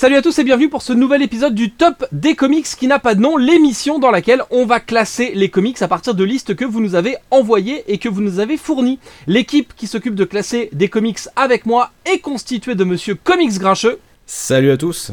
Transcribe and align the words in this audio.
Salut 0.00 0.14
à 0.14 0.22
tous 0.22 0.38
et 0.38 0.44
bienvenue 0.44 0.68
pour 0.68 0.82
ce 0.82 0.92
nouvel 0.92 1.22
épisode 1.22 1.56
du 1.56 1.72
Top 1.72 2.06
des 2.12 2.36
comics 2.36 2.68
qui 2.68 2.86
n'a 2.86 3.00
pas 3.00 3.16
de 3.16 3.20
nom, 3.20 3.36
l'émission 3.36 3.98
dans 3.98 4.12
laquelle 4.12 4.44
on 4.52 4.64
va 4.64 4.78
classer 4.78 5.32
les 5.34 5.48
comics 5.48 5.82
à 5.82 5.88
partir 5.88 6.14
de 6.14 6.22
listes 6.22 6.54
que 6.54 6.64
vous 6.64 6.80
nous 6.80 6.94
avez 6.94 7.16
envoyées 7.32 7.82
et 7.88 7.98
que 7.98 8.08
vous 8.08 8.20
nous 8.20 8.38
avez 8.38 8.56
fournies. 8.56 9.00
L'équipe 9.26 9.74
qui 9.74 9.88
s'occupe 9.88 10.14
de 10.14 10.24
classer 10.24 10.70
des 10.72 10.86
comics 10.86 11.18
avec 11.34 11.66
moi 11.66 11.90
est 12.04 12.20
constituée 12.20 12.76
de 12.76 12.84
monsieur 12.84 13.16
Comics 13.16 13.58
Grincheux. 13.58 13.98
Salut 14.24 14.70
à 14.70 14.76
tous. 14.76 15.10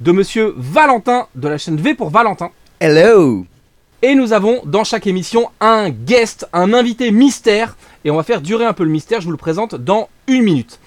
De 0.00 0.12
monsieur 0.12 0.54
Valentin 0.56 1.26
de 1.34 1.48
la 1.48 1.58
chaîne 1.58 1.78
V 1.78 1.96
pour 1.96 2.10
Valentin. 2.10 2.52
Hello 2.78 3.46
Et 4.02 4.14
nous 4.14 4.32
avons 4.32 4.60
dans 4.64 4.84
chaque 4.84 5.08
émission 5.08 5.50
un 5.58 5.90
guest, 5.90 6.46
un 6.52 6.72
invité 6.72 7.10
mystère. 7.10 7.76
Et 8.04 8.12
on 8.12 8.16
va 8.16 8.22
faire 8.22 8.42
durer 8.42 8.64
un 8.64 8.74
peu 8.74 8.84
le 8.84 8.90
mystère, 8.90 9.20
je 9.20 9.26
vous 9.26 9.32
le 9.32 9.36
présente 9.36 9.74
dans 9.74 10.08
une 10.28 10.44
minute. 10.44 10.78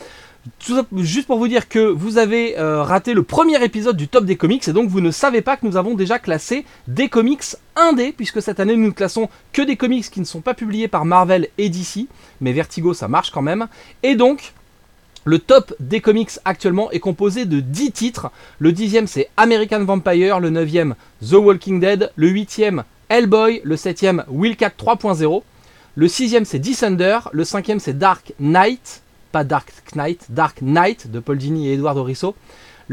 Juste 0.98 1.28
pour 1.28 1.38
vous 1.38 1.48
dire 1.48 1.70
que 1.70 1.80
vous 1.80 2.18
avez 2.18 2.58
euh, 2.58 2.82
raté 2.82 3.14
le 3.14 3.22
premier 3.22 3.64
épisode 3.64 3.96
du 3.96 4.08
top 4.08 4.26
des 4.26 4.38
comics 4.38 4.68
et 4.68 4.74
donc 4.74 4.90
vous 4.90 5.02
ne 5.02 5.12
savez 5.12 5.42
pas 5.42 5.56
que 5.56 5.68
nous 5.68 5.78
avons 5.78 5.94
déjà 5.94 6.18
classé 6.18 6.66
des 6.88 7.10
comics 7.10 7.44
indés 7.76 8.12
puisque 8.12 8.42
cette 8.42 8.60
année 8.60 8.76
nous 8.76 8.88
ne 8.88 8.92
classons 8.92 9.30
que 9.54 9.62
des 9.62 9.76
comics 9.76 10.10
qui 10.10 10.20
ne 10.20 10.26
sont 10.26 10.42
pas 10.42 10.56
publiés 10.56 10.88
par 10.88 11.06
Marvel 11.06 11.48
et 11.60 11.70
DC 11.70 12.08
mais 12.42 12.54
Vertigo 12.54 12.96
ça 12.96 13.08
marche 13.08 13.30
quand 13.30 13.44
même 13.44 13.68
et 14.02 14.16
donc 14.16 14.54
le 15.26 15.38
top 15.38 15.76
des 15.80 16.02
comics 16.02 16.32
actuellement 16.44 16.90
est 16.90 17.00
composé 17.00 17.46
de 17.46 17.60
10 17.60 17.92
titres. 17.92 18.32
Le 18.58 18.72
dixième 18.72 19.06
c'est 19.06 19.30
American 19.38 19.84
Vampire, 19.84 20.40
le 20.40 20.50
neuvième 20.50 20.96
The 21.22 21.34
Walking 21.34 21.80
Dead, 21.80 22.12
le 22.16 22.30
huitième 22.30 22.84
Hellboy, 23.10 23.62
le 23.64 23.78
septième 23.78 24.24
Wildcat 24.28 24.72
3.0, 24.76 25.44
le 25.96 26.08
sixième 26.08 26.46
c'est 26.46 26.58
Descender, 26.58 27.20
le 27.32 27.44
cinquième 27.44 27.80
c'est 27.80 27.98
Dark 27.98 28.34
Knight, 28.40 29.04
pas 29.32 29.44
Dark 29.44 29.72
Knight, 29.96 30.28
Dark 30.30 30.62
Knight 30.62 31.10
de 31.10 31.20
Paul 31.20 31.38
Dini 31.38 31.70
et 31.70 31.74
Edouard 31.74 32.04
Risso. 32.04 32.36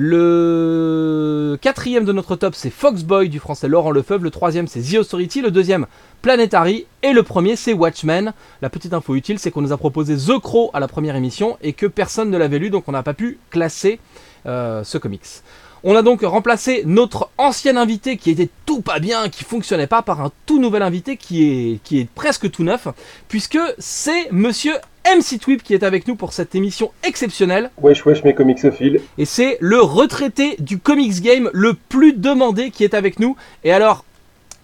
Le 0.01 1.59
quatrième 1.61 2.05
de 2.05 2.13
notre 2.13 2.37
top, 2.37 2.55
c'est 2.55 2.71
Foxboy 2.71 3.29
du 3.29 3.41
français 3.41 3.67
Laurent 3.67 3.91
Lefebvre. 3.91 4.23
Le 4.23 4.31
troisième, 4.31 4.69
c'est 4.69 4.81
The 4.81 4.99
Authority. 5.01 5.41
Le 5.41 5.51
deuxième, 5.51 5.87
Planetary. 6.23 6.87
Et 7.03 7.13
le 7.13 7.25
premier, 7.25 7.57
c'est 7.57 7.73
Watchmen. 7.73 8.33
La 8.63 8.71
petite 8.71 8.95
info 8.95 9.17
utile, 9.17 9.41
c'est 9.41 9.51
qu'on 9.51 9.61
nous 9.61 9.73
a 9.73 9.77
proposé 9.77 10.17
The 10.17 10.39
Crow 10.39 10.71
à 10.73 10.79
la 10.79 10.87
première 10.87 11.17
émission 11.17 11.59
et 11.63 11.73
que 11.73 11.87
personne 11.87 12.31
ne 12.31 12.39
l'avait 12.39 12.61
lu, 12.61 12.71
donc 12.71 12.85
on 12.87 12.93
n'a 12.93 13.03
pas 13.03 13.15
pu 13.15 13.39
classer 13.51 13.99
euh, 14.47 14.85
ce 14.85 14.99
comics. 14.99 15.43
On 15.85 15.97
a 15.97 16.03
donc 16.03 16.23
remplacé 16.23 16.83
notre 16.87 17.31
ancien 17.39 17.77
invité 17.77 18.17
qui 18.17 18.31
était 18.31 18.51
tout 18.67 18.83
pas 18.83 18.99
bien, 18.99 19.29
qui 19.29 19.45
fonctionnait 19.45 19.87
pas, 19.87 20.03
par 20.03 20.21
un 20.21 20.31
tout 20.47 20.61
nouvel 20.61 20.83
invité 20.83 21.17
qui 21.17 21.45
est, 21.45 21.83
qui 21.83 21.99
est 21.99 22.09
presque 22.09 22.51
tout 22.51 22.65
neuf, 22.65 22.89
puisque 23.29 23.59
c'est 23.79 24.31
monsieur 24.31 24.75
MC 25.17 25.39
Twip 25.39 25.63
qui 25.63 25.73
est 25.73 25.85
avec 25.85 26.07
nous 26.07 26.17
pour 26.17 26.35
cette 26.35 26.55
émission 26.55 26.91
exceptionnelle. 27.03 27.71
Wesh 27.81 28.05
wesh 28.05 28.25
mes 28.25 28.35
comicsophiles. 28.35 29.01
Et 29.17 29.25
c'est 29.25 29.57
le 29.61 29.81
retraité 29.81 30.57
du 30.59 30.79
comics 30.79 31.23
game 31.23 31.49
le 31.55 31.73
plus 31.73 32.13
demandé 32.13 32.71
qui 32.71 32.85
est 32.85 32.93
avec 32.93 33.19
nous. 33.19 33.35
Et 33.65 33.73
alors, 33.73 34.05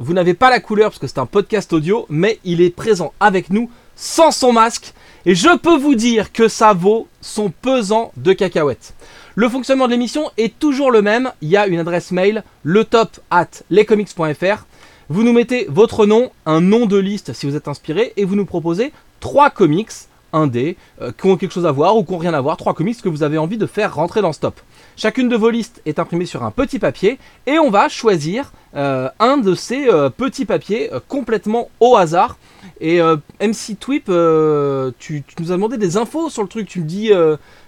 vous 0.00 0.12
n'avez 0.12 0.34
pas 0.34 0.50
la 0.50 0.60
couleur 0.60 0.90
parce 0.90 0.98
que 0.98 1.06
c'est 1.06 1.18
un 1.18 1.24
podcast 1.24 1.72
audio, 1.72 2.04
mais 2.10 2.40
il 2.44 2.60
est 2.60 2.68
présent 2.68 3.14
avec 3.20 3.48
nous 3.48 3.70
sans 3.96 4.32
son 4.32 4.52
masque. 4.52 4.92
Et 5.24 5.34
je 5.34 5.56
peux 5.56 5.78
vous 5.78 5.94
dire 5.94 6.30
que 6.30 6.48
ça 6.48 6.74
vaut 6.74 7.08
son 7.22 7.50
pesant 7.50 8.12
de 8.18 8.34
cacahuètes. 8.34 8.92
Le 9.36 9.48
fonctionnement 9.48 9.86
de 9.86 9.92
l'émission 9.92 10.30
est 10.36 10.58
toujours 10.58 10.90
le 10.90 11.00
même. 11.00 11.32
Il 11.40 11.48
y 11.48 11.56
a 11.56 11.66
une 11.66 11.78
adresse 11.78 12.10
mail, 12.10 12.44
le 12.64 12.84
top 12.84 13.18
at 13.30 13.48
lescomics.fr. 13.70 14.66
Vous 15.08 15.22
nous 15.22 15.32
mettez 15.32 15.66
votre 15.70 16.04
nom, 16.04 16.32
un 16.44 16.60
nom 16.60 16.84
de 16.84 16.98
liste 16.98 17.32
si 17.32 17.46
vous 17.46 17.56
êtes 17.56 17.68
inspiré, 17.68 18.12
et 18.18 18.26
vous 18.26 18.36
nous 18.36 18.44
proposez 18.44 18.92
trois 19.20 19.48
comics 19.48 19.90
indés 20.34 20.77
euh, 21.00 21.12
qui 21.16 21.27
ont 21.27 21.36
quelque 21.36 21.52
chose 21.52 21.66
à 21.66 21.72
voir 21.72 21.96
ou 21.96 22.04
qui 22.04 22.12
n'ont 22.12 22.18
rien 22.18 22.34
à 22.34 22.40
voir, 22.40 22.56
trois 22.56 22.74
comics 22.74 23.00
que 23.00 23.08
vous 23.08 23.22
avez 23.22 23.38
envie 23.38 23.56
de 23.56 23.66
faire 23.66 23.94
rentrer 23.94 24.20
dans 24.20 24.32
ce 24.32 24.40
top. 24.40 24.60
Chacune 24.96 25.28
de 25.28 25.36
vos 25.36 25.50
listes 25.50 25.80
est 25.86 25.98
imprimée 25.98 26.27
sur 26.27 26.42
un 26.44 26.50
petit 26.50 26.78
papier 26.78 27.18
et 27.46 27.58
on 27.58 27.70
va 27.70 27.88
choisir 27.88 28.52
euh, 28.77 29.08
un 29.20 29.38
de 29.38 29.55
ces 29.55 29.88
euh, 29.88 30.10
petits 30.10 30.44
papiers 30.44 30.92
euh, 30.92 31.00
complètement 31.08 31.68
au 31.80 31.96
hasard. 31.96 32.36
Et 32.80 33.00
MC 33.40 33.78
Twip, 33.78 34.06
tu, 34.06 35.22
nous 35.39 35.52
as 35.52 35.55
demandé 35.55 35.78
des 35.78 35.96
infos 35.96 36.28
sur 36.28 36.42
le 36.42 36.48
truc. 36.48 36.66
Tu 36.66 36.80
me 36.80 36.84
dis 36.84 37.11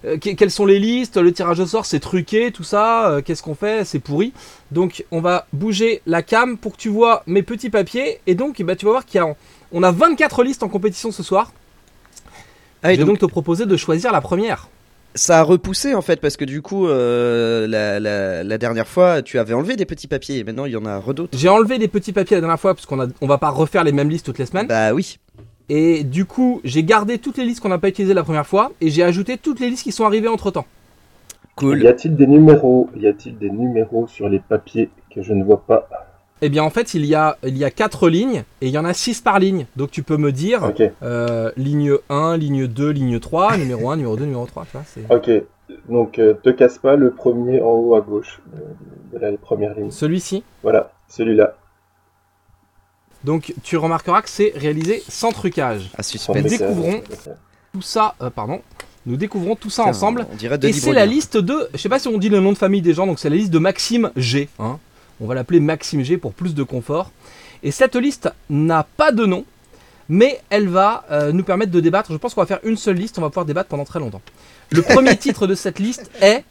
que- 0.02 0.16
quelles 0.16 0.50
sont 0.50 0.66
les 0.66 0.78
listes, 0.78 1.16
le 1.16 1.32
tirage 1.32 1.60
au 1.60 1.66
sort 1.66 1.86
c'est 1.86 2.00
truqué, 2.00 2.50
tout 2.50 2.64
ça, 2.64 3.20
qu'est-ce 3.24 3.42
qu'on 3.42 3.54
fait, 3.54 3.84
c'est 3.84 4.00
pourri. 4.00 4.32
Donc 4.72 5.04
on 5.12 5.20
va 5.20 5.46
bouger 5.52 6.02
la 6.06 6.22
cam 6.22 6.58
pour 6.58 6.72
que 6.72 6.78
tu 6.78 6.88
vois 6.88 7.22
mes 7.26 7.42
petits 7.42 7.70
papiers. 7.70 8.20
Et 8.26 8.34
donc 8.34 8.60
ben, 8.60 8.74
tu 8.74 8.84
vas 8.84 8.92
voir 8.92 9.06
qu'il 9.06 9.20
y 9.20 9.24
a, 9.24 9.88
a 9.88 9.92
24 9.92 10.42
listes 10.42 10.62
en 10.62 10.68
compétition 10.68 11.12
ce 11.12 11.22
soir. 11.22 11.52
Ah, 12.86 12.92
et 12.92 12.94
Je 12.94 13.00
vais 13.00 13.06
donc, 13.06 13.18
donc 13.18 13.28
te 13.28 13.32
proposer 13.32 13.66
de 13.66 13.76
choisir 13.76 14.12
la 14.12 14.20
première. 14.20 14.68
ça 15.14 15.40
a 15.40 15.42
repoussé 15.42 15.94
en 15.94 16.02
fait 16.02 16.20
parce 16.20 16.36
que 16.36 16.44
du 16.44 16.62
coup 16.62 16.86
euh, 16.86 17.66
la, 17.66 17.98
la, 17.98 18.44
la 18.44 18.58
dernière 18.58 18.86
fois 18.86 19.22
tu 19.22 19.38
avais 19.38 19.54
enlevé 19.54 19.74
des 19.76 19.86
petits 19.86 20.06
papiers 20.08 20.38
et 20.38 20.44
maintenant 20.44 20.66
il 20.66 20.72
y 20.72 20.76
en 20.76 20.84
a 20.86 20.98
redouté. 20.98 21.36
J'ai 21.36 21.48
enlevé 21.48 21.78
des 21.78 21.88
petits 21.88 22.12
papiers 22.12 22.36
la 22.36 22.42
dernière 22.42 22.60
fois 22.60 22.74
parce 22.74 22.86
qu'on 22.86 23.00
a, 23.00 23.06
on 23.20 23.26
va 23.26 23.38
pas 23.38 23.50
refaire 23.50 23.82
les 23.82 23.92
mêmes 23.92 24.10
listes 24.10 24.26
toutes 24.26 24.38
les 24.38 24.46
semaines. 24.46 24.66
Bah 24.68 24.92
oui. 24.92 25.18
Et 25.68 26.04
du 26.04 26.26
coup, 26.26 26.60
j'ai 26.62 26.84
gardé 26.84 27.18
toutes 27.18 27.38
les 27.38 27.44
listes 27.44 27.60
qu'on 27.60 27.70
n'a 27.70 27.78
pas 27.78 27.88
utilisées 27.88 28.14
la 28.14 28.22
première 28.22 28.46
fois 28.46 28.70
et 28.80 28.88
j'ai 28.90 29.02
ajouté 29.02 29.36
toutes 29.36 29.58
les 29.58 29.68
listes 29.70 29.82
qui 29.82 29.90
sont 29.90 30.04
arrivées 30.04 30.28
entre 30.28 30.52
temps. 30.52 30.66
Cool. 31.56 31.82
Y 31.82 31.88
a-t-il 31.88 32.14
des 32.14 32.26
numéros 32.26 32.88
Y 32.96 33.06
a-t-il 33.08 33.36
des 33.38 33.50
numéros 33.50 34.06
sur 34.06 34.28
les 34.28 34.38
papiers 34.38 34.90
que 35.12 35.22
je 35.22 35.32
ne 35.32 35.42
vois 35.42 35.62
pas? 35.66 35.88
Eh 36.42 36.48
bien, 36.50 36.62
en 36.62 36.70
fait, 36.70 36.94
il 36.94 37.06
y 37.06 37.14
a, 37.14 37.38
il 37.44 37.56
y 37.56 37.64
a 37.64 37.70
4 37.70 38.08
lignes 38.08 38.44
et 38.60 38.66
il 38.66 38.70
y 38.70 38.78
en 38.78 38.84
a 38.84 38.92
6 38.92 39.22
par 39.22 39.38
ligne. 39.38 39.66
Donc, 39.76 39.90
tu 39.90 40.02
peux 40.02 40.16
me 40.18 40.32
dire 40.32 40.72
euh, 41.02 41.50
ligne 41.56 41.94
1, 42.10 42.36
ligne 42.36 42.66
2, 42.66 42.90
ligne 42.90 43.18
3, 43.20 43.56
numéro 43.58 43.90
1, 43.90 43.96
numéro 43.96 44.16
2, 44.16 44.24
numéro 44.24 44.46
3. 44.46 44.64
Tu 44.64 44.70
vois, 44.72 44.82
c'est... 44.86 45.14
ok. 45.14 45.44
Donc 45.88 46.20
euh, 46.20 46.34
te 46.34 46.50
casse 46.50 46.78
pas 46.78 46.94
le 46.94 47.10
premier 47.10 47.60
en 47.60 47.70
haut 47.70 47.96
à 47.96 48.00
gauche 48.00 48.40
de, 49.12 49.18
de 49.18 49.24
la 49.24 49.36
première 49.36 49.74
ligne. 49.74 49.90
Celui-ci. 49.90 50.44
Voilà, 50.62 50.92
celui-là. 51.08 51.56
Donc, 53.24 53.52
tu 53.64 53.76
remarqueras 53.76 54.22
que 54.22 54.28
c'est 54.28 54.52
réalisé 54.54 55.02
sans 55.08 55.32
trucage. 55.32 55.90
À 55.98 56.02
Sans 56.02 56.10
suspense. 56.12 56.36
Nous 56.36 56.48
découvrons. 56.48 57.02
Tout 57.72 57.82
ça, 57.82 58.14
euh, 58.22 58.30
pardon. 58.30 58.60
Nous 59.06 59.16
découvrons 59.16 59.56
tout 59.56 59.70
ça 59.70 59.84
ensemble. 59.84 60.26
On 60.32 60.36
dirait 60.36 60.58
Et 60.62 60.72
c'est 60.72 60.92
la 60.92 61.06
liste 61.06 61.36
de. 61.36 61.68
Je 61.72 61.78
sais 61.78 61.88
pas 61.88 61.98
si 61.98 62.08
on 62.08 62.18
dit 62.18 62.28
le 62.28 62.40
nom 62.40 62.52
de 62.52 62.58
famille 62.58 62.82
des 62.82 62.94
gens, 62.94 63.06
donc 63.06 63.18
c'est 63.18 63.30
la 63.30 63.36
liste 63.36 63.52
de 63.52 63.58
Maxime 63.58 64.10
G. 64.16 64.48
hein. 64.58 64.78
On 65.20 65.26
va 65.26 65.34
l'appeler 65.34 65.60
Maxime 65.60 66.02
G 66.02 66.18
pour 66.18 66.32
plus 66.32 66.54
de 66.54 66.62
confort. 66.62 67.10
Et 67.62 67.70
cette 67.70 67.96
liste 67.96 68.30
n'a 68.50 68.86
pas 68.96 69.12
de 69.12 69.24
nom, 69.24 69.44
mais 70.08 70.40
elle 70.50 70.68
va 70.68 71.04
euh, 71.10 71.32
nous 71.32 71.42
permettre 71.42 71.72
de 71.72 71.80
débattre. 71.80 72.12
Je 72.12 72.16
pense 72.18 72.34
qu'on 72.34 72.42
va 72.42 72.46
faire 72.46 72.60
une 72.64 72.76
seule 72.76 72.96
liste, 72.96 73.18
on 73.18 73.22
va 73.22 73.28
pouvoir 73.28 73.46
débattre 73.46 73.68
pendant 73.68 73.84
très 73.84 73.98
longtemps. 73.98 74.22
Le 74.70 74.82
premier 74.82 75.16
titre 75.18 75.46
de 75.46 75.54
cette 75.54 75.78
liste 75.78 76.10
est 76.20 76.44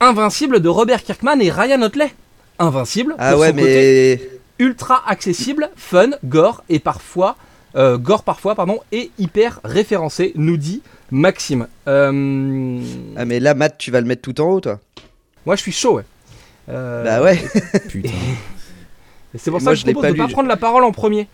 Invincible 0.00 0.60
de 0.60 0.68
Robert 0.68 1.02
Kirkman 1.02 1.40
et 1.40 1.50
Ryan 1.50 1.80
Otley. 1.82 2.12
Invincible, 2.58 3.14
Ah 3.18 3.32
pour 3.32 3.40
ouais 3.40 3.48
son 3.50 3.56
côté 3.56 4.20
mais 4.58 4.64
ultra 4.64 5.02
accessible, 5.08 5.70
fun, 5.76 6.10
gore 6.24 6.64
et 6.68 6.78
parfois 6.78 7.36
euh, 7.76 7.98
gore 7.98 8.22
parfois 8.22 8.54
pardon 8.54 8.78
et 8.92 9.10
hyper 9.18 9.60
référencé, 9.64 10.32
nous 10.34 10.56
dit 10.56 10.82
Maxime. 11.10 11.68
Euh, 11.88 12.80
ah 13.16 13.24
mais 13.26 13.38
là 13.40 13.54
Matt 13.54 13.76
tu 13.78 13.90
vas 13.90 14.00
le 14.00 14.06
mettre 14.06 14.22
tout 14.22 14.40
en 14.40 14.48
haut 14.50 14.60
toi. 14.60 14.80
moi 15.44 15.56
je 15.56 15.62
suis 15.62 15.72
chaud 15.72 15.94
ouais. 15.96 16.04
Euh, 16.68 17.04
Bah 17.04 17.22
ouais. 17.22 17.38
Putain. 17.88 18.10
C'est 19.34 19.50
pour 19.50 19.58
Et 19.60 19.60
ça 19.60 19.64
moi, 19.64 19.72
que 19.74 19.80
je 19.80 19.86
je 19.86 19.92
propose 19.92 20.02
pas 20.02 20.12
de 20.12 20.16
pas 20.16 20.26
lu. 20.26 20.32
prendre 20.32 20.48
la 20.48 20.56
parole 20.56 20.84
en 20.84 20.92
premier. 20.92 21.28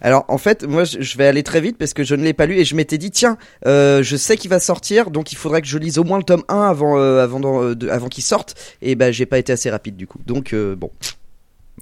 Alors 0.00 0.24
en 0.28 0.38
fait 0.38 0.62
moi 0.62 0.84
je 0.84 1.18
vais 1.18 1.26
aller 1.26 1.42
très 1.42 1.60
vite 1.60 1.76
parce 1.76 1.92
que 1.92 2.04
je 2.04 2.14
ne 2.14 2.22
l'ai 2.22 2.32
pas 2.32 2.46
lu 2.46 2.56
et 2.56 2.64
je 2.64 2.76
m'étais 2.76 2.98
dit 2.98 3.10
tiens 3.10 3.36
euh, 3.66 4.00
je 4.00 4.16
sais 4.16 4.36
qu'il 4.36 4.48
va 4.48 4.60
sortir 4.60 5.10
donc 5.10 5.32
il 5.32 5.34
faudrait 5.34 5.60
que 5.60 5.66
je 5.66 5.76
lise 5.76 5.98
au 5.98 6.04
moins 6.04 6.18
le 6.18 6.22
tome 6.22 6.44
1 6.48 6.56
avant 6.56 6.96
euh, 7.00 7.20
avant 7.20 7.40
euh, 7.64 7.74
de- 7.74 7.88
avant 7.88 8.06
qu'il 8.08 8.22
sorte 8.22 8.54
et 8.80 8.94
bah 8.94 9.10
j'ai 9.10 9.26
pas 9.26 9.40
été 9.40 9.52
assez 9.52 9.68
rapide 9.70 9.96
du 9.96 10.06
coup 10.06 10.20
donc 10.24 10.52
euh, 10.52 10.76
bon 10.76 10.92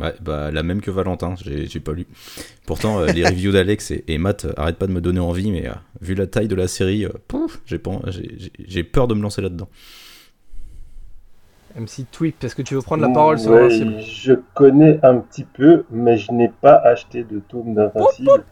Ouais, 0.01 0.15
bah 0.23 0.51
la 0.51 0.63
même 0.63 0.83
que 0.83 0.91
Valentin, 0.91 1.37
j'ai 1.43 1.81
pas 1.81 1.95
lu. 1.95 2.07
Pourtant, 2.67 3.01
euh, 3.01 3.07
les 3.07 3.25
reviews 3.27 3.51
d'Alex 3.53 3.91
et, 3.93 4.05
et 4.09 4.19
Matt 4.19 4.45
euh, 4.45 4.53
arrêtent 4.59 4.77
pas 4.77 4.87
de 4.87 4.93
me 4.93 5.01
donner 5.01 5.21
envie, 5.21 5.51
mais 5.51 5.67
euh, 5.69 5.73
vu 6.03 6.15
la 6.15 6.27
taille 6.27 6.49
de 6.49 6.55
la 6.55 6.69
série, 6.69 7.07
euh, 7.07 7.13
j'ai 8.67 8.85
peur 8.85 9.09
de 9.09 9.15
me 9.15 9.23
lancer 9.23 9.41
là-dedans. 9.41 9.71
MC 11.79 12.07
Tweep, 12.11 12.43
est-ce 12.43 12.55
que 12.55 12.63
tu 12.63 12.75
veux 12.75 12.81
prendre 12.83 13.03
la 13.03 13.11
parole 13.11 13.39
sur 13.39 13.51
Ouais, 13.51 13.65
Invincible 13.65 13.97
je 14.01 14.33
connais 14.55 14.99
un 15.03 15.17
petit 15.19 15.45
peu, 15.45 15.85
mais 15.91 16.17
je 16.17 16.33
n'ai 16.33 16.49
pas 16.49 16.77
acheté 16.77 17.23
de 17.23 17.41
tome 17.49 17.75
d'Invincible. 17.75 18.31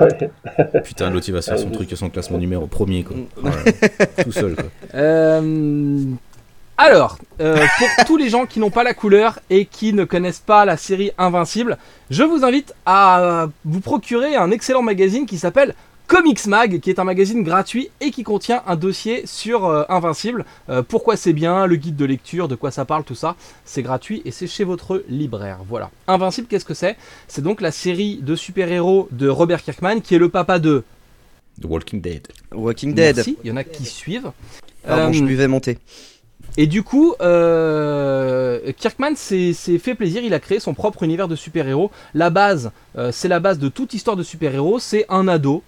Ouais. 0.00 0.80
Putain, 0.82 1.10
l'autre 1.10 1.28
il 1.28 1.32
va 1.34 1.42
se 1.42 1.50
faire 1.50 1.58
son 1.58 1.68
Ah, 1.70 1.74
truc 1.74 1.92
et 1.92 1.96
son 1.96 2.08
classement 2.08 2.38
numéro 2.38 2.66
premier, 2.66 3.04
quoi. 3.04 3.16
Mm. 3.16 3.44
Ouais, 3.46 4.22
tout 4.24 4.32
seul, 4.32 4.54
quoi. 4.54 4.64
Euh, 4.94 6.04
Alors, 6.76 7.18
euh, 7.40 7.56
pour 7.78 7.88
tous 8.06 8.16
les 8.16 8.28
gens 8.30 8.46
qui 8.46 8.60
n'ont 8.60 8.70
pas 8.70 8.84
la 8.84 8.94
couleur 8.94 9.38
et 9.50 9.66
qui 9.66 9.92
ne 9.92 10.04
connaissent 10.04 10.38
pas 10.40 10.64
la 10.64 10.76
série 10.76 11.10
Invincible, 11.18 11.76
je 12.10 12.22
vous 12.22 12.44
invite 12.44 12.74
à 12.86 13.48
vous 13.64 13.80
procurer 13.80 14.36
un 14.36 14.50
excellent 14.50 14.82
magazine 14.82 15.26
qui 15.26 15.38
s'appelle 15.38 15.74
Comics 16.08 16.46
Mag, 16.46 16.80
qui 16.80 16.88
est 16.88 16.98
un 16.98 17.04
magazine 17.04 17.42
gratuit 17.42 17.90
et 18.00 18.10
qui 18.10 18.22
contient 18.22 18.62
un 18.66 18.76
dossier 18.76 19.26
sur 19.26 19.66
euh, 19.66 19.84
Invincible. 19.90 20.46
Euh, 20.70 20.82
pourquoi 20.82 21.16
c'est 21.16 21.34
bien, 21.34 21.66
le 21.66 21.76
guide 21.76 21.96
de 21.96 22.06
lecture, 22.06 22.48
de 22.48 22.54
quoi 22.54 22.70
ça 22.70 22.86
parle, 22.86 23.04
tout 23.04 23.14
ça. 23.14 23.36
C'est 23.66 23.82
gratuit 23.82 24.22
et 24.24 24.30
c'est 24.30 24.46
chez 24.46 24.64
votre 24.64 25.04
libraire. 25.10 25.58
Voilà. 25.68 25.90
Invincible, 26.06 26.48
qu'est-ce 26.48 26.64
que 26.64 26.72
c'est? 26.72 26.96
C'est 27.28 27.42
donc 27.42 27.60
la 27.60 27.70
série 27.70 28.20
de 28.22 28.34
super-héros 28.34 29.08
de 29.12 29.28
Robert 29.28 29.62
Kirkman, 29.62 30.00
qui 30.00 30.14
est 30.14 30.18
le 30.18 30.30
papa 30.30 30.58
de 30.58 30.82
The 31.60 31.66
Walking 31.66 32.00
Dead. 32.00 32.26
Walking 32.54 32.94
Dead. 32.94 33.16
Merci, 33.16 33.36
il 33.44 33.48
y 33.48 33.52
en 33.52 33.56
a 33.56 33.64
qui 33.64 33.84
suivent. 33.84 34.32
Pardon, 34.86 35.10
Euh, 35.10 35.12
je 35.12 35.22
buvais 35.22 35.46
mon 35.46 35.60
thé. 35.60 35.76
Et 36.56 36.66
du 36.66 36.82
coup, 36.82 37.14
euh, 37.20 38.72
Kirkman 38.78 39.14
s'est 39.14 39.52
s'est 39.52 39.78
fait 39.78 39.94
plaisir, 39.94 40.22
il 40.24 40.32
a 40.32 40.40
créé 40.40 40.58
son 40.58 40.72
propre 40.72 41.02
univers 41.02 41.28
de 41.28 41.36
super-héros. 41.36 41.90
La 42.14 42.30
base, 42.30 42.70
euh, 42.96 43.12
c'est 43.12 43.28
la 43.28 43.40
base 43.40 43.58
de 43.58 43.68
toute 43.68 43.92
histoire 43.92 44.16
de 44.16 44.22
super-héros, 44.22 44.78
c'est 44.78 45.04
un 45.10 45.28
ado. 45.28 45.62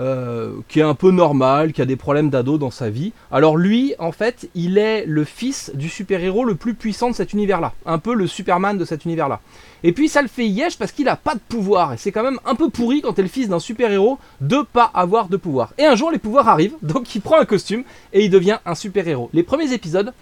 Euh, 0.00 0.52
qui 0.68 0.80
est 0.80 0.84
un 0.84 0.94
peu 0.94 1.10
normal, 1.10 1.74
qui 1.74 1.82
a 1.82 1.84
des 1.84 1.96
problèmes 1.96 2.30
d'ado 2.30 2.56
dans 2.56 2.70
sa 2.70 2.88
vie. 2.88 3.12
Alors 3.30 3.58
lui, 3.58 3.94
en 3.98 4.12
fait, 4.12 4.48
il 4.54 4.78
est 4.78 5.04
le 5.04 5.24
fils 5.24 5.70
du 5.74 5.90
super-héros 5.90 6.44
le 6.44 6.54
plus 6.54 6.72
puissant 6.72 7.10
de 7.10 7.14
cet 7.14 7.34
univers-là. 7.34 7.74
Un 7.84 7.98
peu 7.98 8.14
le 8.14 8.26
Superman 8.26 8.78
de 8.78 8.84
cet 8.86 9.04
univers-là. 9.04 9.40
Et 9.82 9.92
puis 9.92 10.08
ça 10.08 10.22
le 10.22 10.28
fait 10.28 10.46
yesh 10.46 10.78
parce 10.78 10.92
qu'il 10.92 11.08
a 11.08 11.16
pas 11.16 11.34
de 11.34 11.40
pouvoir. 11.40 11.92
Et 11.92 11.96
c'est 11.98 12.12
quand 12.12 12.22
même 12.22 12.38
un 12.46 12.54
peu 12.54 12.70
pourri 12.70 13.02
quand 13.02 13.12
t'es 13.12 13.22
le 13.22 13.28
fils 13.28 13.48
d'un 13.48 13.58
super-héros 13.58 14.18
de 14.40 14.62
pas 14.72 14.90
avoir 14.94 15.28
de 15.28 15.36
pouvoir. 15.36 15.74
Et 15.76 15.84
un 15.84 15.96
jour, 15.96 16.10
les 16.10 16.18
pouvoirs 16.18 16.48
arrivent, 16.48 16.76
donc 16.82 17.14
il 17.14 17.20
prend 17.20 17.38
un 17.38 17.44
costume 17.44 17.84
et 18.14 18.24
il 18.24 18.30
devient 18.30 18.58
un 18.64 18.74
super-héros. 18.74 19.28
Les 19.34 19.42
premiers 19.42 19.72
épisodes, 19.72 20.12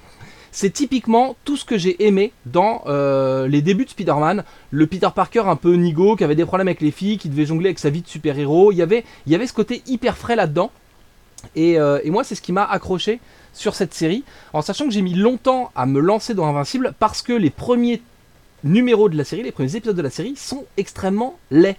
c'est 0.58 0.70
typiquement 0.70 1.36
tout 1.44 1.56
ce 1.56 1.64
que 1.64 1.78
j'ai 1.78 2.04
aimé 2.04 2.32
dans 2.44 2.82
euh, 2.88 3.46
les 3.46 3.62
débuts 3.62 3.84
de 3.84 3.90
Spider-Man. 3.90 4.42
Le 4.72 4.86
Peter 4.88 5.08
Parker 5.14 5.44
un 5.46 5.54
peu 5.54 5.74
nigo, 5.74 6.16
qui 6.16 6.24
avait 6.24 6.34
des 6.34 6.44
problèmes 6.44 6.66
avec 6.66 6.80
les 6.80 6.90
filles, 6.90 7.16
qui 7.16 7.28
devait 7.28 7.46
jongler 7.46 7.66
avec 7.66 7.78
sa 7.78 7.90
vie 7.90 8.02
de 8.02 8.08
super-héros. 8.08 8.72
Il 8.72 8.74
y 8.78 8.82
avait, 8.82 9.04
il 9.26 9.32
y 9.32 9.36
avait 9.36 9.46
ce 9.46 9.52
côté 9.52 9.84
hyper 9.86 10.16
frais 10.16 10.34
là-dedans. 10.34 10.72
Et, 11.54 11.78
euh, 11.78 12.00
et 12.02 12.10
moi, 12.10 12.24
c'est 12.24 12.34
ce 12.34 12.42
qui 12.42 12.50
m'a 12.50 12.64
accroché 12.64 13.20
sur 13.52 13.76
cette 13.76 13.94
série, 13.94 14.24
en 14.52 14.60
sachant 14.60 14.86
que 14.86 14.90
j'ai 14.90 15.00
mis 15.00 15.14
longtemps 15.14 15.70
à 15.76 15.86
me 15.86 16.00
lancer 16.00 16.34
dans 16.34 16.46
Invincible 16.46 16.92
parce 16.98 17.22
que 17.22 17.32
les 17.32 17.50
premiers 17.50 18.02
numéros 18.64 19.08
de 19.08 19.16
la 19.16 19.22
série, 19.22 19.44
les 19.44 19.52
premiers 19.52 19.76
épisodes 19.76 19.94
de 19.94 20.02
la 20.02 20.10
série 20.10 20.34
sont 20.34 20.64
extrêmement 20.76 21.38
laids. 21.52 21.76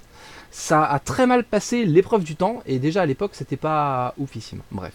Ça 0.52 0.86
a 0.86 1.00
très 1.00 1.28
mal 1.28 1.44
passé 1.44 1.84
l'épreuve 1.84 2.24
du 2.24 2.38
temps 2.38 2.64
et 2.66 2.80
déjà 2.80 3.02
à 3.02 3.06
l'époque 3.06 3.32
c'était 3.34 3.58
pas 3.58 4.14
oufissime. 4.18 4.62
Bref. 4.72 4.94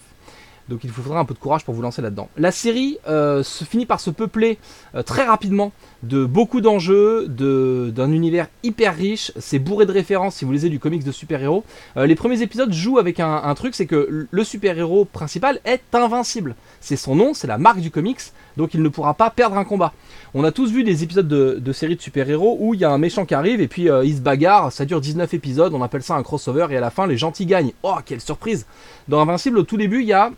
Donc 0.68 0.80
il 0.84 0.90
vous 0.90 1.02
faudra 1.02 1.20
un 1.20 1.24
peu 1.24 1.34
de 1.34 1.38
courage 1.38 1.64
pour 1.64 1.74
vous 1.74 1.82
lancer 1.82 2.00
là-dedans. 2.00 2.28
La 2.38 2.50
série 2.50 2.98
euh, 3.06 3.42
se 3.42 3.64
finit 3.64 3.84
par 3.86 4.00
se 4.00 4.10
peupler 4.10 4.58
euh, 4.94 5.02
très 5.02 5.24
rapidement 5.24 5.72
de 6.02 6.24
beaucoup 6.24 6.60
d'enjeux, 6.62 7.26
de- 7.28 7.92
d'un 7.94 8.10
univers 8.12 8.48
hyper 8.62 8.96
riche. 8.96 9.30
C'est 9.38 9.58
bourré 9.58 9.84
de 9.86 9.92
références 9.92 10.36
si 10.36 10.44
vous 10.44 10.52
lisez 10.52 10.70
du 10.70 10.78
comics 10.78 11.04
de 11.04 11.12
super-héros. 11.12 11.64
Euh, 11.96 12.06
les 12.06 12.14
premiers 12.14 12.40
épisodes 12.40 12.72
jouent 12.72 12.98
avec 12.98 13.20
un 13.20 13.54
truc, 13.54 13.74
c'est 13.74 13.86
que 13.86 14.26
le 14.30 14.44
super-héros 14.44 15.04
principal 15.04 15.60
est 15.64 15.82
invincible. 15.92 16.54
C'est 16.80 16.96
son 16.96 17.14
nom, 17.14 17.34
c'est 17.34 17.46
la 17.46 17.58
marque 17.58 17.80
du 17.80 17.90
comics, 17.90 18.20
donc 18.56 18.74
il 18.74 18.82
ne 18.82 18.88
pourra 18.88 19.14
pas 19.14 19.30
perdre 19.30 19.56
un 19.56 19.64
combat. 19.64 19.92
On 20.34 20.44
a 20.44 20.52
tous 20.52 20.70
vu 20.70 20.84
des 20.84 21.02
épisodes 21.02 21.28
de, 21.28 21.72
séries 21.72 21.96
de 21.96 22.00
super-héros 22.00 22.56
où 22.60 22.74
il 22.74 22.80
y 22.80 22.84
a 22.84 22.90
un 22.90 22.98
méchant 22.98 23.24
qui 23.24 23.34
arrive 23.34 23.60
et 23.60 23.68
puis 23.68 23.88
euh, 23.88 24.04
il 24.04 24.16
se 24.16 24.20
bagarre, 24.20 24.72
ça 24.72 24.84
dure 24.84 25.00
19 25.00 25.32
épisodes, 25.34 25.72
on 25.74 25.82
appelle 25.82 26.02
ça 26.02 26.14
un 26.14 26.22
crossover 26.22 26.66
et 26.70 26.76
à 26.76 26.80
la 26.80 26.90
fin 26.90 27.06
les 27.06 27.16
gentils 27.16 27.46
gagnent. 27.46 27.72
Oh, 27.82 27.96
quelle 28.04 28.20
surprise 28.20 28.66
Dans 29.08 29.20
Invincible, 29.20 29.58
au 29.58 29.62
tout 29.62 29.76
début, 29.76 30.00
il 30.00 30.08
y 30.08 30.12
a 30.12 30.30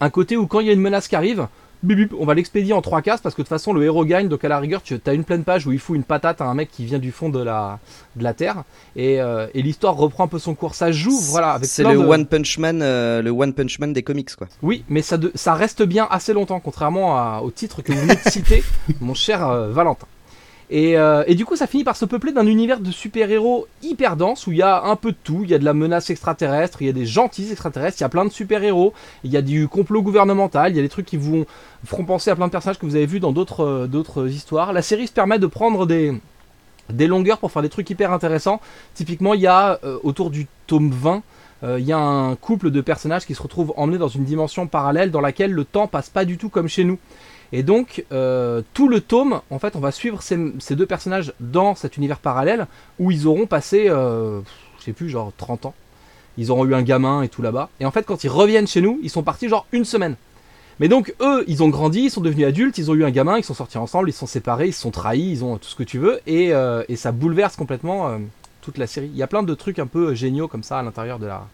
un 0.00 0.10
côté 0.10 0.36
où 0.36 0.46
quand 0.46 0.60
il 0.60 0.66
y 0.66 0.70
a 0.70 0.72
une 0.72 0.80
menace 0.80 1.08
qui 1.08 1.16
arrive, 1.16 1.46
bip, 1.82 1.96
bip, 1.98 2.14
on 2.18 2.24
va 2.24 2.34
l'expédier 2.34 2.72
en 2.72 2.82
trois 2.82 3.02
cases 3.02 3.20
parce 3.20 3.34
que 3.34 3.40
de 3.42 3.44
toute 3.46 3.48
façon 3.50 3.72
le 3.72 3.82
héros 3.84 4.04
gagne, 4.04 4.28
donc 4.28 4.44
à 4.44 4.48
la 4.48 4.58
rigueur 4.58 4.82
tu 4.82 5.00
as 5.06 5.12
une 5.12 5.24
pleine 5.24 5.44
page 5.44 5.66
où 5.66 5.72
il 5.72 5.78
fout 5.78 5.96
une 5.96 6.04
patate 6.04 6.40
à 6.40 6.44
un 6.44 6.54
mec 6.54 6.70
qui 6.70 6.84
vient 6.84 6.98
du 6.98 7.12
fond 7.12 7.28
de 7.28 7.42
la, 7.42 7.78
de 8.16 8.22
la 8.24 8.34
terre 8.34 8.64
et, 8.96 9.20
euh, 9.20 9.46
et 9.54 9.62
l'histoire 9.62 9.96
reprend 9.96 10.24
un 10.24 10.28
peu 10.28 10.38
son 10.38 10.54
cours. 10.54 10.74
Ça 10.74 10.92
joue, 10.92 11.18
voilà, 11.30 11.52
avec 11.52 11.68
C'est 11.68 11.82
le 11.84 11.92
de- 11.92 11.96
One 11.98 12.26
Punch 12.26 12.58
Man, 12.58 12.80
euh, 12.82 13.22
le 13.22 13.30
One 13.30 13.52
Punch 13.52 13.78
Man 13.78 13.92
des 13.92 14.02
comics 14.02 14.34
quoi. 14.36 14.48
Oui, 14.62 14.84
mais 14.88 15.02
ça, 15.02 15.16
de- 15.18 15.32
ça 15.34 15.54
reste 15.54 15.82
bien 15.82 16.06
assez 16.10 16.32
longtemps, 16.32 16.60
contrairement 16.60 17.16
à- 17.18 17.40
au 17.42 17.50
titre 17.50 17.82
que 17.82 17.92
vous 17.92 18.00
venez 18.00 18.14
de 18.16 18.30
citer, 18.30 18.62
mon 19.00 19.14
cher 19.14 19.46
euh, 19.48 19.70
Valentin. 19.72 20.06
Et, 20.74 20.96
euh, 20.96 21.22
et 21.26 21.34
du 21.34 21.44
coup, 21.44 21.54
ça 21.54 21.66
finit 21.66 21.84
par 21.84 21.96
se 21.96 22.06
peupler 22.06 22.32
d'un 22.32 22.46
univers 22.46 22.80
de 22.80 22.90
super-héros 22.90 23.66
hyper 23.82 24.16
dense 24.16 24.46
où 24.46 24.52
il 24.52 24.56
y 24.56 24.62
a 24.62 24.84
un 24.84 24.96
peu 24.96 25.12
de 25.12 25.16
tout. 25.22 25.40
Il 25.44 25.50
y 25.50 25.54
a 25.54 25.58
de 25.58 25.66
la 25.66 25.74
menace 25.74 26.08
extraterrestre, 26.08 26.80
il 26.80 26.86
y 26.86 26.88
a 26.88 26.94
des 26.94 27.04
gentils 27.04 27.52
extraterrestres, 27.52 27.98
il 28.00 28.04
y 28.04 28.06
a 28.06 28.08
plein 28.08 28.24
de 28.24 28.30
super-héros, 28.30 28.94
il 29.22 29.30
y 29.30 29.36
a 29.36 29.42
du 29.42 29.68
complot 29.68 30.00
gouvernemental, 30.00 30.72
il 30.72 30.76
y 30.76 30.78
a 30.78 30.82
des 30.82 30.88
trucs 30.88 31.04
qui 31.04 31.18
vous 31.18 31.44
feront 31.84 32.06
penser 32.06 32.30
à 32.30 32.36
plein 32.36 32.46
de 32.46 32.52
personnages 32.52 32.78
que 32.78 32.86
vous 32.86 32.96
avez 32.96 33.04
vus 33.04 33.20
dans 33.20 33.32
d'autres 33.32 33.64
euh, 33.86 34.28
histoires. 34.30 34.72
La 34.72 34.80
série 34.80 35.06
se 35.06 35.12
permet 35.12 35.38
de 35.38 35.46
prendre 35.46 35.84
des, 35.84 36.18
longueurs 37.06 37.36
pour 37.36 37.52
faire 37.52 37.60
des 37.60 37.68
trucs 37.68 37.90
hyper 37.90 38.10
intéressants. 38.10 38.58
Typiquement, 38.94 39.34
il 39.34 39.42
y 39.42 39.46
a 39.46 39.78
euh, 39.84 39.98
autour 40.04 40.30
du 40.30 40.46
tome 40.66 40.90
20, 40.90 41.22
euh, 41.64 41.78
il 41.78 41.84
y 41.84 41.92
a 41.92 41.98
un 41.98 42.34
couple 42.34 42.70
de 42.70 42.80
personnages 42.80 43.26
qui 43.26 43.34
se 43.34 43.42
retrouvent 43.42 43.74
emmenés 43.76 43.98
dans 43.98 44.08
une 44.08 44.24
dimension 44.24 44.66
parallèle 44.66 45.10
dans 45.10 45.20
laquelle 45.20 45.52
le 45.52 45.64
temps 45.64 45.86
passe 45.86 46.08
pas 46.08 46.24
du 46.24 46.38
tout 46.38 46.48
comme 46.48 46.68
chez 46.68 46.84
nous. 46.84 46.98
Et 47.52 47.62
donc, 47.62 48.04
euh, 48.12 48.62
tout 48.72 48.88
le 48.88 49.00
tome, 49.00 49.40
en 49.50 49.58
fait, 49.58 49.76
on 49.76 49.80
va 49.80 49.92
suivre 49.92 50.22
ces, 50.22 50.38
ces 50.58 50.74
deux 50.74 50.86
personnages 50.86 51.32
dans 51.40 51.74
cet 51.74 51.96
univers 51.98 52.18
parallèle 52.18 52.66
où 52.98 53.10
ils 53.10 53.26
auront 53.26 53.46
passé, 53.46 53.88
euh, 53.88 54.40
je 54.78 54.84
sais 54.84 54.92
plus, 54.92 55.08
genre 55.10 55.32
30 55.36 55.66
ans. 55.66 55.74
Ils 56.38 56.50
auront 56.50 56.64
eu 56.64 56.74
un 56.74 56.82
gamin 56.82 57.22
et 57.22 57.28
tout 57.28 57.42
là-bas. 57.42 57.68
Et 57.78 57.84
en 57.84 57.90
fait, 57.90 58.04
quand 58.06 58.24
ils 58.24 58.30
reviennent 58.30 58.66
chez 58.66 58.80
nous, 58.80 58.98
ils 59.02 59.10
sont 59.10 59.22
partis 59.22 59.48
genre 59.50 59.66
une 59.72 59.84
semaine. 59.84 60.16
Mais 60.80 60.88
donc, 60.88 61.14
eux, 61.20 61.44
ils 61.46 61.62
ont 61.62 61.68
grandi, 61.68 62.04
ils 62.04 62.10
sont 62.10 62.22
devenus 62.22 62.46
adultes, 62.46 62.78
ils 62.78 62.90
ont 62.90 62.94
eu 62.94 63.04
un 63.04 63.10
gamin, 63.10 63.36
ils 63.36 63.44
sont 63.44 63.52
sortis 63.52 63.76
ensemble, 63.76 64.08
ils 64.08 64.14
sont 64.14 64.26
séparés, 64.26 64.68
ils 64.68 64.72
se 64.72 64.80
sont 64.80 64.90
trahis, 64.90 65.30
ils 65.30 65.44
ont 65.44 65.58
tout 65.58 65.68
ce 65.68 65.76
que 65.76 65.82
tu 65.82 65.98
veux. 65.98 66.20
Et, 66.26 66.54
euh, 66.54 66.82
et 66.88 66.96
ça 66.96 67.12
bouleverse 67.12 67.56
complètement 67.56 68.08
euh, 68.08 68.16
toute 68.62 68.78
la 68.78 68.86
série. 68.86 69.08
Il 69.12 69.16
y 69.16 69.22
a 69.22 69.26
plein 69.26 69.42
de 69.42 69.54
trucs 69.54 69.78
un 69.78 69.86
peu 69.86 70.14
géniaux 70.14 70.48
comme 70.48 70.62
ça 70.62 70.78
à 70.78 70.82
l'intérieur 70.82 71.18
de 71.18 71.26
la, 71.26 71.46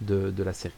de, 0.00 0.30
de 0.30 0.42
la 0.42 0.54
série. 0.54 0.72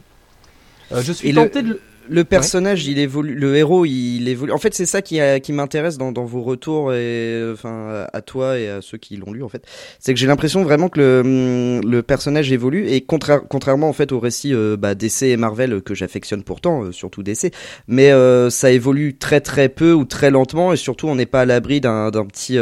Je 0.93 1.13
suis 1.13 1.29
Et 1.29 1.31
le- 1.31 1.47
tenté 1.47 1.61
de. 1.61 1.79
Le- 2.09 2.23
personnage, 2.23 2.85
il 2.87 2.99
évolue, 2.99 3.35
le 3.35 3.55
héros, 3.55 3.85
il 3.85 4.27
évolue. 4.27 4.51
En 4.51 4.57
fait, 4.57 4.73
c'est 4.73 4.85
ça 4.85 5.01
qui, 5.01 5.19
a- 5.19 5.39
qui 5.39 5.53
m'intéresse 5.53 5.97
dans, 5.97 6.11
dans 6.11 6.25
vos 6.25 6.41
retours 6.41 6.93
et 6.93 7.41
enfin 7.53 8.05
à 8.11 8.21
toi 8.21 8.57
et 8.59 8.69
à 8.69 8.81
ceux 8.81 8.97
qui 8.97 9.17
l'ont 9.17 9.31
lu 9.33 9.43
en 9.43 9.49
fait. 9.49 9.63
C'est 9.99 10.13
que 10.13 10.19
j'ai 10.19 10.27
l'impression 10.27 10.63
vraiment 10.63 10.89
que 10.89 10.99
le, 10.99 11.81
le 11.87 12.01
personnage 12.03 12.51
évolue 12.51 12.87
et 12.87 13.01
contraire- 13.01 13.41
contrairement 13.49 13.89
en 13.89 13.93
fait 13.93 14.11
au 14.11 14.19
récit 14.19 14.53
euh, 14.53 14.77
bah, 14.77 14.95
DC 14.95 15.23
et 15.23 15.37
Marvel 15.37 15.73
euh, 15.73 15.81
que 15.81 15.93
j'affectionne 15.93 16.43
pourtant, 16.43 16.83
euh, 16.83 16.91
surtout 16.91 17.23
DC, 17.23 17.51
mais 17.87 18.11
euh, 18.11 18.49
ça 18.49 18.71
évolue 18.71 19.15
très 19.17 19.41
très 19.41 19.69
peu 19.69 19.93
ou 19.93 20.05
très 20.05 20.31
lentement 20.31 20.73
et 20.73 20.77
surtout 20.77 21.07
on 21.07 21.15
n'est 21.15 21.25
pas 21.25 21.41
à 21.41 21.45
l'abri 21.45 21.81
d'un 21.81 22.09
petit 22.25 22.57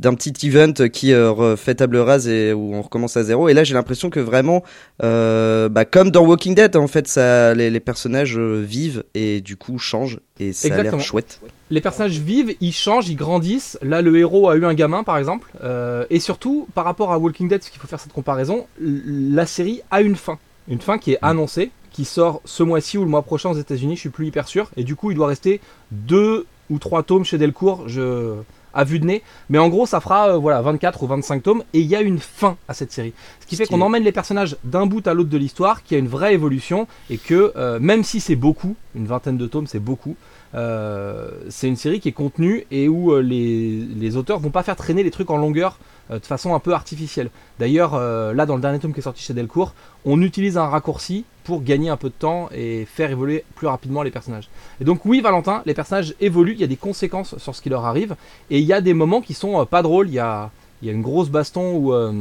d'un 0.00 0.14
petit 0.14 0.46
event 0.46 0.72
qui 0.92 1.14
refait 1.14 1.74
table 1.74 1.96
rase 1.98 2.28
et 2.28 2.52
où 2.52 2.74
on 2.74 2.82
recommence 2.82 3.16
à 3.16 3.22
zéro. 3.22 3.48
Et 3.48 3.54
là, 3.54 3.64
j'ai 3.64 3.74
l'impression 3.74 4.10
que 4.10 4.20
vraiment 4.20 4.62
bah, 5.00 5.84
comme 5.84 6.10
dans 6.10 6.24
Walking 6.24 6.54
Dead, 6.54 6.76
en 6.76 6.86
fait, 6.86 7.06
ça, 7.08 7.54
les, 7.54 7.70
les 7.70 7.80
personnages 7.80 8.36
euh, 8.38 8.62
vivent 8.76 9.04
et 9.14 9.40
du 9.40 9.56
coup 9.56 9.78
changent 9.78 10.20
et 10.38 10.52
ça 10.52 10.68
a 10.68 10.70
Exactement. 10.70 10.98
l'air 10.98 11.06
chouette. 11.06 11.40
les 11.70 11.80
personnages 11.80 12.18
vivent, 12.18 12.54
ils 12.60 12.72
changent, 12.72 13.08
ils 13.08 13.16
grandissent. 13.16 13.78
Là, 13.82 14.02
le 14.02 14.16
héros 14.18 14.48
a 14.48 14.56
eu 14.56 14.64
un 14.64 14.74
gamin, 14.74 15.02
par 15.02 15.16
exemple. 15.18 15.50
Euh, 15.62 16.04
et 16.10 16.20
surtout, 16.20 16.68
par 16.74 16.84
rapport 16.84 17.12
à 17.12 17.18
Walking 17.18 17.48
Dead, 17.48 17.58
parce 17.60 17.70
qu'il 17.70 17.80
faut 17.80 17.88
faire 17.88 18.00
cette 18.00 18.12
comparaison, 18.12 18.66
la 18.78 19.46
série 19.46 19.80
a 19.90 20.02
une 20.02 20.16
fin. 20.16 20.38
Une 20.68 20.80
fin 20.80 20.98
qui 20.98 21.12
est 21.12 21.18
annoncée, 21.22 21.70
qui 21.90 22.04
sort 22.04 22.42
ce 22.44 22.62
mois-ci 22.62 22.98
ou 22.98 23.02
le 23.04 23.08
mois 23.10 23.22
prochain 23.22 23.50
aux 23.50 23.58
États-Unis, 23.58 23.96
je 23.96 24.00
suis 24.00 24.10
plus 24.10 24.26
hyper 24.26 24.46
sûr. 24.48 24.70
Et 24.76 24.84
du 24.84 24.94
coup, 24.96 25.10
il 25.10 25.14
doit 25.14 25.28
rester 25.28 25.60
deux 25.90 26.46
ou 26.68 26.78
trois 26.78 27.02
tomes 27.02 27.24
chez 27.24 27.38
Delcourt, 27.38 27.88
je... 27.88 28.34
à 28.76 28.84
vue 28.84 29.00
de 29.00 29.06
nez. 29.06 29.22
Mais 29.50 29.58
en 29.58 29.68
gros, 29.68 29.86
ça 29.86 30.00
fera 30.00 30.30
euh, 30.30 30.36
voilà, 30.36 30.60
24 30.62 31.02
ou 31.02 31.06
25 31.08 31.42
tomes. 31.42 31.64
Et 31.72 31.80
il 31.80 31.86
y 31.86 31.96
a 31.96 32.02
une 32.02 32.20
fin 32.20 32.56
à 32.68 32.74
cette 32.74 32.92
série. 32.92 33.12
Ce 33.40 33.46
qui 33.46 33.56
fait 33.56 33.66
qu'on 33.66 33.80
emmène 33.80 34.04
les 34.04 34.12
personnages 34.12 34.56
d'un 34.62 34.86
bout 34.86 35.04
à 35.08 35.14
l'autre 35.14 35.30
de 35.30 35.38
l'histoire, 35.38 35.82
qui 35.82 35.94
a 35.96 35.98
une 35.98 36.08
vraie 36.08 36.34
évolution. 36.34 36.86
Et 37.10 37.18
que 37.18 37.52
euh, 37.56 37.80
même 37.80 38.04
si 38.04 38.20
c'est 38.20 38.36
beaucoup, 38.36 38.76
une 38.94 39.06
vingtaine 39.06 39.38
de 39.38 39.46
tomes, 39.46 39.66
c'est 39.66 39.80
beaucoup. 39.80 40.14
Euh, 40.54 41.30
c'est 41.48 41.66
une 41.66 41.76
série 41.76 41.98
qui 41.98 42.08
est 42.10 42.12
contenue 42.12 42.66
et 42.70 42.88
où 42.88 43.18
les, 43.18 43.80
les 43.96 44.16
auteurs 44.16 44.38
vont 44.38 44.50
pas 44.50 44.62
faire 44.62 44.76
traîner 44.76 45.02
les 45.02 45.10
trucs 45.10 45.30
en 45.30 45.36
longueur 45.36 45.78
de 46.10 46.18
façon 46.24 46.54
un 46.54 46.58
peu 46.58 46.72
artificielle. 46.72 47.30
D'ailleurs, 47.58 47.94
euh, 47.94 48.32
là 48.32 48.46
dans 48.46 48.54
le 48.56 48.62
dernier 48.62 48.78
tome 48.78 48.92
qui 48.92 49.00
est 49.00 49.02
sorti 49.02 49.22
chez 49.22 49.34
Delcourt, 49.34 49.74
on 50.04 50.22
utilise 50.22 50.56
un 50.58 50.66
raccourci 50.66 51.24
pour 51.44 51.62
gagner 51.62 51.90
un 51.90 51.96
peu 51.96 52.08
de 52.08 52.14
temps 52.14 52.48
et 52.54 52.84
faire 52.84 53.10
évoluer 53.10 53.44
plus 53.54 53.66
rapidement 53.66 54.02
les 54.02 54.10
personnages. 54.10 54.48
Et 54.80 54.84
donc 54.84 55.04
oui, 55.04 55.20
Valentin, 55.20 55.62
les 55.66 55.74
personnages 55.74 56.14
évoluent, 56.20 56.52
il 56.52 56.60
y 56.60 56.64
a 56.64 56.68
des 56.68 56.76
conséquences 56.76 57.36
sur 57.38 57.54
ce 57.54 57.62
qui 57.62 57.68
leur 57.68 57.84
arrive 57.84 58.16
et 58.50 58.58
il 58.58 58.64
y 58.64 58.72
a 58.72 58.80
des 58.80 58.94
moments 58.94 59.20
qui 59.20 59.34
sont 59.34 59.60
euh, 59.60 59.64
pas 59.64 59.82
drôles. 59.82 60.08
Il 60.08 60.14
y 60.14 60.18
a, 60.18 60.50
une 60.82 61.02
grosse 61.02 61.30
baston 61.30 61.74
où, 61.74 61.92
euh, 61.92 62.12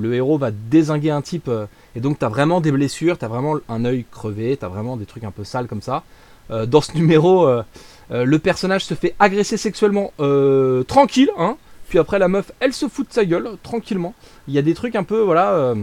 le 0.00 0.14
héros 0.14 0.38
va 0.38 0.50
désinguer 0.50 1.10
un 1.10 1.22
type 1.22 1.48
euh, 1.48 1.66
et 1.94 2.00
donc 2.00 2.18
t'as 2.18 2.28
vraiment 2.28 2.60
des 2.60 2.72
blessures, 2.72 3.18
t'as 3.18 3.28
vraiment 3.28 3.56
un 3.68 3.84
œil 3.84 4.04
crevé, 4.10 4.56
t'as 4.56 4.68
vraiment 4.68 4.96
des 4.96 5.06
trucs 5.06 5.24
un 5.24 5.30
peu 5.30 5.44
sales 5.44 5.68
comme 5.68 5.82
ça. 5.82 6.02
Euh, 6.50 6.66
dans 6.66 6.80
ce 6.80 6.92
numéro, 6.96 7.46
euh, 7.46 7.62
euh, 8.10 8.24
le 8.24 8.38
personnage 8.38 8.84
se 8.84 8.94
fait 8.94 9.14
agresser 9.18 9.56
sexuellement 9.56 10.12
euh, 10.20 10.82
tranquille, 10.84 11.30
hein. 11.38 11.56
Puis 11.88 11.98
après 11.98 12.18
la 12.18 12.28
meuf, 12.28 12.50
elle 12.60 12.72
se 12.72 12.88
fout 12.88 13.08
de 13.08 13.12
sa 13.12 13.24
gueule 13.24 13.50
tranquillement. 13.62 14.14
Il 14.48 14.54
y 14.54 14.58
a 14.58 14.62
des 14.62 14.74
trucs 14.74 14.96
un 14.96 15.04
peu, 15.04 15.20
voilà, 15.20 15.52
euh, 15.52 15.74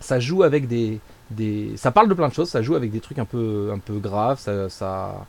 ça 0.00 0.20
joue 0.20 0.42
avec 0.42 0.68
des, 0.68 0.98
des, 1.30 1.72
ça 1.76 1.90
parle 1.90 2.08
de 2.08 2.14
plein 2.14 2.28
de 2.28 2.34
choses, 2.34 2.48
ça 2.50 2.62
joue 2.62 2.74
avec 2.74 2.90
des 2.90 3.00
trucs 3.00 3.18
un 3.18 3.24
peu, 3.24 3.70
un 3.74 3.78
peu 3.78 3.94
graves, 3.94 4.38
ça, 4.38 4.68
ça, 4.68 5.26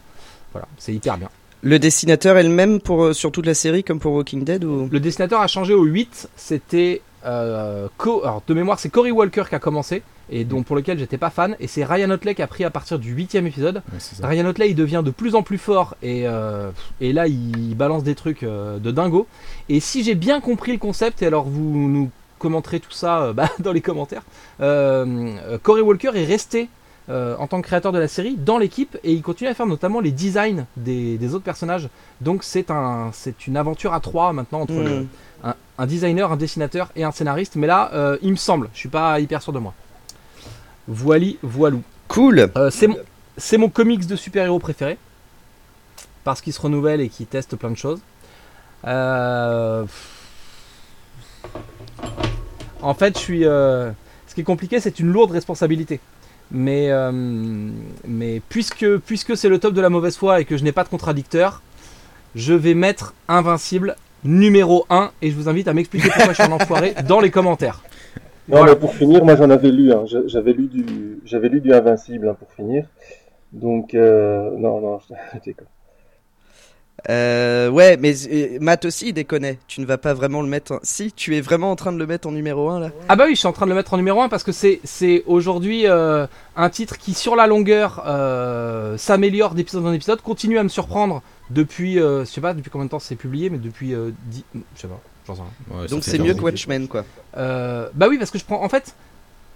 voilà, 0.52 0.68
c'est 0.78 0.94
hyper 0.94 1.18
bien. 1.18 1.30
Le 1.64 1.78
dessinateur 1.80 2.38
est 2.38 2.44
le 2.44 2.50
même 2.50 2.82
pour 2.82 3.04
euh, 3.04 3.14
sur 3.14 3.32
toute 3.32 3.46
la 3.46 3.54
série 3.54 3.84
comme 3.84 4.00
pour 4.00 4.14
Walking 4.14 4.44
Dead 4.44 4.64
ou? 4.64 4.90
Le 4.92 5.00
dessinateur 5.00 5.42
a 5.42 5.48
changé 5.48 5.74
au 5.74 5.84
8, 5.84 6.30
c'était 6.36 7.02
euh, 7.26 7.88
Co- 7.98 8.24
alors, 8.24 8.42
de 8.48 8.54
mémoire 8.56 8.80
c'est 8.80 8.90
Cory 8.90 9.12
Walker 9.12 9.44
qui 9.48 9.54
a 9.56 9.60
commencé 9.60 10.02
et 10.32 10.46
dont 10.46 10.64
pour 10.64 10.76
lequel 10.76 10.98
j'étais 10.98 11.18
pas 11.18 11.30
fan 11.30 11.56
et 11.60 11.68
c'est 11.68 11.84
Ryan 11.84 12.10
Otley 12.10 12.34
qui 12.36 12.42
a 12.42 12.48
pris 12.48 12.64
à 12.64 12.70
partir 12.70 12.98
du 13.00 13.12
8 13.12 13.36
épisode 13.36 13.82
Ouais. 13.92 14.00
Ryan 14.28 14.46
Otley 14.46 14.70
il 14.70 14.76
devient 14.76 15.02
de 15.06 15.12
plus 15.12 15.36
en 15.36 15.44
plus 15.44 15.58
fort 15.58 15.96
et, 16.02 16.24
euh, 16.26 16.72
et 17.02 17.12
là 17.14 17.28
il 17.28 17.76
balance 17.76 18.04
des 18.04 18.16
trucs 18.16 18.44
euh, 18.44 18.80
de 18.80 18.92
dingo. 18.92 19.28
Et 19.70 19.80
si 19.80 20.04
j'ai 20.04 20.16
bien 20.16 20.40
compris 20.42 20.72
le 20.72 20.78
concept, 20.78 21.22
et 21.22 21.28
alors 21.28 21.44
vous 21.44 21.88
nous 21.90 22.10
commenterez 22.40 22.80
tout 22.80 22.92
ça 22.92 23.22
euh, 23.24 23.34
bah, 23.40 23.50
dans 23.60 23.72
les 23.74 23.82
commentaires, 23.82 24.24
Corey 25.64 25.82
Walker 25.82 26.12
est 26.16 26.26
resté 26.26 26.70
en 27.10 27.46
tant 27.48 27.60
que 27.62 27.68
créateur 27.68 27.92
de 27.92 28.00
la 28.00 28.08
série 28.08 28.36
dans 28.38 28.58
l'équipe 28.58 28.98
et 29.04 29.12
il 29.12 29.22
continue 29.22 29.50
à 29.50 29.54
faire 29.54 29.66
notamment 29.66 30.00
les 30.00 30.12
designs 30.12 30.66
des, 30.78 31.18
des 31.18 31.36
autres 31.36 31.44
personnages. 31.44 31.90
Donc 32.22 32.44
c'est 32.46 32.72
un, 32.72 33.10
c'est 33.12 33.48
une 33.48 33.58
aventure 33.58 33.94
à 33.94 34.00
trois 34.00 34.32
maintenant 34.32 34.62
entre 34.62 34.74
le- 34.76 35.02
Hmm. 35.02 35.08
un, 35.44 35.56
un 35.80 35.86
designer, 35.88 36.32
un 36.32 36.38
dessinateur 36.38 36.90
et 36.96 37.04
un 37.04 37.12
scénariste. 37.12 37.56
Mais 37.58 37.68
là, 37.68 37.92
il 38.22 38.30
me 38.32 38.36
semble, 38.38 38.70
je 38.74 38.80
suis 38.80 38.88
pas 38.90 39.20
hyper 39.20 39.42
sûr 39.42 39.52
de 39.52 39.60
moi. 39.60 39.74
Voili, 40.88 41.38
voilou. 41.44 41.82
Cool. 42.08 42.50
Euh, 42.58 42.70
c'est 42.72 42.88
mon, 42.88 42.98
c'est 43.38 43.58
mon 43.58 43.70
comics 43.70 44.06
de 44.08 44.16
super-héros 44.16 44.60
préféré. 44.60 44.98
Parce 46.24 46.42
qu'il 46.42 46.54
se 46.54 46.62
renouvelle 46.62 47.02
et 47.02 47.10
qu'il 47.10 47.26
teste 47.26 47.56
plein 47.56 47.72
de 47.72 47.78
choses. 47.78 48.02
Euh, 48.88 49.86
En 52.82 52.94
fait, 52.94 53.16
je 53.18 53.24
suis. 53.24 53.46
euh, 53.46 53.92
Ce 54.28 54.36
qui 54.36 54.42
est 54.42 54.46
compliqué, 54.46 54.80
c'est 54.80 55.00
une 55.00 55.12
lourde 55.12 55.32
responsabilité. 55.32 56.00
Mais, 56.52 56.88
euh, 56.92 57.12
mais 58.08 58.42
puisque, 58.50 58.98
puisque 58.98 59.38
c'est 59.38 59.50
le 59.50 59.58
top 59.60 59.74
de 59.74 59.82
la 59.82 59.90
mauvaise 59.90 60.18
foi 60.18 60.42
et 60.42 60.46
que 60.46 60.58
je 60.58 60.64
n'ai 60.64 60.72
pas 60.74 60.84
de 60.84 60.90
contradicteur, 60.90 61.62
je 62.36 62.54
vais 62.54 62.74
mettre 62.74 63.14
Invincible 63.30 63.96
numéro 64.24 64.86
1 64.90 65.12
et 65.22 65.32
je 65.32 65.36
vous 65.36 65.48
invite 65.50 65.68
à 65.70 65.74
m'expliquer 65.74 66.10
pourquoi 66.10 66.34
je 66.34 66.34
suis 66.34 66.44
un 66.44 66.52
enfoiré 66.52 66.94
dans 67.08 67.20
les 67.22 67.32
commentaires. 67.32 67.82
Non, 68.52 68.58
Voilà. 68.58 68.74
mais 68.74 68.80
pour 68.80 68.94
finir, 68.94 69.24
moi 69.24 69.36
j'en 69.36 69.50
avais 69.50 69.72
lu, 69.72 69.92
hein. 69.94 70.04
J'a- 70.06 70.28
j'avais 70.28 70.54
lu 70.54 70.68
du, 70.68 71.20
j'avais 71.26 71.50
lu 71.50 71.62
du 71.62 71.74
Invincible 71.74 72.28
hein, 72.30 72.36
pour 72.38 72.52
finir. 72.52 72.86
Donc 73.54 73.94
euh, 73.94 74.52
non, 74.58 74.80
non, 74.82 75.00
je 75.00 75.40
déconne. 75.46 75.68
Euh, 77.10 77.68
ouais, 77.70 77.98
mais 77.98 78.14
euh, 78.32 78.60
Matt 78.62 78.86
aussi 78.86 79.08
il 79.08 79.14
déconne. 79.14 79.56
Tu 79.68 79.82
ne 79.82 79.86
vas 79.88 79.98
pas 79.98 80.14
vraiment 80.14 80.42
le 80.44 80.48
mettre. 80.48 80.74
en- 80.74 80.80
Si, 80.84 81.12
tu 81.12 81.36
es 81.36 81.42
vraiment 81.42 81.72
en 81.72 81.76
train 81.76 81.92
de 81.92 81.98
le 81.98 82.06
mettre 82.06 82.28
en 82.28 82.32
numéro 82.32 82.70
1 82.70 82.80
là? 82.80 82.92
Ah 83.10 83.16
bah 83.16 83.24
oui, 83.26 83.34
je 83.34 83.40
suis 83.40 83.48
en 83.48 83.54
train 83.54 83.66
de 83.66 83.72
le 83.72 83.76
mettre 83.76 83.94
en 83.94 83.98
numéro 83.98 84.22
1 84.22 84.30
parce 84.30 84.44
que 84.44 84.52
c'est 84.52 84.80
c'est 84.84 85.24
aujourd'hui 85.26 85.88
euh, 85.88 86.28
un 86.56 86.70
titre 86.70 86.98
qui 87.00 87.14
sur 87.16 87.36
la 87.36 87.48
longueur 87.48 88.04
euh, 88.06 88.98
s'améliore 88.98 89.56
d'épisode 89.56 89.86
en 89.86 89.94
épisode, 89.94 90.22
continue 90.22 90.60
à 90.60 90.64
me 90.64 90.70
surprendre 90.70 91.24
depuis, 91.50 92.00
euh, 92.00 92.20
je 92.24 92.30
sais 92.30 92.42
pas 92.42 92.54
depuis 92.54 92.70
combien 92.70 92.86
de 92.86 92.92
temps 92.92 93.00
c'est 93.00 93.16
publié, 93.16 93.50
mais 93.50 93.58
depuis 93.58 93.96
euh, 93.96 94.12
10, 94.28 94.44
je 94.76 94.82
sais 94.82 94.88
pas, 94.88 95.00
sais 95.26 95.32
rien. 95.34 95.44
Ouais, 95.70 95.88
ça 95.88 95.96
Donc 95.96 96.04
c'est 96.04 96.20
mieux 96.20 96.34
que 96.34 96.42
Watchmen 96.42 96.88
quoi. 96.88 97.06
Euh, 97.38 97.90
bah 97.94 98.08
oui, 98.10 98.18
parce 98.18 98.32
que 98.32 98.40
je 98.40 98.46
prends, 98.46 98.64
en 98.64 98.70
fait, 98.70 98.96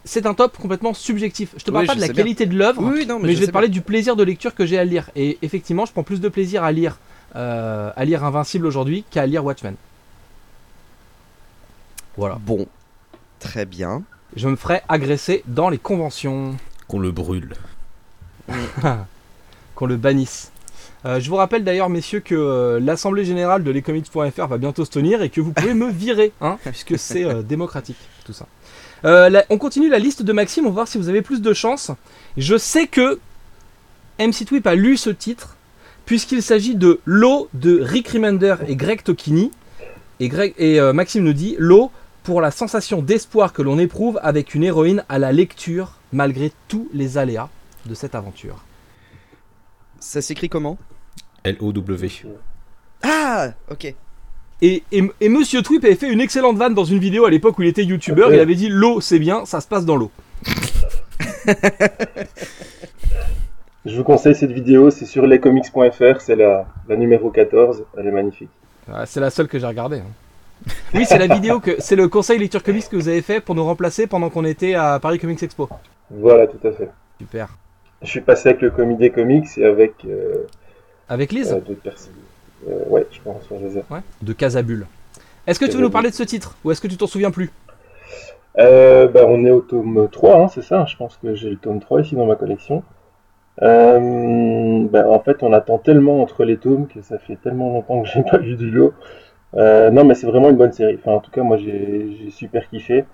c'est 0.04 0.26
un 0.26 0.34
top 0.34 0.58
complètement 0.58 0.94
subjectif. 0.94 1.54
Je 1.58 1.64
te 1.64 1.72
parle 1.72 1.84
Oui, 1.84 1.88
pas 1.88 1.96
de 1.96 2.02
la 2.02 2.08
bien. 2.08 2.16
qualité 2.16 2.46
de 2.46 2.56
l'œuvre, 2.56 2.82
Oui, 2.82 2.92
oui, 3.00 3.06
non, 3.06 3.20
mais, 3.20 3.28
mais, 3.30 3.36
je 3.36 3.40
vais 3.40 3.48
te 3.48 3.52
parler 3.52 3.70
du 3.70 3.82
plaisir 3.82 4.16
de 4.16 4.24
lecture 4.24 4.54
que 4.56 4.66
j'ai 4.66 4.78
à 4.78 4.86
lire. 4.86 5.10
Et 5.16 5.38
effectivement, 5.42 5.86
je 5.86 5.92
prends 5.92 6.04
plus 6.04 6.22
de 6.22 6.30
plaisir 6.30 6.64
à 6.64 6.72
lire, 6.72 7.00
euh, 7.36 7.92
à 7.96 8.06
lire 8.06 8.24
Invincible 8.24 8.66
aujourd'hui 8.66 9.04
qu'à 9.10 9.26
lire 9.26 9.44
Watchmen. 9.44 9.76
Voilà. 12.18 12.36
Bon, 12.36 12.68
très 13.40 13.66
bien. 13.66 14.04
Je 14.36 14.48
me 14.48 14.56
ferai 14.56 14.82
agresser 14.88 15.44
dans 15.48 15.70
les 15.70 15.78
conventions. 15.78 16.56
Qu'on 16.88 17.00
le 17.00 17.12
brûle. 17.12 17.54
qu'on 19.76 19.86
le 19.86 19.98
bannisse. 19.98 20.52
Euh, 21.06 21.20
je 21.20 21.30
vous 21.30 21.36
rappelle 21.36 21.64
d'ailleurs, 21.64 21.90
messieurs, 21.90 22.20
que 22.20 22.34
euh, 22.34 22.80
l'Assemblée 22.80 23.26
Générale 23.26 23.64
de 23.64 23.70
lescomics.fr 23.72 24.48
va 24.48 24.58
bientôt 24.58 24.86
se 24.86 24.90
tenir 24.90 25.22
et 25.22 25.30
que 25.30 25.40
vous 25.40 25.54
pouvez 25.54 25.74
me 25.76 25.90
virer, 25.92 26.32
hein, 26.42 26.58
puisque 26.66 26.98
c'est 26.98 27.24
euh, 27.24 27.44
démocratique, 27.44 27.98
tout 28.26 28.34
ça. 28.34 28.48
Euh, 29.04 29.30
la- 29.30 29.46
on 29.52 29.58
continue 29.60 29.88
la 29.90 30.00
liste 30.00 30.24
de 30.24 30.34
Maxime, 30.34 30.66
on 30.66 30.70
va 30.70 30.74
voir 30.76 30.88
si 30.88 30.98
vous 30.98 31.10
avez 31.10 31.22
plus 31.22 31.42
de 31.42 31.54
chance. 31.54 31.92
Je 32.38 32.58
sais 32.58 32.88
que 32.88 33.20
MC 34.20 34.46
Twip 34.46 34.66
a 34.66 34.74
lu 34.74 34.98
ce 34.98 35.12
titre, 35.12 35.58
puisqu'il 36.08 36.42
s'agit 36.42 36.74
de 36.76 37.00
L'eau 37.06 37.50
de 37.54 37.80
Rick 37.82 38.08
Remender 38.10 38.56
et 38.68 38.76
Greg 38.76 39.04
Tokini. 39.04 39.52
Et, 40.20 40.28
Greg, 40.30 40.56
et 40.58 40.80
euh, 40.80 40.92
Maxime 40.94 41.24
nous 41.24 41.34
dit 41.34 41.56
L'eau 41.60 41.92
pour 42.24 42.42
la 42.42 42.50
sensation 42.50 43.04
d'espoir 43.04 43.54
que 43.54 43.62
l'on 43.62 43.78
éprouve 43.78 44.20
avec 44.24 44.56
une 44.56 44.64
héroïne 44.64 45.04
à 45.10 45.20
la 45.20 45.32
lecture, 45.32 45.94
malgré 46.14 46.52
tous 46.68 46.90
les 46.94 47.20
aléas 47.20 47.50
de 47.86 47.94
cette 47.94 48.16
aventure. 48.16 48.64
Ça 50.00 50.22
s'écrit 50.24 50.50
comment? 50.50 50.78
L-O-W. 51.46 52.10
Ah, 53.04 53.50
ok. 53.72 53.94
Et, 54.62 54.84
et, 54.92 55.04
et 55.22 55.30
Monsieur 55.30 55.62
Twip 55.62 55.84
avait 55.84 55.96
fait 55.96 56.10
une 56.12 56.22
excellente 56.22 56.58
vanne 56.58 56.74
dans 56.74 56.86
une 56.86 57.00
vidéo 57.00 57.26
à 57.26 57.30
l'époque 57.30 57.58
où 57.60 57.62
il 57.62 57.68
était 57.68 57.84
youtubeur. 57.84 58.30
Ouais. 58.30 58.36
Il 58.36 58.40
avait 58.40 58.56
dit 58.56 58.70
l'eau 58.70 59.02
c'est 59.02 59.20
bien, 59.20 59.46
ça 59.46 59.62
se 59.62 59.68
passe 59.68 59.86
dans 59.86 59.96
l'eau. 59.98 60.12
Je 63.86 63.96
vous 63.96 64.04
conseille 64.04 64.34
cette 64.34 64.52
vidéo, 64.52 64.90
c'est 64.90 65.06
sur 65.06 65.28
lescomics.fr, 65.28 66.20
c'est 66.20 66.36
la, 66.36 66.66
la 66.90 66.96
numéro 66.96 67.30
14, 67.30 67.84
elle 67.98 68.08
est 68.08 68.12
magnifique. 68.12 68.50
Ah, 68.92 69.06
C'est 69.06 69.20
la 69.20 69.30
seule 69.30 69.48
que 69.48 69.60
j'ai 69.60 69.68
regardée. 69.68 70.00
hein. 70.00 70.72
Oui, 70.96 71.06
c'est 71.06 71.20
la 71.20 71.28
vidéo 71.28 71.60
que 71.60 71.76
c'est 71.80 71.96
le 71.96 72.08
conseil 72.08 72.40
lecture 72.40 72.64
comics 72.64 72.90
que 72.90 72.96
vous 72.96 73.08
avez 73.10 73.22
fait 73.22 73.42
pour 73.42 73.54
nous 73.54 73.64
remplacer 73.64 74.08
pendant 74.08 74.30
qu'on 74.32 74.46
était 74.46 74.74
à 74.74 75.00
Paris 75.00 75.20
Comics 75.20 75.44
Expo. 75.44 75.70
Voilà, 76.10 76.48
tout 76.48 76.66
à 76.68 76.72
fait. 76.72 76.90
Super. 77.20 77.50
Je 78.02 78.08
suis 78.08 78.22
passé 78.22 78.50
avec 78.50 78.62
le 78.62 78.72
comité 78.72 79.12
comics 79.12 79.46
et 79.58 79.66
avec 79.66 79.94
euh, 80.06 80.48
Avec 81.10 81.32
Lise 81.32 81.52
euh, 81.52 81.60
d'autres 81.60 81.82
personnes. 81.82 82.14
Euh, 82.68 82.84
ouais, 82.88 83.06
je 83.12 83.20
pense, 83.22 83.50
ouais, 83.50 83.58
je 83.62 83.68
les 83.68 83.78
ai. 83.78 83.84
Ouais. 83.90 84.00
De 84.22 84.34
Casabule. 84.34 84.88
Est-ce 85.48 85.60
que 85.60 85.66
tu 85.66 85.78
veux 85.78 85.84
nous 85.84 85.92
parler 85.92 86.10
de 86.10 86.16
ce 86.16 86.24
titre 86.24 86.58
ou 86.64 86.72
est-ce 86.72 86.82
que 86.82 86.88
tu 86.88 86.98
t'en 86.98 87.08
souviens 87.08 87.32
plus? 87.32 87.52
Euh, 88.58 89.08
bah, 89.08 89.26
on 89.28 89.46
est 89.46 89.52
au 89.52 89.62
tome 89.62 90.08
3, 90.12 90.36
hein, 90.38 90.48
c'est 90.48 90.64
ça. 90.64 90.86
Je 90.86 90.96
pense 90.96 91.18
que 91.18 91.36
j'ai 91.36 91.50
le 91.50 91.58
tome 91.58 91.80
3 91.80 92.02
ici 92.02 92.16
dans 92.16 92.26
ma 92.26 92.36
collection. 92.36 92.84
Euh, 93.62 94.88
bah, 94.90 95.08
en 95.08 95.20
fait, 95.20 95.44
on 95.44 95.54
attend 95.54 95.78
tellement 95.78 96.22
entre 96.22 96.44
les 96.44 96.58
tomes 96.58 96.88
que 96.88 97.02
ça 97.02 97.20
fait 97.20 97.36
tellement 97.36 97.72
longtemps 97.72 98.02
que 98.02 98.08
j'ai 98.10 98.24
pas 98.24 98.38
lu 98.38 98.56
du 98.56 98.72
lot. 98.72 98.94
Euh, 99.56 99.92
non, 99.92 100.04
mais 100.04 100.16
c'est 100.16 100.28
vraiment 100.28 100.50
une 100.50 100.58
bonne 100.58 100.74
série. 100.74 100.98
Enfin, 101.00 101.12
en 101.12 101.20
tout 101.20 101.32
cas, 101.32 101.44
moi, 101.44 101.58
j'ai 101.58 102.30
super 102.32 102.68
kiffé. 102.70 103.06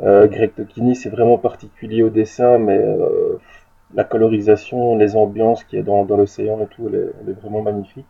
Greg 0.00 0.52
Tokini, 0.56 0.96
c'est 0.96 1.10
vraiment 1.10 1.38
particulier 1.38 2.02
au 2.02 2.08
dessin, 2.08 2.58
mais 2.58 2.84
la 3.94 4.04
colorisation, 4.04 4.96
les 4.96 5.16
ambiances 5.16 5.64
qu'il 5.64 5.78
y 5.78 5.82
a 5.82 5.84
dans, 5.84 6.04
dans 6.04 6.16
l'océan 6.16 6.60
et 6.62 6.66
tout, 6.66 6.88
elle 6.88 6.94
est, 6.94 7.10
elle 7.22 7.28
est 7.30 7.40
vraiment 7.40 7.62
magnifique. 7.62 8.06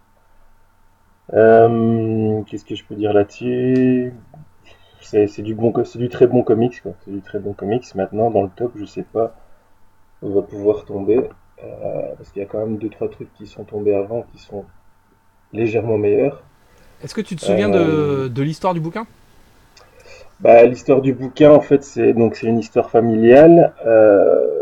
Euh, 1.34 2.42
Qu'est-ce 2.46 2.64
que 2.64 2.74
je 2.74 2.84
peux 2.84 2.94
dire 2.94 3.12
là-dessus? 3.12 4.12
C'est 5.00 5.42
du 5.42 5.54
bon, 5.54 5.72
très 6.10 6.26
bon 6.26 6.42
comics, 6.42 6.80
quoi. 6.82 6.92
C'est 7.04 7.10
du 7.10 7.20
très 7.20 7.38
bon 7.38 7.52
comics. 7.52 7.84
Maintenant, 7.94 8.30
dans 8.30 8.42
le 8.42 8.50
top, 8.54 8.72
je 8.76 8.84
sais 8.84 9.02
pas 9.02 9.34
où 10.22 10.28
on 10.28 10.34
va 10.34 10.42
pouvoir 10.42 10.84
tomber. 10.84 11.18
euh, 11.64 12.14
parce 12.16 12.30
qu'il 12.30 12.42
y 12.42 12.44
a 12.44 12.48
quand 12.48 12.58
même 12.58 12.76
deux, 12.76 12.88
trois 12.88 13.08
trucs 13.08 13.32
qui 13.34 13.46
sont 13.46 13.64
tombés 13.64 13.94
avant 13.94 14.22
qui 14.32 14.38
sont 14.38 14.64
légèrement 15.52 15.98
meilleurs. 15.98 16.42
Est-ce 17.02 17.14
que 17.14 17.20
tu 17.20 17.36
te 17.36 17.40
souviens 17.42 17.68
de, 17.68 17.78
Euh, 17.78 18.28
de 18.28 18.42
l'histoire 18.42 18.74
du 18.74 18.80
bouquin? 18.80 19.06
Bah, 20.40 20.64
l'histoire 20.64 21.00
du 21.02 21.12
bouquin, 21.12 21.50
en 21.52 21.60
fait, 21.60 21.82
c'est 21.84 22.12
donc 22.14 22.34
c'est 22.36 22.46
une 22.46 22.58
histoire 22.58 22.90
familiale. 22.90 23.74
Euh, 23.86 24.61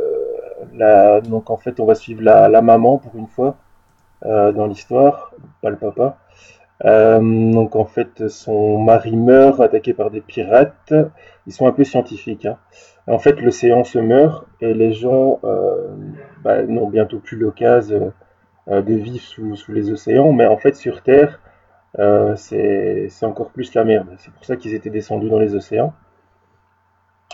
donc, 1.22 1.50
en 1.50 1.56
fait, 1.56 1.80
on 1.80 1.84
va 1.84 1.94
suivre 1.94 2.22
la, 2.22 2.62
maman 2.62 2.98
pour 2.98 3.16
une 3.16 3.26
fois 3.26 3.56
euh, 4.24 4.52
dans 4.52 4.66
l'histoire, 4.66 5.32
pas 5.62 5.70
le 5.70 5.76
papa. 5.76 6.18
Euh, 6.84 7.20
donc, 7.20 7.76
en 7.76 7.84
fait, 7.84 8.28
son 8.28 8.78
mari 8.78 9.16
meurt 9.16 9.60
attaqué 9.60 9.92
par 9.94 10.10
des 10.10 10.20
pirates. 10.20 10.94
Ils 11.46 11.52
sont 11.52 11.66
un 11.66 11.72
peu 11.72 11.84
scientifiques. 11.84 12.46
Hein. 12.46 12.58
En 13.06 13.18
fait, 13.18 13.40
l'océan 13.40 13.84
se 13.84 13.98
meurt 13.98 14.46
et 14.60 14.74
les 14.74 14.92
gens 14.92 15.40
euh, 15.44 15.88
bah, 16.42 16.62
n'ont 16.62 16.88
bientôt 16.88 17.18
plus 17.18 17.36
l'occasion 17.36 18.12
de 18.66 18.94
vivre 18.94 19.24
sous, 19.24 19.56
sous 19.56 19.72
les 19.72 19.90
océans. 19.90 20.32
Mais 20.32 20.46
en 20.46 20.56
fait, 20.56 20.76
sur 20.76 21.02
Terre, 21.02 21.40
c'est 22.36 23.10
encore 23.22 23.50
plus 23.50 23.74
la 23.74 23.84
merde. 23.84 24.08
C'est 24.18 24.32
pour 24.32 24.44
ça 24.44 24.56
qu'ils 24.56 24.74
étaient 24.74 24.90
descendus 24.90 25.28
dans 25.28 25.40
les 25.40 25.54
océans. 25.54 25.92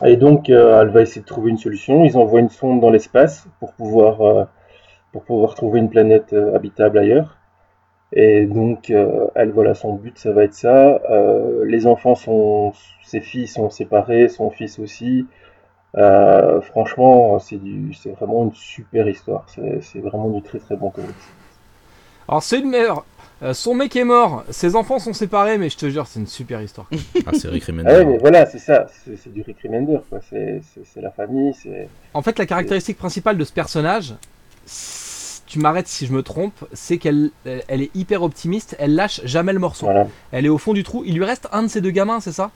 Et 0.05 0.17
donc, 0.17 0.50
euh, 0.50 0.83
elle 0.83 0.88
va 0.91 1.03
essayer 1.03 1.23
de 1.23 1.26
trouver 1.26 1.50
une 1.50 1.59
solution. 1.59 2.05
Ils 2.05 2.19
envoient 2.19 2.41
une 2.41 2.50
sonde 2.50 2.81
dans 2.81 2.91
l'espace 2.91 3.47
pour 3.61 3.73
pouvoir, 3.73 4.21
euh, 4.21 4.45
pour 5.12 5.25
pouvoir 5.25 5.55
trouver 5.55 5.79
une 5.81 5.88
planète 5.88 6.33
euh, 6.33 6.55
habitable 6.55 6.99
ailleurs. 6.99 7.38
Et 8.12 8.47
donc, 8.47 8.91
euh, 8.91 9.26
elle, 9.35 9.50
voilà, 9.53 9.75
son 9.75 9.95
but, 9.95 10.19
ça 10.19 10.33
va 10.33 10.45
être 10.45 10.55
ça. 10.55 11.00
Euh, 11.11 11.65
les 11.65 11.87
enfants 11.87 12.15
sont, 12.15 12.73
ses 13.03 13.21
filles 13.21 13.49
sont 13.49 13.71
séparées, 13.71 14.29
son 14.29 14.50
fils 14.50 14.79
aussi. 14.79 15.26
Euh, 15.97 16.61
franchement, 16.61 17.38
c'est 17.38 17.57
du, 17.57 17.95
c'est 17.95 18.11
vraiment 18.11 18.45
une 18.45 18.55
super 18.55 19.09
histoire. 19.09 19.47
C'est 19.49 19.81
c'est 19.81 20.00
vraiment 20.00 20.29
du 20.29 20.43
très 20.43 20.59
très 20.59 20.76
bon 20.76 20.91
comics. 20.91 21.15
Alors 22.29 22.43
c'est 22.43 22.61
une 22.61 22.69
meilleure. 22.69 23.05
Euh, 23.43 23.52
son 23.52 23.75
mec 23.75 23.95
est 23.97 24.05
mort, 24.05 24.45
ses 24.50 24.76
enfants 24.76 24.99
sont 24.99 25.12
séparés, 25.12 25.59
mais 25.59 25.69
je 25.69 25.76
te 25.76 25.90
jure, 25.90 26.07
c'est 26.07 26.19
une 26.21 26.26
super 26.26 26.62
histoire. 26.62 26.88
Ah, 27.26 27.33
c'est 27.38 27.49
Rick 27.49 27.64
Ah 27.69 27.73
ouais, 27.73 27.83
Remender. 27.83 28.05
mais 28.07 28.19
voilà, 28.19 28.47
c'est 28.47 28.59
ça. 28.59 28.87
C'est 29.05 29.16
c'est 29.23 29.31
du 29.33 29.43
Rick 29.43 29.59
Remender, 29.62 29.99
quoi. 30.09 30.21
C'est 30.31 30.62
c'est- 30.75 30.81
c'est 30.90 31.00
la 31.02 31.11
famille, 31.11 31.52
c'est. 31.62 31.88
En 32.14 32.23
fait, 32.23 32.38
la 32.38 32.47
caractéristique 32.47 32.97
principale 32.97 33.37
de 33.37 33.45
ce 33.45 33.52
personnage, 33.52 34.14
tu 35.47 35.59
m'arrêtes 35.59 35.87
si 35.88 36.07
je 36.07 36.12
me 36.12 36.23
trompe, 36.23 36.55
c'est 36.73 36.97
qu'elle 36.99 37.31
elle 37.45 37.62
elle 37.69 37.83
est 37.83 37.90
hyper 37.95 38.23
optimiste, 38.23 38.75
elle 38.78 38.95
lâche 38.95 39.21
jamais 39.25 39.52
le 39.52 39.59
morceau. 39.59 39.87
Voilà. 39.87 40.07
Elle 40.33 40.47
est 40.47 40.50
au 40.50 40.59
fond 40.59 40.73
du 40.73 40.83
trou, 40.83 41.02
il 41.07 41.14
lui 41.14 41.25
reste 41.25 41.47
un 41.52 41.62
de 41.64 41.69
ses 41.69 41.81
deux 41.81 41.90
gamins, 41.90 42.21
c'est 42.21 42.33
ça? 42.33 42.50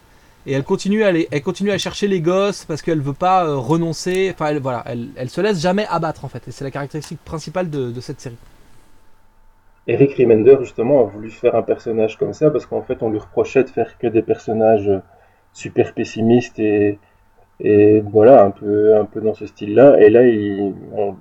Et 0.46 0.52
elle 0.54 0.64
continue, 0.64 1.04
à 1.04 1.08
aller, 1.08 1.28
elle 1.30 1.42
continue 1.42 1.70
à 1.70 1.76
chercher 1.76 2.08
les 2.08 2.22
gosses 2.22 2.64
parce 2.64 2.80
qu'elle 2.80 3.02
veut 3.02 3.12
pas 3.12 3.44
euh, 3.44 3.56
renoncer. 3.56 4.30
Enfin, 4.32 4.46
elle, 4.46 4.58
voilà, 4.60 4.82
elle, 4.86 5.08
elle 5.16 5.28
se 5.28 5.42
laisse 5.42 5.60
jamais 5.60 5.86
abattre 5.90 6.24
en 6.24 6.28
fait. 6.28 6.42
Et 6.48 6.50
c'est 6.50 6.64
la 6.64 6.70
caractéristique 6.70 7.18
principale 7.22 7.68
de, 7.68 7.90
de 7.90 8.00
cette 8.00 8.22
série. 8.22 8.36
Eric 9.86 10.14
Remender, 10.14 10.56
justement, 10.60 11.00
a 11.00 11.04
voulu 11.04 11.30
faire 11.30 11.54
un 11.54 11.62
personnage 11.62 12.16
comme 12.18 12.32
ça 12.32 12.50
parce 12.50 12.66
qu'en 12.66 12.82
fait, 12.82 13.02
on 13.02 13.10
lui 13.10 13.18
reprochait 13.18 13.64
de 13.64 13.68
faire 13.70 13.98
que 13.98 14.06
des 14.06 14.22
personnages 14.22 14.88
euh, 14.88 15.00
super 15.52 15.94
pessimistes 15.94 16.58
et, 16.58 16.98
voilà, 18.02 18.44
un 18.44 18.50
peu, 18.50 18.96
un 18.96 19.04
peu 19.04 19.20
dans 19.20 19.34
ce 19.34 19.46
style-là. 19.46 20.00
Et 20.00 20.10
là, 20.10 20.26
il, 20.26 20.74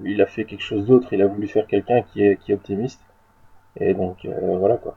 il 0.06 0.22
a 0.22 0.26
fait 0.26 0.46
quelque 0.46 0.64
chose 0.64 0.86
d'autre. 0.86 1.12
Il 1.14 1.22
a 1.22 1.28
voulu 1.28 1.48
faire 1.48 1.68
quelqu'un 1.68 2.02
qui 2.02 2.24
est, 2.24 2.38
qui 2.38 2.52
est 2.52 2.56
optimiste. 2.56 3.02
Et 3.80 3.94
donc, 3.94 4.26
euh, 4.26 4.58
voilà 4.58 4.78
quoi. 4.78 4.96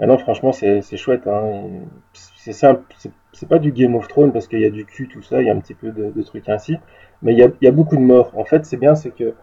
Ah 0.00 0.06
non, 0.06 0.18
franchement, 0.18 0.52
c'est 0.52 0.82
chouette. 0.96 1.26
Hein. 1.26 1.64
C'est 2.12 2.52
simple. 2.52 2.82
C'est 2.98 3.12
c'est 3.32 3.48
pas 3.48 3.58
du 3.58 3.72
Game 3.72 3.94
of 3.94 4.08
Thrones 4.08 4.32
parce 4.32 4.46
qu'il 4.46 4.60
y 4.60 4.64
a 4.64 4.70
du 4.70 4.84
cul, 4.84 5.08
tout 5.08 5.22
ça. 5.22 5.40
Il 5.40 5.46
y 5.46 5.50
a 5.50 5.54
un 5.54 5.60
petit 5.60 5.74
peu 5.74 5.90
de, 5.90 6.10
de 6.10 6.22
trucs 6.22 6.48
ainsi. 6.48 6.78
Mais 7.22 7.32
il 7.32 7.38
y 7.38 7.42
a, 7.42 7.48
il 7.60 7.64
y 7.64 7.68
a 7.68 7.72
beaucoup 7.72 7.96
de 7.96 8.02
morts. 8.02 8.32
En 8.36 8.44
fait, 8.44 8.66
c'est 8.66 8.76
bien, 8.76 8.94
c'est 8.94 9.10
que 9.10 9.34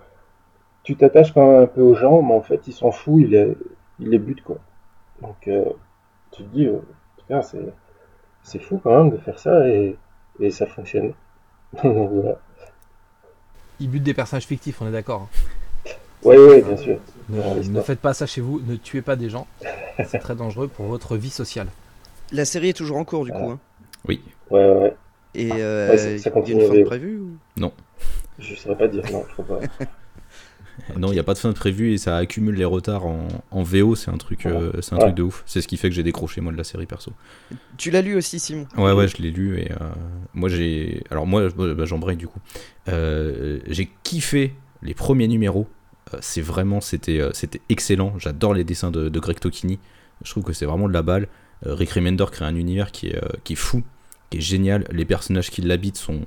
tu 0.89 0.96
t'attaches 0.96 1.34
quand 1.34 1.46
même 1.51 1.62
un 1.62 1.67
peu 1.67 1.81
aux 1.81 1.93
gens, 1.93 2.24
mais 2.24 2.34
en 2.34 2.41
fait, 2.41 2.62
ils 2.65 2.74
s'en 2.74 2.89
foutent. 2.91 3.22
Il 3.22 3.29
les, 3.29 3.55
il 4.00 4.10
les 4.10 4.17
bute 4.17 4.41
quoi. 4.41 4.58
Donc, 5.22 5.48
euh, 5.48 5.65
tu 6.31 6.41
te 6.41 6.48
dis, 6.50 6.65
euh, 6.65 6.79
putain, 7.17 7.43
c'est 7.43 7.60
c'est 8.41 8.58
fou 8.58 8.79
quand 8.84 8.98
même 8.98 9.12
de 9.12 9.17
faire 9.17 9.38
ça 9.38 9.67
et, 9.67 9.96
et 10.39 10.50
ça 10.50 10.65
fonctionne. 10.65 11.13
Donc, 11.84 12.10
voilà. 12.12 12.39
Il 13.79 13.91
bute 13.91 14.01
des 14.01 14.15
personnages 14.15 14.48
fictifs, 14.48 14.81
on 14.81 14.88
est 14.88 14.91
d'accord. 14.91 15.27
hein. 15.86 15.91
Oui, 16.24 16.36
oui, 16.38 16.62
bien 16.63 16.75
sûr. 16.75 16.98
Ne, 17.29 17.39
Ah, 17.39 17.55
ne 17.69 17.81
faites 17.81 18.00
pas 18.00 18.15
ça 18.15 18.25
chez 18.25 18.41
vous, 18.41 18.60
ne 18.65 18.75
tuez 18.75 19.03
pas 19.03 19.15
des 19.15 19.29
gens. 19.29 19.46
C'est 20.08 20.17
très 20.17 20.34
dangereux 20.36 20.67
pour 20.69 20.88
votre 20.88 21.15
vie 21.17 21.29
sociale. 21.29 21.67
La 22.31 22.46
série 22.46 22.69
est 22.69 22.74
toujours 22.74 22.98
en 22.98 23.05
cours 23.05 23.25
du 23.25 23.31
Ah. 23.36 23.38
coup. 23.39 23.51
hein. 23.51 23.60
Oui. 24.08 24.24
Ouais, 24.50 24.65
ouais, 24.67 24.79
ouais. 24.81 24.96
Et 25.36 25.51
euh, 25.53 25.91
Ouais, 25.91 25.98
ça- 25.98 26.03
ça 26.05 26.10
il 26.10 26.19
y 26.24 26.27
a 26.27 26.31
continue 26.31 26.65
une 26.65 26.75
fin 26.77 26.84
prévue 26.84 27.19
ou... 27.19 27.69
Je 28.39 28.55
saurais 28.55 28.77
pas 28.77 28.88
dire, 28.88 29.03
non, 29.12 29.24
je 29.29 29.34
crois 29.43 29.60
pas. 29.60 29.86
Non, 30.98 31.09
il 31.12 31.13
n'y 31.13 31.19
a 31.19 31.24
pas 31.24 31.33
de 31.33 31.39
fin 31.39 31.50
de 31.50 31.53
prévu 31.55 31.93
et 31.93 31.98
ça 31.98 32.17
accumule 32.17 32.55
les 32.55 32.65
retards 32.65 33.05
en, 33.05 33.27
en 33.51 33.63
VO, 33.63 33.95
c'est 33.95 34.09
un 34.12 34.17
truc, 34.17 34.45
euh, 34.45 34.71
c'est 34.81 34.93
un 34.93 34.98
Ouais. 34.98 35.03
truc 35.05 35.15
de 35.15 35.24
ouf. 35.24 35.43
C'est 35.45 35.62
ce 35.62 35.67
qui 35.67 35.77
fait 35.77 35.89
que 35.89 35.95
j'ai 35.95 36.03
décroché 36.03 36.41
moi 36.41 36.51
de 36.51 36.57
la 36.57 36.63
série 36.63 36.86
perso. 36.86 37.12
Tu 37.77 37.91
l'as 37.91 38.01
lu 38.01 38.15
aussi, 38.15 38.39
Simon? 38.39 38.67
Ouais, 38.77 38.91
ouais, 38.93 39.07
je 39.07 39.17
l'ai 39.17 39.31
lu 39.31 39.59
et 39.59 39.71
euh, 39.71 39.75
moi 40.33 40.50
j'ai. 40.50 41.03
Alors 41.12 41.25
moi, 41.27 41.48
bah, 41.50 41.86
j'embraye 41.86 42.17
du 42.17 42.27
coup. 42.27 42.39
Euh, 42.88 43.59
j'ai 43.67 43.89
kiffé 44.03 44.53
les 44.81 44.93
premiers 44.93 45.27
numéros. 45.27 45.67
C'est 46.21 46.41
vraiment, 46.41 46.81
c'était, 46.81 47.21
c'était 47.33 47.62
excellent. 47.69 48.13
J'adore 48.17 48.53
les 48.55 48.63
dessins 48.63 48.89
de, 48.89 49.09
de 49.09 49.19
Greg 49.19 49.39
Tokini. 49.39 49.77
Je 50.24 50.31
trouve 50.31 50.43
que 50.43 50.53
c'est 50.53 50.65
vraiment 50.65 50.88
de 50.88 50.93
la 50.93 51.03
balle. 51.03 51.27
Rick 51.63 51.91
Remender 51.91 52.25
crée 52.31 52.45
un 52.45 52.55
univers 52.55 52.91
qui 52.91 53.07
est, 53.07 53.21
qui 53.43 53.53
est 53.53 53.55
fou, 53.57 53.83
qui 54.31 54.38
est 54.39 54.41
génial. 54.41 54.86
Les 54.91 55.05
personnages 55.05 55.51
qui 55.51 55.62
l'habitent 55.62 55.98
sont, 55.98 56.21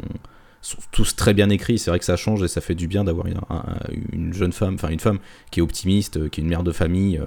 sont 0.63 0.79
tous 0.93 1.15
très 1.17 1.35
bien 1.35 1.51
écrits. 1.51 1.79
C'est 1.79 1.91
vrai 1.91 1.99
que 1.99 2.05
ça 2.05 2.17
change 2.17 2.43
et 2.43 2.49
ça 2.49 2.61
fait 2.61 2.75
du 2.75 2.87
bien 2.87 3.05
d'avoir 3.05 3.27
une, 3.27 3.39
un- 3.51 3.65
une 4.13 4.33
jeune 4.33 4.53
femme, 4.53 4.75
enfin 4.75 4.89
une 4.89 5.01
femme 5.01 5.19
qui 5.51 5.61
est 5.61 5.63
optimiste, 5.63 6.17
euh, 6.17 6.29
qui 6.29 6.41
est 6.41 6.45
une 6.45 6.49
mère 6.49 6.63
de 6.63 6.73
famille, 6.73 7.19
euh, 7.19 7.27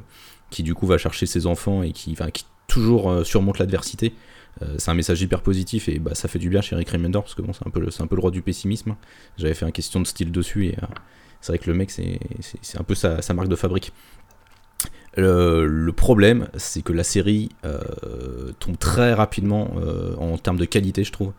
qui 0.50 0.64
du 0.64 0.74
coup 0.74 0.88
va 0.88 0.98
chercher 0.98 1.26
ses 1.26 1.46
enfants 1.46 1.84
et 1.84 1.92
qui, 1.92 2.12
enfin, 2.14 2.32
qui 2.32 2.46
toujours 2.68 3.12
euh, 3.12 3.24
surmonte 3.24 3.60
l'adversité. 3.60 4.14
C'est 4.78 4.90
un 4.90 4.94
message 4.94 5.22
hyper 5.22 5.42
positif 5.42 5.90
et 5.90 6.00
bah, 6.00 6.16
ça 6.16 6.30
fait 6.30 6.40
du 6.40 6.48
bien 6.48 6.62
chez 6.62 6.78
Rick 6.78 6.90
Remender 6.90 7.20
parce 7.20 7.36
que 7.36 7.42
bon, 7.42 7.52
c'est 7.52 7.68
un 7.68 7.70
peu 7.70 7.82
le, 7.82 7.90
un 8.00 8.08
peu 8.08 8.16
le 8.16 8.22
roi 8.22 8.32
du 8.32 8.42
pessimisme. 8.42 8.96
J'avais 9.38 9.54
fait 9.54 9.66
un 9.66 9.72
question 9.72 10.00
de 10.00 10.08
style 10.08 10.32
dessus 10.32 10.68
et 10.68 10.78
c'est 11.42 11.52
vrai 11.52 11.60
que 11.60 11.70
le 11.70 11.76
mec 11.76 11.92
c'est, 11.92 12.18
un 12.80 12.84
peu 12.84 12.96
sa, 12.96 13.20
marque 13.34 13.50
de 13.50 13.58
fabrique. 13.58 13.92
Le, 15.18 15.92
problème, 15.92 16.48
c'est 16.56 16.84
que 16.84 16.94
la 16.94 17.04
série 17.04 17.50
tombe 18.60 18.78
très 18.78 19.14
rapidement 19.14 19.76
en 20.20 20.38
termes 20.38 20.58
de 20.58 20.64
qualité, 20.64 21.04
je 21.04 21.12
trouve. 21.12 21.34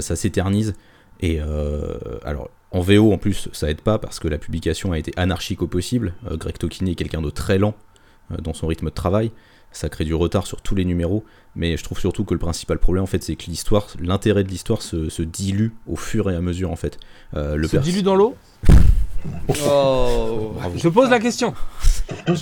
Ça 0.00 0.16
s'éternise 0.16 0.72
et 1.20 1.40
euh, 1.40 1.98
alors 2.24 2.50
en 2.70 2.80
VO 2.80 3.12
en 3.12 3.18
plus, 3.18 3.48
ça 3.52 3.70
aide 3.70 3.80
pas 3.80 3.98
parce 3.98 4.18
que 4.18 4.28
la 4.28 4.38
publication 4.38 4.92
a 4.92 4.98
été 4.98 5.12
anarchique 5.16 5.62
au 5.62 5.66
possible. 5.66 6.14
Euh, 6.30 6.36
Greg 6.36 6.58
Tokini 6.58 6.92
est 6.92 6.94
quelqu'un 6.94 7.22
de 7.22 7.30
très 7.30 7.58
lent 7.58 7.74
euh, 8.32 8.36
dans 8.38 8.54
son 8.54 8.66
rythme 8.66 8.86
de 8.86 8.94
travail. 8.94 9.30
Ça 9.72 9.88
crée 9.88 10.04
du 10.04 10.14
retard 10.14 10.46
sur 10.46 10.62
tous 10.62 10.74
les 10.74 10.84
numéros. 10.84 11.24
Mais 11.54 11.76
je 11.76 11.84
trouve 11.84 11.98
surtout 11.98 12.24
que 12.24 12.34
le 12.34 12.38
principal 12.38 12.78
problème, 12.78 13.04
en 13.04 13.06
fait, 13.06 13.22
c'est 13.22 13.36
que 13.36 13.46
l'histoire, 13.46 13.88
l'intérêt 14.00 14.44
de 14.44 14.48
l'histoire 14.48 14.82
se, 14.82 15.08
se 15.08 15.22
dilue 15.22 15.70
au 15.86 15.96
fur 15.96 16.30
et 16.30 16.36
à 16.36 16.40
mesure, 16.40 16.70
en 16.70 16.76
fait. 16.76 16.98
Euh, 17.34 17.56
le 17.56 17.66
Se 17.66 17.76
dilue 17.78 18.02
dans 18.02 18.14
l'eau? 18.14 18.36
Oh 19.68 20.52
Bravo. 20.56 20.76
Je 20.76 20.88
pose 20.88 21.10
la 21.10 21.18
question. 21.20 21.54
Je, 22.28 22.34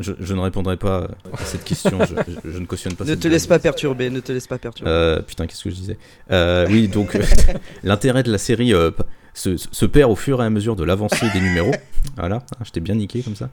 je- 0.00 0.12
je 0.18 0.34
ne 0.34 0.40
répondrai 0.40 0.76
pas 0.76 1.08
à 1.32 1.44
cette 1.44 1.64
question. 1.64 1.98
Je, 2.00 2.14
je- 2.44 2.50
je 2.52 2.58
ne 2.58 2.66
cautionne 2.66 2.94
pas. 2.94 3.04
Ne 3.04 3.10
cette 3.10 3.20
te 3.20 3.28
laisse 3.28 3.46
blague. 3.46 3.58
pas 3.60 3.62
perturber, 3.62 4.10
ne 4.10 4.20
te 4.20 4.32
laisse 4.32 4.46
pas 4.46 4.58
perturber. 4.58 4.90
Euh, 4.90 5.20
putain, 5.22 5.46
qu'est-ce 5.46 5.64
que 5.64 5.70
je 5.70 5.74
disais? 5.74 5.98
Euh, 6.30 6.66
Oui, 6.70 6.88
donc 6.88 7.16
l'intérêt 7.82 8.22
de 8.22 8.32
la 8.32 8.38
série 8.38 8.72
euh, 8.74 8.90
se, 9.34 9.56
se 9.56 9.86
perd 9.86 10.10
au 10.10 10.16
fur 10.16 10.42
et 10.42 10.46
à 10.46 10.50
mesure 10.50 10.76
de 10.76 10.84
l'avancée 10.84 11.26
des 11.32 11.40
numéros. 11.40 11.74
Voilà, 12.16 12.36
hein, 12.36 12.62
je 12.64 12.70
t'ai 12.70 12.80
bien 12.80 12.94
niqué 12.94 13.22
comme 13.22 13.34
ça. 13.34 13.48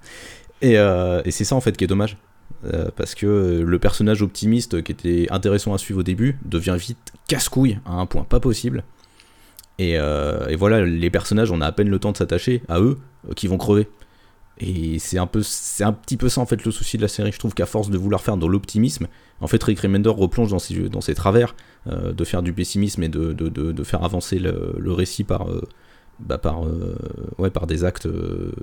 Et, 0.62 0.78
euh, 0.78 1.22
et 1.26 1.32
c'est 1.32 1.46
ça 1.46 1.56
en 1.56 1.62
fait 1.62 1.76
qui 1.78 1.84
est 1.86 1.88
dommage. 1.88 2.18
Euh, 2.66 2.90
parce 2.96 3.16
que 3.16 3.64
le 3.66 3.80
personnage 3.80 4.22
optimiste 4.22 4.84
qui 4.84 4.92
était 4.92 5.28
intéressant 5.32 5.74
à 5.74 5.78
suivre 5.80 6.02
au 6.02 6.04
début 6.04 6.38
devient 6.46 6.76
vite 6.78 7.14
casse-couille 7.28 7.80
à 7.86 7.94
un 7.94 8.06
point 8.06 8.24
pas 8.24 8.40
possible. 8.42 8.84
Et, 9.82 9.94
euh, 9.98 10.48
et 10.48 10.56
voilà, 10.56 10.78
les 10.86 11.10
personnages, 11.10 11.52
on 11.52 11.62
a 11.62 11.66
à 11.66 11.72
peine 11.72 11.90
le 11.90 11.98
temps 12.00 12.12
de 12.12 12.18
s'attacher 12.18 12.62
à 12.68 12.80
eux 12.80 12.98
euh, 13.30 13.34
qui 13.34 13.48
vont 13.48 13.58
crever. 13.58 13.88
Et 14.60 15.00
c'est 15.00 15.18
un 15.18 15.26
peu, 15.28 15.42
c'est 15.44 15.84
un 15.84 15.94
petit 15.94 16.18
peu 16.18 16.30
ça 16.30 16.40
en 16.42 16.46
fait 16.46 16.64
le 16.64 16.72
souci 16.72 16.98
de 16.98 17.02
la 17.02 17.08
série. 17.08 17.32
Je 17.32 17.40
trouve 17.40 17.54
qu'à 17.56 17.66
force 17.66 17.90
de 17.90 17.98
vouloir 17.98 18.22
faire 18.22 18.38
dans 18.38 18.48
l'optimisme, 18.48 19.08
en 19.40 19.48
fait 19.48 19.64
Rick 19.64 19.80
Remender 19.80 20.10
replonge 20.10 20.52
dans 20.52 20.60
ses, 20.60 20.76
dans 20.90 21.02
ses 21.02 21.16
travers, 21.16 21.56
euh, 21.88 22.14
de 22.14 22.24
faire 22.24 22.44
du 22.44 22.54
pessimisme 22.54 23.02
et 23.02 23.10
de, 23.10 23.34
de, 23.34 23.50
de, 23.50 23.84
faire 23.84 24.04
avancer 24.04 24.38
le, 24.38 24.76
le 24.78 24.92
récit 24.92 25.24
par, 25.24 25.48
bah, 26.20 26.38
par, 26.38 26.62
ouais, 27.40 27.50
par 27.50 27.66
des 27.66 27.84
actes, 27.84 28.08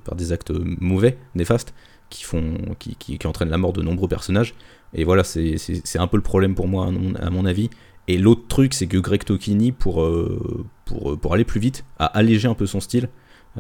par 0.05 0.15
des 0.15 0.31
actes 0.33 0.53
mauvais, 0.81 1.19
néfastes, 1.35 1.75
qui 2.11 2.23
font, 2.23 2.55
qui, 2.79 2.95
qui, 2.95 3.19
qui 3.19 3.27
entraînent 3.27 3.51
la 3.51 3.59
mort 3.59 3.73
de 3.73 3.83
nombreux 3.83 4.09
personnages. 4.09 4.55
Et 4.95 5.05
voilà, 5.05 5.25
c'est 5.25 5.59
c'est- 5.59 5.83
c'est 5.85 5.99
un 5.99 6.07
peu 6.07 6.17
le 6.17 6.23
problème 6.23 6.55
pour 6.55 6.69
moi 6.69 6.87
à 7.21 7.31
mon 7.31 7.45
avis. 7.45 7.71
Et 8.09 8.19
l'autre 8.19 8.49
truc, 8.49 8.75
c'est 8.75 8.87
que 8.87 8.97
Greg 8.97 9.25
Tokini, 9.25 9.71
pour, 9.71 10.03
euh, 10.03 10.67
pour, 10.87 11.19
pour 11.19 11.35
aller 11.35 11.45
plus 11.45 11.61
vite, 11.61 11.85
a 11.99 12.07
allégé 12.07 12.49
un 12.49 12.55
peu 12.55 12.67
son 12.67 12.81
style. 12.81 13.09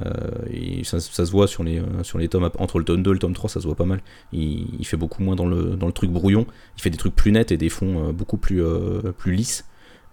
Euh, 0.04 0.82
ça, 0.84 1.00
se 1.00 1.30
voit 1.30 1.46
sur 1.46 1.64
les, 1.64 1.80
euh, 1.80 2.02
sur 2.02 2.18
les 2.18 2.28
tomes, 2.28 2.50
entre 2.58 2.78
le 2.78 2.84
tome 2.84 3.02
2 3.02 3.11
et 3.11 3.14
le 3.14 3.18
tome 3.18 3.34
3, 3.34 3.50
ça 3.50 3.61
se 3.61 3.66
voit 3.66 3.76
pas 3.76 3.84
mal. 3.84 4.00
Il, 4.32 4.84
fait 4.84 4.96
beaucoup 4.96 5.22
moins 5.22 5.37
dans 5.37 5.46
le, 5.46 5.76
dans 5.76 5.87
le 5.87 5.92
truc 5.92 6.11
brouillon. 6.11 6.46
Il 6.76 6.82
fait 6.82 6.90
des 6.90 6.96
trucs 6.96 7.14
plus 7.14 7.32
nets 7.32 7.52
et 7.52 7.56
des 7.56 7.68
fonds 7.68 8.08
euh, 8.08 8.12
beaucoup 8.12 8.37
plus, 8.37 8.62
euh, 8.62 9.12
plus 9.16 9.32
lisses. 9.32 9.64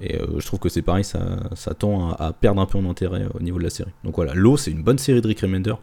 Et 0.01 0.19
euh, 0.19 0.39
je 0.39 0.45
trouve 0.45 0.59
que 0.59 0.69
c'est 0.69 0.81
pareil, 0.81 1.03
ça, 1.03 1.39
ça 1.55 1.73
tend 1.73 2.11
à, 2.11 2.33
perdre 2.33 2.61
un 2.61 2.65
peu 2.65 2.77
en 2.77 2.89
intérêt 2.89 3.23
euh, 3.23 3.29
au 3.33 3.39
niveau 3.39 3.57
de 3.57 3.63
la 3.63 3.69
série. 3.69 3.91
Donc 4.03 4.15
voilà, 4.15 4.33
L'eau, 4.33 4.57
c'est 4.57 4.71
une 4.71 4.83
bonne 4.83 4.97
série 4.97 5.21
de 5.21 5.27
Rick 5.27 5.39
Remender. 5.39 5.75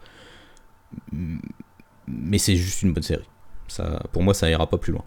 Mais 2.07 2.37
c'est 2.37 2.55
juste 2.55 2.83
une 2.83 2.93
bonne 2.93 3.03
série. 3.03 3.27
Ça, 3.67 4.03
pour 4.11 4.21
moi, 4.21 4.33
ça 4.33 4.49
ira 4.49 4.67
pas 4.67 4.77
plus 4.77 4.93
loin. 4.93 5.03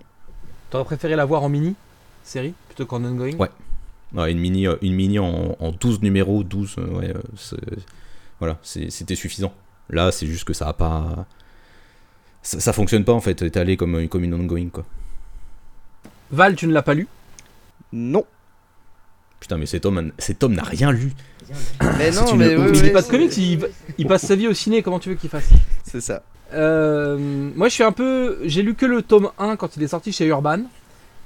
T'aurais 0.70 0.84
préféré 0.84 1.14
la 1.14 1.24
voir 1.24 1.44
en 1.44 1.48
mini? 1.48 1.76
Série 2.26 2.54
plutôt 2.68 2.86
qu'en 2.86 3.04
ongoing 3.04 3.36
Ouais. 3.36 3.50
Ouais, 4.14 4.30
une 4.30 4.38
mini, 4.38 4.66
euh, 4.66 4.76
une 4.82 4.94
mini 4.94 5.18
en, 5.18 5.56
en 5.58 5.72
12 5.72 6.00
numéros, 6.02 6.44
12, 6.44 6.76
euh, 6.78 6.86
ouais, 6.98 7.12
euh, 7.14 7.56
voilà, 8.38 8.58
c'était 8.62 9.16
suffisant. 9.16 9.52
Là, 9.90 10.12
c'est 10.12 10.26
juste 10.26 10.44
que 10.44 10.52
ça 10.52 10.68
a 10.68 10.72
pas. 10.72 11.26
Ça, 12.42 12.60
ça 12.60 12.72
fonctionne 12.72 13.04
pas 13.04 13.12
en 13.12 13.20
fait, 13.20 13.42
étalé 13.42 13.76
comme, 13.76 14.08
comme 14.08 14.22
une 14.24 14.34
ongoing 14.34 14.68
quoi. 14.68 14.84
Val, 16.30 16.54
tu 16.54 16.66
ne 16.66 16.72
l'as 16.72 16.82
pas 16.82 16.94
lu? 16.94 17.08
Non. 17.92 18.24
Putain, 19.40 19.58
mais 19.58 19.66
cet 19.66 19.84
homme, 19.86 20.12
cet 20.18 20.42
homme 20.42 20.54
n'a 20.54 20.62
rien 20.62 20.92
lu. 20.92 21.12
Mais 21.98 22.10
non, 22.10 22.26
une 22.32 22.38
mais 22.38 22.56
oui, 22.56 22.66
Il 22.68 22.76
oui, 22.76 22.82
lit 22.82 22.90
pas 22.90 23.02
de 23.02 23.08
comics, 23.08 23.36
il, 23.36 23.68
il 23.98 24.06
passe 24.06 24.26
sa 24.26 24.34
vie 24.34 24.48
au 24.48 24.54
ciné, 24.54 24.82
comment 24.82 24.98
tu 24.98 25.08
veux 25.08 25.14
qu'il 25.14 25.30
fasse? 25.30 25.48
C'est 25.84 26.00
ça. 26.00 26.22
Euh, 26.52 27.18
moi, 27.54 27.68
je 27.68 27.74
suis 27.74 27.82
un 27.84 27.92
peu. 27.92 28.38
J'ai 28.44 28.62
lu 28.62 28.74
que 28.74 28.86
le 28.86 29.02
tome 29.02 29.30
1 29.38 29.56
quand 29.56 29.76
il 29.76 29.82
est 29.82 29.88
sorti 29.88 30.12
chez 30.12 30.26
Urban. 30.26 30.60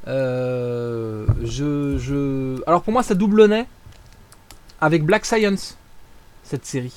Euh, 0.09 1.27
je, 1.45 1.97
je... 1.99 2.63
Alors 2.67 2.83
pour 2.83 2.93
moi, 2.93 3.03
ça 3.03 3.15
doublonnait 3.15 3.67
avec 4.81 5.05
Black 5.05 5.25
Science, 5.27 5.77
cette 6.43 6.65
série. 6.67 6.95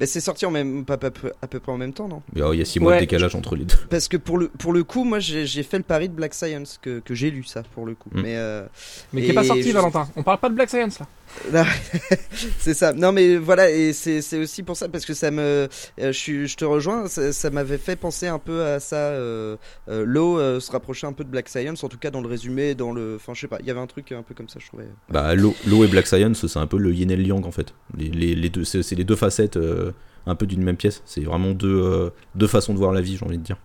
Mais 0.00 0.06
c'est 0.06 0.20
sorti 0.20 0.46
en 0.46 0.52
même, 0.52 0.84
pas, 0.84 0.96
pas- 0.96 1.10
à 1.42 1.48
peu 1.48 1.58
près 1.58 1.72
en 1.72 1.76
même 1.76 1.92
temps, 1.92 2.06
non? 2.06 2.22
Il 2.32 2.38
y 2.38 2.42
a- 2.42 2.52
il 2.54 2.58
y 2.60 2.62
a 2.62 2.64
6 2.64 2.78
mois 2.78 2.92
Ouais. 2.92 2.98
de 2.98 3.00
décalage 3.00 3.34
entre 3.34 3.56
les 3.56 3.64
deux. 3.64 3.74
Parce 3.90 4.06
que 4.06 4.16
pour 4.16 4.38
le, 4.38 4.46
pour 4.46 4.72
le 4.72 4.84
coup, 4.84 5.02
moi 5.02 5.18
j'ai 5.18 5.44
j'ai 5.44 5.64
fait 5.64 5.76
le 5.76 5.82
pari 5.82 6.08
de 6.08 6.14
Black 6.14 6.34
Science, 6.34 6.78
que, 6.80 7.00
que 7.00 7.16
j'ai 7.16 7.32
lu 7.32 7.42
ça 7.42 7.64
pour 7.74 7.84
le 7.84 7.96
coup. 7.96 8.08
Mm. 8.12 8.20
Mais 8.22 8.36
euh, 8.36 8.64
Mais 9.12 9.22
qui 9.24 9.30
est 9.30 9.34
pas 9.34 9.42
sorti, 9.42 9.64
je- 9.64 9.72
Valentin. 9.72 10.08
On 10.14 10.22
parle 10.22 10.38
pas 10.38 10.50
de 10.50 10.54
Black 10.54 10.70
Science 10.70 11.00
là. 11.00 11.08
C'est 12.58 12.74
ça. 12.74 12.92
Non, 12.92 13.12
mais 13.12 13.36
voilà, 13.36 13.70
et 13.70 13.92
c'est 13.92 14.38
aussi 14.38 14.62
pour 14.62 14.76
ça, 14.76 14.88
parce 14.88 15.04
que 15.04 15.14
ça 15.14 15.30
me. 15.30 15.68
euh, 16.00 16.12
je, 16.12 16.54
te 16.56 16.64
rejoins, 16.64 17.06
ça, 17.08 17.50
m'avait 17.50 17.78
fait 17.78 17.96
penser 17.96 18.26
un 18.26 18.38
peu 18.38 18.62
à 18.64 18.80
ça. 18.80 18.96
Euh, 18.96 19.56
euh, 19.88 20.04
L'eau 20.06 20.38
se 20.60 20.70
rapprochait 20.70 21.06
un 21.06 21.12
peu 21.12 21.24
de 21.24 21.30
Black 21.30 21.48
Science, 21.48 21.82
en 21.84 21.88
tout 21.88 21.98
cas 21.98 22.10
dans 22.10 22.20
le 22.20 22.28
résumé, 22.28 22.74
dans 22.74 22.92
le. 22.92 23.16
Enfin, 23.16 23.32
je 23.34 23.40
sais 23.40 23.48
pas, 23.48 23.58
il 23.60 23.66
y 23.66 23.70
avait 23.70 23.80
un 23.80 23.86
truc 23.86 24.12
un 24.12 24.22
peu 24.22 24.34
comme 24.34 24.48
ça, 24.48 24.58
je 24.60 24.66
trouvais. 24.66 24.88
Bah, 25.10 25.34
l'eau 25.34 25.54
et 25.84 25.88
Black 25.88 26.06
Science, 26.06 26.46
c'est 26.46 26.58
un 26.58 26.66
peu 26.66 26.78
le 26.78 26.92
yin 26.92 27.10
et 27.10 27.16
le 27.16 27.24
yang 27.24 27.44
en 27.46 27.52
fait. 27.52 27.74
Les, 27.96 28.08
les- 28.34 28.48
deux, 28.50 28.64
c'est 28.64 28.94
les 28.94 29.04
deux 29.04 29.16
facettes 29.16 29.56
euh, 29.56 29.92
un 30.26 30.34
peu 30.34 30.46
d'une 30.46 30.62
même 30.62 30.76
pièce. 30.76 31.02
C'est 31.04 31.22
vraiment 31.22 31.50
deux, 31.52 32.10
deux 32.34 32.46
façons 32.46 32.72
de 32.72 32.78
voir 32.78 32.92
la 32.92 33.00
vie, 33.00 33.16
j'ai 33.16 33.24
envie 33.26 33.38
de 33.38 33.42
dire. 33.42 33.56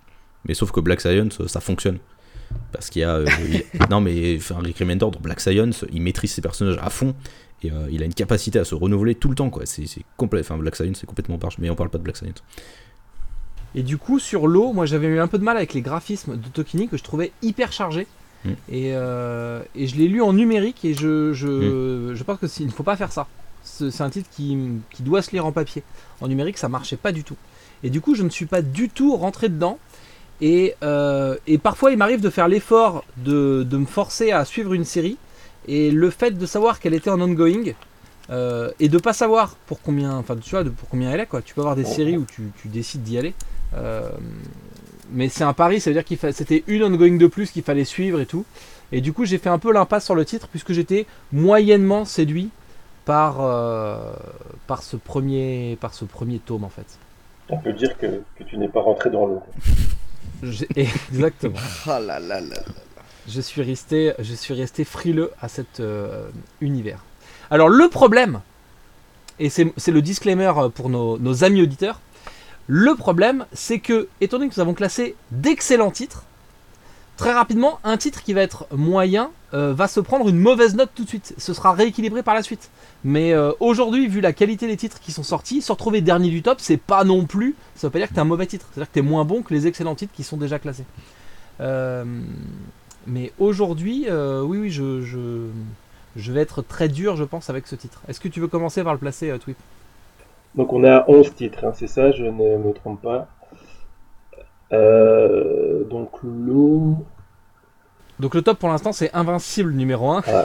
Mais 0.47 0.53
sauf 0.53 0.71
que 0.71 0.79
Black 0.79 1.01
Science, 1.01 1.45
ça 1.47 1.59
fonctionne. 1.61 1.99
Parce 2.71 2.89
qu'il 2.89 3.01
y 3.01 3.05
a. 3.05 3.19
non, 3.89 4.01
mais 4.01 4.35
enfin, 4.37 4.57
Rick 4.61 4.77
Remender 4.79 5.07
Black 5.21 5.39
Science, 5.39 5.85
il 5.91 6.01
maîtrise 6.01 6.31
ses 6.33 6.41
personnages 6.41 6.77
à 6.81 6.89
fond. 6.89 7.15
Et 7.63 7.71
euh, 7.71 7.87
il 7.89 8.01
a 8.01 8.05
une 8.05 8.13
capacité 8.13 8.59
à 8.59 8.65
se 8.65 8.75
renouveler 8.75 9.15
tout 9.15 9.29
le 9.29 9.35
temps, 9.35 9.49
quoi. 9.49 9.65
C'est 9.65 9.85
complet. 10.17 10.41
Enfin, 10.41 10.57
Black 10.57 10.75
Science, 10.75 10.97
c'est 10.99 11.07
complètement 11.07 11.37
barge. 11.37 11.57
Mais 11.59 11.69
on 11.69 11.75
parle 11.75 11.89
pas 11.89 11.97
de 11.97 12.03
Black 12.03 12.17
Science. 12.17 12.43
Et 13.75 13.83
du 13.83 13.97
coup, 13.97 14.19
sur 14.19 14.47
l'eau, 14.47 14.71
moi 14.71 14.85
j'avais 14.85 15.07
eu 15.07 15.19
un 15.19 15.27
peu 15.27 15.39
de 15.39 15.43
mal 15.43 15.57
avec 15.57 15.73
les 15.73 15.81
graphismes 15.81 16.37
de 16.37 16.47
Tokini 16.49 16.87
que 16.87 16.97
je 16.97 17.03
trouvais 17.03 17.31
hyper 17.41 17.71
chargés. 17.71 18.07
Mm. 18.45 18.49
Et, 18.69 18.91
euh, 18.93 19.63
et 19.75 19.87
je 19.87 19.95
l'ai 19.95 20.07
lu 20.07 20.21
en 20.21 20.33
numérique 20.33 20.85
et 20.85 20.93
je, 20.93 21.33
je, 21.33 22.11
je 22.13 22.23
pense 22.23 22.37
que 22.37 22.45
il 22.59 22.67
ne 22.67 22.71
faut 22.71 22.83
pas 22.83 22.97
faire 22.97 23.11
ça. 23.11 23.27
C'est 23.63 23.89
c'est 23.89 24.03
un 24.03 24.09
titre 24.09 24.29
qui, 24.29 24.57
qui 24.91 25.01
doit 25.01 25.21
se 25.21 25.31
lire 25.31 25.45
en 25.45 25.51
papier. 25.51 25.83
En 26.21 26.27
numérique, 26.27 26.57
ça 26.57 26.69
marchait 26.69 26.97
pas 26.97 27.11
du 27.11 27.23
tout. 27.23 27.37
Et 27.81 27.89
du 27.89 28.01
coup, 28.01 28.13
je 28.13 28.23
ne 28.23 28.29
suis 28.29 28.45
pas 28.45 28.61
du 28.61 28.89
tout 28.89 29.15
rentré 29.15 29.49
dedans. 29.49 29.79
Et, 30.41 30.75
euh, 30.83 31.37
et 31.47 31.57
parfois, 31.57 31.91
il 31.91 31.97
m'arrive 31.97 32.19
de 32.21 32.29
faire 32.29 32.47
l'effort 32.47 33.05
de, 33.17 33.63
de 33.63 33.77
me 33.77 33.85
forcer 33.85 34.31
à 34.31 34.45
suivre 34.45 34.73
une 34.73 34.85
série. 34.85 35.17
Et 35.67 35.91
le 35.91 36.09
fait 36.09 36.31
de 36.31 36.45
savoir 36.45 36.79
qu'elle 36.79 36.93
était 36.93 37.09
en 37.09 37.19
ongoing 37.21 37.73
euh, 38.29 38.71
et 38.79 38.89
de 38.89 38.97
pas 38.97 39.13
savoir 39.13 39.55
pour 39.67 39.81
combien, 39.81 40.13
enfin 40.17 40.35
tu 40.35 40.49
vois, 40.51 40.63
de- 40.63 40.69
pour 40.69 40.87
combien 40.89 41.11
elle 41.11 41.19
est 41.19 41.25
quoi. 41.25 41.41
Tu 41.41 41.53
peux 41.53 41.61
avoir 41.61 41.75
des 41.75 41.83
séries 41.85 42.17
où 42.17 42.25
tu, 42.25 42.51
tu 42.61 42.67
décides 42.67 43.03
d'y 43.03 43.17
aller. 43.17 43.33
Euh, 43.75 44.09
mais 45.11 45.29
c'est 45.29 45.43
un 45.43 45.53
pari, 45.53 45.79
ça 45.81 45.89
veut 45.89 45.93
dire 45.95 46.05
qu'il 46.05 46.17
fa- 46.17 46.31
c'était 46.31 46.63
une 46.67 46.83
ongoing 46.83 47.17
de 47.17 47.27
plus 47.27 47.51
qu'il 47.51 47.63
fallait 47.63 47.85
suivre 47.85 48.19
et 48.21 48.25
tout. 48.25 48.45
Et 48.91 49.01
du 49.01 49.11
coup, 49.13 49.25
j'ai 49.25 49.37
fait 49.39 49.49
un 49.49 49.59
peu 49.59 49.71
l'impasse 49.73 50.05
sur 50.05 50.15
le 50.15 50.23
titre 50.25 50.47
puisque 50.47 50.71
j'étais 50.73 51.05
moyennement 51.31 52.05
séduit 52.05 52.49
par 53.05 53.37
euh, 53.41 54.13
par 54.67 54.81
ce 54.83 54.95
premier 54.95 55.77
par 55.81 55.93
ce 55.93 56.05
premier 56.05 56.39
tome 56.39 56.63
en 56.63 56.69
fait. 56.69 56.85
On 57.49 57.57
peut 57.57 57.73
dire 57.73 57.97
que, 57.97 58.21
que 58.37 58.43
tu 58.45 58.57
n'es 58.57 58.69
pas 58.69 58.81
rentré 58.81 59.09
dans 59.09 59.25
l'eau. 59.25 59.43
Exactement. 60.75 61.55
Ah 61.87 61.99
là 61.99 62.19
là 62.19 62.39
là. 62.41 62.55
Je 63.27 63.41
suis 63.41 63.61
resté, 63.61 64.13
je 64.19 64.33
suis 64.33 64.53
resté 64.53 64.83
frileux 64.83 65.31
à 65.41 65.47
cet 65.47 65.79
euh, 65.79 66.29
univers. 66.61 66.99
Alors 67.49 67.69
le 67.69 67.87
problème, 67.89 68.41
et 69.39 69.49
c'est 69.49 69.73
le 69.87 70.01
disclaimer 70.01 70.51
pour 70.75 70.89
nos, 70.89 71.43
amis 71.43 71.61
auditeurs, 71.61 72.01
le 72.67 72.95
problème 72.95 73.45
c'est 73.53 73.79
que, 73.79 74.07
étant 74.21 74.37
donné 74.37 74.49
que 74.49 74.55
nous 74.55 74.61
avons 74.61 74.73
classé 74.73 75.15
d'excellents 75.31 75.91
titres, 75.91 76.23
très 77.17 77.33
rapidement, 77.33 77.79
un 77.83 77.97
titre 77.97 78.23
qui 78.23 78.33
va 78.33 78.41
être 78.41 78.67
moyen 78.71 79.31
euh, 79.53 79.73
va 79.73 79.87
se 79.87 79.99
prendre 79.99 80.27
une 80.27 80.39
mauvaise 80.39 80.75
note 80.75 80.89
tout 80.95 81.03
de 81.03 81.09
suite. 81.09 81.35
Ce 81.37 81.53
sera 81.53 81.73
rééquilibré 81.73 82.23
par 82.23 82.33
la 82.33 82.41
suite. 82.41 82.71
Mais 83.03 83.33
euh, 83.33 83.51
aujourd'hui, 83.59 84.07
vu 84.07 84.19
la 84.19 84.33
qualité 84.33 84.65
des 84.67 84.77
titres 84.77 84.99
qui 84.99 85.11
sont 85.11 85.23
sortis, 85.23 85.61
se 85.61 85.71
retrouver 85.71 86.01
dernier 86.01 86.29
du 86.29 86.41
top, 86.41 86.59
c'est 86.59 86.77
pas 86.77 87.03
non 87.03 87.25
plus. 87.25 87.55
Ça 87.75 87.87
veut 87.87 87.91
pas 87.91 87.99
dire 87.99 88.09
que 88.09 88.15
t'es 88.15 88.19
un 88.19 88.25
mauvais 88.25 88.47
titre. 88.47 88.65
C'est-à-dire 88.71 88.89
que 88.89 88.93
t'es 88.95 89.03
moins 89.03 89.25
bon 89.25 89.43
que 89.43 89.53
les 89.53 89.67
excellents 89.67 89.93
titres 89.93 90.13
qui 90.13 90.23
sont 90.23 90.37
déjà 90.37 90.57
classés. 90.57 90.85
Euh, 91.61 92.03
mais 93.07 93.31
aujourd'hui, 93.39 94.05
euh, 94.09 94.41
oui, 94.41 94.57
oui, 94.59 94.69
je, 94.69 95.01
je, 95.01 95.47
je 96.15 96.31
vais 96.31 96.41
être 96.41 96.61
très 96.61 96.87
dur, 96.87 97.15
je 97.15 97.23
pense, 97.23 97.49
avec 97.49 97.67
ce 97.67 97.75
titre. 97.75 98.01
Est-ce 98.07 98.19
que 98.19 98.27
tu 98.27 98.39
veux 98.39 98.47
commencer 98.47 98.83
par 98.83 98.93
le 98.93 98.99
placer, 98.99 99.29
euh, 99.29 99.37
Twip? 99.37 99.57
Donc 100.55 100.71
on 100.71 100.83
a 100.83 101.03
11 101.09 101.33
titres, 101.35 101.65
hein, 101.65 101.71
c'est 101.73 101.87
ça, 101.87 102.11
je 102.11 102.23
ne 102.23 102.57
me 102.57 102.73
trompe 102.73 103.01
pas. 103.01 103.27
Euh, 104.71 105.83
donc 105.85 106.11
l'eau. 106.23 106.97
Donc 108.19 108.35
le 108.35 108.41
top 108.43 108.59
pour 108.59 108.69
l'instant, 108.69 108.91
c'est 108.93 109.13
Invincible 109.13 109.73
numéro 109.73 110.11
1, 110.11 110.23
Ah, 110.27 110.43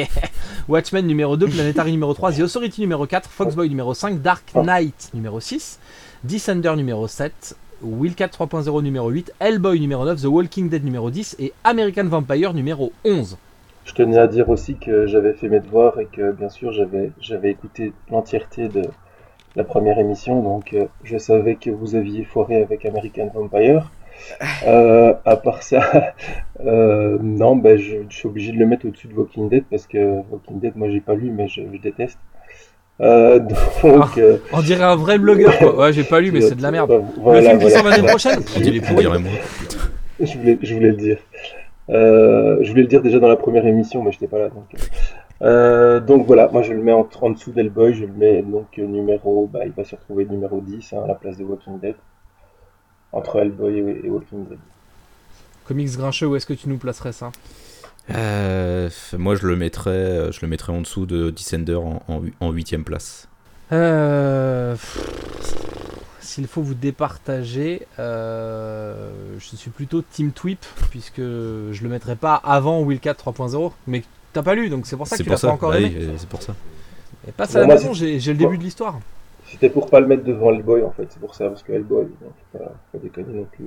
Watchmen 0.68 1.06
numéro 1.06 1.36
2, 1.36 1.48
Planetary 1.48 1.90
numéro 1.90 2.14
3, 2.14 2.32
The 2.32 2.40
Authority 2.40 2.80
numéro 2.80 3.06
4, 3.06 3.28
Foxboy 3.28 3.68
numéro 3.68 3.92
5, 3.92 4.22
Dark 4.22 4.44
Knight 4.54 5.10
numéro 5.14 5.40
6, 5.40 5.80
Descender 6.22 6.76
numéro 6.76 7.08
7, 7.08 7.56
Wildcat 7.82 8.28
3.0 8.28 8.82
numéro 8.82 9.08
8, 9.08 9.32
Hellboy 9.40 9.80
numéro 9.80 10.04
9, 10.04 10.20
The 10.20 10.26
Walking 10.26 10.68
Dead 10.68 10.84
numéro 10.84 11.10
10 11.10 11.36
et 11.38 11.52
American 11.64 12.04
Vampire 12.04 12.54
numéro 12.54 12.92
11. 13.04 13.36
je 13.84 13.94
tenais 13.94 14.18
à 14.18 14.26
dire 14.26 14.48
aussi 14.48 14.76
que 14.76 15.06
j'avais 15.06 15.32
fait 15.32 15.48
mes 15.48 15.60
devoirs 15.60 15.98
et 15.98 16.06
que 16.06 16.32
bien 16.32 16.48
sûr 16.48 16.72
j'avais 16.72 17.12
j'avais 17.20 17.50
écouté 17.50 17.92
l'entièreté 18.10 18.68
de 18.68 18.82
la 19.56 19.64
première 19.64 19.98
émission, 19.98 20.42
donc 20.42 20.74
euh, 20.74 20.86
je 21.02 21.18
savais 21.18 21.56
que 21.56 21.70
vous 21.70 21.94
aviez 21.96 22.24
foiré 22.24 22.62
avec 22.62 22.84
American 22.86 23.30
Vampire. 23.34 23.90
Euh, 24.66 25.14
à 25.24 25.36
part 25.36 25.62
ça, 25.62 26.14
euh, 26.64 27.18
non, 27.22 27.56
ben 27.56 27.78
je, 27.78 27.96
je 28.08 28.14
suis 28.14 28.28
obligé 28.28 28.52
de 28.52 28.58
le 28.58 28.66
mettre 28.66 28.86
au-dessus 28.86 29.08
de 29.08 29.14
Walking 29.14 29.48
Dead 29.48 29.64
parce 29.70 29.86
que 29.86 30.20
Walking 30.30 30.60
Dead, 30.60 30.76
moi 30.76 30.90
j'ai 30.90 31.00
pas 31.00 31.14
lu, 31.14 31.30
mais 31.30 31.48
je, 31.48 31.62
je 31.72 31.78
déteste. 31.78 32.18
Euh, 33.00 33.38
donc, 33.38 34.18
euh, 34.18 34.36
On 34.52 34.60
dirait 34.60 34.84
un 34.84 34.96
vrai 34.96 35.18
blogueur 35.18 35.56
quoi. 35.58 35.74
Ouais, 35.76 35.92
j'ai 35.92 36.04
pas 36.04 36.20
lu, 36.20 36.32
mais 36.32 36.40
c'est 36.42 36.54
de 36.54 36.62
la 36.62 36.70
merde. 36.70 36.90
euh, 36.90 36.98
Le 37.16 37.22
voilà, 37.22 37.40
film 37.40 37.58
qui 37.58 37.64
voilà. 37.64 37.76
sort 37.78 37.88
l'année 37.88 38.08
prochaine 38.08 38.40
On 38.56 39.20
moi. 39.20 39.30
Je 40.20 40.38
voulais, 40.38 40.58
je 40.60 40.74
voulais 40.74 40.90
le 40.90 40.96
dire. 40.96 41.18
Euh, 41.88 42.58
je 42.62 42.68
voulais 42.70 42.82
le 42.82 42.88
dire 42.88 43.00
déjà 43.00 43.18
dans 43.18 43.28
la 43.28 43.36
première 43.36 43.66
émission, 43.66 44.02
mais 44.02 44.12
je 44.12 44.16
n'étais 44.16 44.26
pas 44.28 44.38
là. 44.38 44.48
Donc, 44.50 44.66
euh, 45.42 45.98
donc 46.00 46.26
voilà, 46.26 46.48
moi 46.52 46.62
je 46.62 46.74
le 46.74 46.82
mets 46.82 46.92
en, 46.92 47.08
en 47.22 47.30
dessous 47.30 47.52
d'Hellboy, 47.52 47.94
je 47.94 48.04
le 48.04 48.12
mets 48.12 48.42
donc 48.42 48.76
numéro, 48.76 49.48
bah, 49.50 49.60
il 49.64 49.72
va 49.72 49.84
se 49.84 49.96
retrouver 49.96 50.26
numéro 50.26 50.60
10 50.60 50.92
hein, 50.92 50.98
à 51.04 51.08
la 51.08 51.14
place 51.14 51.38
de 51.38 51.44
Walking 51.44 51.80
Dead. 51.80 51.94
Entre 53.12 53.36
Hellboy 53.36 53.78
et, 53.78 54.06
et 54.06 54.10
Walking 54.10 54.44
Dead. 54.46 54.58
Comics 55.66 55.96
grincheux, 55.96 56.26
où 56.26 56.36
est-ce 56.36 56.46
que 56.46 56.52
tu 56.52 56.68
nous 56.68 56.76
placerais 56.76 57.12
ça? 57.12 57.32
Euh, 58.14 58.88
moi, 59.16 59.34
je 59.36 59.46
le 59.46 59.56
mettrais, 59.56 59.90
euh, 59.90 60.32
je 60.32 60.40
le 60.42 60.48
mettrais 60.48 60.72
en 60.72 60.80
dessous 60.80 61.06
de 61.06 61.30
Descender 61.30 61.74
en, 61.76 62.02
en, 62.08 62.22
en 62.40 62.50
huitième 62.50 62.84
place. 62.84 63.28
Euh, 63.72 64.74
S'il 66.20 66.46
faut 66.48 66.62
vous 66.62 66.74
départager, 66.74 67.86
euh, 67.98 69.10
je 69.38 69.56
suis 69.56 69.70
plutôt 69.70 70.02
Team 70.02 70.32
Tweep, 70.32 70.64
puisque 70.90 71.20
je 71.20 71.82
le 71.82 71.88
mettrai 71.88 72.16
pas 72.16 72.34
avant 72.34 72.80
Wildcat 72.82 73.12
3.0, 73.12 73.72
mais 73.86 74.02
t'as 74.32 74.42
pas 74.42 74.54
lu, 74.54 74.70
donc 74.70 74.86
c'est 74.86 74.96
pour 74.96 75.06
ça 75.06 75.16
que 75.16 75.22
tu 75.22 75.28
l'as 75.28 75.38
pas 75.38 75.48
encore 75.48 75.70
bah 75.70 75.80
aimé. 75.80 75.94
oui, 75.96 76.14
c'est 76.16 76.28
pour 76.28 76.42
ça. 76.42 76.54
Et 77.28 77.32
passe 77.32 77.54
à 77.54 77.60
la 77.60 77.66
maison, 77.66 77.92
j'ai 77.92 78.18
le 78.18 78.34
début 78.34 78.58
de 78.58 78.62
l'histoire. 78.62 78.98
C'était 79.46 79.70
pour 79.70 79.88
pas 79.90 80.00
le 80.00 80.06
mettre 80.06 80.24
devant 80.24 80.52
Hellboy 80.52 80.82
en 80.82 80.90
fait, 80.92 81.06
c'est 81.10 81.20
pour 81.20 81.34
ça, 81.34 81.48
parce 81.48 81.62
que 81.62 81.72
Hellboy, 81.72 82.06
faut 82.52 82.58
pas, 82.58 82.64
faut 82.90 82.98
pas 82.98 83.02
déconner 83.02 83.32
non 83.34 83.44
plus. 83.44 83.66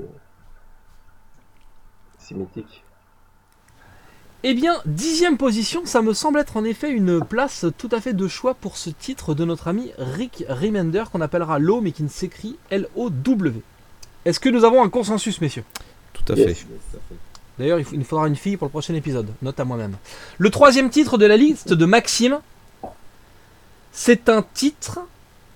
C'est 2.17 2.35
mythique. 2.35 2.83
Eh 4.45 4.53
bien, 4.53 4.75
dixième 4.85 5.37
position, 5.37 5.85
ça 5.85 6.01
me 6.01 6.13
semble 6.13 6.39
être 6.39 6.57
en 6.57 6.65
effet 6.65 6.91
une 6.91 7.23
place 7.23 7.65
tout 7.77 7.87
à 7.93 8.01
fait 8.01 8.11
de 8.13 8.27
choix 8.27 8.53
pour 8.55 8.75
ce 8.75 8.89
titre 8.89 9.33
de 9.33 9.45
notre 9.45 9.69
ami 9.69 9.91
Rick 9.97 10.43
Remender, 10.49 11.03
qu'on 11.11 11.21
appellera 11.21 11.59
Low, 11.59 11.79
mais 11.79 11.91
qui 11.93 12.03
ne 12.03 12.09
s'écrit 12.09 12.57
L-O-W. 12.69 13.61
Est-ce 14.25 14.41
que 14.41 14.49
nous 14.49 14.65
avons 14.65 14.83
un 14.83 14.89
consensus, 14.89 15.39
messieurs? 15.39 15.63
Tout 16.11 16.33
à 16.33 16.35
Yes. 16.35 16.57
fait. 16.59 16.65
D'ailleurs, 17.57 17.79
il 17.79 17.99
nous 17.99 18.03
faudra 18.05 18.27
une 18.27 18.35
fille 18.35 18.57
pour 18.57 18.65
le 18.65 18.71
prochain 18.71 18.93
épisode, 18.95 19.27
note 19.41 19.59
à 19.59 19.63
moi-même. 19.65 19.95
Le 20.39 20.49
troisième 20.49 20.89
titre 20.89 21.17
de 21.17 21.25
la 21.25 21.37
liste 21.37 21.71
de 21.73 21.85
Maxime, 21.85 22.39
c'est 23.93 24.27
un 24.27 24.43
titre 24.53 24.99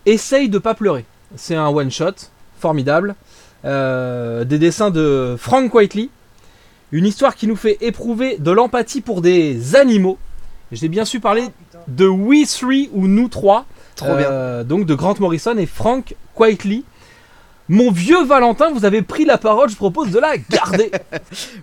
Essaye 0.06 0.48
de 0.48 0.60
pas 0.60 0.74
pleurer. 0.74 1.04
C'est 1.36 1.56
un 1.56 1.68
one-shot, 1.68 2.14
formidable. 2.60 3.16
Euh, 3.66 4.46
des 4.46 4.58
dessins 4.60 4.92
de 4.92 5.36
Frank 5.38 5.74
Whiteley. 5.74 6.08
Une 6.92 7.06
histoire 7.06 7.36
qui 7.36 7.48
nous 7.48 7.56
fait 7.56 7.78
éprouver 7.82 8.38
de 8.38 8.52
l'empathie 8.52 9.02
pour 9.02 9.22
des 9.22 9.76
animaux. 9.76 10.18
J'ai 10.72 10.88
bien 10.88 11.06
su 11.06 11.20
parler 11.20 11.46
de 11.88 12.08
We 12.08 12.48
Three 12.50 12.90
ou 12.94 13.08
Nous 13.08 13.28
Trois. 13.28 13.66
Trop 13.96 14.16
bien. 14.16 14.30
Euh, 14.30 14.64
Donc 14.64 14.86
de 14.86 14.96
Grant 14.96 15.16
Morrison 15.20 15.58
et 15.58 15.66
Frank 15.66 16.16
Whiteley. 16.38 16.84
Mon 17.70 17.92
vieux 17.92 18.24
Valentin, 18.24 18.72
vous 18.72 18.86
avez 18.86 19.02
pris 19.02 19.26
la 19.26 19.38
parole, 19.38 19.70
je 19.70 19.76
propose 19.76 20.10
de 20.12 20.20
la 20.20 20.38
garder. 20.38 20.92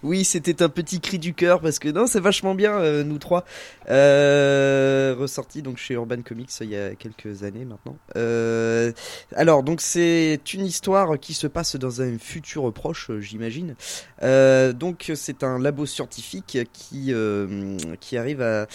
Oui, 0.02 0.24
c'était 0.24 0.62
un 0.62 0.68
petit 0.68 1.00
cri 1.00 1.18
du 1.18 1.32
cœur 1.32 1.60
parce 1.60 1.78
que 1.78 1.88
non, 1.88 2.06
c'est 2.06 2.20
vachement 2.20 2.54
bien, 2.54 2.72
euh, 2.72 3.04
nous 3.04 3.18
trois. 3.18 3.44
Euh, 3.88 5.14
ressorti 5.18 5.62
donc 5.62 5.78
chez 5.78 5.94
Urban 5.94 6.20
Comics 6.22 6.50
il 6.60 6.70
y 6.70 6.76
a 6.76 6.94
quelques 6.94 7.42
années 7.42 7.64
maintenant. 7.64 7.96
Euh, 8.16 8.92
alors, 9.34 9.62
donc 9.62 9.80
c'est 9.80 10.40
une 10.52 10.66
histoire 10.66 11.18
qui 11.18 11.32
se 11.32 11.46
passe 11.46 11.76
dans 11.76 12.02
un 12.02 12.18
futur 12.18 12.70
proche, 12.72 13.10
euh, 13.10 13.20
j'imagine. 13.20 13.74
Euh, 14.22 14.72
donc 14.72 15.10
c'est 15.14 15.42
un 15.42 15.58
labo 15.58 15.86
scientifique 15.86 16.58
qui 16.72 17.12
euh, 17.12 17.78
qui 18.00 18.18
arrive 18.18 18.42
à 18.42 18.66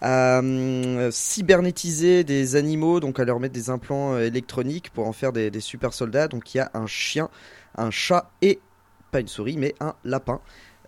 à 0.00 0.38
hum, 0.40 1.10
cybernétiser 1.10 2.24
des 2.24 2.56
animaux, 2.56 3.00
donc 3.00 3.18
à 3.20 3.24
leur 3.24 3.40
mettre 3.40 3.54
des 3.54 3.70
implants 3.70 4.14
euh, 4.14 4.26
électroniques 4.26 4.90
pour 4.90 5.06
en 5.06 5.12
faire 5.12 5.32
des, 5.32 5.50
super 5.60 5.92
soldats. 5.94 6.28
Donc 6.28 6.54
il 6.54 6.58
y 6.58 6.60
a 6.60 6.70
un 6.74 6.86
chien, 6.86 7.28
un 7.76 7.90
chat 7.90 8.30
et 8.42 8.60
pas 9.10 9.20
une 9.20 9.28
souris, 9.28 9.56
mais 9.56 9.74
un 9.80 9.94
lapin. 10.04 10.40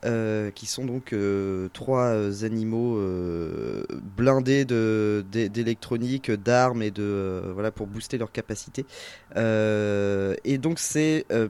euh, 0.05 0.51
qui 0.53 0.67
sont 0.67 0.85
donc 0.85 1.13
euh, 1.13 1.69
trois 1.73 2.05
euh, 2.07 2.45
animaux 2.45 2.99
euh, 2.99 3.85
blindés 4.17 4.65
d'électronique, 4.65 6.31
d'armes 6.31 6.83
et 6.83 6.91
de 6.91 7.03
euh, 7.03 7.51
voilà 7.55 7.73
pour 7.73 7.87
booster 7.89 8.19
leur 8.19 8.31
capacité. 8.33 8.87
Euh, 9.37 10.35
et 10.45 10.59
donc 10.59 10.79
c'est 10.79 11.27
euh, 11.33 11.49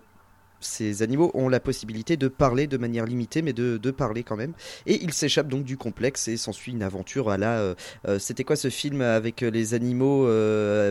ces 0.60 1.02
animaux 1.02 1.30
ont 1.34 1.48
la 1.48 1.60
possibilité 1.60 2.16
de 2.16 2.28
parler 2.28 2.66
de 2.66 2.76
manière 2.76 3.06
limitée, 3.06 3.42
mais 3.42 3.52
de, 3.52 3.76
de 3.76 3.90
parler 3.90 4.22
quand 4.22 4.36
même. 4.36 4.52
Et 4.86 5.02
ils 5.02 5.12
s'échappent 5.12 5.48
donc 5.48 5.64
du 5.64 5.76
complexe 5.76 6.28
et 6.28 6.36
s'ensuit 6.36 6.72
une 6.72 6.82
aventure 6.82 7.30
à 7.30 7.38
la. 7.38 7.58
euh, 7.58 7.74
euh, 8.06 8.18
C'était 8.18 8.44
quoi 8.44 8.56
ce 8.56 8.70
film 8.70 9.00
avec 9.00 9.42
euh, 9.42 9.50
les 9.50 9.74
animaux 9.74 10.26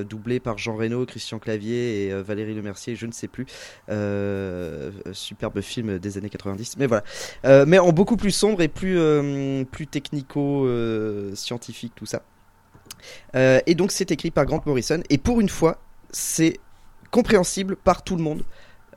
doublés 0.03 0.39
par 0.39 0.57
Jean 0.57 0.75
Reno, 0.75 1.05
Christian 1.05 1.39
Clavier 1.39 2.07
et 2.07 2.13
Valérie 2.21 2.55
Lemercier, 2.55 2.95
je 2.95 3.05
ne 3.05 3.11
sais 3.11 3.27
plus. 3.27 3.45
Superbe 5.11 5.61
film 5.61 5.99
des 5.99 6.17
années 6.17 6.29
90. 6.29 6.77
Mais 6.77 6.87
voilà. 6.87 7.03
Mais 7.65 7.79
en 7.79 7.91
beaucoup 7.91 8.17
plus 8.17 8.31
sombre 8.31 8.61
et 8.61 8.67
plus, 8.67 8.97
plus 9.71 9.87
technico-scientifique, 9.87 11.93
tout 11.95 12.05
ça. 12.05 12.21
Et 13.33 13.75
donc 13.75 13.91
c'est 13.91 14.11
écrit 14.11 14.31
par 14.31 14.45
Grant 14.45 14.61
Morrison. 14.65 15.01
Et 15.09 15.17
pour 15.17 15.41
une 15.41 15.49
fois, 15.49 15.79
c'est 16.11 16.59
compréhensible 17.11 17.75
par 17.75 18.03
tout 18.03 18.15
le 18.15 18.23
monde. 18.23 18.43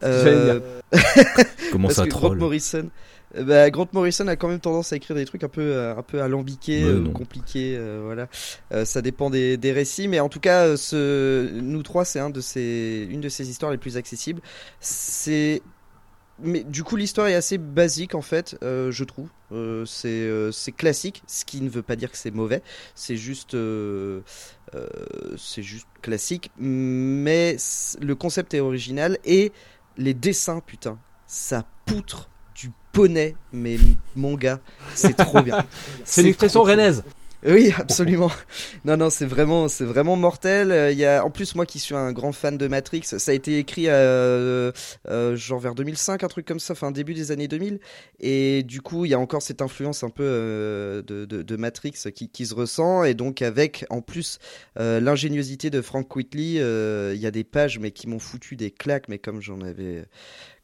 Euh, 0.02 0.60
Comment 1.72 1.88
parce 1.88 1.96
ça 1.96 2.04
que 2.04 2.10
Grant 2.10 2.34
Morrison, 2.34 2.90
euh, 3.36 3.44
bah, 3.44 3.70
Grant 3.70 3.88
Morrison 3.92 4.26
a 4.28 4.36
quand 4.36 4.48
même 4.48 4.60
tendance 4.60 4.92
à 4.92 4.96
écrire 4.96 5.16
des 5.16 5.24
trucs 5.24 5.44
un 5.44 5.48
peu, 5.48 5.60
euh, 5.60 5.96
un 5.96 6.02
peu 6.02 6.20
alambiqués, 6.22 6.82
euh, 6.82 7.08
compliqués, 7.10 7.76
euh, 7.76 8.02
voilà. 8.04 8.28
Euh, 8.72 8.84
ça 8.84 9.02
dépend 9.02 9.30
des, 9.30 9.56
des 9.56 9.72
récits, 9.72 10.08
mais 10.08 10.20
en 10.20 10.28
tout 10.28 10.40
cas, 10.40 10.76
ce, 10.76 11.48
nous 11.60 11.82
trois, 11.82 12.04
c'est 12.04 12.20
un 12.20 12.30
de 12.30 12.40
ces, 12.40 13.06
une 13.10 13.20
de 13.20 13.28
ces 13.28 13.48
histoires 13.50 13.70
les 13.70 13.78
plus 13.78 13.96
accessibles. 13.96 14.40
C'est, 14.80 15.62
mais 16.42 16.64
du 16.64 16.82
coup, 16.82 16.96
l'histoire 16.96 17.28
est 17.28 17.34
assez 17.34 17.58
basique 17.58 18.14
en 18.14 18.22
fait, 18.22 18.56
euh, 18.62 18.90
je 18.90 19.04
trouve. 19.04 19.28
Euh, 19.52 19.84
c'est, 19.84 20.08
euh, 20.08 20.50
classique, 20.76 21.22
ce 21.26 21.44
qui 21.44 21.60
ne 21.60 21.68
veut 21.68 21.82
pas 21.82 21.96
dire 21.96 22.10
que 22.10 22.16
c'est 22.16 22.30
mauvais. 22.32 22.62
C'est 22.94 23.16
juste, 23.16 23.56
c'est 25.36 25.62
juste 25.62 25.86
classique, 26.02 26.50
mais 26.58 27.56
le 28.00 28.14
concept 28.14 28.54
est 28.54 28.60
original 28.60 29.18
et 29.24 29.52
les 30.00 30.14
dessins, 30.14 30.60
putain, 30.60 30.98
ça 31.26 31.64
poutre 31.84 32.28
du 32.54 32.72
poney, 32.92 33.36
mais 33.52 33.76
mon 34.16 34.34
gars, 34.34 34.58
c'est 34.94 35.14
trop 35.16 35.42
bien. 35.42 35.64
C'est 36.04 36.22
une 36.22 36.28
expression 36.28 36.64
trop 36.64 37.02
cool. 37.02 37.04
Oui, 37.46 37.72
absolument. 37.78 38.30
Non, 38.84 38.96
non, 38.96 39.08
c'est 39.08 39.24
vraiment, 39.24 39.68
c'est 39.68 39.84
vraiment 39.84 40.16
mortel. 40.16 40.72
Euh, 40.72 40.92
Il 40.92 40.98
y 40.98 41.06
a, 41.06 41.24
en 41.24 41.30
plus, 41.30 41.54
moi 41.54 41.64
qui 41.64 41.78
suis 41.78 41.94
un 41.94 42.12
grand 42.12 42.32
fan 42.32 42.58
de 42.58 42.68
Matrix, 42.68 43.02
ça 43.04 43.30
a 43.30 43.34
été 43.34 43.58
écrit 43.58 43.84
euh, 43.88 44.72
euh, 45.08 45.36
genre 45.36 45.58
vers 45.58 45.74
2005, 45.74 46.22
un 46.22 46.28
truc 46.28 46.46
comme 46.46 46.60
ça, 46.60 46.72
enfin 46.72 46.90
début 46.90 47.14
des 47.14 47.30
années 47.32 47.48
2000. 47.48 47.80
Et 48.20 48.62
du 48.62 48.82
coup, 48.82 49.06
il 49.06 49.10
y 49.10 49.14
a 49.14 49.18
encore 49.18 49.40
cette 49.42 49.62
influence 49.62 50.02
un 50.02 50.10
peu 50.10 50.22
euh, 50.24 51.02
de, 51.02 51.56
Matrix 51.56 51.92
qui, 52.14 52.46
se 52.46 52.54
ressent. 52.54 53.04
Et 53.04 53.14
donc, 53.14 53.40
avec 53.40 53.86
en 53.88 54.02
plus 54.02 54.38
euh, 54.78 55.00
l'ingéniosité 55.00 55.70
de 55.70 55.80
Frank 55.80 56.14
Whitley, 56.14 56.56
euh, 56.58 57.12
il 57.14 57.20
y 57.20 57.26
a 57.26 57.30
des 57.30 57.44
pages 57.44 57.78
mais 57.78 57.90
qui 57.90 58.06
m'ont 58.06 58.18
foutu 58.18 58.56
des 58.56 58.70
claques, 58.70 59.08
mais 59.08 59.18
comme 59.18 59.40
j'en 59.40 59.60
avais 59.62 60.04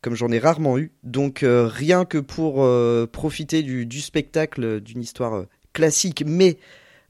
comme 0.07 0.15
j'en 0.15 0.31
ai 0.31 0.39
rarement 0.39 0.79
eu. 0.79 0.93
Donc 1.03 1.43
euh, 1.43 1.67
rien 1.67 2.05
que 2.05 2.19
pour 2.19 2.63
euh, 2.63 3.09
profiter 3.11 3.65
du, 3.65 4.01
spectacle 4.01 4.81
d'une 4.81 5.01
histoire 5.01 5.35
euh, 5.35 5.49
classique 5.77 6.25
mais 6.27 6.59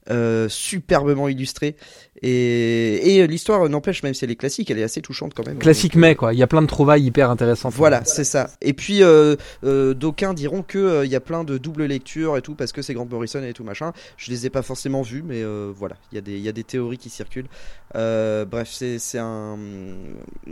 euh, 0.09 0.47
superbement 0.49 1.27
illustrée. 1.27 1.75
Et, 2.21 3.15
et 3.15 3.21
euh, 3.21 3.27
l'histoire 3.27 3.63
euh, 3.63 3.69
n'empêche, 3.69 4.03
même 4.03 4.13
si 4.13 4.23
elle 4.23 4.31
est 4.31 4.37
classique, 4.37 4.71
elle 4.71 4.79
est 4.79 4.83
assez 4.83 5.01
touchante 5.01 5.33
quand 5.33 5.45
même. 5.45 5.59
Classique 5.59 5.95
mais 5.95 6.15
quoi. 6.15 6.33
Il 6.33 6.39
y 6.39 6.43
a 6.43 6.47
plein 6.47 6.61
de 6.61 6.67
trouvailles 6.67 7.03
hyper 7.03 7.29
intéressantes. 7.29 7.73
Voilà, 7.73 8.05
c'est 8.05 8.23
ça. 8.23 8.49
Et 8.61 8.73
puis, 8.73 9.03
euh, 9.03 9.35
euh, 9.65 9.93
d'aucuns 9.93 10.33
diront 10.33 10.63
que 10.63 11.03
il 11.03 11.11
y 11.11 11.15
a 11.15 11.19
plein 11.19 11.43
de 11.43 11.57
double 11.57 11.85
lecture 11.85 12.37
et 12.37 12.41
tout 12.41 12.55
parce 12.55 12.71
que 12.71 12.81
c'est 12.81 12.93
Grant 12.93 13.07
Morrison 13.09 13.43
et 13.43 13.53
tout 13.53 13.63
machin. 13.63 13.91
Je 14.17 14.31
les 14.31 14.45
ai 14.45 14.49
pas 14.49 14.61
forcément 14.61 15.01
vus, 15.01 15.23
mais 15.23 15.43
voilà, 15.73 15.97
il 16.11 16.15
y 16.15 16.17
a 16.19 16.21
des 16.21 16.39
y 16.39 16.49
a 16.49 16.53
des 16.53 16.63
théories 16.63 16.97
qui 16.97 17.09
circulent. 17.09 17.49
Bref, 17.93 18.69
c'est 18.69 19.19
un 19.19 19.57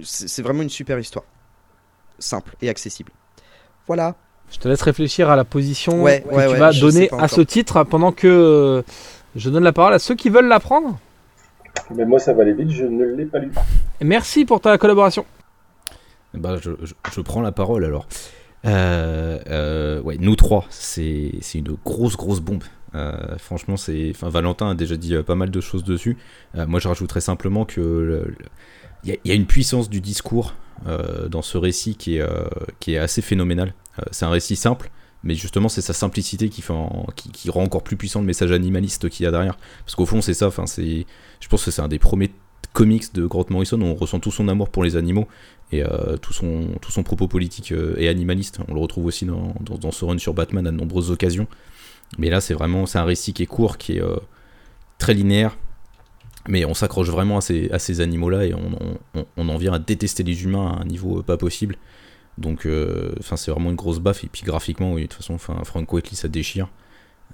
c'est 0.04 0.43
vraiment 0.43 0.63
une 0.63 0.69
super 0.69 0.99
histoire, 0.99 1.25
simple 2.19 2.56
et 2.62 2.69
accessible. 2.69 3.12
Voilà. 3.88 4.15
Je 4.51 4.60
te 4.60 4.67
laisse 4.67 4.81
réfléchir 4.81 5.29
à 5.29 5.36
la 5.36 5.43
position 5.43 6.01
Ouais, 6.01 6.21
que 6.21 6.34
ouais, 6.34 6.45
tu 6.47 6.53
ouais, 6.53 6.60
vas 6.60 6.71
donner 6.71 7.10
à 7.17 7.27
ce 7.27 7.41
titre 7.41 7.84
pendant 7.84 8.12
que 8.12 8.27
euh, 8.27 8.81
je 9.36 9.49
donne 9.49 9.63
la 9.63 9.73
parole 9.73 9.93
à 9.93 9.99
ceux 9.99 10.15
qui 10.15 10.29
veulent 10.29 10.47
l'apprendre. 10.47 10.97
Mais 11.93 12.05
moi, 12.05 12.19
ça 12.19 12.34
va 12.34 12.43
aller 12.43 12.53
vite, 12.53 12.69
je 12.71 12.86
ne 12.86 13.03
l'ai 13.05 13.25
pas 13.25 13.39
lu. 13.39 13.51
Merci 14.01 14.45
pour 14.45 14.62
ta 14.62 14.77
collaboration. 14.77 15.25
Bah, 16.34 16.58
je, 16.62 16.71
je- 16.84 16.93
je 17.13 17.21
prends 17.21 17.41
la 17.41 17.51
parole 17.51 17.84
alors. 17.86 18.08
Euh, 18.65 19.39
euh, 19.47 20.01
ouais, 20.01 20.17
nous 20.19 20.36
trois, 20.36 20.65
c'est 20.69 21.34
c'est 21.41 21.60
une 21.60 21.75
grosse 21.86 22.15
grosse 22.17 22.39
bombe. 22.39 22.63
Euh, 22.95 23.38
franchement, 23.38 23.77
c'est. 23.77 24.12
Enfin, 24.12 24.29
Valentin 24.29 24.69
a 24.71 24.73
déjà 24.73 24.95
dit 24.95 25.15
euh, 25.15 25.21
pas 25.23 25.36
mal 25.36 25.51
de 25.51 25.62
choses 25.62 25.84
dessus. 25.84 26.17
Euh, 26.55 26.65
moi, 26.65 26.79
je 26.79 26.88
rajouterais 26.88 27.21
simplement 27.21 27.65
que 27.65 28.34
il 29.03 29.10
y, 29.10 29.13
a- 29.13 29.17
il 29.23 29.29
y 29.29 29.31
a 29.31 29.36
une 29.36 29.45
puissance 29.45 29.89
du 29.89 30.01
discours 30.01 30.53
euh, 30.88 31.27
dans 31.27 31.41
ce 31.41 31.58
récit 31.58 31.95
qui 31.95 32.17
est 32.17 32.21
euh, 32.21 32.47
qui 32.79 32.93
est 32.95 32.97
assez 32.97 33.21
phénoménale. 33.21 33.73
Euh, 33.99 34.03
c'est 34.12 34.25
un 34.25 34.29
récit 34.29 34.55
simple, 34.55 34.89
mais 35.23 35.36
justement, 35.36 35.69
c'est 35.69 35.81
sa 35.81 35.93
simplicité 35.93 36.49
qui 36.49 36.62
rend 36.62 37.63
encore 37.63 37.84
plus 37.84 37.97
puissant 37.97 38.19
le 38.19 38.25
message 38.25 38.51
animaliste 38.51 39.10
qu'il 39.10 39.23
y 39.23 39.27
a 39.27 39.31
derrière. 39.31 39.58
Parce 39.86 39.95
qu'au 39.95 40.05
fond, 40.05 40.21
c'est 40.21 40.34
ça. 40.34 40.51
C'est. 40.65 41.05
Je 41.39 41.47
pense 41.47 41.63
que 41.65 41.71
c'est 41.71 41.81
un 41.81 41.88
des 41.88 41.99
premiers 41.99 42.31
comics 42.73 43.13
de 43.13 43.25
Grant 43.25 43.45
Morrison 43.49 43.79
où 43.81 43.86
on 43.86 43.95
ressent 43.95 44.19
tout 44.19 44.31
son 44.31 44.47
amour 44.47 44.69
pour 44.69 44.84
les 44.84 44.97
animaux 44.97 45.27
et 45.71 45.84
euh, 45.84 46.17
tout, 46.17 46.34
son, 46.34 47.03
propos 47.03 47.27
politique 47.27 47.71
euh, 47.71 47.95
et 47.97 48.08
animaliste. 48.08 48.60
On 48.67 48.73
le 48.73 48.79
retrouve 48.79 49.05
aussi 49.05 49.25
dans, 49.25 49.55
dans, 49.62 49.91
ce 49.91 50.05
run 50.05 50.17
sur 50.17 50.34
Batman 50.34 50.67
à 50.67 50.71
de 50.71 50.77
nombreuses 50.77 51.10
occasions. 51.10 51.47
Mais 52.17 52.29
là, 52.29 52.41
c'est 52.41 52.53
vraiment 52.53 52.86
c'est 52.86 52.99
un 52.99 53.05
récit 53.05 53.34
qui 53.34 53.43
est 53.43 53.47
court, 53.47 53.77
qui 53.77 53.93
est 53.93 54.03
très 54.97 55.13
linéaire. 55.13 55.58
Mais 56.47 56.63
on 56.65 56.73
s'accroche 56.73 57.10
vraiment 57.10 57.39
à 57.39 57.41
ces, 57.41 58.01
animaux-là 58.01 58.45
et 58.45 58.53
on, 58.53 59.49
en 59.49 59.58
vient 59.58 59.73
à 59.73 59.79
détester 59.79 60.23
les 60.23 60.43
humains 60.43 60.73
à 60.73 60.81
un 60.81 60.86
niveau 60.86 61.23
pas 61.23 61.38
possible. 61.38 61.77
Donc, 62.37 62.65
euh, 62.65 63.13
enfin, 63.19 63.37
c'est 63.37 63.51
vraiment 63.51 63.69
une 63.69 63.75
grosse 63.75 63.99
baffe. 63.99 64.23
Et 64.23 64.27
puis 64.27 64.41
graphiquement, 64.43 64.93
oui, 64.93 65.03
de 65.03 65.07
toute 65.07 65.17
façon, 65.21 65.35
enfin, 65.35 65.55
Frank 65.63 65.91
Whiteley, 65.93 66.15
ça 66.15 66.27
déchire. 66.27 66.67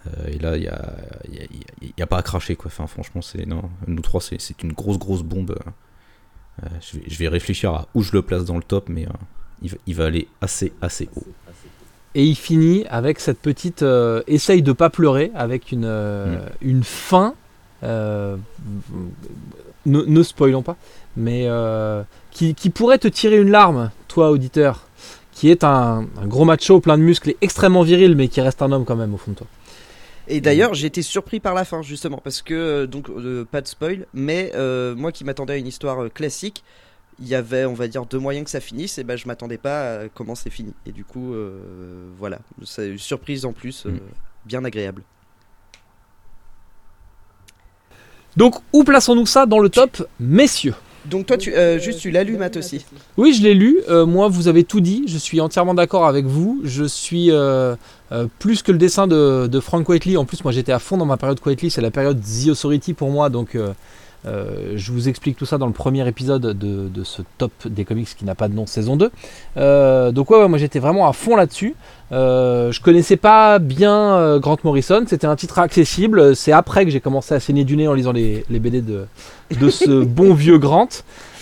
Euh, 0.07 0.27
et 0.27 0.37
là, 0.39 0.57
il 0.57 0.61
n'y 0.61 0.67
a, 0.67 0.95
y 1.31 1.39
a- 1.39 1.87
y 1.97 2.01
a- 2.01 2.07
pas 2.07 2.17
à 2.17 2.21
cracher, 2.23 2.55
quoi. 2.55 2.67
Enfin, 2.67 2.87
franchement, 2.87 3.21
c'est 3.21 3.45
non, 3.45 3.63
nous 3.87 4.01
trois, 4.01 4.21
c'est 4.21 4.39
c'est 4.39 4.61
une 4.63 4.73
grosse, 4.73 4.97
grosse 4.97 5.23
bombe. 5.23 5.55
Euh, 6.63 6.67
je, 6.81 6.97
vais, 6.97 7.03
je 7.07 7.17
vais 7.17 7.27
réfléchir 7.27 7.71
à 7.71 7.87
où 7.93 8.01
je 8.03 8.11
le 8.13 8.21
place 8.21 8.45
dans 8.45 8.57
le 8.57 8.63
top, 8.63 8.89
mais 8.89 9.05
il, 9.61 9.69
va, 9.71 9.77
il 9.87 9.95
va 9.95 10.05
aller 10.05 10.27
assez, 10.41 10.73
assez 10.81 11.09
haut. 11.15 11.25
Et 12.13 12.25
il 12.25 12.35
finit 12.35 12.85
avec 12.89 13.19
cette 13.19 13.39
petite 13.39 13.83
euh, 13.83 14.21
essaye 14.27 14.61
de 14.61 14.71
pas 14.73 14.89
pleurer 14.89 15.31
avec 15.33 15.71
une 15.71 15.85
euh, 15.85 16.37
Mm. 16.45 16.49
une 16.61 16.83
fin. 16.83 17.35
euh, 17.83 18.37
ne, 19.85 20.01
ne 20.03 20.23
spoilons 20.23 20.61
pas, 20.61 20.77
mais 21.17 21.47
qui, 22.31 22.53
qui 22.55 22.69
pourrait 22.69 22.97
te 22.99 23.07
tirer 23.07 23.37
une 23.39 23.49
larme, 23.49 23.91
toi 24.07 24.29
auditeur, 24.31 24.87
qui 25.41 25.49
est 25.49 25.63
un, 25.63 26.05
un 26.21 26.27
gros 26.27 26.45
macho 26.45 26.79
plein 26.81 26.99
de 26.99 27.01
muscles 27.01 27.31
et 27.31 27.37
extrêmement 27.41 27.81
viril, 27.81 28.15
mais 28.15 28.27
qui 28.27 28.41
reste 28.41 28.61
un 28.61 28.71
homme 28.71 28.85
quand 28.85 28.95
même 28.95 29.15
au 29.15 29.17
fond 29.17 29.31
de 29.31 29.37
toi. 29.37 29.47
Et 30.27 30.39
d'ailleurs, 30.39 30.75
j'ai 30.75 30.85
été 30.85 31.01
surpris 31.01 31.39
par 31.39 31.55
la 31.55 31.65
fin 31.65 31.81
justement 31.81 32.19
parce 32.23 32.43
que 32.43 32.53
euh, 32.53 32.85
donc 32.85 33.09
euh, 33.09 33.43
pas 33.43 33.61
de 33.61 33.67
spoil, 33.67 34.05
mais 34.13 34.51
euh, 34.53 34.93
moi 34.93 35.11
qui 35.11 35.23
m'attendais 35.23 35.53
à 35.53 35.57
une 35.57 35.65
histoire 35.65 36.13
classique, 36.13 36.63
il 37.19 37.27
y 37.27 37.33
avait 37.33 37.65
on 37.65 37.73
va 37.73 37.87
dire 37.87 38.05
deux 38.05 38.19
moyens 38.19 38.45
que 38.45 38.51
ça 38.51 38.59
finisse 38.59 38.99
et 38.99 39.03
ben 39.03 39.17
je 39.17 39.25
m'attendais 39.25 39.57
pas 39.57 40.01
à 40.01 40.09
comment 40.09 40.35
c'est 40.35 40.51
fini. 40.51 40.75
Et 40.85 40.91
du 40.91 41.05
coup 41.05 41.33
euh, 41.33 41.57
voilà, 42.19 42.37
c'est 42.63 42.89
une 42.89 42.99
surprise 42.99 43.43
en 43.43 43.51
plus 43.51 43.85
Mm. 43.85 43.97
bien 44.45 44.63
agréable. 44.63 45.01
Donc 48.37 48.57
où 48.73 48.83
plaçons-nous 48.83 49.25
ça 49.25 49.47
dans 49.47 49.57
le 49.57 49.69
top, 49.69 50.07
messieurs? 50.19 50.75
Donc 51.05 51.25
toi 51.25 51.37
tu 51.37 51.53
euh, 51.53 51.79
juste 51.79 51.99
tu 51.99 52.11
l'as 52.11 52.23
lu 52.23 52.37
Matt 52.37 52.57
aussi. 52.57 52.85
Oui, 53.17 53.33
je 53.33 53.41
l'ai 53.41 53.53
lu. 53.53 53.79
Euh, 53.89 54.05
moi, 54.05 54.27
vous 54.27 54.47
avez 54.47 54.63
tout 54.63 54.81
dit. 54.81 55.03
Je 55.07 55.17
suis 55.17 55.41
entièrement 55.41 55.73
d'accord 55.73 56.05
avec 56.05 56.25
vous. 56.25 56.61
Je 56.63 56.83
suis 56.83 57.31
euh, 57.31 57.75
plus 58.39 58.61
que 58.61 58.71
le 58.71 58.77
dessin 58.77 59.07
de, 59.07 59.47
de 59.47 59.59
Frank 59.59 59.87
Whiteley. 59.87 60.17
En 60.17 60.25
plus, 60.25 60.43
moi, 60.43 60.51
j'étais 60.51 60.71
à 60.71 60.79
fond 60.79 60.97
dans 60.97 61.05
ma 61.05 61.17
période 61.17 61.39
Whiteley. 61.43 61.69
C'est 61.69 61.81
la 61.81 61.91
période 61.91 62.21
The 62.21 62.49
Authority 62.49 62.93
pour 62.93 63.09
moi. 63.09 63.29
Donc, 63.29 63.57
euh, 64.25 64.73
je 64.75 64.91
vous 64.91 65.09
explique 65.09 65.37
tout 65.37 65.45
ça 65.45 65.57
dans 65.57 65.65
le 65.65 65.73
premier 65.73 66.07
épisode 66.07 66.41
de, 66.41 66.87
de 66.87 67.03
ce 67.03 67.21
top 67.37 67.51
des 67.65 67.85
comics 67.85 68.07
qui 68.15 68.25
n'a 68.25 68.35
pas 68.35 68.47
de 68.47 68.53
nom, 68.53 68.65
saison 68.65 68.95
2. 68.95 69.11
Euh, 69.57 70.11
donc, 70.11 70.29
ouais, 70.31 70.37
ouais, 70.37 70.47
moi, 70.47 70.57
j'étais 70.57 70.79
vraiment 70.79 71.07
à 71.07 71.13
fond 71.13 71.35
là-dessus. 71.35 71.75
Euh, 72.11 72.71
je 72.71 72.81
connaissais 72.81 73.17
pas 73.17 73.59
bien 73.59 74.37
Grant 74.39 74.57
Morrison. 74.63 75.03
C'était 75.07 75.27
un 75.27 75.35
titre 75.35 75.59
accessible. 75.59 76.35
C'est 76.35 76.51
après 76.51 76.85
que 76.85 76.91
j'ai 76.91 76.99
commencé 76.99 77.33
à 77.33 77.39
saigner 77.39 77.63
du 77.63 77.77
nez 77.77 77.87
en 77.87 77.93
lisant 77.93 78.11
les, 78.11 78.45
les 78.49 78.59
BD 78.59 78.81
de, 78.81 79.05
de 79.59 79.69
ce 79.69 80.03
bon 80.03 80.33
vieux 80.33 80.57
Grant. 80.57 80.89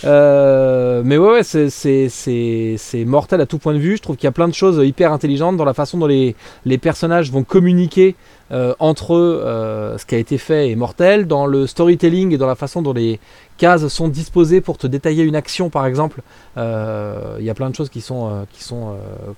Euh, 0.04 1.02
mais 1.04 1.18
ouais, 1.18 1.42
c'est- 1.42 3.04
mortel 3.04 3.40
à 3.40 3.46
tout 3.46 3.58
point 3.58 3.74
de 3.74 3.78
vue. 3.78 3.96
Je 3.96 4.02
trouve 4.02 4.16
qu'il 4.16 4.24
y 4.24 4.28
a 4.28 4.32
plein 4.32 4.48
de 4.48 4.54
choses 4.54 4.84
hyper 4.84 5.12
intelligentes 5.12 5.56
dans 5.56 5.64
la 5.64 5.74
façon 5.74 5.98
dont 5.98 6.06
les, 6.06 6.34
personnages 6.78 7.30
vont 7.30 7.44
communiquer 7.44 8.16
euh, 8.52 8.74
entre 8.78 9.14
eux. 9.14 9.42
euh, 9.44 9.96
ce 9.98 10.06
qui 10.06 10.14
a 10.14 10.18
été 10.18 10.38
fait 10.38 10.70
est 10.70 10.76
mortel. 10.76 11.26
Dans 11.26 11.46
le 11.46 11.66
storytelling 11.66 12.32
et 12.32 12.38
dans 12.38 12.46
la 12.46 12.54
façon 12.54 12.82
dont 12.82 12.92
les 12.92 13.20
cases 13.58 13.86
sont 13.88 14.08
disposées 14.08 14.60
pour 14.60 14.78
te 14.78 14.86
détailler 14.86 15.22
une 15.22 15.36
action, 15.36 15.70
par 15.70 15.86
exemple, 15.86 16.22
il 16.56 17.44
y 17.44 17.50
a 17.50 17.54
plein 17.54 17.70
de 17.70 17.74
choses 17.74 17.90
qui 17.90 18.00
sont, 18.00 18.42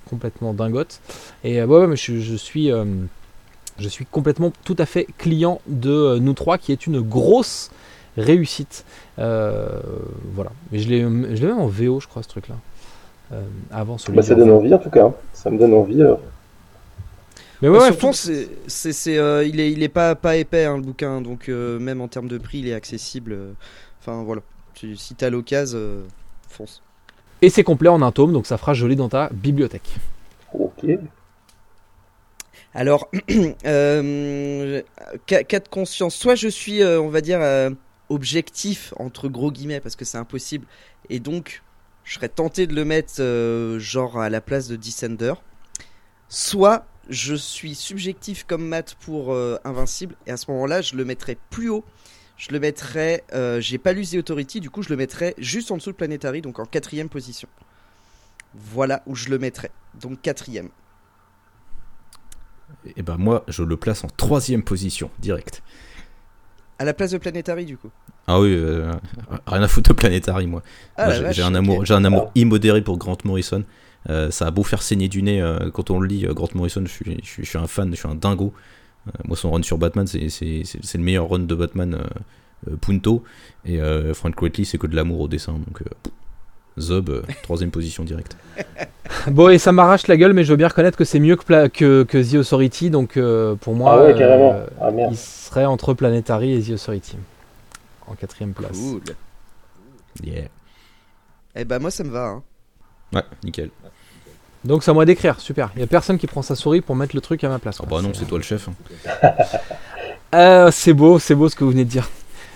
complètement 0.09 0.53
dingotes. 0.53 0.99
Et 1.43 1.61
ouais, 1.63 1.87
mais 1.87 1.95
je, 1.95 2.35
suis. 2.35 2.71
je 3.79 3.87
suis 3.89 4.05
complètement 4.05 4.51
tout 4.63 4.75
à 4.79 4.85
fait 4.85 5.07
client 5.17 5.59
de 5.67 6.17
nous 6.19 6.33
trois, 6.33 6.57
qui 6.57 6.71
est 6.71 6.87
une 6.87 7.01
grosse 7.01 7.69
réussite. 8.17 8.85
Euh, 9.19 9.79
voilà. 10.33 10.51
Mais 10.71 10.79
je 10.79 10.89
l'ai 10.89 11.01
je 11.01 11.41
l'ai 11.41 11.47
même 11.47 11.59
en 11.59 11.67
VO, 11.67 11.99
je 11.99 12.07
crois, 12.07 12.23
ce 12.23 12.27
truc-là. 12.29 12.55
Euh, 13.31 13.41
avant 13.71 13.97
celui 13.97 14.17
Bah, 14.17 14.21
ça 14.23 14.35
donne 14.35 14.51
envie 14.51 14.73
en 14.73 14.79
tout 14.79 14.89
cas. 14.89 15.11
Ça 15.33 15.49
me 15.49 15.57
donne 15.57 15.73
envie. 15.73 16.01
alors. 16.01 16.19
Mais 17.61 17.69
ouais, 17.69 17.75
Ouais, 17.77 17.79
ouais, 17.79 17.87
surtout, 17.87 18.01
fonce. 18.07 18.19
c'est, 18.21 18.49
c'est, 18.67 18.93
c'est, 18.93 19.17
euh, 19.17 19.43
il 19.45 19.59
est, 19.59 19.71
il 19.71 19.81
est 19.83 19.89
pas, 19.89 20.15
pas 20.15 20.35
épais 20.35 20.65
hein, 20.65 20.75
le 20.75 20.83
bouquin, 20.83 21.21
donc 21.21 21.47
euh, 21.49 21.79
même 21.79 22.01
en 22.01 22.07
termes 22.09 22.27
de 22.27 22.37
prix, 22.37 22.59
il 22.59 22.67
est 22.67 22.73
accessible. 22.73 23.31
euh, 23.33 23.51
Enfin 24.01 24.21
voilà, 24.23 24.41
Tu- 24.73 24.97
si 24.97 25.15
t'as 25.15 25.29
l'occasion, 25.29 25.77
euh, 25.79 26.03
fonce. 26.49 26.81
Et 27.41 27.49
c'est 27.49 27.63
complet 27.63 27.89
en 27.89 28.01
un 28.01 28.11
tome, 28.11 28.33
donc 28.33 28.45
ça 28.45 28.57
fera 28.57 28.73
joli 28.73 28.95
dans 28.97 29.09
ta 29.09 29.29
bibliothèque. 29.31 29.95
Ok. 30.53 30.85
Alors, 32.73 33.09
euh, 33.65 34.81
cas, 35.25 35.43
cas 35.43 35.59
de 35.59 35.67
conscience, 35.67 36.15
soit 36.15 36.35
je 36.35 36.47
suis, 36.47 36.81
euh, 36.81 36.99
on 37.01 37.09
va 37.09 37.21
dire, 37.21 37.39
euh, 37.41 37.69
objectif 38.13 38.93
entre 38.97 39.27
gros 39.27 39.51
guillemets 39.51 39.79
parce 39.79 39.95
que 39.95 40.05
c'est 40.05 40.17
impossible, 40.17 40.65
et 41.09 41.19
donc 41.19 41.61
je 42.03 42.15
serais 42.15 42.29
tenté 42.29 42.67
de 42.67 42.75
le 42.75 42.85
mettre 42.85 43.15
euh, 43.19 43.79
genre 43.79 44.19
à 44.19 44.29
la 44.29 44.41
place 44.41 44.67
de 44.67 44.75
Descender. 44.75 45.33
Soit 46.29 46.85
je 47.09 47.35
suis 47.35 47.75
subjectif 47.75 48.45
comme 48.45 48.65
Matt 48.67 48.95
pour 48.95 49.33
euh, 49.33 49.57
Invincible 49.63 50.15
et 50.25 50.31
à 50.31 50.37
ce 50.37 50.49
moment-là 50.51 50.81
je 50.81 50.95
le 50.95 51.05
mettrais 51.05 51.37
plus 51.49 51.69
haut. 51.69 51.83
Je 52.35 52.51
le 52.51 52.59
mettrais, 52.59 53.23
euh, 53.33 53.61
j'ai 53.61 53.77
pas 53.77 53.93
lu 53.93 54.05
The 54.05 54.15
Authority, 54.15 54.59
du 54.59 54.69
coup 54.69 54.81
je 54.81 54.89
le 54.89 54.97
mettrais 54.97 55.35
juste 55.37 55.71
en 55.71 55.77
dessous 55.77 55.91
de 55.91 55.95
Planetary, 55.95 56.41
donc 56.41 56.59
en 56.59 56.65
quatrième 56.65 57.09
position. 57.09 57.47
Voilà 58.55 59.03
où 59.05 59.15
je 59.15 59.29
le 59.29 59.39
mettrais, 59.39 59.71
donc 59.99 60.21
quatrième. 60.21 60.69
Et 62.97 63.03
ben 63.03 63.17
moi, 63.17 63.43
je 63.47 63.63
le 63.63 63.77
place 63.77 64.03
en 64.03 64.07
troisième 64.07 64.63
position, 64.63 65.09
direct. 65.19 65.63
À 66.79 66.85
la 66.85 66.93
place 66.93 67.11
de 67.11 67.17
Planetary 67.17 67.65
du 67.65 67.77
coup. 67.77 67.91
Ah 68.27 68.39
oui, 68.39 68.53
euh, 68.55 68.91
rien 69.47 69.61
à 69.61 69.67
foutre 69.67 69.89
de 69.89 69.93
Planetary, 69.95 70.47
moi. 70.47 70.61
Ah, 70.95 71.07
Moi, 71.19 71.31
j'ai- 71.31 71.41
un 71.43 71.55
amour, 71.55 71.85
j'ai 71.85 71.93
un 71.93 72.05
amour 72.05 72.31
immodéré 72.35 72.81
pour 72.81 72.97
Grant 72.97 73.17
Morrison. 73.25 73.63
Euh, 74.09 74.31
ça 74.31 74.47
a 74.47 74.51
beau 74.51 74.63
faire 74.63 74.81
saigner 74.81 75.07
du 75.09 75.21
nez 75.23 75.41
euh, 75.41 75.69
quand 75.71 75.89
on 75.91 75.99
le 75.99 76.07
lit. 76.07 76.25
euh, 76.25 76.33
Grant 76.33 76.49
Morrison, 76.55 76.81
je 76.85 76.91
suis, 76.91 77.17
je 77.23 77.27
suis, 77.27 77.43
je 77.43 77.49
suis 77.49 77.57
un 77.59 77.67
fan, 77.67 77.89
je 77.91 77.95
suis 77.97 78.07
un 78.07 78.15
dingo. 78.15 78.53
Euh, 79.07 79.11
moi, 79.25 79.35
son 79.35 79.51
run 79.51 79.61
sur 79.63 79.77
Batman, 79.77 80.07
c'est, 80.07 80.29
c'est, 80.29 80.61
c'est- 80.65 80.79
c'est 80.83 80.97
le 80.97 81.03
meilleur 81.03 81.29
run 81.29 81.39
de 81.39 81.55
Batman 81.55 81.95
euh, 81.95 82.71
euh, 82.71 82.75
Punto. 82.79 83.23
Et 83.65 83.81
euh, 83.81 84.13
Frank 84.13 84.41
Whiteley, 84.41 84.65
c'est 84.65 84.77
que 84.77 84.87
de 84.87 84.95
l'amour 84.95 85.19
au 85.21 85.27
dessin. 85.27 85.53
Donc, 85.53 85.81
euh, 85.81 86.09
Zob, 86.79 87.09
euh, 87.09 87.21
troisième 87.43 87.71
position 87.71 88.03
directe. 88.03 88.37
Bon, 89.27 89.49
et 89.49 89.57
ça 89.57 89.71
m'arrache 89.71 90.07
la 90.07 90.17
gueule, 90.17 90.33
mais 90.33 90.43
je 90.43 90.49
veux 90.51 90.57
bien 90.57 90.67
reconnaître 90.67 90.97
que 90.97 91.03
c'est 91.05 91.19
mieux 91.19 91.35
que, 91.35 91.67
que, 91.67 92.03
que 92.03 92.31
The 92.31 92.35
Authority, 92.35 92.89
donc 92.89 93.15
euh, 93.15 93.55
pour 93.55 93.73
moi, 93.75 93.93
ah 93.93 94.03
ouais, 94.03 94.21
euh, 94.21 94.65
Ah 94.81 94.89
il 95.11 95.15
serait 95.17 95.65
entre 95.65 95.93
Planetary 95.93 96.53
et 96.53 96.61
The 96.61 96.71
Authority. 96.71 97.17
En 98.07 98.15
quatrième 98.15 98.53
place. 98.53 98.77
Cool. 98.77 99.01
Yeah. 100.23 100.47
Eh 101.55 101.65
ben 101.65 101.79
moi 101.79 101.91
ça 101.91 102.03
me 102.03 102.09
va. 102.09 102.25
Hein. 102.27 102.43
Ouais, 103.13 103.23
nickel. 103.43 103.69
Donc 104.63 104.83
c'est 104.83 104.91
à 104.91 104.93
moi 104.93 105.05
d'écrire, 105.05 105.39
super. 105.39 105.71
Il 105.75 105.81
y 105.81 105.83
a 105.83 105.87
personne 105.87 106.17
qui 106.17 106.27
prend 106.27 106.41
sa 106.41 106.55
souris 106.55 106.81
pour 106.81 106.95
mettre 106.95 107.15
le 107.15 107.21
truc 107.21 107.43
à 107.43 107.49
ma 107.49 107.59
place. 107.59 107.77
Ah 107.81 107.85
quoi. 107.87 108.01
bah 108.01 108.07
non, 108.07 108.13
c'est 108.13 108.25
toi 108.25 108.37
le 108.37 108.43
chef. 108.43 108.67
hein. 108.69 109.31
Euh, 110.33 110.71
c'est 110.71 110.93
beau, 110.93 111.19
c'est 111.19 111.35
beau 111.35 111.47
ce 111.47 111.55
que 111.55 111.63
vous 111.63 111.69
venez 111.69 111.85
de 111.85 111.89
dire. 111.91 112.09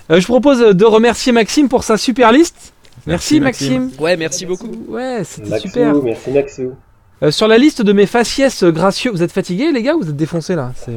Euh, 0.10 0.20
je 0.20 0.26
propose 0.26 0.60
de 0.62 0.84
remercier 0.86 1.32
Maxime 1.32 1.70
pour 1.70 1.84
sa 1.84 1.96
super 1.96 2.32
liste. 2.32 2.74
Merci, 3.06 3.40
Merci, 3.40 3.40
Maxime. 3.40 3.84
Maxime. 3.84 4.04
Ouais, 4.04 4.18
merci 4.18 4.46
beaucoup. 4.48 4.72
Ouais, 4.88 5.22
c'était 5.24 5.60
super. 5.60 5.94
merci 6.02 6.32
Maxou. 6.32 6.74
Euh, 7.22 7.30
sur 7.30 7.48
la 7.48 7.60
liste 7.60 7.84
de 7.84 7.94
mes 7.94 8.08
faciès 8.08 8.64
gracieux, 8.64 9.12
vous 9.12 9.22
êtes 9.22 9.32
fatigués 9.32 9.72
les 9.72 9.84
gars 9.84 9.94
ou 9.94 10.02
vous 10.02 10.10
êtes 10.10 10.16
défoncés 10.16 10.56
là? 10.56 10.72
C'est, 10.76 10.96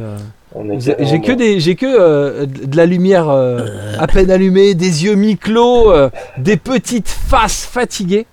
euh, 0.56 0.76
J'ai 0.78 1.20
que 1.20 1.32
des, 1.32 1.60
j'ai 1.60 1.74
que 1.76 1.86
euh, 1.86 2.46
de 2.46 2.76
la 2.76 2.86
lumière 2.86 3.28
euh, 3.28 3.66
à 3.98 4.06
peine 4.06 4.30
allumée, 4.30 4.74
des 4.74 5.04
yeux 5.04 5.14
mi-clos, 5.14 5.92
euh, 5.92 6.10
des 6.38 6.56
petites 6.56 7.08
faces 7.08 7.64
fatiguées. 7.64 8.26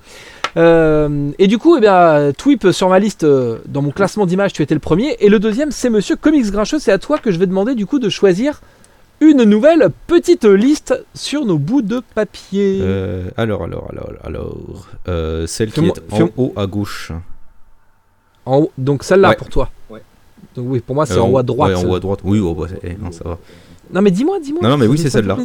Euh, 0.56 1.30
et 1.38 1.46
du 1.48 1.58
coup, 1.60 1.78
eh 1.78 1.80
bien, 1.82 2.32
Twip 2.36 2.68
sur 2.72 2.90
ma 2.90 2.98
liste, 2.98 3.24
euh, 3.24 3.60
dans 3.68 3.82
mon 3.84 3.92
classement 3.92 4.26
d'images, 4.26 4.54
tu 4.54 4.64
étais 4.64 4.74
le 4.74 4.80
premier. 4.80 5.16
Et 5.20 5.30
le 5.30 5.38
deuxième, 5.40 5.70
c'est 5.72 5.90
Monsieur 5.92 6.16
Comics 6.16 6.50
Grincheux. 6.52 6.80
C'est 6.80 6.92
à 6.92 6.98
toi 6.98 7.20
que 7.20 7.32
je 7.32 7.38
vais 7.38 7.46
demander 7.46 7.76
du 7.76 7.86
coup 7.86 8.00
de 8.00 8.10
choisir 8.10 8.62
une 9.20 9.44
nouvelle 9.44 9.90
petite 10.08 10.46
liste 10.46 11.00
sur 11.14 11.46
nos 11.46 11.58
bouts 11.60 11.82
de 11.84 12.02
papier. 12.16 12.80
Euh, 12.82 13.30
alors, 13.38 13.64
alors, 13.64 13.88
alors, 13.92 14.10
alors. 14.24 14.88
euh, 15.08 15.46
celle 15.46 15.72
qui 15.72 15.86
est 15.86 16.14
en 16.14 16.30
haut 16.38 16.54
à 16.56 16.66
gauche. 16.66 17.12
En 18.46 18.58
haut, 18.60 18.72
donc 18.78 19.04
celle-là 19.04 19.30
Ouais. 19.30 19.36
pour 19.36 19.50
toi. 19.50 19.70
Donc 20.58 20.66
oui, 20.70 20.80
pour 20.80 20.96
moi 20.96 21.06
c'est 21.06 21.14
Euh, 21.14 21.22
en 21.22 21.30
haut 21.30 21.38
à 21.38 21.44
droite. 21.44 21.70
Ouais, 21.72 21.76
en 21.76 21.88
haut 21.90 21.96
à 21.96 22.00
droite. 22.00 22.20
Oui, 22.24 22.40
oh, 22.40 22.54
bah, 22.54 22.66
eh, 22.84 22.96
non, 22.96 23.12
ça 23.12 23.24
va. 23.24 23.38
Non 23.94 24.02
mais 24.02 24.12
dis-moi, 24.12 24.40
dis-moi. 24.42 24.62
Non, 24.64 24.70
non, 24.70 24.78
mais 24.78 24.88
oui, 24.88 24.98
c'est 24.98 25.10
celle-là. 25.10 25.38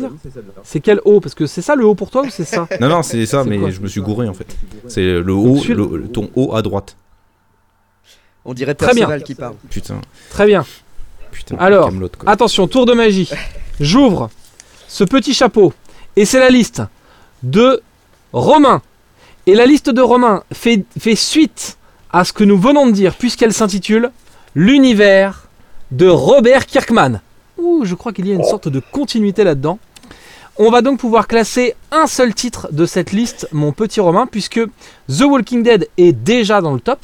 C'est 0.64 0.80
quel 0.80 1.00
haut? 1.04 1.20
Parce 1.20 1.34
que 1.34 1.46
c'est 1.46 1.62
ça 1.62 1.76
le 1.76 1.84
haut 1.84 1.94
pour 1.94 2.10
toi 2.10 2.22
ou 2.22 2.30
c'est 2.30 2.44
ça? 2.44 2.66
Non, 2.80 2.88
non, 2.88 3.02
c'est 3.02 3.24
ça, 3.26 3.44
mais 3.44 3.58
quoi? 3.58 3.70
je 3.70 3.80
me 3.80 3.86
suis 3.86 4.00
gouré 4.00 4.28
en 4.28 4.34
fait. 4.34 4.56
C'est 4.88 5.20
le 5.20 5.32
haut, 5.32 5.60
le- 5.68 6.08
ton 6.08 6.28
haut 6.34 6.54
à 6.54 6.62
droite. 6.62 6.96
On 8.44 8.54
dirait 8.54 8.74
Très 8.74 8.94
bien. 8.94 9.20
Qui 9.20 9.34
parle. 9.36 9.54
Putain, 9.70 10.00
Très 10.30 10.46
bien. 10.46 10.64
putain. 11.30 11.56
Alors. 11.58 11.90
Attention, 12.26 12.66
tour 12.66 12.86
de 12.86 12.94
magie. 12.94 13.30
J'ouvre 13.78 14.30
ce 14.88 15.04
petit 15.04 15.34
chapeau 15.34 15.72
et 16.16 16.24
c'est 16.24 16.40
la 16.40 16.50
liste 16.50 16.82
de 17.44 17.80
Romain. 18.32 18.82
Et 19.46 19.54
la 19.54 19.66
liste 19.66 19.90
de 19.90 20.00
Romain 20.00 20.42
fait, 20.52 20.84
fait 20.98 21.14
suite 21.16 21.78
à 22.12 22.24
ce 22.24 22.32
que 22.32 22.44
nous 22.44 22.58
venons 22.58 22.86
de 22.86 22.92
dire 22.92 23.14
puisqu'elle 23.14 23.52
s'intitule 23.52 24.10
L'univers 24.54 25.48
de 25.92 26.06
Robert 26.08 26.66
Kirkman. 26.66 27.20
Ouh, 27.56 27.84
je 27.84 27.94
crois 27.94 28.12
qu'il 28.12 28.26
y 28.26 28.32
a 28.32 28.34
une 28.34 28.44
sorte 28.44 28.68
de 28.68 28.80
continuité 28.80 29.44
là-dedans. 29.44 29.78
On 30.58 30.70
va 30.70 30.82
donc 30.82 30.98
pouvoir 30.98 31.26
classer 31.26 31.74
un 31.90 32.06
seul 32.06 32.34
titre 32.34 32.68
de 32.70 32.84
cette 32.84 33.12
liste, 33.12 33.48
mon 33.52 33.72
petit 33.72 34.00
Romain, 34.00 34.26
puisque 34.26 34.60
The 35.08 35.22
Walking 35.22 35.62
Dead 35.62 35.88
est 35.96 36.12
déjà 36.12 36.60
dans 36.60 36.74
le 36.74 36.80
top. 36.80 37.00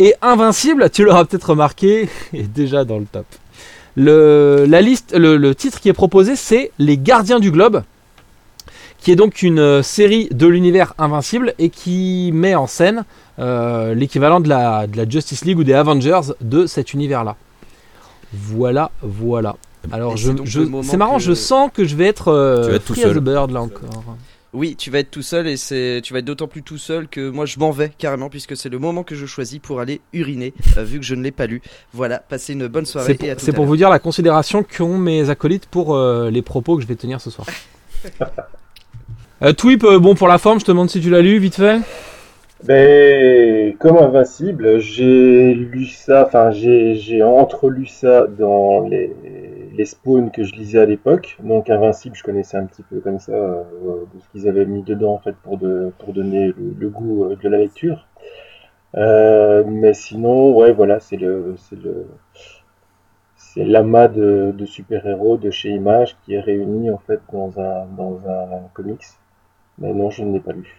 Et 0.00 0.14
Invincible, 0.22 0.90
tu 0.90 1.04
l'auras 1.04 1.24
peut-être 1.24 1.50
remarqué, 1.50 2.08
est 2.32 2.52
déjà 2.52 2.84
dans 2.84 2.98
le 2.98 3.06
top. 3.06 3.26
Le, 3.94 4.64
la 4.68 4.80
liste, 4.80 5.14
le, 5.16 5.36
le 5.36 5.54
titre 5.54 5.78
qui 5.78 5.88
est 5.88 5.92
proposé, 5.92 6.34
c'est 6.34 6.72
Les 6.78 6.98
Gardiens 6.98 7.38
du 7.38 7.52
Globe, 7.52 7.84
qui 9.00 9.10
est 9.12 9.16
donc 9.16 9.42
une 9.42 9.58
euh, 9.58 9.82
série 9.82 10.28
de 10.30 10.46
l'univers 10.46 10.94
Invincible 10.98 11.54
et 11.58 11.70
qui 11.70 12.30
met 12.34 12.54
en 12.54 12.66
scène 12.66 13.04
euh, 13.38 13.94
l'équivalent 13.94 14.40
de 14.40 14.48
la, 14.48 14.86
de 14.86 14.96
la 14.96 15.08
Justice 15.08 15.44
League 15.44 15.58
ou 15.58 15.64
des 15.64 15.72
Avengers 15.74 16.20
de 16.40 16.66
cet 16.66 16.92
univers-là. 16.92 17.36
Voilà, 18.32 18.90
voilà. 19.02 19.56
Alors, 19.92 20.16
je, 20.16 20.30
c'est 20.36 20.44
je- 20.44 20.96
marrant, 20.96 21.16
que- 21.16 21.22
je 21.22 21.32
sens 21.32 21.70
que 21.72 21.84
je 21.84 21.96
vais 21.96 22.06
être, 22.06 22.28
euh, 22.28 22.64
Tu 22.64 22.70
vas 22.70 22.76
être 22.76 22.84
tout 22.84 22.92
free 22.94 23.04
as 23.04 23.08
a 23.08 23.12
seul. 23.14 23.20
bird 23.20 23.50
là 23.50 23.62
encore. 23.62 23.88
Oui, 24.52 24.74
tu 24.76 24.90
vas 24.90 24.98
être 24.98 25.10
tout 25.12 25.22
seul 25.22 25.46
et 25.46 25.56
c'est 25.56 26.00
tu 26.02 26.12
vas 26.12 26.18
être 26.18 26.24
d'autant 26.24 26.48
plus 26.48 26.62
tout 26.64 26.76
seul 26.76 27.06
que 27.06 27.30
moi 27.30 27.46
je 27.46 27.60
m'en 27.60 27.70
vais 27.70 27.92
carrément 27.96 28.28
puisque 28.28 28.56
c'est 28.56 28.68
le 28.68 28.80
moment 28.80 29.04
que 29.04 29.14
je 29.14 29.24
choisis 29.24 29.60
pour 29.60 29.78
aller 29.78 30.00
uriner 30.12 30.52
euh, 30.76 30.82
vu 30.82 30.98
que 30.98 31.04
je 31.06 31.14
ne 31.14 31.22
l'ai 31.22 31.30
pas 31.30 31.46
lu. 31.46 31.62
Voilà, 31.92 32.18
passez 32.18 32.54
une 32.54 32.66
bonne 32.66 32.84
soirée 32.84 33.06
C'est 33.06 33.14
pour, 33.14 33.28
et 33.28 33.30
à 33.30 33.36
tout 33.36 33.44
c'est 33.44 33.52
à 33.52 33.54
pour 33.54 33.64
vous 33.64 33.76
dire 33.76 33.88
la 33.90 34.00
considération 34.00 34.64
qu'ont 34.64 34.98
mes 34.98 35.30
acolytes 35.30 35.66
pour 35.66 35.94
euh, 35.94 36.30
les 36.30 36.42
propos 36.42 36.74
que 36.76 36.82
je 36.82 36.88
vais 36.88 36.96
tenir 36.96 37.20
ce 37.20 37.30
soir. 37.30 37.46
Euh, 39.42 39.54
Twip, 39.54 39.84
euh, 39.84 39.98
bon 39.98 40.14
pour 40.14 40.28
la 40.28 40.36
forme, 40.36 40.60
je 40.60 40.66
te 40.66 40.70
demande 40.70 40.90
si 40.90 41.00
tu 41.00 41.08
l'as 41.08 41.22
lu 41.22 41.38
vite 41.38 41.54
fait. 41.54 41.80
Ben, 42.64 43.74
comme 43.78 43.96
Invincible, 43.96 44.80
j'ai 44.80 45.54
lu 45.54 45.86
ça, 45.86 46.26
enfin 46.26 46.50
j'ai 46.50 47.22
entrelu 47.22 47.86
ça 47.86 48.26
dans 48.26 48.80
les, 48.86 49.14
spawns 49.86 50.30
que 50.30 50.44
je 50.44 50.54
lisais 50.54 50.78
à 50.78 50.84
l'époque. 50.84 51.38
Donc 51.42 51.70
Invincible, 51.70 52.14
je 52.16 52.22
connaissais 52.22 52.58
un 52.58 52.66
petit 52.66 52.82
peu 52.82 53.00
comme 53.00 53.18
ça 53.18 53.32
euh, 53.32 53.62
de 54.14 54.20
ce 54.20 54.28
qu'ils 54.28 54.46
avaient 54.46 54.66
mis 54.66 54.82
dedans 54.82 55.14
en 55.14 55.18
fait 55.20 55.34
pour 55.42 55.58
pour 55.98 56.12
donner 56.12 56.52
le, 56.78 56.88
goût 56.90 57.24
euh, 57.24 57.36
de 57.42 57.48
la 57.48 57.56
lecture. 57.56 58.06
Mais 58.94 59.94
sinon, 59.94 60.54
ouais, 60.54 60.72
voilà, 60.72 61.00
c'est 61.00 61.16
le 61.16 61.54
c'est 61.56 61.80
le 61.80 62.06
c'est 63.36 63.64
l'amas 63.64 64.08
de, 64.08 64.52
de 64.54 64.66
super-héros 64.66 65.38
de 65.38 65.50
chez 65.50 65.70
Image 65.70 66.16
qui 66.24 66.34
est 66.34 66.40
réuni 66.40 66.90
en 66.90 66.98
fait 66.98 67.20
dans 67.32 67.58
un 67.58 67.86
dans 67.96 68.20
un 68.28 68.68
comics. 68.74 69.00
Mais 69.80 69.92
non, 69.92 70.10
je 70.10 70.22
ne 70.22 70.32
l'ai 70.34 70.40
pas 70.40 70.52
lu. 70.52 70.76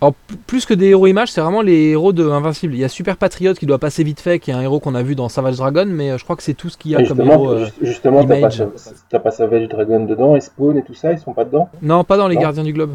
Alors, 0.00 0.12
plus 0.46 0.66
que 0.66 0.74
des 0.74 0.88
héros 0.88 1.06
images, 1.06 1.32
c'est 1.32 1.40
vraiment 1.40 1.62
les 1.62 1.90
héros 1.92 2.12
de 2.12 2.28
Invincible. 2.28 2.74
Il 2.74 2.80
y 2.80 2.84
a 2.84 2.88
Super 2.88 3.16
Patriot 3.16 3.54
qui 3.54 3.64
doit 3.64 3.78
passer 3.78 4.04
vite 4.04 4.20
fait, 4.20 4.38
qui 4.38 4.50
est 4.50 4.54
un 4.54 4.60
héros 4.60 4.78
qu'on 4.78 4.94
a 4.94 5.02
vu 5.02 5.14
dans 5.14 5.30
Savage 5.30 5.56
Dragon, 5.56 5.86
mais 5.88 6.10
euh, 6.10 6.18
je 6.18 6.24
crois 6.24 6.36
que 6.36 6.42
c'est 6.42 6.52
tout 6.54 6.68
ce 6.68 6.76
qu'il 6.76 6.90
y 6.90 6.96
a 6.96 7.02
comme 7.02 7.20
héros. 7.22 7.48
euh. 7.50 7.64
ju- 7.66 7.72
justement 7.86 8.22
t'as 8.24 8.38
pas, 9.10 9.18
pas 9.20 9.30
Savage 9.30 9.68
Dragon 9.68 10.04
dedans 10.04 10.36
et 10.36 10.40
Spawn 10.42 10.76
et 10.76 10.82
tout 10.82 10.92
ça, 10.94 11.12
ils 11.12 11.18
sont 11.18 11.32
pas 11.32 11.44
dedans? 11.44 11.70
Non, 11.80 12.04
pas 12.04 12.18
dans 12.18 12.28
les 12.28 12.34
Non. 12.34 12.42
Gardiens 12.42 12.64
du 12.64 12.74
Globe. 12.74 12.94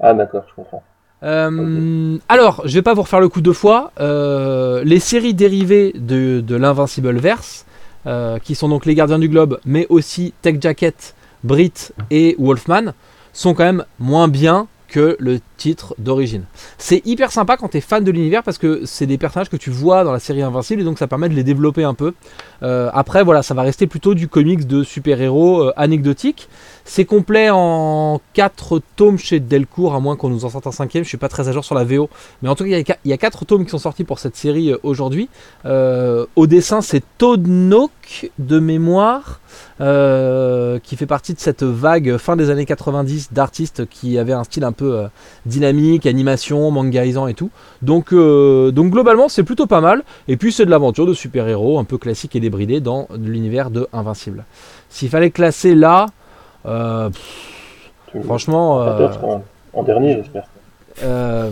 Ah 0.00 0.14
d'accord, 0.14 0.44
je 0.48 0.54
comprends. 0.54 0.82
Euh, 1.22 2.16
Alors, 2.30 2.62
je 2.64 2.74
vais 2.74 2.82
pas 2.82 2.94
vous 2.94 3.02
refaire 3.02 3.20
le 3.20 3.28
coup 3.28 3.40
deux 3.42 3.52
fois. 3.52 3.92
Euh, 4.00 4.82
les 4.84 5.00
séries 5.00 5.34
dérivées 5.34 5.92
de, 5.96 6.40
de 6.40 6.56
l'Invincible 6.56 7.16
Verse, 7.18 7.66
qui 8.42 8.54
sont 8.54 8.70
donc 8.70 8.86
les 8.86 8.94
Gardiens 8.94 9.18
du 9.18 9.28
Globe, 9.28 9.58
mais 9.66 9.86
aussi 9.90 10.32
Tech 10.40 10.56
Jacket, 10.60 11.14
Brit 11.44 11.90
et 12.10 12.36
Wolfman, 12.38 12.94
sont 13.32 13.54
quand 13.54 13.64
même 13.64 13.84
moins 13.98 14.28
bien 14.28 14.68
que 14.88 15.16
le 15.20 15.38
titre 15.56 15.94
d'origine. 15.98 16.44
C'est 16.78 17.04
hyper 17.06 17.30
sympa 17.30 17.56
quand 17.56 17.68
tu 17.68 17.76
es 17.76 17.80
fan 17.80 18.02
de 18.02 18.10
l'univers 18.10 18.42
parce 18.42 18.58
que 18.58 18.82
c'est 18.86 19.06
des 19.06 19.18
personnages 19.18 19.50
que 19.50 19.56
tu 19.56 19.70
vois 19.70 20.02
dans 20.02 20.12
la 20.12 20.18
série 20.18 20.42
Invincible 20.42 20.80
et 20.80 20.84
donc 20.84 20.98
ça 20.98 21.06
permet 21.06 21.28
de 21.28 21.34
les 21.34 21.44
développer 21.44 21.84
un 21.84 21.94
peu. 21.94 22.14
Euh, 22.62 22.90
après, 22.94 23.22
voilà, 23.22 23.42
ça 23.42 23.54
va 23.54 23.62
rester 23.62 23.86
plutôt 23.86 24.14
du 24.14 24.28
comics 24.28 24.66
de 24.66 24.82
super-héros 24.82 25.62
euh, 25.62 25.72
anecdotique. 25.76 26.48
C'est 26.90 27.04
complet 27.04 27.50
en 27.52 28.18
4 28.32 28.80
tomes 28.96 29.18
chez 29.18 29.40
Delcourt, 29.40 29.94
à 29.94 30.00
moins 30.00 30.16
qu'on 30.16 30.30
nous 30.30 30.46
en 30.46 30.48
sorte 30.48 30.66
un 30.66 30.72
cinquième. 30.72 31.04
Je 31.04 31.08
suis 31.08 31.18
pas 31.18 31.28
très 31.28 31.46
à 31.46 31.52
jour 31.52 31.62
sur 31.62 31.74
la 31.74 31.84
VO, 31.84 32.08
mais 32.42 32.48
en 32.48 32.54
tout 32.54 32.64
cas, 32.64 32.70
il 32.70 32.72
y 32.72 32.76
a 32.76 32.82
qua- 32.82 32.96
il 33.04 33.10
y 33.10 33.12
a 33.12 33.18
4 33.18 33.44
tomes 33.44 33.64
qui 33.66 33.70
sont 33.70 33.78
sortis 33.78 34.04
pour 34.04 34.18
cette 34.18 34.36
série 34.36 34.72
euh, 34.72 34.78
aujourd'hui. 34.82 35.28
Euh, 35.66 36.24
au 36.34 36.46
dessin, 36.46 36.80
c'est 36.80 37.02
Todd 37.18 37.46
Nook 37.46 38.30
de 38.38 38.58
mémoire, 38.58 39.40
euh, 39.82 40.78
qui 40.82 40.96
fait 40.96 41.04
partie 41.04 41.34
de 41.34 41.38
cette 41.40 41.62
vague 41.62 42.16
fin 42.16 42.36
des 42.36 42.48
années 42.48 42.64
90 42.64 43.34
d'artistes 43.34 43.86
qui 43.90 44.16
avaient 44.16 44.32
un 44.32 44.44
style 44.44 44.64
un 44.64 44.72
peu 44.72 45.04
dynamique, 45.44 46.06
animation, 46.06 46.70
mangaisant 46.70 47.26
et 47.26 47.34
tout. 47.34 47.50
Donc, 47.82 48.14
donc 48.14 48.90
globalement, 48.90 49.28
c'est 49.28 49.42
plutôt 49.44 49.66
pas 49.66 49.82
mal. 49.82 50.04
Et 50.26 50.38
puis, 50.38 50.52
c'est 50.52 50.64
de 50.64 50.70
l'aventure 50.70 51.04
de 51.04 51.12
super-héros, 51.12 51.78
un 51.78 51.84
peu 51.84 51.98
classique 51.98 52.34
et 52.34 52.40
débridé 52.40 52.80
dans 52.80 53.08
l'univers 53.14 53.70
de 53.70 53.86
Invincible. 53.92 54.46
S'il 54.88 55.10
fallait 55.10 55.30
classer 55.30 55.74
là, 55.74 56.06
euh, 56.66 57.10
pff, 57.10 58.24
franchement, 58.24 58.82
euh, 58.82 58.96
Peut-être 58.96 59.24
en, 59.24 59.44
en 59.74 59.82
dernier, 59.82 60.16
j'espère. 60.16 60.44
euh, 61.02 61.50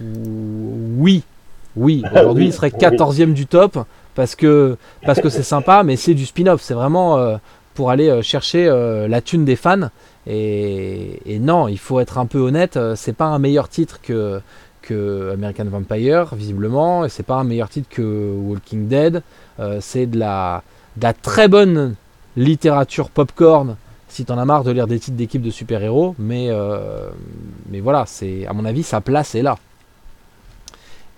oui, 0.00 1.22
oui. 1.76 2.02
Aujourd'hui, 2.12 2.46
il 2.46 2.52
serait 2.52 2.68
14e 2.70 3.32
du 3.32 3.46
top 3.46 3.78
parce 4.14 4.34
que 4.34 4.76
parce 5.04 5.20
que 5.20 5.28
c'est 5.28 5.42
sympa, 5.42 5.82
mais 5.82 5.96
c'est 5.96 6.14
du 6.14 6.26
spin-off. 6.26 6.60
C'est 6.62 6.74
vraiment 6.74 7.38
pour 7.74 7.90
aller 7.90 8.22
chercher 8.22 8.66
la 9.08 9.20
thune 9.20 9.44
des 9.44 9.56
fans. 9.56 9.88
Et, 10.26 11.20
et 11.26 11.38
non, 11.38 11.68
il 11.68 11.78
faut 11.78 12.00
être 12.00 12.18
un 12.18 12.26
peu 12.26 12.38
honnête. 12.38 12.78
C'est 12.96 13.12
pas 13.14 13.26
un 13.26 13.38
meilleur 13.38 13.68
titre 13.68 14.00
que 14.02 14.40
que 14.82 15.32
American 15.34 15.64
Vampire, 15.66 16.34
visiblement, 16.34 17.04
et 17.04 17.08
c'est 17.08 17.22
pas 17.22 17.36
un 17.36 17.44
meilleur 17.44 17.68
titre 17.68 17.88
que 17.90 18.32
Walking 18.36 18.88
Dead. 18.88 19.22
Euh, 19.60 19.78
c'est 19.80 20.06
de 20.06 20.18
la 20.18 20.62
de 20.96 21.02
la 21.02 21.12
très 21.12 21.48
bonne 21.48 21.94
littérature 22.36 23.10
popcorn 23.10 23.76
si 24.08 24.24
t'en 24.24 24.38
as 24.38 24.44
marre 24.44 24.64
de 24.64 24.70
lire 24.70 24.86
des 24.86 24.98
titres 24.98 25.16
d'équipe 25.16 25.42
de 25.42 25.50
super-héros, 25.50 26.14
mais, 26.18 26.46
euh, 26.50 27.08
mais 27.70 27.80
voilà, 27.80 28.04
c'est 28.06 28.46
à 28.46 28.52
mon 28.52 28.64
avis 28.64 28.82
sa 28.82 29.00
place 29.00 29.34
est 29.34 29.42
là. 29.42 29.56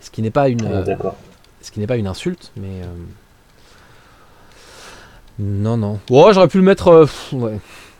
Ce 0.01 0.11
qui 0.11 0.23
n'est 0.23 0.31
pas 0.31 0.49
une, 0.49 0.65
Ah, 0.67 0.85
ce 1.63 1.71
qui 1.71 1.79
n'est 1.81 1.87
pas 1.87 1.97
une 1.97 2.07
insulte, 2.07 2.53
mais 2.57 2.83
euh, 2.83 2.87
non 5.39 5.77
non. 5.77 5.99
Ouais, 6.11 6.33
j'aurais 6.35 6.49
pu 6.49 6.59
le 6.59 6.65
mettre, 6.65 6.89
euh, 6.89 7.07
ouais. 7.33 7.59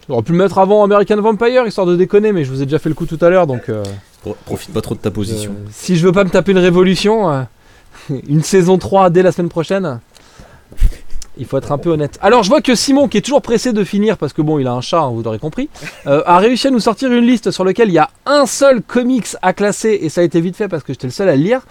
j'aurais 0.09 0.23
pu 0.23 0.33
le 0.33 0.39
mettre 0.39 0.59
avant 0.59 0.83
American 0.85 1.21
Vampire 1.21 1.67
histoire 1.67 1.87
de 1.87 1.97
déconner, 1.97 2.33
mais 2.33 2.45
je 2.45 2.51
vous 2.51 2.61
ai 2.63 2.67
déjà 2.67 2.79
fait 2.79 2.89
le 2.89 2.95
coup 2.95 3.07
tout 3.07 3.19
à 3.21 3.31
l'heure, 3.31 3.47
donc 3.47 3.69
euh, 3.69 3.83
Pro- 4.23 4.37
Profite 4.45 4.73
pas 4.75 4.83
trop 4.83 4.95
de 4.95 5.01
ta 5.01 5.11
position. 5.11 5.55
si 5.71 5.97
je 5.97 6.05
veux 6.07 6.13
pas 6.13 6.25
me 6.25 6.31
taper 6.31 6.53
une 6.53 6.59
révolution, 6.59 7.47
une 8.11 8.43
saison 8.43 8.77
3 8.77 9.09
dès 9.11 9.23
la 9.23 9.33
semaine 9.33 9.49
prochaine. 9.49 10.01
Il 11.41 11.47
faut 11.47 11.57
être 11.57 11.73
un 11.73 11.79
peu 11.79 11.89
honnête. 11.89 12.19
Alors, 12.21 12.43
je 12.43 12.51
vois 12.51 12.61
que 12.61 12.75
Simon, 12.75 13.09
qui 13.09 13.17
est 13.17 13.23
toujours 13.23 13.41
pressé 13.41 13.73
de 13.73 13.83
finir, 13.83 14.19
parce 14.19 14.35
que 14.35 14.43
bon, 14.43 14.59
il 14.59 14.67
a 14.67 14.73
un 14.73 14.83
chat, 14.83 15.01
hein, 15.01 15.11
vous 15.11 15.23
l'aurez 15.23 15.39
compris, 15.39 15.71
euh, 16.07 16.23
a 16.27 16.39
réussi 16.39 16.69
à 16.69 16.71
nous 16.71 16.81
sortir 16.81 17.11
une 17.11 17.25
liste 17.25 17.51
sur 17.51 17.65
laquelle 17.65 17.89
il 17.89 17.95
y 17.95 17.99
a 17.99 18.11
un 18.27 18.45
seul 18.45 18.83
comics 18.83 19.27
à 19.41 19.55
classer, 19.55 19.99
et 20.03 20.11
ça 20.11 20.21
a 20.21 20.25
été 20.25 20.39
vite 20.43 20.55
fait 20.55 20.69
parce 20.69 20.83
que 20.83 20.93
j'étais 20.93 21.07
le 21.07 21.13
seul 21.13 21.31
à 21.31 21.37
le 21.37 21.43
lire. 21.43 21.63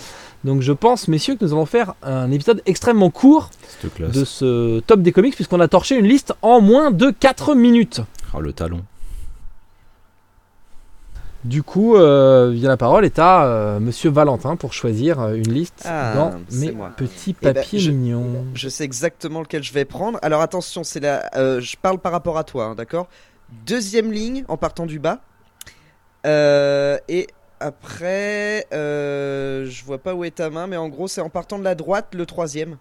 Donc, 0.43 0.61
je 0.61 0.74
pense, 0.74 1.07
messieurs, 1.07 1.36
que 1.36 1.45
nous 1.45 1.53
allons 1.53 1.67
faire 1.67 1.93
un 2.01 2.32
épisode 2.32 2.63
extrêmement 2.65 3.11
court 3.11 3.51
de 3.99 4.26
ce 4.26 4.80
top 4.80 5.01
des 5.01 5.11
comics, 5.11 5.36
puisqu'on 5.36 5.59
a 5.59 5.67
torché 5.67 5.95
une 5.95 6.07
liste 6.07 6.34
en 6.41 6.61
moins 6.61 6.89
de 6.89 7.11
4 7.11 7.53
minutes. 7.53 8.01
Ah, 8.34 8.39
le 8.39 8.53
talon. 8.53 8.82
Du 11.46 11.64
coup, 11.64 11.96
euh, 11.96 12.54
la 12.54 12.76
parole 12.76 13.06
est 13.06 13.18
à 13.18 13.46
euh, 13.46 13.80
Monsieur 13.80 14.10
Valentin 14.10 14.58
pour 14.58 14.74
choisir 14.74 15.22
euh, 15.22 15.36
une 15.36 15.52
liste 15.54 15.84
Ah, 15.86 16.14
dans 16.14 16.34
mes 16.52 16.72
moi. 16.72 16.92
petits 16.98 17.34
ben, 17.42 17.54
papiers 17.54 17.80
je- 17.80 17.92
mignons. 17.92 18.46
Je 18.54 18.68
sais 18.68 18.84
exactement 18.84 19.40
lequel 19.42 19.64
je 19.64 19.72
vais 19.72 19.86
prendre. 19.86 20.20
Alors 20.22 20.42
attention, 20.42 20.84
c'est 20.84 21.00
la. 21.00 21.30
je 21.60 21.76
parle 21.82 22.00
par 22.00 22.12
rapport 22.12 22.38
à 22.38 22.44
toi, 22.44 22.66
hein, 22.66 22.76
d'accord? 22.76 23.08
Deuxième 23.66 24.12
ligne 24.12 24.44
en 24.50 24.58
partant 24.58 24.86
du 24.86 25.00
bas. 25.00 25.20
Et 26.26 27.28
après, 27.62 28.68
je 28.72 29.86
vois 29.86 29.98
pas 29.98 30.14
où 30.14 30.26
est 30.26 30.32
ta 30.32 30.50
main, 30.50 30.68
mais 30.68 30.78
en 30.78 30.90
gros, 30.90 31.08
c'est 31.08 31.22
en 31.22 31.30
partant 31.30 31.58
de 31.58 31.64
la 31.64 31.74
droite, 31.76 32.08
le 32.16 32.26
troisième. 32.26 32.76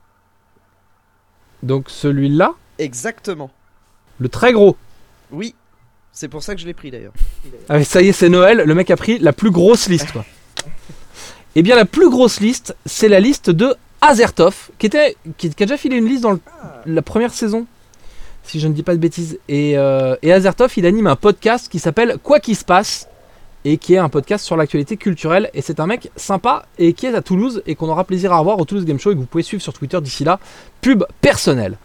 Donc 1.63 1.91
celui-là, 1.91 2.55
Exactement. 2.79 3.51
le 4.19 4.29
très 4.29 4.53
gros? 4.53 4.77
Oui. 5.31 5.55
C'est 6.21 6.27
pour 6.27 6.43
ça 6.43 6.57
que 6.57 6.61
je 6.61 6.66
l'ai 6.66 6.75
pris 6.75 6.91
d'ailleurs. 6.91 7.12
Ah, 7.69 7.79
mais 7.79 7.85
ça 7.85 8.03
y 8.03 8.09
est, 8.09 8.12
c'est 8.12 8.29
Noël. 8.29 8.64
Le 8.66 8.75
mec 8.75 8.91
a 8.91 8.97
pris 8.97 9.21
la 9.21 9.33
plus 9.33 9.53
grosse 9.53 9.89
liste, 9.89 10.11
quoi. 10.11 10.25
Eh 11.55 11.62
bien, 11.62 11.77
la 11.77 11.85
plus 11.85 12.11
grosse 12.11 12.41
liste, 12.41 12.75
c'est 12.87 13.07
la 13.09 13.21
liste 13.21 13.51
de 13.51 13.73
Azertov, 14.01 14.71
qui, 14.81 14.87
était, 14.87 15.16
qui, 15.37 15.49
qui 15.51 15.62
a 15.62 15.66
déjà 15.66 15.77
filé 15.77 15.97
une 15.97 16.07
liste 16.09 16.25
dans 16.25 16.33
le- 16.33 16.41
la 16.87 17.03
première 17.03 17.33
saison, 17.33 17.66
si 18.43 18.59
je 18.59 18.66
ne 18.66 18.73
dis 18.73 18.83
pas 18.83 18.95
de 18.95 18.99
bêtises. 18.99 19.39
Et, 19.49 19.79
euh, 19.79 20.16
et 20.23 20.33
Azertov, 20.33 20.73
il 20.77 20.87
anime 20.87 21.07
un 21.07 21.14
podcast 21.16 21.69
qui 21.71 21.79
s'appelle 21.79 22.16
Quoi 22.21 22.41
qu'il 22.41 22.57
se 22.57 22.64
passe, 22.64 23.07
et 23.64 23.77
qui 23.79 23.95
est 23.95 23.99
un 23.99 24.09
podcast 24.09 24.45
sur 24.45 24.57
l'actualité 24.57 24.97
culturelle. 24.97 25.51
Et 25.55 25.62
c'est 25.62 25.79
un 25.79 25.87
mec 25.87 26.11
sympa 26.16 26.66
et 26.79 26.95
qui 26.95 27.07
est 27.07 27.14
à 27.14 27.23
Toulouse 27.23 27.62
et 27.66 27.77
qu'on 27.77 27.89
aura 27.89 28.03
plaisir 28.05 28.33
à 28.33 28.39
revoir 28.39 28.59
au 28.59 28.64
Toulouse 28.64 28.85
Game 28.85 28.99
Show 28.99 29.12
et 29.12 29.14
que 29.14 29.21
vous 29.21 29.27
pouvez 29.27 29.43
suivre 29.45 29.62
sur 29.62 29.73
Twitter 29.73 30.01
d'ici 30.01 30.25
là. 30.25 30.41
Pub 30.81 31.05
personnelle. 31.21 31.77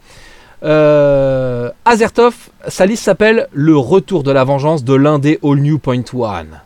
Euh, 0.63 1.69
Azertov, 1.85 2.35
sa 2.67 2.85
liste 2.85 3.03
s'appelle 3.03 3.47
Le 3.51 3.75
retour 3.77 4.23
de 4.23 4.31
la 4.31 4.43
vengeance 4.43 4.83
de 4.83 4.93
l'un 4.93 5.19
des 5.19 5.39
All 5.43 5.57
New 5.59 5.77
Point 5.77 6.03
One. 6.13 6.59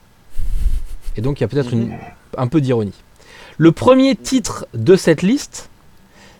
Et 1.15 1.21
donc 1.21 1.39
il 1.39 1.43
y 1.43 1.45
a 1.45 1.47
peut-être 1.47 1.73
une- 1.73 1.93
un 2.37 2.47
peu 2.47 2.61
d'ironie. 2.61 2.93
Le 3.57 3.71
premier 3.71 4.15
titre 4.15 4.67
de 4.75 4.95
cette 4.95 5.23
liste, 5.23 5.69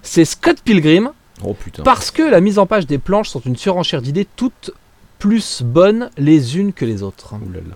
c'est 0.04 0.24
Scott 0.26 0.58
Pilgrim, 0.64 1.12
Oh 1.44 1.54
putain. 1.56 1.82
parce 1.84 2.12
que 2.12 2.22
la 2.22 2.42
mise 2.42 2.60
en 2.60 2.68
page 2.68 2.86
des 2.86 3.00
planches 3.00 3.30
sont 3.30 3.40
une 3.40 3.56
surenchère 3.56 4.04
d'idées 4.04 4.28
toutes 4.36 4.72
plus 5.18 5.64
bonnes 5.64 6.12
les 6.18 6.60
unes 6.60 6.74
que 6.74 6.86
les 6.86 7.02
autres. 7.02 7.34
Ouh 7.34 7.52
là 7.52 7.60
là. 7.68 7.76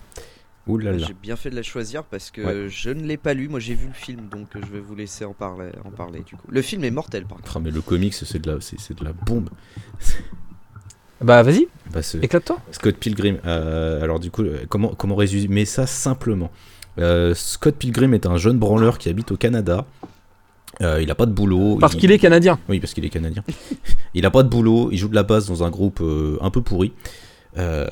Ouh 0.71 0.77
là 0.77 0.91
là. 0.91 1.05
J'ai 1.07 1.13
bien 1.13 1.35
fait 1.35 1.49
de 1.49 1.55
la 1.55 1.63
choisir 1.63 2.03
parce 2.03 2.31
que 2.31 2.41
Ouais. 2.41 2.69
je 2.69 2.89
ne 2.89 3.03
l'ai 3.03 3.17
pas 3.17 3.33
lu. 3.33 3.47
Moi, 3.49 3.59
j'ai 3.59 3.75
vu 3.75 3.87
le 3.87 3.93
film, 3.93 4.27
donc 4.31 4.55
euh, 4.55 4.59
je 4.65 4.71
vais 4.71 4.79
vous 4.79 4.95
laisser 4.95 5.25
en 5.25 5.33
parler. 5.33 5.69
En 5.85 5.91
parler 5.91 6.19
du 6.21 6.35
coup. 6.35 6.47
Le 6.49 6.61
film 6.61 6.83
est 6.83 6.91
mortel, 6.91 7.25
par 7.25 7.37
contre. 7.37 7.53
Ah, 7.57 7.59
mais 7.59 7.71
le 7.71 7.81
comics, 7.81 8.13
c'est 8.13 8.39
de 8.39 8.51
la, 8.51 8.61
c'est, 8.61 8.79
c'est 8.79 8.97
de 8.97 9.03
la 9.03 9.13
bombe. 9.13 9.49
Bah 11.23 11.43
vas-y, 11.43 11.67
Bah, 11.93 11.99
éclate-toi. 12.21 12.57
Scott 12.71 12.95
Pilgrim. 12.97 13.37
euh, 13.45 14.01
alors 14.01 14.19
du 14.19 14.31
coup, 14.31 14.41
euh, 14.41 14.65
comment, 14.67 14.89
comment 14.95 15.15
résumer 15.15 15.65
ça 15.65 15.85
simplement? 15.85 16.49
Euh, 16.97 17.35
Scott 17.35 17.75
Pilgrim 17.75 18.15
est 18.15 18.25
un 18.25 18.37
jeune 18.37 18.57
branleur 18.57 18.97
qui 18.97 19.07
habite 19.07 19.31
au 19.31 19.37
Canada. 19.37 19.85
Euh, 20.81 20.99
il 20.99 21.11
a 21.11 21.15
pas 21.15 21.27
de 21.27 21.31
boulot. 21.31 21.77
Parce 21.79 21.93
il- 21.93 21.99
qu'il 21.99 22.11
est 22.11 22.17
canadien. 22.17 22.57
Oui, 22.69 22.79
parce 22.79 22.95
qu'il 22.95 23.05
est 23.05 23.09
canadien. 23.09 23.43
il 24.15 24.25
a 24.25 24.31
pas 24.31 24.41
de 24.41 24.49
boulot, 24.49 24.89
il 24.91 24.97
joue 24.97 25.09
de 25.09 25.13
la 25.15 25.21
basse 25.21 25.45
dans 25.45 25.63
un 25.63 25.69
groupe 25.69 25.99
euh, 26.01 26.39
un 26.41 26.49
peu 26.49 26.61
pourri. 26.63 26.91
Euh, 27.57 27.87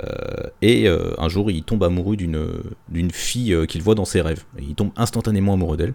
et 0.62 0.88
euh, 0.88 1.14
un 1.18 1.28
jour, 1.30 1.52
il 1.52 1.64
tombe 1.64 1.84
amoureux 1.84 2.16
d'une 2.16 3.12
fille 3.12 3.54
euh, 3.54 3.66
qu'il 3.66 3.82
voit 3.82 3.96
dans 3.96 4.06
ses 4.06 4.22
rêves. 4.22 4.44
Et 4.58 4.64
il 4.64 4.76
tombe 4.76 4.92
instantanément 4.96 5.54
amoureux 5.54 5.78
d'elle. 5.78 5.94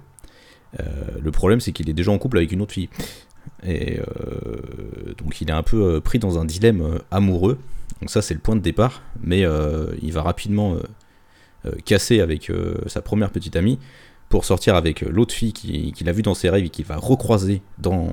Le 1.21 1.31
problème, 1.31 1.61
c'est 1.61 1.71
qu'il 1.71 1.89
est 1.89 1.95
déjà 1.95 2.11
en 2.11 2.19
couple 2.19 2.39
avec 2.39 2.51
une 2.51 2.61
autre 2.61 2.73
fille. 2.73 2.89
Et 3.65 4.01
donc, 5.19 5.41
il 5.41 5.49
est 5.49 5.53
un 5.53 5.63
peu 5.63 6.01
pris 6.01 6.19
dans 6.19 6.39
un 6.41 6.45
dilemme 6.45 6.99
amoureux. 7.13 7.59
Donc, 8.01 8.11
ça, 8.11 8.23
c'est 8.23 8.35
le 8.35 8.41
point 8.41 8.57
de 8.57 8.61
départ. 8.61 9.03
Mais 9.23 9.45
il 10.03 10.13
va 10.13 10.23
rapidement 10.23 10.77
casser 11.85 12.21
avec 12.21 12.51
sa 12.89 13.03
première 13.03 13.31
petite 13.31 13.55
amie 13.55 13.79
pour 14.29 14.45
sortir 14.45 14.75
avec 14.75 15.03
l'autre 15.03 15.33
fille 15.33 15.53
qui- 15.53 15.93
qu'il 15.93 16.09
a 16.09 16.13
vue 16.13 16.23
dans 16.23 16.35
ses 16.35 16.51
rêves 16.51 16.65
et 16.65 16.71
qu'il 16.71 16.85
va 16.87 16.97
recroiser 16.97 17.63
dans 17.79 18.13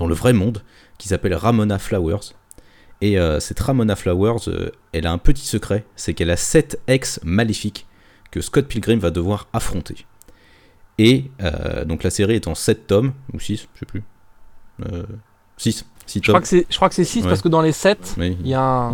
le 0.00 0.14
vrai 0.14 0.32
monde, 0.32 0.62
qui 0.96 1.08
s'appelle 1.08 1.34
Ramona 1.34 1.78
Flowers. 1.78 2.32
Et 3.00 3.18
euh, 3.18 3.40
cette 3.40 3.58
Ramona 3.60 3.96
Flowers, 3.96 4.48
euh, 4.48 4.70
elle 4.92 5.06
a 5.06 5.12
un 5.12 5.18
petit 5.18 5.46
secret, 5.46 5.84
c'est 5.96 6.12
qu'elle 6.14 6.30
a 6.30 6.36
sept 6.36 6.80
ex 6.86 7.18
maléfiques 7.24 7.86
que 8.30 8.40
Scott 8.40 8.66
Pilgrim 8.68 8.98
va 8.98 9.10
devoir 9.10 9.48
affronter. 9.52 10.06
Et 10.98 11.30
euh, 11.42 11.84
donc 11.86 12.02
la 12.02 12.10
série 12.10 12.34
est 12.34 12.46
en 12.46 12.54
7 12.54 12.86
tomes, 12.86 13.12
ou 13.32 13.40
6, 13.40 13.68
je 13.74 13.78
sais 13.78 13.86
plus. 13.86 14.02
6, 15.56 15.84
6 16.06 16.18
Je 16.18 16.20
crois 16.20 16.34
tomes. 16.34 16.42
que 16.42 16.48
c'est, 16.48 16.66
je 16.68 16.76
crois 16.76 16.88
que 16.88 16.94
c'est 16.94 17.04
6 17.04 17.22
Ouais. 17.22 17.28
parce 17.28 17.42
que 17.42 17.48
dans 17.48 17.62
les 17.62 17.72
7, 17.72 18.16
Oui, 18.18 18.36
il 18.42 18.48
y 18.48 18.54
a 18.54 18.60
un, 18.62 18.92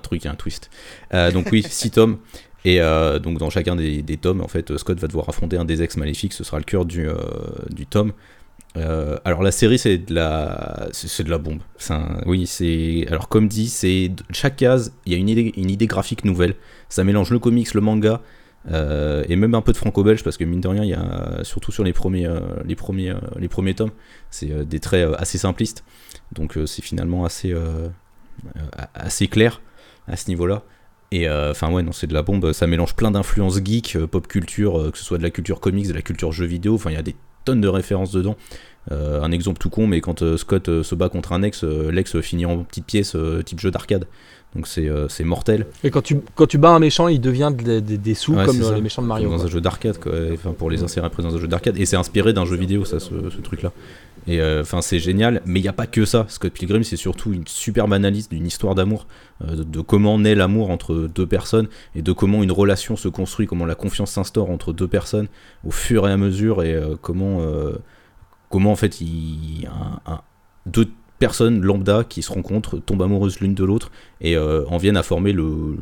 truc, 0.00 0.22
il 0.22 0.26
y 0.26 0.28
a 0.28 0.32
un 0.32 0.34
twist. 0.36 0.70
Euh, 1.14 1.30
donc 1.30 1.48
oui, 1.52 1.62
6 1.62 1.90
tomes. 1.92 2.18
Et 2.64 2.80
euh, 2.80 3.18
donc 3.18 3.38
dans 3.38 3.50
chacun 3.50 3.74
des, 3.76 4.02
des 4.02 4.16
tomes, 4.16 4.40
en 4.42 4.48
fait, 4.48 4.76
Scott 4.76 4.98
va 4.98 5.06
devoir 5.08 5.28
affronter 5.28 5.56
un 5.56 5.64
des 5.64 5.80
ex 5.82 5.96
maléfiques. 5.96 6.32
Ce 6.34 6.44
sera 6.44 6.58
le 6.58 6.64
cœur 6.64 6.84
du, 6.84 7.08
euh, 7.08 7.14
du 7.70 7.86
tome. 7.86 8.12
Euh, 8.76 9.18
alors 9.24 9.42
la 9.42 9.50
série, 9.50 9.78
c'est 9.78 9.98
de 9.98 10.14
la, 10.14 10.88
c'est 10.92 11.24
de 11.24 11.30
la 11.30 11.38
bombe. 11.38 11.60
Oui, 12.26 12.46
c'est. 12.46 13.06
Alors 13.08 13.28
comme 13.28 13.48
dit, 13.48 13.68
c'est 13.68 14.12
chaque 14.30 14.56
case, 14.56 14.92
il 15.06 15.12
y 15.12 15.14
a 15.14 15.18
une 15.18 15.28
idée, 15.28 15.52
une 15.56 15.70
idée 15.70 15.86
graphique 15.86 16.24
nouvelle. 16.24 16.54
Ça 16.88 17.04
mélange 17.04 17.30
le 17.30 17.38
comics, 17.38 17.74
le 17.74 17.80
manga. 17.80 18.20
euh, 18.70 19.24
et 19.28 19.36
même 19.36 19.54
un 19.54 19.62
peu 19.62 19.72
de 19.72 19.78
franco-belge 19.78 20.22
parce 20.22 20.36
que 20.36 20.44
mine 20.44 20.60
de 20.60 20.68
rien 20.68 20.84
il 20.84 20.90
y 20.90 20.94
a 20.94 21.42
surtout 21.44 21.72
sur 21.72 21.82
les 21.82 21.94
premiers 21.94 22.26
euh, 22.26 22.40
les 22.66 22.76
premiers 22.76 23.14
les 23.38 23.48
premiers 23.48 23.72
tomes 23.72 23.92
c'est 24.28 24.68
des 24.68 24.80
traits 24.80 25.08
assez 25.16 25.38
simplistes 25.38 25.82
donc 26.32 26.58
c'est 26.66 26.82
finalement 26.82 27.24
assez 27.24 27.54
assez 28.94 29.28
clair 29.28 29.60
à 30.06 30.16
ce 30.16 30.28
niveau-là. 30.28 30.62
Et 31.12 31.28
euh, 31.28 31.50
enfin 31.50 31.72
ouais 31.72 31.82
non 31.82 31.92
c'est 31.92 32.06
de 32.06 32.14
la 32.14 32.22
bombe, 32.22 32.52
ça 32.52 32.66
mélange 32.66 32.94
plein 32.94 33.10
d'influences 33.10 33.58
geek, 33.64 33.98
pop 34.06 34.28
culture, 34.28 34.90
que 34.92 34.98
ce 34.98 35.04
soit 35.04 35.18
de 35.18 35.22
la 35.22 35.30
culture 35.30 35.58
comics, 35.58 35.88
de 35.88 35.92
la 35.92 36.02
culture 36.02 36.30
jeux 36.30 36.46
vidéo, 36.46 36.74
enfin 36.74 36.90
il 36.90 36.94
y 36.94 36.98
a 36.98 37.02
des 37.02 37.16
tonnes 37.44 37.60
de 37.60 37.68
références 37.68 38.12
dedans. 38.12 38.36
Euh, 38.90 39.22
un 39.22 39.30
exemple 39.30 39.58
tout 39.58 39.70
con, 39.70 39.86
mais 39.86 40.00
quand 40.00 40.22
euh, 40.22 40.36
Scott 40.36 40.68
euh, 40.68 40.82
se 40.82 40.94
bat 40.94 41.08
contre 41.08 41.32
un 41.32 41.42
ex, 41.42 41.64
l'ex 41.64 42.18
finit 42.20 42.46
en 42.46 42.64
petites 42.64 42.86
pièces 42.86 43.14
euh, 43.14 43.42
type 43.42 43.60
jeu 43.60 43.70
d'arcade. 43.70 44.06
Donc 44.56 44.66
c'est 44.66 44.88
euh, 44.88 45.06
mortel. 45.24 45.66
Et 45.84 45.90
quand 45.90 46.02
tu, 46.02 46.16
quand 46.34 46.46
tu 46.46 46.58
bats 46.58 46.70
un 46.70 46.80
méchant, 46.80 47.06
il 47.06 47.20
devient 47.20 47.52
de- 47.56 47.78
de- 47.78 47.96
des 47.96 48.14
sous 48.14 48.34
Ouais, 48.34 48.44
comme 48.44 48.60
ça. 48.60 48.74
les 48.74 48.80
méchants 48.80 49.00
de 49.02 49.06
Mario. 49.06 49.28
Dans 49.30 49.36
quoi. 49.36 49.44
un 49.44 49.48
jeu 49.48 49.60
d'arcade. 49.60 49.96
Enfin, 50.34 50.52
pour 50.52 50.70
les 50.70 50.82
insérer 50.82 51.06
après 51.06 51.22
dans 51.22 51.34
un 51.34 51.38
jeu 51.38 51.46
d'arcade. 51.46 51.76
Et 51.78 51.86
c'est 51.86 51.96
inspiré 51.96 52.32
d'un 52.32 52.44
jeu 52.44 52.56
vidéo, 52.56 52.84
ça, 52.84 52.98
ce, 52.98 53.10
ce 53.30 53.40
truc-là. 53.40 53.70
Et 54.26 54.40
euh, 54.40 54.62
enfin, 54.62 54.82
c'est 54.82 54.98
génial. 54.98 55.40
Mais 55.46 55.60
il 55.60 55.62
n'y 55.62 55.68
a 55.68 55.72
pas 55.72 55.86
que 55.86 56.04
ça. 56.04 56.26
Scott 56.28 56.52
Pilgrim, 56.52 56.82
c'est 56.82 56.96
surtout 56.96 57.32
une 57.32 57.46
superbe 57.46 57.92
analyse 57.92 58.28
d'une 58.28 58.44
histoire 58.44 58.74
d'amour, 58.74 59.06
euh, 59.44 59.54
de, 59.54 59.62
de 59.62 59.80
comment 59.80 60.18
naît 60.18 60.34
l'amour 60.34 60.70
entre 60.70 60.96
deux 60.96 61.26
personnes 61.26 61.68
et 61.94 62.02
de 62.02 62.10
comment 62.10 62.42
une 62.42 62.52
relation 62.52 62.96
se 62.96 63.06
construit, 63.06 63.46
comment 63.46 63.66
la 63.66 63.76
confiance 63.76 64.10
s'instaure 64.10 64.50
entre 64.50 64.72
deux 64.72 64.88
personnes 64.88 65.28
au 65.64 65.70
fur 65.70 66.08
et 66.08 66.12
à 66.12 66.16
mesure 66.16 66.64
et 66.64 66.74
euh, 66.74 66.96
comment, 67.00 67.40
euh, 67.40 67.76
comment 68.50 68.72
en 68.72 68.76
fait, 68.76 69.00
il, 69.00 69.68
un- 70.06 70.12
un- 70.12 70.20
deux, 70.66 70.88
personnes 71.20 71.60
lambda 71.60 72.02
qui 72.02 72.22
se 72.22 72.32
rencontrent, 72.32 72.78
tombent 72.78 73.02
amoureuses 73.02 73.38
l'une 73.40 73.54
de 73.54 73.62
l'autre 73.62 73.92
et 74.20 74.36
euh, 74.36 74.64
en 74.66 74.78
viennent 74.78 74.96
à 74.96 75.04
former 75.04 75.32
le, 75.32 75.76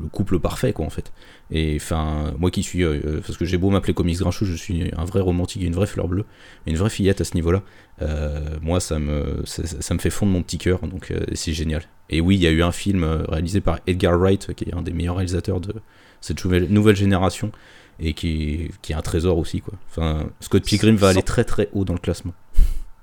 le 0.00 0.08
couple 0.12 0.38
parfait, 0.38 0.72
quoi, 0.72 0.84
en 0.84 0.90
fait. 0.90 1.12
Et 1.50 1.76
enfin, 1.80 2.34
moi 2.38 2.50
qui 2.50 2.62
suis, 2.62 2.84
euh, 2.84 3.20
parce 3.26 3.38
que 3.38 3.44
j'ai 3.44 3.56
beau 3.56 3.70
m'appeler 3.70 3.94
comics 3.94 4.18
grincheux, 4.18 4.44
je 4.46 4.54
suis 4.54 4.92
un 4.96 5.04
vrai 5.04 5.20
romantique 5.20 5.62
et 5.62 5.66
une 5.66 5.74
vraie 5.74 5.86
fleur 5.86 6.06
bleue, 6.06 6.24
une 6.66 6.76
vraie 6.76 6.90
fillette 6.90 7.20
à 7.20 7.24
ce 7.24 7.34
niveau-là. 7.34 7.62
Euh, 8.02 8.58
moi, 8.60 8.78
ça 8.78 8.98
me, 8.98 9.42
ça, 9.46 9.66
ça 9.66 9.94
me 9.94 9.98
fait 9.98 10.10
fondre 10.10 10.32
mon 10.32 10.42
petit 10.42 10.58
cœur, 10.58 10.80
donc 10.86 11.10
euh, 11.10 11.24
c'est 11.32 11.54
génial. 11.54 11.82
Et 12.10 12.20
oui, 12.20 12.36
il 12.36 12.42
y 12.42 12.46
a 12.46 12.50
eu 12.50 12.62
un 12.62 12.72
film 12.72 13.02
euh, 13.02 13.24
réalisé 13.26 13.60
par 13.60 13.80
Edgar 13.86 14.16
Wright, 14.18 14.54
qui 14.54 14.64
est 14.64 14.74
un 14.74 14.82
des 14.82 14.92
meilleurs 14.92 15.16
réalisateurs 15.16 15.60
de 15.60 15.74
cette 16.20 16.44
nouvelle, 16.44 16.68
nouvelle 16.68 16.96
génération, 16.96 17.50
et 17.98 18.12
qui, 18.12 18.70
qui 18.82 18.92
est 18.92 18.94
un 18.94 19.00
trésor 19.02 19.38
aussi, 19.38 19.62
quoi. 19.62 19.74
Enfin, 19.88 20.28
Scott 20.40 20.64
Pilgrim 20.64 20.96
va 20.96 21.08
aller 21.08 21.22
très 21.22 21.44
très 21.44 21.70
haut 21.72 21.86
dans 21.86 21.94
le 21.94 21.98
classement. 21.98 22.34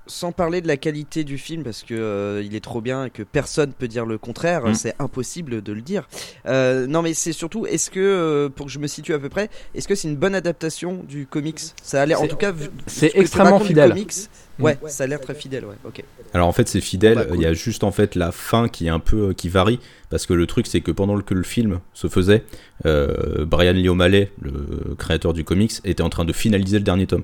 Sans 0.06 0.32
parler 0.32 0.60
de 0.60 0.68
la 0.68 0.76
qualité 0.76 1.24
du 1.24 1.38
film, 1.38 1.62
parce 1.62 1.82
que 1.82 1.94
euh, 1.94 2.42
il 2.44 2.54
est 2.54 2.62
trop 2.62 2.82
bien 2.82 3.06
et 3.06 3.10
que 3.10 3.22
personne 3.22 3.72
peut 3.72 3.88
dire 3.88 4.04
le 4.04 4.18
contraire, 4.18 4.66
Mm. 4.66 4.74
c'est 4.74 4.94
impossible 4.98 5.62
de 5.62 5.72
le 5.72 5.80
dire. 5.80 6.08
Euh, 6.46 6.86
non, 6.86 7.00
mais 7.00 7.14
c'est 7.14 7.32
surtout, 7.32 7.64
est-ce 7.64 7.90
que, 7.90 8.00
euh, 8.00 8.48
pour 8.50 8.66
que 8.66 8.72
je 8.72 8.78
me 8.78 8.86
situe 8.86 9.14
à 9.14 9.18
peu 9.18 9.30
près, 9.30 9.48
est-ce 9.74 9.88
que 9.88 9.94
c'est 9.94 10.08
une 10.08 10.16
bonne 10.16 10.34
adaptation 10.34 11.02
du 11.08 11.26
comics? 11.26 11.60
Ça 11.82 12.02
a 12.02 12.06
l'air, 12.06 12.20
en 12.20 12.26
tout 12.26 12.36
cas, 12.36 12.52
c'est 12.86 13.12
ce 13.12 13.18
extrêmement 13.18 13.60
fidèle. 13.60 13.90
comics, 13.90 14.12
ouais, 14.58 14.78
ça 14.88 15.04
a 15.04 15.06
l'air 15.06 15.20
très 15.22 15.34
fidèle, 15.34 15.64
ouais. 15.64 15.76
Ok. 15.86 16.04
Alors 16.34 16.48
en 16.48 16.52
fait 16.52 16.68
c'est 16.68 16.80
fidèle, 16.80 17.12
il 17.12 17.16
bah, 17.16 17.24
cool. 17.26 17.40
y 17.42 17.46
a 17.46 17.52
juste 17.52 17.84
en 17.84 17.92
fait 17.92 18.16
la 18.16 18.32
fin 18.32 18.68
qui 18.68 18.86
est 18.86 18.90
un 18.90 18.98
peu 18.98 19.32
qui 19.34 19.48
varie 19.48 19.78
parce 20.10 20.26
que 20.26 20.34
le 20.34 20.46
truc 20.48 20.66
c'est 20.66 20.80
que 20.80 20.90
pendant 20.90 21.20
que 21.20 21.32
le 21.32 21.44
film 21.44 21.78
se 21.92 22.08
faisait, 22.08 22.44
Brian 22.84 23.72
Lee 23.72 23.88
O'Malley, 23.88 24.32
le 24.40 24.94
créateur 24.98 25.32
du 25.32 25.44
comics, 25.44 25.74
était 25.84 26.02
en 26.02 26.10
train 26.10 26.24
de 26.24 26.32
finaliser 26.32 26.78
le 26.78 26.84
dernier 26.84 27.06
tome. 27.06 27.22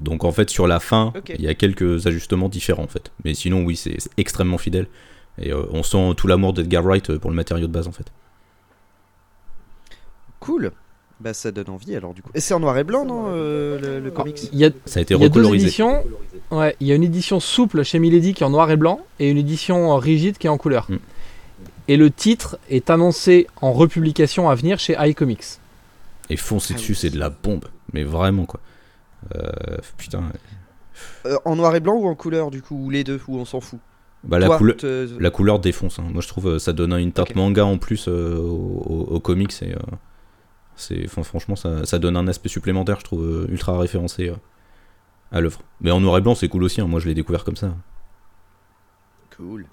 Donc 0.00 0.24
en 0.24 0.32
fait 0.32 0.50
sur 0.50 0.66
la 0.66 0.80
fin, 0.80 1.12
il 1.28 1.42
y 1.42 1.48
a 1.48 1.54
quelques 1.54 2.06
ajustements 2.06 2.48
différents 2.48 2.84
en 2.84 2.88
fait. 2.88 3.12
Mais 3.24 3.34
sinon 3.34 3.62
oui 3.64 3.76
c'est 3.76 3.96
extrêmement 4.16 4.58
fidèle 4.58 4.86
et 5.38 5.52
euh, 5.52 5.62
on 5.70 5.82
sent 5.82 6.14
tout 6.16 6.26
l'amour 6.26 6.52
d'Edgar 6.52 6.82
Wright 6.84 7.10
euh, 7.10 7.18
pour 7.18 7.30
le 7.30 7.36
matériau 7.36 7.66
de 7.66 7.72
base 7.72 7.86
en 7.88 7.92
fait. 7.92 8.06
Cool. 10.40 10.72
Bah, 11.20 11.34
ça 11.34 11.52
donne 11.52 11.68
envie 11.68 11.94
alors 11.94 12.14
du 12.14 12.22
coup. 12.22 12.30
Et 12.34 12.40
c'est 12.40 12.54
en 12.54 12.60
noir 12.60 12.78
et 12.78 12.84
blanc, 12.84 13.04
non, 13.04 13.26
euh, 13.28 13.78
le, 13.78 14.00
le 14.00 14.10
comics 14.10 14.48
Il 14.54 14.58
y 14.58 14.64
a, 14.64 14.70
Ça 14.86 15.00
a 15.00 15.02
été 15.02 15.14
il 15.14 15.20
y 15.20 15.24
a 15.24 15.28
deux 15.28 15.40
recolorisé. 15.40 15.66
éditions. 15.66 16.02
Ouais, 16.50 16.74
il 16.80 16.86
y 16.86 16.92
a 16.92 16.94
une 16.94 17.02
édition 17.02 17.40
souple 17.40 17.82
chez 17.84 17.98
Milady 17.98 18.32
qui 18.32 18.42
est 18.42 18.46
en 18.46 18.50
noir 18.50 18.70
et 18.70 18.76
blanc 18.76 19.00
et 19.18 19.30
une 19.30 19.36
édition 19.36 19.94
rigide 19.98 20.38
qui 20.38 20.46
est 20.46 20.50
en 20.50 20.56
couleur. 20.56 20.86
Mm. 20.90 20.96
Et 21.88 21.96
le 21.98 22.10
titre 22.10 22.58
est 22.70 22.88
annoncé 22.88 23.48
en 23.60 23.72
republication 23.72 24.48
à 24.48 24.54
venir 24.54 24.78
chez 24.78 24.96
iComics. 24.98 25.58
Et 26.30 26.36
foncer 26.36 26.72
Ah 26.74 26.78
dessus 26.78 26.92
oui. 26.92 26.98
c'est 26.98 27.10
de 27.10 27.18
la 27.18 27.28
bombe, 27.28 27.66
mais 27.92 28.02
vraiment 28.04 28.46
quoi. 28.46 28.60
Euh, 29.34 29.50
putain, 29.96 30.24
Euh, 31.26 31.36
En 31.44 31.56
noir 31.56 31.74
et 31.76 31.80
blanc 31.80 31.94
ou 31.96 32.06
en 32.06 32.14
couleur 32.14 32.50
du 32.50 32.60
coup 32.62 32.74
Ou 32.76 32.90
les 32.90 33.04
deux 33.04 33.20
Ou 33.28 33.38
on 33.38 33.44
s'en 33.44 33.60
fout 33.60 33.78
bah 34.22 34.38
la 34.38 34.48
couleur. 34.58 34.76
te- 34.76 35.18
La 35.18 35.30
couleur 35.30 35.58
défonce. 35.60 35.98
hein. 35.98 36.04
Moi, 36.12 36.20
je 36.20 36.28
trouve 36.28 36.46
euh, 36.48 36.58
ça 36.58 36.72
donne 36.74 36.92
une 36.92 37.10
teinte 37.12 37.34
manga 37.34 37.64
en 37.64 37.78
plus 37.78 38.06
euh, 38.06 38.36
au, 38.36 38.82
au- 39.08 39.14
au 39.14 39.20
comics 39.20 39.62
et 39.62 39.72
euh, 39.74 39.78
c'est, 40.76 41.06
franchement, 41.06 41.56
ça, 41.56 41.86
ça 41.86 41.98
donne 41.98 42.16
un 42.18 42.26
aspect 42.28 42.48
supplémentaire, 42.50 42.98
je 43.00 43.04
trouve 43.04 43.46
ultra 43.48 43.78
référencé 43.78 44.28
euh, 44.28 44.34
à 45.32 45.40
l'œuvre. 45.40 45.62
Mais 45.80 45.90
en 45.90 46.00
noir 46.00 46.18
et 46.18 46.20
blanc, 46.20 46.34
c'est 46.34 46.48
cool 46.48 46.64
aussi. 46.64 46.80
hein. 46.82 46.86
Moi, 46.86 47.00
je 47.00 47.08
l'ai 47.08 47.14
découvert 47.14 47.44
comme 47.44 47.56
ça. 47.56 47.74
Cool. 49.36 49.66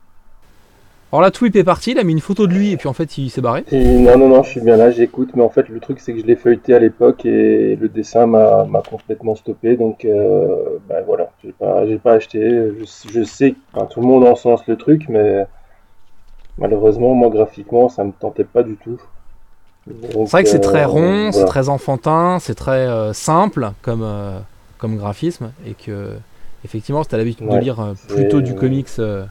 Alors 1.12 1.22
là, 1.22 1.32
Twip 1.32 1.55
est 1.55 1.64
parti, 1.64 1.91
il 1.91 1.99
a 1.99 2.03
mis 2.03 2.12
une 2.12 2.20
photo 2.20 2.47
de 2.47 2.53
lui 2.53 2.72
et 2.72 2.78
puis 2.78 2.89
en 2.89 2.93
fait 2.93 3.18
il 3.18 3.30
s'est 3.30 3.39
barré. 3.39 3.64
Et 3.72 3.97
non, 3.97 4.18
non, 4.18 4.28
non, 4.28 4.43
je 4.43 4.49
suis 4.49 4.60
bien 4.60 4.76
là, 4.76 4.91
j'écoute, 4.91 5.30
mais 5.36 5.41
en 5.41 5.49
fait, 5.49 5.70
le 5.70 5.80
truc, 5.80 5.99
c'est 6.01 6.14
que 6.14 6.20
je 6.20 6.26
l'ai 6.26 6.36
feuilleté 6.36 6.74
à 6.74 6.80
l'époque 6.80 7.26
et 7.26 7.78
le 7.78 7.88
dessin 7.88 8.26
m'a 8.26 8.84
complètement 8.89 9.36
stoppé, 9.36 9.78
donc 9.78 10.03
euh, 10.03 10.80
ben 10.89 11.03
voilà, 11.05 11.30
j'ai 11.43 11.53
pas, 11.53 11.84
pas 12.03 12.14
acheté. 12.14 12.39
Je, 12.41 13.10
je 13.10 13.24
sais 13.24 13.51
que 13.51 13.86
tout 13.89 14.01
le 14.01 14.08
monde 14.08 14.26
encense 14.26 14.68
le 14.68 14.76
truc, 14.76 15.05
mais 15.08 15.45
malheureusement, 16.58 17.14
moi, 17.14 17.30
graphiquement, 17.30 17.88
ça 17.88 18.03
me 18.03 18.12
tentait 18.12 18.43
pas 18.43 18.64
du 18.64 18.76
tout. 18.76 18.99
C'est 19.88 20.32
vrai 20.32 20.43
que 20.43 20.49
c'est 20.49 20.60
très 20.60 20.84
rond, 20.84 21.32
c'est 21.32 21.45
très 21.45 21.70
enfantin, 21.70 22.39
c'est 22.41 22.55
très 22.55 22.86
euh, 22.88 23.14
simple 23.14 23.72
comme, 23.82 24.03
euh, 24.03 24.39
comme 24.78 24.97
graphisme 24.97 25.51
et 25.66 25.74
que 25.74 26.10
effectivement 26.66 27.03
si 27.03 27.10
t'as 27.10 27.18
l'habitude 27.18 27.47
de 27.47 27.58
lire 27.58 27.80
euh, 27.80 27.93
plutôt 28.10 28.41
du 28.41 28.53
comics 28.53 28.88
euh, 28.99 29.24
euh, 29.24 29.26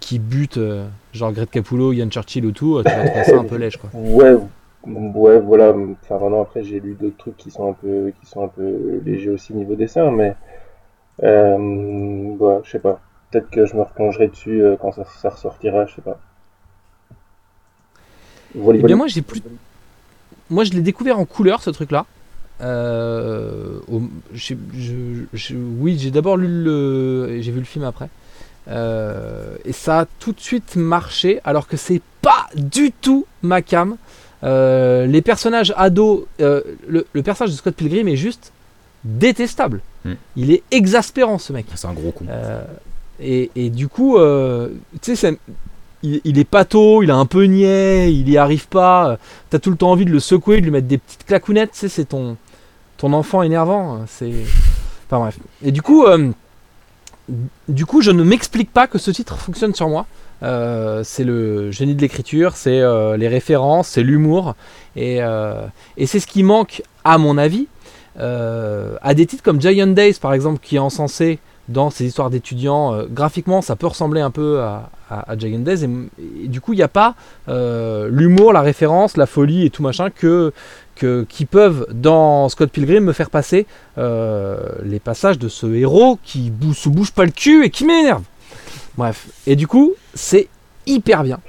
qui 0.00 0.18
bute 0.18 0.58
euh, 0.58 0.86
genre 1.12 1.32
Greg 1.32 1.48
Capullo, 1.50 1.92
Ian 1.92 2.08
Churchill 2.10 2.44
ou 2.46 2.52
tout, 2.52 2.76
euh, 2.76 2.82
tu 2.82 2.90
vas 2.90 3.04
trouver 3.04 3.24
ça 3.24 3.36
un 3.38 3.44
peu 3.44 3.56
lèche 3.56 3.76
quoi. 3.78 3.90
Ouais, 3.94 4.34
ouais, 4.86 5.40
voilà. 5.40 5.74
Enfin, 6.02 6.16
vraiment, 6.18 6.42
après, 6.42 6.62
j'ai 6.62 6.80
lu 6.80 6.96
d'autres 7.00 7.16
trucs 7.16 7.36
qui 7.36 7.50
sont 7.50 7.70
un 7.70 7.72
peu, 7.72 8.12
qui 8.20 8.26
sont 8.26 8.44
un 8.44 8.48
peu 8.48 9.00
légers 9.04 9.30
aussi 9.30 9.54
niveau 9.54 9.74
dessin, 9.74 10.10
mais 10.10 10.34
euh, 11.22 11.56
ouais, 12.38 12.60
je 12.64 12.70
sais 12.70 12.78
pas. 12.78 13.00
Peut-être 13.30 13.50
que 13.50 13.66
je 13.66 13.74
me 13.74 13.82
replongerai 13.82 14.28
dessus 14.28 14.62
euh, 14.62 14.76
quand 14.80 14.92
ça, 14.92 15.04
ça 15.04 15.30
ressortira, 15.30 15.86
je 15.86 15.94
sais 15.96 16.02
pas. 16.02 16.20
Eh 18.56 18.82
bien 18.82 18.96
moi 18.96 19.08
j'ai 19.08 19.22
plus, 19.22 19.42
moi 20.50 20.62
je 20.64 20.72
l'ai 20.72 20.80
découvert 20.82 21.18
en 21.18 21.24
couleur 21.24 21.60
ce 21.62 21.70
truc 21.70 21.90
là. 21.90 22.06
Euh, 22.60 23.80
au- 23.90 24.02
je- 24.32 24.54
je- 25.32 25.56
oui, 25.56 25.96
j'ai 25.98 26.12
d'abord 26.12 26.36
lu 26.36 26.46
le, 26.46 27.40
j'ai 27.40 27.50
vu 27.50 27.58
le 27.58 27.64
film 27.64 27.84
après. 27.84 28.08
Euh, 28.68 29.56
et 29.64 29.72
ça 29.72 30.00
a 30.00 30.06
tout 30.18 30.32
de 30.32 30.40
suite 30.40 30.76
marché, 30.76 31.40
alors 31.44 31.66
que 31.66 31.76
c'est 31.76 32.00
pas 32.22 32.46
du 32.56 32.92
tout 32.92 33.26
ma 33.42 33.60
cam. 33.62 33.96
Euh, 34.42 35.06
les 35.06 35.22
personnages 35.22 35.72
ados, 35.76 36.24
euh, 36.40 36.62
le, 36.88 37.06
le 37.12 37.22
personnage 37.22 37.52
de 37.52 37.56
Scott 37.56 37.74
Pilgrim 37.74 38.08
est 38.08 38.16
juste 38.16 38.52
détestable. 39.04 39.80
Hmm. 40.04 40.14
Il 40.36 40.50
est 40.50 40.62
exaspérant 40.70 41.38
ce 41.38 41.52
mec. 41.52 41.66
C'est 41.74 41.86
un 41.86 41.92
gros 41.92 42.10
con. 42.12 42.26
Et, 43.20 43.50
et 43.54 43.70
du 43.70 43.88
coup, 43.88 44.18
tu 45.02 45.14
sais, 45.16 45.38
il, 46.02 46.20
il 46.24 46.38
est 46.38 46.44
pato, 46.44 47.02
il 47.02 47.10
a 47.10 47.16
un 47.16 47.26
peu 47.26 47.44
niais, 47.44 48.12
il 48.12 48.28
y 48.28 48.36
arrive 48.36 48.66
pas. 48.68 49.18
T'as 49.50 49.58
tout 49.58 49.70
le 49.70 49.76
temps 49.76 49.90
envie 49.90 50.04
de 50.04 50.10
le 50.10 50.20
secouer, 50.20 50.60
de 50.60 50.64
lui 50.64 50.70
mettre 50.72 50.88
des 50.88 50.98
petites 50.98 51.24
clacounettes. 51.24 51.72
Tu 51.72 51.78
sais, 51.80 51.88
c'est 51.88 52.06
ton, 52.06 52.36
ton 52.96 53.12
enfant 53.12 53.42
énervant. 53.42 53.94
hein, 53.94 54.04
C'est. 54.08 54.32
Enfin 55.06 55.20
bref. 55.20 55.38
Et 55.62 55.70
du 55.70 55.80
coup, 55.82 56.06
du 57.68 57.86
coup, 57.86 58.02
je 58.02 58.10
ne 58.10 58.22
m'explique 58.22 58.70
pas 58.70 58.86
que 58.86 58.98
ce 58.98 59.10
titre 59.10 59.36
fonctionne 59.36 59.74
sur 59.74 59.88
moi. 59.88 60.06
Euh, 60.42 61.02
c'est 61.04 61.24
le 61.24 61.70
génie 61.70 61.94
de 61.94 62.00
l'écriture, 62.00 62.54
c'est 62.54 62.80
euh, 62.80 63.16
les 63.16 63.28
références, 63.28 63.88
c'est 63.88 64.02
l'humour. 64.02 64.54
Et, 64.96 65.18
euh, 65.20 65.66
et 65.96 66.06
c'est 66.06 66.20
ce 66.20 66.26
qui 66.26 66.42
manque, 66.42 66.82
à 67.04 67.18
mon 67.18 67.38
avis, 67.38 67.66
à 68.16 69.14
des 69.14 69.26
titres 69.26 69.42
comme 69.42 69.60
Giant 69.60 69.88
Days, 69.88 70.14
par 70.20 70.34
exemple, 70.34 70.60
qui 70.62 70.76
est 70.76 70.80
encensé 70.80 71.38
dans 71.68 71.90
ces 71.90 72.04
histoires 72.04 72.30
d'étudiants. 72.30 73.06
graphiquement, 73.10 73.62
ça 73.62 73.74
peut 73.74 73.86
ressembler 73.86 74.20
un 74.20 74.30
peu 74.30 74.60
à, 74.60 75.36
Giant 75.36 75.60
Days. 75.60 75.84
Et, 75.84 76.48
du 76.48 76.60
coup, 76.60 76.74
il 76.74 76.76
n'y 76.76 76.82
a 76.82 76.88
pas 76.88 77.14
l'humour, 77.48 78.52
la 78.52 78.60
référence, 78.60 79.16
la 79.16 79.26
folie 79.26 79.64
et 79.66 79.70
tout 79.70 79.82
machin 79.82 80.10
que, 80.10 80.52
qui 81.28 81.44
peuvent, 81.46 81.86
dans 81.90 82.48
Scott 82.48 82.70
Pilgrim, 82.70 83.04
me 83.04 83.12
faire 83.12 83.30
passer 83.30 83.66
euh, 83.98 84.56
les 84.84 85.00
passages 85.00 85.38
de 85.38 85.48
ce 85.48 85.66
héros 85.66 86.18
qui 86.22 86.50
bou- 86.50 86.74
se 86.74 86.88
bouge 86.88 87.12
pas 87.12 87.24
le 87.24 87.30
cul 87.32 87.64
et 87.64 87.70
qui 87.70 87.84
m'énerve. 87.84 88.22
Bref. 88.96 89.26
Et 89.46 89.56
du 89.56 89.66
coup, 89.66 89.92
c'est 90.14 90.48
hyper 90.86 91.22
bien. 91.22 91.40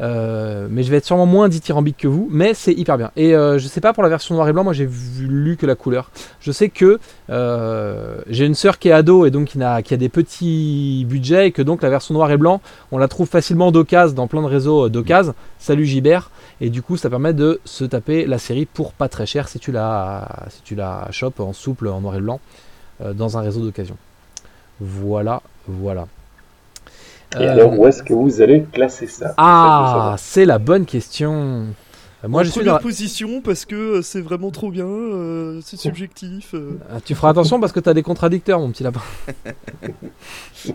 Euh, 0.00 0.66
mais 0.70 0.82
je 0.82 0.90
vais 0.90 0.96
être 0.98 1.04
sûrement 1.04 1.26
moins 1.26 1.48
dithyrambique 1.48 1.98
que 1.98 2.08
vous, 2.08 2.28
mais 2.30 2.54
c'est 2.54 2.72
hyper 2.72 2.98
bien. 2.98 3.10
Et 3.16 3.34
euh, 3.34 3.58
je 3.58 3.68
sais 3.68 3.80
pas 3.80 3.92
pour 3.92 4.02
la 4.02 4.08
version 4.08 4.34
noir 4.34 4.48
et 4.48 4.52
blanc, 4.52 4.64
moi 4.64 4.72
j'ai 4.72 4.86
vu, 4.86 5.26
lu 5.26 5.56
que 5.56 5.66
la 5.66 5.74
couleur. 5.74 6.10
Je 6.40 6.52
sais 6.52 6.68
que 6.68 6.98
euh, 7.30 8.18
j'ai 8.28 8.46
une 8.46 8.54
sœur 8.54 8.78
qui 8.78 8.88
est 8.88 8.92
ado 8.92 9.26
et 9.26 9.30
donc 9.30 9.48
qui 9.48 9.62
a, 9.62 9.82
qui 9.82 9.94
a 9.94 9.96
des 9.96 10.08
petits 10.08 11.06
budgets 11.08 11.48
et 11.48 11.52
que 11.52 11.62
donc 11.62 11.82
la 11.82 11.90
version 11.90 12.14
noir 12.14 12.30
et 12.30 12.36
blanc, 12.36 12.60
on 12.92 12.98
la 12.98 13.08
trouve 13.08 13.28
facilement 13.28 13.70
d'occasion 13.70 14.14
dans 14.14 14.26
plein 14.26 14.42
de 14.42 14.46
réseaux 14.46 14.88
d'occasion. 14.88 15.34
Salut 15.58 15.86
Gibert. 15.86 16.30
Et 16.60 16.70
du 16.70 16.82
coup, 16.82 16.96
ça 16.96 17.10
permet 17.10 17.32
de 17.32 17.60
se 17.64 17.84
taper 17.84 18.26
la 18.26 18.38
série 18.38 18.64
pour 18.64 18.92
pas 18.92 19.08
très 19.08 19.26
cher 19.26 19.48
si 19.48 19.58
tu 19.58 19.72
la, 19.72 20.46
si 20.50 20.62
tu 20.62 20.74
la 20.74 21.08
chopes 21.10 21.40
en 21.40 21.52
souple, 21.52 21.88
en 21.88 22.00
noir 22.00 22.14
et 22.16 22.20
blanc, 22.20 22.40
dans 23.12 23.36
un 23.36 23.40
réseau 23.40 23.60
d'occasion. 23.60 23.96
Voilà, 24.80 25.42
voilà. 25.66 26.06
Et 27.34 27.42
Euh, 27.46 27.52
alors, 27.52 27.78
où 27.78 27.86
est-ce 27.86 28.02
que 28.02 28.12
vous 28.14 28.40
allez 28.40 28.64
classer 28.72 29.06
ça? 29.06 29.34
Ah, 29.36 30.14
c'est 30.18 30.44
la 30.44 30.58
bonne 30.58 30.86
question. 30.86 31.66
Euh, 32.24 32.28
Moi, 32.28 32.40
en 32.42 32.44
je 32.44 32.50
suis 32.50 32.64
dans... 32.64 32.78
position 32.78 33.40
parce 33.42 33.64
que 33.64 33.74
euh, 33.98 34.02
c'est 34.02 34.20
vraiment 34.20 34.50
trop 34.50 34.70
bien, 34.70 34.86
euh, 34.86 35.60
c'est 35.62 35.76
subjectif. 35.76 36.54
euh. 36.54 36.78
Ah, 36.90 37.00
Tu 37.04 37.14
feras 37.14 37.30
attention 37.30 37.60
parce 37.60 37.72
que 37.72 37.80
tu 37.80 37.88
as 37.88 37.94
des 37.94 38.02
contradicteurs, 38.02 38.60
mon 38.60 38.70
petit 38.70 38.82
lapin. 38.82 39.02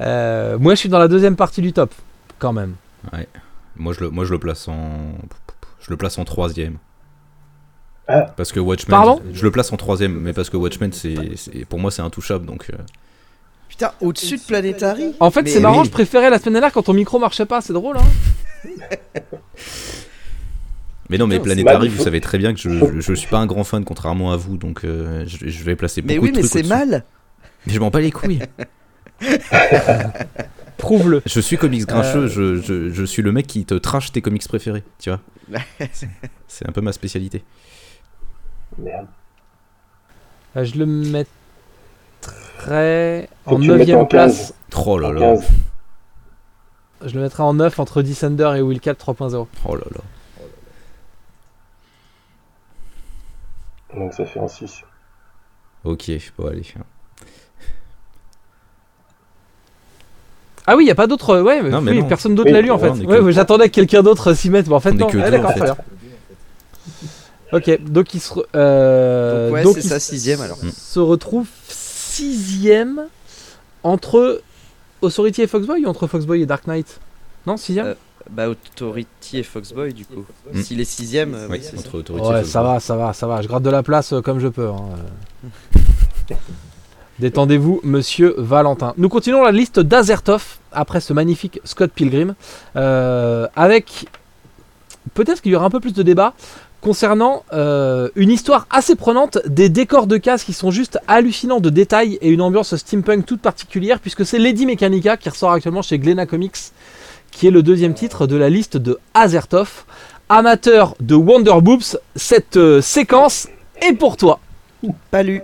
Euh, 0.00 0.58
moi, 0.58 0.74
je 0.74 0.80
suis 0.80 0.88
dans 0.88 0.98
la 0.98 1.08
deuxième 1.08 1.36
partie 1.36 1.60
du 1.60 1.74
top, 1.74 1.92
quand 2.38 2.54
même. 2.54 2.74
Moi, 3.76 3.92
je 3.92 4.00
le, 4.00 4.08
moi, 4.10 4.24
je 4.24 4.32
le 4.32 4.38
place 4.38 4.66
en, 4.66 5.12
je 5.80 5.90
le 5.90 5.96
place 5.98 6.16
en 6.18 6.24
troisième. 6.24 6.78
Ah. 8.08 8.22
Parce 8.36 8.50
que 8.50 8.60
Watchmen, 8.60 8.90
Pardon? 8.96 9.20
je 9.32 9.42
le 9.44 9.50
place 9.50 9.70
en 9.72 9.76
troisième, 9.76 10.18
mais 10.18 10.32
parce 10.32 10.48
que 10.48 10.56
Watchmen, 10.56 10.90
c'est, 10.92 11.36
c'est- 11.36 11.66
pour 11.66 11.78
moi, 11.78 11.90
c'est 11.90 12.00
intouchable. 12.02 12.46
Donc, 12.46 12.70
euh, 12.72 12.76
Putain, 13.70 13.92
au-dessus 14.02 14.36
de 14.36 14.42
Planetary 14.42 15.14
En 15.20 15.30
fait, 15.30 15.48
c'est 15.48 15.60
marrant, 15.60 15.80
oui. 15.80 15.86
je 15.86 15.90
préférais 15.90 16.28
la 16.28 16.38
semaine 16.38 16.54
dernière 16.54 16.72
quand 16.72 16.82
ton 16.82 16.92
micro 16.92 17.18
marchait 17.18 17.46
pas, 17.46 17.60
c'est 17.62 17.72
drôle, 17.72 17.96
hein 17.96 18.68
Mais 21.08 21.18
non, 21.18 21.26
mais 21.26 21.40
Planetary, 21.40 21.88
mal. 21.88 21.96
vous 21.96 22.04
savez 22.04 22.20
très 22.20 22.36
bien 22.38 22.52
que 22.54 22.60
je, 22.60 22.68
je, 22.70 23.00
je 23.00 23.14
suis 23.14 23.28
pas 23.28 23.38
un 23.38 23.46
grand 23.46 23.64
fan, 23.64 23.84
contrairement 23.84 24.32
à 24.32 24.36
vous, 24.36 24.56
donc 24.56 24.84
euh, 24.84 25.24
je, 25.26 25.48
je 25.48 25.64
vais 25.64 25.74
placer 25.76 26.02
beaucoup 26.02 26.14
Mais 26.14 26.18
oui, 26.20 26.30
de 26.30 26.36
mais 26.36 26.42
c'est 26.42 26.62
mal 26.62 27.04
Mais 27.66 27.72
je 27.72 27.80
m'en 27.80 27.90
bats 27.90 28.00
les 28.00 28.10
couilles. 28.12 28.40
Prouve-le. 30.76 31.22
Je 31.26 31.40
suis 31.40 31.56
comics 31.56 31.84
grincheux, 31.86 32.24
Euh. 32.24 32.28
je, 32.28 32.56
je, 32.62 32.90
je 32.90 33.04
suis 33.04 33.22
le 33.22 33.32
mec 33.32 33.46
qui 33.46 33.64
te 33.64 33.74
trash 33.74 34.12
tes 34.12 34.20
comics 34.22 34.46
préférés, 34.46 34.82
tu 34.98 35.10
vois. 35.10 35.20
C'est 36.48 36.68
un 36.68 36.72
peu 36.72 36.80
ma 36.80 36.92
spécialité. 36.92 37.42
Merde. 38.78 39.06
Euh, 40.56 40.64
je 40.64 40.76
le 40.78 40.86
mettrais 42.60 43.28
en 43.46 43.56
que 43.56 43.62
tu 43.62 43.68
le 43.68 43.76
mettes 43.76 43.88
9ème 43.88 43.96
en 43.96 44.04
15. 44.06 44.08
place. 44.08 44.54
Oh 44.86 44.98
là 44.98 45.08
En 45.08 45.12
là. 45.12 45.20
15. 45.20 45.44
Je 47.06 47.14
le 47.14 47.22
mettrais 47.22 47.42
en 47.42 47.54
9 47.54 47.78
entre 47.78 48.02
Descender 48.02 48.52
et 48.56 48.60
Wildcat 48.60 48.92
3.0. 48.92 49.46
Oh 49.64 49.74
là 49.76 49.82
là. 49.90 50.00
Donc 53.96 54.12
ça 54.14 54.24
fait 54.24 54.38
en 54.38 54.48
6. 54.48 54.82
Ok, 55.84 56.10
bon 56.38 56.46
allez. 56.48 56.62
Ah 60.66 60.76
oui, 60.76 60.84
il 60.84 60.88
y 60.88 60.90
a 60.90 60.94
pas 60.94 61.06
d'autre. 61.06 61.40
Ouais, 61.40 61.62
Non, 61.62 61.80
mais 61.80 61.92
oui, 61.92 62.00
non. 62.02 62.06
personne 62.08 62.34
d'autre 62.34 62.48
Oui, 62.50 62.54
l'a 62.54 62.60
lu 62.60 62.70
en 62.70 62.78
fait. 62.78 62.90
Ouais, 62.90 63.16
que- 63.18 63.22
ouais, 63.22 63.32
J'attendais 63.32 63.68
que 63.68 63.74
quelqu'un 63.74 64.02
d'autre 64.02 64.34
s'y 64.34 64.50
mette, 64.50 64.68
mais 64.68 64.74
en 64.74 64.80
fait 64.80 64.90
On 64.90 64.96
est 64.96 64.98
non. 64.98 65.06
que 65.08 65.18
Ah, 65.18 65.24
deux, 65.24 65.38
d'accord, 65.38 65.50
en 65.50 65.54
fait. 65.54 65.72
Ok, 67.52 67.82
donc 67.82 68.14
il 68.14 68.20
se, 68.20 68.32
re- 68.34 68.44
euh, 68.54 69.46
Donc 69.48 69.54
ouais, 69.54 69.62
donc 69.64 69.74
c'est 69.74 69.80
il 69.80 69.88
ça, 69.88 69.98
se- 69.98 70.10
sixième 70.10 70.40
alors. 70.40 70.58
se 70.58 71.00
retrouve 71.00 71.48
sixième 72.10 73.06
entre 73.82 74.42
Authority 75.02 75.42
et 75.42 75.46
Foxboy 75.46 75.84
ou 75.84 75.88
entre 75.88 76.06
Foxboy 76.06 76.42
et 76.42 76.46
Dark 76.46 76.66
Knight? 76.66 77.00
Non, 77.46 77.56
sixième? 77.56 77.86
Euh, 77.86 77.94
Bah 78.30 78.48
Authority 78.50 79.38
et 79.38 79.42
Foxboy 79.42 79.92
du 79.94 80.04
coup. 80.04 80.24
Mm. 80.52 80.60
S'il 80.62 80.80
est 80.80 80.84
sixième, 80.84 81.34
euh, 81.34 81.46
Oui, 81.48 81.60
c'est 81.62 81.78
entre 81.78 81.98
autorité 81.98 82.28
Ouais, 82.28 82.40
et 82.42 82.44
ça 82.44 82.62
va, 82.62 82.78
ça 82.80 82.96
va, 82.96 83.12
ça 83.14 83.26
va. 83.26 83.40
Je 83.42 83.48
gratte 83.48 83.62
de 83.62 83.70
la 83.70 83.82
place 83.82 84.12
euh, 84.12 84.20
comme 84.20 84.38
je 84.40 84.48
peux. 84.48 84.68
hein. 84.68 85.48
Détendez-vous, 87.18 87.80
monsieur 87.84 88.34
Valentin. 88.38 88.94
Nous 88.96 89.08
continuons 89.10 89.42
la 89.44 89.52
liste 89.52 89.78
d'Azertov 89.78 90.58
après 90.72 91.00
ce 91.00 91.12
magnifique 91.12 91.60
Scott 91.64 91.90
Pilgrim. 91.92 92.34
euh, 92.76 93.46
avec 93.56 94.06
peut-être 95.14 95.42
qu'il 95.42 95.52
y 95.52 95.56
aura 95.56 95.66
un 95.66 95.70
peu 95.70 95.80
plus 95.80 95.92
de 95.92 96.02
débat 96.02 96.32
concernant 96.80 97.44
euh, 97.52 98.08
une 98.16 98.30
histoire 98.30 98.66
assez 98.70 98.94
prenante 98.96 99.38
des 99.46 99.68
décors 99.68 100.06
de 100.06 100.16
cases 100.16 100.44
qui 100.44 100.52
sont 100.52 100.70
juste 100.70 100.98
hallucinants 101.08 101.60
de 101.60 101.70
détails 101.70 102.18
et 102.22 102.30
une 102.30 102.40
ambiance 102.40 102.74
steampunk 102.76 103.26
toute 103.26 103.40
particulière 103.42 104.00
puisque 104.00 104.24
c'est 104.24 104.38
Lady 104.38 104.66
Mechanica 104.66 105.16
qui 105.16 105.28
ressort 105.28 105.52
actuellement 105.52 105.82
chez 105.82 105.98
Glenna 105.98 106.26
Comics 106.26 106.56
qui 107.30 107.46
est 107.46 107.50
le 107.50 107.62
deuxième 107.62 107.94
titre 107.94 108.26
de 108.26 108.36
la 108.36 108.50
liste 108.50 108.76
de 108.76 108.98
Azertov. 109.14 109.84
Amateur 110.28 110.94
de 111.00 111.14
Wonder 111.16 111.60
Boobs, 111.60 111.98
cette 112.16 112.56
euh, 112.56 112.80
séquence 112.80 113.48
est 113.82 113.94
pour 113.94 114.16
toi. 114.16 114.38
Pas 115.10 115.22
lu. 115.24 115.42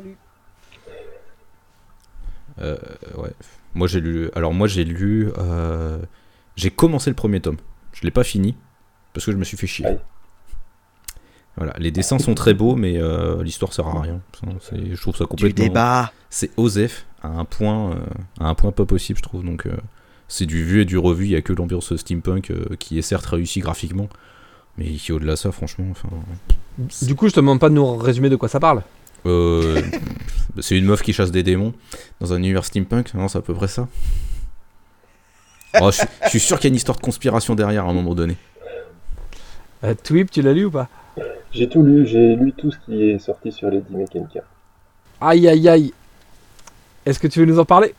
Euh, 2.61 2.76
ouais. 3.18 3.30
Moi 3.74 3.87
j'ai 3.89 4.01
lu. 4.01 4.30
Alors 4.34 4.55
moi 4.55 4.66
j'ai 4.68 4.84
lu. 4.84 5.30
euh, 5.39 5.99
J'ai 6.57 6.70
commencé 6.70 7.11
le 7.11 7.16
premier 7.16 7.41
tome. 7.41 7.57
Je 7.93 8.03
l'ai 8.03 8.11
pas 8.11 8.24
fini 8.24 8.57
parce 9.12 9.26
que 9.26 9.32
je 9.32 9.37
me 9.37 9.45
suis 9.45 9.57
fait 9.57 9.66
chier. 9.66 9.87
Voilà, 11.57 11.72
les 11.78 11.90
dessins 11.90 12.18
sont 12.18 12.34
très 12.34 12.52
beaux, 12.52 12.76
mais 12.76 12.98
euh, 12.98 13.42
l'histoire 13.42 13.72
sert 13.72 13.86
à 13.86 14.02
rien. 14.02 14.20
Je 14.70 15.00
trouve 15.00 15.16
ça 15.16 15.24
Du 15.24 15.28
complètement. 15.28 15.64
débat. 15.64 16.12
C'est 16.28 16.50
osef 16.59 17.07
à 17.22 17.28
un 17.28 17.44
point, 17.46 17.92
euh, 17.92 17.96
à 18.40 18.48
un 18.48 18.54
point 18.54 18.72
pas 18.72 18.84
possible, 18.84 19.18
je 19.18 19.22
trouve. 19.22 19.42
Donc 19.44 19.66
euh, 19.66 19.74
c'est 20.28 20.44
du 20.46 20.62
vu 20.64 20.82
et 20.82 20.84
du 20.84 20.98
revu. 20.98 21.24
Il 21.24 21.30
y 21.30 21.36
a 21.36 21.40
que 21.40 21.52
l'ambiance 21.54 21.96
steampunk 21.96 22.50
euh, 22.50 22.66
qui 22.78 22.98
est 22.98 23.02
certes 23.02 23.24
réussie 23.26 23.61
graphiquement, 23.61 24.09
mais 24.76 24.84
qui 24.86 25.12
au-delà 25.12 25.32
de 25.32 25.36
ça, 25.38 25.50
franchement, 25.50 25.86
enfin. 25.90 26.09
Du 27.02 27.14
coup, 27.14 27.28
je 27.28 27.32
te 27.32 27.40
demande 27.40 27.59
pas 27.59 27.70
de 27.70 27.74
nous 27.74 27.96
résumer 27.96 28.28
de 28.28 28.36
quoi 28.36 28.48
ça 28.50 28.61
parle. 28.61 28.82
Euh, 29.24 29.80
c'est 30.61 30.76
une 30.76 30.84
meuf 30.84 31.00
qui 31.02 31.14
chasse 31.14 31.30
des 31.30 31.42
démons 31.42 31.72
dans 32.20 32.34
un 32.34 32.36
univers 32.36 32.66
steampunk, 32.66 33.14
non, 33.14 33.28
c'est 33.28 33.38
à 33.38 33.42
peu 33.42 33.54
près 33.54 33.68
ça. 33.68 33.88
Oh, 35.80 35.90
je, 35.90 35.96
suis- 35.98 36.07
je 36.24 36.28
suis 36.30 36.40
sûr 36.40 36.57
qu'il 36.59 36.64
y 36.64 36.68
a 36.68 36.72
une 36.72 36.76
histoire 36.76 36.96
de 36.96 37.02
conspiration 37.02 37.54
derrière 37.54 37.84
à 37.86 37.90
un 37.90 37.92
moment 37.92 38.14
donné. 38.14 38.36
Euh, 39.84 39.94
Twip, 40.02 40.30
tu 40.30 40.40
l'as 40.40 40.54
lu 40.54 40.64
ou 40.66 40.70
pas? 40.70 40.88
J'ai 41.53 41.69
tout 41.69 41.83
lu, 41.83 42.07
j'ai 42.07 42.37
lu 42.37 42.53
tout 42.53 42.71
ce 42.71 42.79
qui 42.85 43.11
est 43.11 43.19
sorti 43.19 43.51
sur 43.53 43.71
Lady 43.71 43.95
Mechanica. 43.95 44.41
Aïe 45.21 45.49
aïe 45.49 45.69
aïe. 45.69 45.93
Est-ce 47.05 47.19
que 47.19 47.27
tu 47.27 47.41
veux 47.41 47.47
nous 47.47 47.59
en 47.59 47.64
parler? 47.64 47.95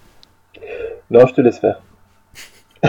Non, 1.09 1.25
je 1.25 1.33
te 1.33 1.41
laisse 1.41 1.59
faire. 1.59 1.81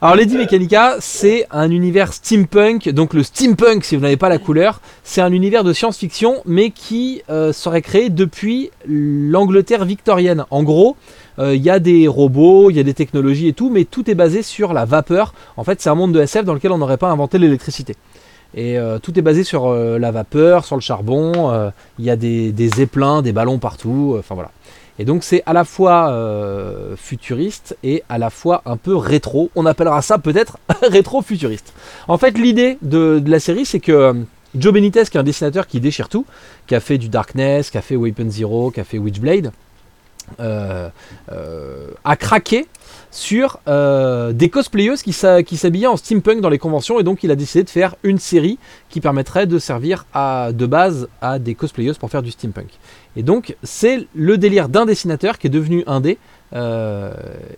Alors 0.00 0.14
Lady 0.14 0.36
Mechanica, 0.36 0.96
c'est 1.00 1.46
un 1.50 1.70
univers 1.70 2.12
steampunk. 2.12 2.88
Donc 2.90 3.14
le 3.14 3.22
steampunk, 3.22 3.84
si 3.84 3.96
vous 3.96 4.02
n'avez 4.02 4.16
pas 4.16 4.28
la 4.28 4.38
couleur, 4.38 4.80
c'est 5.02 5.20
un 5.20 5.32
univers 5.32 5.64
de 5.64 5.72
science-fiction, 5.72 6.42
mais 6.44 6.70
qui 6.70 7.22
euh, 7.30 7.52
serait 7.52 7.82
créé 7.82 8.10
depuis 8.10 8.70
l'Angleterre 8.86 9.84
victorienne. 9.84 10.44
En 10.50 10.62
gros, 10.62 10.96
euh, 11.38 11.54
il 11.54 11.62
y 11.62 11.70
a 11.70 11.78
des 11.78 12.06
robots, 12.06 12.70
il 12.70 12.76
y 12.76 12.80
a 12.80 12.84
des 12.84 12.94
technologies 12.94 13.48
et 13.48 13.52
tout, 13.52 13.70
mais 13.70 13.84
tout 13.84 14.10
est 14.10 14.14
basé 14.14 14.42
sur 14.42 14.72
la 14.72 14.84
vapeur. 14.84 15.32
En 15.56 15.64
fait, 15.64 15.80
c'est 15.80 15.90
un 15.90 15.94
monde 15.94 16.12
de 16.12 16.20
SF 16.20 16.44
dans 16.44 16.54
lequel 16.54 16.72
on 16.72 16.78
n'aurait 16.78 16.96
pas 16.96 17.10
inventé 17.10 17.38
l'électricité. 17.38 17.96
Et 18.54 18.78
euh, 18.78 18.98
tout 18.98 19.18
est 19.18 19.22
basé 19.22 19.44
sur 19.44 19.66
euh, 19.66 19.98
la 19.98 20.10
vapeur, 20.10 20.64
sur 20.64 20.76
le 20.76 20.80
charbon. 20.80 21.50
euh, 21.52 21.70
Il 21.98 22.04
y 22.04 22.10
a 22.10 22.16
des, 22.16 22.52
des 22.52 22.70
des 23.22 23.32
ballons 23.32 23.58
partout. 23.58 24.16
Enfin 24.18 24.34
voilà. 24.34 24.50
Et 24.98 25.04
donc 25.04 25.22
c'est 25.22 25.42
à 25.46 25.52
la 25.52 25.64
fois 25.64 26.12
futuriste 26.96 27.76
et 27.84 28.02
à 28.08 28.18
la 28.18 28.30
fois 28.30 28.62
un 28.66 28.76
peu 28.76 28.96
rétro. 28.96 29.48
On 29.54 29.64
appellera 29.64 30.02
ça 30.02 30.18
peut-être 30.18 30.58
rétro-futuriste. 30.82 31.72
En 32.08 32.18
fait, 32.18 32.36
l'idée 32.36 32.78
de, 32.82 33.20
de 33.20 33.30
la 33.30 33.38
série, 33.38 33.64
c'est 33.64 33.78
que 33.78 34.16
Joe 34.56 34.72
Benitez, 34.72 35.04
qui 35.04 35.16
est 35.16 35.20
un 35.20 35.22
dessinateur 35.22 35.68
qui 35.68 35.78
déchire 35.78 36.08
tout, 36.08 36.26
qui 36.66 36.74
a 36.74 36.80
fait 36.80 36.98
du 36.98 37.08
Darkness, 37.08 37.70
qui 37.70 37.78
a 37.78 37.82
fait 37.82 37.94
Weapon 37.94 38.28
Zero, 38.28 38.72
qui 38.72 38.80
a 38.80 38.84
fait 38.84 38.98
Witchblade, 38.98 39.52
a 40.40 42.16
craqué 42.16 42.66
sur 43.10 43.58
euh, 43.68 44.32
des 44.32 44.48
cosplayeuses 44.48 45.02
qui 45.02 45.12
s'habillaient 45.12 45.86
en 45.86 45.96
steampunk 45.96 46.40
dans 46.40 46.48
les 46.48 46.58
conventions 46.58 47.00
et 47.00 47.02
donc 47.02 47.22
il 47.22 47.30
a 47.30 47.36
décidé 47.36 47.64
de 47.64 47.70
faire 47.70 47.94
une 48.02 48.18
série 48.18 48.58
qui 48.88 49.00
permettrait 49.00 49.46
de 49.46 49.58
servir 49.58 50.06
à, 50.12 50.50
de 50.52 50.66
base 50.66 51.08
à 51.20 51.38
des 51.38 51.54
cosplayeuses 51.54 51.98
pour 51.98 52.10
faire 52.10 52.22
du 52.22 52.30
steampunk. 52.30 52.68
Et 53.16 53.22
donc 53.22 53.56
c'est 53.62 54.06
le 54.14 54.38
délire 54.38 54.68
d'un 54.68 54.86
dessinateur 54.86 55.38
qui 55.38 55.46
est 55.46 55.50
devenu 55.50 55.84
indé 55.86 56.18
euh, 56.54 57.12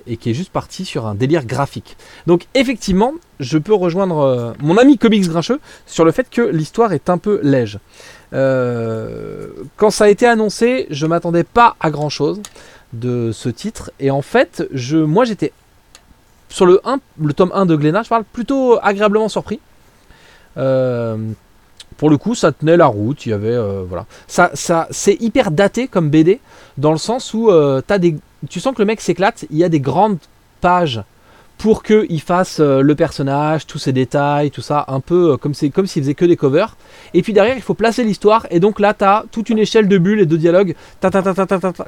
et 0.09 0.17
qui 0.17 0.31
est 0.31 0.35
juste 0.35 0.51
parti 0.51 0.85
sur 0.85 1.07
un 1.07 1.15
délire 1.15 1.45
graphique. 1.45 1.97
Donc 2.27 2.47
effectivement, 2.55 3.13
je 3.39 3.57
peux 3.57 3.75
rejoindre 3.75 4.19
euh, 4.19 4.53
mon 4.61 4.77
ami 4.77 4.99
Comics 4.99 5.29
Grincheux 5.29 5.61
sur 5.87 6.05
le 6.05 6.11
fait 6.11 6.29
que 6.29 6.43
l'histoire 6.43 6.93
est 6.93 7.09
un 7.09 7.17
peu. 7.17 7.41
Euh, 8.33 9.49
quand 9.77 9.91
ça 9.91 10.05
a 10.05 10.09
été 10.09 10.27
annoncé, 10.27 10.89
je 10.91 11.07
m'attendais 11.07 11.45
pas 11.45 11.77
à 11.79 11.91
grand 11.91 12.09
chose 12.09 12.41
de 12.93 13.31
ce 13.33 13.49
titre 13.49 13.93
et 14.01 14.11
en 14.11 14.23
fait, 14.23 14.67
je, 14.73 14.97
moi 14.99 15.25
j'étais 15.25 15.53
sur 16.49 16.67
le 16.67 16.81
1, 16.85 17.01
le 17.21 17.33
tome 17.33 17.53
1 17.55 17.67
de 17.67 17.77
Glénat, 17.77 18.03
je 18.03 18.09
parle 18.09 18.25
plutôt 18.25 18.79
agréablement 18.83 19.29
surpris. 19.29 19.61
Euh, 20.57 21.17
pour 21.97 22.11
le 22.11 22.17
coup, 22.17 22.35
ça 22.35 22.51
tenait 22.51 22.77
la 22.77 22.87
route. 22.87 23.25
Il 23.27 23.31
y 23.31 23.33
avait, 23.33 23.55
euh, 23.55 23.85
voilà, 23.87 24.07
ça, 24.27 24.51
ça, 24.55 24.89
c'est 24.91 25.21
hyper 25.21 25.51
daté 25.51 25.87
comme 25.87 26.11
BD 26.11 26.41
dans 26.77 26.93
le 26.93 26.99
sens 26.99 27.35
où 27.35 27.51
euh, 27.51 27.83
des, 27.99 28.17
tu 28.49 28.59
sens 28.59 28.75
que 28.75 28.83
le 28.83 28.87
mec 28.87 29.01
s'éclate. 29.01 29.45
Il 29.51 29.59
y 29.59 29.65
a 29.65 29.69
des 29.69 29.81
grandes 29.81 30.19
pages 30.61 31.03
pour 31.61 31.83
qu'il 31.83 32.23
fasse 32.23 32.59
euh, 32.59 32.81
le 32.81 32.95
personnage, 32.95 33.67
tous 33.67 33.77
ses 33.77 33.93
détails, 33.93 34.51
tout 34.51 34.63
ça, 34.63 34.87
un 34.89 35.01
peu 35.01 35.33
euh, 35.33 35.37
comme 35.37 35.53
c'est 35.53 35.69
comme 35.69 35.87
s'il 35.87 36.03
faisait 36.03 36.15
que 36.15 36.25
des 36.25 36.37
covers. 36.37 36.75
Et 37.13 37.21
puis 37.21 37.35
derrière, 37.35 37.55
il 37.55 37.61
faut 37.61 37.75
placer 37.75 38.03
l'histoire. 38.03 38.47
Et 38.51 38.61
donc 38.61 38.81
là, 38.81 38.95
t'as 38.95 39.25
toute 39.31 39.51
une 39.51 39.59
échelle 39.59 39.87
de 39.87 39.99
bulles 39.99 40.21
et 40.21 40.27
de 40.27 40.37
dialogues, 40.39 40.75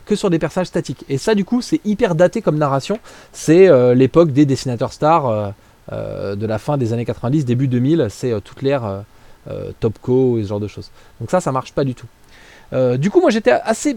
que 0.05 0.15
sur 0.15 0.29
des 0.29 0.39
personnages 0.39 0.67
statiques. 0.67 1.07
Et 1.09 1.17
ça, 1.17 1.35
du 1.35 1.47
coup, 1.47 1.63
c'est 1.63 1.81
hyper 1.87 2.15
daté 2.15 2.43
comme 2.43 2.59
narration. 2.59 2.99
C'est 3.33 3.67
euh, 3.67 3.95
l'époque 3.95 4.33
des 4.33 4.45
dessinateurs 4.45 4.93
stars 4.93 5.55
de 5.91 6.47
la 6.47 6.59
fin 6.59 6.77
des 6.77 6.93
années 6.93 7.07
90, 7.07 7.47
début 7.47 7.67
2000. 7.67 8.09
C'est 8.11 8.39
toute 8.43 8.61
l'ère 8.61 9.05
Topco 9.81 10.39
et 10.39 10.43
ce 10.43 10.49
genre 10.49 10.61
de 10.61 10.69
choses. 10.69 10.91
Donc 11.19 11.31
ça, 11.31 11.41
ça 11.41 11.51
marche 11.51 11.73
pas 11.73 11.85
du 11.85 11.95
tout. 11.95 12.07
Du 12.99 13.11
coup, 13.11 13.21
moi, 13.23 13.31
j'étais 13.31 13.53
assez 13.53 13.97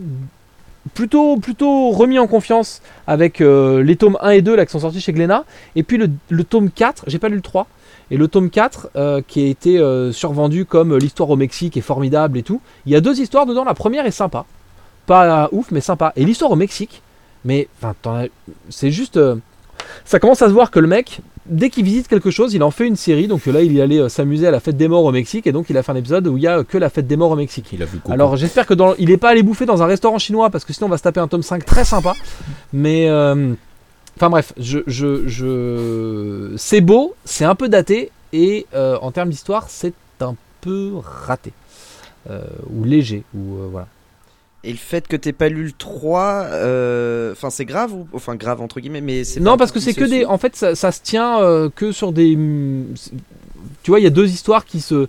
plutôt, 0.93 1.91
remis 1.91 2.19
en 2.19 2.27
confiance 2.27 2.81
avec 3.07 3.41
euh, 3.41 3.83
les 3.83 3.95
tomes 3.95 4.17
1 4.21 4.31
et 4.31 4.41
2 4.41 4.55
là, 4.55 4.65
qui 4.65 4.71
sont 4.71 4.79
sortis 4.79 5.01
chez 5.01 5.13
Glénat. 5.13 5.45
Et 5.75 5.83
puis 5.83 5.97
le, 5.97 6.43
tome 6.43 6.69
4, 6.69 7.05
j'ai 7.07 7.19
pas 7.19 7.29
lu 7.29 7.35
le 7.35 7.41
3. 7.41 7.67
Et 8.11 8.17
le 8.17 8.27
tome 8.27 8.49
4, 8.49 8.89
euh, 8.95 9.21
qui 9.27 9.43
a 9.45 9.47
été 9.47 9.79
euh, 9.79 10.11
survendu 10.11 10.65
comme 10.65 10.95
l'histoire 10.95 11.29
au 11.29 11.35
Mexique 11.35 11.75
est 11.75 11.81
formidable 11.81 12.37
et 12.37 12.43
tout. 12.43 12.61
Il 12.85 12.91
y 12.91 12.95
a 12.95 13.01
deux 13.01 13.19
histoires 13.19 13.45
dedans. 13.45 13.63
La 13.63 13.73
première 13.73 14.05
est 14.05 14.11
sympa. 14.11 14.45
Pas 15.07 15.49
ouf, 15.51 15.71
mais 15.71 15.81
sympa. 15.81 16.13
Et 16.15 16.25
l'histoire 16.25 16.51
au 16.51 16.55
Mexique, 16.55 17.01
mais 17.43 17.67
c'est 18.69 18.91
juste. 18.91 19.19
ça 20.03 20.19
commence 20.19 20.41
à 20.41 20.47
se 20.47 20.51
voir 20.51 20.71
que 20.71 20.79
le 20.79 20.87
mec, 20.87 21.21
dès 21.47 21.69
qu'il 21.69 21.85
visite 21.85 22.07
quelque 22.07 22.31
chose, 22.31 22.53
il 22.53 22.63
en 22.63 22.71
fait 22.71 22.87
une 22.87 22.95
série. 22.95 23.27
Donc 23.27 23.45
là, 23.45 23.61
il 23.61 23.77
est 23.77 23.81
allé 23.81 23.99
euh, 23.99 24.09
s'amuser 24.09 24.47
à 24.47 24.51
la 24.51 24.59
fête 24.59 24.77
des 24.77 24.87
morts 24.87 25.03
au 25.03 25.11
Mexique. 25.11 25.47
Et 25.47 25.51
donc, 25.51 25.69
il 25.69 25.77
a 25.77 25.83
fait 25.83 25.91
un 25.91 25.95
épisode 25.95 26.27
où 26.27 26.37
il 26.37 26.43
y 26.43 26.47
a 26.47 26.59
euh, 26.59 26.63
que 26.63 26.77
la 26.77 26.89
fête 26.89 27.07
des 27.07 27.17
morts 27.17 27.31
au 27.31 27.35
Mexique. 27.35 27.67
Il 27.71 27.81
a 27.81 27.85
vu 27.85 27.95
le 27.95 27.99
coco. 28.01 28.13
Alors 28.13 28.35
j'espère 28.35 28.65
que 28.65 28.73
dans, 28.73 28.95
il 28.95 29.11
est 29.11 29.17
pas 29.17 29.29
allé 29.29 29.43
bouffer 29.43 29.65
dans 29.65 29.81
un 29.83 29.85
restaurant 29.85 30.17
chinois 30.19 30.49
parce 30.49 30.65
que 30.65 30.73
sinon 30.73 30.87
on 30.87 30.89
va 30.89 30.97
se 30.97 31.03
taper 31.03 31.19
un 31.19 31.27
tome 31.27 31.43
5 31.43 31.65
très 31.65 31.85
sympa. 31.85 32.13
Mais 32.73 33.07
euh, 33.09 33.53
enfin 34.17 34.29
bref, 34.29 34.53
je, 34.57 34.79
je, 34.87 35.27
je... 35.27 36.53
c'est 36.57 36.81
beau, 36.81 37.15
c'est 37.25 37.45
un 37.45 37.55
peu 37.55 37.69
daté 37.69 38.11
et 38.33 38.65
euh, 38.73 38.97
en 39.01 39.11
termes 39.11 39.29
d'histoire 39.29 39.65
c'est 39.69 39.93
un 40.21 40.35
peu 40.61 40.93
raté 41.27 41.53
Euh, 42.29 42.41
ou 42.75 42.83
léger 42.85 43.23
ou 43.35 43.57
voilà. 43.71 43.87
Et 44.67 44.71
le 44.71 44.77
fait 44.77 45.07
que 45.07 45.15
t'aies 45.15 45.31
pas 45.33 45.47
lu 45.49 45.63
le 45.65 45.71
3, 45.71 46.21
euh, 46.51 47.31
enfin 47.33 47.49
c'est 47.51 47.65
grave 47.65 47.93
ou 47.93 48.07
enfin 48.13 48.35
grave 48.35 48.61
entre 48.61 48.79
guillemets, 48.79 49.01
mais 49.01 49.23
c'est 49.23 49.39
Non, 49.39 49.57
parce 49.57 49.71
que 49.71 49.79
c'est 49.79 49.93
que 49.93 50.03
des. 50.05 50.25
En 50.25 50.37
fait, 50.39 50.55
ça, 50.55 50.73
ça 50.75 50.91
se 50.91 51.01
tient 51.01 51.39
euh, 51.41 51.69
que 51.73 51.91
sur 51.91 52.11
des. 52.11 52.35
Tu 53.83 53.91
vois, 53.91 53.99
il 53.99 54.03
y 54.03 54.07
a 54.07 54.11
deux 54.11 54.27
histoires 54.29 54.65
qui 54.65 54.81
se. 54.81 55.07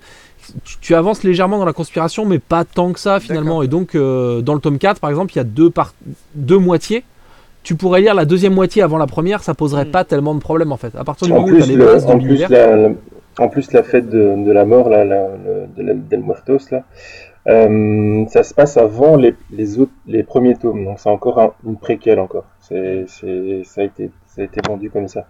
Tu, 0.64 0.76
tu 0.80 0.94
avances 0.94 1.24
légèrement 1.24 1.59
dans 1.59 1.64
la 1.64 1.72
conspiration, 1.72 2.24
mais 2.24 2.38
pas 2.38 2.64
tant 2.64 2.92
que 2.92 3.00
ça 3.00 3.18
finalement. 3.18 3.62
Et 3.62 3.68
donc, 3.68 3.94
euh, 3.94 4.42
dans 4.42 4.54
le 4.54 4.61
tome 4.61 4.78
4, 4.78 5.00
par 5.00 5.11
exemple, 5.11 5.32
il 5.32 5.36
y 5.36 5.40
a 5.40 5.44
deux, 5.44 5.70
par... 5.70 5.94
deux 6.34 6.59
moitiés. 6.59 7.02
Tu 7.64 7.74
pourrais 7.74 8.00
lire 8.00 8.14
la 8.14 8.24
deuxième 8.26 8.54
moitié 8.54 8.82
avant 8.82 8.96
la 8.98 9.09
première, 9.09 9.42
ça 9.42 9.54
poserait 9.54 9.86
Mm. 9.86 9.90
pas 9.90 10.04
tellement 10.04 10.34
de 10.36 10.40
problème 10.40 10.70
en 10.70 10.76
fait. 10.76 10.94
À 10.94 11.02
partir 11.02 11.26
du 11.26 11.32
En 11.32 11.40
moment 11.40 11.48
où 11.48 11.57
tu 11.57 11.62
as 11.62 11.64
plus, 11.64 11.70
les 11.72 11.76
le- 11.76 11.84
bases 11.84 12.07
de 12.07 12.11
en, 12.12 12.18
plus 12.18 12.26
l'univers. 12.28 12.48
la, 12.50 12.76
la- 12.76 12.88
en 13.40 13.48
plus, 13.48 13.72
la 13.72 13.82
fête 13.82 14.09
de, 14.09 14.44
de 14.44 14.52
la 14.52 14.64
mort, 14.64 14.88
là, 14.88 15.04
la, 15.04 15.26
de 15.76 15.82
la, 15.82 15.94
d'El 15.94 16.20
Muertos, 16.20 16.70
là, 16.70 16.84
euh, 17.49 18.24
ça 18.28 18.42
se 18.42 18.53
passe 18.55 18.76
avant 18.76 19.16
les, 19.16 19.34
les, 19.51 19.78
autres, 19.78 19.92
les 20.07 20.22
premiers 20.22 20.57
tomes. 20.57 20.84
Donc, 20.84 20.99
c'est 20.99 21.09
encore 21.11 21.38
un- 21.38 21.53
une 21.64 21.76
préquelle 21.76 22.18
encore. 22.18 22.44
C'est, 22.61 23.05
c'est, 23.09 23.62
ça, 23.64 23.82
a 23.82 23.84
été, 23.84 24.11
ça 24.26 24.42
a 24.42 24.44
été 24.44 24.61
vendu 24.66 24.90
comme 24.90 25.09
ça. 25.09 25.26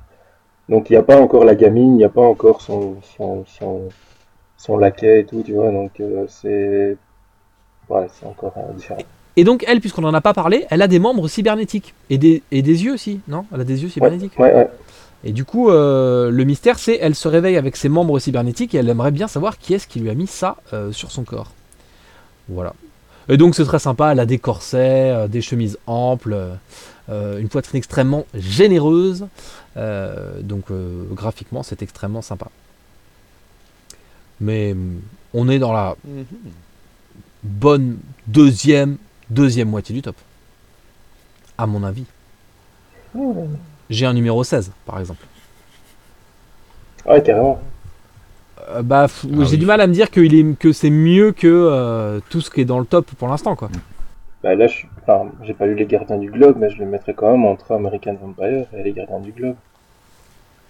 Donc, 0.69 0.89
il 0.91 0.95
n'y 0.95 0.99
a 0.99 1.03
pas 1.03 1.21
encore 1.21 1.45
la 1.45 1.55
gamine, 1.55 1.93
il 1.95 1.99
n'y 1.99 2.05
a 2.05 2.09
pas 2.09 2.23
encore 2.23 2.61
son, 2.63 2.97
son, 3.17 3.45
son, 3.47 3.83
son 4.57 4.77
laquais 4.79 5.21
et 5.21 5.25
tout, 5.27 5.43
tu 5.45 5.53
vois. 5.53 5.71
Donc, 5.71 6.01
euh, 6.01 6.25
c'est. 6.29 6.97
Ouais, 7.89 8.07
c'est 8.19 8.27
encore 8.27 8.55
euh, 8.57 8.73
différent. 8.75 8.99
Et 9.37 9.45
donc, 9.45 9.65
elle, 9.69 9.81
puisqu'on 9.81 10.01
n'en 10.03 10.15
a 10.15 10.21
pas 10.23 10.33
parlé, 10.33 10.65
elle 10.71 10.81
a 10.83 10.89
des 10.89 10.99
membres 10.99 11.29
cybernétiques. 11.29 11.95
Et 12.11 12.17
des, 12.19 12.43
et 12.51 12.63
des 12.63 12.85
yeux 12.85 12.95
aussi, 12.95 13.21
non? 13.29 13.45
Elle 13.55 13.61
a 13.61 13.65
des 13.65 13.81
yeux 13.83 13.87
Ouais, 13.89 13.93
cybernétiques. 13.93 14.39
ouais, 14.39 14.55
ouais. 14.55 14.69
Et 15.25 15.33
du 15.33 15.45
coup, 15.45 15.71
euh, 15.71 16.31
le 16.31 16.45
mystère, 16.45 16.79
c'est 16.79 16.99
elle 17.01 17.15
se 17.15 17.29
réveille 17.29 17.57
avec 17.57 17.77
ses 17.77 17.89
membres 17.89 18.19
cybernétiques 18.19 18.75
et 18.75 18.79
elle 18.79 18.89
aimerait 18.89 19.11
bien 19.11 19.29
savoir 19.29 19.59
qui 19.59 19.75
est-ce 19.75 19.87
qui 19.87 20.01
lui 20.01 20.09
a 20.11 20.15
mis 20.15 20.27
ça 20.27 20.57
euh, 20.73 20.91
sur 20.93 21.11
son 21.11 21.25
corps. 21.25 21.51
Voilà. 22.49 22.75
Et 23.29 23.37
donc, 23.37 23.55
c'est 23.55 23.65
très 23.65 23.79
sympa. 23.81 24.13
Elle 24.13 24.21
a 24.21 24.27
des 24.27 24.39
corsets, 24.39 25.11
euh, 25.11 25.29
des 25.29 25.43
chemises 25.43 25.79
amples, 25.87 26.37
euh, 27.09 27.39
une 27.39 27.49
poitrine 27.49 27.79
extrêmement 27.79 28.25
généreuse. 28.35 29.27
Euh, 29.77 30.41
donc, 30.43 30.71
euh, 30.71 31.05
graphiquement, 31.13 31.63
c'est 31.63 31.83
extrêmement 31.83 32.23
sympa. 32.23 32.49
Mais 34.41 34.73
hum, 34.73 35.01
on 35.35 35.49
est 35.49 35.59
dans 35.59 35.73
la 35.73 35.97
Mhm. 36.05 36.25
bonne 37.43 37.99
deuxième, 38.27 38.97
deuxième 39.31 39.69
moitié 39.69 39.95
du 39.95 40.03
top. 40.03 40.17
À 41.59 41.67
mon 41.67 41.83
avis. 41.85 42.05
J'ai 43.89 44.05
un 44.07 44.13
numéro 44.13 44.45
16, 44.45 44.71
par 44.85 45.01
exemple. 45.01 45.25
Ouais, 47.07 47.23
carrément. 47.23 47.61
Euh, 48.71 48.83
bah, 48.83 49.07
Ah 49.09 49.17
j'ai 49.23 49.53
oui. 49.53 49.59
du 49.59 49.67
mal 49.67 49.81
à 49.81 49.87
me 49.87 49.93
dire 49.93 50.11
qu'il 50.11 50.35
est, 50.35 50.59
que 50.59 50.73
c'est 50.73 50.91
mieux 50.91 51.33
que 51.33 51.47
euh, 51.47 52.21
tout 52.31 52.41
ce 52.41 52.51
qui 52.51 52.61
est 52.61 52.65
dans 52.65 52.79
le 52.81 52.87
top 52.87 53.07
pour 53.19 53.29
l'instant, 53.29 53.55
quoi. 53.57 53.69
Bah, 54.43 54.55
là, 54.55 54.67
je 54.67 54.73
suis- 54.73 54.89
enfin, 55.03 55.31
j'ai 55.45 55.55
pas 55.55 55.67
lu 55.67 55.75
Les 55.75 55.87
Gardiens 55.87 56.19
du 56.19 56.31
Globe, 56.31 56.57
mais 56.59 56.71
je 56.71 56.79
le 56.79 56.87
mettrais 56.87 57.15
quand 57.15 57.31
même 57.31 57.45
entre 57.45 57.73
American 57.73 58.15
Vampire 58.21 58.67
et 58.77 58.83
Les 58.83 58.93
Gardiens 58.93 59.21
du 59.21 59.33
Globe. 59.33 59.57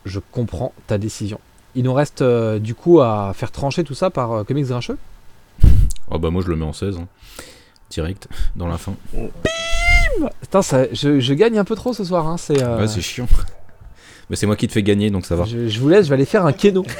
Je 0.04 0.20
comprends 0.30 0.72
ta 0.86 0.98
décision. 0.98 1.40
Il 1.74 1.84
nous 1.84 1.92
reste 1.94 2.22
euh, 2.22 2.58
du 2.58 2.74
coup 2.74 3.00
à 3.00 3.32
faire 3.34 3.50
trancher 3.50 3.82
tout 3.84 3.94
ça 3.94 4.08
par 4.10 4.32
euh, 4.32 4.44
Comics 4.44 4.66
Grincheux? 4.66 4.96
Oh 6.10 6.18
bah 6.18 6.30
moi 6.30 6.42
je 6.44 6.48
le 6.48 6.56
mets 6.56 6.64
en 6.64 6.72
16. 6.72 6.98
hein. 6.98 7.06
Direct, 7.90 8.28
dans 8.56 8.66
la 8.68 8.78
fin. 8.78 8.94
Putain, 10.40 10.62
ça, 10.62 10.86
je, 10.92 11.20
je 11.20 11.34
gagne 11.34 11.58
un 11.58 11.64
peu 11.64 11.74
trop 11.74 11.92
ce 11.92 12.04
soir. 12.04 12.26
Hein, 12.26 12.36
c'est, 12.36 12.62
euh, 12.62 12.78
Ouais, 12.78 12.88
c'est 12.88 13.00
chiant. 13.00 13.26
Mais 14.30 14.36
c'est 14.36 14.46
moi 14.46 14.56
qui 14.56 14.66
te 14.66 14.72
fais 14.72 14.82
gagner, 14.82 15.10
donc 15.10 15.26
ça 15.26 15.36
va. 15.36 15.44
je, 15.44 15.68
je 15.68 15.80
vous 15.80 15.88
laisse, 15.88 16.04
je 16.06 16.10
vais 16.10 16.14
aller 16.14 16.24
faire 16.24 16.46
un 16.46 16.52
keno. 16.52 16.84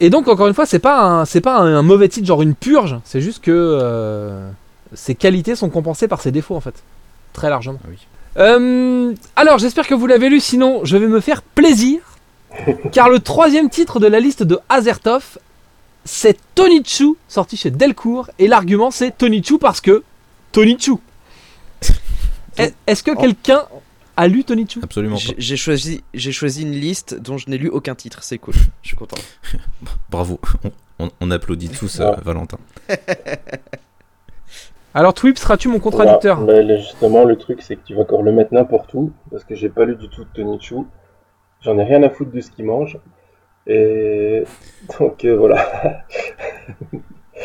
Et 0.00 0.10
donc, 0.10 0.26
encore 0.28 0.48
une 0.48 0.54
fois, 0.54 0.66
c'est 0.66 0.78
pas, 0.80 1.02
un, 1.02 1.24
c'est 1.24 1.40
pas 1.40 1.58
un, 1.58 1.76
un 1.76 1.82
mauvais 1.82 2.08
titre, 2.08 2.26
genre 2.26 2.42
une 2.42 2.54
purge. 2.54 2.96
C'est 3.04 3.20
juste 3.20 3.42
que 3.42 3.52
euh, 3.52 4.48
ses 4.94 5.14
qualités 5.14 5.54
sont 5.54 5.70
compensées 5.70 6.08
par 6.08 6.20
ses 6.20 6.32
défauts, 6.32 6.56
en 6.56 6.60
fait. 6.60 6.74
Très 7.32 7.48
largement. 7.50 7.78
Ah 7.84 7.88
oui. 7.90 7.98
Euh, 8.36 9.14
alors, 9.36 9.58
j'espère 9.58 9.86
que 9.86 9.94
vous 9.94 10.06
l'avez 10.08 10.28
lu, 10.28 10.40
sinon 10.40 10.80
je 10.84 10.96
vais 10.96 11.06
me 11.06 11.20
faire 11.20 11.42
plaisir. 11.42 12.00
car 12.92 13.08
le 13.08 13.20
troisième 13.20 13.70
titre 13.70 14.00
de 14.00 14.06
la 14.06 14.20
liste 14.20 14.42
de 14.42 14.58
Azertov, 14.68 15.38
c'est 16.04 16.36
Tonichu, 16.54 17.14
sorti 17.28 17.56
chez 17.56 17.70
Delcourt. 17.70 18.28
Et 18.38 18.48
l'argument, 18.48 18.90
c'est 18.90 19.16
Tonichu 19.16 19.58
parce 19.58 19.80
que 19.80 20.02
Tonichu. 20.52 20.94
Est- 22.58 22.74
Est-ce 22.86 23.02
que 23.02 23.12
Oh. 23.14 23.20
quelqu'un 23.20 23.62
a 24.16 24.28
lu 24.28 24.44
Tonichu 24.44 24.80
Absolument 24.82 25.16
pas. 25.16 25.34
J'ai 25.36 25.56
choisi, 25.56 26.04
j'ai 26.14 26.32
choisi 26.32 26.62
une 26.62 26.72
liste 26.72 27.20
dont 27.20 27.38
je 27.38 27.50
n'ai 27.50 27.58
lu 27.58 27.68
aucun 27.68 27.94
titre. 27.94 28.22
C'est 28.22 28.38
cool. 28.38 28.54
Je 28.82 28.88
suis 28.88 28.96
content. 28.96 29.16
Bravo. 30.10 30.40
On, 30.98 31.10
on 31.20 31.30
applaudit 31.30 31.68
tous 31.70 32.00
euh. 32.00 32.12
Valentin. 32.22 32.58
Alors, 34.96 35.12
Twip, 35.12 35.36
seras-tu 35.38 35.66
mon 35.68 35.80
contradicteur? 35.80 36.40
Voilà. 36.40 36.62
Mais 36.62 36.68
là, 36.68 36.76
justement, 36.76 37.24
le 37.24 37.36
truc, 37.36 37.62
c'est 37.62 37.74
que 37.74 37.84
tu 37.84 37.94
vas 37.94 38.02
encore 38.02 38.22
le 38.22 38.30
mettre 38.30 38.54
n'importe 38.54 38.94
où, 38.94 39.10
parce 39.28 39.42
que 39.42 39.56
j'ai 39.56 39.68
pas 39.68 39.84
lu 39.84 39.96
du 39.96 40.08
tout 40.08 40.22
de 40.22 40.28
Tony 40.32 40.60
Chu. 40.60 40.76
J'en 41.62 41.76
ai 41.78 41.84
rien 41.84 42.02
à 42.04 42.10
foutre 42.10 42.30
de 42.30 42.40
ce 42.40 42.50
qu'il 42.52 42.66
mange. 42.66 42.98
Et 43.66 44.44
donc 44.98 45.24
euh, 45.24 45.36
voilà. 45.36 46.04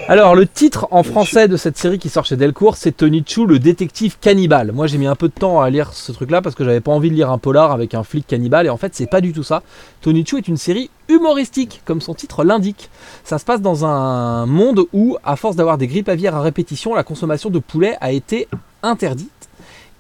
Alors, 0.08 0.36
le 0.36 0.47
titre 0.47 0.88
en 0.89 1.04
français 1.04 1.47
de 1.47 1.56
cette 1.56 1.78
série 1.78 2.00
qui 2.00 2.10
sort 2.10 2.26
chez 2.26 2.36
Delcourt, 2.36 2.78
c'est 2.78 2.97
Tonichu, 2.97 3.45
le 3.45 3.60
détective 3.60 4.18
cannibale. 4.20 4.72
Moi, 4.72 4.88
j'ai 4.88 4.97
mis 4.97 5.06
un 5.06 5.16
peu 5.16 5.28
de 5.28 5.34
temps 5.34 5.62
à 5.62 5.70
lire 5.70 5.93
ce 5.93 6.12
truc-là 6.12 6.41
parce 6.41 6.56
que 6.56 6.64
j'avais 6.64 6.80
pas 6.80 6.91
envie 6.91 7.10
de 7.10 7.16
lire 7.16 7.30
un 7.30 7.38
polar 7.38 7.72
avec 7.72 7.93
un 7.93 8.04
flic 8.04 8.26
cannibale. 8.26 8.66
Et 8.66 8.70
en 8.70 8.78
fait, 8.78 8.95
c'est 8.95 9.08
pas 9.08 9.22
du 9.22 9.34
tout 9.34 9.43
ça. 9.43 9.62
Tonichu 10.02 10.38
est 10.38 10.47
une 10.47 10.58
série 10.58 10.89
humoristique, 11.10 11.82
comme 11.86 12.02
son 12.02 12.16
titre 12.16 12.43
l'indique. 12.43 12.89
Ça 13.24 13.38
se 13.38 13.45
passe 13.45 13.62
dans 13.62 13.86
un 13.86 14.47
monde 14.47 14.86
où, 14.93 15.18
à 15.24 15.36
force 15.36 15.56
d'avoir 15.56 15.78
des 15.78 15.88
grippes 15.88 16.10
aviaires 16.10 16.36
à 16.36 16.41
répétition, 16.41 16.95
la 16.95 17.04
consommation 17.04 17.52
de 17.52 17.60
poulet 17.60 17.95
a 18.02 18.12
été 18.12 18.47
interdite. 18.82 19.30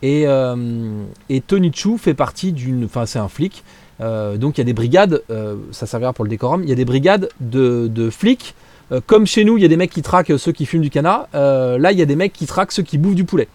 Et, 0.01 0.23
euh, 0.25 1.03
et 1.29 1.41
Tonichu 1.41 1.97
fait 1.97 2.13
partie 2.15 2.51
d'une. 2.51 2.85
Enfin, 2.85 3.05
c'est 3.05 3.19
un 3.19 3.27
flic. 3.27 3.63
Euh, 4.01 4.37
donc, 4.37 4.57
il 4.57 4.61
y 4.61 4.63
a 4.63 4.65
des 4.65 4.73
brigades, 4.73 5.21
euh, 5.29 5.57
ça 5.71 5.85
servira 5.85 6.13
pour 6.13 6.23
le 6.23 6.29
décorum, 6.29 6.63
il 6.63 6.69
y 6.69 6.71
a 6.71 6.75
des 6.75 6.85
brigades 6.85 7.29
de, 7.41 7.87
de 7.87 8.09
flics 8.09 8.55
euh, 8.91 9.01
comme 9.05 9.25
chez 9.25 9.43
nous, 9.43 9.57
il 9.57 9.61
y 9.61 9.65
a 9.65 9.67
des 9.67 9.77
mecs 9.77 9.91
qui 9.91 10.01
traquent 10.01 10.37
ceux 10.37 10.51
qui 10.51 10.65
fument 10.65 10.81
du 10.81 10.89
canard, 10.89 11.27
euh, 11.35 11.77
là, 11.77 11.91
il 11.91 11.99
y 11.99 12.01
a 12.01 12.05
des 12.05 12.15
mecs 12.15 12.33
qui 12.33 12.45
traquent 12.45 12.71
ceux 12.71 12.83
qui 12.83 12.97
bouffent 12.97 13.15
du 13.15 13.25
poulet. 13.25 13.47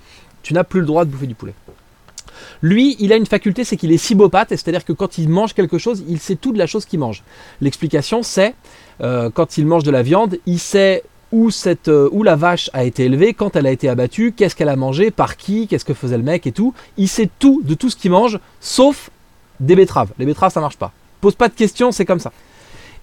Tu 0.42 0.54
n'as 0.54 0.64
plus 0.64 0.80
le 0.80 0.86
droit 0.86 1.04
de 1.04 1.10
bouffer 1.10 1.26
du 1.26 1.34
poulet. 1.34 1.54
Lui, 2.62 2.96
il 2.98 3.12
a 3.12 3.16
une 3.16 3.26
faculté, 3.26 3.64
c'est 3.64 3.76
qu'il 3.76 3.92
est 3.92 3.98
cibopathe, 3.98 4.50
c'est-à-dire 4.50 4.84
que 4.84 4.92
quand 4.92 5.18
il 5.18 5.28
mange 5.28 5.54
quelque 5.54 5.78
chose, 5.78 6.04
il 6.08 6.18
sait 6.18 6.36
tout 6.36 6.52
de 6.52 6.58
la 6.58 6.66
chose 6.66 6.84
qu'il 6.84 6.98
mange. 6.98 7.22
L'explication, 7.60 8.22
c'est 8.22 8.54
euh, 9.00 9.30
quand 9.32 9.58
il 9.58 9.66
mange 9.66 9.82
de 9.82 9.90
la 9.90 10.02
viande, 10.02 10.38
il 10.46 10.58
sait 10.58 11.02
où, 11.32 11.50
cette, 11.50 11.88
où 11.88 12.22
la 12.22 12.36
vache 12.36 12.70
a 12.72 12.84
été 12.84 13.04
élevée, 13.04 13.34
quand 13.34 13.56
elle 13.56 13.66
a 13.66 13.70
été 13.70 13.88
abattue, 13.88 14.32
qu'est-ce 14.36 14.54
qu'elle 14.54 14.68
a 14.68 14.76
mangé, 14.76 15.10
par 15.10 15.36
qui, 15.36 15.66
qu'est-ce 15.66 15.84
que 15.84 15.94
faisait 15.94 16.16
le 16.16 16.22
mec 16.22 16.46
et 16.46 16.52
tout. 16.52 16.74
Il 16.96 17.08
sait 17.08 17.28
tout 17.38 17.60
de 17.64 17.74
tout 17.74 17.90
ce 17.90 17.96
qu'il 17.96 18.12
mange, 18.12 18.38
sauf 18.60 19.10
des 19.58 19.74
betteraves. 19.74 20.12
Les 20.18 20.26
betteraves, 20.26 20.52
ça 20.52 20.60
marche 20.60 20.76
pas. 20.76 20.92
Pose 21.20 21.34
pas 21.34 21.48
de 21.48 21.54
questions, 21.54 21.90
c'est 21.90 22.04
comme 22.04 22.20
ça. 22.20 22.32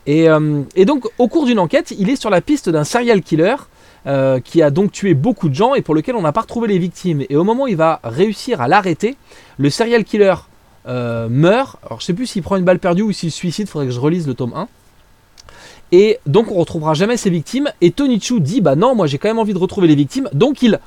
Et, 0.08 0.30
euh, 0.30 0.64
et 0.76 0.86
donc, 0.86 1.08
au 1.18 1.28
cours 1.28 1.46
d'une 1.46 1.60
enquête, 1.60 1.94
il 1.98 2.10
est 2.10 2.16
sur 2.16 2.30
la 2.30 2.42
piste 2.42 2.70
d'un 2.70 2.84
serial 2.84 3.22
killer 3.22 3.56
euh, 4.08 4.40
qui 4.40 4.62
a 4.62 4.72
donc 4.72 4.92
tué 4.92 5.14
beaucoup 5.14 5.48
de 5.48 5.54
gens 5.54 5.76
et 5.76 5.82
pour 5.82 5.94
lequel 5.94 6.16
on 6.16 6.22
n'a 6.22 6.32
pas 6.32 6.42
retrouvé 6.42 6.68
les 6.68 6.80
victimes. 6.80 7.24
Et 7.30 7.36
au 7.36 7.44
moment 7.44 7.64
où 7.64 7.68
il 7.68 7.76
va 7.76 8.00
réussir 8.04 8.62
à 8.62 8.68
l'arrêter, 8.68 9.16
le 9.58 9.70
serial 9.70 10.04
killer 10.04 10.36
euh, 10.88 11.30
meurt. 11.30 11.78
Alors, 11.86 12.00
je 12.00 12.06
sais 12.06 12.14
plus 12.14 12.26
s'il 12.26 12.42
prend 12.42 12.56
une 12.56 12.66
balle 12.66 12.80
perdue 12.80 13.04
ou 13.04 13.12
s'il 13.12 13.32
suicide, 13.32 13.68
faudrait 13.70 13.88
que 13.88 13.94
je 13.94 14.00
relise 14.00 14.28
le 14.28 14.34
tome 14.34 14.54
1. 14.56 14.68
Et 15.92 16.20
donc, 16.26 16.52
on 16.52 16.56
retrouvera 16.56 16.94
jamais 16.94 17.18
ses 17.18 17.30
victimes. 17.30 17.70
Et 17.82 17.92
Tony 17.92 18.20
Chu 18.20 18.40
dit 18.40 18.62
Bah 18.62 18.76
non, 18.76 18.96
moi 18.96 19.08
j'ai 19.08 19.18
quand 19.18 19.28
même 19.28 19.40
envie 19.40 19.54
de 19.54 19.60
retrouver 19.60 19.88
les 19.88 19.96
victimes. 19.96 20.30
Donc, 20.34 20.64
il 20.64 20.80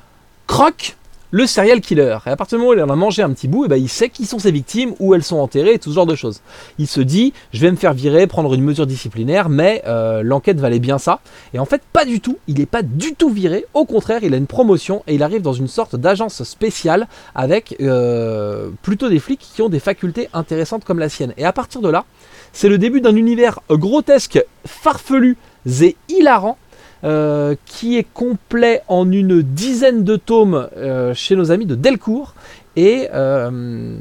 croque 0.47 0.97
le 1.35 1.47
serial 1.47 1.81
killer. 1.81 2.19
Et 2.25 2.29
à 2.29 2.37
partir 2.37 2.57
du 2.57 2.63
moment 2.63 2.73
où 2.73 2.77
il 2.77 2.81
en 2.81 2.89
a 2.89 2.95
mangé 2.95 3.21
un 3.21 3.29
petit 3.31 3.49
bout, 3.49 3.65
et 3.65 3.67
ben, 3.67 3.75
il 3.75 3.89
sait 3.89 4.07
qui 4.07 4.25
sont 4.25 4.39
ses 4.39 4.51
victimes, 4.51 4.93
où 5.01 5.13
elles 5.13 5.23
sont 5.23 5.35
enterrées, 5.35 5.73
et 5.73 5.79
tout 5.79 5.89
ce 5.89 5.95
genre 5.95 6.05
de 6.05 6.15
choses. 6.15 6.39
Il 6.79 6.87
se 6.87 7.01
dit, 7.01 7.33
je 7.51 7.59
vais 7.59 7.69
me 7.69 7.75
faire 7.75 7.93
virer, 7.93 8.25
prendre 8.25 8.53
une 8.53 8.61
mesure 8.61 8.87
disciplinaire, 8.87 9.49
mais 9.49 9.83
euh, 9.85 10.23
l'enquête 10.23 10.61
valait 10.61 10.79
bien 10.79 10.97
ça. 10.97 11.19
Et 11.53 11.59
en 11.59 11.65
fait, 11.65 11.81
pas 11.91 12.05
du 12.05 12.21
tout. 12.21 12.37
Il 12.47 12.59
n'est 12.59 12.65
pas 12.65 12.83
du 12.83 13.15
tout 13.15 13.29
viré. 13.29 13.65
Au 13.73 13.83
contraire, 13.83 14.21
il 14.23 14.33
a 14.33 14.37
une 14.37 14.47
promotion 14.47 15.03
et 15.07 15.15
il 15.15 15.23
arrive 15.23 15.41
dans 15.41 15.51
une 15.51 15.67
sorte 15.67 15.97
d'agence 15.97 16.41
spéciale 16.43 17.05
avec 17.35 17.75
euh, 17.81 18.69
plutôt 18.81 19.09
des 19.09 19.19
flics 19.19 19.45
qui 19.53 19.61
ont 19.61 19.67
des 19.67 19.81
facultés 19.81 20.29
intéressantes 20.31 20.85
comme 20.85 20.99
la 20.99 21.09
sienne. 21.09 21.33
Et 21.35 21.43
à 21.43 21.51
partir 21.51 21.81
de 21.81 21.89
là, 21.89 22.05
c'est 22.53 22.69
le 22.69 22.77
début 22.77 23.01
d'un 23.01 23.17
univers 23.17 23.59
grotesque, 23.69 24.41
farfelu 24.65 25.35
et 25.81 25.97
hilarant 26.07 26.57
euh, 27.03 27.55
qui 27.65 27.97
est 27.97 28.07
complet 28.13 28.81
en 28.87 29.11
une 29.11 29.41
dizaine 29.41 30.03
de 30.03 30.15
tomes 30.15 30.69
euh, 30.77 31.13
chez 31.13 31.35
nos 31.35 31.51
amis 31.51 31.65
de 31.65 31.75
Delcourt 31.75 32.33
et, 32.77 33.09
euh, 33.13 33.95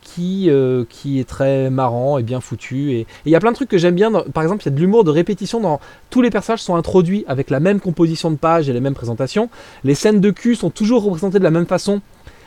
qui, 0.00 0.48
est 0.48 1.28
très 1.28 1.70
marrant 1.70 2.18
et 2.18 2.22
bien 2.22 2.40
foutu. 2.40 2.92
Et 2.92 3.06
il 3.26 3.32
y 3.32 3.36
a 3.36 3.40
plein 3.40 3.50
de 3.50 3.56
trucs 3.56 3.68
que 3.68 3.78
j'aime 3.78 3.94
bien. 3.94 4.10
par 4.32 4.42
exemple, 4.42 4.62
il 4.62 4.66
y 4.66 4.72
a 4.72 4.74
de 4.74 4.80
l'humour 4.80 5.04
de 5.04 5.10
répétition 5.10 5.60
dans 5.60 5.78
tous 6.10 6.22
les 6.22 6.30
personnages 6.30 6.62
sont 6.62 6.74
introduits 6.74 7.24
avec 7.28 7.50
la 7.50 7.60
même 7.60 7.80
composition 7.80 8.30
de 8.30 8.36
page 8.36 8.68
et 8.68 8.72
les 8.72 8.80
mêmes 8.80 8.94
présentations. 8.94 9.50
Les 9.84 9.94
scènes 9.94 10.20
de 10.20 10.30
cul 10.30 10.56
sont 10.56 10.70
toujours 10.70 11.04
représentées 11.04 11.38
de 11.38 11.44
la 11.44 11.50
même 11.50 11.66
façon 11.66 12.00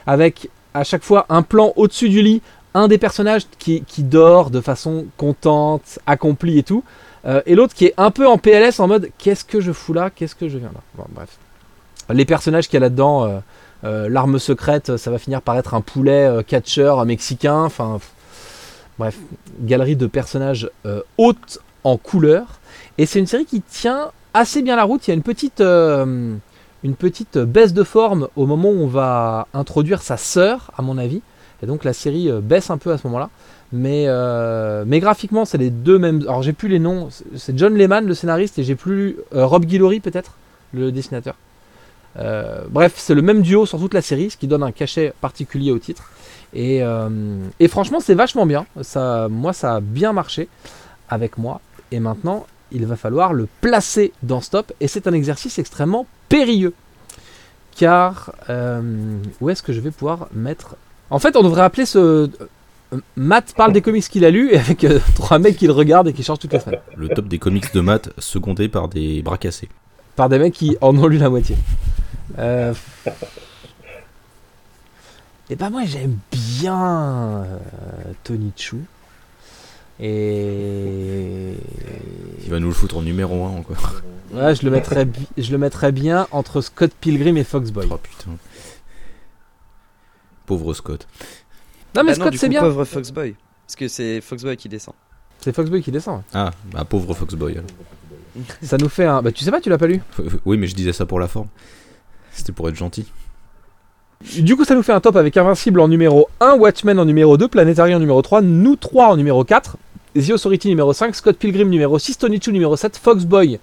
avec 0.08 0.49
à 0.74 0.84
chaque 0.84 1.04
fois 1.04 1.26
un 1.30 1.41
plan 1.43 1.74
au-dessus 1.76 2.10
du 2.10 2.22
lit, 2.22 2.41
un 2.74 2.88
des 2.88 2.97
personnages 2.97 3.43
qui, 3.60 3.84
qui 3.84 4.04
dort 4.04 4.49
de 4.49 4.62
façon 4.62 5.06
contente, 5.18 5.99
accomplie 6.08 6.58
et 6.58 6.64
tout. 6.64 6.84
Euh, 7.26 7.41
et 7.45 7.55
l'autre 7.55 7.74
qui 7.74 7.86
est 7.86 7.93
un 7.97 8.11
peu 8.11 8.28
en 8.28 8.38
PLS 8.38 8.80
en 8.80 8.88
mode 8.88 9.09
qu'est-ce 9.17 9.45
que 9.45 9.61
je 9.61 9.72
fous 9.72 9.93
là, 9.93 10.09
qu'est-ce 10.09 10.36
que 10.36 10.49
je 10.49 10.57
viens 10.57 10.72
là. 10.74 11.05
Bref. 11.09 11.38
les 12.09 12.26
personnages 12.26 12.67
qu'il 12.67 12.76
y 12.76 12.78
a 12.78 12.80
là-dedans, 12.82 13.26
euh, 13.26 13.39
euh, 13.84 14.09
l'arme 14.09 14.39
secrète, 14.39 14.97
ça 14.97 15.11
va 15.11 15.17
finir 15.17 15.41
par 15.41 15.57
être 15.57 15.74
un 15.74 15.82
poulet 15.82 16.43
catcheur 16.47 17.05
mexicain. 17.05 17.63
Enfin, 17.63 17.99
bref, 18.97 19.17
galerie 19.59 19.95
de 19.95 20.07
personnages 20.07 20.69
euh, 20.86 21.01
haute 21.17 21.59
en 21.84 21.97
couleur. 21.97 22.59
Et 22.97 23.05
c'est 23.05 23.19
une 23.19 23.28
série 23.28 23.45
qui 23.45 23.61
tient 23.61 24.11
assez 24.34 24.61
bien 24.61 24.76
la 24.76 24.84
route. 24.84 25.07
Il 25.07 25.11
y 25.11 25.13
a 25.13 25.15
une 25.15 25.24
petite, 25.24 25.61
une 25.61 26.95
petite 26.97 27.38
baisse 27.38 27.74
de 27.74 27.84
forme 27.84 28.28
au 28.36 28.45
moment 28.45 28.69
où 28.69 28.84
on 28.84 28.88
va 28.88 29.47
introduire 29.53 30.01
sa 30.01 30.17
sœur, 30.17 30.72
à 30.78 30.82
mon 30.82 30.97
avis. 30.97 31.22
Et 31.63 31.67
donc 31.67 31.84
la 31.84 31.93
série 31.93 32.32
baisse 32.41 32.69
un 32.69 32.78
peu 32.78 32.91
à 32.91 32.97
ce 32.97 33.07
moment-là. 33.07 33.30
Mais, 33.74 34.05
euh, 34.07 34.84
mais 34.86 34.99
graphiquement, 34.99 35.45
c'est 35.45 35.57
les 35.57 35.69
deux 35.69 35.97
mêmes. 35.97 36.22
Alors 36.24 36.43
j'ai 36.43 36.53
plus 36.53 36.67
les 36.67 36.80
noms. 36.80 37.09
C'est- 37.36 37.57
John 37.57 37.74
Lehman, 37.76 38.05
le 38.05 38.13
scénariste, 38.13 38.59
et 38.59 38.63
j'ai 38.63 38.76
plus 38.76 39.17
euh, 39.34 39.45
Rob 39.45 39.65
Guillory 39.65 39.99
peut-être, 40.01 40.34
le 40.74 40.91
dessinateur. 40.91 41.36
Euh, 42.19 42.63
bref, 42.69 42.93
c'est 42.97 43.13
le 43.15 43.22
même 43.22 43.41
duo 43.41 43.65
sur 43.65 43.80
toute 43.80 43.93
la 43.93 44.01
série, 44.01 44.30
ce 44.30 44.36
qui 44.38 44.47
donne 44.47 44.63
un 44.63 44.74
cachet 44.74 45.13
particulier 45.22 45.72
au 45.72 45.80
titre. 45.80 46.11
Et, 46.53 46.84
franchement, 47.69 48.01
c'est 48.01 48.13
vachement 48.13 48.45
bien. 48.45 48.65
Moi, 49.30 49.53
ça 49.53 49.76
a 49.76 49.80
bien 49.80 50.11
marché 50.11 50.49
avec 51.07 51.38
moi. 51.38 51.61
Et 51.93 52.01
maintenant, 52.01 52.45
il 52.74 52.86
va 52.86 52.97
falloir 52.97 53.32
le 53.32 53.47
placer 53.61 54.11
dans 54.22 54.41
Stop. 54.41 54.74
Et 54.82 54.89
c'est 54.89 55.07
un 55.07 55.13
exercice 55.13 55.59
extrêmement 55.59 56.05
périlleux. 56.28 56.74
Car 57.78 58.34
où 59.39 59.49
est-ce 59.49 59.63
que 59.63 59.72
je 59.72 59.80
vais 59.80 59.91
pouvoir 59.91 60.28
mettre 60.34 60.76
En 61.09 61.19
fait, 61.19 61.38
on 61.38 61.43
devrait 61.43 61.61
appeler 61.61 61.86
ce. 61.86 62.30
Euh, 62.93 62.99
Matt 63.15 63.53
parle 63.55 63.73
des 63.73 63.81
comics 63.81 64.03
qu'il 64.07 64.25
a 64.25 64.31
lus 64.31 64.51
et 64.51 64.57
avec 64.57 64.83
euh, 64.83 64.99
trois 65.15 65.39
mecs 65.39 65.57
qui 65.57 65.67
le 65.67 65.73
regardent 65.73 66.07
et 66.09 66.13
qui 66.13 66.23
changent 66.23 66.39
toutes 66.39 66.53
les 66.53 66.59
semaines. 66.59 66.79
Le 66.95 67.09
top 67.09 67.27
des 67.27 67.39
comics 67.39 67.73
de 67.73 67.79
maths, 67.81 68.09
secondé 68.17 68.67
par 68.69 68.87
des 68.87 69.21
bras 69.21 69.37
cassés. 69.37 69.69
Par 70.15 70.29
des 70.29 70.39
mecs 70.39 70.53
qui 70.53 70.77
en 70.81 70.97
ont 70.97 71.07
lu 71.07 71.17
la 71.17 71.29
moitié. 71.29 71.55
Euh... 72.39 72.73
Et 75.49 75.55
bah 75.55 75.69
moi 75.69 75.83
j'aime 75.85 76.17
bien 76.31 77.43
euh, 77.43 77.43
Tony 78.23 78.51
Chu. 78.55 78.77
Et 79.99 81.53
Il 82.43 82.49
va 82.49 82.59
nous 82.59 82.67
le 82.69 82.73
foutre 82.73 82.97
en 82.97 83.01
numéro 83.01 83.45
1 83.45 83.49
encore. 83.49 84.01
ouais, 84.33 84.55
je 84.55 84.63
le 84.65 84.71
mettrais 84.71 85.05
bi- 85.05 85.27
je 85.37 85.51
le 85.51 85.57
mettrais 85.57 85.91
bien 85.91 86.27
entre 86.31 86.61
Scott 86.61 86.91
Pilgrim 86.99 87.37
et 87.37 87.43
Foxboy. 87.43 87.87
Oh 87.91 87.97
putain. 87.97 88.31
Pauvre 90.45 90.73
Scott. 90.73 91.07
Non 91.95 92.03
mais 92.03 92.11
Bah 92.11 92.15
Scott 92.15 92.31
du 92.31 92.37
c'est 92.37 92.49
bien. 92.49 92.61
pauvre 92.61 92.85
Foxboy. 92.85 93.35
Parce 93.67 93.75
que 93.75 93.87
c'est 93.87 94.21
Foxboy 94.21 94.57
qui 94.57 94.69
descend. 94.69 94.93
C'est 95.39 95.53
Foxboy 95.55 95.81
qui 95.81 95.91
descend. 95.91 96.21
Ah, 96.33 96.51
bah 96.71 96.85
pauvre 96.85 97.13
Foxboy. 97.13 97.53
alors. 97.53 97.65
Ça 98.61 98.77
nous 98.77 98.89
fait 98.89 99.05
un. 99.05 99.21
Bah 99.21 99.31
tu 99.31 99.43
sais 99.43 99.51
pas, 99.51 99.59
tu 99.61 99.69
l'as 99.69 99.77
pas 99.77 99.87
lu. 99.87 100.01
F- 100.17 100.39
Oui, 100.45 100.57
mais 100.57 100.67
je 100.67 100.75
disais 100.75 100.93
ça 100.93 101.05
pour 101.05 101.19
la 101.19 101.27
forme. 101.27 101.47
C'était 102.31 102.51
pour 102.53 102.69
être 102.69 102.75
gentil. 102.75 103.05
Du 104.39 104.55
coup, 104.55 104.65
ça 104.65 104.75
nous 104.75 104.83
fait 104.83 104.93
un 104.93 105.01
top 105.01 105.15
avec 105.15 105.35
Invincible 105.35 105.79
en 105.79 105.87
numéro 105.87 106.29
1, 106.41 106.53
Watchmen 106.55 106.99
en 106.99 107.05
numéro 107.05 107.37
2, 107.37 107.47
Planetary 107.47 107.95
en 107.95 107.99
numéro 107.99 108.21
3, 108.21 108.41
nous 108.41 108.75
3 108.75 109.07
en 109.07 109.17
numéro 109.17 109.43
4, 109.43 109.77
The 110.15 110.29
Authority 110.29 110.67
numéro 110.69 110.93
5, 110.93 111.15
Scott 111.15 111.37
Pilgrim 111.37 111.69
numéro 111.69 111.97
6, 111.97 112.19
Tony 112.19 112.39
Chu 112.39 112.51
numéro 112.53 112.77
7, 112.77 112.97
Foxboy 112.97 113.59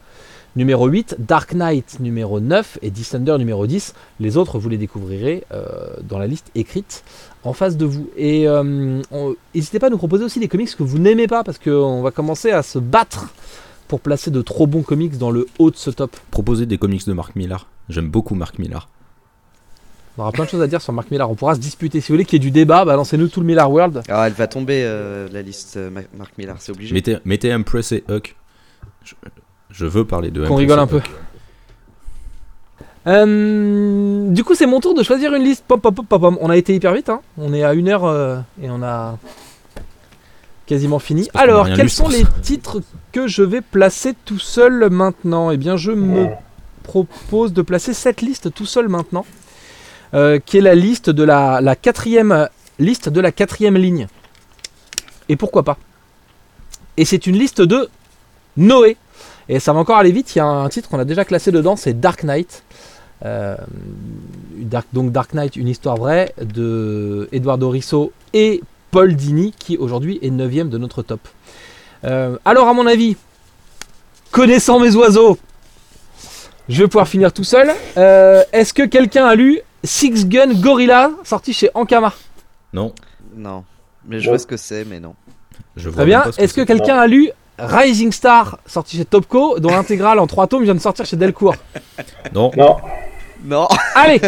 numéro 0.57 0.89
8, 0.89 1.15
Dark 1.21 1.53
Knight 1.55 2.01
numéro 2.01 2.41
9 2.41 2.79
et 2.83 2.91
Descender 2.91 3.39
numéro 3.39 3.69
10. 3.69 3.95
Les 4.19 4.37
autres, 4.37 4.59
vous 4.59 4.69
les 4.69 4.79
découvrirez 4.79 5.45
euh, 5.53 5.63
dans 6.03 6.19
la 6.19 6.27
liste 6.27 6.51
écrite 6.57 7.05
en 7.45 7.53
face 7.53 7.77
de 7.77 7.85
vous. 7.87 8.11
Et 8.17 8.49
euh, 8.49 9.01
on- 9.11 9.35
n'hésitez 9.55 9.79
pas 9.79 9.87
à 9.87 9.91
nous 9.91 9.99
proposer 9.99 10.25
aussi 10.25 10.41
des 10.41 10.49
comics 10.49 10.75
que 10.77 10.83
vous 10.83 10.99
n'aimez 10.99 11.27
pas 11.27 11.45
parce 11.45 11.59
qu'on 11.59 12.03
va 12.03 12.11
commencer 12.11 12.51
à 12.51 12.63
se 12.63 12.79
battre 12.79 13.29
pour 13.87 14.01
placer 14.01 14.31
de 14.31 14.43
trop 14.43 14.67
bons 14.67 14.83
comics 14.83 15.17
dans 15.19 15.31
le 15.31 15.47
haut 15.59 15.71
de 15.71 15.77
ce 15.77 15.91
top. 15.91 16.17
Proposer 16.31 16.67
des 16.67 16.77
comics 16.79 17.07
de 17.07 17.13
Mark 17.13 17.35
Millar. 17.37 17.67
J'aime 17.89 18.09
beaucoup 18.11 18.35
Mark 18.35 18.59
Millar. 18.59 18.89
On 20.17 20.23
aura 20.23 20.33
plein 20.33 20.45
de 20.45 20.51
choses 20.51 20.61
à 20.63 20.67
dire 20.67 20.83
sur 20.83 20.93
Mark 20.93 21.11
Millar. 21.13 21.31
On 21.31 21.37
pourra 21.37 21.55
se 21.55 21.61
disputer. 21.61 22.01
Si 22.01 22.09
vous 22.09 22.15
voulez 22.15 22.25
qu'il 22.25 22.43
y 22.43 22.45
ait 22.45 22.45
du 22.47 22.51
débat, 22.51 22.85
balancez-nous 22.85 23.29
tout 23.29 23.41
le 23.41 23.47
Millar 23.47 23.71
World. 23.71 24.03
Ah, 24.09 24.27
elle 24.27 24.33
va 24.33 24.47
tomber 24.49 24.83
euh, 24.85 25.29
la 25.33 25.43
liste 25.43 25.77
euh, 25.77 25.91
Ma- 25.91 26.01
Mark 26.19 26.33
Millar, 26.37 26.57
c'est 26.59 26.73
obligé. 26.73 26.93
Mettez, 26.93 27.19
mettez 27.25 27.55
Empress 27.55 27.93
et 27.93 28.03
Huck. 28.11 28.35
Je, 29.05 29.15
je 29.71 29.87
veux 29.87 30.05
parler 30.05 30.31
de 30.33 30.45
Qu'on 30.45 30.57
rigole 30.57 30.81
un 30.81 30.89
peu. 30.89 31.01
Euh, 33.09 34.29
du 34.31 34.45
coup, 34.45 34.55
c'est 34.55 34.67
mon 34.67 34.81
tour 34.81 34.95
de 34.95 35.03
choisir 35.03 35.35
une 35.35 35.43
liste. 35.43 35.65
Pop, 35.67 35.81
pop, 35.81 35.95
pop, 35.95 36.07
pop, 36.07 36.21
pop. 36.21 36.35
On 36.41 36.51
a 36.51 36.57
été 36.57 36.75
hyper 36.75 36.93
vite. 36.93 37.09
hein. 37.09 37.21
On 37.39 37.53
est 37.55 37.65
à 37.65 37.73
une 37.75 37.89
heure 37.89 38.05
euh, 38.05 38.39
et 38.63 38.69
on 38.71 38.83
a 38.83 39.17
quasiment 40.67 40.99
fini. 40.99 41.29
Alors, 41.35 41.67
quels 41.75 41.89
sont 41.89 42.09
les 42.09 42.25
titres 42.43 42.83
que 43.13 43.27
je 43.27 43.43
vais 43.43 43.63
placer 43.63 44.15
tout 44.25 44.39
seul 44.39 44.91
maintenant? 44.91 45.51
Eh 45.51 45.57
bien, 45.57 45.77
je 45.79 45.91
me 45.93 46.27
propose 46.83 47.53
de 47.53 47.63
placer 47.63 47.95
cette 47.95 48.21
liste 48.21 48.53
tout 48.53 48.67
seul 48.67 48.89
maintenant, 48.89 49.25
euh, 50.15 50.39
qui 50.45 50.59
est 50.59 50.63
la 50.63 50.75
liste 50.75 51.09
de 51.11 51.23
la, 51.23 51.61
la 51.63 51.77
quatrième 51.77 52.49
liste 52.79 53.09
de 53.09 53.21
la 53.21 53.33
quatrième 53.33 53.77
ligne. 53.77 54.07
Et 55.31 55.37
pourquoi 55.37 55.63
pas? 55.63 55.79
Et 56.97 57.05
c'est 57.05 57.27
une 57.27 57.37
liste 57.37 57.63
de 57.63 57.89
Noé. 58.57 58.97
Et 59.51 59.61
ça 59.61 59.73
va 59.73 59.79
encore 59.79 59.97
aller 59.97 60.13
vite. 60.13 60.35
Il 60.35 60.39
y 60.39 60.41
a 60.43 60.47
un 60.47 60.69
titre 60.69 60.91
qu'on 60.91 60.99
a 60.99 61.07
déjà 61.07 61.25
classé 61.25 61.51
dedans, 61.51 61.77
c'est 61.77 61.99
Dark 61.99 62.23
Knight. 62.23 62.63
Euh, 63.25 63.57
Dark, 64.57 64.87
donc 64.93 65.13
Dark 65.13 65.33
Knight, 65.35 65.57
une 65.57 65.69
histoire 65.69 65.97
vraie 65.97 66.33
de 66.41 67.29
Eduardo 67.33 67.69
Risso 67.71 68.13
et 68.33 68.63
Paul 68.91 69.15
Dini, 69.15 69.53
qui 69.59 69.77
aujourd'hui 69.77 70.19
est 70.23 70.31
9ème 70.31 70.69
de 70.69 70.79
notre 70.79 71.03
top. 71.03 71.21
Euh, 72.05 72.39
alors, 72.45 72.69
à 72.69 72.75
mon 72.75 72.87
avis, 72.87 73.17
connaissant 74.31 74.79
mes 74.79 74.95
oiseaux, 74.95 75.39
je 76.69 76.83
vais 76.83 76.89
pouvoir 76.89 77.09
finir 77.09 77.33
tout 77.33 77.45
seul. 77.45 77.71
Euh, 77.97 78.43
Est-ce 78.53 78.73
que 78.73 78.85
quelqu'un 78.85 79.27
a 79.27 79.35
lu 79.35 79.61
Six 79.85 80.27
Gun 80.27 80.55
Gorilla, 80.55 81.11
sorti 81.25 81.53
chez 81.53 81.71
Ankama? 81.75 82.13
Non, 82.73 82.93
Non. 83.37 83.65
Mais 84.07 84.21
je 84.21 84.29
vois 84.29 84.39
ce 84.39 84.47
que 84.47 84.57
c'est, 84.57 84.85
mais 84.85 85.01
non. 85.01 85.15
je 85.77 85.91
Très 85.91 86.07
bien. 86.07 86.25
Est-ce 86.39 86.55
que 86.55 86.63
quelqu'un 86.63 86.97
a 86.99 87.07
lu 87.07 87.31
Rising 87.59 88.13
Star, 88.13 88.59
sorti 88.67 88.97
chez 88.97 89.05
Topco, 89.05 89.59
dont 89.59 89.71
l'intégrale 89.71 90.19
en 90.19 90.27
3 90.27 90.47
tomes 90.47 90.65
vient 90.65 90.75
de 90.75 90.81
sortir 90.81 91.05
chez 91.05 91.17
Delcourt 91.17 91.57
Non, 92.35 92.51
Non, 92.57 92.77
Non 93.45 93.69
Allez 93.95 94.21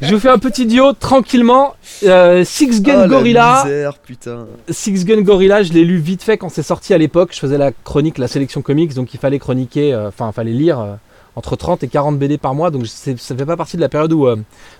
Je 0.00 0.14
vous 0.14 0.20
fais 0.20 0.28
un 0.28 0.38
petit 0.38 0.66
duo 0.66 0.92
tranquillement. 0.92 1.74
Euh, 2.04 2.44
Six 2.44 2.80
Gun 2.82 2.94
Oh, 2.96 3.00
la 3.00 3.08
Gorilla. 3.08 3.62
misère, 3.64 3.98
putain. 3.98 4.46
Six 4.68 5.04
Gun 5.04 5.22
Gorilla, 5.22 5.62
je 5.62 5.72
l'ai 5.72 5.84
lu 5.84 5.98
vite 5.98 6.22
fait 6.22 6.38
quand 6.38 6.48
c'est 6.48 6.62
sorti 6.62 6.94
à 6.94 6.98
l'époque. 6.98 7.30
Je 7.32 7.38
faisais 7.40 7.58
la 7.58 7.72
chronique, 7.72 8.18
la 8.18 8.28
sélection 8.28 8.62
comics, 8.62 8.94
donc 8.94 9.12
il 9.14 9.20
fallait 9.20 9.38
chroniquer, 9.38 9.92
euh, 9.92 10.08
enfin, 10.08 10.28
il 10.30 10.34
fallait 10.34 10.52
lire 10.52 10.78
euh, 10.80 10.94
entre 11.36 11.56
30 11.56 11.82
et 11.82 11.88
40 11.88 12.18
BD 12.18 12.38
par 12.38 12.54
mois. 12.54 12.70
Donc 12.70 12.86
ça 12.86 13.14
fait 13.14 13.46
pas 13.46 13.56
partie 13.56 13.76
de 13.76 13.80
la 13.80 13.88
période 13.88 14.12
où, 14.12 14.26
euh, 14.26 14.36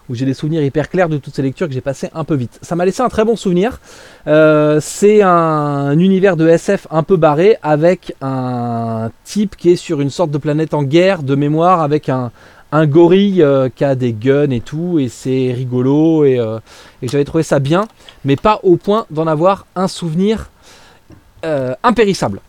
où 0.08 0.14
j'ai 0.14 0.24
des 0.24 0.34
souvenirs 0.34 0.62
hyper 0.62 0.88
clairs 0.88 1.08
de 1.08 1.18
toutes 1.18 1.34
ces 1.34 1.42
lectures 1.42 1.66
que 1.66 1.74
j'ai 1.74 1.80
passées 1.80 2.10
un 2.14 2.24
peu 2.24 2.34
vite. 2.34 2.58
Ça 2.62 2.76
m'a 2.76 2.84
laissé 2.84 3.02
un 3.02 3.08
très 3.08 3.24
bon 3.24 3.36
souvenir. 3.36 3.80
Euh, 4.26 4.78
c'est 4.80 5.22
un, 5.22 5.98
univers 5.98 6.36
de 6.36 6.48
SF 6.48 6.86
un 6.90 7.02
peu 7.02 7.16
barré 7.16 7.56
avec 7.62 8.14
un 8.20 9.10
type 9.24 9.56
qui 9.56 9.70
est 9.70 9.76
sur 9.76 10.00
une 10.00 10.10
sorte 10.10 10.30
de 10.30 10.38
planète 10.38 10.74
en 10.74 10.82
guerre 10.82 11.22
de 11.22 11.34
mémoire 11.34 11.80
avec 11.80 12.08
un, 12.08 12.30
gorille 12.86 13.40
euh, 13.40 13.68
qui 13.68 13.84
a 13.84 13.94
des 13.94 14.12
guns 14.12 14.50
et 14.50 14.60
tout, 14.60 14.98
et 14.98 15.08
c'est 15.08 15.52
rigolo, 15.52 16.24
et, 16.24 16.40
et 17.02 17.08
j'avais 17.08 17.24
trouvé 17.24 17.44
ça 17.44 17.60
bien, 17.60 17.86
mais 18.24 18.34
pas 18.34 18.58
au 18.64 18.76
point 18.76 19.06
d'en 19.10 19.28
avoir 19.28 19.66
un 19.76 19.86
souvenir 19.86 20.50
impérissable. 21.84 22.40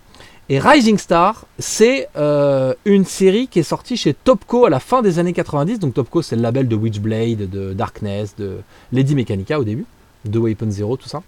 Et 0.47 0.59
Rising 0.59 0.99
Star, 0.99 1.45
c'est 1.57 2.07
euh, 2.17 2.75
une 2.85 3.03
série 3.03 3.47
qui 3.47 3.59
est 3.59 3.63
sortie 3.63 3.97
chez 3.97 4.13
Topco 4.13 4.65
à 4.65 4.69
la 4.69 4.79
fin 4.79 5.01
des 5.01 5.17
années 5.17 5.33
90. 5.33 5.79
Donc 5.79 5.95
Topco, 5.95 6.21
c'est 6.21 6.35
le 6.35 6.43
label 6.43 6.67
de 6.67 6.75
Witchblade, 6.75 7.49
de 7.49 7.73
Darkness, 7.73 8.35
de 8.37 8.57
Lady 8.91 9.15
Mechanica 9.15 9.59
au 9.59 9.63
début, 9.63 9.85
de 10.25 10.37
Weapon 10.37 10.69
Zero, 10.69 10.97
tout 10.97 11.09
ça. 11.09 11.23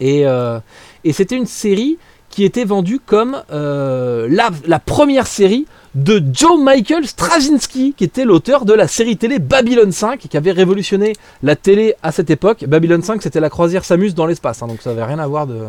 Et, 0.00 0.26
euh, 0.26 0.58
et 1.04 1.12
c'était 1.12 1.36
une 1.36 1.46
série 1.46 1.96
qui 2.28 2.42
était 2.42 2.64
vendue 2.64 2.98
comme 2.98 3.40
euh, 3.52 4.26
la, 4.28 4.50
la 4.66 4.80
première 4.80 5.28
série 5.28 5.66
de 5.94 6.20
Joe 6.32 6.60
Michael 6.60 7.06
Straczynski, 7.06 7.94
qui 7.96 8.02
était 8.02 8.24
l'auteur 8.24 8.64
de 8.64 8.74
la 8.74 8.88
série 8.88 9.16
télé 9.16 9.38
Babylon 9.38 9.92
5, 9.92 10.18
qui 10.18 10.36
avait 10.36 10.50
révolutionné 10.50 11.12
la 11.44 11.54
télé 11.54 11.94
à 12.02 12.10
cette 12.10 12.30
époque. 12.30 12.64
Babylon 12.66 13.00
5, 13.00 13.22
c'était 13.22 13.40
la 13.40 13.48
croisière 13.48 13.84
Samus 13.84 14.12
dans 14.12 14.26
l'espace, 14.26 14.60
hein, 14.60 14.66
donc 14.66 14.82
ça 14.82 14.90
n'avait 14.90 15.04
rien 15.04 15.20
à 15.20 15.26
voir 15.28 15.46
de 15.46 15.60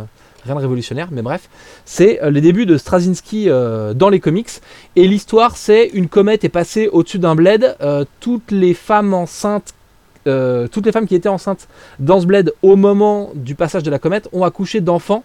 rien 0.48 0.56
de 0.56 0.62
révolutionnaire, 0.62 1.10
mais 1.12 1.22
bref, 1.22 1.50
c'est 1.86 2.22
euh, 2.24 2.32
les 2.32 2.42
débuts 2.42 2.66
de 2.66 2.78
Straczynski 2.78 3.50
euh, 3.50 3.94
dans 3.94 4.10
les 4.10 4.20
comics. 4.20 4.50
Et 4.96 5.08
l'histoire, 5.08 5.58
c'est 5.58 5.88
une 5.94 6.08
comète 6.08 6.44
est 6.44 6.50
passée 6.50 6.88
au-dessus 6.88 7.20
d'un 7.20 7.36
bled, 7.36 7.76
euh, 7.82 8.06
toutes 8.20 8.52
les 8.52 8.74
femmes 8.74 9.14
enceintes, 9.14 9.74
toutes 10.74 10.86
les 10.86 10.92
femmes 10.92 11.08
qui 11.08 11.16
étaient 11.16 11.30
enceintes 11.30 11.70
dans 12.00 12.20
ce 12.20 12.26
bled 12.26 12.54
au 12.62 12.76
moment 12.76 13.32
du 13.34 13.56
passage 13.56 13.84
de 13.84 13.90
la 13.90 13.98
comète 13.98 14.28
ont 14.34 14.44
accouché 14.44 14.82
d'enfants 14.82 15.24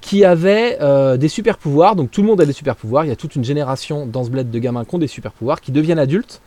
qui 0.00 0.24
avaient 0.24 0.78
des 1.18 1.26
super 1.26 1.58
pouvoirs. 1.58 1.96
Donc 1.96 2.12
tout 2.12 2.22
le 2.22 2.28
monde 2.28 2.40
a 2.40 2.46
des 2.46 2.52
super 2.52 2.76
pouvoirs. 2.76 3.04
Il 3.04 3.08
y 3.08 3.10
a 3.10 3.16
toute 3.16 3.34
une 3.34 3.42
génération 3.42 4.06
dans 4.06 4.22
ce 4.22 4.30
bled 4.30 4.48
de 4.48 4.58
gamins 4.60 4.84
qui 4.84 4.94
ont 4.94 4.98
des 4.98 5.08
super 5.08 5.32
pouvoirs, 5.32 5.60
qui 5.60 5.72
deviennent 5.72 5.98
adultes, 5.98 6.40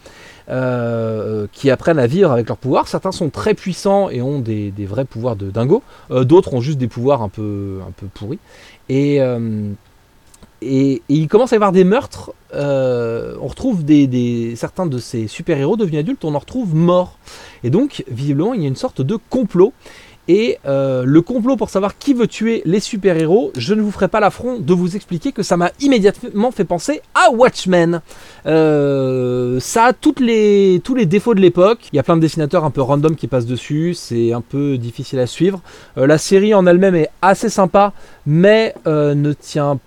euh, 0.49 1.47
qui 1.51 1.69
apprennent 1.69 1.99
à 1.99 2.07
vivre 2.07 2.31
avec 2.31 2.47
leurs 2.47 2.57
pouvoirs. 2.57 2.87
Certains 2.87 3.11
sont 3.11 3.29
très 3.29 3.53
puissants 3.53 4.09
et 4.09 4.21
ont 4.21 4.39
des, 4.39 4.73
vrais 4.79 5.05
pouvoirs 5.05 5.35
de 5.35 5.49
dingo. 5.49 5.83
Euh, 6.11 6.23
D'autres 6.23 6.53
ont 6.53 6.61
juste 6.61 6.77
des 6.77 6.87
pouvoirs 6.87 7.21
un 7.21 7.29
peu, 7.29 7.79
un 7.87 7.91
peu 7.91 8.07
pourris. 8.07 8.39
Et, 8.89 9.21
euh, 9.21 9.69
et, 10.61 11.01
il 11.09 11.27
commence 11.27 11.53
à 11.53 11.55
y 11.55 11.57
avoir 11.57 11.71
des 11.71 11.83
meurtres. 11.83 12.33
on 12.53 13.47
retrouve 13.47 13.83
des, 13.85 14.07
des- 14.07 14.55
certains 14.55 14.85
de 14.85 14.97
ces 14.97 15.27
super-héros 15.27 15.77
devenus 15.77 15.99
adultes, 15.99 16.25
on 16.25 16.35
en 16.35 16.39
retrouve 16.39 16.75
morts. 16.75 17.17
Et 17.63 17.69
donc, 17.69 18.03
visiblement, 18.09 18.53
il 18.53 18.61
y 18.61 18.65
a 18.65 18.67
une 18.67 18.75
sorte 18.75 19.01
de 19.01 19.17
complot. 19.29 19.73
Et 20.27 20.57
euh, 20.65 21.03
le 21.05 21.21
complot 21.21 21.57
pour 21.57 21.69
savoir 21.69 21.97
qui 21.97 22.13
veut 22.13 22.27
tuer 22.27 22.61
les 22.65 22.79
super-héros, 22.79 23.51
je 23.57 23.73
ne 23.73 23.81
vous 23.81 23.91
ferai 23.91 24.07
pas 24.07 24.19
l'affront 24.19 24.57
de 24.57 24.73
vous 24.73 24.95
expliquer 24.95 25.31
que 25.31 25.43
ça 25.43 25.57
m'a 25.57 25.71
immédiatement 25.81 26.51
fait 26.51 26.63
penser 26.63 27.01
à 27.13 27.31
Watchmen. 27.31 28.01
Euh, 28.45 29.59
ça 29.59 29.85
a 29.85 29.93
tous 29.93 30.15
les 30.19 30.79
défauts 31.05 31.35
de 31.35 31.41
l'époque. 31.41 31.79
Il 31.91 31.97
y 31.97 31.99
a 31.99 32.03
plein 32.03 32.15
de 32.15 32.21
dessinateurs 32.21 32.63
un 32.63 32.71
peu 32.71 32.81
random 32.81 33.15
qui 33.15 33.27
passent 33.27 33.45
dessus. 33.45 33.93
C'est 33.95 34.31
un 34.31 34.41
peu 34.41 34.77
difficile 34.77 35.19
à 35.19 35.27
suivre. 35.27 35.61
Euh, 35.97 36.07
la 36.07 36.17
série 36.17 36.53
en 36.53 36.65
elle-même 36.65 36.95
est 36.95 37.09
assez 37.21 37.49
sympa, 37.49 37.91
mais 38.25 38.73
ne 38.85 39.33
tient 39.33 39.79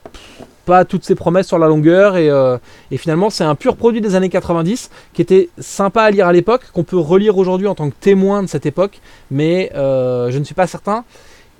pas 0.66 0.84
toutes 0.84 1.04
ses 1.04 1.14
promesses 1.14 1.46
sur 1.46 1.58
la 1.58 1.68
longueur. 1.68 2.18
Et, 2.18 2.28
euh, 2.28 2.58
et 2.90 2.98
finalement, 2.98 3.30
c'est 3.30 3.44
un 3.44 3.54
pur 3.54 3.76
produit 3.76 4.02
des 4.02 4.14
années 4.14 4.28
90 4.28 4.90
qui 5.14 5.22
était 5.22 5.48
sympa 5.58 6.02
à 6.02 6.10
lire 6.10 6.26
à 6.26 6.32
l'époque, 6.34 6.66
qu'on 6.74 6.84
peut 6.84 6.98
relire 6.98 7.38
aujourd'hui 7.38 7.66
en 7.68 7.74
tant 7.74 7.88
que 7.88 7.94
témoin 7.98 8.42
de 8.42 8.48
cette 8.48 8.66
époque. 8.66 9.00
Mais 9.30 9.72
euh, 9.74 10.30
je 10.30 10.38
ne 10.38 10.44
suis 10.44 10.54
pas 10.54 10.66
certain 10.66 11.04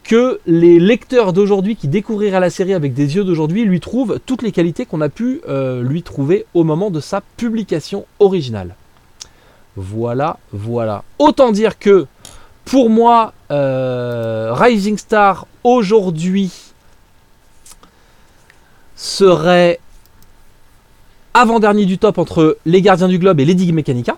que 0.05 0.41
les 0.47 0.79
lecteurs 0.79 1.33
d'aujourd'hui 1.33 1.75
qui 1.75 1.89
découvriraient 1.89 2.39
la 2.39 2.51
série 2.51 2.75
avec 2.75 2.93
des 2.93 3.17
yeux 3.17 3.25
d'aujourd'hui 3.25 3.65
lui 3.65 3.81
trouvent 3.81 4.21
toutes 4.25 4.43
les 4.43 4.53
qualités 4.53 4.87
qu'on 4.87 5.01
a 5.01 5.09
pu 5.09 5.41
euh, 5.49 5.83
lui 5.83 6.03
trouver 6.03 6.45
au 6.55 6.63
moment 6.63 6.91
de 6.91 7.01
sa 7.01 7.23
publication 7.37 8.05
originale. 8.21 8.77
Voilà, 9.77 10.39
voilà. 10.53 11.03
Autant 11.19 11.53
dire 11.53 11.79
que 11.79 12.07
pour 12.65 12.91
moi, 12.91 13.33
Rising 13.51 14.97
Star 14.97 15.47
aujourd'hui 15.65 16.66
serait 18.97 19.79
avant-dernier 21.35 21.85
du 21.85 21.99
top 21.99 22.19
entre 22.19 22.59
Les 22.65 22.81
Gardiens 22.83 23.09
du 23.09 23.19
Globe 23.19 23.39
et 23.41 23.45
Lady 23.45 23.71
Mechanica. 23.73 24.17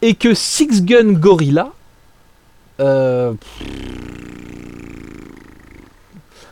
Et 0.00 0.14
que 0.14 0.34
Six 0.34 0.84
Gun 0.84 1.12
Gorilla 1.12 1.72
euh, 2.80 3.34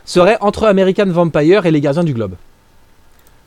serait 0.05 0.37
entre 0.41 0.65
American 0.65 1.07
Vampire 1.07 1.65
et 1.65 1.71
Les 1.71 1.81
Gardiens 1.81 2.03
du 2.03 2.13
Globe. 2.13 2.35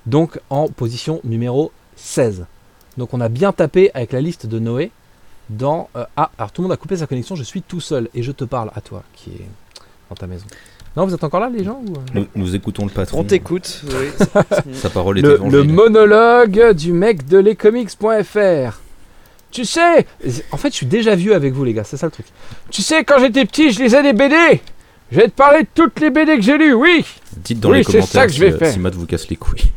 Donc 0.06 0.40
en 0.50 0.68
position 0.68 1.20
numéro 1.24 1.72
16. 1.96 2.46
Donc 2.96 3.14
on 3.14 3.20
a 3.20 3.28
bien 3.28 3.52
tapé 3.52 3.90
avec 3.94 4.12
la 4.12 4.20
liste 4.20 4.46
de 4.46 4.58
Noé 4.58 4.90
dans... 5.50 5.88
euh, 5.96 6.04
ah, 6.16 6.30
alors 6.38 6.52
tout 6.52 6.62
le 6.62 6.68
monde 6.68 6.72
a 6.72 6.76
coupé 6.76 6.96
sa 6.96 7.06
connexion, 7.06 7.36
je 7.36 7.42
suis 7.42 7.62
tout 7.62 7.80
seul 7.80 8.08
et 8.14 8.22
je 8.22 8.32
te 8.32 8.44
parle 8.44 8.70
à 8.74 8.80
toi 8.80 9.02
qui 9.14 9.30
est 9.30 9.48
dans 10.08 10.16
ta 10.16 10.26
maison. 10.26 10.46
Non, 10.96 11.06
vous 11.06 11.14
êtes 11.14 11.24
encore 11.24 11.40
là 11.40 11.50
les 11.52 11.64
gens 11.64 11.80
ou, 11.86 11.92
euh 11.94 12.00
Nous, 12.14 12.26
nous 12.36 12.54
écoutons 12.54 12.84
le 12.84 12.90
patron. 12.90 13.20
On 13.20 13.24
t'écoute. 13.24 13.82
oui. 13.88 14.26
Sa 14.74 14.90
parole 14.90 15.18
est 15.18 15.22
le, 15.22 15.40
le 15.50 15.64
monologue 15.64 16.72
du 16.72 16.92
mec 16.92 17.26
de 17.26 17.38
lescomics.fr. 17.38 18.80
Tu 19.50 19.64
sais, 19.64 20.06
en 20.52 20.56
fait, 20.56 20.70
je 20.70 20.76
suis 20.76 20.86
déjà 20.86 21.14
vieux 21.14 21.34
avec 21.34 21.52
vous, 21.52 21.64
les 21.64 21.72
gars, 21.74 21.84
c'est 21.84 21.96
ça 21.96 22.06
le 22.06 22.12
truc. 22.12 22.26
Tu 22.70 22.82
sais, 22.82 23.04
quand 23.04 23.18
j'étais 23.20 23.44
petit, 23.44 23.70
je 23.72 23.82
lisais 23.82 24.02
des 24.02 24.12
BD. 24.12 24.60
Je 25.12 25.16
vais 25.18 25.26
te 25.28 25.32
parler 25.34 25.62
de 25.62 25.68
toutes 25.74 26.00
les 26.00 26.10
BD 26.10 26.36
que 26.36 26.42
j'ai 26.42 26.58
lues, 26.58 26.74
oui. 26.74 27.04
Dites 27.36 27.60
dans 27.60 27.70
Oui, 27.70 27.78
les 27.78 27.84
c'est 27.84 27.92
ça 27.92 27.98
commentaires 27.98 28.26
que 28.26 28.32
si, 28.32 28.38
je 28.38 28.44
vais 28.44 28.52
euh, 28.52 28.58
faire. 28.58 28.72
si 28.72 28.78
Matt 28.80 28.94
vous 28.94 29.06
casse 29.06 29.28
les 29.28 29.36
couilles. 29.36 29.70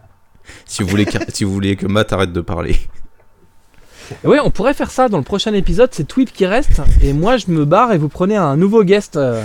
si, 0.66 0.82
vous 0.82 0.88
voulez 0.88 1.04
que, 1.04 1.18
si 1.32 1.44
vous 1.44 1.52
voulez 1.52 1.76
que 1.76 1.86
Matt 1.86 2.12
arrête 2.12 2.32
de 2.32 2.40
parler. 2.40 2.76
Oui, 4.24 4.38
on 4.42 4.50
pourrait 4.50 4.72
faire 4.72 4.90
ça 4.90 5.08
dans 5.10 5.18
le 5.18 5.24
prochain 5.24 5.52
épisode. 5.52 5.90
C'est 5.92 6.04
Tweep 6.08 6.32
qui 6.32 6.46
reste, 6.46 6.80
et 7.02 7.12
moi 7.12 7.36
je 7.36 7.50
me 7.50 7.66
barre 7.66 7.92
et 7.92 7.98
vous 7.98 8.08
prenez 8.08 8.36
un 8.36 8.56
nouveau 8.56 8.82
guest. 8.82 9.16
euh. 9.16 9.44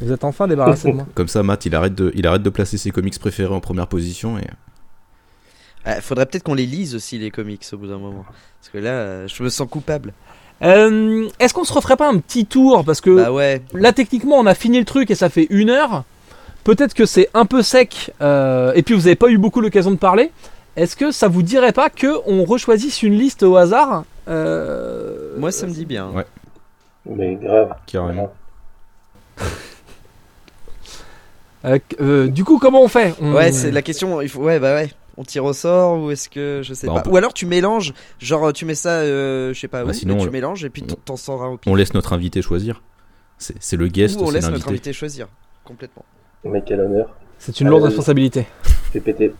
Vous 0.00 0.12
êtes 0.12 0.24
enfin 0.24 0.48
débarrassé 0.48 0.90
de 0.90 0.94
moi. 0.96 1.06
Comme 1.14 1.28
ça, 1.28 1.42
Matt, 1.42 1.64
il 1.66 1.74
arrête 1.74 1.94
de, 1.94 2.12
il 2.14 2.26
arrête 2.26 2.42
de 2.42 2.50
placer 2.50 2.78
ses 2.78 2.90
comics 2.90 3.18
préférés 3.18 3.54
en 3.54 3.60
première 3.60 3.86
position. 3.86 4.38
Et... 4.38 4.42
Ah, 5.84 6.00
faudrait 6.00 6.26
peut-être 6.26 6.42
qu'on 6.42 6.54
les 6.54 6.66
lise 6.66 6.94
aussi 6.94 7.18
les 7.18 7.30
comics 7.30 7.64
au 7.72 7.76
bout 7.76 7.86
d'un 7.86 7.98
moment. 7.98 8.24
Parce 8.60 8.70
que 8.72 8.78
là, 8.78 8.90
euh, 8.90 9.28
je 9.28 9.42
me 9.42 9.48
sens 9.48 9.68
coupable. 9.68 10.12
Euh, 10.62 11.28
Est-ce 11.40 11.52
qu'on 11.54 11.64
se 11.64 11.72
referait 11.72 11.96
pas 11.96 12.08
un 12.08 12.18
petit 12.18 12.46
tour? 12.46 12.84
Parce 12.84 13.00
que 13.00 13.14
Bah 13.14 13.32
ouais. 13.32 13.62
là, 13.74 13.92
techniquement, 13.92 14.36
on 14.36 14.46
a 14.46 14.54
fini 14.54 14.78
le 14.78 14.84
truc 14.84 15.10
et 15.10 15.14
ça 15.14 15.28
fait 15.28 15.46
une 15.50 15.70
heure. 15.70 16.04
Peut-être 16.64 16.94
que 16.94 17.04
c'est 17.04 17.28
un 17.34 17.44
peu 17.44 17.60
sec, 17.62 18.12
euh, 18.22 18.72
et 18.74 18.82
puis 18.82 18.94
vous 18.94 19.02
n'avez 19.02 19.16
pas 19.16 19.28
eu 19.28 19.36
beaucoup 19.36 19.60
l'occasion 19.60 19.90
de 19.90 19.96
parler. 19.96 20.32
Est-ce 20.76 20.96
que 20.96 21.10
ça 21.12 21.28
vous 21.28 21.42
dirait 21.42 21.72
pas 21.72 21.90
que 21.90 22.20
on 22.26 22.44
rechoisisse 22.44 23.02
une 23.02 23.14
liste 23.14 23.42
au 23.42 23.56
hasard 23.56 24.04
Euh, 24.28 25.34
Moi, 25.38 25.52
ça 25.52 25.66
me 25.66 25.72
dit 25.72 25.84
bien. 25.84 26.08
Ouais. 26.10 26.24
Mais 27.04 27.34
grave. 27.36 27.74
Carrément. 27.86 28.32
euh, 31.64 31.78
euh, 32.00 32.28
Du 32.28 32.44
coup, 32.44 32.58
comment 32.58 32.82
on 32.82 32.88
fait 32.88 33.14
On- 33.20 33.32
Ouais, 33.34 33.52
c'est 33.52 33.70
la 33.70 33.82
question. 33.82 34.20
Il 34.20 34.28
faut. 34.28 34.40
Ouais, 34.42 34.58
bah 34.58 34.74
ouais. 34.74 34.90
On 35.16 35.22
tire 35.22 35.44
au 35.44 35.52
sort 35.52 36.00
ou 36.02 36.10
est-ce 36.10 36.28
que 36.28 36.60
je 36.64 36.74
sais 36.74 36.88
Bah, 36.88 36.94
pas. 36.94 37.02
peut- 37.02 37.10
Ou 37.10 37.16
alors 37.16 37.32
tu 37.32 37.46
mélanges, 37.46 37.94
genre 38.18 38.52
tu 38.52 38.64
mets 38.64 38.74
ça, 38.74 38.98
euh, 39.02 39.54
je 39.54 39.60
sais 39.60 39.68
pas 39.68 39.84
Bah, 39.84 39.90
où, 39.90 39.92
sinon, 39.92 40.16
tu 40.16 40.26
on- 40.28 40.30
mélanges 40.32 40.64
et 40.64 40.70
puis 40.70 40.82
t'en- 40.82 41.16
sors 41.16 41.44
un 41.44 41.50
au 41.50 41.56
pire. 41.56 41.70
On 41.72 41.76
laisse 41.76 41.94
notre 41.94 42.12
invité 42.12 42.42
choisir. 42.42 42.82
C'est 43.38 43.76
le 43.76 43.86
guest, 43.88 44.18
Ou 44.20 44.24
on 44.24 44.30
laisse 44.32 44.48
notre 44.50 44.68
invité 44.68 44.92
choisir 44.92 45.28
complètement. 45.64 46.04
Mais 46.44 46.62
quel 46.66 46.80
honneur. 46.80 47.14
C'est 47.38 47.60
une 47.60 47.68
lourde 47.68 47.84
responsabilité. 47.84 48.46
Fais 48.92 49.00
péter. 49.00 49.32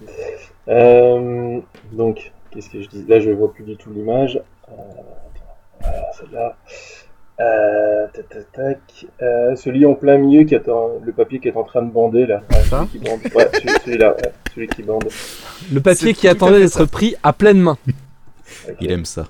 Euh, 0.68 1.60
donc, 1.92 2.32
qu'est-ce 2.50 2.70
que 2.70 2.80
je 2.82 2.88
dis? 2.88 3.04
Là, 3.08 3.20
je 3.20 3.30
vois 3.30 3.52
plus 3.52 3.64
du 3.64 3.76
tout 3.76 3.90
l'image. 3.92 4.40
Euh, 4.68 4.72
voilà, 5.80 6.02
celle-là. 6.18 6.56
Euh, 7.40 8.06
tac, 8.12 8.28
tac, 8.28 8.52
tac. 8.52 9.06
Euh, 9.22 9.56
celui 9.56 9.84
en 9.86 9.94
plein 9.94 10.18
milieu 10.18 10.44
qui 10.44 10.54
attend 10.54 10.90
le 11.04 11.12
papier 11.12 11.40
qui 11.40 11.48
est 11.48 11.56
en 11.56 11.64
train 11.64 11.82
de 11.82 11.90
bander 11.90 12.26
là. 12.26 12.42
Ouais, 12.50 12.62
Ça 12.62 12.86
celui 12.86 12.88
qui 12.88 12.98
bande. 12.98 13.20
Ouais, 13.34 13.48
celui- 13.54 13.80
celui-là, 13.84 14.14
ouais, 14.14 14.32
celui 14.54 14.68
qui 14.68 14.82
bande. 14.84 15.08
Le 15.72 15.80
papier 15.80 16.14
qui 16.14 16.28
attendait 16.28 16.60
d'être 16.60 16.84
pris 16.84 17.16
à 17.24 17.32
pleine 17.32 17.60
main. 17.60 17.76
Il 18.80 18.90
aime 18.92 19.04
ça. 19.04 19.26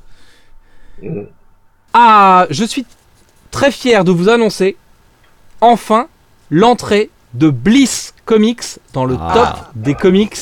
Mhm. 1.03 1.27
Ah, 1.95 2.47
je 2.51 2.65
suis 2.65 2.85
très 3.51 3.71
fier 3.71 4.05
de 4.05 4.11
vous 4.13 4.29
annoncer 4.29 4.77
enfin 5.61 6.09
l'entrée 6.51 7.11
de 7.33 7.49
Bliss 7.49 8.13
Comics 8.27 8.79
dans 8.93 9.05
le 9.07 9.17
Ah. 9.19 9.33
top 9.35 9.67
des 9.77 9.95
comics 9.95 10.37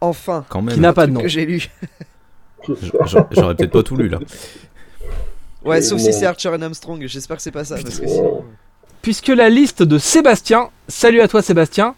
Enfin. 0.00 0.44
Quand 0.48 0.60
même. 0.62 0.74
qui 0.74 0.80
n'a 0.80 0.92
pas 0.92 1.06
de 1.06 1.12
nom. 1.12 1.20
Que 1.22 1.28
j'ai 1.28 1.46
lu. 1.46 1.68
J'a- 2.68 3.26
J'aurais 3.32 3.54
peut-être 3.54 3.72
pas 3.72 3.82
tout 3.82 3.96
lu 3.96 4.08
là. 4.08 4.18
Ouais, 5.68 5.82
sauf 5.82 6.00
si 6.00 6.12
c'est 6.12 6.26
Archer 6.26 6.48
and 6.50 6.62
Armstrong. 6.62 7.04
J'espère 7.06 7.36
que 7.36 7.42
c'est 7.42 7.50
pas 7.50 7.64
ça 7.64 7.76
parce 7.82 7.98
que 8.00 8.06
sinon. 8.08 8.44
Puisque 9.02 9.28
la 9.28 9.48
liste 9.48 9.82
de 9.82 9.98
Sébastien, 9.98 10.70
salut 10.88 11.20
à 11.20 11.28
toi 11.28 11.40
Sébastien, 11.42 11.94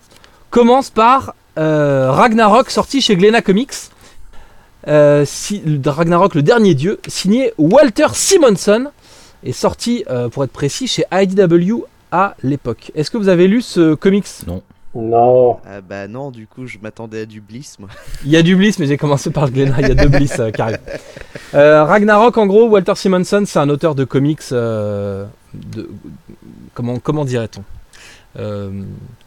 commence 0.51 0.91
par 0.91 1.35
euh, 1.59 2.11
Ragnarok 2.11 2.71
sorti 2.71 3.01
chez 3.01 3.17
Glénat 3.17 3.43
Comics. 3.43 3.73
Euh, 4.89 5.25
si- 5.27 5.63
Ragnarok 5.85 6.35
le 6.35 6.43
dernier 6.43 6.75
dieu, 6.75 7.01
signé 7.07 7.53
Walter 7.59 8.07
Simonson, 8.15 8.91
est 9.45 9.53
sorti 9.53 10.05
euh, 10.11 10.29
pour 10.29 10.45
être 10.45 10.53
précis 10.53 10.87
chez 10.87 11.05
IDW 11.13 11.85
à 12.13 12.35
l'époque. 12.43 12.91
Est-ce 12.95 13.11
que 13.11 13.17
vous 13.19 13.29
avez 13.29 13.47
lu 13.47 13.63
ce 13.63 13.95
comics? 13.95 14.27
Non. 14.47 14.63
Ah 15.65 15.81
bah 15.81 16.09
non, 16.09 16.31
du 16.31 16.47
coup, 16.47 16.67
je 16.67 16.79
m'attendais 16.83 17.23
à 17.23 17.27
du 17.27 17.41
Bliss 17.41 17.79
moi. 17.79 17.89
Il 18.25 18.31
y 18.31 18.37
a 18.37 18.43
du 18.43 18.57
Bliss, 18.57 18.79
mais 18.79 18.87
j'ai 18.87 18.97
commencé 18.97 19.31
par 19.31 19.47
le 19.47 19.53
Glénat. 19.53 19.77
Il 19.81 19.89
y 19.89 19.91
a 19.91 19.95
deux 19.95 20.09
Bliss 20.09 20.39
euh, 20.41 20.51
qui 20.51 20.61
arrivent. 20.61 20.81
Euh, 21.55 21.85
Ragnarok, 21.85 22.37
en 22.39 22.47
gros, 22.47 22.69
Walter 22.69 22.95
Simonson, 22.97 23.45
c'est 23.47 23.59
un 23.59 23.69
auteur 23.69 23.95
de 23.95 24.05
comics. 24.05 24.41
euh, 24.53 25.27
de, 25.55 25.89
comment 26.75 26.99
comment 26.99 27.25
dirait-on? 27.25 27.63
Euh, 28.39 28.83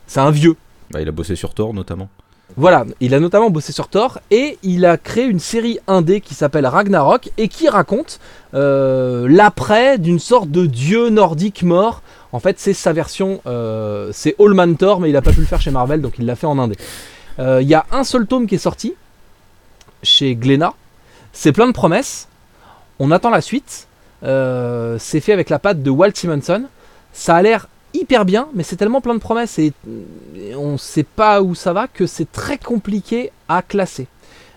C'est 0.07 0.19
un 0.19 0.31
vieux. 0.31 0.55
Bah, 0.91 1.01
il 1.01 1.07
a 1.07 1.11
bossé 1.11 1.35
sur 1.35 1.53
Thor 1.53 1.73
notamment. 1.73 2.09
Voilà, 2.55 2.85
il 2.99 3.15
a 3.15 3.19
notamment 3.19 3.49
bossé 3.49 3.71
sur 3.71 3.87
Thor 3.87 4.19
et 4.29 4.59
il 4.61 4.85
a 4.85 4.97
créé 4.97 5.25
une 5.25 5.39
série 5.39 5.79
indé 5.87 6.21
qui 6.21 6.35
s'appelle 6.35 6.67
Ragnarok 6.67 7.31
et 7.37 7.47
qui 7.47 7.67
raconte 7.67 8.19
euh, 8.53 9.27
l'après 9.27 9.97
d'une 9.97 10.19
sorte 10.19 10.51
de 10.51 10.65
dieu 10.67 11.09
nordique 11.09 11.63
mort. 11.63 12.03
En 12.33 12.39
fait, 12.39 12.59
c'est 12.59 12.73
sa 12.73 12.93
version, 12.93 13.41
euh, 13.45 14.09
c'est 14.11 14.35
Allman 14.39 14.75
Thor, 14.75 14.99
mais 14.99 15.11
il 15.11 15.15
a 15.15 15.21
pas 15.21 15.31
pu 15.31 15.39
le 15.39 15.45
faire 15.45 15.61
chez 15.61 15.69
Marvel, 15.69 16.01
donc 16.01 16.15
il 16.17 16.25
l'a 16.25 16.35
fait 16.35 16.47
en 16.47 16.57
indé. 16.57 16.75
Euh, 17.37 17.61
Il 17.61 17.67
y 17.67 17.75
a 17.75 17.85
un 17.91 18.03
seul 18.03 18.25
tome 18.25 18.47
qui 18.47 18.55
est 18.55 18.57
sorti 18.57 18.95
chez 20.01 20.35
Glénat. 20.35 20.73
C'est 21.31 21.51
plein 21.51 21.67
de 21.67 21.73
promesses. 21.73 22.27
On 22.97 23.11
attend 23.11 23.29
la 23.29 23.41
suite. 23.41 23.87
Euh, 24.23 24.97
c'est 24.99 25.19
fait 25.19 25.31
avec 25.31 25.51
la 25.51 25.59
patte 25.59 25.83
de 25.83 25.89
Walt 25.91 26.11
Simonson. 26.15 26.63
Ça 27.13 27.35
a 27.35 27.41
l'air 27.43 27.67
hyper 27.93 28.25
bien, 28.25 28.47
mais 28.55 28.63
c'est 28.63 28.77
tellement 28.77 29.01
plein 29.01 29.13
de 29.13 29.19
promesses 29.19 29.59
et, 29.59 29.71
on 30.55 30.79
sait 30.79 31.03
pas 31.03 31.43
où 31.43 31.53
ça 31.53 31.71
va 31.73 31.87
que 31.87 32.07
c'est 32.07 32.31
très 32.31 32.57
compliqué 32.57 33.31
à 33.47 33.61
classer. 33.61 34.07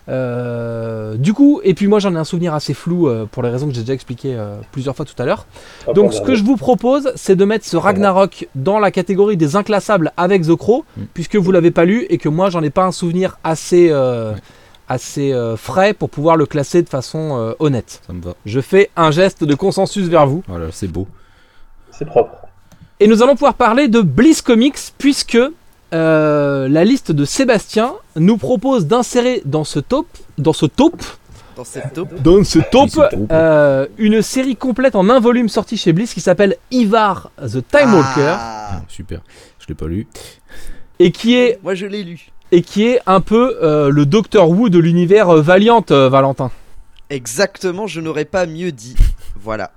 Euh, 0.08 1.16
du 1.16 1.32
coup, 1.32 1.60
et 1.64 1.74
puis 1.74 1.88
moi 1.88 1.98
j'en 1.98 2.14
ai 2.14 2.18
un 2.18 2.24
souvenir 2.24 2.54
assez 2.54 2.74
flou 2.74 3.08
euh, 3.08 3.26
pour 3.30 3.42
les 3.42 3.48
raisons 3.50 3.66
que 3.68 3.74
j'ai 3.74 3.80
déjà 3.80 3.92
expliquées 3.94 4.34
euh, 4.36 4.56
plusieurs 4.70 4.94
fois 4.94 5.04
tout 5.04 5.20
à 5.20 5.24
l'heure. 5.24 5.46
Ah, 5.88 5.92
Donc 5.92 6.12
ce 6.14 6.20
que 6.20 6.34
je 6.34 6.44
vous 6.44 6.56
propose, 6.56 7.10
c'est 7.16 7.34
de 7.36 7.44
mettre 7.44 7.64
ce 7.64 7.76
Ragnarok 7.76 8.48
dans 8.54 8.78
la 8.78 8.90
catégorie 8.90 9.36
des 9.36 9.56
inclassables 9.56 10.12
avec 10.16 10.42
The 10.46 10.54
Crow, 10.54 10.84
Mm. 10.96 11.02
puisque 11.14 11.36
vous 11.36 11.50
l'avez 11.52 11.70
pas 11.70 11.84
lu 11.84 12.06
et 12.08 12.18
que 12.18 12.28
moi 12.28 12.50
j'en 12.50 12.62
ai 12.62 12.70
pas 12.70 12.84
un 12.84 12.92
souvenir 12.92 13.38
assez, 13.42 13.88
euh, 13.90 14.32
assez 14.88 15.32
euh, 15.32 15.56
frais 15.56 15.92
pour 15.94 16.08
pouvoir 16.10 16.36
le 16.36 16.46
classer 16.46 16.82
de 16.82 16.88
façon 16.88 17.38
euh, 17.40 17.52
honnête. 17.58 18.00
Ça 18.06 18.12
me 18.12 18.22
va. 18.22 18.34
Je 18.44 18.60
fais 18.60 18.90
un 18.96 19.10
geste 19.10 19.42
de 19.42 19.54
consensus 19.54 20.06
vers 20.06 20.26
vous. 20.26 20.42
Voilà, 20.46 20.66
c'est 20.70 20.86
beau. 20.88 21.08
C'est 21.90 22.04
propre. 22.04 22.46
Et 23.00 23.08
nous 23.08 23.22
allons 23.22 23.32
pouvoir 23.34 23.54
parler 23.54 23.88
de 23.88 24.00
Bliss 24.00 24.40
Comics 24.40 24.78
puisque 24.98 25.38
euh, 25.96 26.68
la 26.68 26.84
liste 26.84 27.12
de 27.12 27.24
Sébastien 27.24 27.94
nous 28.16 28.36
propose 28.36 28.86
d'insérer 28.86 29.42
dans 29.44 29.64
ce 29.64 29.78
top, 29.80 30.06
dans 30.38 30.52
ce 30.52 30.66
top, 30.66 31.02
Dans 31.56 31.64
ce 32.44 32.58
top, 32.70 32.90
euh, 33.32 33.86
une 33.98 34.20
série 34.22 34.56
complète 34.56 34.94
en 34.94 35.08
un 35.08 35.20
volume 35.20 35.48
sortie 35.48 35.76
chez 35.76 35.92
Bliss 35.92 36.12
qui 36.14 36.20
s'appelle 36.20 36.56
Ivar 36.70 37.30
the 37.40 37.66
Time 37.66 37.94
Walker 37.94 38.34
Ah, 38.38 38.82
Super. 38.88 39.20
Je 39.58 39.66
l'ai 39.68 39.74
pas 39.74 39.86
lu. 39.86 40.06
et 40.98 41.10
qui 41.12 41.34
est 41.34 41.58
moi 41.62 41.74
je 41.74 41.86
l'ai 41.86 42.04
lu. 42.04 42.28
et 42.52 42.62
qui 42.62 42.84
est 42.86 43.00
un 43.06 43.20
peu 43.20 43.58
euh, 43.62 43.88
le 43.90 44.04
Doctor 44.06 44.48
Who 44.50 44.68
de 44.68 44.78
l'univers 44.78 45.30
euh, 45.30 45.40
Valiant, 45.40 45.84
euh, 45.90 46.08
Valentin. 46.08 46.50
Exactement, 47.10 47.86
je 47.86 48.00
n'aurais 48.00 48.24
pas 48.24 48.46
mieux 48.46 48.72
dit. 48.72 48.96
Voilà. 49.40 49.70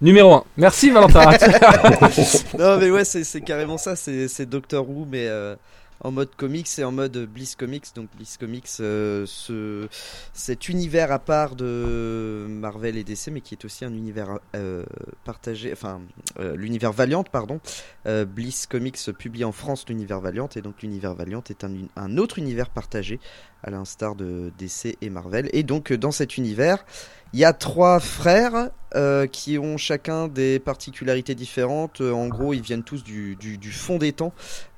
Numéro 0.00 0.32
1. 0.32 0.44
Merci 0.56 0.90
Valentin. 0.90 1.24
non 2.58 2.78
mais 2.78 2.90
ouais, 2.90 3.04
c'est 3.04 3.40
carrément 3.40 3.78
ça, 3.78 3.96
c'est 3.96 4.46
Doctor 4.46 4.88
Who 4.88 5.06
mais 5.10 5.26
euh, 5.26 5.56
en 6.00 6.12
mode 6.12 6.34
comics 6.36 6.68
et 6.78 6.84
en 6.84 6.92
mode 6.92 7.16
Bliss 7.26 7.56
Comics. 7.56 7.86
Donc 7.94 8.08
Bliss 8.16 8.36
Comics, 8.36 8.68
euh, 8.80 9.24
ce, 9.26 9.88
cet 10.32 10.68
univers 10.68 11.12
à 11.12 11.18
part 11.18 11.56
de 11.56 12.46
Marvel 12.48 12.96
et 12.96 13.04
DC, 13.04 13.28
mais 13.32 13.40
qui 13.40 13.54
est 13.54 13.64
aussi 13.64 13.84
un 13.84 13.92
univers 13.92 14.38
euh, 14.54 14.84
partagé, 15.24 15.72
enfin 15.72 16.00
euh, 16.38 16.56
l'univers 16.56 16.92
Valiant, 16.92 17.24
pardon. 17.24 17.60
Euh, 18.06 18.24
Bliss 18.24 18.66
Comics 18.66 18.98
publie 19.18 19.44
en 19.44 19.52
France 19.52 19.84
l'univers 19.88 20.20
Valiant 20.20 20.48
et 20.56 20.62
donc 20.62 20.82
l'univers 20.82 21.14
Valiant 21.14 21.42
est 21.48 21.64
un, 21.64 21.72
un 21.96 22.18
autre 22.18 22.38
univers 22.38 22.70
partagé 22.70 23.18
à 23.62 23.70
l'instar 23.70 24.14
de 24.14 24.52
DC 24.58 24.96
et 25.00 25.10
Marvel. 25.10 25.50
Et 25.52 25.62
donc 25.62 25.92
dans 25.92 26.12
cet 26.12 26.36
univers, 26.36 26.84
il 27.32 27.40
y 27.40 27.44
a 27.44 27.52
trois 27.52 28.00
frères 28.00 28.70
euh, 28.94 29.26
qui 29.26 29.58
ont 29.58 29.76
chacun 29.76 30.28
des 30.28 30.58
particularités 30.58 31.34
différentes. 31.34 32.00
Euh, 32.00 32.12
en 32.12 32.26
gros, 32.28 32.54
ils 32.54 32.62
viennent 32.62 32.82
tous 32.82 33.04
du, 33.04 33.36
fond 33.70 33.98
des 33.98 34.12
temps. 34.12 34.32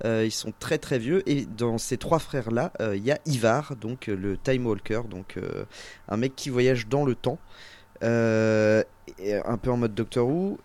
Euh, 0.05 0.24
ils 0.24 0.32
sont 0.32 0.53
très 0.59 0.78
très 0.78 0.98
vieux. 0.98 1.22
Et 1.30 1.46
dans 1.46 1.78
ces 1.78 1.96
trois 1.96 2.18
frères-là, 2.18 2.72
il 2.80 3.05
y 3.05 3.12
a 3.12 3.18
Ivar, 3.26 3.76
donc 3.76 4.09
le 4.09 4.36
Time 4.36 4.66
Walker, 4.66 5.03
donc 5.09 5.38
un 6.09 6.16
mec 6.16 6.34
qui 6.34 6.51
voyage 6.51 6.88
dans 6.88 7.05
le 7.05 7.14
temps, 7.14 7.38
un 8.03 9.59
peu 9.62 9.70
en 9.70 9.76
mode 9.76 9.94
Doctor 9.94 10.26
Who. 10.26 10.59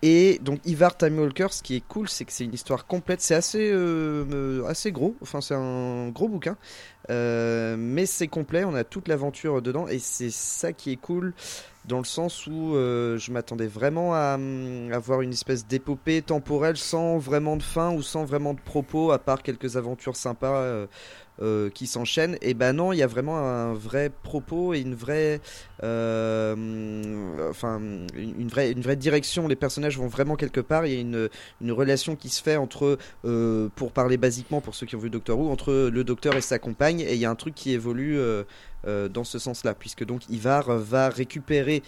Et 0.00 0.38
donc 0.42 0.60
Ivar 0.64 0.96
Time 0.96 1.18
Walker, 1.18 1.48
ce 1.50 1.60
qui 1.60 1.74
est 1.74 1.84
cool, 1.88 2.08
c'est 2.08 2.24
que 2.24 2.30
c'est 2.30 2.44
une 2.44 2.54
histoire 2.54 2.86
complète. 2.86 3.20
C'est 3.20 3.34
assez, 3.34 3.72
assez 4.68 4.92
gros. 4.92 5.16
Enfin, 5.20 5.40
c'est 5.40 5.56
un 5.56 6.10
gros 6.10 6.28
bouquin. 6.28 6.56
Euh, 7.10 7.76
mais 7.78 8.06
c'est 8.06 8.28
complet, 8.28 8.64
on 8.64 8.74
a 8.74 8.84
toute 8.84 9.08
l'aventure 9.08 9.62
dedans 9.62 9.88
et 9.88 9.98
c'est 9.98 10.30
ça 10.30 10.72
qui 10.72 10.92
est 10.92 10.96
cool 10.96 11.32
dans 11.86 11.98
le 11.98 12.04
sens 12.04 12.46
où 12.46 12.74
euh, 12.74 13.16
je 13.16 13.32
m'attendais 13.32 13.66
vraiment 13.66 14.14
à 14.14 14.34
hum, 14.34 14.92
avoir 14.92 15.22
une 15.22 15.32
espèce 15.32 15.66
d'épopée 15.66 16.20
temporelle 16.20 16.76
sans 16.76 17.16
vraiment 17.16 17.56
de 17.56 17.62
fin 17.62 17.92
ou 17.94 18.02
sans 18.02 18.24
vraiment 18.24 18.52
de 18.52 18.60
propos 18.60 19.10
à 19.10 19.18
part 19.18 19.42
quelques 19.42 19.76
aventures 19.76 20.16
sympas 20.16 20.86
euh, 21.40 21.70
qui 21.70 21.86
s'enchaînent. 21.86 22.36
Et 22.42 22.52
ben 22.52 22.74
non, 22.74 22.92
il 22.92 22.98
y 22.98 23.02
a 23.02 23.06
vraiment 23.06 23.38
un 23.38 23.72
vrai 23.72 24.10
propos 24.22 24.74
et 24.74 24.80
une 24.80 24.94
vraie, 24.94 25.40
hum, 25.82 27.36
enfin 27.48 27.80
une 28.14 28.48
vraie, 28.48 28.72
une 28.72 28.82
vraie 28.82 28.96
direction. 28.96 29.48
Les 29.48 29.56
personnages 29.56 29.96
vont 29.96 30.08
vraiment 30.08 30.36
quelque 30.36 30.60
part. 30.60 30.84
Il 30.84 30.92
y 30.92 30.96
a 30.96 31.00
une, 31.00 31.30
une 31.62 31.72
relation 31.72 32.16
qui 32.16 32.28
se 32.28 32.42
fait 32.42 32.56
entre 32.56 32.98
pour 33.76 33.92
parler 33.92 34.18
basiquement 34.18 34.60
pour 34.60 34.74
ceux 34.74 34.84
qui 34.84 34.96
ont 34.96 35.00
vu 35.00 35.10
Doctor 35.10 35.38
Who, 35.38 35.50
entre 35.50 35.72
le 35.72 36.04
docteur 36.04 36.36
et 36.36 36.42
sa 36.42 36.58
compagne, 36.58 36.97
et 37.02 37.14
il 37.14 37.20
y 37.20 37.24
a 37.24 37.30
un 37.30 37.34
truc 37.34 37.54
qui 37.54 37.72
évolue 37.72 38.18
euh, 38.18 38.44
euh, 38.86 39.08
dans 39.08 39.24
ce 39.24 39.38
sens-là, 39.38 39.74
puisque 39.74 40.04
donc 40.04 40.28
Ivar 40.30 40.64
va 40.78 41.08
récupérer. 41.08 41.82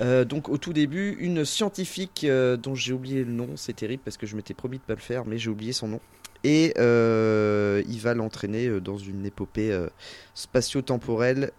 euh, 0.00 0.24
donc 0.24 0.48
au 0.48 0.56
tout 0.58 0.72
début, 0.72 1.16
une 1.20 1.44
scientifique 1.44 2.24
euh, 2.24 2.56
dont 2.56 2.74
j'ai 2.74 2.92
oublié 2.92 3.24
le 3.24 3.32
nom, 3.32 3.48
c'est 3.56 3.74
terrible 3.76 4.02
parce 4.04 4.16
que 4.16 4.26
je 4.26 4.36
m'étais 4.36 4.54
promis 4.54 4.78
de 4.78 4.82
pas 4.82 4.94
le 4.94 5.00
faire, 5.00 5.24
mais 5.26 5.38
j'ai 5.38 5.50
oublié 5.50 5.72
son 5.72 5.88
nom. 5.88 6.00
Et 6.42 6.72
euh, 6.78 7.82
il 7.86 8.00
va 8.00 8.14
l'entraîner 8.14 8.66
euh, 8.66 8.80
dans 8.80 8.96
une 8.96 9.26
épopée 9.26 9.70
euh, 9.72 9.88
spatio-temporelle 10.34 11.50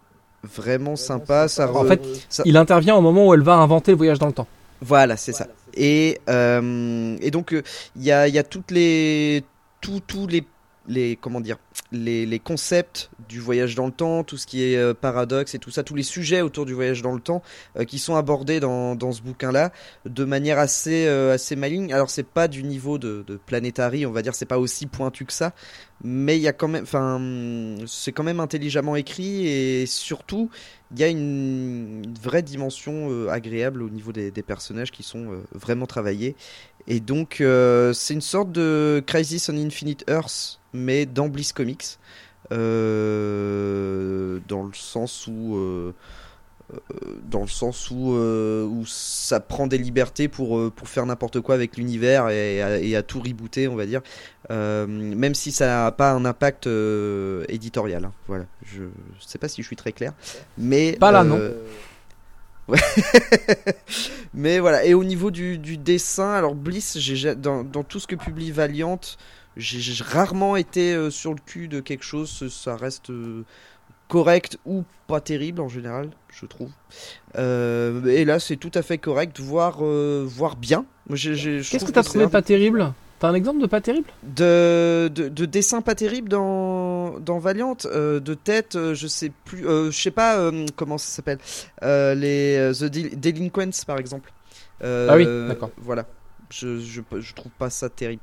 vraiment 0.42 0.96
sympa. 0.96 1.46
Ça 1.48 1.72
En 1.72 1.84
fait, 1.84 2.00
Il 2.44 2.56
intervient 2.56 2.96
au 2.96 3.00
moment 3.00 3.28
où 3.28 3.34
elle 3.34 3.42
va 3.42 3.54
inventer 3.54 3.92
le 3.92 3.96
voyage 3.96 4.18
dans 4.18 4.26
le 4.26 4.32
temps. 4.32 4.48
voilà, 4.80 5.16
c'est 5.16 5.32
ça. 5.32 5.46
Et, 5.74 6.20
euh, 6.28 7.16
et 7.20 7.30
donc, 7.30 7.52
euh, 7.54 7.62
il 7.96 8.02
y, 8.02 8.12
a, 8.12 8.26
il 8.28 8.34
y 8.34 8.38
a 8.38 8.42
toutes 8.44 8.70
les. 8.70 9.44
Tous 9.80 10.00
tous 10.06 10.28
les, 10.28 10.44
les. 10.86 11.16
Comment 11.16 11.40
dire 11.40 11.58
les, 11.92 12.26
les 12.26 12.38
concepts 12.38 13.10
du 13.28 13.38
voyage 13.38 13.74
dans 13.74 13.86
le 13.86 13.92
temps, 13.92 14.24
tout 14.24 14.36
ce 14.36 14.46
qui 14.46 14.62
est 14.62 14.76
euh, 14.76 14.94
paradoxe 14.94 15.54
et 15.54 15.58
tout 15.58 15.70
ça, 15.70 15.82
tous 15.82 15.94
les 15.94 16.02
sujets 16.02 16.40
autour 16.40 16.66
du 16.66 16.72
voyage 16.72 17.02
dans 17.02 17.14
le 17.14 17.20
temps 17.20 17.42
euh, 17.76 17.84
qui 17.84 17.98
sont 17.98 18.16
abordés 18.16 18.60
dans, 18.60 18.94
dans 18.96 19.12
ce 19.12 19.22
bouquin-là 19.22 19.72
de 20.06 20.24
manière 20.24 20.58
assez, 20.58 21.06
euh, 21.06 21.34
assez 21.34 21.54
maligne. 21.54 21.92
Alors, 21.92 22.10
c'est 22.10 22.26
pas 22.26 22.48
du 22.48 22.62
niveau 22.64 22.98
de, 22.98 23.24
de 23.26 23.38
on 24.06 24.10
va 24.10 24.22
dire, 24.22 24.34
c'est 24.34 24.46
pas 24.46 24.58
aussi 24.58 24.86
pointu 24.86 25.26
que 25.26 25.32
ça, 25.32 25.52
mais 26.02 26.36
il 26.36 26.42
y 26.42 26.48
a 26.48 26.52
quand 26.52 26.68
même. 26.68 26.82
Enfin, 26.82 27.20
c'est 27.86 28.12
quand 28.12 28.24
même 28.24 28.40
intelligemment 28.40 28.96
écrit 28.96 29.46
et 29.46 29.86
surtout 29.86 30.48
il 30.94 31.00
y 31.00 31.04
a 31.04 31.08
une, 31.08 32.02
vraie 32.20 32.42
dimension 32.42 33.28
agréable 33.28 33.82
au 33.82 33.88
niveau 33.88 34.12
des, 34.12 34.30
personnages 34.42 34.90
qui 34.90 35.02
sont 35.02 35.42
vraiment 35.52 35.86
travaillés. 35.86 36.34
Et 36.88 37.00
donc, 37.00 37.40
euh, 37.40 37.92
c'est 37.92 38.14
une 38.14 38.20
sorte 38.20 38.50
de 38.52 39.02
Crisis 39.06 39.48
on 39.48 39.56
Infinite 39.56 40.04
Earth, 40.08 40.58
mais 40.72 41.06
dans 41.06 41.28
Bliss 41.28 41.52
Comics. 41.52 41.98
Euh, 42.52 44.38
dans 44.48 44.64
le 44.64 44.74
sens 44.74 45.26
où. 45.26 45.56
euh, 45.56 45.92
dans 47.30 47.42
le 47.42 47.48
sens 47.48 47.90
où, 47.90 48.12
où 48.14 48.84
ça 48.86 49.40
prend 49.40 49.66
des 49.66 49.76
libertés 49.76 50.26
pour, 50.28 50.72
pour 50.72 50.88
faire 50.88 51.04
n'importe 51.04 51.40
quoi 51.40 51.54
avec 51.54 51.76
l'univers 51.76 52.30
et, 52.30 52.62
à- 52.62 52.78
et 52.78 52.96
à 52.96 53.02
tout 53.02 53.20
rebooter, 53.20 53.68
on 53.68 53.76
va 53.76 53.84
dire. 53.84 54.00
Même 54.48 55.34
si 55.34 55.52
ça 55.52 55.66
n'a 55.66 55.92
pas 55.92 56.12
un 56.12 56.24
impact 56.24 56.66
éditorial. 57.48 58.06
hein. 58.06 58.12
Voilà. 58.26 58.46
Je 58.64 58.84
sais 59.20 59.36
pas 59.38 59.48
si 59.48 59.60
je 59.60 59.66
suis 59.66 59.76
très 59.76 59.92
clair. 59.92 60.14
Mais, 60.56 60.92
Pas 60.98 61.12
là, 61.12 61.24
non. 61.24 61.38
Ouais. 62.68 62.78
Mais 64.34 64.58
voilà. 64.58 64.84
Et 64.84 64.94
au 64.94 65.04
niveau 65.04 65.30
du, 65.30 65.58
du 65.58 65.76
dessin, 65.76 66.32
alors 66.32 66.54
Bliss, 66.54 66.98
j'ai 66.98 67.16
ja- 67.16 67.34
dans, 67.34 67.64
dans 67.64 67.82
tout 67.82 67.98
ce 68.00 68.06
que 68.06 68.16
publie 68.16 68.50
Valiant, 68.50 69.00
j'ai 69.56 70.02
rarement 70.02 70.56
été 70.56 70.94
euh, 70.94 71.10
sur 71.10 71.32
le 71.34 71.40
cul 71.44 71.68
de 71.68 71.80
quelque 71.80 72.04
chose. 72.04 72.48
Ça 72.50 72.76
reste 72.76 73.10
euh, 73.10 73.44
correct 74.08 74.58
ou 74.64 74.84
pas 75.06 75.20
terrible 75.20 75.60
en 75.60 75.68
général, 75.68 76.10
je 76.32 76.46
trouve. 76.46 76.70
Euh, 77.36 78.04
et 78.06 78.24
là, 78.24 78.38
c'est 78.38 78.56
tout 78.56 78.70
à 78.74 78.82
fait 78.82 78.98
correct, 78.98 79.38
voire, 79.40 79.82
voire 79.82 80.56
bien. 80.56 80.84
Qu'est-ce 81.72 81.84
que 81.84 81.90
t'as 81.92 82.02
trouvé 82.02 82.24
pas 82.30 82.42
terrible? 82.42 82.92
T'as 83.22 83.28
un 83.28 83.34
exemple 83.34 83.60
de 83.60 83.66
pas 83.68 83.80
terrible? 83.80 84.10
De, 84.24 85.08
de, 85.14 85.28
de 85.28 85.46
dessin 85.46 85.80
pas 85.80 85.94
terrible 85.94 86.28
dans, 86.28 87.20
dans 87.20 87.38
Valiant, 87.38 87.76
euh, 87.84 88.18
de 88.18 88.34
tête, 88.34 88.74
euh, 88.74 88.96
je 88.96 89.06
sais 89.06 89.30
plus, 89.44 89.64
euh, 89.64 89.92
je 89.92 89.96
sais 89.96 90.10
pas 90.10 90.40
euh, 90.40 90.66
comment 90.74 90.98
ça 90.98 91.06
s'appelle, 91.06 91.38
les 91.80 92.72
The 92.76 92.84
Del- 92.86 93.20
Delinquents 93.20 93.84
par 93.86 93.98
exemple. 93.98 94.32
Ah 94.82 95.14
oui, 95.14 95.24
d'accord. 95.46 95.70
Voilà, 95.76 96.04
je, 96.50 96.80
je, 96.80 97.00
je 97.20 97.34
trouve 97.34 97.52
pas 97.52 97.70
ça 97.70 97.88
terrible. 97.88 98.22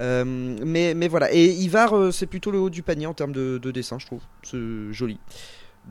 Mais, 0.00 0.94
mais 0.96 1.06
voilà, 1.06 1.32
et 1.32 1.44
Ivar, 1.44 2.12
c'est 2.12 2.26
plutôt 2.26 2.50
le 2.50 2.58
haut 2.58 2.70
du 2.70 2.82
panier 2.82 3.06
en 3.06 3.14
termes 3.14 3.30
de, 3.32 3.58
de 3.58 3.70
dessin, 3.70 4.00
je 4.00 4.06
trouve. 4.06 4.22
C'est 4.42 4.58
joli. 4.90 5.20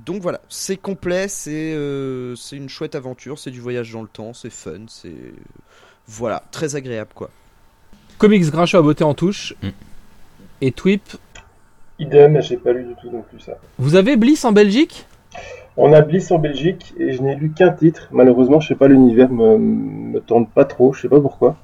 Donc 0.06 0.22
voilà, 0.22 0.42
c'est 0.50 0.76
complet, 0.76 1.30
c'est 1.30 1.72
une 1.72 2.68
chouette 2.68 2.96
aventure, 2.96 3.40
c'est 3.40 3.52
du 3.52 3.62
voyage 3.62 3.94
dans 3.94 4.02
le 4.02 4.10
temps, 4.10 4.34
c'est 4.34 4.50
fun, 4.50 4.82
c'est. 4.90 5.16
Voilà, 6.08 6.44
très 6.52 6.76
agréable 6.76 7.12
quoi. 7.16 7.30
Comics 8.20 8.52
grincheux 8.52 8.78
à 8.78 8.82
beauté 8.82 9.04
en 9.06 9.14
touche. 9.14 9.56
Mm. 9.64 9.70
Et 10.62 10.72
Twip. 10.74 11.02
Idem, 12.00 12.34
mais 12.34 12.42
j'ai 12.42 12.58
pas 12.58 12.74
lu 12.74 12.84
du 12.84 12.94
tout 12.96 13.10
non 13.10 13.24
plus 13.28 13.40
ça. 13.40 13.54
Vous 13.78 13.96
avez 13.96 14.18
Bliss 14.18 14.44
en 14.44 14.52
Belgique? 14.52 15.08
On 15.78 15.94
a 15.94 16.02
Bliss 16.02 16.30
en 16.32 16.38
Belgique 16.38 16.94
et 17.00 17.14
je 17.14 17.22
n'ai 17.22 17.36
lu 17.36 17.52
qu'un 17.52 17.72
titre. 17.72 18.10
Malheureusement, 18.12 18.60
je 18.60 18.68
sais 18.68 18.76
pas, 18.76 18.90
l'univers 18.90 19.30
me, 19.32 19.58
me 19.58 20.20
tente 20.20 20.52
pas 20.52 20.66
trop, 20.66 20.92
je 20.92 21.02
sais 21.02 21.08
pas 21.08 21.22
pourquoi. 21.22 21.56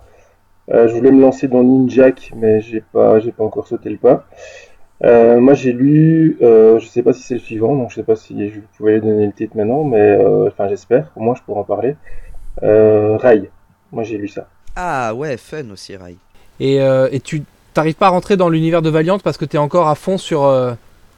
Euh, 0.72 0.88
je 0.88 0.94
voulais 0.94 1.12
me 1.12 1.20
lancer 1.20 1.50
dans 1.50 1.62
Ninjak, 1.62 2.32
mais 2.36 2.62
j'ai 2.62 2.82
pas, 2.82 3.20
j'ai 3.20 3.34
pas 3.34 3.44
encore 3.44 3.68
sauté 3.68 3.90
le 3.90 3.98
pas. 3.98 4.26
Euh, 5.04 5.42
moi, 5.42 5.54
j'ai 5.56 5.74
lu, 5.74 6.38
euh, 6.42 6.80
je 6.80 6.88
sais 6.88 7.04
pas 7.04 7.12
si 7.12 7.22
c'est 7.22 7.34
le 7.34 7.42
suivant, 7.42 7.76
donc 7.76 7.90
je 7.90 7.96
sais 7.96 8.04
pas 8.04 8.16
si 8.16 8.50
je 8.50 8.62
pouvais 8.78 9.02
donner 9.02 9.26
le 9.26 9.34
titre 9.34 9.58
maintenant, 9.58 9.84
mais 9.84 10.00
euh, 10.00 10.48
enfin, 10.48 10.70
j'espère, 10.70 11.12
au 11.18 11.20
moins 11.20 11.36
je 11.36 11.42
pourrai 11.42 11.60
en 11.60 11.66
parler. 11.66 11.98
Euh, 12.64 13.18
Rai. 13.18 13.50
Moi, 13.92 14.04
j'ai 14.04 14.18
lu 14.18 14.30
ça. 14.30 14.48
Ah 14.78 15.14
ouais, 15.14 15.36
fun 15.36 15.70
aussi, 15.72 15.98
Rai. 15.98 16.16
Et, 16.60 16.82
euh, 16.82 17.08
et 17.12 17.20
tu 17.20 17.44
t'arrives 17.74 17.96
pas 17.96 18.08
à 18.08 18.10
rentrer 18.10 18.38
dans 18.38 18.50
l'univers 18.50 18.82
de 18.82 18.90
Valiant 18.90 19.20
parce 19.20 19.38
que 19.38 19.46
t'es 19.46 19.58
encore 19.58 19.88
à 19.88 19.96
fond 19.96 20.18
sur, 20.18 20.44
euh, 20.46 20.74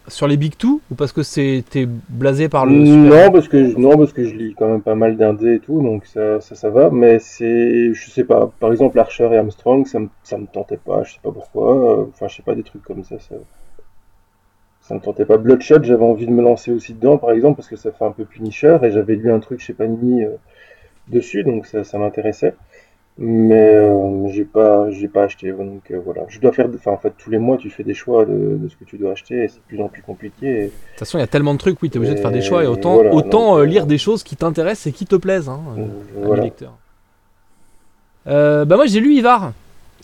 sur 0.07 0.27
les 0.27 0.37
Big 0.37 0.55
Two 0.57 0.81
ou 0.89 0.95
parce 0.95 1.11
que 1.11 1.21
c'est 1.23 1.63
t'es 1.69 1.85
blasé 2.09 2.49
par 2.49 2.65
le 2.65 2.85
super 2.85 3.25
Non, 3.25 3.31
parce 3.31 3.47
que 3.47 3.69
je, 3.69 3.77
non, 3.77 3.97
parce 3.97 4.13
que 4.13 4.23
je 4.23 4.33
lis 4.33 4.55
quand 4.57 4.67
même 4.67 4.81
pas 4.81 4.95
mal 4.95 5.17
d'indés 5.17 5.55
et 5.55 5.59
tout, 5.59 5.81
donc 5.81 6.05
ça, 6.05 6.39
ça, 6.41 6.55
ça 6.55 6.69
va. 6.69 6.89
Mais 6.89 7.19
c'est, 7.19 7.93
je 7.93 8.09
sais 8.09 8.23
pas, 8.23 8.49
par 8.59 8.71
exemple 8.71 8.97
Archer 8.99 9.29
et 9.33 9.37
Armstrong, 9.37 9.85
ça 9.85 9.99
me, 9.99 10.07
ça 10.23 10.37
me 10.37 10.47
tentait 10.47 10.77
pas, 10.77 11.03
je 11.03 11.13
sais 11.13 11.19
pas 11.21 11.31
pourquoi. 11.31 11.99
euh, 11.99 12.05
Enfin, 12.13 12.27
je 12.27 12.35
sais 12.37 12.43
pas, 12.43 12.55
des 12.55 12.63
trucs 12.63 12.83
comme 12.83 13.03
ça, 13.03 13.19
ça, 13.19 13.35
ça 14.81 14.95
me 14.95 14.99
tentait 15.01 15.25
pas. 15.25 15.37
Bloodshot, 15.37 15.83
j'avais 15.83 16.03
envie 16.05 16.25
de 16.25 16.31
me 16.31 16.41
lancer 16.41 16.71
aussi 16.71 16.93
dedans, 16.93 17.17
par 17.17 17.31
exemple, 17.31 17.57
parce 17.57 17.67
que 17.67 17.75
ça 17.75 17.91
fait 17.91 18.05
un 18.05 18.11
peu 18.11 18.23
Punisher 18.25 18.77
et 18.83 18.91
j'avais 18.91 19.15
lu 19.15 19.31
un 19.31 19.39
truc 19.39 19.59
chez 19.59 19.73
Panini 19.73 20.23
euh, 20.23 20.29
dessus, 21.09 21.43
donc 21.43 21.65
ça, 21.65 21.83
ça 21.83 21.97
m'intéressait. 21.97 22.55
Mais 23.19 23.73
euh, 23.73 24.27
j'ai 24.29 24.45
pas, 24.45 24.91
j'ai 24.91 25.07
pas 25.07 25.23
acheté. 25.23 25.51
Donc 25.51 25.89
euh, 25.91 25.99
voilà, 26.03 26.21
je 26.27 26.39
dois 26.39 26.51
faire, 26.51 26.67
enfin 26.75 26.91
en 26.91 26.97
fait 26.97 27.13
tous 27.17 27.29
les 27.29 27.37
mois 27.39 27.57
tu 27.57 27.69
fais 27.69 27.83
des 27.83 27.93
choix 27.93 28.25
de, 28.25 28.57
de 28.61 28.67
ce 28.69 28.75
que 28.75 28.83
tu 28.85 28.97
dois 28.97 29.11
acheter 29.13 29.43
et 29.43 29.47
c'est 29.47 29.55
de 29.57 29.63
plus 29.67 29.81
en 29.81 29.87
plus 29.89 30.01
compliqué. 30.01 30.45
et- 30.47 30.61
De 30.65 30.67
toute 30.69 30.99
façon, 30.99 31.17
il 31.17 31.21
y 31.21 31.23
a 31.23 31.27
tellement 31.27 31.53
de 31.53 31.59
trucs, 31.59 31.81
oui, 31.81 31.89
t'es 31.89 31.97
obligé 31.97 32.13
de 32.15 32.19
faire 32.19 32.31
des 32.31 32.41
choix 32.41 32.63
et 32.63 32.67
autant, 32.67 32.95
voilà, 32.95 33.13
autant 33.13 33.57
euh, 33.57 33.61
euh, 33.61 33.65
lire 33.65 33.85
des 33.87 33.97
choses 33.97 34.23
qui 34.23 34.35
t'intéressent 34.35 34.87
et 34.87 34.91
qui 34.91 35.05
te 35.05 35.15
plaisent, 35.15 35.49
hein, 35.49 35.61
voilà. 36.23 36.43
lecteur. 36.43 36.73
Euh, 38.27 38.65
bah 38.65 38.75
moi 38.75 38.85
j'ai 38.87 38.99
lu 38.99 39.13
Ivar 39.15 39.53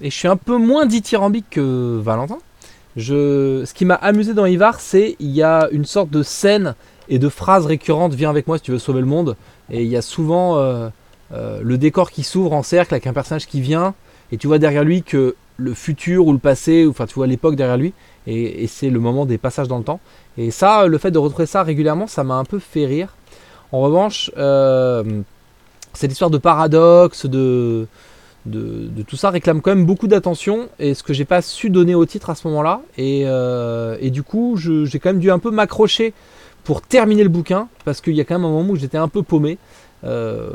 et 0.02 0.10
je 0.10 0.15
suis 0.15 0.27
un 0.30 0.38
peu 0.38 0.57
moins 0.57 0.85
dithyrambique 0.85 1.49
que 1.52 1.99
Valentin. 2.02 2.38
Je... 2.95 3.64
Ce 3.65 3.73
qui 3.73 3.85
m'a 3.85 3.95
amusé 3.95 4.34
dans 4.34 4.45
Ivar, 4.45 4.80
c'est 4.80 5.15
il 5.19 5.31
y 5.31 5.44
a 5.44 5.68
une 5.72 5.85
sorte 5.85 6.10
de 6.10 6.23
scène 6.23 6.76
et 7.10 7.19
de 7.19 7.27
phrases 7.27 7.65
récurrentes. 7.65 8.14
Viens 8.14 8.30
avec 8.30 8.48
moi 8.48 8.57
si 8.57 8.64
tu 8.64 8.72
veux 8.72 8.80
sauver 8.80 8.99
le 9.02 9.07
monde. 9.07 9.35
Et 9.72 9.81
il 9.84 9.88
y 9.90 9.98
a 9.98 10.02
souvent 10.02 10.57
euh, 11.31 11.61
le 11.63 11.77
décor 11.77 12.11
qui 12.11 12.23
s'ouvre 12.23 12.53
en 12.53 12.63
cercle 12.63 12.93
avec 12.93 13.07
un 13.07 13.13
personnage 13.13 13.47
qui 13.47 13.61
vient 13.61 13.93
et 14.31 14.37
tu 14.37 14.47
vois 14.47 14.59
derrière 14.59 14.83
lui 14.83 15.03
que 15.03 15.35
le 15.57 15.73
futur 15.73 16.27
ou 16.27 16.33
le 16.33 16.39
passé, 16.39 16.85
ou 16.85 16.89
enfin 16.89 17.05
tu 17.05 17.15
vois 17.15 17.27
l'époque 17.27 17.55
derrière 17.55 17.77
lui 17.77 17.93
et, 18.27 18.67
c'est 18.67 18.89
le 18.89 18.99
moment 18.99 19.25
des 19.25 19.37
passages 19.37 19.67
dans 19.67 19.77
le 19.77 19.83
temps. 19.83 19.99
Et 20.37 20.51
ça, 20.51 20.87
le 20.87 20.97
fait 20.97 21.11
de 21.11 21.17
retrouver 21.19 21.45
ça 21.45 21.63
régulièrement, 21.63 22.07
ça 22.07 22.23
m'a 22.23 22.35
un 22.35 22.45
peu 22.45 22.59
fait 22.59 22.85
rire. 22.85 23.15
En 23.71 23.81
revanche, 23.81 24.31
euh, 24.37 25.03
cette 25.93 26.11
histoire 26.11 26.29
de 26.29 26.37
paradoxe, 26.37 27.25
de, 27.25 27.87
de, 28.45 29.01
tout 29.07 29.15
ça 29.15 29.29
réclame 29.29 29.61
quand 29.61 29.71
même 29.71 29.85
beaucoup 29.85 30.07
d'attention 30.07 30.69
et 30.79 30.93
ce 30.93 31.03
que 31.03 31.13
j'ai 31.13 31.25
pas 31.25 31.41
su 31.41 31.69
donner 31.69 31.95
au 31.95 32.05
titre 32.05 32.29
à 32.29 32.35
ce 32.35 32.47
moment-là. 32.47 32.81
Et, 32.97 33.23
euh, 33.25 33.97
et 33.99 34.09
du 34.09 34.23
coup, 34.23 34.57
j'ai 34.57 34.99
quand 34.99 35.09
même 35.09 35.19
dû 35.19 35.31
un 35.31 35.39
peu 35.39 35.51
m'accrocher 35.51 36.13
pour 36.63 36.81
terminer 36.81 37.23
le 37.23 37.29
bouquin 37.29 37.67
parce 37.85 38.01
qu'il 38.01 38.13
y 38.13 38.21
a 38.21 38.23
quand 38.23 38.35
même 38.35 38.45
un 38.45 38.51
moment 38.51 38.71
où 38.71 38.75
j'étais 38.75 38.97
un 38.97 39.07
peu 39.07 39.23
paumé. 39.23 39.57
Euh, 40.03 40.51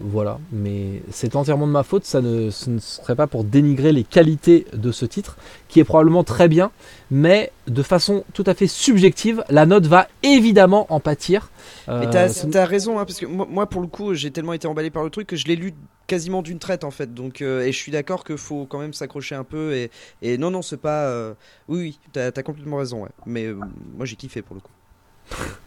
voilà, 0.00 0.38
mais 0.50 1.02
c'est 1.10 1.36
entièrement 1.36 1.66
de 1.66 1.72
ma 1.72 1.82
faute. 1.84 2.04
Ça 2.04 2.20
ne, 2.20 2.50
ce 2.50 2.70
ne 2.70 2.78
serait 2.78 3.14
pas 3.14 3.26
pour 3.26 3.44
dénigrer 3.44 3.92
les 3.92 4.02
qualités 4.04 4.66
de 4.72 4.90
ce 4.90 5.04
titre, 5.06 5.36
qui 5.68 5.78
est 5.80 5.84
probablement 5.84 6.24
très 6.24 6.48
bien, 6.48 6.70
mais 7.10 7.52
de 7.68 7.82
façon 7.82 8.24
tout 8.34 8.44
à 8.46 8.54
fait 8.54 8.66
subjective, 8.66 9.44
la 9.48 9.64
note 9.66 9.86
va 9.86 10.08
évidemment 10.22 10.86
en 10.92 10.98
pâtir. 10.98 11.50
Euh, 11.88 12.00
Mais 12.00 12.10
t'as 12.10 12.28
t'as 12.50 12.64
raison, 12.64 12.98
hein, 12.98 13.04
parce 13.04 13.20
que 13.20 13.26
moi, 13.26 13.46
moi, 13.48 13.66
pour 13.68 13.80
le 13.80 13.86
coup, 13.86 14.14
j'ai 14.14 14.30
tellement 14.32 14.54
été 14.54 14.66
emballé 14.66 14.90
par 14.90 15.04
le 15.04 15.10
truc 15.10 15.28
que 15.28 15.36
je 15.36 15.46
l'ai 15.46 15.56
lu 15.56 15.72
quasiment 16.08 16.42
d'une 16.42 16.58
traite 16.58 16.82
en 16.82 16.90
fait. 16.90 17.14
Donc, 17.14 17.40
euh, 17.42 17.60
et 17.62 17.70
je 17.70 17.76
suis 17.78 17.92
d'accord 17.92 18.24
qu'il 18.24 18.38
faut 18.38 18.66
quand 18.66 18.80
même 18.80 18.92
s'accrocher 18.92 19.36
un 19.36 19.44
peu. 19.44 19.72
Et, 19.74 19.90
et 20.22 20.36
non, 20.38 20.50
non, 20.50 20.62
c'est 20.62 20.76
pas. 20.80 21.04
euh, 21.06 21.34
Oui, 21.68 21.78
oui, 21.78 21.98
t'as 22.12 22.26
as 22.34 22.42
complètement 22.42 22.78
raison. 22.78 23.04
Ouais. 23.04 23.10
Mais 23.26 23.44
euh, 23.46 23.54
moi, 23.96 24.04
j'ai 24.06 24.16
kiffé 24.16 24.42
pour 24.42 24.56
le 24.56 24.60
coup. 24.60 24.72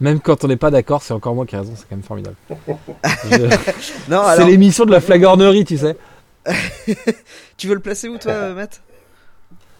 Même 0.01 0.19
quand 0.19 0.43
on 0.43 0.47
n'est 0.47 0.57
pas 0.57 0.71
d'accord, 0.71 1.01
c'est 1.03 1.13
encore 1.13 1.35
moi 1.35 1.45
qui 1.45 1.55
ai 1.55 1.59
raison, 1.59 1.73
c'est 1.75 1.83
quand 1.89 1.95
même 1.95 2.03
formidable. 2.03 2.35
Je- 3.31 4.11
Non, 4.11 4.21
C'est 4.35 4.45
l'émission 4.45 4.85
de 4.85 4.91
la 4.91 5.01
flagornerie, 5.01 5.65
tu 5.65 5.77
sais. 5.77 5.95
tu 7.57 7.67
veux 7.67 7.73
le 7.75 7.79
placer 7.79 8.09
où, 8.09 8.17
toi, 8.17 8.31
euh, 8.33 8.53
Matt? 8.55 8.81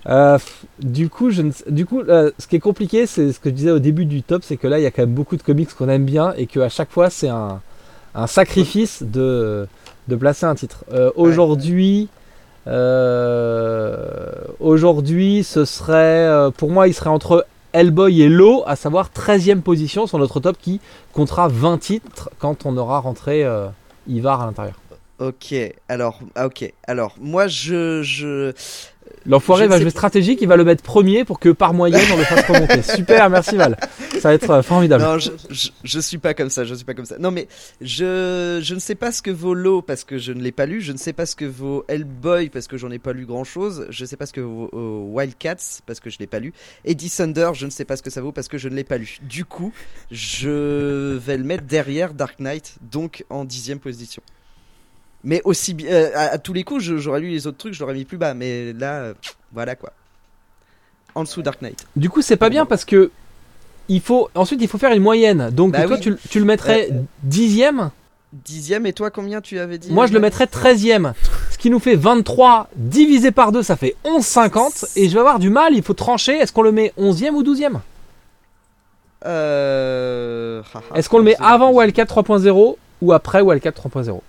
Euh, 0.08 0.38
du 0.80 1.10
coup, 1.10 1.30
je 1.32 1.42
ne 1.42 1.52
sais- 1.52 1.64
du 1.72 1.86
coup 1.86 2.02
euh, 2.02 2.30
ce 2.38 2.48
qui 2.48 2.58
est 2.58 2.60
compliqué, 2.60 3.06
c'est 3.08 3.32
ce 3.32 3.40
que 3.40 3.50
je 3.50 3.56
disais 3.56 3.72
au 3.72 3.80
début 3.80 4.06
du 4.06 4.22
top, 4.22 4.44
c'est 4.44 4.58
que 4.58 4.68
là, 4.68 4.78
il 4.80 4.84
y 4.84 4.86
a 4.86 4.92
quand 4.92 5.02
même 5.04 5.14
beaucoup 5.14 5.38
de 5.38 5.44
comics 5.44 5.74
qu'on 5.74 5.88
aime 5.88 6.04
bien 6.06 6.34
et 6.38 6.46
qu'à 6.46 6.68
chaque 6.70 6.92
fois, 6.92 7.10
c'est 7.10 7.30
un, 7.30 7.62
un 8.14 8.28
sacrifice 8.28 9.02
de, 9.02 9.66
de 10.10 10.16
placer 10.18 10.46
un 10.46 10.56
titre. 10.56 10.84
Euh, 10.92 11.10
Aujourd'hui, 11.16 12.10
aujourd'hui, 14.60 15.44
ce 15.44 15.66
serait, 15.66 16.52
pour 16.58 16.70
moi, 16.72 16.88
il 16.88 16.94
serait 16.94 17.10
entre 17.10 17.46
Hellboy 17.74 18.22
et 18.22 18.30
Low, 18.30 18.64
à 18.66 18.76
savoir 18.76 19.10
13e 19.10 19.62
position 19.62 20.08
sur 20.08 20.20
notre 20.20 20.40
top 20.40 20.58
qui 20.60 20.80
comptera 21.12 21.48
20 21.48 21.78
titres 21.80 22.30
quand 22.40 22.66
on 22.66 22.78
aura 22.78 23.00
rentré 23.00 23.44
euh, 23.44 23.68
Ivar 24.08 24.42
à 24.42 24.46
l'intérieur. 24.46 24.76
Ok, 25.20 25.56
alors, 25.90 26.20
ah, 26.36 26.48
ok, 26.48 26.74
alors, 26.88 27.16
moi, 27.20 27.48
je. 27.48 28.02
je... 28.02 28.52
L'enfoiré 29.26 29.68
va 29.68 29.80
jouer 29.80 29.90
stratégique, 29.90 30.40
il 30.42 30.48
va 30.48 30.58
le 30.58 30.64
mettre 30.64 30.84
premier 30.84 31.24
pour 31.26 31.40
que 31.40 31.50
par 31.50 31.74
moyenne 31.74 32.06
on 32.14 32.18
le 32.18 32.24
fasse 32.24 32.46
remonter. 32.48 32.82
Super, 32.96 33.30
merci 33.30 33.56
Val. 33.56 33.78
Ça 34.20 34.30
va 34.30 34.34
être 34.34 34.50
euh, 34.50 34.62
formidable. 34.62 35.04
Non, 35.04 35.18
je, 35.18 35.32
je, 35.50 35.70
je 35.84 36.00
suis 36.00 36.18
pas 36.18 36.34
comme 36.34 36.50
ça, 36.50 36.66
je 36.66 36.74
suis 36.74 36.86
pas 36.86 36.94
comme 36.94 37.06
ça. 37.06 37.18
Non, 37.18 37.32
mais 37.32 37.48
je, 37.82 38.60
je 38.62 38.74
ne 38.74 38.80
sais 38.80 38.96
pas 38.96 39.12
ce 39.12 39.22
que 39.22 39.32
vaut 39.32 39.54
Low 39.54 39.82
parce 39.82 40.04
que 40.04 40.18
je 40.18 40.34
ne 40.34 40.42
l'ai 40.42 40.52
pas 40.52 40.66
lu. 40.66 40.82
Je 40.82 40.92
ne 40.92 40.98
sais 40.98 41.14
pas 41.14 41.26
ce 41.26 41.36
que 41.36 41.46
vaut 41.46 41.86
Hellboy 41.88 42.50
parce 42.50 42.68
que 42.68 42.78
j'en 42.78 42.92
ai 42.92 43.00
pas 43.00 43.14
lu 43.14 43.26
grand 43.26 43.44
chose. 43.44 43.88
Je 43.90 44.04
ne 44.04 44.08
sais 44.08 44.18
pas 44.18 44.26
ce 44.26 44.34
que 44.34 44.42
vaut 44.42 44.70
euh, 44.74 45.00
Wildcats 45.14 45.82
parce 45.86 46.00
que 46.00 46.10
je 46.10 46.20
l'ai 46.20 46.28
pas 46.28 46.40
lu. 46.40 46.54
Et 46.86 46.96
Thunder, 46.96 47.52
je 47.54 47.66
ne 47.66 47.72
sais 47.72 47.86
pas 47.86 47.96
ce 47.98 48.04
que 48.04 48.10
ça 48.10 48.22
vaut 48.22 48.32
parce 48.32 48.48
que 48.48 48.58
je 48.58 48.70
ne 48.70 48.76
l'ai 48.76 48.84
pas 48.84 48.98
lu. 48.98 49.18
Du 49.22 49.46
coup, 49.46 49.74
je 50.12 51.16
vais 51.18 51.38
le 51.38 51.44
mettre 51.44 51.64
derrière 51.64 52.14
Dark 52.14 52.40
Knight, 52.40 52.78
donc 52.82 53.26
en 53.30 53.46
dixième 53.46 53.80
position. 53.80 54.22
Mais 55.24 55.42
aussi 55.46 55.74
bien, 55.74 55.90
euh, 55.90 56.10
à, 56.16 56.22
à 56.34 56.38
tous 56.38 56.54
les 56.54 56.64
coups, 56.64 56.82
j'aurais 56.84 57.20
lu 57.22 57.30
les 57.30 57.48
autres 57.48 57.58
trucs, 57.58 57.74
je 57.74 57.80
l'aurais 57.80 57.94
mis 57.94 58.04
plus 58.06 58.18
bas. 58.18 58.34
Mais 58.34 58.74
là, 58.74 58.96
euh, 59.00 59.14
voilà 59.54 59.76
quoi. 59.76 59.92
En 61.16 61.24
dessous 61.24 61.42
Dark 61.42 61.62
Knight. 61.62 61.86
Du 61.96 62.10
coup, 62.10 62.22
c'est 62.22 62.38
pas 62.38 62.50
bien 62.50 62.66
parce 62.66 62.86
que 62.86 63.12
il 63.90 64.02
faut 64.02 64.30
ensuite 64.36 64.62
il 64.62 64.68
faut 64.68 64.78
faire 64.78 64.94
une 64.94 65.02
moyenne. 65.04 65.50
Donc 65.52 65.74
Bah 65.74 65.84
toi 65.84 65.96
oui. 65.98 66.02
tu, 66.02 66.16
tu 66.30 66.40
le 66.40 66.46
mettrais 66.46 66.90
dixième, 67.24 67.92
Dixième, 68.32 68.88
et 68.88 68.94
toi 68.94 69.12
combien 69.12 69.42
tu 69.42 69.60
avais 69.60 69.78
dit 69.78 69.92
moi 69.92 70.08
je 70.08 70.14
le 70.14 70.20
mettrais 70.20 70.48
treizième. 70.48 71.14
Ce 71.52 71.58
qui 71.60 71.70
nous 71.70 71.78
fait 71.80 71.96
23 71.96 72.68
divisé 72.76 73.30
par 73.32 73.52
2, 73.52 73.62
ça 73.62 73.76
fait 73.76 73.96
11,50 74.06 74.94
et 74.98 75.08
je 75.08 75.14
vais 75.14 75.20
avoir 75.20 75.38
du 75.38 75.52
mal, 75.52 75.74
il 75.76 75.84
faut 75.84 75.94
trancher. 75.94 76.34
Est-ce 76.34 76.52
qu'on 76.52 76.64
le 76.64 76.72
met 76.72 76.94
11e 76.98 77.30
ou 77.32 77.44
12e 77.44 77.80
Euh... 79.26 80.62
Est-ce 80.96 81.10
qu'on 81.10 81.20
le 81.20 81.24
met 81.24 81.36
avant 81.40 81.72
Wildcat 81.72 82.06
3.0 82.06 82.76
ou 83.02 83.14
après 83.14 83.42
Wildcat 83.42 83.72
3.0 83.72 84.20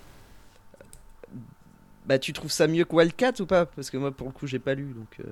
Bah 2.07 2.19
tu 2.19 2.33
trouves 2.33 2.51
ça 2.51 2.67
mieux 2.67 2.85
que 2.85 2.95
Wildcat 2.95 3.33
ou 3.39 3.45
pas? 3.45 3.65
Parce 3.65 3.89
que 3.89 3.97
moi 3.97 4.11
pour 4.11 4.27
le 4.27 4.33
coup 4.33 4.47
j'ai 4.47 4.59
pas 4.59 4.73
lu 4.75 4.93
donc. 4.95 5.07
euh, 5.19 5.29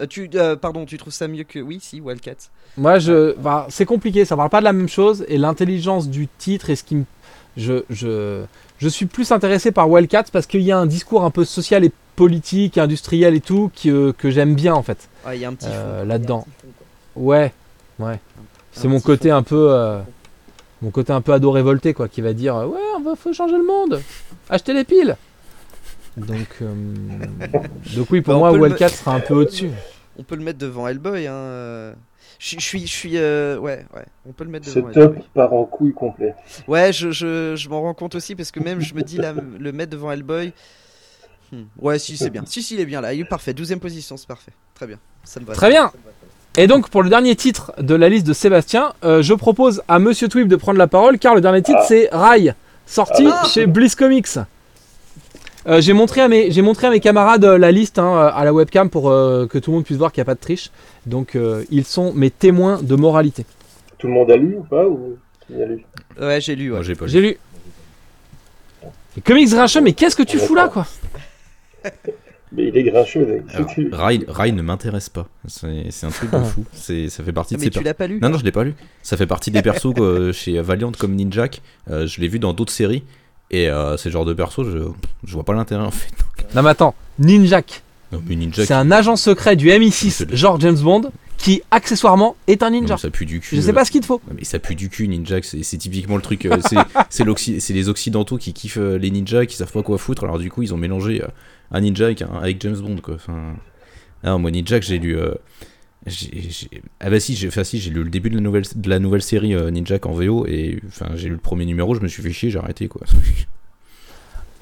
euh, 0.00 0.06
tu, 0.06 0.30
euh, 0.34 0.56
pardon, 0.56 0.86
tu 0.86 0.96
trouves 0.96 1.12
ça 1.12 1.28
mieux 1.28 1.44
que 1.44 1.58
oui, 1.58 1.78
si 1.80 2.00
Wildcat. 2.00 2.36
Moi, 2.78 2.98
je, 2.98 3.34
bah, 3.36 3.66
c'est 3.68 3.84
compliqué, 3.84 4.24
ça 4.24 4.36
parle 4.36 4.48
pas 4.48 4.60
de 4.60 4.64
la 4.64 4.72
même 4.72 4.88
chose 4.88 5.24
et 5.28 5.36
l'intelligence 5.36 6.08
du 6.08 6.28
titre 6.38 6.70
et 6.70 6.76
ce 6.76 6.82
qui 6.84 6.96
me, 6.96 7.04
je, 7.58 7.82
je, 7.90 8.42
je 8.78 8.88
suis 8.88 9.04
plus 9.04 9.30
intéressé 9.32 9.70
par 9.70 9.90
Wildcat 9.90 10.24
parce 10.32 10.46
qu'il 10.46 10.62
y 10.62 10.72
a 10.72 10.78
un 10.78 10.86
discours 10.86 11.24
un 11.24 11.30
peu 11.30 11.44
social 11.44 11.84
et 11.84 11.92
politique, 12.16 12.78
industriel 12.78 13.34
et 13.34 13.40
tout 13.42 13.70
qui, 13.74 13.90
euh, 13.90 14.12
que 14.16 14.30
j'aime 14.30 14.54
bien 14.54 14.72
en 14.74 14.82
fait 14.82 15.08
il 15.32 15.38
y 15.40 15.44
a 15.44 15.48
un 15.48 15.54
petit 15.54 15.66
euh, 15.68 16.00
fond. 16.00 16.08
là-dedans. 16.08 16.46
Ouais, 17.14 17.52
ouais. 17.98 18.18
C'est 18.72 18.88
mon 18.88 19.00
côté 19.00 19.28
fond. 19.28 19.36
un 19.36 19.42
peu, 19.42 19.98
mon 20.80 20.90
côté 20.90 21.12
un 21.12 21.20
peu 21.20 21.32
ado 21.34 21.50
révolté 21.50 21.92
quoi, 21.92 22.08
qui 22.08 22.22
va 22.22 22.32
dire 22.32 22.56
ouais, 22.56 22.80
on 22.96 23.00
va 23.00 23.14
faut 23.14 23.34
changer 23.34 23.58
le 23.58 23.64
monde, 23.66 24.00
acheter 24.48 24.72
les 24.72 24.84
piles. 24.84 25.16
Donc, 26.16 26.48
euh, 26.60 26.72
donc 27.96 28.10
oui, 28.10 28.20
pour 28.20 28.34
Bah, 28.34 28.36
on 28.36 28.38
moi, 28.40 28.50
peut 28.50 28.56
le 28.56 28.62
Wildcat 28.64 28.88
sera 28.90 29.14
un 29.14 29.20
peu 29.20 29.34
au-dessus. 29.34 29.70
On 30.18 30.24
peut 30.24 30.36
le 30.36 30.42
mettre 30.42 30.58
devant 30.58 30.86
Hellboy. 30.86 31.26
Hein. 31.26 31.32
euh. 31.32 31.94
Je 32.38 32.60
suis, 32.60 32.86
je 32.86 32.92
suis, 32.92 33.16
euh, 33.16 33.56
ouais, 33.58 33.86
ouais. 33.96 34.04
On 34.28 34.32
peut 34.32 34.44
le 34.44 34.50
mettre 34.50 34.66
Ce 34.68 34.78
devant 34.78 34.90
top 34.92 35.12
Hellboy. 35.14 35.28
part 35.32 35.54
en 35.54 35.64
couille 35.64 35.94
complet. 35.94 36.34
Ouais, 36.68 36.92
je, 36.92 37.10
je, 37.12 37.54
je 37.56 37.68
m'en 37.70 37.80
rends 37.80 37.94
compte 37.94 38.14
aussi 38.14 38.34
parce 38.34 38.50
que 38.50 38.60
même 38.60 38.80
je 38.80 38.92
me 38.94 39.00
dis 39.02 39.18
le 39.58 39.72
mettre 39.72 39.90
devant 39.92 40.10
Hellboy. 40.12 40.52
hmm, 41.50 41.62
Ouais, 41.78 41.98
si 41.98 42.18
c'est 42.18 42.28
bien. 42.28 42.42
Si, 42.44 42.62
si, 42.62 42.74
il 42.74 42.80
est 42.80 42.84
bien 42.84 43.00
là. 43.00 43.14
Il 43.14 43.20
est 43.20 43.24
parfait. 43.24 43.54
12 43.54 43.74
position, 43.80 44.18
c'est 44.18 44.28
parfait. 44.28 44.52
Très 44.74 44.86
bien. 44.86 44.98
Ça 45.24 45.40
me 45.40 45.46
va. 45.46 45.54
Très 45.54 45.70
bien. 45.70 45.90
Et 46.58 46.66
donc 46.66 46.90
pour 46.90 47.02
le 47.02 47.08
dernier 47.08 47.34
titre 47.34 47.72
de 47.80 47.94
la 47.94 48.10
liste 48.10 48.26
de 48.26 48.34
Sébastien, 48.34 48.92
euh, 49.04 49.22
je 49.22 49.32
propose 49.32 49.82
à 49.88 49.98
Monsieur 49.98 50.28
Twib 50.28 50.46
de 50.48 50.56
prendre 50.56 50.76
la 50.78 50.88
parole 50.88 51.18
car 51.18 51.34
le 51.34 51.40
dernier 51.40 51.62
titre 51.62 51.78
Ah. 51.80 51.86
c'est 51.88 52.08
Rai, 52.12 52.52
sorti 52.84 53.26
Ah. 53.32 53.44
chez 53.48 53.64
Bliss 53.66 53.94
Comics. 53.94 54.28
Euh, 55.68 55.80
j'ai 55.80 55.92
montré 55.92 56.20
à 56.20 56.28
mes 56.28 56.50
j'ai 56.50 56.60
montré 56.62 56.88
à 56.88 56.90
mes 56.90 56.98
camarades 57.00 57.44
euh, 57.44 57.56
la 57.58 57.70
liste 57.70 57.98
hein, 58.00 58.12
euh, 58.16 58.30
à 58.34 58.44
la 58.44 58.52
webcam 58.52 58.90
pour 58.90 59.10
euh, 59.10 59.46
que 59.46 59.58
tout 59.58 59.70
le 59.70 59.76
monde 59.76 59.84
puisse 59.84 59.96
voir 59.98 60.10
qu'il 60.12 60.20
n'y 60.20 60.22
a 60.22 60.26
pas 60.26 60.34
de 60.34 60.40
triche. 60.40 60.70
Donc 61.06 61.36
euh, 61.36 61.64
ils 61.70 61.84
sont 61.84 62.12
mes 62.14 62.30
témoins 62.30 62.82
de 62.82 62.96
moralité. 62.96 63.46
Tout 63.98 64.08
le 64.08 64.12
monde 64.14 64.30
a 64.30 64.36
lu 64.36 64.56
ou 64.56 64.62
pas 64.64 64.88
ou 64.88 65.16
a 65.52 65.64
lu 65.64 65.84
Ouais, 66.20 66.40
j'ai 66.40 66.56
lu. 66.56 66.70
Ouais. 66.70 66.76
Moi 66.78 66.82
j'ai 66.82 66.94
pas 66.96 67.04
lu. 67.06 67.10
J'ai 67.12 67.20
lu. 67.20 67.38
Comics 69.24 69.50
Grincheux, 69.50 69.80
mais 69.82 69.92
qu'est-ce 69.92 70.16
que 70.16 70.22
tu 70.22 70.38
fous 70.38 70.54
là 70.54 70.68
quoi? 70.68 70.86
Mais 72.54 72.68
il 72.68 72.76
est 72.76 72.82
grincheux. 72.82 73.42
Alors, 73.54 73.70
Rai, 73.92 74.20
Rai 74.28 74.52
ne 74.52 74.60
m'intéresse 74.60 75.08
pas. 75.08 75.26
C'est 75.48 75.86
c'est 75.90 76.04
un 76.04 76.10
truc 76.10 76.30
de 76.30 76.38
fou. 76.38 76.64
C'est- 76.74 77.08
Ça 77.08 77.24
fait 77.24 77.32
partie 77.32 77.54
Ah, 77.54 77.56
de 77.56 77.60
mais 77.62 77.64
ces 77.64 77.70
tu 77.70 77.78
per- 77.78 77.84
l'as 77.86 77.94
pas 77.94 78.06
lu 78.06 78.18
Non, 78.20 78.28
non, 78.28 78.36
je 78.36 78.44
l'ai 78.44 78.52
pas 78.52 78.62
lu. 78.64 78.74
Ça 79.02 79.16
fait 79.16 79.26
partie 79.26 79.50
des 79.50 79.62
persos 79.62 79.94
chez 80.32 80.60
Valiant 80.60 80.92
comme 80.92 81.14
Ninjak. 81.14 81.62
Euh, 81.90 82.06
je 82.06 82.20
l'ai 82.20 82.28
vu 82.28 82.38
dans 82.38 82.52
d'autres 82.52 82.70
séries. 82.72 83.04
Et 83.52 83.68
euh, 83.68 83.96
c'est 83.96 84.08
le 84.08 84.12
genre 84.14 84.24
de 84.24 84.32
perso, 84.32 84.64
je, 84.64 84.78
je 85.24 85.32
vois 85.34 85.44
pas 85.44 85.52
l'intérêt 85.52 85.84
en 85.84 85.90
fait. 85.90 86.10
Non 86.54 86.62
mais 86.62 86.70
attends, 86.70 86.94
Ninjak, 87.18 87.82
Non, 88.12 88.22
mais 88.26 88.34
Ninjak, 88.34 88.66
c'est 88.66 88.74
un 88.74 88.90
agent 88.90 89.16
secret 89.16 89.56
du 89.56 89.68
C'est 89.68 89.78
MI6, 89.78 90.26
de- 90.26 90.36
genre 90.36 90.58
James 90.60 90.78
Bond, 90.78 91.12
qui 91.36 91.60
accessoirement 91.70 92.36
est 92.46 92.62
un 92.62 92.70
non, 92.70 92.80
ninja. 92.80 92.96
ça 92.96 93.10
pue 93.10 93.26
du 93.26 93.40
cul. 93.40 93.56
Je 93.56 93.60
sais 93.60 93.72
pas 93.72 93.84
ce 93.84 93.90
qu'il 93.90 94.00
te 94.00 94.06
faut. 94.06 94.20
Mais 94.34 94.44
ça 94.44 94.58
pue 94.58 94.74
du 94.74 94.88
cul, 94.88 95.06
Ninjak, 95.08 95.44
c'est 95.44 95.62
c'est 95.64 95.76
typiquement 95.76 96.16
le 96.16 96.22
truc. 96.22 96.46
euh, 96.46 96.58
c'est- 96.66 96.76
c'est 97.10 97.24
l'occi- 97.24 97.60
c'est 97.60 97.72
les 97.74 97.88
Occidentaux 97.88 98.38
qui 98.38 98.52
kiffent 98.52 98.78
euh, 98.78 98.96
les 98.96 99.10
ninjas, 99.10 99.44
qui 99.46 99.56
savent 99.56 99.72
pas 99.72 99.82
quoi 99.82 99.98
foutre. 99.98 100.24
Alors 100.24 100.38
du 100.38 100.50
coup, 100.50 100.62
ils 100.62 100.72
ont 100.72 100.76
mélangé 100.78 101.22
euh, 101.22 101.26
un 101.72 101.80
ninja 101.80 102.06
avec, 102.06 102.22
un- 102.22 102.30
avec 102.40 102.60
James 102.62 102.76
Bond, 102.76 102.98
quoi. 103.02 103.14
Enfin, 103.16 103.54
non, 104.24 104.38
moi, 104.38 104.50
Ninjak, 104.50 104.82
j'ai 104.82 104.98
lu. 104.98 105.18
euh, 105.18 105.34
Ah 107.00 107.10
bah 107.10 107.20
si, 107.20 107.36
j'ai 107.36 107.48
enfin, 107.48 107.64
si, 107.64 107.78
j'ai 107.78 107.90
lu 107.90 108.02
le 108.02 108.10
début 108.10 108.28
de 108.30 108.34
la 108.34 108.40
nouvelle, 108.40 108.64
de 108.74 108.90
la 108.90 108.98
nouvelle 108.98 109.22
série 109.22 109.54
euh, 109.54 109.70
Ninjak 109.70 110.04
en 110.06 110.12
VO 110.12 110.46
et 110.46 110.80
enfin 110.88 111.10
j'ai 111.14 111.28
lu 111.28 111.34
le 111.34 111.40
premier 111.40 111.64
numéro, 111.64 111.94
je 111.94 112.00
me 112.00 112.08
suis 112.08 112.22
fait 112.22 112.32
chier, 112.32 112.50
j'ai 112.50 112.58
arrêté 112.58 112.88
quoi. 112.88 113.02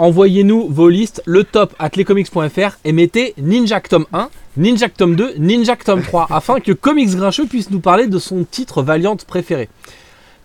envoyez-nous 0.00 0.66
vos 0.68 0.88
listes, 0.88 1.22
le 1.26 1.44
top 1.44 1.74
at 1.78 1.90
lescomics.fr 1.94 2.78
et 2.84 2.92
mettez 2.92 3.34
Ninja 3.36 3.80
Tom 3.82 4.06
1, 4.14 4.30
Ninja 4.56 4.88
Tom 4.88 5.14
2, 5.14 5.34
Ninja 5.36 5.76
Tom 5.76 6.02
3 6.02 6.26
afin 6.30 6.58
que 6.58 6.72
Comics 6.72 7.14
Grincheux 7.14 7.46
puisse 7.46 7.70
nous 7.70 7.80
parler 7.80 8.06
de 8.06 8.18
son 8.18 8.44
titre 8.44 8.82
Valiant 8.82 9.16
préféré. 9.16 9.68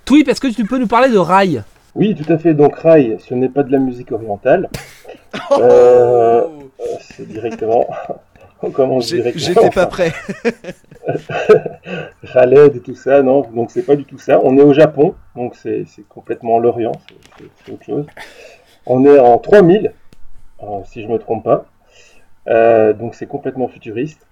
Twip, 0.03 0.27
est-ce 0.27 0.41
que 0.41 0.47
tu 0.47 0.65
peux 0.65 0.77
nous 0.77 0.88
parler 0.88 1.09
de 1.09 1.17
Rai? 1.17 1.61
Oui, 1.95 2.13
tout 2.15 2.31
à 2.31 2.38
fait. 2.38 2.53
Donc 2.53 2.76
Rai, 2.76 3.17
ce 3.27 3.34
n'est 3.34 3.47
pas 3.47 3.63
de 3.63 3.72
la 3.72 3.80
musique 3.80 4.11
orientale. 4.11 4.69
Euh, 5.51 6.43
c'est 7.01 7.27
directement. 7.27 7.85
On 8.69 8.71
commence 8.71 9.09
J'ai- 9.09 9.17
directement. 9.17 9.45
J'étais 9.45 9.69
pas 9.69 9.85
prêt. 9.87 10.11
Khaled 12.33 12.75
et 12.75 12.79
tout 12.79 12.95
ça, 12.95 13.21
non, 13.21 13.41
donc 13.41 13.71
c'est 13.71 13.83
pas 13.85 13.95
du 13.95 14.05
tout 14.05 14.17
ça. 14.17 14.39
On 14.43 14.57
est 14.57 14.61
au 14.61 14.73
Japon, 14.73 15.15
donc 15.35 15.55
c'est 15.55 15.85
complètement 16.09 16.59
l'Orient, 16.59 16.93
c'est- 17.37 17.71
autre 17.71 17.83
chose. 17.85 18.05
On 18.85 19.05
est 19.05 19.19
en 19.19 19.37
3000, 19.37 19.93
euh, 20.63 20.65
si 20.85 21.01
je 21.01 21.07
me 21.07 21.17
trompe 21.17 21.43
pas. 21.43 21.65
Euh, 22.47 22.93
donc 22.93 23.15
c'est 23.15 23.25
complètement 23.25 23.67
futuriste. 23.67 24.27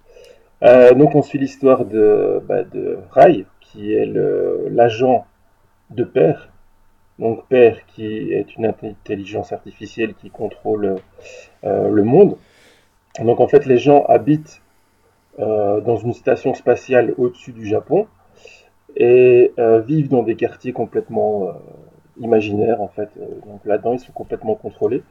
Euh, 0.63 0.93
donc 0.93 1.15
on 1.15 1.21
suit 1.21 1.39
l'histoire 1.39 1.85
de, 1.85 2.41
bah, 2.47 2.63
de 2.63 2.99
Rai, 3.11 3.45
qui 3.59 3.93
est 3.93 4.05
l'agent 4.69 5.25
de 5.89 6.03
Père. 6.03 6.49
Donc 7.19 7.47
Père 7.47 7.77
qui 7.87 8.31
est 8.33 8.55
une 8.55 8.65
intelligence 8.65 9.51
artificielle 9.51 10.13
qui 10.15 10.29
contrôle 10.29 10.95
euh, 11.63 11.89
le 11.89 12.03
monde. 12.03 12.37
Donc 13.19 13.39
en 13.39 13.47
fait 13.47 13.65
les 13.65 13.77
gens 13.77 14.05
habitent 14.05 14.61
euh, 15.39 15.81
dans 15.81 15.97
une 15.97 16.13
station 16.13 16.53
spatiale 16.53 17.13
au-dessus 17.17 17.51
du 17.51 17.65
Japon 17.65 18.07
et 18.95 19.51
euh, 19.59 19.81
vivent 19.81 20.09
dans 20.09 20.23
des 20.23 20.35
quartiers 20.35 20.73
complètement 20.73 21.47
euh, 21.47 21.51
imaginaires 22.19 22.81
en 22.81 22.87
fait. 22.87 23.09
Donc 23.45 23.65
là-dedans 23.65 23.93
ils 23.93 23.99
sont 23.99 24.13
complètement 24.13 24.55
contrôlés. 24.55 25.03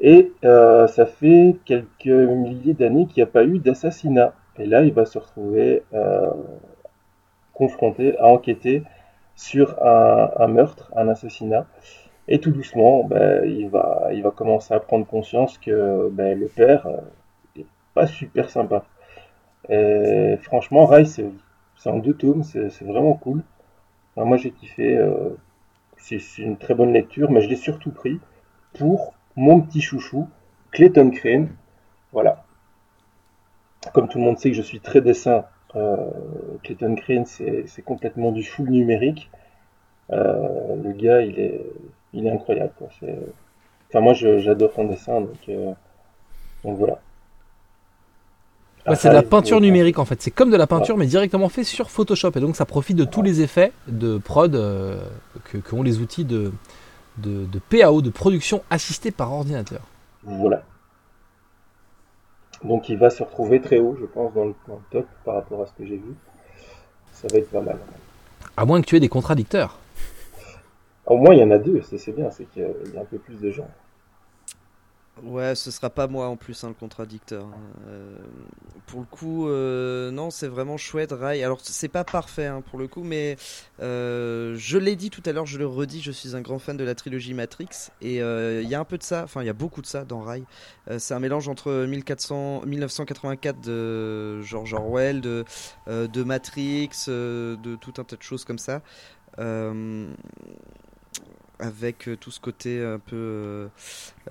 Et 0.00 0.32
ça 0.42 1.06
fait 1.06 1.56
quelques 1.64 2.06
milliers 2.06 2.74
d'années 2.74 3.06
qu'il 3.06 3.22
n'y 3.22 3.28
a 3.28 3.30
pas 3.30 3.44
eu 3.44 3.58
d'assassinat. 3.58 4.34
Et 4.58 4.66
là 4.66 4.82
il 4.82 4.92
va 4.92 5.04
se 5.04 5.18
retrouver 5.18 5.82
confronté 7.52 8.18
à 8.18 8.26
enquêter 8.26 8.82
sur 9.36 9.80
un, 9.82 10.48
meurtre, 10.48 10.92
un 10.96 11.08
assassinat. 11.08 11.66
Et 12.26 12.40
tout 12.40 12.50
doucement, 12.50 13.04
ben, 13.04 13.44
il, 13.44 13.68
va, 13.68 14.10
commencer 14.34 14.74
à 14.74 14.80
prendre 14.80 15.06
conscience 15.06 15.58
que 15.58 16.08
ben, 16.10 16.38
le 16.38 16.46
père 16.46 16.88
pas 17.94 18.06
super 18.06 18.50
sympa. 18.50 18.84
Et 19.68 20.36
franchement, 20.42 20.86
Rai, 20.86 21.04
c'est 21.04 21.24
en 21.86 21.98
deux 21.98 22.14
tomes, 22.14 22.42
c'est 22.42 22.82
vraiment 22.82 23.14
cool. 23.14 23.42
Moi, 24.16 24.36
j'ai 24.36 24.50
kiffé. 24.50 24.96
euh, 24.96 25.30
c'est 25.96 26.20
une 26.38 26.56
très 26.56 26.74
bonne 26.74 26.92
lecture, 26.92 27.30
mais 27.30 27.42
je 27.42 27.48
l'ai 27.48 27.56
surtout 27.56 27.90
pris 27.90 28.20
pour 28.74 29.14
mon 29.36 29.60
petit 29.60 29.80
chouchou, 29.80 30.28
Clayton 30.72 31.10
Crane. 31.10 31.48
Voilà. 32.12 32.44
Comme 33.94 34.08
tout 34.08 34.18
le 34.18 34.24
monde 34.24 34.38
sait 34.38 34.50
que 34.50 34.56
je 34.56 34.62
suis 34.62 34.80
très 34.80 35.00
dessin, 35.00 35.44
euh, 35.76 36.10
Clayton 36.62 36.94
Crane, 36.96 37.24
c'est 37.26 37.82
complètement 37.84 38.32
du 38.32 38.42
full 38.42 38.70
numérique. 38.70 39.30
Euh, 40.10 40.76
le 40.82 40.92
gars, 40.92 41.22
il 41.22 41.38
est, 41.38 42.30
incroyable. 42.30 42.72
Quoi. 42.76 42.88
Enfin, 43.88 44.00
moi, 44.00 44.12
j'adore 44.14 44.72
son 44.72 44.84
dessin, 44.84 45.26
euh, 45.48 45.72
donc 46.64 46.78
voilà. 46.78 47.00
Ouais, 48.86 48.96
c'est 48.96 49.10
de 49.10 49.14
la 49.14 49.22
peinture 49.22 49.60
numérique 49.60 49.98
en 49.98 50.04
fait. 50.04 50.20
C'est 50.20 50.32
comme 50.32 50.50
de 50.50 50.56
la 50.56 50.66
peinture 50.66 50.96
mais 50.96 51.06
directement 51.06 51.48
fait 51.48 51.64
sur 51.64 51.90
Photoshop. 51.90 52.32
Et 52.34 52.40
donc 52.40 52.56
ça 52.56 52.64
profite 52.64 52.96
de 52.96 53.04
tous 53.04 53.22
les 53.22 53.40
effets 53.40 53.72
de 53.86 54.18
prod 54.18 54.54
euh, 54.54 55.00
que, 55.44 55.58
que 55.58 55.74
ont 55.74 55.82
les 55.82 56.00
outils 56.00 56.24
de, 56.24 56.52
de, 57.18 57.44
de 57.46 57.58
PAO, 57.58 58.02
de 58.02 58.10
production 58.10 58.62
assistée 58.70 59.12
par 59.12 59.32
ordinateur. 59.32 59.82
Voilà. 60.24 60.64
Donc 62.64 62.88
il 62.88 62.98
va 62.98 63.10
se 63.10 63.22
retrouver 63.22 63.60
très 63.60 63.78
haut, 63.78 63.96
je 64.00 64.06
pense, 64.06 64.32
dans 64.34 64.44
le, 64.46 64.54
dans 64.66 64.74
le 64.74 64.82
top 64.90 65.06
par 65.24 65.34
rapport 65.34 65.62
à 65.62 65.66
ce 65.66 65.72
que 65.72 65.84
j'ai 65.84 65.96
vu. 65.96 66.14
Ça 67.12 67.28
va 67.32 67.38
être 67.38 67.50
pas 67.50 67.60
mal. 67.60 67.76
À 68.56 68.64
moins 68.64 68.80
que 68.80 68.86
tu 68.86 68.96
aies 68.96 69.00
des 69.00 69.08
contradicteurs. 69.08 69.78
Au 71.06 71.16
moins 71.16 71.34
il 71.34 71.40
y 71.40 71.44
en 71.44 71.50
a 71.50 71.58
deux, 71.58 71.82
c'est 71.82 72.12
bien, 72.12 72.30
c'est 72.30 72.44
qu'il 72.52 72.62
y 72.62 72.96
a 72.96 73.00
un 73.00 73.04
peu 73.04 73.18
plus 73.18 73.36
de 73.36 73.50
gens. 73.50 73.68
Ouais, 75.20 75.54
ce 75.54 75.70
sera 75.70 75.90
pas 75.90 76.06
moi 76.06 76.26
en 76.28 76.36
plus, 76.36 76.64
hein, 76.64 76.68
le 76.68 76.74
contradicteur. 76.74 77.44
hein. 77.44 77.60
Euh, 77.86 78.16
pour 78.86 79.00
le 79.00 79.06
coup, 79.06 79.46
euh, 79.46 80.10
non, 80.10 80.30
c'est 80.30 80.48
vraiment 80.48 80.78
chouette, 80.78 81.12
Rai. 81.12 81.44
Alors, 81.44 81.60
c'est 81.62 81.88
pas 81.88 82.02
parfait 82.02 82.46
hein, 82.46 82.62
pour 82.62 82.78
le 82.78 82.88
coup, 82.88 83.02
mais 83.04 83.36
euh, 83.80 84.54
je 84.56 84.78
l'ai 84.78 84.96
dit 84.96 85.10
tout 85.10 85.22
à 85.26 85.32
l'heure, 85.32 85.44
je 85.44 85.58
le 85.58 85.66
redis, 85.66 86.00
je 86.00 86.10
suis 86.10 86.34
un 86.34 86.40
grand 86.40 86.58
fan 86.58 86.78
de 86.78 86.84
la 86.84 86.94
trilogie 86.94 87.34
Matrix. 87.34 87.90
Et 88.00 88.16
il 88.16 88.68
y 88.68 88.74
a 88.74 88.80
un 88.80 88.84
peu 88.84 88.96
de 88.96 89.02
ça, 89.02 89.22
enfin, 89.24 89.42
il 89.42 89.46
y 89.46 89.50
a 89.50 89.54
beaucoup 89.54 89.82
de 89.82 89.86
ça 89.86 90.04
dans 90.04 90.22
Rai. 90.22 90.44
C'est 90.98 91.12
un 91.14 91.20
mélange 91.20 91.46
entre 91.46 91.84
1400, 91.84 92.62
1984 92.64 93.60
de 93.60 94.40
George 94.40 94.72
Orwell, 94.72 95.20
de, 95.20 95.44
Matrix, 96.24 96.88
de 97.06 97.76
tout 97.80 97.94
un 97.98 98.04
tas 98.04 98.16
de 98.16 98.22
choses 98.22 98.44
comme 98.46 98.58
ça. 98.58 98.80
Avec 101.62 102.08
euh, 102.08 102.16
tout 102.16 102.30
ce 102.30 102.40
côté 102.40 102.82
un 102.84 102.98
peu 102.98 103.16
euh, 103.16 103.68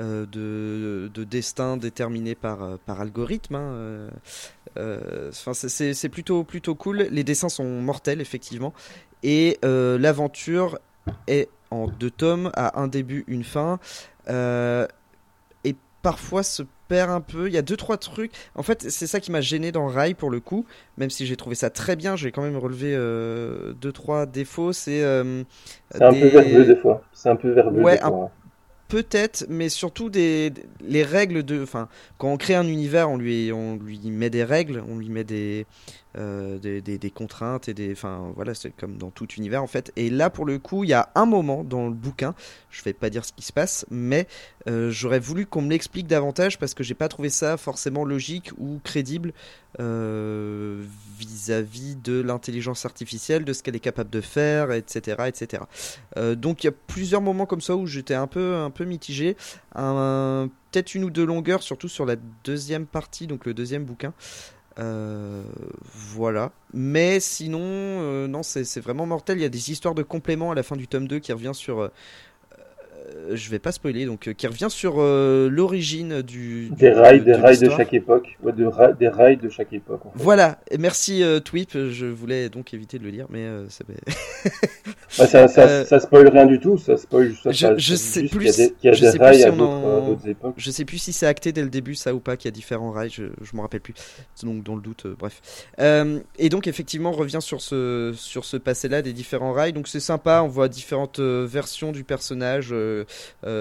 euh, 0.02 0.26
de, 0.28 1.10
de 1.14 1.24
destin 1.24 1.78
déterminé 1.78 2.36
par, 2.36 2.78
par 2.86 3.02
algorithme. 3.02 3.56
hein, 3.56 4.10
c'est- 5.94 6.10
plutôt, 6.10 6.44
plutôt 6.44 6.76
cool. 6.76 7.08
Les 7.10 7.24
dessins 7.24 7.50
sont 7.50 7.82
mortels, 7.82 8.22
effectivement. 8.22 8.74
Et 9.24 9.58
l'aventure 9.64 10.80
est 11.28 11.50
en 11.72 11.88
deux 11.88 12.12
tomes, 12.12 12.52
à 12.56 12.80
un 12.82 12.88
début, 12.88 13.24
une 13.28 13.44
fin. 13.44 13.80
Parfois 16.02 16.44
se 16.44 16.64
perd 16.88 17.10
un 17.12 17.22
peu. 17.22 17.48
Il 17.48 17.54
y 17.54 17.58
a 17.58 17.62
deux, 17.62 17.78
trois 17.78 17.98
trucs. 17.98 18.32
En 18.56 18.64
fait, 18.64 18.90
c'est 18.90 19.08
ça 19.08 19.20
qui 19.20 19.32
m'a 19.32 19.42
gêné 19.42 19.72
dans 19.72 19.88
Rai 19.88 20.14
pour 20.14 20.30
le 20.30 20.40
coup. 20.40 20.66
Même 20.98 21.10
si 21.10 21.26
j'ai 21.26 21.36
trouvé 21.38 21.56
ça 21.56 21.70
très 21.70 21.96
bien, 21.96 22.16
j'ai 22.16 22.32
quand 22.32 22.42
même 22.42 22.58
relevé 22.58 22.94
euh, 22.96 23.74
deux, 23.74 23.92
trois 23.92 24.26
défauts. 24.26 24.74
C'est 24.74 25.04
euh, 25.04 25.44
un 26.00 26.12
peu 26.14 26.28
verbeux 26.28 26.66
des 26.66 26.76
fois. 26.76 27.02
C'est 27.14 27.30
un 27.30 27.36
peu 27.36 27.50
verbeux 27.52 27.82
Ouais, 27.82 27.98
des 27.98 28.02
fois. 28.02 28.32
Peut-être, 28.88 29.46
mais 29.48 29.70
surtout 29.70 30.10
des, 30.10 30.50
des- 30.50 30.66
les 30.82 31.04
règles 31.04 31.44
de. 31.44 31.64
Enfin, 31.64 31.88
quand 32.18 32.28
on 32.28 32.36
crée 32.36 32.56
un 32.56 32.68
univers, 32.68 33.10
on 33.10 33.18
lui, 33.18 33.50
on 33.54 33.78
lui 33.78 34.00
met 34.12 34.30
des 34.30 34.44
règles, 34.44 34.84
on 34.90 34.98
lui 34.98 35.08
met 35.08 35.24
des, 35.24 35.66
euh, 36.18 36.60
des, 36.60 37.12
contraintes 37.12 37.70
et 37.70 37.74
des. 37.74 37.92
Enfin, 37.94 38.32
voilà, 38.36 38.54
c'est 38.54 38.72
comme 38.76 38.98
dans 38.98 39.12
tout 39.12 39.28
univers 39.38 39.64
en 39.64 39.68
fait. 39.68 39.92
Et 39.96 40.10
là, 40.10 40.30
pour 40.30 40.46
le 40.46 40.60
coup, 40.60 40.84
il 40.84 40.90
y 40.90 40.94
a 40.94 41.10
un 41.16 41.26
moment 41.26 41.64
dans 41.64 41.88
le 41.88 41.94
bouquin, 41.94 42.36
je 42.70 42.84
vais 42.84 42.94
pas 42.94 43.10
dire 43.10 43.24
ce 43.26 43.32
qui 43.34 43.44
se 43.44 43.54
passe, 43.54 43.86
mais 43.90 44.28
euh, 44.68 44.92
j'aurais 44.92 45.20
voulu 45.20 45.46
qu'on 45.46 45.62
me 45.62 45.70
l'explique 45.70 46.08
davantage 46.08 46.60
parce 46.60 46.74
que 46.74 46.84
j'ai 46.84 46.94
pas 46.94 47.08
trouvé 47.08 47.30
ça 47.30 47.58
forcément 47.58 48.04
logique 48.06 48.52
ou 48.58 48.80
crédible 48.84 49.34
euh, 49.80 50.84
vis-à-vis 51.18 51.96
de 51.96 52.20
l'intelligence 52.22 52.86
artificielle, 52.86 53.46
de 53.46 53.54
ce 53.54 53.64
qu'elle 53.64 53.76
est 53.76 53.80
capable 53.80 54.10
de 54.10 54.22
faire, 54.22 54.72
etc. 54.72 55.24
etc. 55.28 55.64
Donc 56.36 56.64
il 56.64 56.68
y 56.68 56.70
a 56.70 56.74
plusieurs 56.88 57.22
moments 57.22 57.46
comme 57.46 57.62
ça 57.62 57.76
où 57.76 57.88
j'étais 57.88 58.14
un 58.16 58.28
peu, 58.28 58.56
un 58.56 58.70
peu 58.70 58.86
mitigé. 58.86 59.38
Un- 59.76 60.50
Peut-être 60.72 60.96
une 60.96 61.04
ou 61.04 61.10
deux 61.10 61.26
longueurs, 61.26 61.64
surtout 61.64 61.90
sur 61.90 62.06
la 62.06 62.16
deuxième 62.46 62.86
partie, 62.86 63.28
donc 63.28 63.46
le 63.46 63.54
deuxième 63.54 63.84
bouquin. 63.84 64.14
Euh, 64.80 65.44
voilà. 65.94 66.52
Mais 66.74 67.20
sinon, 67.20 67.60
euh, 67.62 68.28
non, 68.28 68.44
c'est 68.44 68.80
vraiment 68.80 69.06
mortel. 69.06 69.38
Il 69.38 69.42
y 69.42 69.46
a 69.46 69.50
des 69.50 69.72
histoires 69.72 69.96
de 69.96 70.04
compléments 70.04 70.52
à 70.52 70.56
la 70.56 70.64
fin 70.64 70.76
du 70.76 70.88
tome 70.88 71.08
2 71.08 71.20
qui 71.20 71.34
revient 71.34 71.54
sur. 71.54 71.90
Euh, 73.16 73.36
je 73.36 73.50
vais 73.50 73.60
pas 73.60 73.72
spoiler, 73.72 74.06
donc 74.06 74.28
euh, 74.28 74.34
qui 74.34 74.48
revient 74.48 74.68
sur 74.70 74.96
euh, 74.98 75.50
l'origine 75.50 76.22
du, 76.22 76.70
du- 76.70 76.76
Des 76.76 76.92
rails, 76.92 77.20
de- 77.20 77.26
des 77.26 77.32
de 77.34 77.38
rails 77.38 77.60
de 77.60 77.70
chaque 77.70 77.94
époque. 77.94 78.38
Ouais, 78.44 78.52
de 78.54 78.66
ra- 78.66 78.94
des 78.94 79.08
rails 79.10 79.38
de 79.38 79.50
chaque 79.50 79.74
époque. 79.74 80.06
en 80.06 80.12
fait. 80.12 80.24
Voilà, 80.24 80.60
merci 80.80 81.24
Twip, 81.46 81.72
je 81.74 82.06
voulais 82.06 82.50
donc 82.50 82.74
éviter 82.74 83.00
de 83.00 83.04
le 83.04 83.12
dire, 83.12 83.26
mais 83.30 83.46
ça 83.70 83.84
Bah, 83.86 83.94
ça, 85.28 85.48
ça, 85.48 85.86
ça 85.86 86.00
spoil 86.00 86.28
rien 86.30 86.46
du 86.46 86.60
tout. 86.60 86.78
Ça 86.78 86.98
spoil 86.98 87.34
ça, 87.42 87.52
Je- 87.52 87.68
je 87.78 87.96
sais 87.96 88.22
juste 88.22 88.32
plus- 88.36 88.46
y 88.46 88.50
a 88.50 88.52
des, 88.68 88.74
qu'il 88.74 88.88
y 88.88 88.90
a 88.90 88.94
je 88.94 89.02
des 89.02 89.12
sais 89.12 89.18
plus 89.18 89.24
rails 89.26 89.38
si 89.40 89.44
à 89.46 89.52
on 89.52 89.58
d'autres 89.58 89.72
en- 89.72 89.98
à 90.04 90.08
d'autres 90.10 90.28
époques. 90.28 90.54
Je 90.58 90.72
sais 90.72 90.86
plus 90.86 90.98
si 90.98 91.14
c'est 91.14 91.28
acté 91.28 91.52
dès 91.52 91.64
le 91.64 91.70
début, 91.70 91.96
ça 91.96 92.14
ou 92.14 92.20
pas, 92.20 92.38
qu'il 92.38 92.46
y 92.46 92.50
a 92.50 92.52
différents 92.52 92.92
rails, 92.92 93.10
je, 93.12 93.24
je 93.42 93.56
m'en 93.56 93.64
rappelle 93.64 93.82
plus. 93.82 93.94
Donc, 94.44 94.64
dans 94.64 94.76
le 94.76 94.82
doute, 94.82 95.06
bref. 95.20 95.42
Et 96.38 96.50
donc, 96.50 96.68
effectivement, 96.68 97.10
on 97.10 97.14
revient 97.14 97.42
sur 97.42 97.62
ce, 97.62 98.14
sur 98.16 98.46
ce 98.46 98.58
passé-là 98.58 99.02
des 99.02 99.14
différents 99.14 99.52
rails. 99.54 99.74
Donc, 99.74 99.88
c'est 99.88 100.00
sympa, 100.00 100.42
on 100.44 100.48
voit 100.48 100.68
différentes 100.70 101.20
versions 101.20 101.92
du 101.92 102.04
personnage, 102.04 102.70
euh, 102.72 103.01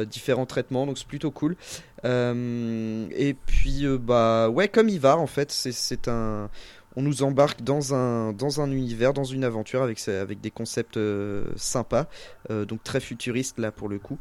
différents 0.04 0.46
traitements, 0.46 0.86
donc 0.86 0.98
c'est 0.98 1.06
plutôt 1.06 1.30
cool. 1.30 1.56
Euh, 2.04 3.06
et 3.12 3.34
puis, 3.34 3.84
euh, 3.84 3.98
bah, 3.98 4.48
ouais, 4.48 4.68
comme 4.68 4.88
il 4.88 5.00
va, 5.00 5.16
en 5.16 5.26
fait, 5.26 5.50
c'est- 5.52 6.08
un. 6.08 6.48
On 6.96 7.02
nous 7.02 7.22
embarque 7.22 7.62
dans 7.62 7.94
un, 7.94 8.32
dans 8.32 8.60
un 8.60 8.70
univers, 8.72 9.12
dans 9.12 9.22
une 9.22 9.44
aventure 9.44 9.80
avec, 9.82 10.06
avec 10.08 10.40
des 10.40 10.50
concepts 10.50 10.96
euh, 10.96 11.44
sympas, 11.54 12.06
euh, 12.50 12.64
donc 12.64 12.82
très 12.82 12.98
futuristes 12.98 13.60
là 13.60 13.70
pour 13.70 13.88
le 13.88 14.00
coup 14.00 14.18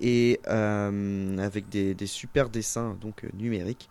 et 0.00 0.40
euh, 0.48 1.38
avec 1.38 1.68
des, 1.68 1.94
des 1.94 2.06
super 2.06 2.48
dessins 2.48 2.96
donc 3.00 3.24
euh, 3.24 3.28
numériques. 3.34 3.88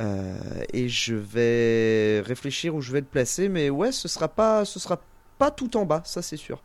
Euh, 0.00 0.36
et 0.72 0.88
je 0.88 1.14
vais 1.14 2.20
réfléchir 2.26 2.74
où 2.74 2.80
je 2.80 2.90
vais 2.90 3.00
le 3.00 3.06
placer, 3.06 3.48
mais 3.48 3.70
ouais, 3.70 3.92
ce 3.92 4.08
sera 4.08 4.26
pas, 4.28 4.64
ce 4.64 4.80
sera 4.80 5.00
pas 5.38 5.50
tout 5.52 5.76
en 5.76 5.84
bas, 5.84 6.02
ça 6.04 6.22
c'est 6.22 6.36
sûr. 6.36 6.62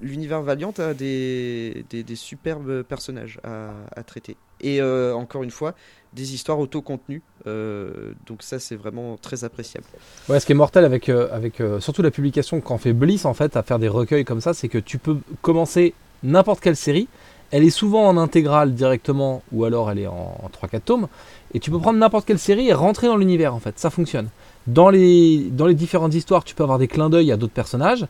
L'univers 0.00 0.42
Valiant 0.42 0.72
a 0.78 0.94
des, 0.94 1.84
des, 1.90 2.16
superbes 2.16 2.82
personnages 2.82 3.40
à, 3.42 3.70
à 3.96 4.02
traiter. 4.02 4.36
Et 4.60 4.80
euh, 4.80 5.14
encore 5.14 5.42
une 5.42 5.50
fois, 5.50 5.74
des 6.12 6.34
histoires 6.34 6.58
auto-contenues. 6.58 7.22
Euh, 7.46 8.12
donc 8.26 8.42
ça, 8.42 8.58
c'est 8.58 8.76
vraiment 8.76 9.16
très 9.16 9.44
appréciable. 9.44 9.86
Ouais, 10.28 10.40
ce 10.40 10.46
qui 10.46 10.52
est 10.52 10.56
mortel 10.56 10.84
avec, 10.84 11.08
euh, 11.08 11.28
avec 11.32 11.62
surtout 11.80 12.02
la 12.02 12.10
publication 12.10 12.60
qu'en 12.60 12.78
fait 12.78 12.92
Bliss 12.92 13.24
en 13.24 13.34
fait 13.34 13.56
à 13.56 13.62
faire 13.62 13.78
des 13.78 13.88
recueils 13.88 14.24
comme 14.24 14.40
ça, 14.40 14.54
c'est 14.54 14.68
que 14.68 14.78
tu 14.78 14.98
peux 14.98 15.18
commencer 15.42 15.94
n'importe 16.22 16.60
quelle 16.60 16.76
série. 16.76 17.08
Elle 17.50 17.64
est 17.64 17.70
souvent 17.70 18.06
en 18.06 18.18
intégrale 18.18 18.74
directement 18.74 19.42
ou 19.52 19.64
alors 19.64 19.90
elle 19.90 20.00
est 20.00 20.06
en, 20.06 20.38
en 20.42 20.66
3-4 20.66 20.80
tomes. 20.80 21.08
Et 21.54 21.60
tu 21.60 21.70
peux 21.70 21.78
prendre 21.78 21.98
n'importe 21.98 22.26
quelle 22.26 22.38
série 22.38 22.68
et 22.68 22.74
rentrer 22.74 23.06
dans 23.06 23.16
l'univers 23.16 23.54
en 23.54 23.60
fait. 23.60 23.78
Ça 23.78 23.90
fonctionne. 23.90 24.28
Dans 24.66 24.90
les, 24.90 25.48
dans 25.50 25.66
les 25.66 25.74
différentes 25.74 26.14
histoires, 26.14 26.44
tu 26.44 26.54
peux 26.54 26.62
avoir 26.62 26.78
des 26.78 26.88
clins 26.88 27.08
d'œil 27.08 27.32
à 27.32 27.38
d'autres 27.38 27.54
personnages. 27.54 28.06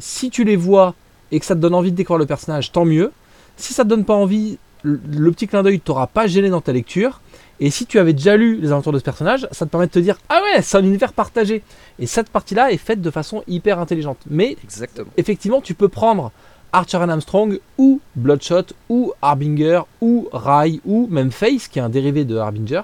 Si 0.00 0.30
tu 0.30 0.42
les 0.42 0.56
vois 0.56 0.94
et 1.32 1.40
que 1.40 1.46
ça 1.46 1.56
te 1.56 1.60
donne 1.60 1.74
envie 1.74 1.90
de 1.90 1.96
découvrir 1.96 2.18
le 2.18 2.26
personnage, 2.26 2.70
tant 2.70 2.84
mieux. 2.84 3.10
Si 3.56 3.72
ça 3.72 3.82
te 3.82 3.88
donne 3.88 4.04
pas 4.04 4.14
envie, 4.14 4.58
le, 4.82 5.32
petit 5.32 5.48
clin 5.48 5.62
d'œil 5.62 5.80
t'aura 5.80 6.06
pas 6.06 6.26
gêné 6.28 6.50
dans 6.50 6.60
ta 6.60 6.72
lecture. 6.72 7.20
Et 7.58 7.70
si 7.70 7.86
tu 7.86 7.98
avais 7.98 8.12
déjà 8.12 8.36
lu 8.36 8.58
les 8.60 8.68
alentours 8.68 8.92
de 8.92 8.98
ce 8.98 9.04
personnage, 9.04 9.48
ça 9.50 9.66
te 9.66 9.70
permet 9.70 9.86
de 9.86 9.92
te 9.92 9.98
dire 9.98 10.18
Ah 10.28 10.40
ouais, 10.42 10.62
c'est 10.62 10.76
un 10.76 10.84
univers 10.84 11.12
partagé. 11.12 11.62
Et 11.98 12.06
cette 12.06 12.28
partie-là 12.28 12.70
est 12.70 12.76
faite 12.76 13.00
de 13.00 13.10
façon 13.10 13.42
hyper 13.48 13.78
intelligente. 13.78 14.18
Mais 14.28 14.56
Exactement. 14.62 15.10
effectivement, 15.16 15.60
tu 15.60 15.74
peux 15.74 15.88
prendre 15.88 16.32
Archer 16.72 16.98
and 16.98 17.08
Armstrong 17.08 17.60
ou 17.78 18.00
Bloodshot 18.16 18.66
ou 18.88 19.12
Harbinger 19.22 19.82
ou 20.00 20.28
Rai 20.32 20.80
ou 20.84 21.06
même 21.10 21.30
Face 21.30 21.68
qui 21.68 21.78
est 21.78 21.82
un 21.82 21.88
dérivé 21.88 22.24
de 22.24 22.36
Harbinger. 22.36 22.82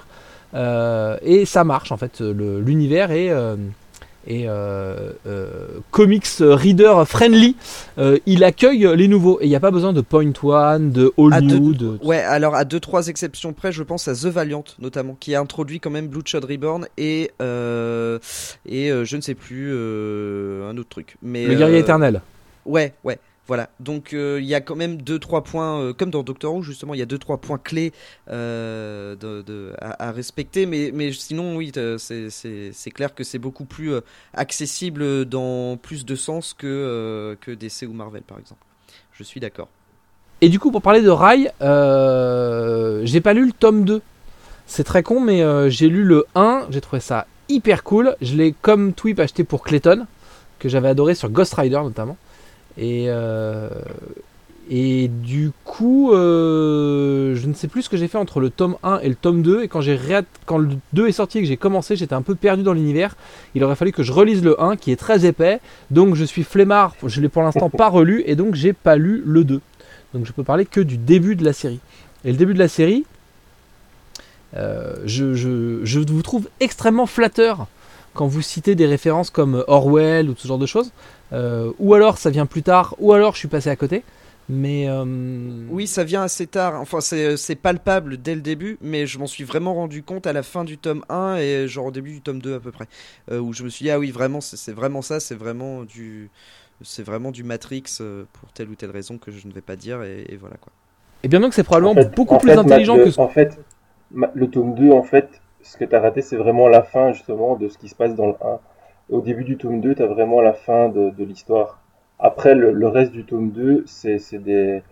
Euh, 0.55 1.17
et 1.21 1.45
ça 1.45 1.63
marche 1.63 1.91
en 1.91 1.97
fait. 1.97 2.21
L'univers 2.21 3.11
est, 3.11 3.29
euh, 3.29 3.57
est, 4.27 4.45
euh, 4.47 5.11
euh, 5.27 5.67
comics 5.91 6.27
reader 6.39 7.03
friendly. 7.05 7.55
Euh, 7.97 8.17
il 8.25 8.43
accueille 8.43 8.87
les 8.95 9.07
nouveaux 9.07 9.39
et 9.41 9.45
il 9.45 9.49
n'y 9.49 9.55
a 9.55 9.59
pas 9.59 9.71
besoin 9.71 9.93
de 9.93 10.01
Point 10.01 10.31
One, 10.43 10.91
de 10.91 11.11
All 11.17 11.43
New. 11.43 11.73
deux- 11.73 11.97
de- 11.97 12.05
Ouais, 12.05 12.17
alors 12.19 12.55
à 12.55 12.65
deux 12.65 12.79
trois 12.79 13.07
exceptions 13.07 13.53
près, 13.53 13.71
je 13.71 13.83
pense 13.83 14.07
à 14.07 14.13
The 14.13 14.25
Valiant 14.25 14.63
notamment, 14.79 15.15
qui 15.19 15.35
a 15.35 15.39
introduit 15.39 15.79
quand 15.79 15.89
même 15.89 16.07
Bloodshot 16.07 16.41
Reborn 16.47 16.87
et 16.97 17.31
euh, 17.41 18.19
et 18.67 18.89
je 19.03 19.15
ne 19.15 19.21
sais 19.21 19.35
plus 19.35 19.71
un 19.73 20.77
autre 20.77 20.89
truc. 20.89 21.15
Mais 21.21 21.45
Le 21.47 21.55
guerrier 21.55 21.79
éternel. 21.79 22.21
Ouais, 22.65 22.93
ouais. 23.03 23.17
Voilà, 23.49 23.71
donc 23.79 24.13
euh, 24.13 24.37
il 24.39 24.45
y 24.45 24.53
a 24.53 24.61
quand 24.61 24.75
même 24.75 25.01
deux 25.01 25.17
trois 25.17 25.43
points, 25.43 25.81
euh, 25.81 25.91
comme 25.91 26.11
dans 26.11 26.21
Doctor 26.21 26.53
Who 26.53 26.61
justement, 26.61 26.93
il 26.93 26.99
y 26.99 27.01
a 27.01 27.07
deux 27.07 27.17
trois 27.17 27.39
points 27.39 27.57
clés 27.57 27.93
euh, 28.29 29.15
à, 29.81 30.11
respecter, 30.11 30.67
mais, 30.67 31.11
sinon 31.13 31.55
oui, 31.55 31.71
c'est- 31.97 32.91
clair 32.91 33.15
que 33.15 33.23
c'est 33.23 33.39
beaucoup 33.39 33.65
plus 33.65 33.93
accessible 34.35 35.25
dans 35.25 35.77
plus 35.77 36.05
de 36.05 36.15
sens 36.15 36.53
que, 36.53 37.35
que 37.41 37.49
DC 37.49 37.87
ou 37.87 37.93
Marvel 37.93 38.21
par 38.21 38.37
exemple. 38.37 38.61
Je 39.13 39.23
suis 39.23 39.39
d'accord. 39.39 39.69
Et 40.41 40.49
du 40.49 40.59
coup, 40.59 40.69
pour 40.69 40.83
parler 40.83 41.01
de 41.01 41.09
Rai, 41.09 41.49
j'ai 43.07 43.21
pas 43.21 43.33
lu 43.33 43.47
le 43.47 43.51
tome 43.51 43.83
2. 43.83 43.99
C'est 44.67 44.83
très 44.83 45.01
con, 45.01 45.21
mais 45.21 45.71
j'ai 45.71 45.89
lu 45.89 46.03
le 46.03 46.27
1, 46.35 46.67
j'ai 46.69 46.81
trouvé 46.81 46.99
ça 46.99 47.25
hyper 47.47 47.83
cool. 47.83 48.15
Je 48.21 48.35
l'ai 48.35 48.53
comme 48.61 48.93
Tweep 48.93 49.19
acheté 49.19 49.43
pour 49.43 49.63
Clayton, 49.63 50.05
que 50.59 50.69
j'avais 50.69 50.89
adoré 50.89 51.15
sur 51.15 51.31
Ghost 51.31 51.55
Rider 51.55 51.81
notamment. 51.81 52.15
Et, 52.77 53.05
euh, 53.07 53.69
et 54.69 55.07
du 55.07 55.51
coup, 55.65 56.13
euh, 56.13 57.35
je 57.35 57.47
ne 57.47 57.53
sais 57.53 57.67
plus 57.67 57.81
ce 57.83 57.89
que 57.89 57.97
j'ai 57.97 58.07
fait 58.07 58.17
entre 58.17 58.39
le 58.39 58.49
tome 58.49 58.75
1 58.83 58.99
et 58.99 59.09
le 59.09 59.15
tome 59.15 59.41
2. 59.41 59.63
Et 59.63 59.67
quand, 59.67 59.81
j'ai 59.81 59.99
quand 60.45 60.57
le 60.59 60.69
2 60.93 61.07
est 61.07 61.11
sorti 61.11 61.39
et 61.39 61.41
que 61.41 61.47
j'ai 61.47 61.57
commencé, 61.57 61.95
j'étais 61.95 62.13
un 62.13 62.21
peu 62.21 62.35
perdu 62.35 62.63
dans 62.63 62.73
l'univers. 62.73 63.15
Il 63.55 63.63
aurait 63.63 63.75
fallu 63.75 63.91
que 63.91 64.03
je 64.03 64.11
relise 64.13 64.43
le 64.43 64.61
1 64.61 64.75
qui 64.77 64.91
est 64.91 64.95
très 64.95 65.25
épais. 65.25 65.59
Donc 65.91 66.15
je 66.15 66.23
suis 66.23 66.43
flemmard, 66.43 66.95
je 67.05 67.19
l'ai 67.19 67.29
pour 67.29 67.41
l'instant 67.41 67.69
pas 67.69 67.89
relu 67.89 68.23
et 68.27 68.35
donc 68.35 68.55
j'ai 68.55 68.73
pas 68.73 68.95
lu 68.95 69.23
le 69.25 69.43
2. 69.43 69.59
Donc 70.13 70.25
je 70.25 70.31
peux 70.31 70.43
parler 70.43 70.65
que 70.65 70.81
du 70.81 70.97
début 70.97 71.35
de 71.35 71.43
la 71.43 71.53
série. 71.53 71.79
Et 72.23 72.31
le 72.31 72.37
début 72.37 72.53
de 72.53 72.59
la 72.59 72.67
série, 72.67 73.05
euh, 74.55 74.95
je, 75.05 75.33
je- 75.35 75.79
je 75.83 75.99
vous 75.99 76.21
trouve 76.21 76.49
extrêmement 76.59 77.05
flatteur 77.05 77.67
quand 78.13 78.25
vous 78.27 78.41
citez 78.41 78.73
des 78.75 78.87
références 78.87 79.29
comme 79.29 79.63
Orwell 79.67 80.29
ou 80.29 80.35
ce 80.37 80.47
genre 80.47 80.57
de 80.57 80.65
choses. 80.65 80.91
Euh, 81.33 81.71
ou 81.79 81.93
alors 81.93 82.17
ça 82.17 82.29
vient 82.29 82.45
plus 82.45 82.63
tard, 82.63 82.95
ou 82.99 83.13
alors 83.13 83.33
je 83.33 83.39
suis 83.39 83.47
passé 83.47 83.69
à 83.69 83.75
côté. 83.75 84.03
Mais 84.51 84.89
euh, 84.89 85.05
Oui, 85.69 85.85
ça 85.85 86.03
vient 86.03 86.23
assez 86.23 86.47
tard. 86.47 86.81
Enfin, 86.81 87.01
c'est 87.01 87.37
c'est 87.37 87.55
palpable 87.55 88.17
dès 88.17 88.33
le 88.33 88.41
début, 88.41 88.77
mais 88.81 89.05
je 89.05 89.19
m'en 89.19 89.27
suis 89.27 89.43
vraiment 89.43 89.75
rendu 89.75 90.01
compte 90.01 90.25
à 90.25 90.33
la 90.33 90.41
fin 90.41 90.63
du 90.63 90.77
tome 90.79 91.03
1 91.09 91.35
et 91.37 91.67
genre 91.67 91.85
au 91.87 91.91
début 91.91 92.13
du 92.13 92.21
tome 92.21 92.41
2 92.41 92.55
à 92.55 92.59
peu 92.59 92.71
près. 92.71 92.87
Euh, 93.31 93.39
où 93.39 93.53
je 93.53 93.63
me 93.63 93.69
suis 93.69 93.83
dit, 93.83 93.91
ah 93.91 93.99
oui, 93.99 94.09
vraiment, 94.11 94.41
c'est 94.41 94.71
vraiment 94.73 95.01
ça, 95.03 95.19
c'est 95.19 95.35
vraiment 95.35 95.83
du. 95.83 96.31
C'est 96.81 97.03
vraiment 97.03 97.31
du 97.31 97.43
Matrix 97.43 97.83
euh, 98.01 98.23
pour 98.33 98.51
telle 98.53 98.69
ou 98.69 98.75
telle 98.75 98.91
raison 98.91 99.17
que 99.17 99.31
je 99.31 99.45
ne 99.47 99.51
vais 99.53 99.61
pas 99.61 99.75
dire, 99.75 100.01
et, 100.03 100.25
et 100.29 100.37
voilà 100.37 100.55
quoi. 100.57 100.71
et 101.23 101.27
bien 101.27 101.39
donc 101.39 101.53
c'est 101.53 101.63
probablement 101.63 101.91
En 101.91 101.95
fait- 101.95 102.15
beaucoup 102.15 102.35
en 102.35 102.39
plus 102.39 102.51
fait, 102.51 102.57
intelligent 102.57 102.95
que 102.97 103.11
ce 103.11 103.19
En 103.21 103.27
fait, 103.27 103.59
ma- 104.11 104.31
le 104.33 104.49
tome 104.49 104.75
2, 104.75 104.91
en 104.91 105.03
fait, 105.03 105.29
ce 105.61 105.77
que 105.77 105.85
tu 105.85 105.95
as 105.95 105.99
raté, 105.99 106.21
c'est 106.21 106.37
vraiment 106.37 106.67
la 106.67 106.83
fin, 106.83 107.11
justement, 107.13 107.55
de 107.57 107.67
ce 107.67 107.77
qui 107.77 107.89
se 107.89 107.95
passe 107.95 108.15
dans 108.15 108.27
le 108.27 108.33
1. 108.41 108.59
Au 109.09 109.21
début 109.21 109.43
du 109.43 109.57
tome 109.57 109.81
2, 109.81 109.95
tu 109.95 110.03
as 110.03 110.07
vraiment 110.07 110.41
la 110.41 110.53
fin 110.53 110.89
de, 110.89 111.09
de 111.11 111.23
l'histoire. 111.23 111.79
Après, 112.19 112.53
le, 112.55 112.71
le 112.73 112.87
reste 112.87 113.11
du 113.11 113.25
tome 113.25 113.51
2, 113.51 113.83
c'est 113.87 114.17
des, 114.39 114.83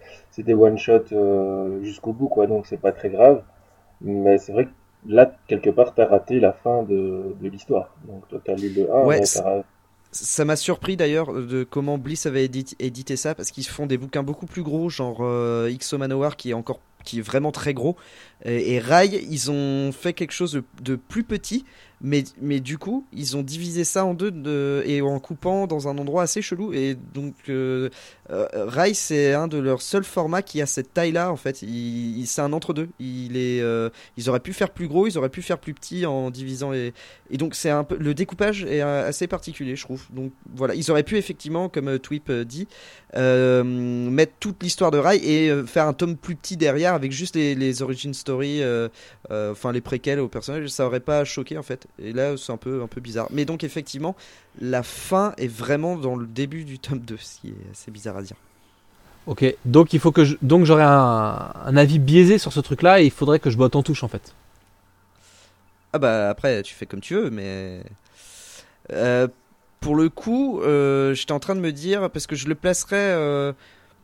one-shots 0.53 1.11
euh, 1.13 1.83
jusqu'au 1.83 2.13
bout, 2.13 2.27
quoi, 2.27 2.47
donc 2.47 2.65
c'est 2.67 2.77
pas 2.81 2.91
très 2.91 3.09
grave. 3.09 3.43
Mais 4.01 4.37
c'est 4.37 4.53
vrai 4.53 4.65
que 4.65 4.71
là, 5.07 5.31
quelque 5.47 5.69
part, 5.69 5.93
tu 5.95 6.01
as 6.01 6.05
raté 6.07 6.39
la 6.39 6.53
fin 6.53 6.83
de, 6.83 7.35
de 7.41 7.49
l'histoire. 7.49 7.95
Donc, 8.07 8.27
toi, 8.29 8.39
tu 8.43 8.51
as 8.51 8.55
lu 8.55 8.69
le 8.69 8.93
1, 8.93 9.05
Ouais, 9.05 9.19
mais 9.19 9.25
Ça 10.11 10.45
m'a 10.45 10.55
surpris 10.55 10.95
d'ailleurs 10.97 11.33
de 11.33 11.63
comment 11.63 11.97
Bliss 11.97 12.25
avait 12.25 12.45
édit- 12.45 12.75
édité 12.79 13.17
ça 13.17 13.35
parce 13.35 13.51
qu'ils 13.51 13.67
font 13.67 13.85
des 13.85 13.97
bouquins 13.97 14.23
beaucoup 14.23 14.45
plus 14.47 14.63
gros, 14.63 14.89
genre 14.89 15.19
euh, 15.21 15.69
Xo 15.71 15.97
Manowar 15.97 16.37
qui 16.37 16.51
est 16.51 16.53
encore 16.53 16.79
qui 17.03 17.19
est 17.19 17.21
vraiment 17.21 17.51
très 17.51 17.73
gros 17.73 17.95
et, 18.45 18.75
et 18.75 18.79
Rai 18.79 19.07
ils 19.07 19.51
ont 19.51 19.91
fait 19.91 20.13
quelque 20.13 20.33
chose 20.33 20.61
de, 20.81 20.95
plus 20.95 21.23
petit 21.23 21.65
mais 21.99 22.23
mais 22.39 22.59
du 22.59 22.77
coup 22.77 23.05
ils 23.11 23.35
ont 23.37 23.41
divisé 23.41 23.83
ça 23.83 24.05
en 24.05 24.13
deux 24.13 24.29
de, 24.29 24.83
et 24.85 25.01
en 25.01 25.19
coupant 25.19 25.65
dans 25.65 25.87
un 25.87 25.97
endroit 25.97 26.23
assez 26.23 26.43
chelou. 26.43 26.71
Et 26.73 26.95
donc 27.13 27.33
euh, 27.49 27.89
euh, 28.29 28.47
Rai 28.53 28.93
c'est 28.93 29.33
un 29.33 29.47
de 29.47 29.57
leurs 29.57 29.81
seuls 29.81 30.03
formats 30.03 30.43
qui 30.43 30.61
a 30.61 30.67
cette 30.67 30.93
taille 30.93 31.11
là 31.11 31.31
en 31.31 31.37
fait. 31.37 31.63
Il, 31.63 32.25
c'est 32.27 32.41
un 32.41 32.53
entre 32.53 32.73
deux 32.73 32.89
il 32.99 33.31
euh, 33.35 33.89
ils 34.15 34.29
auraient 34.29 34.39
pu 34.39 34.53
faire 34.53 34.69
plus 34.69 34.87
gros 34.87 35.07
ils 35.07 35.17
auraient 35.17 35.29
pu 35.29 35.41
faire 35.41 35.57
plus 35.57 35.73
petit 35.73 36.05
en 36.05 36.29
divisant 36.29 36.71
les 36.71 36.93
et 37.29 37.37
donc 37.37 37.55
c'est 37.55 37.71
un 37.71 37.83
peu 37.83 37.97
le 37.99 38.13
découpage 38.13 38.63
est 38.63 38.81
euh, 38.81 39.07
assez 39.07 39.27
particulier, 39.27 39.75
je 39.75 39.83
trouve. 39.83 40.05
Donc 40.11 40.31
voilà, 40.53 40.75
ils 40.75 40.89
auraient 40.91 41.03
pu 41.03 41.17
effectivement, 41.17 41.69
comme 41.69 41.87
euh, 41.89 41.97
Tweep 41.97 42.29
euh, 42.29 42.45
dit, 42.45 42.67
euh, 43.15 43.63
mettre 43.63 44.33
toute 44.39 44.61
l'histoire 44.63 44.91
de 44.91 44.97
Rai 44.97 45.17
et 45.17 45.49
euh, 45.49 45.65
faire 45.65 45.87
un 45.87 45.93
tome 45.93 46.15
plus 46.15 46.35
petit 46.35 46.57
derrière 46.57 46.93
avec 46.93 47.11
juste 47.11 47.35
les, 47.35 47.55
les 47.55 47.81
origin 47.81 48.13
story, 48.27 48.61
euh, 48.61 48.89
euh, 49.31 49.51
enfin 49.53 49.71
les 49.71 49.81
préquels 49.81 50.19
aux 50.19 50.27
personnages. 50.27 50.67
Ça 50.69 50.85
aurait 50.85 50.99
pas 50.99 51.23
choqué 51.25 51.57
en 51.57 51.63
fait. 51.63 51.87
Et 51.99 52.13
là, 52.13 52.35
c'est 52.37 52.51
un 52.51 52.57
peu 52.57 52.81
un 52.83 52.87
peu 52.87 53.01
bizarre. 53.01 53.27
Mais 53.31 53.45
donc 53.45 53.63
effectivement, 53.63 54.15
la 54.59 54.83
fin 54.83 55.33
est 55.37 55.47
vraiment 55.47 55.95
dans 55.97 56.15
le 56.15 56.27
début 56.27 56.63
du 56.65 56.79
tome 56.79 56.99
2, 56.99 57.17
ce 57.17 57.39
qui 57.41 57.47
est 57.49 57.71
assez 57.71 57.91
bizarre 57.91 58.17
à 58.17 58.21
dire. 58.21 58.37
Ok, 59.25 59.43
donc 59.65 59.93
il 59.93 59.99
faut 59.99 60.11
que 60.11 60.23
je... 60.23 60.35
donc 60.41 60.65
j'aurais 60.65 60.83
un, 60.83 61.51
un 61.65 61.77
avis 61.77 61.99
biaisé 61.99 62.37
sur 62.37 62.53
ce 62.53 62.61
truc-là 62.61 63.01
et 63.01 63.05
il 63.05 63.11
faudrait 63.11 63.39
que 63.39 63.49
je 63.49 63.57
botte 63.57 63.75
en 63.75 63.83
touche 63.83 64.03
en 64.03 64.07
fait. 64.07 64.33
Ah 65.93 65.99
bah 65.99 66.29
après 66.29 66.61
tu 66.63 66.73
fais 66.75 66.85
comme 66.85 67.01
tu 67.01 67.15
veux 67.15 67.29
mais 67.29 67.81
Euh, 68.91 69.27
pour 69.81 69.95
le 69.95 70.09
coup 70.09 70.61
euh, 70.61 71.13
j'étais 71.13 71.33
en 71.33 71.39
train 71.39 71.55
de 71.55 71.59
me 71.59 71.71
dire 71.71 72.09
parce 72.09 72.25
que 72.27 72.35
je 72.37 72.47
le 72.47 72.55
placerais 72.55 72.95
euh, 72.97 73.53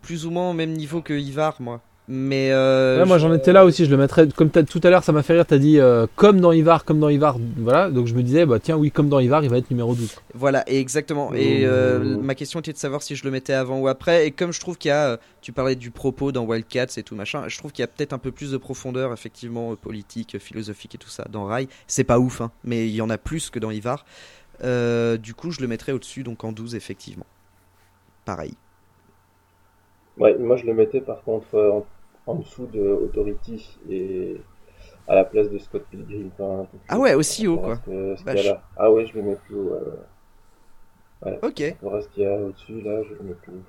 plus 0.02 0.26
ou 0.26 0.32
moins 0.32 0.50
au 0.50 0.54
même 0.54 0.74
niveau 0.74 1.02
que 1.02 1.14
Ivar 1.14 1.62
moi 1.62 1.82
mais 2.10 2.50
euh, 2.52 3.00
Ouais, 3.00 3.06
moi 3.06 3.18
je- 3.18 3.22
j'en 3.24 3.34
étais 3.34 3.54
là 3.54 3.64
aussi, 3.66 3.86
je 3.86 3.90
le 3.92 3.98
mettrais 3.98 4.28
comme 4.36 4.50
tout 4.50 4.82
à 4.84 4.90
l'heure 4.90 5.04
ça 5.04 5.12
m'a 5.14 5.24
fait 5.24 5.34
rire, 5.34 5.46
t'as 5.46 5.58
dit 5.58 5.80
euh, 5.80 6.06
comme 6.16 6.42
dans 6.42 6.52
Ivar, 6.52 6.84
comme 6.84 7.00
dans 7.00 7.08
Ivar, 7.10 7.38
voilà, 7.58 7.90
donc 7.90 8.08
je 8.08 8.14
me 8.14 8.22
disais 8.24 8.46
bah 8.46 8.60
tiens 8.60 8.76
oui 8.76 8.92
comme 8.92 9.08
dans 9.10 9.20
Ivar 9.20 9.44
il 9.44 9.50
va 9.50 9.58
être 9.58 9.70
numéro 9.72 9.96
12. 9.96 10.16
voilà 10.34 10.64
et 10.70 10.80
exactement 10.80 11.34
et 11.34 11.66
euh, 11.66 12.00
Mmh. 12.00 12.22
ma 12.22 12.36
question 12.36 12.60
était 12.60 12.74
de 12.74 12.78
savoir 12.78 13.02
si 13.04 13.16
je 13.16 13.24
le 13.24 13.32
mettais 13.32 13.54
avant 13.54 13.80
ou 13.80 13.88
après 13.88 14.28
et 14.28 14.32
comme 14.32 14.52
je 14.52 14.60
trouve 14.60 14.78
qu'il 14.78 14.90
y 14.90 14.92
a 14.92 15.12
euh, 15.12 15.18
tu 15.42 15.54
parlais 15.54 15.76
du 15.76 15.92
propos 15.92 16.32
dans 16.32 16.44
Wildcats 16.44 16.98
et 16.98 17.04
tout 17.04 17.16
machin 17.16 17.44
je 17.48 17.58
trouve 17.58 17.72
qu'il 17.72 17.84
y 17.84 17.86
a 17.86 17.88
peut-être 17.88 18.14
un 18.14 18.18
peu 18.18 18.32
plus 18.32 18.52
de 18.52 18.58
profondeur 18.58 19.14
effectivement 19.14 19.72
euh, 19.72 19.76
politique 19.76 20.38
philosophique 20.40 20.96
et 20.96 20.98
tout 20.98 21.10
ça 21.10 21.26
dans 21.32 21.46
Rai 21.46 21.68
c'est 21.88 22.04
pas 22.04 22.20
ouf 22.20 22.42
hein, 22.42 22.52
mais 22.66 22.88
il 22.88 22.94
y 22.96 23.02
en 23.02 23.10
a 23.10 23.18
plus 23.18 23.50
que 23.50 23.60
dans 23.60 23.72
Ivar 23.72 24.06
Euh, 24.64 25.18
du 25.18 25.34
coup 25.34 25.52
je 25.52 25.62
le 25.62 25.68
mettrais 25.68 25.92
au-dessus 25.94 26.24
donc 26.24 26.44
en 26.44 26.52
12 26.52 26.76
effectivement 26.76 27.26
pareil 28.26 28.54
Ouais, 30.18 30.38
moi 30.38 30.56
je 30.58 30.66
le 30.66 30.74
mettais 30.74 31.02
par 31.02 31.24
contre 31.24 31.56
euh, 31.56 31.72
en, 31.72 31.86
en 32.28 32.36
dessous 32.36 32.68
de 32.68 32.80
Authority 32.82 33.78
et 33.90 34.38
à 35.08 35.16
la 35.16 35.24
place 35.26 35.50
de 35.50 35.58
Scott 35.58 35.84
Pilgrim. 35.90 36.30
Enfin, 36.38 36.68
Ah 36.88 37.00
ouais, 37.00 37.14
aussi 37.16 37.48
haut, 37.48 37.58
quoi. 37.58 37.80
ce- 37.86 38.16
ce 38.18 38.24
y 38.26 38.30
a 38.40 38.44
là. 38.54 38.64
Ah 38.78 38.92
ouais, 38.92 39.06
je 39.08 39.14
le 39.16 39.24
mets 39.24 39.36
plus 39.36 39.56
haut. 39.56 39.72
ouais, 41.26 41.32
ouais. 41.32 41.40
ok 41.42 41.76
Par 41.82 41.90
rapport 41.92 41.96
à 41.96 42.02
ce 42.04 42.08
qu'il 42.10 42.24
y 42.24 42.26
a 42.28 42.36
au-dessus, 42.38 42.82
là, 42.82 43.02
je 43.04 43.14
le 43.16 43.24
mets 43.24 43.34
plus 43.34 43.52
haut. 43.54 43.64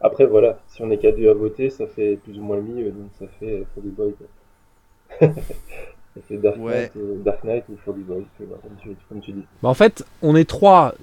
Après, 0.00 0.26
voilà, 0.26 0.58
si 0.66 0.82
on 0.82 0.90
est 0.90 0.98
qu'à 0.98 1.12
deux 1.12 1.30
à 1.30 1.34
voter, 1.34 1.70
ça 1.70 1.86
fait 1.86 2.16
plus 2.16 2.36
ou 2.38 2.42
moins 2.42 2.56
le 2.56 2.62
milieu, 2.62 2.90
donc 2.90 3.10
ça 3.18 3.26
fait 3.38 3.60
euh, 3.60 3.64
Folly 3.74 3.90
Boy. 3.90 4.14
quoi. 4.14 5.28
ça 5.28 6.20
fait 6.28 6.36
Dark 6.38 6.56
Ouais. 6.58 6.90
Knight, 6.92 6.96
ou, 6.96 7.22
Dark 7.22 7.44
Knight 7.44 7.64
ou 7.68 7.92
Boy, 7.92 8.26
comme 8.38 8.76
tu, 8.82 8.96
comme 9.08 9.20
tu 9.20 9.32
dis. 9.32 9.44
Bah 9.62 9.68
en 9.68 9.74
fait 9.74 10.04
on 10.20 10.34
est 10.34 10.48
trois, 10.48 10.94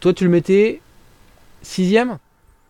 toi 0.00 0.12
tu 0.12 0.22
le 0.24 0.30
mettais, 0.30 0.80
sixième? 1.62 2.18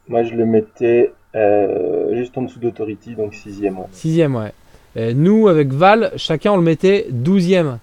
Moi, 0.09 0.25
je 0.25 0.35
le 0.35 0.47
mettais 0.47 1.13
euh, 1.35 2.17
juste 2.17 2.37
en 2.39 2.43
dessous 2.43 2.59
d'Authority, 2.59 3.15
donc 3.15 3.35
sixième. 3.35 3.79
Ouais. 3.79 3.87
Sixième, 3.93 4.35
ouais. 4.37 4.53
Et 4.97 5.15
nous, 5.15 5.49
avec 5.49 5.73
Val, 5.73 6.13
chacun 6.17 6.53
on 6.53 6.57
le 6.57 6.63
mettait 6.63 7.07
douzième. 7.11 7.79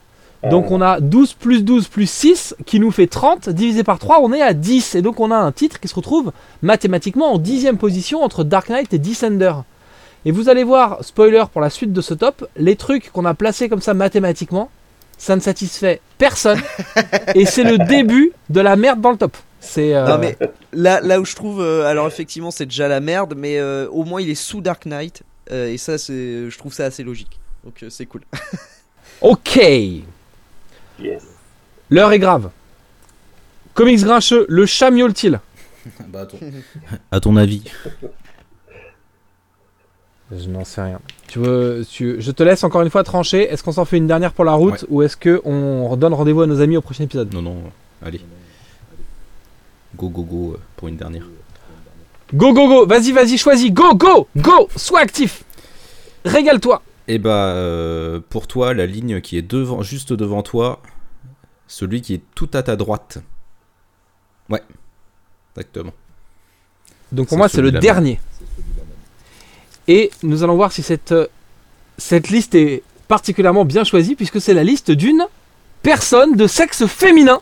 Donc 0.50 0.66
Euh, 0.66 0.76
on 0.76 0.82
a 0.82 1.00
12 1.00 1.34
plus 1.34 1.64
12 1.64 1.88
plus 1.88 2.10
6 2.10 2.56
qui 2.66 2.80
nous 2.80 2.92
fait 2.92 3.08
30, 3.08 3.50
divisé 3.50 3.84
par 3.84 4.00
3, 4.00 4.22
on 4.22 4.34
est 4.34 4.42
à 4.42 4.54
10. 4.54 4.96
Et 4.96 5.02
donc 5.02 5.20
on 5.20 5.32
a 5.32 5.36
un 5.36 5.52
titre 5.52 5.80
qui 5.80 5.88
se 5.88 5.96
retrouve 5.96 6.32
mathématiquement 6.62 7.34
en 7.34 7.38
dixième 7.38 7.78
position 7.78 8.22
entre 8.24 8.44
Dark 8.44 8.70
Knight 8.70 8.94
et 8.94 9.00
Descender. 9.00 9.54
Et 10.26 10.32
vous 10.32 10.50
allez 10.50 10.64
voir, 10.64 11.04
spoiler 11.04 11.44
pour 11.52 11.62
la 11.62 11.70
suite 11.70 11.94
de 11.94 12.02
ce 12.02 12.14
top, 12.14 12.48
les 12.58 12.76
trucs 12.76 13.12
qu'on 13.12 13.26
a 13.26 13.34
placés 13.34 13.70
comme 13.70 13.82
ça 13.82 13.94
mathématiquement, 13.94 14.70
ça 15.18 15.36
ne 15.36 15.42
satisfait 15.42 16.02
personne. 16.18 16.60
et 17.36 17.46
c'est 17.46 17.64
le 17.64 17.78
début 17.78 18.32
de 18.50 18.62
la 18.62 18.76
merde 18.76 19.02
dans 19.02 19.12
le 19.12 19.18
top. 19.18 19.38
C'est 19.66 19.96
euh, 19.96 20.06
Non 20.08 20.18
mais 20.18 20.38
là, 20.74 21.02
là 21.02 21.20
où 21.20 21.26
je 21.26 21.36
trouve, 21.36 21.62
euh, 21.62 21.86
alors 21.86 22.08
effectivement 22.08 22.52
c'est 22.52 22.66
déjà 22.66 22.88
la 22.88 23.00
merde, 23.00 23.34
mais 23.36 23.58
euh, 23.60 23.88
au 23.90 24.04
moins 24.04 24.22
il 24.22 24.30
est 24.30 24.36
sous 24.36 24.62
Dark 24.62 24.86
Knight 24.86 25.24
euh, 25.52 25.68
et 25.72 25.78
ça 25.78 25.98
c'est, 25.98 26.50
je 26.50 26.58
trouve 26.58 26.74
ça 26.74 26.86
assez 26.86 27.04
logique. 27.04 27.40
Donc 27.64 27.82
euh, 27.84 27.90
c'est 27.90 28.06
cool. 28.06 28.22
ok. 29.22 29.56
Yes. 31.00 31.24
L'heure 31.90 32.12
est 32.12 32.20
grave. 32.20 32.50
Comics 33.74 34.02
grincheux, 34.04 34.46
le 34.50 34.66
chat 34.66 34.92
miaule-t-il? 34.92 35.40
Bah, 36.08 36.22
à, 36.22 36.26
ton... 36.26 36.40
à 37.12 37.20
ton 37.20 37.36
avis 37.38 37.64
Je 40.32 40.50
n'en 40.50 40.66
sais 40.66 40.82
rien. 40.82 41.00
Tu 41.28 41.38
veux, 41.40 41.86
tu- 41.88 42.16
je 42.20 42.32
te 42.32 42.42
laisse 42.42 42.64
encore 42.64 42.82
une 42.82 42.90
fois 42.90 43.04
trancher. 43.04 43.44
Est-ce 43.44 43.64
qu'on 43.64 43.72
s'en 43.72 43.86
fait 43.86 43.98
une 43.98 44.08
dernière 44.08 44.34
pour 44.34 44.46
la 44.46 44.54
route 44.54 44.82
Ouais. 44.84 44.88
ou 44.90 45.02
est-ce 45.04 45.16
que 45.16 45.42
on 45.46 45.88
redonne 45.88 46.14
rendez-vous 46.14 46.42
à 46.42 46.48
nos 46.48 46.60
amis 46.62 46.78
au 46.78 46.82
prochain 46.82 47.04
épisode? 47.04 47.32
Non, 47.34 47.42
non, 47.44 47.58
allez. 48.04 48.22
Go, 49.96 50.10
go, 50.10 50.24
go 50.24 50.54
euh, 50.54 50.60
pour 50.76 50.88
une 50.88 50.98
dernière. 50.98 51.26
Go 52.34 52.54
go 52.54 52.68
go 52.68 52.86
Vas-y 52.86 53.12
vas-y 53.12 53.38
choisis 53.38 53.72
Go 53.72 53.94
go 53.96 54.28
go 54.36 54.68
Sois 54.76 55.00
actif 55.00 55.44
Régale-toi 56.26 56.82
Et 57.08 57.20
bah, 57.20 57.50
euh, 57.50 58.20
pour 58.30 58.48
toi, 58.48 58.74
la 58.74 58.86
ligne 58.86 59.22
qui 59.22 59.38
est 59.38 59.44
devant, 59.44 59.84
juste 59.84 60.12
devant 60.12 60.42
toi, 60.42 60.82
celui 61.68 62.02
qui 62.02 62.16
est 62.16 62.22
tout 62.34 62.50
à 62.54 62.64
ta 62.64 62.76
droite. 62.76 63.20
Ouais, 64.50 64.64
exactement. 65.56 65.94
Donc 67.12 67.28
pour 67.28 67.38
moi 67.38 67.48
c'est 67.48 67.62
le 67.62 67.72
dernier. 67.72 68.20
Et 69.88 70.10
nous 70.24 70.44
allons 70.44 70.56
voir 70.56 70.72
si 70.72 70.82
cette 70.82 71.12
euh, 71.12 71.28
cette 71.98 72.30
liste 72.30 72.56
est 72.56 72.82
particulièrement 73.08 73.66
bien 73.66 73.84
choisie 73.84 74.16
puisque 74.16 74.42
c'est 74.42 74.54
la 74.54 74.64
liste 74.64 74.92
d'une 74.92 75.26
personne 75.84 76.36
de 76.36 76.48
sexe 76.48 76.86
féminin. 76.88 77.40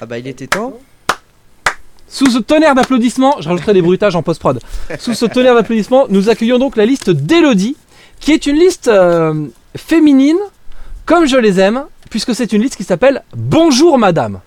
Ah 0.00 0.06
bah 0.06 0.18
il 0.18 0.26
était 0.26 0.46
temps. 0.46 0.78
Sous 2.08 2.30
ce 2.30 2.38
tonnerre 2.38 2.74
d'applaudissements, 2.74 3.40
je 3.40 3.48
rajouterai 3.48 3.74
des 3.74 3.82
bruitages 3.82 4.14
en 4.14 4.22
post-prod. 4.22 4.60
Sous 4.98 5.14
ce 5.14 5.26
tonnerre 5.26 5.54
d'applaudissements, 5.54 6.06
nous 6.08 6.28
accueillons 6.28 6.58
donc 6.58 6.76
la 6.76 6.86
liste 6.86 7.10
d'Elodie, 7.10 7.76
qui 8.20 8.32
est 8.32 8.46
une 8.46 8.56
liste 8.56 8.88
euh, 8.88 9.46
féminine, 9.76 10.38
comme 11.04 11.26
je 11.26 11.36
les 11.36 11.58
aime, 11.58 11.84
puisque 12.08 12.34
c'est 12.34 12.52
une 12.52 12.62
liste 12.62 12.76
qui 12.76 12.84
s'appelle 12.84 13.22
Bonjour 13.36 13.98
Madame. 13.98 14.40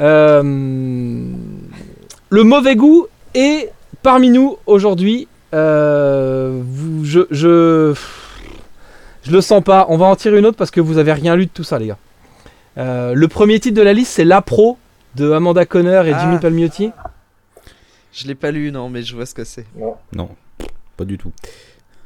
Euh, 0.00 0.42
le 0.42 2.44
mauvais 2.44 2.76
goût 2.76 3.06
est 3.34 3.70
parmi 4.02 4.30
nous 4.30 4.56
aujourd'hui. 4.66 5.28
Euh, 5.52 6.62
je, 7.02 7.20
je, 7.30 7.94
le 9.30 9.40
sens 9.42 9.62
pas. 9.62 9.84
On 9.90 9.98
va 9.98 10.06
en 10.06 10.16
tirer 10.16 10.38
une 10.38 10.46
autre 10.46 10.56
parce 10.56 10.70
que 10.70 10.80
vous 10.80 10.96
avez 10.96 11.12
rien 11.12 11.36
lu 11.36 11.44
de 11.44 11.50
tout 11.52 11.64
ça, 11.64 11.78
les 11.78 11.88
gars. 11.88 11.98
Le 12.76 13.26
premier 13.26 13.60
titre 13.60 13.76
de 13.76 13.82
la 13.82 13.92
liste, 13.92 14.12
c'est 14.12 14.24
La 14.24 14.40
Pro 14.40 14.78
de 15.16 15.30
Amanda 15.32 15.64
Conner 15.66 16.02
et 16.06 16.12
Ah. 16.12 16.20
Jimmy 16.20 16.38
Palmiotti. 16.38 16.90
Je 18.12 18.26
l'ai 18.26 18.34
pas 18.34 18.50
lu 18.50 18.72
non 18.72 18.88
mais 18.90 19.02
je 19.02 19.14
vois 19.14 19.26
ce 19.26 19.34
que 19.34 19.44
c'est. 19.44 19.66
Non, 20.14 20.28
pas 20.96 21.04
du 21.04 21.16
tout. 21.18 21.32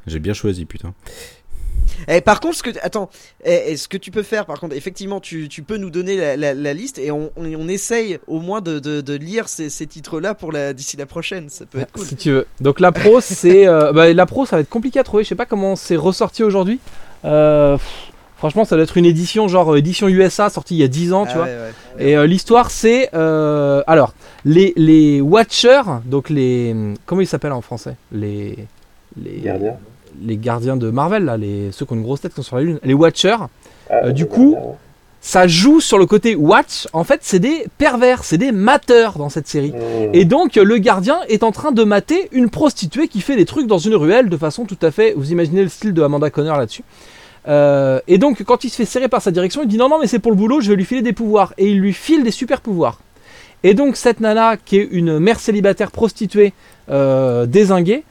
J'ai 0.07 0.19
bien 0.19 0.33
choisi, 0.33 0.65
putain. 0.65 0.93
Eh, 2.07 2.19
par 2.21 2.39
contre, 2.39 2.57
ce 2.57 2.63
que 2.63 2.69
attends, 2.83 3.09
eh, 3.43 3.63
eh, 3.67 3.77
ce 3.77 3.87
que 3.87 3.97
tu 3.97 4.11
peux 4.11 4.21
faire, 4.23 4.45
par 4.45 4.59
contre, 4.59 4.75
effectivement, 4.75 5.19
tu, 5.19 5.47
tu 5.49 5.63
peux 5.63 5.77
nous 5.77 5.89
donner 5.89 6.17
la, 6.17 6.35
la- 6.35 6.53
la 6.53 6.73
liste 6.73 6.99
et 6.99 7.09
on, 7.11 7.31
on, 7.35 7.45
on 7.55 7.67
essaye 7.67 8.19
au 8.27 8.39
moins 8.39 8.61
de, 8.61 8.79
de, 8.79 9.01
de 9.01 9.13
lire 9.15 9.47
ces, 9.47 9.69
ces 9.69 9.87
titres-là 9.87 10.33
pour 10.35 10.51
la 10.51 10.73
d'ici 10.73 10.97
la 10.97 11.05
prochaine. 11.05 11.49
Ça 11.49 11.65
peut 11.65 11.79
être 11.79 11.91
cool. 11.93 12.05
Si 12.05 12.15
tu 12.15 12.31
veux. 12.31 12.47
Donc 12.59 12.79
la 12.79 12.91
pro, 12.91 13.21
c'est 13.21 13.67
euh, 13.67 13.93
bah, 13.93 14.11
la 14.13 14.25
pro, 14.25 14.45
ça 14.45 14.57
va 14.57 14.61
être 14.61 14.69
compliqué 14.69 14.99
à 14.99 15.03
trouver. 15.03 15.23
Je 15.23 15.29
sais 15.29 15.35
pas 15.35 15.45
comment 15.45 15.75
c'est 15.75 15.95
ressorti 15.95 16.43
aujourd'hui. 16.43 16.79
Euh, 17.23 17.77
pff, 17.77 18.11
franchement, 18.37 18.65
ça 18.65 18.75
doit 18.75 18.83
être 18.83 18.97
une 18.97 19.05
édition 19.05 19.47
genre 19.47 19.73
euh, 19.73 19.77
édition 19.77 20.07
USA 20.07 20.49
sortie 20.49 20.75
il 20.75 20.79
y 20.79 20.83
a 20.83 20.87
10 20.87 21.13
ans, 21.13 21.25
tu 21.25 21.31
Ah 21.33 21.37
vois. 21.37 21.45
ouais, 21.45 21.51
ouais. 21.97 22.05
Et 22.07 22.17
euh, 22.17 22.25
l'histoire, 22.27 22.71
c'est 22.71 23.09
euh, 23.13 23.81
alors 23.87 24.13
les 24.45 24.73
les 24.75 25.21
Watchers, 25.21 25.81
donc 26.05 26.29
les 26.29 26.75
comment 27.05 27.21
ils 27.21 27.27
s'appellent 27.27 27.51
en 27.53 27.61
français? 27.61 27.95
Les 28.11 28.57
les 29.21 29.39
Gardien. 29.41 29.73
les 30.21 30.37
gardiens 30.37 30.77
de 30.77 30.89
Marvel 30.89 31.25
là, 31.25 31.37
les 31.37 31.71
ceux 31.71 31.85
qui 31.85 31.93
ont 31.93 31.95
une 31.95 32.03
grosse 32.03 32.21
tête 32.21 32.31
qui 32.31 32.37
sont 32.37 32.43
sur 32.43 32.55
la 32.57 32.63
lune, 32.63 32.79
les 32.83 32.93
Watchers. 32.93 33.37
Ah, 33.89 34.05
Euh, 34.05 34.11
du 34.11 34.25
coup, 34.25 34.53
ouais. 34.55 34.59
Ça 35.21 35.47
joue 35.47 35.79
sur 35.81 35.97
le 35.97 36.05
côté 36.05 36.35
watch. 36.35 36.87
En 36.93 37.03
fait, 37.03 37.21
c'est 37.23 37.39
des 37.39 37.65
pervers, 37.79 38.23
c'est 38.23 38.37
des 38.37 38.51
mateurs 38.51 39.17
dans 39.17 39.29
cette 39.29 39.47
série. 39.47 39.71
Mmh. 39.71 40.13
Et 40.13 40.23
donc, 40.23 40.55
le 40.55 40.77
gardien 40.77 41.17
est 41.29 41.41
en 41.41 41.51
train 41.51 41.71
de 41.71 41.83
mater 41.83 42.29
une 42.31 42.51
prostituée 42.51 43.07
qui 43.07 43.21
fait 43.21 43.35
des 43.35 43.45
trucs 43.45 43.65
dans 43.65 43.79
une 43.79 43.95
ruelle 43.95 44.29
de 44.29 44.37
façon 44.37 44.65
tout 44.65 44.77
à 44.83 44.91
fait. 44.91 45.13
Vous 45.17 45.31
imaginez 45.31 45.63
le 45.63 45.69
style 45.69 45.93
de 45.95 46.03
Amanda 46.03 46.29
Conner 46.29 46.49
là-dessus. 46.55 46.83
Euh, 47.47 47.99
et 48.07 48.17
donc, 48.17 48.43
quand 48.43 48.63
il 48.63 48.69
se 48.69 48.75
fait 48.75 48.85
serrer 48.85 49.07
par 49.07 49.21
sa 49.21 49.31
direction, 49.31 49.63
il 49.63 49.67
dit 49.67 49.77
non, 49.77 49.89
non, 49.89 49.99
mais 49.99 50.07
c'est 50.07 50.19
pour 50.19 50.31
le 50.31 50.37
boulot, 50.37 50.61
je 50.61 50.69
vais 50.69 50.75
lui 50.75 50.85
filer 50.85 51.01
des 51.01 51.13
pouvoirs. 51.13 51.53
Et 51.57 51.69
il 51.69 51.79
lui 51.79 51.93
file 51.93 52.23
des 52.23 52.31
super 52.31 52.61
pouvoirs. 52.61 52.99
Et 53.63 53.73
donc, 53.73 53.95
cette 53.95 54.19
nana, 54.19 54.57
qui 54.57 54.77
est 54.77 54.87
une 54.91 55.19
mère 55.19 55.39
célibataire 55.39 55.91
prostituée 55.91 56.53
euh, 56.89 57.45
désinguée, 57.45 58.03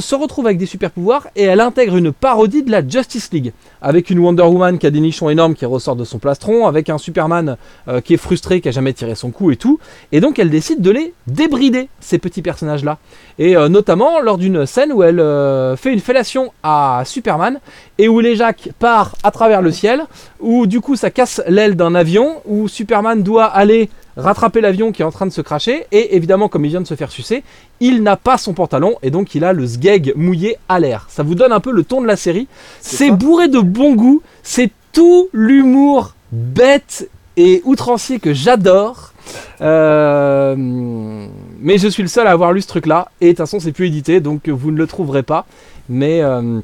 se 0.00 0.14
retrouve 0.14 0.46
avec 0.46 0.58
des 0.58 0.66
super 0.66 0.90
pouvoirs 0.90 1.28
et 1.36 1.42
elle 1.42 1.60
intègre 1.60 1.96
une 1.96 2.12
parodie 2.12 2.62
de 2.62 2.70
la 2.70 2.86
Justice 2.86 3.30
League. 3.32 3.52
Avec 3.80 4.10
une 4.10 4.18
Wonder 4.18 4.42
Woman 4.42 4.78
qui 4.78 4.86
a 4.86 4.90
des 4.90 5.00
nichons 5.00 5.30
énormes 5.30 5.54
qui 5.54 5.64
ressort 5.64 5.96
de 5.96 6.04
son 6.04 6.18
plastron, 6.18 6.66
avec 6.66 6.90
un 6.90 6.98
Superman 6.98 7.56
euh, 7.88 8.00
qui 8.00 8.14
est 8.14 8.18
frustré, 8.18 8.60
qui 8.60 8.68
a 8.68 8.72
jamais 8.72 8.92
tiré 8.92 9.14
son 9.14 9.30
coup 9.30 9.50
et 9.50 9.56
tout. 9.56 9.78
Et 10.12 10.20
donc 10.20 10.38
elle 10.38 10.50
décide 10.50 10.80
de 10.80 10.90
les 10.90 11.14
débrider, 11.26 11.88
ces 12.00 12.18
petits 12.18 12.42
personnages-là. 12.42 12.98
Et 13.38 13.56
euh, 13.56 13.68
notamment 13.68 14.20
lors 14.20 14.38
d'une 14.38 14.66
scène 14.66 14.92
où 14.92 15.02
elle 15.02 15.20
euh, 15.20 15.76
fait 15.76 15.92
une 15.92 16.00
fellation 16.00 16.52
à 16.62 17.02
Superman 17.04 17.60
et 17.98 18.08
où 18.08 18.20
les 18.20 18.36
Jacques 18.36 18.70
part 18.78 19.14
à 19.22 19.30
travers 19.30 19.62
le 19.62 19.70
ciel, 19.70 20.02
où 20.40 20.66
du 20.66 20.80
coup 20.80 20.96
ça 20.96 21.10
casse 21.10 21.42
l'aile 21.48 21.76
d'un 21.76 21.94
avion, 21.94 22.42
où 22.46 22.68
Superman 22.68 23.22
doit 23.22 23.46
aller 23.46 23.88
rattraper 24.16 24.60
l'avion 24.60 24.92
qui 24.92 25.02
est 25.02 25.04
en 25.04 25.10
train 25.10 25.26
de 25.26 25.32
se 25.32 25.40
cracher, 25.40 25.86
et 25.92 26.16
évidemment 26.16 26.48
comme 26.48 26.64
il 26.64 26.68
vient 26.68 26.80
de 26.80 26.86
se 26.86 26.94
faire 26.94 27.10
sucer, 27.10 27.42
il 27.80 28.02
n'a 28.02 28.16
pas 28.16 28.38
son 28.38 28.54
pantalon, 28.54 28.96
et 29.02 29.10
donc 29.10 29.34
il 29.34 29.44
a 29.44 29.52
le 29.52 29.66
sgeg 29.66 30.14
mouillé 30.16 30.56
à 30.68 30.80
l'air. 30.80 31.06
Ça 31.08 31.22
vous 31.22 31.34
donne 31.34 31.52
un 31.52 31.60
peu 31.60 31.72
le 31.72 31.84
ton 31.84 32.00
de 32.00 32.06
la 32.06 32.16
série. 32.16 32.48
C'est 32.80 33.10
bourré 33.10 33.48
de 33.48 33.60
bon 33.60 33.94
goût, 33.94 34.22
c'est 34.42 34.70
tout 34.92 35.28
l'humour 35.32 36.14
bête 36.32 37.10
et 37.36 37.60
outrancier 37.64 38.18
que 38.18 38.32
j'adore. 38.32 39.12
Euh, 39.60 40.54
mais 40.56 41.78
je 41.78 41.88
suis 41.88 42.02
le 42.02 42.08
seul 42.08 42.26
à 42.26 42.30
avoir 42.30 42.52
lu 42.52 42.62
ce 42.62 42.68
truc-là, 42.68 43.10
et 43.20 43.26
de 43.26 43.30
toute 43.32 43.38
façon 43.38 43.60
c'est 43.60 43.72
plus 43.72 43.86
édité, 43.86 44.20
donc 44.20 44.48
vous 44.48 44.70
ne 44.70 44.78
le 44.78 44.86
trouverez 44.86 45.22
pas. 45.22 45.46
Mais, 45.88 46.22
euh, 46.22 46.60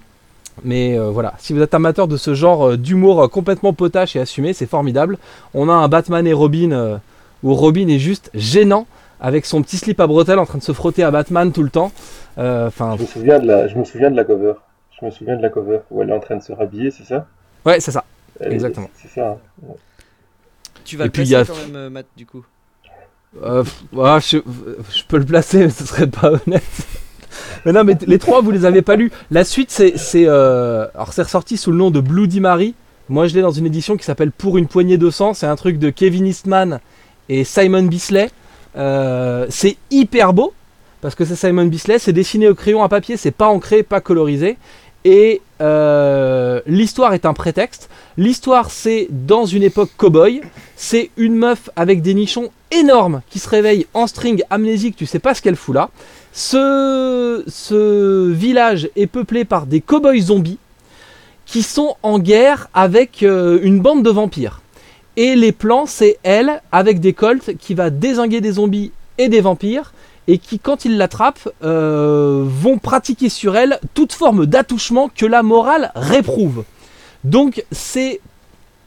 mais 0.65 0.99
euh, 0.99 1.11
voilà, 1.11 1.35
si 1.39 1.53
vous 1.53 1.61
êtes 1.61 1.75
amateur 1.75 2.09
de 2.09 2.17
ce 2.17 2.35
genre 2.35 2.79
d'humour 2.79 3.29
complètement 3.31 3.73
potache 3.73 4.17
et 4.17 4.21
assumé, 4.21 4.53
c'est 4.53 4.67
formidable. 4.67 5.19
On 5.55 5.69
a 5.69 5.73
un 5.73 5.89
Batman 5.89 6.27
et 6.27 6.33
Robin 6.33 7.01
où 7.43 7.55
Robin 7.55 7.89
est 7.89 7.99
juste 7.99 8.31
gênant 8.35 8.87
avec 9.21 9.47
son 9.47 9.63
petit 9.63 9.77
slip 9.77 10.01
à 10.01 10.07
bretelles 10.07 10.39
en 10.39 10.47
train 10.47 10.59
de 10.59 10.63
se 10.63 10.73
frotter 10.73 11.03
à 11.05 11.11
Batman 11.11 11.53
tout 11.53 11.63
le 11.63 11.71
temps. 11.71 11.93
Euh, 12.39 12.67
Enfin, 12.69 12.97
Je 12.97 13.03
me 13.03 13.07
souviens 13.07 13.39
de 13.39 13.47
la, 13.47 13.69
je 13.69 13.77
me 13.77 13.85
souviens 13.85 14.11
de 14.11 14.17
la 14.17 14.25
cover. 14.25 14.55
Je 15.01 15.07
me 15.07 15.11
souviens 15.11 15.37
de 15.37 15.43
la 15.43 15.49
cover 15.49 15.81
où 15.91 16.03
elle 16.03 16.11
est 16.11 16.15
en 16.15 16.21
train 16.21 16.37
de 16.37 16.43
se 16.43 16.53
rhabiller, 16.53 16.91
c'est 16.91 17.05
ça? 17.05 17.27
Ouais, 17.65 17.81
c'est 17.81 17.91
ça. 17.93 18.05
Elle 18.41 18.53
est- 18.53 18.55
Exactement. 18.55 18.89
C'est 18.95 19.09
ça. 19.09 19.29
hein. 19.63 19.67
Tu 20.85 20.97
vas 20.97 21.05
Et 21.05 21.07
le 21.09 21.13
puis, 21.13 21.23
placer 21.29 21.35
a- 21.37 21.45
quand 21.55 21.61
même, 21.67 21.77
euh, 21.77 21.91
Matt, 21.91 22.07
du 22.17 22.27
coup. 22.27 22.45
Euh, 23.43 23.65
ah, 23.99 24.19
je, 24.21 24.39
je 24.95 25.03
peux 25.09 25.19
le 25.19 25.25
placer, 25.25 25.59
mais 25.59 25.71
ce 25.71 25.85
serait 25.85 26.07
pas 26.07 26.33
honnête. 26.33 26.63
mais 27.65 27.73
non, 27.73 27.85
mais 27.85 27.95
t- 27.95 28.05
les 28.07 28.19
trois, 28.19 28.41
vous 28.43 28.51
les 28.51 28.65
avez 28.65 28.83
pas 28.83 28.97
lus. 28.97 29.11
La 29.31 29.45
suite, 29.45 29.71
c'est. 29.71 29.97
c'est, 29.97 30.25
euh, 30.27 30.87
alors, 30.95 31.13
c'est 31.13 31.23
ressorti 31.23 31.57
sous 31.57 31.71
le 31.71 31.79
nom 31.79 31.91
de 31.91 32.01
Bloody 32.01 32.41
Mary. 32.41 32.75
Moi, 33.09 33.27
je 33.29 33.35
l'ai 33.35 33.41
dans 33.43 33.51
une 33.51 33.67
édition 33.67 33.97
qui 33.97 34.05
s'appelle 34.05 34.33
Pour 34.33 34.59
une 34.59 34.67
poignée 34.67 34.99
de 34.99 35.09
sang. 35.11 35.35
C'est 35.35 35.47
un 35.47 35.57
truc 35.57 35.79
de 35.79 35.91
Kevin 35.91 36.27
Eastman 36.27 36.81
et 37.33 37.45
Simon 37.45 37.85
Bisley. 37.85 38.31
Euh, 38.77 39.47
c'est 39.49 39.77
hyper 39.91 40.33
beau 40.33 40.53
parce 41.01 41.15
que 41.15 41.25
c'est 41.25 41.37
Simon 41.37 41.65
Bisley. 41.65 41.99
C'est 41.99 42.13
dessiné 42.13 42.49
au 42.49 42.55
crayon 42.55 42.83
à 42.83 42.89
papier, 42.89 43.17
c'est 43.17 43.31
pas 43.31 43.49
ancré, 43.49 43.83
pas 43.83 44.01
colorisé. 44.01 44.59
Et 45.05 45.41
euh, 45.61 46.61
l'histoire 46.67 47.15
est 47.15 47.25
un 47.27 47.33
prétexte. 47.33 47.89
L'histoire, 48.17 48.71
c'est 48.71 49.09
dans 49.11 49.47
une 49.47 49.63
époque 49.65 49.91
cow-boy. 49.97 50.43
C'est 50.77 51.11
une 51.17 51.35
meuf 51.35 51.71
avec 51.75 52.03
des 52.03 52.15
nichons 52.15 52.51
énormes 52.71 53.23
qui 53.31 53.39
se 53.39 53.49
réveille 53.49 53.87
en 53.95 54.07
string 54.07 54.43
amnésique, 54.51 54.95
tu 54.97 55.07
sais 55.07 55.19
pas 55.19 55.35
ce 55.35 55.43
qu'elle 55.43 55.57
fout 55.57 55.75
là. 55.75 55.91
Ce, 56.33 57.43
village 58.31 58.89
est 58.95 59.07
peuplé 59.07 59.45
par 59.45 59.67
des 59.67 59.81
cow-boys 59.81 60.21
zombies 60.21 60.59
qui 61.47 61.63
sont 61.63 61.97
en 62.03 62.19
guerre 62.19 62.69
avec 62.73 63.23
euh, 63.23 63.59
une 63.63 63.81
bande 63.81 64.03
de 64.03 64.11
vampires. 64.11 64.62
Et 65.17 65.37
les 65.37 65.53
plans, 65.53 65.87
c'est 65.87 66.19
elle 66.23 66.63
avec 66.73 67.01
des 67.01 67.13
colts 67.13 67.57
qui 67.59 67.75
va 67.75 67.91
désinguer 67.91 68.41
des 68.41 68.53
zombies 68.53 68.93
et 69.19 69.29
des 69.29 69.41
vampires, 69.41 69.93
et 70.29 70.39
qui, 70.39 70.59
quand 70.59 70.85
ils 70.85 70.97
l'attrapent, 70.97 71.49
euh, 71.63 72.45
vont 72.47 72.79
pratiquer 72.79 73.29
sur 73.29 73.57
elle 73.57 73.79
toute 73.95 74.13
forme 74.13 74.47
d'attouchement 74.47 75.11
que 75.15 75.27
la 75.27 75.43
morale 75.43 75.93
réprouve. 75.95 76.65
Donc 77.25 77.65
c'est 77.71 78.21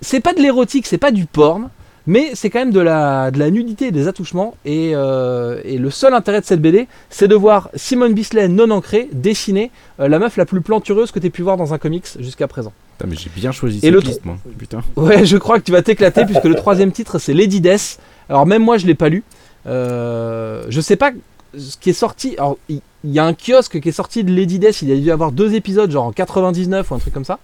c'est 0.02 0.20
pas 0.20 0.34
de 0.34 0.42
l'érotique, 0.42 0.86
c'est 0.88 0.98
pas 0.98 1.12
du 1.12 1.26
porn, 1.26 1.70
mais 2.06 2.32
c'est 2.34 2.50
quand 2.50 2.60
même 2.60 2.72
de 2.72 2.80
la, 2.80 3.32
nudité 3.32 3.88
et 3.88 3.92
des 3.92 4.08
attouchements. 4.08 4.56
Et, 4.66 4.92
euh, 4.94 5.62
et 5.64 5.78
le 5.78 5.90
seul 5.90 6.14
intérêt 6.14 6.42
de 6.42 6.46
cette 6.46 6.62
BD, 6.62 6.88
c'est 7.10 7.28
de 7.28 7.36
voir 7.36 7.70
Simone 7.76 8.14
Bisley 8.14 8.48
non 8.48 8.70
ancrée 8.72 9.10
dessiner 9.14 9.72
euh, 10.00 10.08
la 10.08 10.20
meuf 10.20 10.38
la 10.38 10.46
plus 10.46 10.62
plantureuse 10.62 11.12
que 11.12 11.20
tu 11.20 11.32
pu 11.32 11.42
voir 11.42 11.58
dans 11.58 11.74
un 11.74 11.78
comics 11.78 12.08
jusqu'à 12.20 12.48
présent. 12.48 12.74
Putain, 12.98 13.10
mais 13.10 13.16
j'ai 13.16 13.30
bien 13.36 13.52
choisi 13.52 13.78
Et 13.78 13.82
cette 13.82 13.92
le 13.92 14.00
liste, 14.00 14.26
moi. 14.26 14.38
Putain. 14.58 14.82
Ouais, 14.96 15.26
je 15.26 15.38
crois 15.38 15.60
que 15.60 15.66
tu 15.66 15.72
vas 15.72 15.82
t'éclater 15.82 16.26
puisque 16.26 16.46
le 16.46 16.56
troisième 16.56 16.92
titre 16.92 17.20
c'est 17.20 17.34
Lady 17.34 17.62
Death. 17.62 18.00
Alors 18.30 18.46
même 18.46 18.64
moi 18.64 18.78
je 18.78 18.86
l'ai 18.86 18.96
pas 18.96 19.10
lu. 19.10 19.24
Euh, 19.68 20.66
je 20.70 20.82
sais 20.82 20.96
pas 20.96 21.12
ce 21.58 21.78
qui 21.78 21.90
est 21.90 21.94
sorti. 21.94 22.36
Alors 22.38 22.58
il 22.70 22.82
y, 23.04 23.20
a 23.20 23.26
un 23.26 23.34
kiosque 23.34 23.80
qui 23.80 23.90
est 23.90 23.94
sorti 23.94 24.24
de 24.24 24.34
Lady 24.34 24.60
Death. 24.60 24.82
Il 24.82 24.92
a 24.92 24.96
dû 24.96 25.12
avoir 25.12 25.32
deux 25.32 25.56
épisodes, 25.56 25.92
genre 25.92 26.06
en 26.06 26.12
99 26.12 26.90
ou 26.90 26.96
un 26.96 27.00
truc 27.00 27.14
comme 27.14 27.26
ça. 27.26 27.40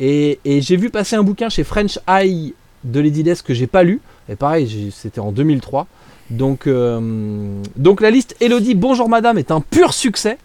Et, 0.00 0.40
et 0.44 0.60
j'ai 0.60 0.76
vu 0.76 0.90
passer 0.90 1.16
un 1.16 1.22
bouquin 1.22 1.48
chez 1.48 1.64
French 1.64 1.98
Eye 2.08 2.54
de 2.84 3.00
Lady 3.00 3.22
Death 3.22 3.42
que 3.42 3.54
j'ai 3.54 3.66
pas 3.66 3.82
lu. 3.82 4.00
Et 4.28 4.36
pareil, 4.36 4.92
c'était 4.94 5.20
en 5.20 5.32
2003. 5.32 5.86
Donc, 6.30 6.66
euh, 6.66 7.60
donc 7.76 8.00
la 8.00 8.10
liste 8.10 8.36
Elodie 8.40 8.74
Bonjour 8.74 9.08
Madame 9.08 9.38
est 9.38 9.50
un 9.50 9.60
pur 9.60 9.92
succès. 9.92 10.38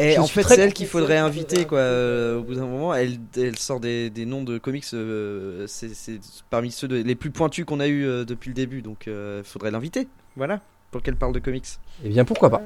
Et 0.00 0.14
Je 0.14 0.20
en 0.20 0.26
fait, 0.26 0.42
très 0.42 0.54
c'est 0.54 0.60
elle 0.62 0.68
content 0.68 0.76
qu'il 0.76 0.86
faudrait 0.86 1.16
inviter, 1.18 1.64
quoi. 1.64 1.78
euh, 1.78 2.38
au 2.38 2.42
bout 2.42 2.54
d'un 2.54 2.66
moment, 2.66 2.94
elle, 2.94 3.18
elle 3.36 3.58
sort 3.58 3.80
des, 3.80 4.10
des 4.10 4.26
noms 4.26 4.44
de 4.44 4.56
comics, 4.58 4.84
euh, 4.94 5.64
c'est 5.66 5.92
c'est 5.94 6.20
parmi 6.50 6.70
ceux 6.70 6.86
de- 6.88 6.96
les 7.02 7.14
plus 7.16 7.30
pointus 7.30 7.64
qu'on 7.64 7.80
a 7.80 7.86
eu 7.88 8.04
euh, 8.06 8.24
depuis 8.24 8.48
le 8.48 8.54
début, 8.54 8.80
donc 8.80 9.04
il 9.08 9.42
faudrait 9.44 9.70
l'inviter. 9.72 10.06
Voilà, 10.36 10.60
pour 10.92 11.02
qu'elle 11.02 11.16
parle 11.16 11.32
de 11.32 11.40
comics. 11.40 11.66
Eh 12.04 12.08
bien 12.10 12.24
pourquoi 12.24 12.48
pas 12.48 12.62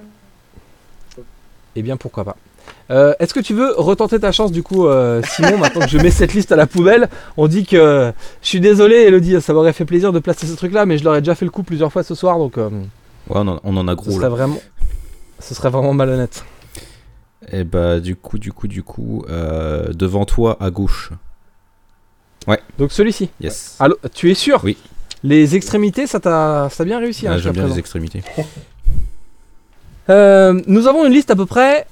Eh 1.76 1.82
bien 1.82 1.96
pourquoi 1.96 2.24
pas 2.24 2.36
Euh, 2.90 3.14
Est-ce 3.18 3.32
que 3.32 3.40
tu 3.40 3.54
veux 3.54 3.72
retenter 3.76 4.20
ta 4.20 4.30
chance 4.30 4.52
du 4.52 4.62
coup 4.62 4.86
euh, 4.86 5.22
Simon 5.22 5.56
maintenant 5.62 5.80
que 5.80 5.88
je 5.90 5.98
mets 5.98 6.10
cette 6.10 6.34
liste 6.34 6.52
à 6.52 6.56
la 6.56 6.66
poubelle? 6.66 7.08
On 7.38 7.48
dit 7.48 7.64
que 7.64 8.12
je 8.42 8.46
suis 8.48 8.60
désolé 8.60 8.96
Elodie 8.96 9.40
ça 9.40 9.52
m'aurait 9.54 9.72
fait 9.72 9.84
plaisir 9.86 10.12
de 10.12 10.18
placer 10.18 10.46
ce 10.46 10.54
truc 10.54 10.72
là 10.72 10.84
mais 10.84 10.98
je 10.98 11.04
leur 11.04 11.16
ai 11.16 11.20
déjà 11.22 11.34
fait 11.34 11.44
le 11.46 11.50
coup 11.50 11.62
plusieurs 11.62 11.90
fois 11.90 12.02
ce 12.02 12.14
soir 12.14 12.38
donc 12.38 12.58
euh, 12.58 12.68
Ouais, 13.28 13.36
on 13.36 13.48
en, 13.48 13.60
on 13.64 13.76
en 13.76 13.88
a 13.88 13.92
ce 13.92 13.96
gros 13.96 14.10
serait 14.10 14.22
là. 14.24 14.28
vraiment 14.28 14.60
ce 15.40 15.54
serait 15.54 15.70
vraiment 15.70 15.94
malhonnête. 15.94 16.44
Et 17.50 17.64
bah, 17.64 17.98
du 18.00 18.14
coup, 18.16 18.38
du 18.38 18.52
coup, 18.52 18.68
du 18.68 18.82
coup, 18.82 19.24
euh, 19.28 19.92
devant 19.92 20.24
toi 20.24 20.56
à 20.60 20.70
gauche. 20.70 21.10
Donc 22.78 22.92
celui-ci. 22.92 23.30
Yes. 23.40 23.76
Allô, 23.78 23.96
tu 24.14 24.30
es 24.30 24.34
sûr? 24.34 24.60
Oui. 24.64 24.76
Les 25.22 25.54
extrémités 25.54 26.08
ça 26.08 26.18
t'a 26.18 26.68
ça 26.70 26.84
bien 26.84 26.98
réussi 26.98 27.28
hein, 27.28 27.32
Ah, 27.34 27.38
J'aime 27.38 27.52
bien 27.52 27.62
présent. 27.62 27.74
les 27.74 27.78
extrémités. 27.78 28.22
Euh, 30.10 30.60
nous 30.66 30.88
avons 30.88 31.06
une 31.06 31.12
liste 31.12 31.30
à 31.30 31.36
peu 31.36 31.46
près 31.46 31.86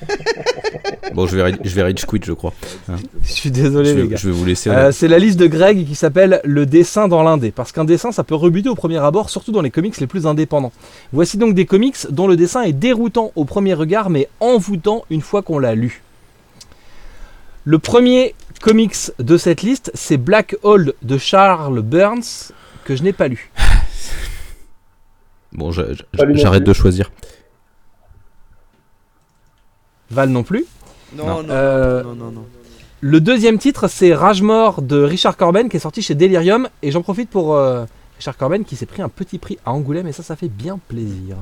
Bon, 1.14 1.26
je 1.26 1.36
vais, 1.36 1.52
je 1.64 1.74
vais 1.74 1.82
rage 1.82 2.06
quit, 2.06 2.20
je 2.24 2.32
crois. 2.32 2.52
je 3.24 3.32
suis 3.32 3.50
désolé 3.50 3.90
Je 3.90 3.94
les 3.96 4.02
vais, 4.02 4.08
gars. 4.08 4.16
je 4.16 4.28
vais 4.28 4.32
vous 4.32 4.44
laisser. 4.44 4.70
Euh, 4.70 4.92
c'est 4.92 5.08
la 5.08 5.18
liste 5.18 5.38
de 5.40 5.46
Greg 5.48 5.84
qui 5.86 5.94
s'appelle 5.96 6.40
le 6.44 6.66
dessin 6.66 7.08
dans 7.08 7.22
l'indé. 7.24 7.50
Parce 7.50 7.72
qu'un 7.72 7.84
dessin, 7.84 8.12
ça 8.12 8.22
peut 8.22 8.36
rebuter 8.36 8.68
au 8.68 8.76
premier 8.76 8.98
abord, 8.98 9.28
surtout 9.28 9.50
dans 9.50 9.60
les 9.60 9.70
comics 9.70 9.98
les 9.98 10.06
plus 10.06 10.26
indépendants. 10.26 10.72
Voici 11.12 11.36
donc 11.36 11.54
des 11.54 11.66
comics 11.66 11.96
dont 12.10 12.28
le 12.28 12.36
dessin 12.36 12.62
est 12.62 12.72
déroutant 12.72 13.32
au 13.34 13.44
premier 13.44 13.74
regard, 13.74 14.08
mais 14.08 14.28
envoûtant 14.38 15.04
une 15.10 15.20
fois 15.20 15.42
qu'on 15.42 15.58
l'a 15.58 15.74
lu. 15.74 16.02
Le 17.64 17.78
premier 17.80 18.34
comics 18.62 18.96
de 19.18 19.36
cette 19.36 19.62
liste, 19.62 19.90
c'est 19.94 20.16
Black 20.16 20.56
Hole 20.62 20.94
de 21.02 21.18
Charles 21.18 21.82
Burns, 21.82 22.52
que 22.84 22.94
je 22.94 23.02
n'ai 23.02 23.12
pas 23.12 23.28
lu. 23.28 23.50
Bon, 25.52 25.72
j'arrête 25.72 26.62
de 26.62 26.72
choisir. 26.72 27.10
Val 30.10 30.28
non 30.30 30.42
plus. 30.42 30.64
Non, 31.14 31.26
Non. 31.26 31.42
non, 31.42 31.48
Euh, 31.50 32.02
non, 32.02 32.14
non, 32.14 32.30
non. 32.30 32.46
Le 33.02 33.20
deuxième 33.20 33.58
titre, 33.58 33.88
c'est 33.88 34.12
Rage 34.14 34.42
Mort 34.42 34.82
de 34.82 35.02
Richard 35.02 35.36
Corben, 35.36 35.68
qui 35.68 35.76
est 35.78 35.80
sorti 35.80 36.02
chez 36.02 36.14
Delirium. 36.14 36.68
Et 36.82 36.90
j'en 36.90 37.00
profite 37.02 37.30
pour 37.30 37.54
euh, 37.54 37.84
Richard 38.16 38.36
Corben, 38.36 38.64
qui 38.64 38.76
s'est 38.76 38.86
pris 38.86 39.00
un 39.02 39.08
petit 39.08 39.38
prix 39.38 39.58
à 39.64 39.72
Angoulême, 39.72 40.06
et 40.06 40.12
ça, 40.12 40.22
ça 40.22 40.36
fait 40.36 40.48
bien 40.48 40.78
plaisir. 40.88 41.36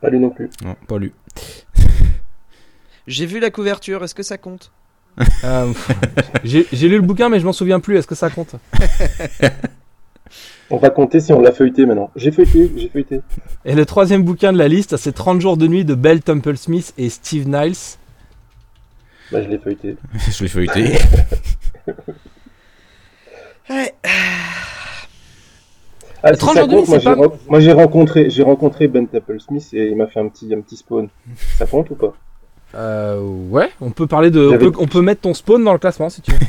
Pas 0.00 0.10
lui 0.10 0.18
non 0.18 0.30
plus. 0.30 0.50
Non, 0.64 0.74
pas 0.88 0.98
lu. 0.98 1.12
J'ai 3.06 3.26
vu 3.26 3.38
la 3.38 3.50
couverture, 3.50 4.02
est-ce 4.02 4.14
que 4.14 4.22
ça 4.22 4.38
compte? 4.38 4.72
Euh, 5.44 5.72
j'ai 6.42 6.66
j'ai 6.72 6.88
lu 6.88 6.96
le 6.96 7.02
bouquin, 7.02 7.28
mais 7.28 7.38
je 7.38 7.44
m'en 7.46 7.52
souviens 7.52 7.78
plus. 7.78 7.96
Est-ce 7.98 8.06
que 8.08 8.14
ça 8.16 8.30
compte? 8.30 8.56
On 10.74 10.78
va 10.78 10.90
compter 10.90 11.20
si 11.20 11.32
on 11.32 11.40
l'a 11.40 11.52
feuilleté 11.52 11.86
maintenant. 11.86 12.10
J'ai 12.16 12.32
feuilleté, 12.32 12.72
j'ai 12.76 12.88
feuilleté. 12.88 13.20
Et 13.64 13.74
le 13.76 13.86
troisième 13.86 14.24
bouquin 14.24 14.52
de 14.52 14.58
la 14.58 14.66
liste, 14.66 14.96
c'est 14.96 15.12
30 15.12 15.40
jours 15.40 15.56
de 15.56 15.68
nuit 15.68 15.84
de 15.84 15.94
Belle 15.94 16.20
Temple 16.20 16.56
Smith 16.56 16.92
et 16.98 17.08
Steve 17.10 17.46
Niles. 17.46 17.76
Bah, 19.30 19.40
je 19.42 19.48
l'ai 19.48 19.58
feuilleté. 19.58 19.96
je 20.32 20.42
l'ai 20.42 20.48
feuilleté. 20.48 20.98
Ah, 26.22 26.30
Le 26.30 26.34
si 26.36 26.40
30 26.40 26.54
ça 26.54 26.60
jours 26.60 26.68
de 26.68 26.74
nuit, 26.74 26.84
moi 26.88 26.98
c'est 26.98 27.04
j'ai 27.04 27.14
pas- 27.14 27.20
ren- 27.20 27.38
moi, 27.48 27.60
j'ai 27.60 27.72
rencontré, 27.72 28.30
j'ai 28.30 28.42
rencontré 28.42 28.88
Ben 28.88 29.06
Temple 29.06 29.40
Smith 29.40 29.68
et 29.74 29.88
il 29.88 29.96
m'a 29.96 30.06
fait 30.06 30.20
un 30.20 30.28
petit, 30.28 30.52
un 30.54 30.60
petit 30.60 30.76
spawn. 30.76 31.08
Ça 31.58 31.66
compte 31.66 31.90
ou 31.90 31.94
pas? 31.94 32.14
Euh, 32.76 33.20
ouais, 33.20 33.70
on 33.80 33.90
peut 33.90 34.06
parler 34.06 34.30
de. 34.30 34.40
On 34.46 34.50
J'avais- 34.50 34.70
peut, 34.70 34.76
on 34.78 34.86
peut 34.86 35.00
mettre 35.02 35.20
ton 35.22 35.34
spawn 35.34 35.62
dans 35.62 35.72
le 35.72 35.78
classement 35.78 36.10
si 36.10 36.20
tu 36.22 36.32
veux. 36.32 36.38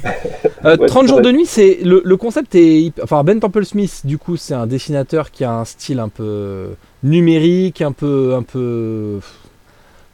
Euh, 0.64 0.78
Ouais, 0.78 0.88
30 0.88 1.04
c'est 1.04 1.08
jours 1.10 1.22
de 1.22 1.32
nuit, 1.32 1.46
c'est 1.46 1.78
le, 1.84 2.02
le 2.04 2.18
concept 2.18 2.56
est. 2.56 2.92
Enfin, 3.04 3.24
Ben 3.24 3.40
Temple 3.40 3.66
Smith, 3.66 4.02
du 4.04 4.18
coup, 4.18 4.36
c'est 4.36 4.56
un 4.56 4.66
dessinateur 4.66 5.30
qui 5.30 5.44
a 5.44 5.54
un 5.54 5.64
style 5.66 6.00
un 6.00 6.10
peu 6.10 6.70
numérique, 7.04 7.84
un 7.84 7.92
peu, 7.92 8.34
un 8.34 8.42
peu 8.42 9.20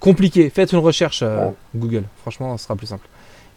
compliqué. 0.01 0.49
Faites 0.49 0.73
une 0.73 0.79
recherche 0.79 1.21
euh, 1.23 1.45
Ouais. 1.47 1.53
Google, 1.75 2.03
franchement, 2.21 2.57
ce 2.57 2.65
sera 2.65 2.75
plus 2.75 2.87
simple. 2.87 3.07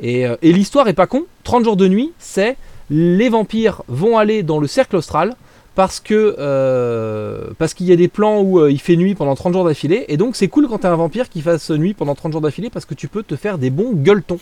Et, 0.01 0.25
euh, 0.27 0.37
et 0.43 0.53
l'histoire 0.53 0.87
est 0.89 0.93
pas 0.95 1.07
con. 1.09 1.25
30 1.43 1.65
jours 1.65 1.77
de 1.77 1.89
nuit, 1.89 2.13
c'est 2.19 2.57
les 2.91 3.29
vampires 3.29 3.83
vont 3.89 4.17
aller 4.19 4.43
dans 4.45 4.61
le 4.61 4.67
cercle 4.69 4.95
austral 4.97 5.35
parce 5.75 6.01
que 6.01 6.37
euh, 6.39 7.49
parce 7.59 7.75
qu'il 7.75 7.87
y 7.87 7.93
a 7.93 7.97
des 7.97 8.09
plans 8.09 8.41
où 8.41 8.61
euh, 8.61 8.71
il 8.71 8.81
fait 8.81 8.97
nuit 8.97 9.15
pendant 9.15 9.35
30 9.35 9.53
jours 9.53 9.65
d'affilée 9.65 10.05
et 10.09 10.17
donc 10.17 10.37
c'est 10.37 10.49
cool 10.49 10.69
quand 10.69 10.79
t'es 10.79 10.89
un 10.89 10.97
vampire 10.97 11.29
qui 11.29 11.41
fasse 11.41 11.71
nuit 11.71 11.95
pendant 11.95 12.15
30 12.15 12.33
jours 12.33 12.41
d'affilée 12.41 12.71
parce 12.71 12.85
que 12.85 12.95
tu 12.95 13.09
peux 13.09 13.23
te 13.23 13.37
faire 13.37 13.59
des 13.59 13.71
bons 13.71 13.93
gueuletons. 13.93 14.39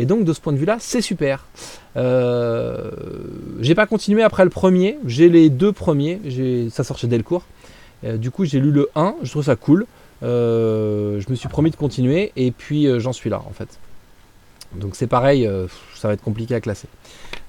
Et 0.00 0.06
donc 0.06 0.24
de 0.24 0.32
ce 0.32 0.40
point 0.40 0.52
de 0.52 0.58
vue 0.58 0.66
là 0.66 0.76
c'est 0.78 1.00
super. 1.00 1.46
Euh, 1.96 2.90
j'ai 3.60 3.74
pas 3.74 3.86
continué 3.86 4.22
après 4.22 4.44
le 4.44 4.50
premier 4.50 4.98
j'ai 5.04 5.28
les 5.28 5.50
deux 5.50 5.72
premiers 5.72 6.20
j'ai 6.24 6.70
ça 6.70 6.84
sort 6.84 6.98
chez 6.98 7.08
Delcourt. 7.08 7.42
Euh, 8.04 8.16
du 8.16 8.30
coup 8.30 8.44
j'ai 8.44 8.60
lu 8.60 8.70
le 8.70 8.88
1 8.94 9.16
je 9.22 9.30
trouve 9.30 9.44
ça 9.44 9.56
cool. 9.56 9.86
Je 10.22 11.30
me 11.30 11.34
suis 11.34 11.48
promis 11.48 11.70
de 11.70 11.76
continuer 11.76 12.32
et 12.36 12.52
puis 12.52 12.86
j'en 13.00 13.12
suis 13.12 13.30
là 13.30 13.42
en 13.48 13.52
fait 13.52 13.78
donc 14.76 14.96
c'est 14.96 15.06
pareil 15.06 15.46
euh, 15.46 15.66
ça 15.96 16.08
va 16.08 16.14
être 16.14 16.22
compliqué 16.22 16.54
à 16.54 16.60
classer 16.60 16.88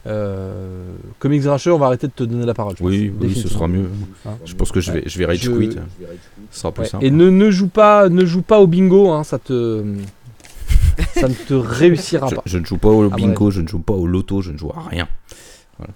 euh, 0.07 0.83
Comics 1.19 1.41
Grincheux, 1.43 1.73
on 1.73 1.77
va 1.77 1.87
arrêter 1.87 2.07
de 2.07 2.13
te 2.13 2.23
donner 2.23 2.45
la 2.45 2.53
parole. 2.53 2.75
je 2.79 2.83
Oui, 2.83 3.09
pense, 3.09 3.27
oui, 3.27 3.35
ce 3.35 3.47
sera 3.49 3.67
mieux. 3.67 3.89
Hein. 4.25 4.31
Je 4.45 4.55
pense 4.55 4.71
que 4.71 4.79
je 4.79 4.91
vais, 4.93 5.03
je 5.05 5.17
vais 5.19 5.25
rage 5.25 5.41
Je- 5.41 5.51
quit. 5.51 5.75
Ce 6.51 6.59
sera 6.59 6.71
plus 6.71 6.83
Ouais, 6.83 6.87
simple. 6.87 7.05
Et 7.05 7.11
ne, 7.11 7.29
ne 7.29 7.51
joue 7.51 7.67
pas, 7.67 8.07
ne 8.07 8.25
joue 8.25 8.41
pas 8.41 8.59
au 8.61 8.67
bingo, 8.67 9.09
hein, 9.09 9.25
ça 9.25 9.37
te, 9.39 9.83
ça 11.15 11.27
ne 11.27 11.33
te 11.33 11.53
réussira 11.79 12.27
Je, 12.29 12.35
pas. 12.35 12.41
je 12.45 12.57
ne 12.57 12.65
joue 12.65 12.77
pas 12.77 12.87
au 12.89 13.09
mon 13.09 13.15
bingo, 13.15 13.51
je 13.51 13.59
ne 13.61 13.67
joue 13.67 13.79
pas 13.79 13.93
au 13.93 14.07
loto, 14.07 14.41
je 14.41 14.51
ne 14.51 14.57
joue 14.57 14.69
à 14.71 14.87
rien. 14.89 15.07
Voilà. 15.77 15.93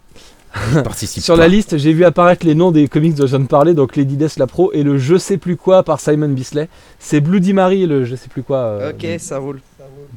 Je 0.74 0.80
participe 0.84 1.24
Sur 1.24 1.36
pas. 1.36 1.42
la 1.42 1.48
liste, 1.48 1.78
j'ai 1.78 1.94
vu 1.94 2.04
apparaître 2.04 2.46
les 2.46 2.56
noms 2.56 2.72
des 2.72 2.88
comics 2.90 3.16
dont 3.16 3.26
je 3.26 3.36
viens 3.36 3.40
de 3.40 3.48
parler, 3.48 3.74
donc 3.74 3.96
Lady 3.96 4.18
Death 4.18 4.38
la 4.38 4.48
pro 4.48 4.72
et 4.74 4.84
le 4.84 4.98
je 4.98 5.18
sais 5.18 5.38
plus 5.38 5.56
quoi 5.56 5.82
par 5.84 6.00
Simon 6.02 6.30
Bisley. 6.30 6.68
C'est 7.00 7.22
Bloody 7.22 7.54
Mary, 7.54 7.88
le 7.88 8.04
je 8.04 8.16
sais 8.16 8.28
plus 8.28 8.44
quoi 8.44 8.58
euh, 8.58 8.92
Ok, 8.92 9.08
ça 9.18 9.40
roule. 9.40 9.62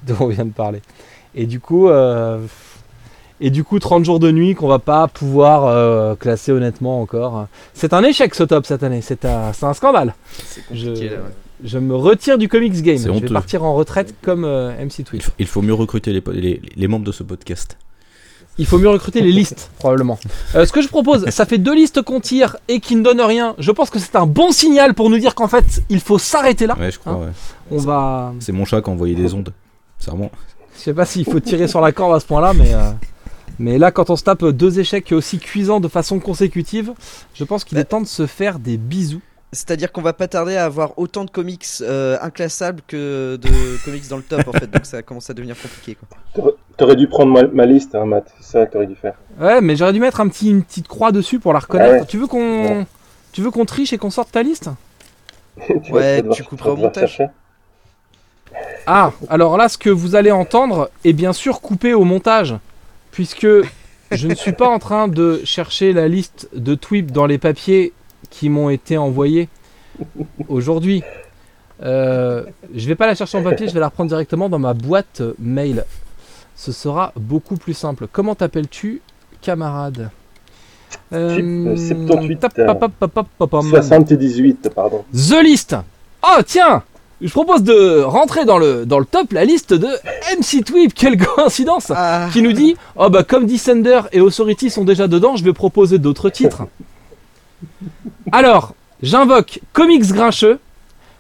Dont 0.07 0.17
on 0.21 0.27
vient 0.29 0.45
de 0.45 0.53
parler. 0.53 0.81
Et 1.35 1.47
du 1.47 1.61
coup, 1.61 1.89
euh, 1.89 2.39
et 3.41 3.51
du 3.51 3.65
coup, 3.65 3.79
30 3.79 4.05
jours 4.05 4.19
de 4.19 4.31
nuit 4.31 4.55
qu'on 4.55 4.69
va 4.69 4.79
pas 4.79 5.09
pouvoir 5.09 5.67
euh, 5.67 6.15
classer 6.15 6.53
honnêtement 6.53 7.01
encore. 7.03 7.47
C'est 7.75 7.93
un 7.93 8.03
échec 8.03 8.35
ce 8.35 8.43
top 8.45 8.65
cette 8.67 8.83
année, 8.83 9.03
c'est 9.03 9.25
un, 9.25 9.53
c'est 9.53 9.67
un 9.67 9.75
scandale. 9.75 10.15
Je- 10.73 10.91
là. 10.91 10.95
ouais. 10.95 11.19
Je 11.65 11.79
me 11.79 11.95
retire 11.97 12.37
du 12.37 12.49
comics 12.49 12.83
game. 12.83 12.99
Je 12.99 13.09
vais 13.11 13.29
partir 13.33 13.65
en 13.65 13.75
retraite 13.75 14.15
comme 14.21 14.45
euh, 14.45 14.73
MC 14.85 15.03
Twitch. 15.05 15.25
il 15.39 15.47
faut 15.47 15.63
mieux 15.63 15.73
recruter 15.73 16.13
les, 16.13 16.21
po- 16.21 16.33
les, 16.33 16.61
les 16.77 16.87
membres 16.89 17.07
de 17.07 17.13
ce 17.13 17.23
podcast. 17.23 17.79
Il 18.59 18.67
faut 18.67 18.79
mieux 18.79 18.89
recruter 18.91 19.23
les 19.23 19.33
listes, 19.33 19.71
probablement. 19.79 20.19
Euh, 20.55 20.67
ce 20.67 20.73
que 20.73 20.83
je 20.83 20.89
propose, 20.89 21.27
ça 21.31 21.47
fait 21.47 21.57
deux 21.57 21.75
listes 21.75 22.03
qu'on 22.03 22.21
tire 22.21 22.57
et 22.69 22.81
qui 22.81 22.95
ne 22.95 23.03
donnent 23.03 23.23
rien. 23.23 23.55
Je 23.59 23.71
pense 23.71 23.89
que 23.89 23.99
c'est 23.99 24.17
un 24.17 24.27
bon 24.27 24.51
signal 24.53 24.93
pour 24.93 25.09
nous 25.09 25.19
dire 25.19 25.35
qu'en 25.35 25.49
fait, 25.49 25.83
il 25.89 26.01
faut 26.01 26.19
s'arrêter 26.19 26.67
là. 26.67 26.77
Ouais, 26.79 26.91
je 26.91 26.99
crois, 26.99 27.13
Hein 27.13 27.17
ouais. 27.21 27.33
On 27.71 27.79
va. 27.79 28.35
C'est 28.41 28.53
mon 28.53 28.67
chat 28.67 28.83
qui 28.83 28.91
a 28.91 28.93
envoyé 28.93 29.15
des 29.15 29.33
ondes. 29.33 29.51
C'est 29.99 30.11
vraiment. 30.11 30.31
Je 30.77 30.81
sais 30.81 30.95
pas 30.95 31.05
s'il 31.07 31.25
faut 31.25 31.41
tirer 31.41 31.69
sur 31.69 31.81
la 31.81 31.93
corde 31.93 32.15
à 32.15 32.21
ce 32.21 32.27
point-là, 32.27 32.53
mais. 32.55 32.75
euh, 32.75 32.91
Mais 33.59 33.79
là, 33.79 33.91
quand 33.91 34.11
on 34.11 34.17
se 34.17 34.25
tape 34.25 34.45
deux 34.45 34.79
échecs 34.79 35.13
aussi 35.13 35.39
cuisants 35.39 35.81
de 35.81 35.89
façon 35.89 36.19
consécutive, 36.19 36.93
je 37.35 37.45
pense 37.45 37.65
qu'il 37.65 37.79
est 37.79 37.85
temps 37.85 38.03
de 38.03 38.07
se 38.07 38.27
faire 38.27 38.59
des 38.59 38.77
bisous. 38.77 39.23
C'est-à-dire 39.53 39.93
qu'on 39.93 40.03
va 40.03 40.13
pas 40.13 40.29
tarder 40.29 40.57
à 40.57 40.65
avoir 40.67 40.99
autant 40.99 41.25
de 41.25 41.31
comics 41.31 41.65
euh, 41.81 42.19
inclassables 42.21 42.83
que 42.87 43.37
de 43.41 43.49
comics 43.85 44.07
dans 44.09 44.19
le 44.19 44.23
top 44.23 44.47
en 44.49 44.53
fait, 44.53 44.67
donc 44.71 44.85
ça 44.85 45.03
commence 45.03 45.31
à 45.31 45.35
devenir 45.35 45.57
compliqué 45.57 45.97
quoi. 46.35 46.53
T'aurais 46.77 46.97
dû 46.97 47.07
prendre 47.09 47.33
ma, 47.33 47.45
ma 47.47 47.65
liste, 47.65 47.95
hein, 47.95 48.05
Matt. 48.05 48.35
C'est 48.41 48.53
ça 48.53 48.67
que 48.67 48.73
t'aurais 48.73 48.87
dû 48.89 48.97
faire. 48.97 49.15
Ouais, 49.41 49.63
mais 49.63 49.77
j'aurais 49.77 49.95
dû 49.95 50.01
mettre 50.01 50.21
un 50.21 50.29
petit, 50.29 50.51
une 50.51 50.63
petite 50.63 50.89
croix 50.89 51.11
dessus 51.13 51.39
pour 51.39 51.55
la 51.55 51.61
reconnaître. 51.61 51.95
Ah 51.97 52.01
ouais. 52.01 52.07
Tu 52.07 52.19
veux 52.19 52.27
qu'on, 52.27 52.85
tu 53.33 53.41
veux 53.41 53.51
qu'on 53.51 53.65
triche 53.65 53.95
et 53.95 53.99
qu'on 53.99 54.11
sorte 54.11 54.33
ta 54.33 54.43
liste? 54.43 54.69
Ouais, 55.91 56.23
tu 56.33 56.45
couperas 56.45 56.71
au 56.71 56.77
montage. 56.77 57.23
Ah, 58.87 59.13
alors 59.29 59.57
là, 59.57 59.69
ce 59.69 59.79
que 59.79 59.91
vous 59.91 60.15
allez 60.15 60.31
entendre 60.31 60.91
est 61.05 61.13
bien 61.13 61.33
sûr 61.33 61.61
coupé 61.61 61.93
au 61.93 62.05
montage, 62.05 62.55
puisque 63.11 63.47
je 64.13 64.29
ne 64.29 64.35
suis 64.35 64.53
pas 64.53 64.69
en 64.69 64.79
train 64.79 65.09
de 65.09 65.41
chercher 65.45 65.93
la 65.93 66.09
liste 66.09 66.49
de 66.55 66.75
tweets 66.75 67.13
dans 67.13 67.27
les 67.27 67.39
papiers 67.39 67.93
qui 68.31 68.49
m'ont 68.49 68.71
été 68.71 68.97
envoyés 68.97 69.49
aujourd'hui. 70.49 71.03
Euh, 71.83 72.45
je 72.75 72.87
vais 72.87 72.95
pas 72.95 73.07
la 73.07 73.15
chercher 73.15 73.39
en 73.39 73.43
papier, 73.43 73.69
je 73.69 73.75
vais 73.75 73.81
la 73.81 73.89
reprendre 73.89 74.09
directement 74.09 74.49
dans 74.49 74.59
ma 74.59 74.75
boîte 74.75 75.23
mail. 75.39 75.85
Ce 76.55 76.73
sera 76.73 77.13
beaucoup 77.17 77.57
plus 77.57 77.75
simple. 77.75 78.07
Comment 78.11 78.35
t'appelles-tu, 78.35 79.03
camarade 79.43 80.11
euh, 81.13 81.77
78, 81.77 82.39
tap, 82.39 82.55
pap, 82.55 82.79
pap, 82.79 82.93
pap, 82.99 83.11
pap, 83.13 83.27
pap, 83.39 83.51
pam. 83.51 83.69
78, 83.69 84.71
pardon. 84.75 85.05
The 85.13 85.43
List. 85.43 85.77
Oh 86.23 86.41
tiens, 86.47 86.83
je 87.21 87.31
propose 87.31 87.63
de 87.63 88.03
rentrer 88.03 88.45
dans 88.45 88.59
le, 88.59 88.85
dans 88.85 88.99
le 88.99 89.07
top 89.07 89.33
la 89.33 89.45
liste 89.45 89.73
de 89.73 89.89
MC 90.39 90.65
Tweep. 90.65 90.95
Quelle 90.95 91.17
coïncidence 91.27 91.91
Ah, 91.95 92.29
Qui 92.33 92.43
nous 92.43 92.53
dit 92.53 92.77
Oh 92.97 93.09
bah 93.09 93.25
comme 93.25 93.47
Descender 93.47 94.03
et 94.13 94.21
Authority 94.21 94.71
sont 94.71 94.85
déjà 94.85 95.09
dedans, 95.09 95.37
je 95.37 95.45
vais 95.45 95.53
proposer 95.53 95.99
d'autres 95.99 96.29
titres. 96.29 96.65
Alors, 98.33 98.75
j'invoque 99.03 99.61
Comics 99.73 100.13
Grincheux, 100.13 100.59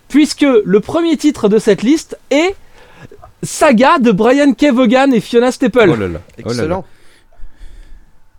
puisque 0.08 0.46
le 0.64 0.80
premier 0.80 1.16
titre 1.16 1.48
de 1.48 1.58
cette 1.58 1.82
liste 1.82 2.18
est 2.30 2.54
Saga 3.42 3.98
de 3.98 4.12
Brian 4.12 4.52
Kevogan 4.52 5.12
et 5.14 5.20
Fiona 5.20 5.50
Staple. 5.52 5.90
Oh 5.92 5.96
là 5.96 5.96
là. 5.96 5.96
oh 5.96 6.08
là 6.08 6.08
là. 6.08 6.20
excellent. 6.38 6.84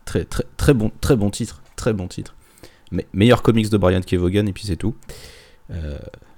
Très, 0.06 0.26
très, 0.26 0.44
très 0.58 0.74
bon, 0.74 0.92
très 1.02 1.16
bon 1.16 1.30
titre, 1.30 1.62
très 1.76 1.94
bon 1.94 2.08
titre. 2.08 2.36
Mais 2.92 3.06
meilleur 3.14 3.42
comics 3.42 3.70
de 3.70 3.78
Brian 3.78 4.02
Kevogan 4.02 4.48
et 4.48 4.54
puis 4.54 4.64
c'est 4.66 4.78
tout. 4.78 4.96
Euh, 5.72 5.98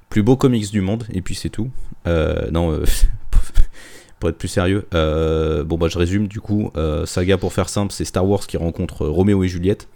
plus 0.10 0.24
beau 0.24 0.36
comics 0.36 0.72
du 0.72 0.82
monde 0.82 1.06
et 1.12 1.22
puis 1.22 1.36
c'est 1.36 1.50
tout. 1.50 1.70
Euh, 2.08 2.50
non, 2.52 2.72
euh, 2.72 2.84
pour 4.20 4.30
être 4.30 4.38
plus 4.38 4.48
sérieux, 4.48 4.88
euh, 4.94 5.64
bon 5.64 5.78
bah 5.78 5.88
je 5.88 5.98
résume 5.98 6.28
du 6.28 6.42
coup. 6.42 6.72
saga 7.06 7.38
pour 7.38 7.54
faire 7.54 7.70
simple, 7.70 7.94
c'est 7.94 8.06
Star 8.06 8.28
Wars 8.28 8.46
qui 8.46 8.58
rencontre 8.58 9.06
Roméo 9.08 9.44
et 9.44 9.48
Juliette. 9.48 9.88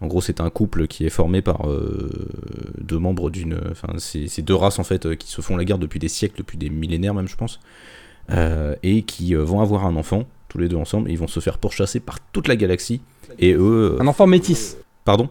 En 0.00 0.08
gros, 0.08 0.20
c'est 0.20 0.40
un 0.40 0.50
couple 0.50 0.88
qui 0.88 1.06
est 1.06 1.10
formé 1.10 1.42
par 1.42 1.68
deux 2.78 2.98
membres 2.98 3.30
d'une, 3.30 3.60
enfin 3.70 3.92
c'est 3.98 4.42
deux 4.42 4.54
races 4.54 4.80
en 4.80 4.84
fait 4.84 5.16
qui 5.16 5.30
se 5.30 5.40
font 5.42 5.56
la 5.56 5.64
guerre 5.64 5.78
depuis 5.78 6.00
des 6.00 6.08
siècles, 6.08 6.38
depuis 6.38 6.58
des 6.58 6.70
millénaires 6.70 7.14
même 7.14 7.28
je 7.28 7.36
pense, 7.36 7.60
et 8.82 9.02
qui 9.02 9.34
vont 9.34 9.60
avoir 9.60 9.86
un 9.86 9.94
enfant 9.94 10.24
tous 10.48 10.58
les 10.58 10.68
deux 10.68 10.76
ensemble 10.76 11.08
et 11.08 11.12
ils 11.12 11.18
vont 11.18 11.28
se 11.28 11.38
faire 11.38 11.58
pourchasser 11.58 12.00
par 12.00 12.18
toute 12.32 12.48
la 12.48 12.56
galaxie 12.56 13.00
et 13.38 13.54
eux, 13.54 13.96
Un 14.00 14.06
enfant 14.08 14.26
métis. 14.26 14.76
pardon? 15.04 15.28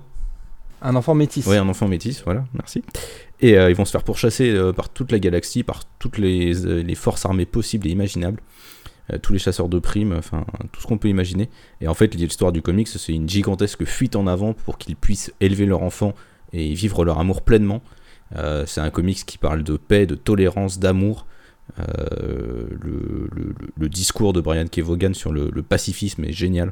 Un 0.82 0.96
enfant 0.96 1.14
métis. 1.14 1.46
Oui, 1.46 1.58
un 1.58 1.68
enfant 1.68 1.88
métis, 1.88 2.24
voilà, 2.24 2.46
merci. 2.54 2.82
Et 3.42 3.58
euh, 3.58 3.70
ils 3.70 3.76
vont 3.76 3.86
se 3.86 3.92
faire 3.92 4.04
pourchasser 4.04 4.52
euh, 4.52 4.72
par 4.72 4.90
toute 4.90 5.12
la 5.12 5.20
galaxie, 5.20 5.64
par 5.64 5.84
toutes 5.98 6.20
les, 6.20 6.66
euh, 6.66 6.96
forces 6.96 7.26
armées 7.26 7.46
possibles 7.46 7.88
et 7.88 7.92
imaginables, 7.92 8.40
tous 9.22 9.34
les 9.34 9.40
chasseurs 9.40 9.68
de 9.68 9.80
primes, 9.80 10.14
enfin 10.14 10.46
tout 10.72 10.80
ce 10.80 10.88
qu'on 10.88 10.98
peut 10.98 11.10
imaginer. 11.10 11.50
Et 11.82 11.90
en 11.90 11.94
fait, 11.94 12.16
l'histoire 12.16 12.54
du 12.54 12.62
comics, 12.62 12.88
c'est 12.88 13.12
une 13.12 13.28
gigantesque 13.28 13.84
fuite 13.84 14.16
en 14.16 14.26
avant 14.26 14.54
pour 14.54 14.78
qu'ils 14.78 14.96
puissent 14.96 15.34
élever 15.42 15.66
leur 15.66 15.84
enfant 15.84 16.14
et 16.54 16.74
vivre 16.74 17.04
leur 17.04 17.20
amour 17.20 17.42
pleinement. 17.42 17.82
C'est 18.66 18.80
un 18.80 18.90
comics 18.90 19.26
qui 19.26 19.38
parle 19.38 19.64
de 19.64 19.76
paix, 19.76 20.06
de 20.06 20.16
tolérance, 20.16 20.80
d'amour. 20.80 21.28
Le, 21.78 23.90
discours 23.90 24.32
de 24.32 24.40
Brian 24.40 24.68
Kevogan 24.68 25.14
sur 25.14 25.34
le, 25.34 25.62
pacifisme 25.62 26.24
est 26.24 26.32
génial. 26.32 26.72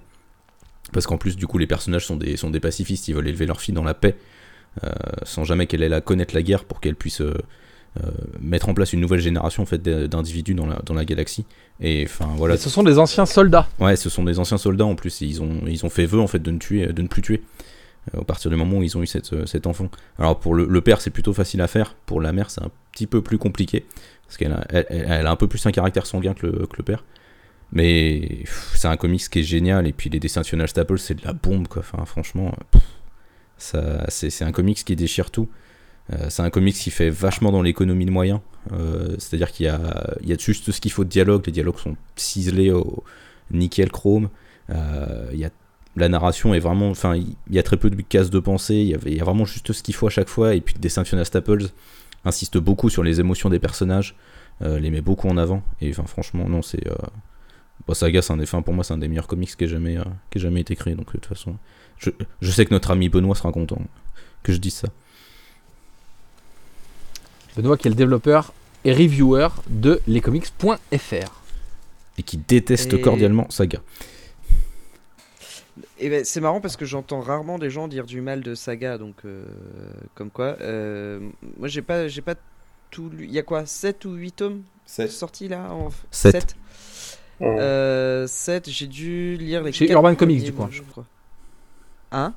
Parce 0.94 1.08
qu'en 1.08 1.18
plus, 1.18 1.36
du 1.36 1.46
coup, 1.46 1.58
les 1.58 1.68
personnages 1.68 2.06
sont 2.06 2.16
des, 2.16 2.60
pacifistes, 2.62 3.10
ils 3.10 3.16
veulent 3.16 3.28
élever 3.28 3.48
leur 3.48 3.60
fille 3.60 3.76
dans 3.76 3.84
la 3.84 3.96
paix, 3.96 4.16
sans 5.24 5.44
jamais 5.44 5.68
qu'elle 5.68 5.84
ait 5.84 5.94
à 5.94 6.02
connaître 6.02 6.34
la 6.36 6.42
guerre 6.42 6.64
pour 6.66 6.80
qu'elle 6.80 6.96
puisse 6.96 7.22
euh, 7.22 7.34
euh, 8.02 8.12
mettre 8.40 8.70
en 8.70 8.74
place 8.74 8.94
une 8.94 9.02
nouvelle 9.02 9.20
génération 9.20 9.64
en 9.64 9.66
fait, 9.66 9.82
d'individus 9.82 10.54
dans 10.54 10.68
la, 10.68 10.80
dans 10.86 10.94
la 10.94 11.06
galaxie. 11.06 11.46
Et 11.82 12.04
enfin, 12.06 12.30
voilà. 12.38 12.56
Et 12.56 12.58
ce 12.58 12.70
sont 12.70 12.84
des 12.84 12.98
anciens 13.00 13.26
soldats. 13.26 13.68
Ouais, 13.80 13.96
ce 13.96 14.10
sont 14.10 14.24
des 14.24 14.40
anciens 14.40 14.58
soldats 14.58 14.86
en 14.86 14.96
plus, 14.96 15.22
ils 15.22 15.42
ont, 15.42 15.62
ils 15.68 15.86
ont 15.86 15.90
fait 15.90 16.06
vœu 16.06 16.20
en 16.20 16.28
fait 16.28 16.40
de 16.40 16.52
ne, 16.52 16.60
tuer, 16.60 16.88
de 16.88 17.02
ne 17.02 17.08
plus 17.08 17.22
tuer. 17.22 17.42
euh, 18.16 18.22
à 18.22 18.24
partir 18.24 18.50
du 18.52 18.58
moment 18.58 18.78
où 18.78 18.84
ils 18.84 18.98
ont 18.98 19.02
eu 19.02 19.08
cette, 19.08 19.34
euh, 19.34 19.46
cet 19.46 19.68
enfant. 19.68 19.90
Alors 20.18 20.40
pour 20.40 20.54
le, 20.56 20.66
le 20.66 20.82
père, 20.82 21.02
c'est 21.02 21.10
plutôt 21.10 21.34
facile 21.34 21.62
à 21.62 21.68
faire. 21.68 21.96
Pour 22.06 22.22
la 22.22 22.32
mère, 22.32 22.50
c'est 22.50 22.62
un 22.64 22.72
petit 22.92 23.08
peu 23.08 23.22
plus 23.22 23.38
compliqué. 23.38 23.86
Parce 24.26 24.38
qu'elle 24.38 24.52
a, 24.52 24.64
elle, 24.70 25.26
a 25.26 25.32
un 25.32 25.36
peu 25.36 25.48
plus 25.48 25.66
un 25.66 25.72
caractère 25.72 26.06
sanguin 26.06 26.34
que 26.34 26.46
le, 26.46 26.52
que 26.68 26.78
le 26.78 26.84
père. 26.84 27.04
Mais 27.72 28.44
c'est 28.76 28.88
un 28.88 28.98
comics 28.98 29.28
qui 29.30 29.40
est 29.40 29.44
génial. 29.44 29.88
Et 29.88 29.94
puis 29.94 30.10
les 30.10 30.20
dessins 30.20 30.42
de 30.42 30.68
Staples, 30.68 31.00
c'est 31.00 31.16
de 31.16 31.26
la 31.26 31.34
bombe, 31.34 31.68
quoi. 31.68 31.82
Enfin, 31.82 32.06
franchement, 32.06 32.54
pff, 32.72 32.82
c'est, 33.60 34.42
un 34.44 34.52
comics 34.52 34.84
qui 34.84 34.96
déchire 34.96 35.32
tout. 35.32 35.50
Euh, 36.14 36.26
c'est 36.30 36.42
un 36.42 36.50
comics 36.50 36.76
qui 36.76 36.90
fait 36.90 37.10
vachement 37.10 37.52
dans 37.52 37.62
l'économie 37.62 38.06
de 38.06 38.12
moyens. 38.12 38.40
Euh, 38.72 39.16
c'est-à-dire 39.20 39.52
qu'il 39.52 39.66
y 39.66 39.70
a, 39.70 39.76
a 39.76 40.38
juste 40.38 40.72
ce 40.72 40.82
qu'il 40.82 40.92
faut 40.92 41.04
de 41.04 41.10
dialogue. 41.10 41.46
Les 41.46 41.52
dialogues 41.52 41.78
sont 41.78 41.96
ciselés 42.16 42.72
au 42.72 43.04
nickel 43.52 43.92
chrome. 43.92 44.30
Euh, 44.70 45.30
il 45.34 45.40
y 45.40 45.46
a 45.46 45.50
la 45.96 46.08
narration 46.08 46.54
est 46.54 46.60
vraiment, 46.60 46.92
enfin, 46.92 47.16
il 47.16 47.36
y 47.50 47.60
a 47.60 47.64
très 47.64 47.76
peu 47.76 47.90
de 47.90 48.02
cases 48.02 48.30
de 48.30 48.40
pensée. 48.40 48.76
Il 48.76 48.88
y, 48.88 48.94
avait, 48.94 49.12
il 49.12 49.18
y 49.18 49.22
a 49.22 49.24
vraiment 49.24 49.44
juste 49.44 49.74
ce 49.74 49.84
qu'il 49.84 49.96
faut 49.96 50.08
à 50.08 50.12
chaque 50.12 50.30
fois. 50.30 50.56
Et 50.56 50.62
puis 50.62 50.76
le 50.76 50.80
dessin 50.80 51.04
Staples 51.04 51.66
insiste 52.24 52.58
beaucoup 52.58 52.90
sur 52.90 53.04
les 53.04 53.20
émotions 53.20 53.50
des 53.50 53.60
personnages, 53.60 54.16
les 54.62 54.92
met 54.92 55.02
beaucoup 55.02 55.28
en 55.28 55.36
avant. 55.36 55.62
Et 55.82 55.90
enfin, 55.90 56.06
franchement, 56.06 56.48
non, 56.48 56.62
c'est 56.62 56.84
bon, 57.86 57.94
Saga, 57.94 58.22
c'est 58.22 58.32
un 58.32 58.38
des, 58.38 58.46
pour 58.46 58.74
moi, 58.74 58.84
c'est 58.86 58.94
un 58.94 58.98
des 58.98 59.10
meilleurs 59.10 59.28
comics 59.28 59.54
qui 59.58 59.64
ait 59.64 59.68
jamais, 59.68 59.98
qui 60.30 60.40
jamais 60.40 60.62
été 60.62 60.76
créé. 60.76 60.94
Donc 60.96 61.08
de 61.08 61.12
toute 61.14 61.26
façon, 61.26 61.58
je, 62.00 62.10
je 62.42 62.52
sais 62.52 62.66
que 62.66 62.74
notre 62.74 62.92
ami 62.92 63.10
Benoît 63.10 63.36
sera 63.36 63.52
content 63.52 63.82
que 64.44 64.52
je 64.54 64.58
dise 64.58 64.74
ça. 64.76 64.88
Benoît 67.56 67.78
qui 67.78 67.88
est 67.88 67.92
le 67.92 67.96
développeur 67.96 68.54
et 68.86 68.94
reviewer 68.94 69.50
de 69.70 70.02
lescomics.fr. 70.08 71.42
Et 72.18 72.24
qui 72.24 72.38
déteste 72.38 72.94
Et- 72.94 73.02
cordialement 73.02 73.50
Saga. 73.50 73.80
Et 76.02 76.10
ben, 76.10 76.24
c'est 76.24 76.40
marrant 76.42 76.62
parce 76.62 76.78
que 76.78 76.86
j'entends 76.86 77.20
rarement 77.20 77.60
des 77.60 77.70
gens 77.70 77.88
dire 77.90 78.06
du 78.06 78.22
mal 78.22 78.42
de 78.42 78.56
Saga, 78.56 78.98
donc 78.98 79.16
euh, 79.26 79.44
comme 80.16 80.30
quoi. 80.30 80.56
euh, 80.62 81.20
moi, 81.58 81.68
j'ai 81.68 81.82
pas, 81.82 82.08
j'ai 82.08 82.22
pas 82.22 82.36
tout 82.90 83.10
lu. 83.10 83.26
Il 83.26 83.32
y 83.32 83.40
a 83.40 83.44
quoi 83.44 83.66
7 83.66 84.06
ou 84.06 84.14
8 84.14 84.32
tomes 84.32 84.64
sortis 84.86 85.48
là 85.50 85.72
en... 85.74 85.90
Sept. 86.12 86.32
7. 86.32 86.56
Mmh. 87.42 87.46
Euh, 87.46 88.28
7, 88.28 88.70
j'ai 88.70 88.88
dû 88.88 89.38
lire 89.38 89.62
les 89.64 89.72
Chez 89.74 89.90
Urban 89.92 90.16
Comics, 90.16 90.44
du 90.44 90.52
coup. 90.54 90.62
moi, 90.62 90.70
je 90.72 90.82
crois. 90.84 91.06
Hein 92.12 92.34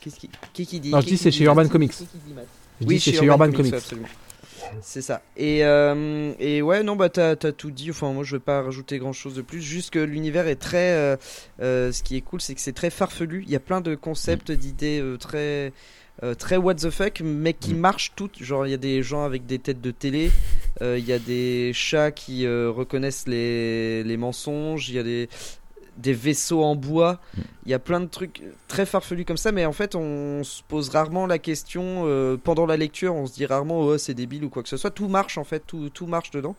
Qu'est-ce 0.00 0.16
qui, 0.20 0.30
qui, 0.52 0.66
qui 0.66 0.80
dit 0.80 0.90
Non, 0.90 1.00
je 1.00 1.06
dis 1.06 1.18
c'est 1.18 1.30
chez 1.30 1.44
Urban 1.44 1.66
Comics. 1.68 1.92
Je 1.92 2.86
oui, 2.86 2.96
dis 2.96 3.00
c'est 3.00 3.12
chez 3.12 3.24
Urban 3.24 3.50
Comics. 3.50 3.74
C'est 4.82 5.02
ça. 5.02 5.22
Et, 5.36 5.64
euh, 5.64 6.32
et 6.38 6.62
ouais, 6.62 6.82
non, 6.82 6.94
bah 6.94 7.08
t'as 7.08 7.30
as 7.30 7.52
tout 7.52 7.70
dit. 7.70 7.90
Enfin, 7.90 8.12
moi 8.12 8.22
je 8.22 8.36
vais 8.36 8.40
pas 8.40 8.62
rajouter 8.62 8.98
grand 8.98 9.12
chose 9.12 9.34
de 9.34 9.42
plus. 9.42 9.62
Juste 9.62 9.90
que 9.90 9.98
l'univers 9.98 10.46
est 10.46 10.56
très. 10.56 10.92
euh, 10.92 11.16
euh, 11.62 11.90
ce 11.90 12.02
qui 12.02 12.16
est 12.16 12.20
cool, 12.20 12.40
c'est 12.40 12.54
que 12.54 12.60
c'est 12.60 12.72
très 12.74 12.90
farfelu. 12.90 13.42
Il 13.46 13.50
y 13.50 13.56
a 13.56 13.60
plein 13.60 13.80
de 13.80 13.94
concepts, 13.94 14.52
d'idées 14.52 15.00
euh, 15.00 15.16
très. 15.16 15.72
très 16.38 16.56
what 16.56 16.74
the 16.74 16.90
fuck, 16.90 17.20
mais 17.24 17.54
qui 17.54 17.74
Mm. 17.74 17.78
marchent 17.78 18.12
toutes. 18.14 18.42
Genre, 18.42 18.66
il 18.66 18.70
y 18.70 18.74
a 18.74 18.78
des 18.78 19.02
gens 19.02 19.24
avec 19.24 19.46
des 19.46 19.58
têtes 19.58 19.80
de 19.80 19.90
télé, 19.92 20.30
il 20.82 21.04
y 21.04 21.12
a 21.12 21.18
des 21.18 21.72
chats 21.72 22.10
qui 22.12 22.46
reconnaissent 22.46 23.26
les, 23.26 24.02
les 24.04 24.16
mensonges, 24.16 24.88
il 24.90 24.96
y 24.96 24.98
a 24.98 25.02
des, 25.04 25.28
des 25.98 26.12
vaisseaux 26.12 26.62
en 26.62 26.76
bois, 26.76 27.20
il 27.66 27.70
y 27.70 27.74
a 27.74 27.78
plein 27.78 28.00
de 28.00 28.06
trucs 28.06 28.42
très 28.68 28.86
farfelus 28.86 29.24
comme 29.24 29.36
ça, 29.36 29.52
mais 29.52 29.66
en 29.66 29.72
fait, 29.72 29.94
on 29.94 30.42
se 30.44 30.62
pose 30.62 30.88
rarement 30.90 31.26
la 31.26 31.38
question 31.38 32.04
euh, 32.06 32.36
pendant 32.36 32.66
la 32.66 32.76
lecture, 32.76 33.14
on 33.14 33.26
se 33.26 33.34
dit 33.34 33.44
rarement 33.44 33.80
oh, 33.80 33.98
c'est 33.98 34.14
débile 34.14 34.44
ou 34.44 34.48
quoi 34.48 34.62
que 34.62 34.68
ce 34.68 34.76
soit. 34.76 34.90
Tout 34.90 35.08
marche 35.08 35.38
en 35.38 35.44
fait, 35.44 35.64
tout, 35.66 35.90
tout 35.90 36.06
marche 36.06 36.30
dedans. 36.30 36.54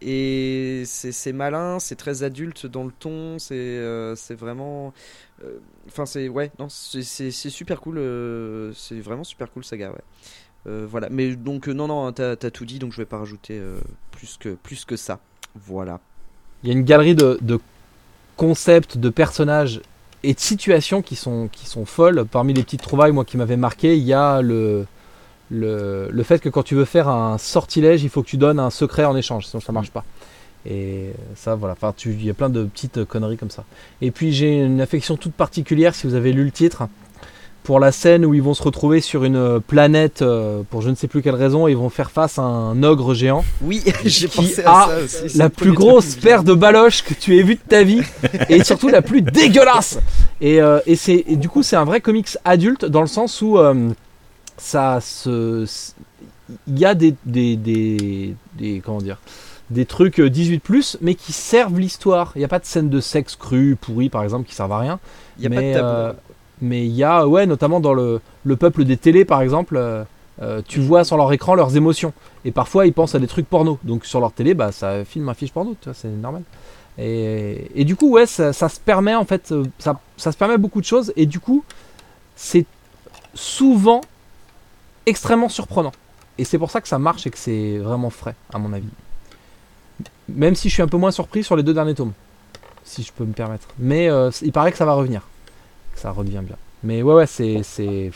Et 0.00 0.84
c'est 0.86 1.32
malin, 1.32 1.78
c'est 1.80 1.96
très 1.96 2.22
adulte 2.22 2.66
dans 2.66 2.84
le 2.84 2.92
ton, 2.92 3.38
c'est 3.38 3.54
euh, 3.56 4.14
vraiment. 4.30 4.94
euh, 5.44 5.58
Enfin, 5.88 6.06
c'est. 6.06 6.28
Ouais, 6.28 6.50
non, 6.58 6.68
c'est 6.68 7.02
super 7.30 7.80
cool, 7.80 7.96
c'est 8.74 9.00
vraiment 9.00 9.24
super 9.24 9.50
cool, 9.52 9.64
saga, 9.64 9.90
ouais. 9.90 10.76
Voilà, 10.86 11.08
mais 11.10 11.34
donc, 11.34 11.66
non, 11.68 11.88
non, 11.88 12.12
t'as 12.12 12.36
t'as 12.36 12.50
tout 12.50 12.64
dit, 12.64 12.78
donc 12.78 12.92
je 12.92 12.98
vais 12.98 13.06
pas 13.06 13.18
rajouter 13.18 13.60
plus, 14.12 14.36
que, 14.38 14.50
plus 14.50 14.84
que 14.84 14.96
ça. 14.96 15.18
Voilà. 15.54 16.00
Il 16.62 16.68
y 16.68 16.72
a 16.72 16.74
une 16.74 16.84
galerie 16.84 17.14
de 17.14 17.58
concepts, 18.38 18.96
de 18.96 19.10
personnages 19.10 19.82
et 20.22 20.32
de 20.32 20.40
situations 20.40 21.02
qui 21.02 21.16
sont, 21.16 21.50
qui 21.52 21.66
sont 21.66 21.84
folles. 21.84 22.24
Parmi 22.24 22.54
les 22.54 22.62
petites 22.62 22.80
trouvailles, 22.80 23.12
moi, 23.12 23.26
qui 23.26 23.36
m'avaient 23.36 23.58
marqué, 23.58 23.98
il 23.98 24.04
y 24.04 24.14
a 24.14 24.40
le, 24.40 24.86
fait 26.22 26.38
que 26.38 26.48
quand 26.48 26.62
tu 26.62 26.74
veux 26.74 26.86
faire 26.86 27.08
un 27.08 27.36
sortilège, 27.36 28.02
il 28.02 28.08
faut 28.08 28.22
que 28.22 28.28
tu 28.28 28.38
donnes 28.38 28.60
un 28.60 28.70
secret 28.70 29.04
en 29.04 29.16
échange, 29.16 29.46
sinon 29.46 29.60
ça 29.60 29.72
marche 29.72 29.90
pas. 29.90 30.04
Et 30.64 31.10
ça, 31.34 31.54
voilà. 31.56 31.74
Enfin, 31.74 31.92
il 32.06 32.24
y 32.24 32.30
a 32.30 32.34
plein 32.34 32.48
de 32.48 32.64
petites 32.64 33.04
conneries 33.04 33.36
comme 33.36 33.50
ça. 33.50 33.64
Et 34.00 34.10
puis, 34.10 34.32
j'ai 34.32 34.60
une 34.60 34.80
affection 34.80 35.16
toute 35.16 35.34
particulière, 35.34 35.94
si 35.94 36.06
vous 36.06 36.14
avez 36.14 36.32
lu 36.32 36.44
le 36.44 36.50
titre, 36.50 36.84
pour 37.68 37.80
la 37.80 37.92
scène 37.92 38.24
où 38.24 38.32
ils 38.32 38.40
vont 38.40 38.54
se 38.54 38.62
retrouver 38.62 39.02
sur 39.02 39.24
une 39.24 39.36
euh, 39.36 39.60
planète 39.60 40.22
euh, 40.22 40.62
pour 40.70 40.80
je 40.80 40.88
ne 40.88 40.94
sais 40.94 41.06
plus 41.06 41.20
quelle 41.20 41.34
raison 41.34 41.68
ils 41.68 41.76
vont 41.76 41.90
faire 41.90 42.10
face 42.10 42.38
à 42.38 42.42
un 42.42 42.82
ogre 42.82 43.12
géant. 43.12 43.44
Oui, 43.60 43.82
j'ai 44.06 44.26
pensé 44.26 44.62
à 44.64 44.86
ça 44.88 44.98
aussi. 45.04 45.36
La 45.36 45.50
plus 45.50 45.72
grosse 45.74 46.14
paire 46.16 46.44
de 46.44 46.54
baloches 46.54 47.04
que 47.04 47.12
tu 47.12 47.36
aies 47.36 47.42
vue 47.42 47.56
de 47.56 47.60
ta 47.60 47.82
vie 47.82 48.00
et 48.48 48.64
surtout 48.64 48.88
la 48.88 49.02
plus 49.02 49.20
dégueulasse. 49.20 49.98
Et, 50.40 50.62
euh, 50.62 50.80
et 50.86 50.96
c'est 50.96 51.22
du 51.36 51.50
coup 51.50 51.62
c'est 51.62 51.76
un 51.76 51.84
vrai 51.84 52.00
comics 52.00 52.38
adulte 52.46 52.86
dans 52.86 53.02
le 53.02 53.06
sens 53.06 53.42
où 53.42 53.58
euh, 53.58 53.90
ça 54.56 55.00
se 55.02 55.66
il 56.68 56.78
y 56.78 56.86
a 56.86 56.94
des 56.94 57.14
des, 57.26 57.56
des, 57.56 58.34
des- 58.56 58.80
comment 58.82 59.02
dire 59.02 59.18
des 59.68 59.84
trucs 59.84 60.20
euh, 60.20 60.30
18 60.30 60.60
plus 60.60 60.96
mais 61.02 61.14
qui 61.14 61.34
servent 61.34 61.78
l'histoire. 61.78 62.32
Il 62.34 62.38
n'y 62.38 62.46
a 62.46 62.48
pas 62.48 62.60
de 62.60 62.64
scène 62.64 62.88
de 62.88 63.00
sexe 63.00 63.36
cru 63.36 63.76
pourri 63.78 64.08
par 64.08 64.22
exemple 64.22 64.48
qui 64.48 64.54
servent 64.54 64.72
à 64.72 64.78
rien. 64.78 64.98
Il 65.36 65.44
y 65.44 65.46
a 65.46 65.50
pas 65.50 65.60
de 65.60 65.74
tabou. 65.74 66.18
Mais 66.60 66.86
il 66.86 66.92
y 66.92 67.04
a, 67.04 67.26
ouais, 67.26 67.46
notamment 67.46 67.80
dans 67.80 67.94
le, 67.94 68.20
le 68.44 68.56
peuple 68.56 68.84
des 68.84 68.96
télés, 68.96 69.24
par 69.24 69.40
exemple, 69.42 69.76
euh, 69.76 70.04
euh, 70.42 70.62
tu 70.66 70.80
vois 70.80 71.04
sur 71.04 71.16
leur 71.16 71.32
écran 71.32 71.54
leurs 71.54 71.76
émotions. 71.76 72.12
Et 72.44 72.52
parfois, 72.52 72.86
ils 72.86 72.92
pensent 72.92 73.14
à 73.14 73.18
des 73.18 73.26
trucs 73.26 73.48
porno. 73.48 73.78
Donc 73.84 74.04
sur 74.04 74.20
leur 74.20 74.32
télé, 74.32 74.54
bah, 74.54 74.72
ça 74.72 75.04
filme 75.04 75.28
un 75.28 75.34
fiche 75.34 75.52
porno, 75.52 75.76
tu 75.80 75.86
vois, 75.86 75.94
c'est 75.94 76.08
normal. 76.08 76.42
Et, 76.98 77.70
et 77.74 77.84
du 77.84 77.94
coup, 77.94 78.10
ouais, 78.10 78.26
ça, 78.26 78.52
se 78.52 78.80
permet, 78.80 79.14
en 79.14 79.24
fait, 79.24 79.52
euh, 79.52 79.64
ça, 79.78 80.00
ça 80.16 80.32
se 80.32 80.36
permet 80.36 80.58
beaucoup 80.58 80.80
de 80.80 80.86
choses. 80.86 81.12
Et 81.16 81.26
du 81.26 81.40
coup, 81.40 81.64
c'est 82.34 82.66
souvent 83.34 84.00
extrêmement 85.06 85.48
surprenant. 85.48 85.92
Et 86.38 86.44
c'est 86.44 86.58
pour 86.58 86.70
ça 86.70 86.80
que 86.80 86.88
ça 86.88 86.98
marche 86.98 87.26
et 87.26 87.30
que 87.30 87.38
c'est 87.38 87.78
vraiment 87.78 88.10
frais, 88.10 88.34
à 88.52 88.58
mon 88.58 88.72
avis. 88.72 88.88
Même 90.28 90.54
si 90.54 90.68
je 90.68 90.74
suis 90.74 90.82
un 90.82 90.88
peu 90.88 90.96
moins 90.96 91.10
surpris 91.10 91.42
sur 91.42 91.56
les 91.56 91.62
deux 91.62 91.74
derniers 91.74 91.94
tomes, 91.94 92.12
si 92.84 93.02
je 93.02 93.12
peux 93.12 93.24
me 93.24 93.32
permettre. 93.32 93.66
Mais 93.78 94.08
il 94.42 94.52
paraît 94.52 94.70
que 94.70 94.78
ça 94.78 94.84
va 94.84 94.92
revenir 94.92 95.22
ça 95.98 96.10
redevient 96.10 96.42
bien. 96.42 96.56
Mais 96.82 97.02
ouais, 97.02 97.14
ouais, 97.14 97.26
c'est, 97.26 97.62
c'est, 97.62 98.10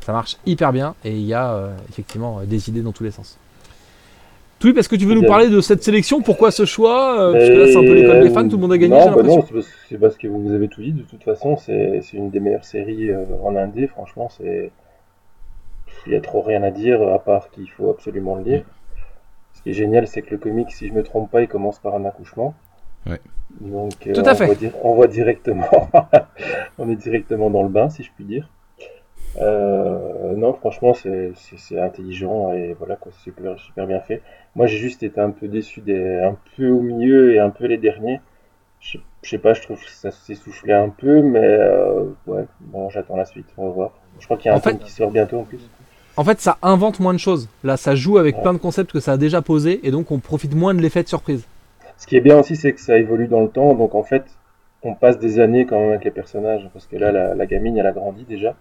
ça 0.00 0.12
marche 0.12 0.36
hyper 0.44 0.72
bien 0.72 0.94
et 1.04 1.12
il 1.12 1.24
y 1.24 1.34
a 1.34 1.52
euh, 1.52 1.76
effectivement 1.88 2.40
euh, 2.40 2.44
des 2.44 2.68
idées 2.68 2.82
dans 2.82 2.92
tous 2.92 3.04
les 3.04 3.12
sens. 3.12 3.38
Twip, 4.58 4.78
est-ce 4.78 4.88
que 4.88 4.96
tu 4.96 5.06
veux 5.06 5.14
nous 5.14 5.26
parler 5.26 5.48
de 5.48 5.60
cette 5.60 5.82
sélection? 5.82 6.22
Pourquoi 6.22 6.52
ce 6.52 6.64
choix? 6.64 7.20
Euh, 7.20 7.32
Parce 7.32 7.48
que 7.48 7.52
là, 7.52 7.66
c'est 7.66 7.76
un 7.76 7.80
peu 7.80 7.94
l'école 7.94 8.22
des 8.22 8.30
fans, 8.30 8.48
tout 8.48 8.56
le 8.56 8.62
monde 8.62 8.72
a 8.72 8.78
gagné, 8.78 8.96
non, 8.96 9.08
j'ai 9.08 9.16
bah 9.16 9.22
non, 9.24 9.42
c'est 9.44 9.52
parce, 9.52 9.68
c'est 9.88 9.98
parce 9.98 10.16
que 10.16 10.28
vous 10.28 10.52
avez 10.52 10.68
tout 10.68 10.82
dit. 10.82 10.92
De 10.92 11.02
toute 11.02 11.24
façon, 11.24 11.56
c'est 11.56 12.00
c'est 12.02 12.16
une 12.16 12.30
des 12.30 12.38
meilleures 12.38 12.64
séries 12.64 13.10
en 13.42 13.56
indé. 13.56 13.88
Franchement, 13.88 14.28
c'est 14.36 14.70
il 16.06 16.12
y 16.12 16.16
a 16.16 16.20
trop 16.20 16.42
rien 16.42 16.62
à 16.62 16.70
dire 16.70 17.02
à 17.02 17.18
part 17.18 17.50
qu'il 17.50 17.68
faut 17.70 17.90
absolument 17.90 18.36
le 18.36 18.44
lire. 18.44 18.64
Ce 19.54 19.62
qui 19.62 19.70
est 19.70 19.74
génial, 19.74 20.06
c'est 20.06 20.22
que 20.22 20.30
le 20.30 20.38
comic, 20.38 20.70
si 20.70 20.88
je 20.88 20.92
me 20.92 21.02
trompe 21.02 21.28
pas, 21.28 21.42
il 21.42 21.48
commence 21.48 21.80
par 21.80 21.96
un 21.96 22.04
accouchement. 22.04 22.54
Ouais. 23.06 23.20
Donc, 23.60 24.06
euh, 24.06 24.12
Tout 24.12 24.22
à 24.24 24.32
on 24.32 24.34
fait. 24.34 24.46
voit 24.46 24.70
on 24.82 24.94
voit 24.94 25.06
directement, 25.06 25.66
on 26.78 26.88
est 26.90 26.96
directement 26.96 27.50
dans 27.50 27.62
le 27.62 27.68
bain, 27.68 27.88
si 27.90 28.02
je 28.02 28.10
puis 28.14 28.24
dire. 28.24 28.48
Euh, 29.40 30.34
non, 30.36 30.52
franchement, 30.52 30.92
c'est 30.94 31.32
intelligent 31.80 32.52
et 32.52 32.74
voilà 32.78 32.96
quoi, 32.96 33.12
c'est 33.14 33.22
super, 33.30 33.58
super 33.58 33.86
bien 33.86 34.00
fait. 34.00 34.20
Moi, 34.56 34.66
j'ai 34.66 34.76
juste 34.78 35.02
été 35.02 35.20
un 35.20 35.30
peu 35.30 35.48
déçu 35.48 35.80
des, 35.80 36.18
un 36.18 36.36
peu 36.56 36.68
au 36.68 36.80
milieu 36.80 37.34
et 37.34 37.38
un 37.38 37.50
peu 37.50 37.66
les 37.66 37.78
derniers. 37.78 38.20
Je, 38.80 38.98
je 39.22 39.30
sais 39.30 39.38
pas, 39.38 39.54
je 39.54 39.62
trouve 39.62 39.80
que 39.80 39.90
ça 39.90 40.10
s'essoufflait 40.10 40.72
un 40.74 40.88
peu, 40.90 41.22
mais 41.22 41.38
euh, 41.42 42.04
ouais, 42.26 42.44
bon, 42.60 42.90
j'attends 42.90 43.16
la 43.16 43.24
suite, 43.24 43.46
on 43.56 43.66
va 43.68 43.72
voir. 43.72 43.90
Je 44.18 44.24
crois 44.26 44.36
qu'il 44.36 44.46
y 44.46 44.48
a 44.50 44.54
un 44.54 44.58
En 44.58 44.60
fait- 44.60 44.70
film 44.70 44.82
qui 44.82 44.90
sort 44.90 45.10
bientôt 45.10 45.38
en 45.38 45.44
plus. 45.44 45.60
En 46.18 46.24
fait, 46.24 46.40
ça 46.42 46.58
invente 46.60 47.00
moins 47.00 47.14
de 47.14 47.18
choses. 47.18 47.48
Là, 47.64 47.78
ça 47.78 47.94
joue 47.94 48.18
avec 48.18 48.36
Ouais. 48.36 48.42
plein 48.42 48.52
de 48.52 48.58
concepts 48.58 48.92
que 48.92 49.00
ça 49.00 49.12
a 49.12 49.16
déjà 49.16 49.40
posés 49.40 49.80
et 49.86 49.90
donc 49.90 50.10
on 50.10 50.18
profite 50.18 50.54
moins 50.54 50.74
de 50.74 50.82
l'effet 50.82 51.02
de 51.02 51.08
surprise. 51.08 51.46
Ce 52.02 52.06
qui 52.08 52.16
est 52.16 52.20
bien 52.20 52.36
aussi, 52.36 52.56
c'est 52.56 52.72
que 52.72 52.80
ça 52.80 52.98
évolue 52.98 53.28
dans 53.28 53.42
le 53.42 53.48
temps, 53.48 53.74
donc 53.74 53.94
en 53.94 54.02
fait, 54.02 54.24
on 54.82 54.92
passe 54.92 55.20
des 55.20 55.38
années 55.38 55.66
quand 55.66 55.78
même 55.78 55.90
avec 55.90 56.02
les 56.02 56.10
personnages, 56.10 56.68
parce 56.72 56.88
que 56.88 56.96
là, 56.96 57.12
la, 57.12 57.36
la 57.36 57.46
gamine, 57.46 57.78
elle 57.78 57.86
a 57.86 57.92
grandi 57.92 58.24
déjà. 58.24 58.56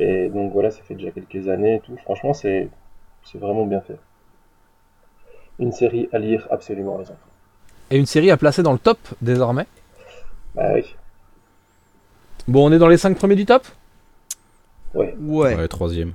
Et 0.00 0.30
donc 0.30 0.54
voilà, 0.54 0.70
ça 0.70 0.80
fait 0.82 0.94
déjà 0.94 1.10
quelques 1.10 1.50
années 1.50 1.74
et 1.74 1.80
tout. 1.80 1.94
Franchement, 1.98 2.32
c'est 2.32 2.70
c'est 3.24 3.36
vraiment 3.36 3.66
bien 3.66 3.82
fait. 3.82 3.98
Une 5.58 5.72
série 5.72 6.08
à 6.12 6.18
lire 6.18 6.48
absolument, 6.50 6.96
les 6.96 7.10
enfants. 7.10 7.18
Et 7.90 7.98
une 7.98 8.06
série 8.06 8.30
à 8.30 8.38
placer 8.38 8.62
dans 8.62 8.72
le 8.72 8.78
top 8.78 8.98
désormais? 9.20 9.66
Bah 10.54 10.70
oui. 10.72 10.96
Bon, 12.48 12.70
on 12.70 12.72
est 12.72 12.78
dans 12.78 12.88
les 12.88 12.96
5 12.96 13.18
premiers 13.18 13.36
du 13.36 13.44
top? 13.44 13.66
Ouais. 14.94 15.14
Ouais. 15.20 15.56
Ouais, 15.56 15.68
troisième. 15.68 16.14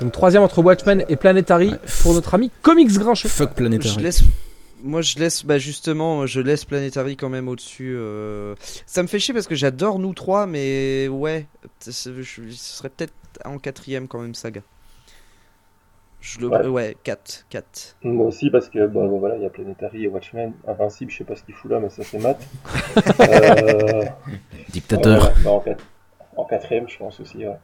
Donc 0.00 0.12
troisième 0.12 0.42
entre 0.42 0.62
Watchmen 0.62 1.04
et 1.08 1.16
Planetary 1.16 1.70
Ouais. 1.70 1.78
pour 2.02 2.14
notre 2.14 2.34
ami 2.34 2.50
Comics 2.62 2.92
Grincheux. 2.98 3.28
Fuck 3.28 3.50
Je 3.50 3.54
Planetary. 3.54 4.02
laisse. 4.02 4.22
Moi, 4.82 5.02
je 5.02 5.18
laisse, 5.18 5.44
bah 5.44 5.58
justement, 5.58 6.24
je 6.26 6.40
laisse 6.40 6.64
Planetary 6.64 7.16
quand 7.16 7.28
même 7.28 7.48
au-dessus. 7.48 7.94
euh. 7.98 8.54
Ça 8.86 9.02
me 9.02 9.08
fait 9.08 9.18
chier 9.18 9.34
parce 9.34 9.46
que 9.46 9.54
j'adore 9.54 9.98
nous 9.98 10.14
trois, 10.14 10.46
mais 10.46 11.06
ouais, 11.08 11.46
ce 11.80 11.92
serait 12.22 12.88
peut-être 12.88 13.12
en 13.44 13.58
quatrième 13.58 14.08
quand 14.08 14.20
même, 14.20 14.34
Saga. 14.34 14.62
Je 16.22 16.38
le, 16.40 16.48
Ouais. 16.48 16.66
ouais, 16.66 16.96
4, 17.02 17.46
4. 17.50 17.96
Moi 18.04 18.26
aussi, 18.26 18.50
parce 18.50 18.68
que 18.70 18.86
bon, 18.86 19.06
bon, 19.08 19.18
voilà, 19.18 19.36
il 19.36 19.42
y 19.42 19.46
a 19.46 19.50
Planetary 19.50 20.04
et 20.04 20.08
Watchmen. 20.08 20.52
Invincible, 20.66 21.10
je 21.10 21.18
sais 21.18 21.24
pas 21.24 21.34
ce 21.36 21.42
qu'il 21.42 21.54
fout 21.54 21.70
là, 21.70 21.78
mais 21.80 21.88
ça 21.90 22.02
c'est 22.02 22.18
mat. 22.18 22.38
Euh, 23.20 24.04
Dictateur. 24.70 25.32
bah, 25.44 25.50
en 26.36 26.44
quatrième, 26.44 26.88
je 26.88 26.96
pense 26.98 27.20
aussi. 27.20 27.38
Ouais. 27.46 27.56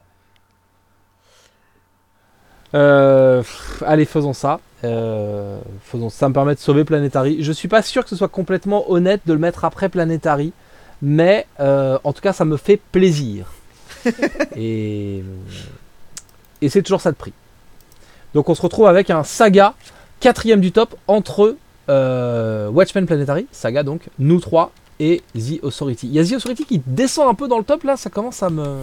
Euh, 2.75 3.39
pff, 3.39 3.83
allez, 3.87 4.05
faisons 4.05 4.33
ça. 4.33 4.61
Euh, 4.85 5.59
faisons 5.85 6.11
ça. 6.11 6.29
me 6.29 6.35
permet 6.35 6.55
de 6.55 6.61
sauver 6.61 6.85
Planetary. 6.85 7.43
Je 7.43 7.53
suis 7.53 7.69
pas 7.69 7.83
sûr 7.83 8.05
que 8.05 8.11
ce 8.11 8.17
soit 8.17 8.29
complètement 8.29 8.91
honnête 8.91 9.23
de 9.27 9.33
le 9.33 9.39
mettre 9.39 9.65
après 9.65 9.89
Planetary, 9.89 10.53
mais 11.03 11.47
euh, 11.61 11.99
en 12.05 12.13
tout 12.13 12.21
cas, 12.21 12.33
ça 12.33 12.45
me 12.45 12.57
fait 12.57 12.81
plaisir. 12.93 13.53
et 14.57 15.23
et 16.63 16.69
c'est 16.69 16.83
toujours 16.83 17.01
ça 17.01 17.11
de 17.11 17.17
prix. 17.17 17.33
Donc 18.35 18.49
on 18.49 18.55
se 18.55 18.63
retrouve 18.63 18.87
avec 18.87 19.11
un 19.11 19.25
saga 19.25 19.75
quatrième 20.21 20.61
du 20.61 20.73
top 20.73 20.97
entre 21.07 21.57
Watchmen 21.89 23.07
Planetary, 23.07 23.47
saga 23.53 23.83
donc, 23.83 24.09
nous 24.19 24.41
trois 24.41 24.73
et 24.99 25.23
The 25.35 25.63
Authority. 25.63 26.07
Il 26.09 26.15
y 26.15 26.19
a 26.19 26.25
The 26.25 26.33
Authority 26.33 26.65
qui 26.65 26.83
descend 26.87 27.29
un 27.29 27.35
peu 27.35 27.49
dans 27.49 27.59
le 27.59 27.65
top 27.65 27.85
là, 27.85 27.97
ça 27.97 28.11
commence 28.11 28.43
à 28.43 28.51
me 28.51 28.79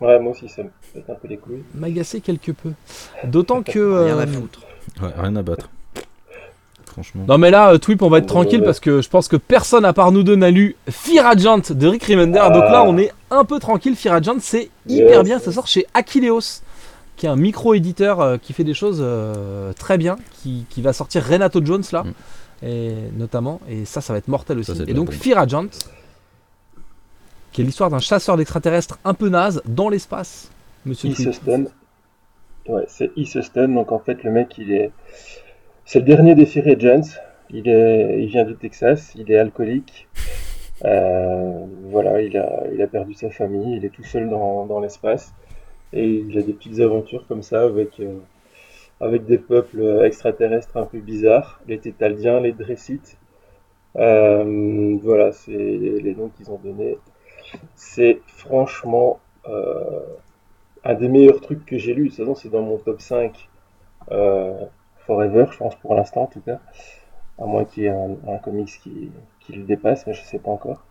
ouais, 0.00 0.18
moi 0.20 0.32
aussi, 0.32 0.48
ça 0.48 0.62
me 0.62 0.68
fait 0.80 1.04
un 1.10 1.14
peu 1.14 1.28
les 1.28 1.36
couilles. 1.36 1.62
m'agacer 1.74 2.20
quelque 2.20 2.52
peu. 2.52 2.70
D'autant 3.24 3.62
que 3.62 3.78
Rien 4.04 4.18
à 4.18 4.22
euh, 4.22 4.26
foutre. 4.26 4.60
Ouais, 5.02 5.08
rien 5.18 5.36
à 5.36 5.42
battre. 5.42 5.68
Franchement. 6.86 7.24
Non 7.28 7.36
mais 7.36 7.50
là, 7.50 7.72
euh, 7.74 7.78
Twip, 7.78 8.00
on 8.00 8.08
va 8.08 8.18
être 8.18 8.26
tranquille 8.26 8.60
ouais. 8.60 8.64
parce 8.64 8.80
que 8.80 9.02
je 9.02 9.08
pense 9.10 9.28
que 9.28 9.36
personne 9.36 9.84
à 9.84 9.92
part 9.92 10.12
nous 10.12 10.22
deux 10.22 10.36
n'a 10.36 10.50
lu 10.50 10.76
Fear 10.88 11.26
Agent 11.26 11.60
de 11.70 11.86
Rick 11.88 12.04
Remender. 12.04 12.38
Ah. 12.42 12.48
Donc 12.50 12.62
là, 12.62 12.84
on 12.84 12.96
est 12.96 13.12
un 13.30 13.44
peu 13.44 13.58
tranquille. 13.58 13.94
Fear 13.96 14.14
Agent, 14.14 14.36
c'est 14.40 14.70
hyper 14.88 15.16
Yes. 15.18 15.24
bien. 15.24 15.38
Ça 15.38 15.52
sort 15.52 15.66
chez 15.66 15.84
Aquileos, 15.92 16.62
qui 17.16 17.26
est 17.26 17.28
un 17.28 17.36
micro-éditeur 17.36 18.20
euh, 18.20 18.36
qui 18.38 18.54
fait 18.54 18.64
des 18.64 18.72
choses 18.72 19.00
euh, 19.02 19.74
très 19.74 19.98
bien, 19.98 20.16
qui, 20.42 20.64
qui 20.70 20.80
va 20.80 20.94
sortir 20.94 21.22
Renato 21.26 21.60
Jones 21.62 21.82
là, 21.92 22.02
Mm. 22.04 22.66
et, 22.66 22.94
notamment. 23.18 23.60
Et 23.68 23.84
ça, 23.84 24.00
ça 24.00 24.14
va 24.14 24.18
être 24.18 24.28
mortel 24.28 24.58
aussi. 24.58 24.74
Ça, 24.74 24.82
et 24.86 24.94
donc 24.94 25.06
bombe. 25.10 25.14
Fear 25.14 25.38
Agent, 25.38 25.66
qui 27.56 27.62
est 27.62 27.64
l'histoire 27.64 27.88
d'un 27.88 28.00
chasseur 28.00 28.36
d'extraterrestres 28.36 28.98
un 29.02 29.14
peu 29.14 29.30
naze 29.30 29.62
dans 29.64 29.88
l'espace. 29.88 30.50
Monsieur 30.84 31.32
stun. 31.32 31.64
Ouais, 32.68 32.84
c'est 32.86 33.42
stun. 33.42 33.68
Donc 33.68 33.92
en 33.92 33.98
fait, 33.98 34.22
le 34.24 34.30
mec, 34.30 34.58
il 34.58 34.72
est. 34.72 34.90
C'est 35.86 36.00
le 36.00 36.04
dernier 36.04 36.34
des 36.34 36.44
Fear 36.44 36.66
Agents. 36.66 37.08
Il, 37.48 37.66
est... 37.66 38.22
il 38.22 38.26
vient 38.26 38.44
du 38.44 38.56
Texas. 38.56 39.14
Il 39.14 39.32
est 39.32 39.38
alcoolique. 39.38 40.06
Euh, 40.84 41.64
Voilà, 41.84 42.20
il 42.20 42.36
a... 42.36 42.64
il 42.74 42.82
a 42.82 42.86
perdu 42.86 43.14
sa 43.14 43.30
famille. 43.30 43.78
Il 43.78 43.86
est 43.86 43.94
tout 43.98 44.04
seul 44.04 44.28
dans, 44.28 44.66
dans 44.66 44.80
l'espace. 44.80 45.32
Et 45.94 46.06
il 46.06 46.36
a 46.36 46.42
des 46.42 46.52
petites 46.52 46.80
aventures 46.80 47.26
comme 47.26 47.42
ça 47.42 47.62
avec, 47.62 48.00
euh, 48.00 48.18
avec 49.00 49.24
des 49.24 49.38
peuples 49.38 50.02
extraterrestres 50.04 50.76
un 50.76 50.84
peu 50.84 50.98
bizarres. 50.98 51.62
Les 51.66 51.78
Tétaldiens, 51.78 52.38
les 52.38 52.52
Dressites. 52.52 53.16
Euh, 53.96 54.98
voilà, 55.02 55.32
c'est 55.32 55.52
les 55.56 56.14
noms 56.14 56.28
qu'ils 56.36 56.50
ont 56.50 56.60
donnés. 56.62 56.98
C'est 57.74 58.20
franchement. 58.26 59.18
euh, 59.48 60.00
un 60.84 60.94
des 60.94 61.08
meilleurs 61.08 61.40
trucs 61.40 61.64
que 61.66 61.78
j'ai 61.78 61.94
lu, 61.94 62.10
c'est 62.10 62.48
dans 62.48 62.62
mon 62.62 62.78
top 62.78 63.00
5 63.00 63.48
euh, 64.12 64.54
Forever, 64.98 65.46
je 65.50 65.58
pense 65.58 65.74
pour 65.76 65.94
l'instant 65.94 66.22
en 66.22 66.26
tout 66.26 66.40
cas. 66.40 66.60
À 67.38 67.44
moins 67.46 67.64
qu'il 67.64 67.84
y 67.84 67.86
ait 67.86 67.90
un, 67.90 68.38
comics 68.38 68.68
qui, 68.82 69.10
le 69.50 69.62
dépasse, 69.64 70.06
mais 70.06 70.14
je 70.14 70.22
sais 70.22 70.38
pas 70.38 70.50
encore. 70.50 70.84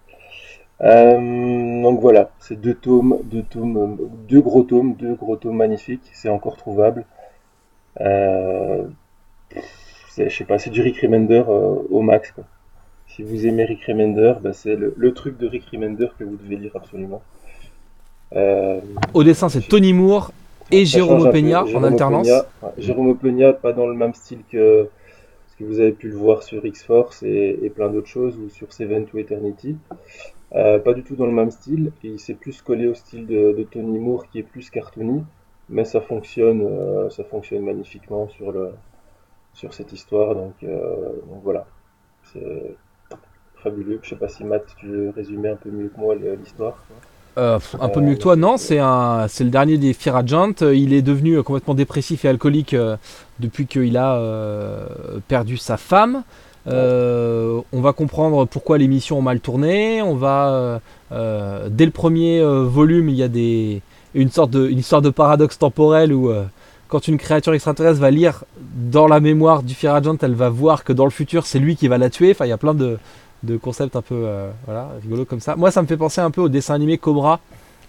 Euh, 0.81 1.81
donc 1.81 1.99
voilà, 2.01 2.29
c'est 2.39 2.59
deux 2.59 2.73
tomes, 2.75 3.19
deux 3.23 3.43
tomes, 3.43 3.97
deux 4.27 4.41
gros 4.41 4.63
tomes, 4.63 4.95
deux 4.95 5.15
gros 5.15 5.37
tomes 5.37 5.57
magnifiques, 5.57 6.09
c'est 6.13 6.29
encore 6.29 6.57
trouvable. 6.57 7.05
Je 7.99 8.87
sais 10.29 10.45
pas, 10.45 10.59
c'est 10.59 10.69
du 10.69 10.81
Rick 10.81 10.99
Remender 11.01 11.43
au 11.47 12.01
max 12.01 12.31
quoi. 12.31 12.43
Si 13.15 13.23
vous 13.23 13.47
aimez 13.47 13.63
Rick 13.63 13.85
Remender, 13.85 14.33
bah, 14.41 14.51
c'est 14.51 14.75
le, 14.75 14.93
le 14.97 15.13
truc 15.13 15.37
de 15.37 15.47
Rick 15.47 15.63
Remender 15.71 16.07
que 16.19 16.25
vous 16.25 16.35
devez 16.35 16.57
lire 16.57 16.73
absolument. 16.75 17.21
Euh, 18.33 18.81
Au 19.13 19.23
dessin, 19.23 19.47
c'est 19.47 19.65
Tony 19.65 19.93
Moore 19.93 20.33
et 20.69 20.83
Jérôme. 20.83 21.31
Peña 21.31 21.63
en 21.63 21.65
Jérôme 21.65 21.85
alternance. 21.85 22.27
Peña, 22.27 22.45
ouais, 22.61 22.69
Jérôme 22.77 23.17
Peña, 23.17 23.53
pas 23.53 23.71
dans 23.71 23.87
le 23.87 23.93
même 23.93 24.13
style 24.13 24.39
que 24.51 24.89
ce 25.47 25.55
que 25.55 25.63
vous 25.63 25.79
avez 25.79 25.93
pu 25.93 26.09
le 26.09 26.17
voir 26.17 26.43
sur 26.43 26.65
X-Force 26.65 27.23
et, 27.23 27.57
et 27.63 27.69
plein 27.69 27.87
d'autres 27.87 28.09
choses, 28.09 28.37
ou 28.37 28.49
sur 28.49 28.73
Seven 28.73 29.05
to 29.05 29.17
Eternity. 29.17 29.77
Euh, 30.53 30.79
pas 30.79 30.93
du 30.93 31.03
tout 31.03 31.15
dans 31.15 31.25
le 31.25 31.31
même 31.31 31.51
style, 31.51 31.93
et 32.03 32.09
il 32.09 32.19
s'est 32.19 32.33
plus 32.33 32.61
collé 32.61 32.85
au 32.85 32.95
style 32.95 33.27
de, 33.27 33.53
de 33.57 33.63
Tony 33.63 33.97
Moore 33.97 34.27
qui 34.29 34.39
est 34.39 34.43
plus 34.43 34.69
cartoony, 34.69 35.23
mais 35.69 35.85
ça 35.85 36.01
fonctionne, 36.01 36.67
euh, 36.69 37.09
ça 37.09 37.23
fonctionne 37.23 37.63
magnifiquement 37.63 38.27
sur, 38.27 38.51
le, 38.51 38.71
sur 39.53 39.73
cette 39.73 39.93
histoire, 39.93 40.35
donc, 40.35 40.55
donc 40.61 41.41
voilà. 41.45 41.65
C'est 42.33 42.75
fabuleux. 43.65 43.99
Je 44.03 44.09
sais 44.09 44.15
pas 44.15 44.29
si 44.35 44.43
Matt, 44.43 44.63
tu 44.79 45.09
résumer 45.09 45.49
un 45.49 45.59
peu 45.63 45.69
mieux 45.69 45.89
que 45.93 45.99
moi 45.99 46.15
l'histoire. 46.43 46.75
Euh, 47.37 47.59
un 47.81 47.89
peu 47.89 47.99
mieux 47.99 48.15
que 48.15 48.21
toi, 48.27 48.35
non. 48.35 48.55
C'est 48.57 48.79
un, 48.79 49.27
c'est 49.27 49.43
le 49.43 49.49
dernier 49.49 49.77
des 49.77 49.93
Fear 49.93 50.15
Agent. 50.15 50.61
Il 50.61 50.93
est 50.93 51.01
devenu 51.01 51.31
euh, 51.33 51.43
complètement 51.43 51.73
dépressif 51.73 52.23
et 52.23 52.29
alcoolique 52.29 52.73
euh, 52.73 52.95
depuis 53.39 53.65
qu'il 53.67 53.97
a 53.97 54.15
euh, 54.15 54.87
perdu 55.27 55.57
sa 55.57 55.77
femme. 55.77 56.23
Euh, 56.67 57.61
on 57.73 57.81
va 57.81 57.93
comprendre 57.93 58.45
pourquoi 58.45 58.77
les 58.77 58.87
missions 58.87 59.19
ont 59.19 59.21
mal 59.21 59.39
tourné. 59.39 60.01
On 60.01 60.15
va, 60.15 60.53
euh, 60.53 60.79
euh, 61.11 61.67
dès 61.69 61.85
le 61.85 61.91
premier 61.91 62.39
euh, 62.39 62.63
volume, 62.63 63.09
il 63.09 63.15
y 63.15 63.23
a 63.23 63.27
des, 63.27 63.81
une 64.13 64.31
sorte 64.31 64.51
de, 64.51 64.67
une 64.69 64.79
histoire 64.79 65.01
de 65.01 65.11
paradoxe 65.11 65.59
temporel 65.59 66.13
où 66.13 66.29
euh, 66.29 66.45
quand 66.87 67.07
une 67.07 67.17
créature 67.17 67.53
extraterrestre 67.53 67.99
va 67.99 68.11
lire 68.11 68.45
dans 68.91 69.07
la 69.07 69.19
mémoire 69.19 69.61
du 69.61 69.73
Fear 69.73 69.93
Agent, 69.95 70.17
elle 70.21 70.33
va 70.33 70.49
voir 70.49 70.83
que 70.83 70.93
dans 70.93 71.05
le 71.05 71.11
futur, 71.11 71.45
c'est 71.45 71.59
lui 71.59 71.75
qui 71.75 71.87
va 71.87 71.97
la 71.97 72.09
tuer. 72.09 72.31
Enfin, 72.31 72.45
il 72.45 72.49
y 72.49 72.53
a 72.53 72.57
plein 72.57 72.73
de, 72.73 72.97
de 73.43 73.57
concepts 73.57 73.95
un 73.95 74.01
peu 74.01 74.15
euh, 74.15 74.49
voilà, 74.65 74.89
rigolos 75.01 75.25
comme 75.25 75.39
ça. 75.39 75.55
Moi, 75.55 75.71
ça 75.71 75.81
me 75.81 75.87
fait 75.87 75.97
penser 75.97 76.21
un 76.21 76.31
peu 76.31 76.41
au 76.41 76.49
dessin 76.49 76.73
animé 76.73 76.97
Cobra, 76.97 77.39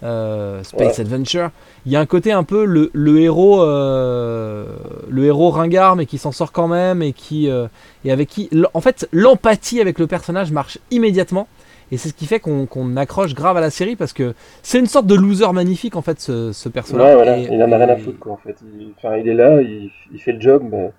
euh, 0.03 0.63
Space 0.63 0.99
Adventure. 0.99 1.51
Il 1.87 1.93
y 1.93 1.97
a 1.97 2.01
un 2.01 2.07
côté 2.07 2.33
un 2.33 2.43
peu 2.45 2.65
le, 2.65 2.91
le 2.93 3.21
héros, 3.21 3.63
euh, 3.63 4.67
le 5.09 5.25
héros 5.25 5.51
ringard, 5.51 5.97
mais 5.97 6.07
qui 6.07 6.19
s'en 6.19 6.33
sort 6.33 6.53
quand 6.53 6.69
même 6.69 7.03
et 7.03 7.13
qui 7.13 7.49
euh, 7.49 7.69
et 8.05 8.13
avec 8.13 8.29
qui, 8.29 8.51
en 8.75 8.81
fait, 8.81 9.09
l'empathie 9.13 9.81
avec 9.81 9.99
le 9.99 10.07
personnage 10.07 10.53
marche 10.53 10.79
immédiatement. 10.91 11.49
Et 11.93 11.99
c'est 11.99 12.09
ce 12.09 12.15
qui 12.15 12.27
fait 12.27 12.41
qu'on 12.41 12.67
qu'on 12.67 12.97
accroche 12.97 13.33
grave 13.35 13.57
à 13.57 13.61
la 13.61 13.71
série 13.71 13.95
parce 13.95 14.13
que 14.13 14.35
c'est 14.65 14.81
une 14.81 14.87
sorte 14.89 15.07
de 15.07 15.15
loser 15.15 15.53
magnifique 15.53 15.95
en 15.95 16.03
fait 16.03 16.21
ce, 16.21 16.53
ce 16.53 16.69
personnage. 16.69 17.07
Ouais, 17.07 17.15
voilà, 17.15 17.39
Et- 17.39 17.49
il 17.53 17.63
en 17.63 17.71
a 17.71 17.77
rien 17.77 17.89
à 17.89 17.97
foutre 17.97 18.19
quoi 18.19 18.33
en 18.33 18.37
fait. 18.39 18.57
Il, 18.81 18.89
enfin, 18.99 19.17
il 19.17 19.29
est 19.29 19.35
là, 19.35 19.63
il, 19.63 19.91
il 20.13 20.21
fait 20.21 20.33
le 20.33 20.41
job, 20.41 20.65
mais 20.69 20.91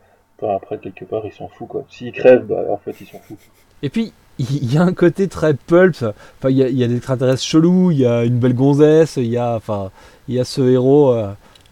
après 0.48 0.78
quelque 0.78 1.04
part 1.04 1.24
il 1.26 1.34
s'en 1.34 1.50
fout 1.50 1.68
quoi. 1.68 1.84
S'il 1.90 2.14
crève, 2.14 2.46
bah, 2.46 2.62
en 2.70 2.78
fait 2.78 2.96
il 3.02 3.06
s'en 3.06 3.20
fout. 3.20 3.38
Et 3.84 3.90
puis, 3.90 4.14
il 4.40 4.74
y 4.74 4.78
a 4.78 4.84
un 4.84 4.94
côté 4.94 5.28
très 5.28 5.54
pulp. 5.54 5.96
Enfin, 5.96 6.50
il 6.50 6.58
y 6.58 6.64
a, 6.64 6.68
il 6.70 6.78
y 6.78 6.84
a 6.84 6.88
des 6.88 6.98
extraterrestres 6.98 7.44
chelous, 7.44 7.92
il 7.92 8.00
y 8.00 8.06
a 8.06 8.24
une 8.24 8.38
belle 8.40 8.54
gonzesse, 8.54 9.18
il 9.18 9.28
y 9.28 9.38
a, 9.38 9.56
enfin, 9.56 9.92
il 10.28 10.36
y 10.36 10.40
a 10.40 10.44
ce 10.46 10.62
héros, 10.62 11.12
euh, 11.14 11.28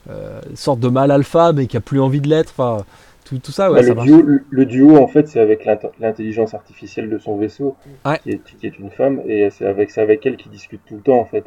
euh, 0.10 0.40
sorte 0.56 0.80
de 0.80 0.88
mâle 0.90 1.12
alpha, 1.12 1.54
mais 1.54 1.68
qui 1.68 1.78
a 1.78 1.82
plus 1.82 2.00
envie 2.00 2.22
de 2.22 2.28
l'être. 2.30 2.54
Enfin, 2.58 2.84
tout, 3.26 3.40
tout 3.40 3.52
ça, 3.52 3.72
ouais, 3.72 3.82
Bah, 3.82 3.88
ça 3.88 3.94
le, 3.94 4.02
duo, 4.02 4.22
le, 4.22 4.44
le 4.50 4.66
duo 4.66 4.98
en 4.98 5.08
fait 5.08 5.28
c'est 5.28 5.40
avec 5.40 5.66
l'intelligence 6.00 6.54
artificielle 6.54 7.10
de 7.10 7.18
son 7.18 7.38
vaisseau, 7.38 7.76
Ouais. 8.06 8.20
qui, 8.20 8.30
est, 8.32 8.42
qui 8.60 8.68
est 8.68 8.78
une 8.80 8.92
femme, 8.92 9.22
et 9.26 9.50
c'est 9.50 9.66
avec, 9.66 9.98
avec 9.98 10.26
elle 10.26 10.38
qu'il 10.38 10.52
discute 10.52 10.82
tout 10.86 10.96
le 10.96 11.02
temps 11.02 11.20
en 11.20 11.26
fait. 11.26 11.46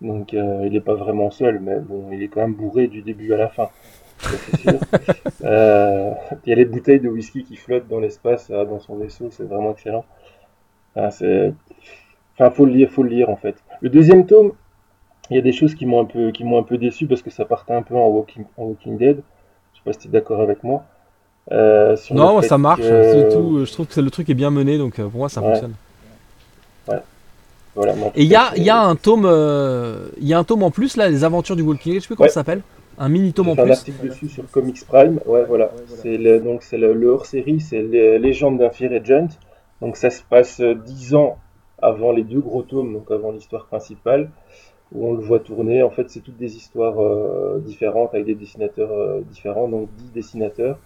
Donc 0.00 0.32
euh, 0.32 0.62
il 0.64 0.72
n'est 0.72 0.80
pas 0.80 0.94
vraiment 0.94 1.30
seul, 1.30 1.60
mais 1.60 1.80
bon, 1.80 2.08
il 2.12 2.22
est 2.22 2.28
quand 2.28 2.40
même 2.40 2.54
bourré 2.54 2.86
du 2.86 3.02
début 3.02 3.32
à 3.34 3.36
la 3.36 3.48
fin. 3.48 3.68
il 5.42 5.46
y 6.46 6.52
a 6.52 6.54
les 6.56 6.64
bouteilles 6.64 7.00
de 7.00 7.08
whisky 7.08 7.44
qui 7.44 7.56
flottent 7.56 7.88
dans 7.88 8.00
l'espace 8.00 8.50
dans 8.50 8.80
son 8.80 8.96
vaisseau, 8.96 9.28
c'est 9.30 9.44
vraiment 9.44 9.72
excellent. 9.72 10.04
Enfin, 10.94 11.10
c'est... 11.10 11.52
enfin, 12.34 12.50
faut 12.50 12.64
le 12.66 12.72
lire, 12.72 12.90
faut 12.90 13.02
le 13.02 13.10
lire 13.10 13.30
en 13.30 13.36
fait. 13.36 13.56
Le 13.80 13.88
deuxième 13.88 14.26
tome, 14.26 14.52
il 15.30 15.36
y 15.36 15.38
a 15.38 15.42
des 15.42 15.52
choses 15.52 15.74
qui 15.74 15.86
m'ont 15.86 16.00
un 16.00 16.04
peu, 16.04 16.30
qui 16.30 16.44
m'ont 16.44 16.58
un 16.58 16.62
peu 16.62 16.78
déçu 16.78 17.06
parce 17.06 17.22
que 17.22 17.30
ça 17.30 17.44
partait 17.44 17.74
un 17.74 17.82
peu 17.82 17.94
en 17.94 18.06
Walking, 18.08 18.44
en 18.56 18.64
Walking 18.64 18.96
Dead. 18.98 19.16
Je 19.74 19.78
sais 19.78 19.82
pas 19.84 19.92
si 19.92 19.98
tu 20.00 20.08
es 20.08 20.10
d'accord 20.10 20.40
avec 20.40 20.64
moi. 20.64 20.84
Euh, 21.52 21.96
sur 21.96 22.14
Non, 22.14 22.32
moi, 22.32 22.42
ça 22.42 22.58
marche. 22.58 22.80
que- 22.80 23.32
tout. 23.32 23.64
Je 23.64 23.72
trouve 23.72 23.86
que 23.86 24.00
le 24.00 24.10
truc 24.10 24.28
est 24.30 24.34
bien 24.34 24.50
mené, 24.50 24.76
donc 24.78 24.98
euh, 24.98 25.08
pour 25.08 25.18
moi, 25.20 25.28
ça 25.28 25.40
Ouais. 25.40 25.48
fonctionne. 25.50 25.74
Voilà, 27.74 27.92
Et 28.16 28.22
il 28.24 28.28
y 28.28 28.34
a, 28.34 28.50
il 28.56 28.64
y 28.64 28.70
a 28.70 28.80
un 28.80 28.96
tome, 28.96 29.24
euh, 29.24 30.08
il 30.20 30.26
y 30.26 30.34
a 30.34 30.38
un 30.38 30.42
tome 30.42 30.64
en 30.64 30.70
plus 30.72 30.96
là, 30.96 31.08
les 31.08 31.22
aventures 31.22 31.54
du 31.54 31.62
Walking 31.62 31.92
Dead. 31.92 32.00
Je 32.00 32.04
sais 32.04 32.06
plus 32.08 32.16
comment 32.16 32.24
Ouais. 32.24 32.28
ça 32.30 32.40
s'appelle. 32.40 32.62
Un 32.98 33.08
mini 33.08 33.32
tome 33.32 33.50
en 33.50 33.54
fait 33.54 33.60
un 33.60 33.64
plus. 33.66 33.72
article 33.72 34.08
dessus 34.08 34.28
sur 34.28 34.50
Comics 34.50 34.84
Prime. 34.84 35.20
Ouais, 35.26 35.44
voilà. 35.46 35.70
C'est 35.86 36.16
le, 36.16 36.40
donc 36.40 36.64
c'est 36.64 36.78
le, 36.78 36.92
le 36.92 37.06
hors-série, 37.08 37.60
c'est 37.60 37.80
les 37.82 38.18
Légendes 38.18 38.58
d'un 38.58 38.70
Fear 38.70 38.90
Agent. 38.92 39.28
Donc 39.80 39.96
ça 39.96 40.10
se 40.10 40.22
passe 40.22 40.60
euh, 40.60 40.74
dix 40.74 41.14
ans 41.14 41.38
avant 41.80 42.12
les 42.12 42.24
deux 42.24 42.40
gros 42.40 42.62
tomes, 42.62 42.92
donc 42.92 43.10
avant 43.10 43.30
l'histoire 43.30 43.66
principale, 43.66 44.30
où 44.92 45.06
on 45.08 45.12
le 45.14 45.22
voit 45.22 45.38
tourner. 45.38 45.82
En 45.82 45.90
fait, 45.90 46.10
c'est 46.10 46.20
toutes 46.20 46.36
des 46.38 46.56
histoires 46.56 47.00
euh, 47.00 47.62
différentes 47.64 48.14
avec 48.14 48.26
des 48.26 48.34
dessinateurs 48.34 48.90
euh, 48.90 49.20
différents, 49.20 49.68
donc 49.68 49.88
dix 49.96 50.10
dessinateurs. 50.12 50.78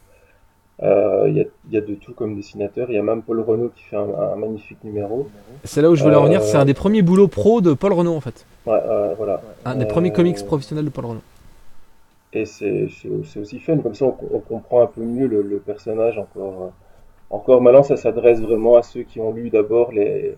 Euh, 0.82 1.26
Il 1.28 1.36
y, 1.36 1.40
a, 1.40 1.44
il 1.68 1.74
y 1.74 1.78
a 1.78 1.80
de 1.80 1.94
tout 1.94 2.12
comme 2.12 2.34
dessinateur. 2.34 2.90
Il 2.90 2.94
y 2.94 2.98
a 2.98 3.02
même 3.02 3.22
Paul 3.22 3.40
Renault 3.40 3.70
qui 3.76 3.84
fait 3.84 3.96
un, 3.96 4.08
un 4.32 4.36
magnifique 4.36 4.82
numéro. 4.82 5.28
C'est 5.64 5.80
là 5.80 5.88
où 5.88 5.94
je 5.94 6.02
voulais 6.02 6.16
en 6.16 6.24
venir. 6.24 6.42
C'est 6.42 6.56
un 6.56 6.64
des 6.64 6.74
premiers 6.74 7.02
boulots 7.02 7.28
pro 7.28 7.60
de 7.60 7.72
Paul 7.74 7.92
Renault 7.92 8.16
en 8.16 8.20
fait. 8.20 8.44
Ouais, 8.66 8.80
voilà. 9.16 9.40
Un 9.64 9.76
des 9.76 9.86
premiers 9.86 10.12
comics 10.12 10.44
professionnels 10.44 10.86
de 10.86 10.90
Paul 10.90 11.06
Renault. 11.06 11.20
Et 12.32 12.46
c'est 12.46 12.88
aussi 13.40 13.60
fun, 13.60 13.78
comme 13.78 13.94
ça 13.94 14.06
on, 14.06 14.16
on 14.32 14.40
comprend 14.40 14.82
un 14.82 14.86
peu 14.86 15.02
mieux 15.02 15.26
le, 15.26 15.42
le 15.42 15.58
personnage 15.58 16.18
encore. 16.18 16.72
Encore 17.32 17.60
maintenant, 17.62 17.82
ça 17.82 17.96
s'adresse 17.96 18.40
vraiment 18.40 18.76
à 18.76 18.82
ceux 18.82 19.02
qui 19.02 19.18
ont 19.18 19.32
lu 19.32 19.50
d'abord 19.50 19.90
les- 19.90 20.36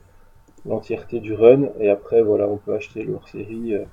l'entièreté 0.67 1.21
du 1.21 1.35
run, 1.35 1.65
et 1.79 1.91
après, 1.91 2.23
voilà, 2.23 2.49
on 2.49 2.57
peut 2.57 2.75
acheter 2.75 3.03
leur 3.03 3.29
série, 3.29 3.75
euh, 3.75 3.85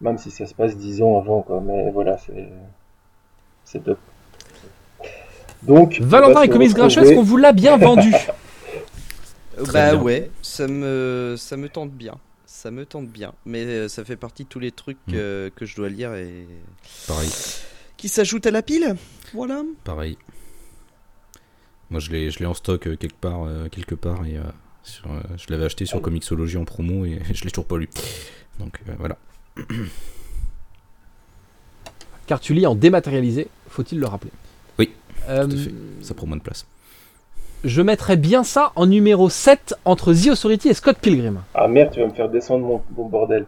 même 0.00 0.16
si 0.16 0.30
ça 0.30 0.46
se 0.46 0.54
passe 0.54 0.74
10 0.76 1.02
ans 1.02 1.18
avant, 1.18 1.42
quoi. 1.42 1.60
Mais 1.60 1.90
voilà, 1.90 2.16
c'est 2.16 2.48
c'est 3.64 3.82
top. 3.84 3.98
Donc, 5.62 5.98
on 6.00 6.04
Valentin 6.04 6.32
va 6.34 6.44
et 6.44 6.48
Comics 6.48 6.74
Grincheux, 6.74 7.02
est-ce 7.02 7.14
qu'on 7.14 7.22
vous 7.22 7.36
l'a 7.36 7.52
bien 7.52 7.76
vendu 7.76 8.12
Euh, 9.56 9.62
Bah 9.72 9.92
bien. 9.92 10.02
ouais, 10.02 10.30
ça 10.42 10.66
me, 10.66 11.36
ça 11.38 11.56
me 11.56 11.68
tente 11.68 11.92
bien. 11.92 12.16
Ça 12.44 12.72
me 12.72 12.84
tente 12.84 13.06
bien. 13.06 13.32
Mais 13.46 13.64
euh, 13.64 13.88
ça 13.88 14.04
fait 14.04 14.16
partie 14.16 14.42
de 14.44 14.48
tous 14.48 14.58
les 14.58 14.72
trucs 14.72 14.98
Mm. 15.06 15.12
euh, 15.14 15.50
que 15.54 15.64
je 15.64 15.76
dois 15.76 15.88
lire 15.88 16.12
et 16.14 16.46
Pareil, 17.06 17.30
qui 17.96 18.08
s'ajoutent 18.08 18.46
à 18.46 18.50
la 18.50 18.62
pile. 18.62 18.96
Voilà. 19.32 19.62
pareil. 19.84 20.18
Moi, 21.90 22.00
je 22.00 22.10
l'ai, 22.10 22.30
je 22.30 22.38
l'ai 22.40 22.46
en 22.46 22.54
stock 22.54 22.86
euh, 22.86 22.96
quelque 22.96 23.16
part, 23.16 23.44
euh, 23.44 23.68
quelque 23.68 23.94
part, 23.94 24.24
et 24.26 24.36
euh, 24.36 24.42
sur, 24.82 25.06
euh, 25.12 25.20
je 25.36 25.46
l'avais 25.50 25.64
acheté 25.66 25.86
sur 25.86 26.00
Comixology 26.00 26.56
en 26.56 26.64
promo 26.64 27.04
et 27.04 27.20
je 27.32 27.44
l'ai 27.44 27.50
toujours 27.50 27.66
pas 27.66 27.76
lu. 27.78 27.88
Donc 28.58 28.80
euh, 28.88 28.92
voilà. 28.98 29.16
Car 32.26 32.40
tu 32.40 32.54
lis 32.54 32.66
en 32.66 32.74
dématérialisé, 32.74 33.48
faut-il 33.68 34.00
le 34.00 34.06
rappeler? 34.06 34.30
Oui, 34.78 34.90
Euh, 35.28 35.46
tout 35.46 35.54
à 35.56 35.58
fait. 35.58 35.74
Ça 36.00 36.14
prend 36.14 36.26
moins 36.26 36.36
de 36.38 36.42
place. 36.42 36.66
je 37.64 37.82
mettrais 37.82 38.16
bien 38.16 38.44
ça 38.44 38.72
en 38.76 38.86
numéro 38.86 39.28
7 39.28 39.74
entre 39.84 40.12
The 40.14 40.28
Authority 40.28 40.68
et 40.70 40.74
Scott 40.74 40.96
Pilgrim. 40.98 41.42
Ah 41.54 41.68
merde, 41.68 41.92
tu 41.92 42.00
vas 42.00 42.06
me 42.06 42.12
faire 42.14 42.28
descendre 42.30 42.66
mon, 42.66 42.82
mon 42.96 43.08
bordel. 43.08 43.46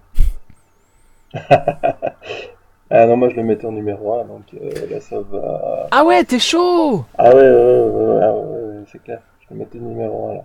ah 2.91 3.07
non, 3.07 3.17
moi 3.17 3.29
je 3.31 3.37
le 3.37 3.43
mettais 3.43 3.67
en 3.67 3.73
numéro 3.73 4.15
1, 4.21 4.25
donc 4.25 4.43
euh, 4.55 4.71
là 4.91 5.01
ça 5.01 5.17
va. 5.21 5.89
Ah 5.91 6.05
ouais, 6.05 6.25
t'es 6.25 6.39
chaud 6.39 7.05
Ah 7.19 7.29
ouais, 7.35 7.35
ouais, 7.35 7.51
ouais, 7.51 8.05
ouais, 8.15 8.21
ah 8.23 8.33
ouais, 8.33 8.39
ouais, 8.79 8.85
c'est 8.93 9.03
clair. 9.03 9.21
Je 9.41 9.47
le 9.55 9.59
mettais 9.61 9.79
numéro 9.79 10.31
1 10.31 10.35
là. 10.35 10.41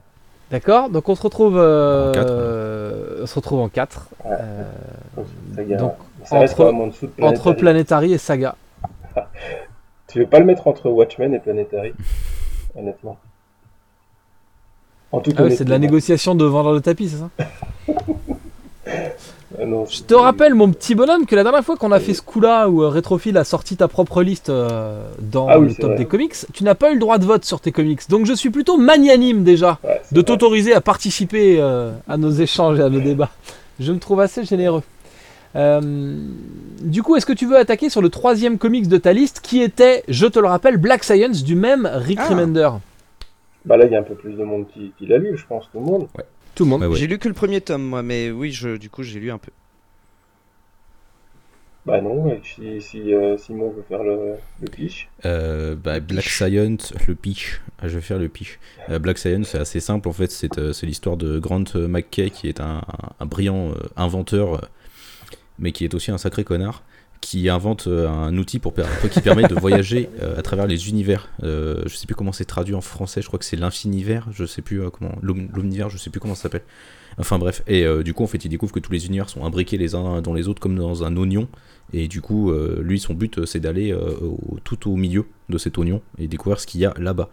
D'accord, 0.50 0.90
donc 0.90 1.08
on 1.08 1.16
se 1.16 1.22
retrouve, 1.22 1.58
euh, 1.58 2.10
En 2.10 2.14
quatre, 2.14 2.34
euh, 2.34 3.20
on 3.24 3.26
se 3.26 3.36
retrouve 3.36 3.60
en 3.62 3.70
4. 3.70 4.10
Ouais. 4.26 4.36
Ça, 5.56 5.64
gars, 5.64 5.78
donc, 5.78 5.94
ça 6.26 6.40
reste 6.40 6.60
entre- 6.60 6.74
en 6.74 6.88
dessous 6.88 7.08
de 7.08 7.24
entre 7.24 7.54
Planetary. 7.54 7.56
Planetary 7.56 8.14
et 8.14 8.18
Saga. 8.18 8.56
Tu 10.08 10.20
veux 10.20 10.26
pas 10.28 10.40
le 10.40 10.46
mettre 10.46 10.68
entre 10.68 10.90
Watchmen 10.90 11.34
et 11.34 11.40
Planetary? 11.40 11.94
Honnêtement. 12.76 13.18
En 15.14 15.22
toute 15.22 15.36
Ah 15.38 15.44
ouais, 15.44 15.52
c'est 15.52 15.64
de 15.64 15.70
la 15.70 15.80
négociation 15.80 16.36
de 16.36 16.44
vendre 16.44 16.74
le 16.74 16.82
tapis, 16.82 17.08
c'est 17.10 17.18
ça? 17.18 17.30
euh, 17.90 17.94
non, 19.66 19.86
Je 19.86 20.02
te 20.04 20.14
rappelle, 20.14 20.54
mon 20.56 20.72
petit 20.72 20.96
bonhomme, 20.96 21.26
que 21.26 21.36
la 21.36 21.44
dernière 21.44 21.64
fois 21.64 21.76
qu'on 21.78 21.92
a 21.92 22.00
fait 22.00 22.14
ce 22.14 22.22
coup-là, 22.22 22.68
où 22.70 22.84
euh, 22.84 22.90
Retrophile 22.90 23.38
a 23.38 23.44
sorti 23.44 23.78
ta 23.78 23.88
propre 23.88 24.24
liste 24.24 24.50
euh, 24.50 25.04
dans 25.20 25.48
Ah 25.48 25.60
oui, 25.60 25.70
le 25.70 25.76
top 25.76 25.90
vrai. 25.92 25.98
des 25.98 26.06
comics, 26.06 26.34
tu 26.54 26.64
n'as 26.64 26.76
pas 26.76 26.92
eu 26.92 26.96
le 26.96 27.00
droit 27.00 27.18
de 27.18 27.26
vote 27.26 27.46
sur 27.46 27.60
tes 27.62 27.72
comics. 27.72 28.02
Donc 28.10 28.26
je 28.26 28.34
suis 28.34 28.50
plutôt 28.50 28.78
magnanime 28.78 29.44
déjà 29.44 29.80
Ouais, 29.84 30.02
de 30.12 30.22
t'autoriser 30.22 30.74
à 30.74 30.82
participer 30.82 31.58
euh, 31.60 31.92
à 32.08 32.18
nos 32.18 32.32
échanges 32.32 32.80
et 32.80 32.84
à 32.84 32.90
nos 32.90 33.00
débats. 33.02 33.30
Je 33.80 33.92
me 33.92 34.00
trouve 34.00 34.20
assez 34.22 34.44
généreux. 34.46 34.84
Euh, 35.56 36.16
du 36.82 37.04
coup, 37.04 37.16
est-ce 37.18 37.26
que 37.26 37.34
tu 37.34 37.46
veux 37.46 37.58
attaquer 37.58 37.90
sur 37.90 38.02
le 38.02 38.10
troisième 38.10 38.58
comics 38.58 38.88
de 38.88 38.98
ta 38.98 39.12
liste 39.14 39.42
qui 39.42 39.62
était, 39.62 40.04
je 40.08 40.26
te 40.28 40.40
le 40.40 40.48
rappelle, 40.48 40.78
Black 40.78 41.04
Science 41.04 41.44
du 41.44 41.56
même 41.56 41.90
Rick 41.94 42.20
Ah. 42.22 42.30
Remender? 42.30 42.70
Bah 43.66 43.78
là, 43.78 43.86
il 43.86 43.92
y 43.92 43.96
a 43.96 44.00
un 44.00 44.04
peu 44.04 44.16
plus 44.16 44.34
de 44.34 44.44
monde 44.44 44.66
qui, 44.74 44.92
qui 44.98 45.06
l'a 45.06 45.18
lu, 45.18 45.38
je 45.38 45.46
pense, 45.46 45.66
tout 45.72 45.80
le 45.80 45.86
monde. 45.86 46.08
Tout 46.56 46.64
le 46.66 46.70
monde. 46.70 46.82
Ouais, 46.82 46.88
ouais. 46.88 46.96
J'ai 46.98 47.08
lu 47.08 47.18
que 47.18 47.28
le 47.28 47.34
premier 47.34 47.62
tome, 47.62 47.84
moi, 47.84 48.04
mais 48.04 48.30
oui, 48.32 48.52
je, 48.52 48.78
du 48.78 48.90
coup, 48.90 49.04
j'ai 49.04 49.20
lu 49.20 49.32
un 49.32 49.38
peu. 49.38 49.52
Bah 51.84 52.00
non, 52.00 52.40
si, 52.44 52.80
si 52.80 53.12
euh, 53.12 53.38
Simon 53.38 53.72
veut 53.72 53.84
faire 53.90 54.04
le, 54.04 54.36
le 54.62 54.68
pitch. 54.70 55.10
Euh, 55.26 55.76
bah, 55.76 56.00
Black 56.00 56.26
Science, 56.26 56.94
le 57.08 57.16
pitch. 57.16 57.60
Ah, 57.82 57.88
je 57.88 57.96
vais 57.96 58.02
faire 58.02 58.20
le 58.20 58.30
pitch. 58.30 58.60
Euh, 58.90 59.00
Black 59.00 59.18
Science, 59.18 59.48
c'est 59.50 59.58
assez 59.58 59.80
simple 59.80 60.08
en 60.08 60.14
fait. 60.14 60.30
C'est 60.30 60.60
euh, 60.60 60.74
c'est 60.74 60.86
l'histoire 60.86 61.18
de 61.18 61.40
Grant 61.40 61.64
McKay 61.76 62.30
qui 62.30 62.48
est 62.48 62.60
un, 62.62 62.78
un- 62.88 63.10
un 63.20 63.26
brillant 63.26 63.70
euh, 63.72 63.74
inventeur, 63.98 64.70
mais 65.58 65.72
qui 65.72 65.84
est 65.84 65.96
aussi 65.96 66.12
un 66.12 66.20
sacré 66.20 66.44
connard, 66.44 66.84
qui 67.22 67.48
invente 67.50 67.86
euh, 67.88 68.10
un 68.10 68.36
outil 68.38 68.58
pour, 68.60 68.74
qui 69.12 69.22
permet 69.22 69.44
de 69.48 69.54
voyager 69.60 70.10
euh, 70.22 70.38
à 70.38 70.42
travers 70.42 70.68
les 70.68 70.90
univers. 70.90 71.30
Euh, 71.44 71.84
je 71.86 71.96
sais 71.96 72.08
plus 72.08 72.16
comment 72.16 72.32
c'est 72.32 72.46
traduit 72.46 72.74
en 72.76 72.82
français, 72.82 73.22
je 73.22 73.28
crois 73.28 73.38
que 73.40 73.46
c'est 73.46 73.56
l'infinivers, 73.58 74.28
je 74.32 74.44
sais 74.46 74.62
plus 74.64 74.82
euh, 74.82 74.90
comment, 74.90 75.14
l'om- 75.22 75.48
l'omnivers, 75.54 75.90
je 75.90 75.98
sais 75.98 76.10
plus 76.10 76.20
comment 76.20 76.36
ça 76.36 76.44
s'appelle. 76.44 76.64
Enfin 77.18 77.38
bref, 77.38 77.62
et 77.68 77.86
du 78.06 78.14
coup 78.14 78.24
en 78.24 78.28
fait 78.28 78.44
il 78.46 78.50
découvre 78.50 78.72
que 78.72 78.80
tous 78.80 78.92
les 78.94 79.06
univers 79.06 79.30
sont 79.30 79.44
imbriqués 79.46 79.78
les 79.78 79.96
uns 79.96 80.22
dans 80.22 80.34
les 80.34 80.48
autres 80.48 80.62
comme 80.62 80.78
dans 80.78 81.04
un 81.04 81.16
oignon, 81.18 81.50
et 81.92 82.08
du 82.08 82.22
coup 82.22 82.54
lui 82.80 83.00
son 83.02 83.14
but 83.14 83.46
c'est 83.46 83.60
d'aller 83.60 83.94
au- 83.94 84.58
tout 84.64 84.90
au 84.90 84.96
milieu 84.96 85.26
de 85.50 85.58
cet 85.58 85.78
oignon 85.78 86.02
et 86.18 86.30
découvrir 86.30 86.62
ce 86.62 86.66
qu'il 86.66 86.80
y 86.80 86.86
a 86.86 86.94
là-bas. 86.98 87.30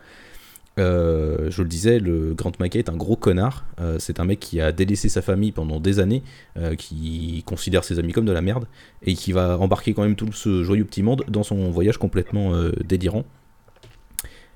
Euh, 0.79 1.51
je 1.51 1.63
le 1.63 1.69
disais, 1.69 1.99
le 1.99 2.35
Grant 2.35 2.53
Mackay 2.61 2.79
est 2.79 2.89
un 2.89 2.97
gros 2.97 3.17
connard. 3.17 3.65
Euh, 3.81 3.97
c'est 3.99 4.21
un 4.21 4.25
mec 4.25 4.41
qui 4.41 4.61
a 4.61 4.73
délaissé 4.73 5.09
sa 5.09 5.23
famille 5.23 5.53
pendant 5.53 5.81
des 5.81 5.99
années, 5.99 6.23
euh, 6.57 6.77
qui 6.77 7.43
considère 7.47 7.85
ses 7.85 7.99
amis 7.99 8.13
comme 8.13 8.27
de 8.27 8.33
la 8.33 8.43
merde, 8.43 8.67
et 9.03 9.15
qui 9.15 9.33
va 9.33 9.59
embarquer 9.59 9.95
quand 9.95 10.03
même 10.03 10.17
tout 10.17 10.33
ce 10.33 10.63
joyeux 10.63 10.85
petit 10.85 11.03
monde 11.03 11.25
dans 11.29 11.43
son 11.43 11.71
voyage 11.71 11.99
complètement 11.99 12.53
délirant. 12.85 13.25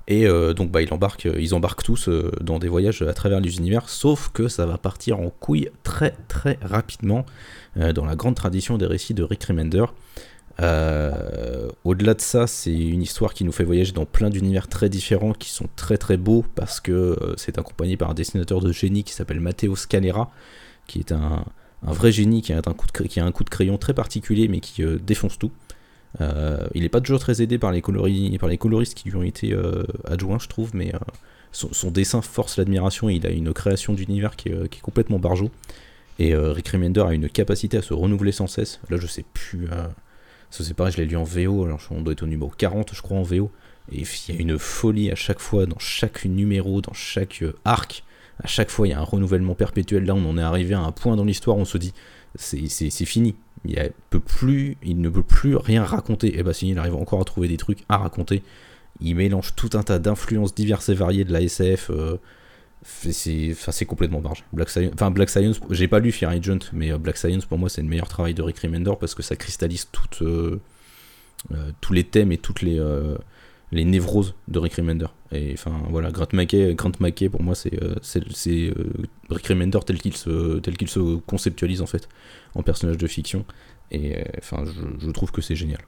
Et 0.07 0.27
donc 0.53 0.69
bah, 0.69 0.81
il 0.81 0.93
embarque, 0.93 1.29
ils 1.39 1.55
embarquent 1.55 1.83
tous 1.83 2.09
dans 2.41 2.59
des 2.59 2.67
voyages 2.67 3.01
à 3.01 3.13
travers 3.13 3.39
les 3.39 3.57
univers, 3.57 3.87
sauf 3.87 4.29
que 4.33 4.49
ça 4.49 4.65
va 4.65 4.77
partir 4.77 5.19
en 5.19 5.29
couille 5.29 5.69
très 5.83 6.13
très 6.27 6.59
rapidement 6.61 7.25
dans 7.77 8.05
la 8.05 8.15
grande 8.15 8.35
tradition 8.35 8.77
des 8.77 8.85
récits 8.85 9.13
de 9.13 9.23
Rick 9.23 9.45
Remender. 9.45 9.85
Euh, 10.61 11.69
Au-delà 11.83 12.13
de 12.13 12.21
ça, 12.21 12.47
c'est 12.47 12.73
une 12.75 13.01
histoire 13.01 13.33
qui 13.33 13.43
nous 13.43 13.51
fait 13.51 13.63
voyager 13.63 13.91
dans 13.91 14.05
plein 14.05 14.29
d'univers 14.29 14.67
très 14.67 14.89
différents 14.89 15.33
qui 15.33 15.49
sont 15.49 15.67
très 15.75 15.97
très 15.97 16.17
beaux 16.17 16.45
parce 16.55 16.79
que 16.79 16.91
euh, 16.91 17.33
c'est 17.37 17.57
accompagné 17.57 17.97
par 17.97 18.11
un 18.11 18.13
dessinateur 18.13 18.61
de 18.61 18.71
génie 18.71 19.03
qui 19.03 19.13
s'appelle 19.13 19.39
Matteo 19.39 19.75
Scalera, 19.75 20.31
qui 20.87 20.99
est 20.99 21.11
un, 21.11 21.45
vrai 21.81 22.11
génie 22.11 22.41
qui 22.41 22.53
a 22.53 22.57
un 22.57 22.73
coup 22.73 22.87
de, 22.87 23.07
qui 23.07 23.19
a 23.19 23.25
un 23.25 23.31
coup 23.31 23.43
de 23.43 23.49
crayon 23.49 23.77
très 23.77 23.93
particulier 23.93 24.47
mais 24.47 24.59
qui 24.59 24.83
euh, 24.83 24.97
défonce 24.97 25.37
tout. 25.39 25.51
Il 26.75 26.83
n'est 26.83 26.89
pas 26.89 27.01
toujours 27.01 27.19
très 27.19 27.41
aidé 27.41 27.57
par 27.57 27.71
les, 27.71 27.81
colori- 27.81 28.37
par 28.37 28.47
les 28.47 28.59
coloristes 28.59 28.93
qui 28.93 29.09
lui 29.09 29.17
ont 29.17 29.23
été 29.23 29.57
adjoints, 30.05 30.37
je 30.39 30.47
trouve, 30.47 30.69
mais 30.75 30.91
son, 31.51 31.89
dessin 31.89 32.21
force 32.21 32.57
l'admiration 32.57 33.09
il 33.09 33.25
a 33.25 33.31
une 33.31 33.51
création 33.51 33.93
d'univers 33.93 34.35
qui, 34.35 34.49
est, 34.49 34.81
complètement 34.81 35.17
barjot. 35.17 35.49
Et 36.19 36.35
Rick 36.35 36.67
Remender 36.67 37.01
a 37.01 37.13
une 37.13 37.29
capacité 37.29 37.77
à 37.77 37.81
se 37.81 37.95
renouveler 37.95 38.31
sans 38.31 38.45
cesse. 38.45 38.79
Là, 38.91 38.97
je 38.97 39.07
sais 39.07 39.25
plus. 39.33 39.67
Ça, 40.53 40.63
c'est 40.63 40.73
pareil, 40.73 40.93
je 40.93 40.97
l'ai 40.97 41.05
lu 41.05 41.15
en 41.17 41.23
VO, 41.23 41.63
alors 41.65 41.79
on 41.91 42.01
doit 42.01 42.13
être 42.13 42.23
au 42.23 42.27
numéro 42.27 42.49
40, 42.55 42.93
je 42.93 43.01
crois, 43.01 43.17
en 43.17 43.23
VO. 43.23 43.51
Et 43.91 44.01
il 44.01 44.35
y 44.35 44.37
a 44.37 44.41
une 44.41 44.57
folie 44.59 45.11
à 45.11 45.15
chaque 45.15 45.39
fois, 45.39 45.65
dans 45.65 45.79
chaque 45.79 46.25
numéro, 46.25 46.79
dans 46.81 46.93
chaque 46.93 47.41
euh, 47.41 47.53
arc. 47.65 48.03
À 48.43 48.47
chaque 48.47 48.69
fois, 48.69 48.87
il 48.87 48.91
y 48.91 48.93
a 48.93 48.99
un 48.99 49.03
renouvellement 49.03 49.55
perpétuel. 49.55 50.05
Là, 50.05 50.15
on 50.15 50.25
en 50.29 50.37
est 50.37 50.41
arrivé 50.41 50.73
à 50.73 50.79
un 50.79 50.91
point 50.91 51.15
dans 51.15 51.25
l'histoire 51.25 51.57
où 51.57 51.61
on 51.61 51.65
se 51.65 51.77
dit 51.77 51.93
c'est 52.35 53.05
fini. 53.05 53.35
Il, 53.65 53.77
a- 53.79 53.89
peut 54.09 54.19
plus, 54.19 54.77
il 54.83 54.99
ne 55.01 55.09
peut 55.09 55.23
plus 55.23 55.55
rien 55.55 55.83
raconter. 55.83 56.37
Et 56.37 56.43
bah, 56.43 56.53
si, 56.53 56.69
il 56.69 56.77
arrive 56.79 56.95
encore 56.95 57.21
à 57.21 57.23
trouver 57.25 57.47
des 57.47 57.57
trucs 57.57 57.83
à 57.89 57.97
raconter. 57.97 58.41
Il 59.01 59.15
mélange 59.15 59.55
tout 59.55 59.69
un 59.73 59.83
tas 59.83 59.99
d'influences 59.99 60.55
diverses 60.55 60.89
et 60.89 60.93
variées 60.93 61.25
de 61.25 61.33
la 61.33 61.41
SF. 61.41 61.89
euh, 61.91 62.17
c'est 62.83 63.85
complètement 63.85 64.19
barge. 64.19 64.43
Black 64.53 64.69
Science, 64.69 64.91
enfin 64.93 65.11
Black 65.11 65.29
Science, 65.29 65.59
j'ai 65.69 65.87
pas 65.87 65.99
lu 65.99 66.11
Fear 66.11 66.31
Agent, 66.31 66.59
mais 66.73 66.91
euh, 66.91 66.97
Black 66.97 67.17
Science 67.17 67.45
pour 67.45 67.57
moi 67.57 67.69
c'est 67.69 67.81
le 67.81 67.87
meilleur 67.87 68.07
travail 68.07 68.33
de 68.33 68.41
Rick 68.41 68.59
Remender 68.59 68.91
parce 68.99 69.15
que 69.15 69.23
ça 69.23 69.35
cristallise 69.35 69.87
toutes, 69.91 70.21
euh, 70.21 70.59
euh, 71.53 71.71
tous 71.81 71.93
les 71.93 72.03
thèmes 72.03 72.31
et 72.31 72.37
toutes 72.37 72.61
les, 72.61 72.81
les 73.71 73.85
névroses 73.85 74.35
de 74.47 74.59
Rick 74.59 74.75
Remender. 74.75 75.07
Et 75.31 75.53
enfin 75.53 75.81
voilà, 75.89 76.11
Grant 76.11 76.27
Mackay, 76.33 76.75
Grant 76.75 76.91
Mackay 76.99 77.29
pour 77.29 77.41
moi 77.41 77.55
c'est 77.55 77.71
Rick 79.29 79.47
Remender 79.47 79.79
tel 79.85 79.99
qu'il 79.99 80.15
se 80.15 80.59
tel 80.59 80.75
se 80.87 81.17
conceptualise 81.21 81.81
en 81.81 81.87
fait 81.87 82.09
en 82.55 82.63
personnage 82.63 82.97
de 82.97 83.07
fiction. 83.07 83.45
Et 83.91 84.23
enfin 84.37 84.63
je 84.99 85.11
trouve 85.11 85.31
que 85.31 85.41
c'est 85.41 85.55
génial. 85.55 85.79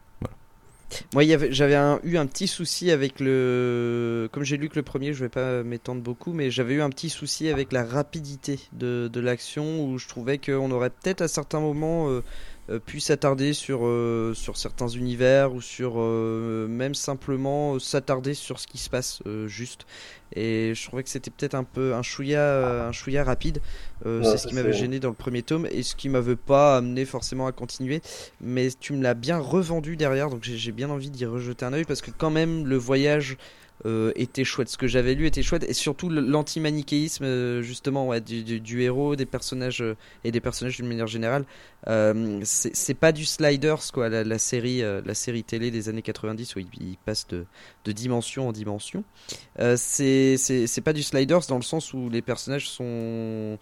Moi, 1.14 1.24
j'avais 1.50 1.76
eu 2.04 2.18
un 2.18 2.26
petit 2.26 2.48
souci 2.48 2.92
avec 2.92 3.20
le. 3.20 4.30
Comme 4.32 4.44
j'ai 4.44 4.58
lu 4.58 4.70
que 4.70 4.76
le 4.76 4.84
premier, 4.84 5.14
je 5.14 5.20
vais 5.20 5.30
pas 5.30 5.64
m'étendre 5.64 6.02
beaucoup, 6.02 6.34
mais 6.34 6.52
j'avais 6.52 6.76
eu 6.76 6.82
un 6.82 6.90
petit 6.90 7.10
souci 7.10 7.50
avec 7.50 7.72
la 7.72 7.84
rapidité 7.84 8.60
de, 8.74 9.10
de 9.12 9.20
l'action 9.20 9.86
où 9.86 9.98
je 9.98 10.08
trouvais 10.08 10.38
qu'on 10.38 10.72
aurait 10.72 10.92
peut-être 10.92 11.22
à 11.22 11.28
certains 11.28 11.60
moments 11.60 12.10
euh, 12.10 12.22
euh, 12.70 12.80
pu 12.80 13.00
s'attarder 13.00 13.54
sur, 13.54 13.82
euh, 13.84 14.34
sur 14.34 14.58
certains 14.58 14.88
univers 14.88 15.54
ou 15.54 15.62
sur 15.62 15.96
euh, 15.98 16.68
même 16.68 16.96
simplement 16.96 17.78
s'attarder 17.80 18.34
sur 18.34 18.60
ce 18.60 18.68
qui 18.68 18.78
se 18.78 18.90
passe 18.90 19.22
euh, 19.28 19.48
juste. 19.48 19.86
Et 20.36 20.74
je 20.76 20.86
trouvais 20.88 21.04
que 21.04 21.10
c'était 21.10 21.32
peut-être 21.32 21.54
un 21.54 21.64
peu 21.64 21.94
un 21.94 22.02
chouïa, 22.02 22.88
un 22.88 22.92
chouïa 22.92 23.24
rapide. 23.24 23.62
Ouais, 24.04 24.22
c'est 24.24 24.38
ce 24.38 24.48
qui 24.48 24.56
m'avait 24.56 24.74
gêné 24.74 25.00
dans 25.00 25.10
le 25.10 25.16
premier 25.16 25.44
tome 25.44 25.68
et 25.72 25.84
ce 25.84 25.96
qui 25.96 26.10
m'avait 26.10 26.36
pas 26.36 26.78
amené 26.78 27.06
forcément 27.06 27.48
à 27.48 27.52
continuer 27.52 28.02
mais 28.42 28.70
tu 28.80 28.94
me 28.94 29.04
l'as 29.04 29.14
bien 29.14 29.38
revendu 29.38 29.96
derrière, 29.96 30.30
donc 30.30 30.44
j'ai 30.44 30.72
bien 30.72 30.90
envie 30.90 31.10
d'y 31.10 31.26
rejeter 31.26 31.66
un 31.66 31.74
œil 31.74 31.86
parce 31.86 32.02
que 32.02 32.12
quand 32.12 32.30
même 32.30 32.66
le 32.66 32.78
voyage 32.78 33.38
euh, 33.86 34.12
était 34.16 34.44
chouette. 34.46 34.70
Ce 34.70 34.78
que 34.78 34.88
j'avais 34.88 35.16
lu 35.16 35.28
était 35.28 35.44
chouette 35.44 35.66
et 35.68 35.74
surtout 35.74 36.10
l'antimanichéisme 36.10 37.26
euh, 37.26 37.62
justement 37.62 38.08
ouais, 38.08 38.22
du, 38.22 38.44
du- 38.62 38.82
héros, 38.82 39.16
des 39.16 39.26
personnages 39.26 39.82
euh, 39.82 39.96
et 40.24 40.32
des 40.32 40.40
personnages 40.40 40.78
d'une 40.78 40.88
manière 40.88 41.08
générale. 41.08 41.46
C'est 42.44 42.94
pas 43.00 43.12
du 43.12 43.26
Sliders 43.26 43.92
quoi, 43.94 44.10
la, 44.10 44.40
série, 44.40 44.82
la 44.82 45.14
série 45.14 45.44
télé 45.44 45.70
des 45.70 45.88
années 45.88 46.02
90 46.02 46.56
où 46.56 46.60
il, 46.60 46.68
il 46.80 46.98
passe 47.06 47.28
de, 47.28 47.46
de 47.84 47.92
dimension 47.92 48.48
en 48.48 48.52
dimension. 48.52 49.04
C'est 49.76 50.82
pas 50.84 50.94
du 50.94 51.04
Sliders 51.04 51.42
dans 51.48 51.58
le 51.58 51.62
sens 51.64 51.94
où 51.94 52.10
les 52.10 52.24
personnages 52.24 52.68
sont 52.70 53.60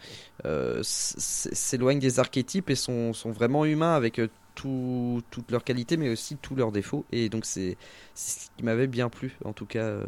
s'éloignent 0.83 1.99
des 1.99 2.19
archétypes 2.19 2.69
et 2.69 2.75
sont, 2.75 3.11
sont 3.13 3.31
vraiment 3.31 3.65
humains 3.65 3.95
avec 3.95 4.21
tout- 4.55 5.21
toutes 5.31 5.51
leurs 5.51 5.63
qualités 5.63 5.97
mais 5.97 6.09
aussi 6.09 6.37
tous 6.37 6.55
leurs 6.55 6.71
défauts 6.71 7.05
et 7.11 7.29
donc 7.29 7.45
c'est 7.45 7.77
ce 8.15 8.47
qui 8.57 8.63
m'avait 8.63 8.87
bien 8.87 9.09
plu 9.09 9.37
en 9.45 9.53
tout 9.53 9.65
cas 9.65 9.83
euh, 9.83 10.05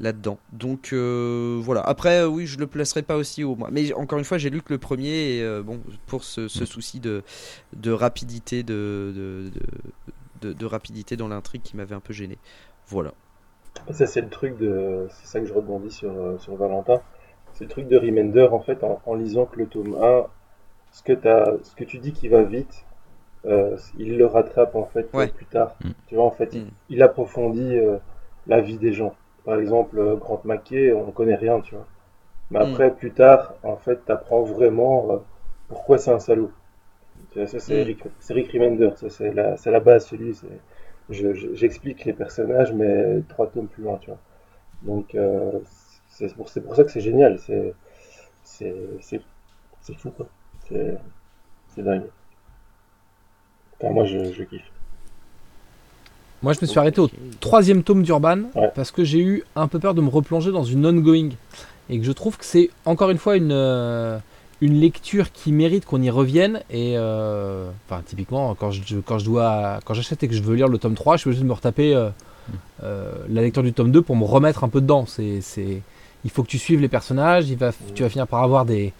là-dedans 0.00 0.38
donc 0.52 0.90
euh, 0.92 1.58
voilà 1.62 1.80
après 1.82 2.20
euh, 2.20 2.28
oui 2.28 2.46
je 2.46 2.58
le 2.58 2.66
placerai 2.66 3.02
pas 3.02 3.16
aussi 3.16 3.44
haut 3.44 3.56
moi 3.56 3.70
mais 3.72 3.92
encore 3.94 4.18
une 4.18 4.24
fois 4.26 4.38
j'ai 4.38 4.50
lu 4.50 4.62
que 4.62 4.72
le 4.72 4.78
premier 4.78 5.36
et 5.36 5.42
euh, 5.42 5.62
bon 5.62 5.80
pour 6.06 6.24
ce, 6.24 6.48
ce 6.48 6.64
Mm. 6.64 6.66
souci 6.66 7.00
de, 7.00 7.22
de 7.74 7.90
rapidité 7.92 8.62
de, 8.62 9.12
de, 9.16 9.50
de, 9.50 9.62
de- 10.50 10.52
de 10.52 10.66
rapidité 10.66 11.16
dans 11.16 11.28
l'intrigue 11.28 11.62
qui 11.62 11.76
m'avait 11.76 11.94
un 11.94 12.00
peu 12.00 12.12
gêné 12.12 12.38
voilà 12.88 13.14
Ça, 13.90 14.06
c'est 14.06 14.20
le 14.20 14.28
truc 14.28 14.56
de. 14.58 15.06
C'est 15.10 15.26
ça 15.26 15.40
que 15.40 15.46
je 15.46 15.52
rebondis 15.54 15.90
sur, 15.90 16.40
sur 16.40 16.56
Valentin. 16.56 17.00
C'est 17.52 17.64
le 17.64 17.70
truc 17.70 17.88
de 17.88 17.96
Remender, 17.96 18.48
en 18.52 18.60
fait, 18.60 18.84
en, 18.84 19.00
en 19.06 19.14
lisant 19.14 19.46
que 19.46 19.58
le 19.58 19.66
tome 19.68 19.96
1, 20.00 20.26
ce 20.92 21.02
que, 21.02 21.12
t'as- 21.14 21.58
ce 21.64 21.74
que 21.76 21.84
tu 21.84 21.98
dis 21.98 22.12
qui 22.12 22.28
va 22.28 22.42
vite, 22.44 22.85
euh, 23.46 23.76
il 23.98 24.16
le 24.18 24.26
rattrape, 24.26 24.74
en 24.74 24.84
fait, 24.86 25.08
Ouais. 25.12 25.28
plus 25.28 25.46
tard. 25.46 25.76
Mm. 25.84 25.90
Tu 26.06 26.14
vois, 26.16 26.24
en 26.24 26.30
fait, 26.30 26.54
il, 26.54 26.62
Mm. 26.62 26.70
il 26.90 27.02
approfondit 27.02 27.76
euh, 27.78 27.98
la 28.46 28.60
vie 28.60 28.78
des 28.78 28.92
gens. 28.92 29.14
Par 29.44 29.58
exemple, 29.60 29.98
euh, 29.98 30.16
Grant 30.16 30.40
Mackay, 30.44 30.92
on 30.92 31.10
connaît 31.12 31.34
rien, 31.36 31.60
tu 31.60 31.74
vois. 31.74 31.86
Mais 32.50 32.60
Mm. 32.60 32.62
après, 32.62 32.94
plus 32.94 33.12
tard, 33.12 33.54
en 33.64 33.76
fait, 33.76 34.04
t'apprends 34.06 34.42
vraiment 34.42 35.10
euh, 35.12 35.18
pourquoi 35.68 35.98
c'est 35.98 36.12
un 36.12 36.20
salaud. 36.20 36.52
Tu 37.32 37.38
vois, 37.38 37.46
ça, 37.48 37.60
c'est. 37.60 37.82
Rick, 37.82 38.04
c'est 38.20 38.34
Rick 38.34 38.52
Remender, 38.52 38.90
ça, 38.96 39.08
c'est 39.10 39.32
la, 39.32 39.56
c'est 39.56 39.70
la 39.70 39.80
base, 39.80 40.06
celui, 40.06 40.34
c'est 40.34 40.48
je- 41.10 41.34
je- 41.34 41.54
j'explique 41.54 42.04
les 42.04 42.12
personnages, 42.12 42.72
mais 42.72 43.22
trois 43.28 43.46
tomes 43.48 43.68
plus 43.68 43.84
loin, 43.84 43.98
tu 43.98 44.10
vois. 44.10 44.18
Donc, 44.82 45.14
euh, 45.14 45.52
c'est 46.08 46.34
pour, 46.36 46.48
c'est 46.50 46.62
pour 46.62 46.76
ça 46.76 46.84
que 46.84 46.90
c'est 46.92 47.00
génial. 47.02 47.38
C'est, 47.40 47.74
c'est, 48.44 48.74
c'est, 49.02 49.22
c'est 49.82 49.94
fou, 49.96 50.10
quoi. 50.12 50.28
C'est, 50.68 50.98
c'est 51.68 51.82
dingue. 51.84 52.10
Enfin, 53.80 53.92
moi, 53.92 54.04
je, 54.06 54.32
je 54.32 54.42
kiffe. 54.44 54.62
Moi, 56.42 56.52
je 56.52 56.58
me 56.62 56.66
suis 56.66 56.78
arrêté 56.78 57.00
au 57.00 57.08
troisième 57.40 57.82
tome 57.82 58.02
d'Urban 58.02 58.42
Ouais. 58.54 58.70
parce 58.74 58.90
que 58.90 59.04
j'ai 59.04 59.20
eu 59.20 59.42
un 59.56 59.68
peu 59.68 59.78
peur 59.78 59.94
de 59.94 60.00
me 60.00 60.08
replonger 60.08 60.52
dans 60.52 60.64
une 60.64 60.86
ongoing 60.86 61.30
et 61.88 61.98
que 61.98 62.04
je 62.04 62.12
trouve 62.12 62.36
que 62.36 62.44
c'est 62.44 62.70
encore 62.84 63.10
une 63.10 63.18
fois 63.18 63.36
une, 63.36 63.52
euh, 63.52 64.18
une 64.60 64.78
lecture 64.80 65.32
qui 65.32 65.50
mérite 65.52 65.86
qu'on 65.86 66.02
y 66.02 66.10
revienne 66.10 66.62
et 66.70 66.94
euh, 66.96 67.70
enfin 67.88 68.02
typiquement 68.04 68.54
quand 68.54 68.70
je, 68.70 68.96
quand 68.98 69.18
je 69.18 69.24
dois 69.24 69.78
quand 69.84 69.94
j'achète 69.94 70.22
et 70.24 70.28
que 70.28 70.34
je 70.34 70.42
veux 70.42 70.56
lire 70.56 70.68
le 70.68 70.78
tome 70.78 70.94
3 70.94 71.16
je 71.16 71.20
suis 71.22 71.28
obligé 71.28 71.42
de 71.42 71.48
me 71.48 71.52
retaper 71.52 71.94
euh, 72.82 73.12
la 73.28 73.40
lecture 73.42 73.62
du 73.62 73.72
tome 73.72 73.90
2 73.92 74.02
pour 74.02 74.16
me 74.16 74.24
remettre 74.24 74.64
un 74.64 74.68
peu 74.68 74.80
dedans 74.80 75.06
c'est 75.06 75.40
c'est 75.42 75.80
il 76.24 76.30
faut 76.30 76.42
que 76.42 76.48
tu 76.48 76.58
suives 76.58 76.80
les 76.80 76.88
personnages 76.88 77.48
il 77.50 77.56
va 77.56 77.70
tu 77.94 78.02
vas 78.02 78.08
finir 78.08 78.26
par 78.26 78.42
avoir 78.42 78.64
des 78.64 78.92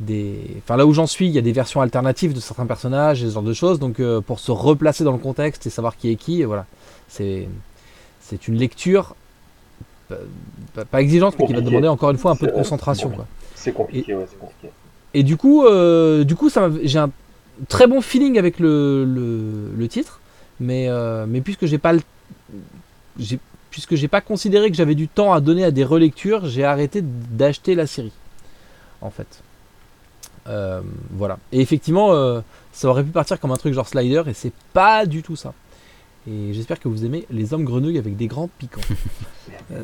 des 0.00 0.38
enfin 0.58 0.76
là 0.76 0.86
où 0.86 0.92
j'en 0.92 1.06
suis 1.08 1.26
il 1.26 1.32
y 1.32 1.38
a 1.38 1.42
des 1.42 1.52
versions 1.52 1.80
alternatives 1.80 2.32
de 2.32 2.40
certains 2.40 2.66
personnages 2.66 3.22
et 3.24 3.28
ce 3.28 3.32
genre 3.34 3.42
de 3.42 3.52
choses 3.52 3.78
donc 3.80 3.98
euh, 3.98 4.20
pour 4.20 4.38
se 4.38 4.52
replacer 4.52 5.02
dans 5.02 5.10
le 5.12 5.18
contexte 5.18 5.66
et 5.66 5.70
savoir 5.70 5.96
qui 5.96 6.10
est 6.10 6.14
qui 6.16 6.42
voilà 6.44 6.66
c'est 7.08 7.48
c'est 8.20 8.46
une 8.46 8.56
lecture 8.56 9.16
pas, 10.90 11.00
exigeante 11.02 11.34
mais 11.38 11.46
qui 11.46 11.52
va 11.52 11.60
demander 11.60 11.88
encore 11.88 12.10
une 12.10 12.18
fois 12.18 12.30
un 12.30 12.36
peu 12.36 12.46
de 12.46 12.52
concentration. 12.52 13.12
C'est 13.54 13.72
compliqué, 13.72 14.14
ouais, 14.14 14.26
c'est 14.30 14.38
compliqué. 14.38 14.68
Et 15.14 15.22
du 15.22 15.36
coup, 15.36 15.64
euh, 15.66 16.24
du 16.24 16.34
coup, 16.36 16.48
ça 16.48 16.70
j'ai 16.82 16.98
un 16.98 17.10
très 17.68 17.86
bon 17.86 18.00
feeling 18.00 18.38
avec 18.38 18.58
le, 18.58 19.04
le, 19.04 19.70
le 19.76 19.88
titre, 19.88 20.20
mais, 20.60 20.88
euh, 20.88 21.26
mais 21.28 21.40
puisque 21.42 21.66
j'ai 21.66 21.76
pas 21.78 21.92
le- 21.92 22.00
j'ai- 23.18 23.38
puisque 23.70 23.96
j'ai 23.96 24.08
pas 24.08 24.20
considéré 24.22 24.70
que 24.70 24.76
j'avais 24.76 24.94
du 24.94 25.08
temps 25.08 25.32
à 25.32 25.40
donner 25.40 25.64
à 25.64 25.70
des 25.70 25.84
relectures, 25.84 26.46
j'ai 26.46 26.64
arrêté 26.64 27.02
d'acheter 27.02 27.74
la 27.74 27.86
série, 27.86 28.12
en 29.02 29.10
fait. 29.10 29.42
Euh, 30.48 30.80
voilà. 31.12 31.38
Et 31.52 31.60
effectivement, 31.60 32.12
euh, 32.12 32.40
ça 32.72 32.88
aurait 32.88 33.04
pu 33.04 33.10
partir 33.10 33.38
comme 33.38 33.50
un 33.52 33.56
truc 33.56 33.74
genre 33.74 33.86
slider 33.88 34.22
et 34.26 34.32
c'est 34.34 34.52
pas 34.72 35.04
du 35.06 35.22
tout 35.22 35.36
ça. 35.36 35.52
Et 36.30 36.52
j'espère 36.52 36.78
que 36.80 36.88
vous 36.88 37.04
aimez 37.04 37.26
les 37.30 37.52
hommes 37.54 37.64
grenouilles 37.64 37.98
avec 37.98 38.16
des 38.16 38.26
grands 38.26 38.48
piquants. 38.58 38.80
Euh, 39.72 39.82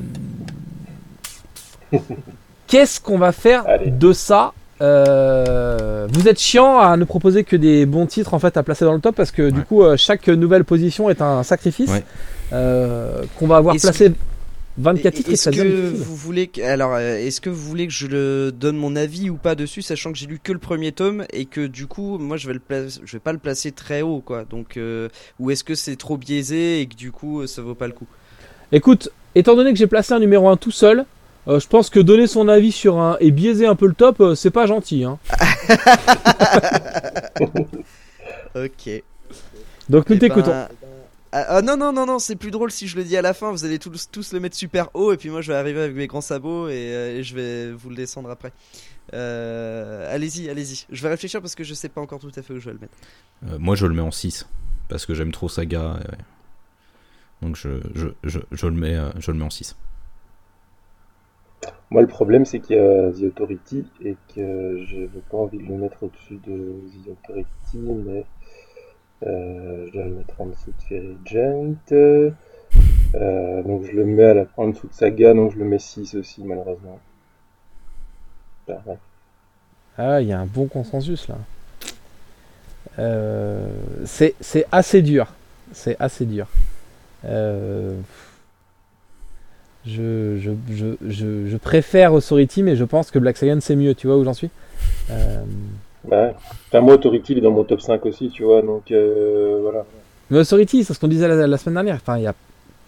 Qu'est-ce 2.66 3.00
qu'on 3.00 3.18
va 3.18 3.32
faire 3.32 3.64
Allez. 3.66 3.90
de 3.90 4.12
ça 4.12 4.52
Euh, 4.80 6.06
Vous 6.10 6.28
êtes 6.28 6.40
chiant 6.40 6.78
à 6.78 6.96
ne 6.96 7.04
proposer 7.04 7.44
que 7.44 7.56
des 7.56 7.86
bons 7.86 8.06
titres 8.06 8.34
en 8.34 8.38
fait 8.38 8.56
à 8.56 8.62
placer 8.62 8.84
dans 8.84 8.92
le 8.94 9.00
top 9.00 9.14
parce 9.14 9.30
que 9.30 9.50
du 9.50 9.62
coup 9.62 9.82
euh, 9.82 9.96
chaque 9.96 10.26
nouvelle 10.28 10.64
position 10.64 11.08
est 11.10 11.22
un 11.22 11.42
sacrifice 11.42 11.90
Ouais. 11.90 12.04
euh, 12.52 13.22
qu'on 13.38 13.46
va 13.46 13.56
avoir 13.58 13.76
placé 13.76 14.12
24 14.78 15.06
Et- 15.06 15.16
titres 15.16 15.30
Est-ce 15.30 15.50
que 15.50 15.88
vous 15.94 16.16
voulez 16.16 16.48
que, 16.48 16.60
alors 16.60 16.94
euh, 16.94 17.16
est-ce 17.16 17.40
que 17.40 17.48
vous 17.50 17.62
voulez 17.68 17.86
que 17.86 17.92
je 17.92 18.06
le 18.08 18.50
donne 18.52 18.76
mon 18.76 18.96
avis 18.96 19.30
ou 19.30 19.36
pas 19.36 19.54
dessus, 19.54 19.82
sachant 19.82 20.10
que 20.12 20.18
j'ai 20.18 20.26
lu 20.26 20.40
que 20.42 20.52
le 20.52 20.58
premier 20.58 20.90
tome 20.92 21.24
et 21.32 21.44
que 21.44 21.66
du 21.66 21.86
coup 21.86 22.18
moi 22.18 22.36
je 22.36 22.48
vais 22.48 22.54
le 22.54 22.58
placer, 22.60 23.00
je 23.04 23.12
vais 23.12 23.20
pas 23.20 23.32
le 23.32 23.38
placer 23.38 23.70
très 23.72 24.02
haut 24.02 24.20
quoi. 24.20 24.44
Donc 24.44 24.76
euh, 24.76 25.08
ou 25.38 25.50
est-ce 25.50 25.62
que 25.64 25.74
c'est 25.76 25.96
trop 25.96 26.16
biaisé 26.16 26.80
et 26.80 26.86
que 26.86 26.94
du 26.96 27.12
coup 27.12 27.42
euh, 27.42 27.46
ça 27.46 27.62
vaut 27.62 27.74
pas 27.76 27.86
le 27.86 27.92
coup? 27.92 28.06
Écoute, 28.72 29.10
étant 29.36 29.54
donné 29.54 29.72
que 29.72 29.78
j'ai 29.78 29.86
placé 29.86 30.12
un 30.12 30.18
numéro 30.18 30.48
1 30.48 30.56
tout 30.56 30.72
seul, 30.72 31.04
euh, 31.46 31.60
je 31.60 31.68
pense 31.68 31.88
que 31.90 32.00
donner 32.00 32.26
son 32.26 32.48
avis 32.48 32.72
sur 32.72 32.98
un 32.98 33.16
et 33.20 33.30
biaiser 33.30 33.66
un 33.66 33.76
peu 33.76 33.86
le 33.86 33.94
top, 33.94 34.20
euh, 34.20 34.34
c'est 34.34 34.50
pas 34.50 34.66
gentil. 34.66 35.04
Hein. 35.04 35.18
Ok. 38.56 39.02
Donc 39.88 40.08
nous 40.08 40.16
Eh 40.16 40.18
ben, 40.18 40.28
t'écoutons. 40.28 40.52
Ah, 41.36 41.56
ah, 41.56 41.62
non 41.62 41.76
non 41.76 41.92
non 41.92 42.06
non, 42.06 42.18
c'est 42.18 42.36
plus 42.36 42.50
drôle 42.50 42.70
si 42.70 42.86
je 42.86 42.96
le 42.96 43.04
dis 43.04 43.16
à 43.16 43.22
la 43.22 43.34
fin. 43.34 43.50
Vous 43.50 43.64
allez 43.64 43.78
tous 43.78 44.08
tous 44.10 44.32
le 44.32 44.40
mettre 44.40 44.56
super 44.56 44.88
haut 44.94 45.12
et 45.12 45.16
puis 45.16 45.30
moi 45.30 45.40
je 45.40 45.50
vais 45.52 45.58
arriver 45.58 45.80
avec 45.80 45.96
mes 45.96 46.06
grands 46.06 46.20
sabots 46.20 46.68
et, 46.68 46.72
euh, 46.94 47.18
et 47.18 47.22
je 47.22 47.34
vais 47.34 47.72
vous 47.72 47.90
le 47.90 47.96
descendre 47.96 48.30
après. 48.30 48.52
Euh, 49.12 50.14
allez-y, 50.14 50.48
allez-y. 50.48 50.86
Je 50.90 51.02
vais 51.02 51.08
réfléchir 51.08 51.40
parce 51.40 51.54
que 51.54 51.64
je 51.64 51.74
sais 51.74 51.88
pas 51.88 52.00
encore 52.00 52.20
tout 52.20 52.30
à 52.36 52.42
fait 52.42 52.54
où 52.54 52.58
je 52.60 52.66
vais 52.66 52.74
le 52.74 52.78
mettre. 52.78 52.96
Euh, 53.48 53.58
moi, 53.58 53.74
je 53.74 53.86
le 53.86 53.94
mets 53.94 54.00
en 54.02 54.10
6 54.10 54.48
parce 54.88 55.04
que 55.06 55.14
j'aime 55.14 55.32
trop 55.32 55.48
Saga. 55.48 55.98
et- 56.12 57.44
Donc, 57.44 57.56
je, 57.56 57.68
je, 57.94 58.08
je, 58.22 58.38
je 58.52 58.66
le 58.66 58.72
mets, 58.72 58.98
je 59.18 59.30
le 59.30 59.36
mets 59.38 59.44
en 59.44 59.50
6. 59.50 59.76
Moi, 61.90 62.02
le 62.02 62.08
problème, 62.08 62.44
c'est 62.44 62.60
qu'il 62.60 62.76
y 62.76 62.78
a 62.78 63.10
The 63.12 63.22
Authority 63.24 63.84
et 64.02 64.16
que 64.34 64.84
je 64.86 64.96
n'ai 64.96 65.22
pas 65.30 65.36
envie 65.38 65.58
de 65.58 65.64
le 65.64 65.76
mettre 65.76 66.02
au-dessus 66.02 66.38
de 66.46 66.80
The 67.04 67.08
Authority, 67.10 67.78
mais 67.78 68.24
euh, 69.26 69.86
je 69.86 69.92
dois 69.92 70.04
le 70.04 70.10
mettre 70.10 70.40
en 70.40 70.46
dessous 70.46 70.72
de 70.90 71.16
Giant. 71.24 71.74
Euh, 73.14 73.62
donc, 73.62 73.84
je 73.84 73.92
le 73.92 74.04
mets 74.04 74.24
à 74.24 74.34
la, 74.34 74.46
en 74.56 74.68
dessous 74.68 74.88
de 74.88 74.92
Saga, 74.92 75.34
donc 75.34 75.52
je 75.52 75.58
le 75.58 75.64
mets 75.64 75.78
6 75.78 76.14
aussi, 76.16 76.42
malheureusement. 76.42 76.98
Ah. 78.68 78.74
Ah, 79.96 80.20
il 80.20 80.28
y 80.28 80.32
a 80.32 80.40
un 80.40 80.46
bon 80.46 80.66
consensus 80.66 81.28
là. 81.28 81.36
Euh, 82.98 83.68
c'est 84.04 84.34
assez 84.72 85.02
dur. 85.02 85.32
C'est 85.72 85.96
assez 86.00 86.24
dur. 86.24 86.48
Euh, 87.24 87.98
je, 89.86 90.38
je, 90.38 90.52
je, 91.08 91.46
je, 91.46 91.56
préfère 91.56 92.12
Authority, 92.14 92.62
mais 92.62 92.76
je 92.76 92.84
pense 92.84 93.10
que 93.10 93.18
Black 93.18 93.36
Science 93.36 93.64
c'est 93.64 93.76
mieux. 93.76 93.94
Tu 93.94 94.06
vois 94.06 94.16
où 94.16 94.24
j'en 94.24 94.34
suis 94.34 94.50
ouais. 96.10 96.34
Enfin, 96.68 96.80
moi, 96.80 96.94
Authority, 96.94 97.32
il 97.32 97.38
est 97.38 97.42
dans 97.42 97.50
mon 97.50 97.64
top 97.64 97.80
5 97.80 98.04
aussi, 98.06 98.30
tu 98.30 98.44
vois, 98.44 98.62
donc 98.62 98.90
euh, 98.90 99.58
voilà. 99.62 99.84
Mais 100.30 100.38
Authority, 100.38 100.84
c'est 100.84 100.94
ce 100.94 101.00
qu'on 101.00 101.08
disait 101.08 101.28
la, 101.28 101.46
la 101.46 101.58
semaine 101.58 101.74
dernière. 101.74 101.96
Enfin, 101.96 102.16
il 102.18 102.24
y 102.24 102.26
a 102.26 102.34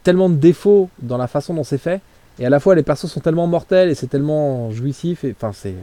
tellement 0.03 0.29
de 0.29 0.37
défauts 0.37 0.89
dans 1.01 1.19
la 1.19 1.27
façon 1.27 1.55
dont 1.55 1.65
c'est 1.65 1.79
fait. 1.79 2.01
Et 2.39 2.47
à 2.47 2.51
la 2.51 2.61
fois, 2.61 2.75
les 2.75 2.83
persos 2.83 3.11
sont 3.11 3.21
tellement 3.21 3.47
mortels 3.47 3.89
et 3.89 3.95
c'est 3.95 4.07
tellement 4.07 4.71
jouissif. 4.71 5.25
Et, 5.25 5.35
enfin, 5.37 5.53
c'est. 5.53 5.75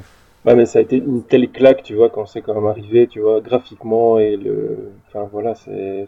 Ouais, 0.46 0.56
mais 0.56 0.66
ça 0.66 0.80
a 0.80 0.82
été 0.82 0.98
une 0.98 1.24
telle 1.24 1.50
claque, 1.50 1.84
tu 1.84 1.96
vois, 1.96 2.10
quand 2.10 2.26
c'est 2.26 2.42
quand 2.42 2.54
même 2.54 2.68
arrivé, 2.68 3.08
tu 3.08 3.22
vois, 3.22 3.42
graphiquement 3.42 4.20
et 4.20 4.38
le. 4.38 4.92
Enfin, 5.08 5.28
voilà, 5.32 5.56
c'est. 5.56 6.08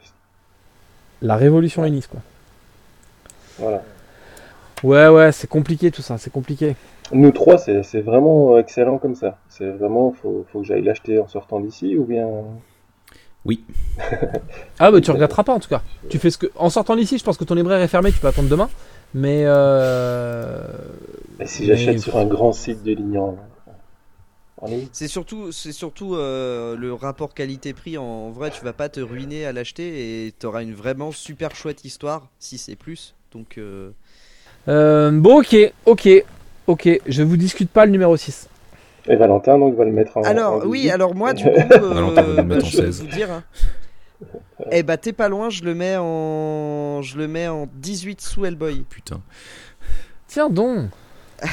La 1.22 1.36
révolution 1.36 1.84
Ennis, 1.86 2.08
quoi. 2.08 2.20
Voilà. 3.58 3.82
Ouais, 4.84 5.08
ouais, 5.08 5.32
c'est 5.32 5.48
compliqué 5.48 5.90
tout 5.90 6.02
ça. 6.02 6.18
C'est 6.18 6.32
compliqué. 6.32 6.76
Nous 7.12 7.32
trois, 7.32 7.58
c'est 7.58 8.02
vraiment 8.02 8.58
excellent 8.58 8.98
comme 8.98 9.16
ça. 9.16 9.38
C'est 9.50 9.70
vraiment, 9.70 10.12
faut, 10.12 10.46
faut 10.52 10.62
que 10.62 10.66
j'aille 10.68 10.84
l'acheter 10.84 11.20
en 11.20 11.28
sortant 11.28 11.60
d'ici 11.60 11.98
ou 11.98 12.04
bien? 12.04 12.28
Ah 14.80 14.92
bah 14.92 15.00
tu 15.00 15.12
regretteras 15.12 15.44
pas 15.44 15.54
en 15.54 15.60
tout 15.60 15.70
cas. 15.70 15.82
Tu 16.10 16.20
fais 16.20 16.30
ce 16.30 16.38
que 16.38 16.48
en 16.56 16.70
sortant 16.70 16.96
d'ici, 16.96 17.18
je 17.18 17.24
pense 17.24 17.38
que 17.38 17.44
ton 17.44 17.56
libraire 17.56 17.80
est 17.80 17.88
fermé, 17.88 18.12
tu 18.12 18.20
peux 18.20 18.28
attendre 18.28 18.50
demain. 18.50 18.70
Mais 19.14 19.44
euh... 19.46 20.64
Et 21.40 21.46
si 21.46 21.62
Mais- 21.62 21.68
j'achète 21.68 22.00
sur 22.00 22.18
un 22.18 22.26
grand 22.26 22.52
site 22.52 22.84
de 22.84 22.94
en 24.58 24.68
ligne 24.68 24.88
C'est 24.92 25.08
surtout, 25.08 25.52
c'est 25.52 25.72
surtout 25.72 26.16
euh, 26.16 26.76
le 26.76 26.94
rapport 26.94 27.34
qualité-prix. 27.34 27.98
En 27.98 28.32
vrai, 28.32 28.52
tu 28.52 28.64
vas 28.64 28.74
pas 28.74 28.90
te 28.90 29.00
ruiner 29.00 29.46
à 29.46 29.52
l'acheter 29.52 30.26
et 30.28 30.32
t'auras 30.32 30.64
une 30.64 30.74
vraiment 30.74 31.12
super 31.12 31.56
chouette 31.56 31.86
histoire 31.86 32.30
si 32.40 32.58
c'est 32.58 32.76
plus. 32.76 33.16
Donc, 33.32 33.58
euh, 33.58 33.92
euh, 34.68 35.12
bon 35.12 35.40
ok, 35.42 35.56
ok, 35.86 36.10
ok, 36.68 36.90
je 37.08 37.24
vous 37.24 37.38
discute 37.38 37.70
pas 37.70 37.86
le 37.86 37.92
numéro 37.92 38.16
6. 38.18 38.50
Et 39.08 39.16
Valentin, 39.16 39.58
donc, 39.60 39.76
va 39.76 39.86
le 39.86 39.92
mettre 39.92 40.18
en. 40.18 40.24
alors 40.24 40.54
en 40.64 40.66
oui, 40.66 40.80
18. 40.82 40.92
alors 40.92 41.14
moi 41.16 41.34
du 41.34 41.44
coup, 41.46 41.50
euh, 41.50 41.94
Valentin 41.94 42.22
va 42.24 42.42
le 42.42 42.44
mettre 42.48 42.66
en 42.66 42.70
je 42.70 42.78
vais 42.82 42.92
16. 42.92 43.02
vous 43.02 43.08
dire. 43.08 43.32
hein. 43.32 43.44
Eh 44.72 44.82
bah 44.84 44.98
t'es 44.98 45.14
pas 45.14 45.28
loin, 45.30 45.50
je 45.50 45.64
le 45.64 45.76
mets 45.76 45.96
en, 45.98 47.02
je 47.02 47.18
le 47.18 47.28
mets 47.28 47.48
en 47.48 47.68
18 47.76 48.22
sous 48.22 48.46
Hellboy. 48.46 48.84
Putain, 48.90 49.20
Tiens 50.28 50.50
donc. 50.50 50.90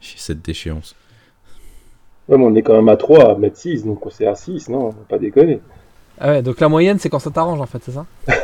j'ai 0.00 0.18
cette 0.18 0.42
déchéance. 0.42 0.94
Ouais, 2.28 2.36
mais 2.36 2.44
on 2.44 2.54
est 2.56 2.62
quand 2.62 2.74
même 2.74 2.88
à 2.88 2.96
3 2.96 3.30
à 3.30 3.34
mettre 3.36 3.56
6, 3.56 3.84
donc 3.84 4.00
c'est 4.10 4.26
à 4.26 4.34
6, 4.34 4.68
non, 4.68 4.86
on 4.86 4.88
va 4.88 4.96
pas 5.08 5.18
déconner. 5.18 5.60
Ah 6.20 6.28
ouais, 6.32 6.42
donc 6.42 6.58
la 6.60 6.68
moyenne 6.68 6.98
c'est 6.98 7.08
quand 7.08 7.20
ça 7.20 7.30
t'arrange 7.30 7.60
en 7.60 7.66
fait, 7.66 7.78
c'est 7.84 7.92
ça 7.92 8.04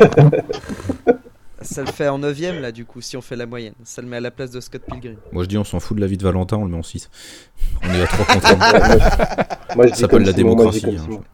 Ça 1.63 1.83
le 1.83 1.91
fait 1.93 2.09
en 2.09 2.19
9 2.19 2.61
là 2.61 2.73
du 2.73 2.85
coup 2.85 3.01
si 3.01 3.17
on 3.17 3.21
fait 3.21 3.37
la 3.37 3.47
moyenne. 3.47 3.75
Ça 3.85 4.03
le 4.03 4.09
met 4.09 4.17
à 4.17 4.21
la 4.21 4.31
place 4.31 4.51
de 4.51 4.61
Scott 4.61 4.83
Pilgrim. 4.91 5.17
Moi, 5.33 5.45
je 5.45 5.49
dis, 5.49 5.59
on 5.59 5.65
s'en 5.65 5.81
fout 5.81 5.97
de 5.97 6.01
la 6.01 6.07
vie 6.07 6.17
de 6.17 6.23
Valentin, 6.25 6.57
on 6.57 6.65
le 6.65 6.71
met 6.71 6.79
en 6.79 6.83
6. 6.83 7.11
On 7.83 7.95
est 7.95 8.03
à 8.03 8.07
3 8.07 8.25
contre 8.27 8.47
1. 8.47 8.73
Ouais, 8.73 8.89
moi, 8.89 8.99
je, 8.99 9.77
moi, 9.77 9.87
je 9.87 9.91
Ça 9.91 9.97
s'appelle 9.97 10.23
la 10.23 10.33
Simon, 10.33 10.55
moi, 10.57 10.71
démocratie. 10.73 10.81
comme 10.83 10.97
hein. 10.97 11.03
Simon. 11.05 11.25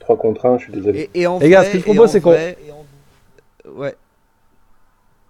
3 0.00 0.16
contre 0.16 0.46
1, 0.46 0.58
je 0.58 0.62
suis 0.64 0.72
désolé. 0.72 1.10
Et, 1.14 1.20
et 1.22 1.26
en 1.26 1.38
Les 1.38 1.50
gars, 1.50 1.60
vrai, 1.60 1.68
ce 1.68 1.72
que 1.72 1.78
je 1.78 1.84
propose, 1.84 2.08
en 2.08 2.12
c'est 2.12 2.20
vrai- 2.20 2.56
Ouais. 3.74 3.94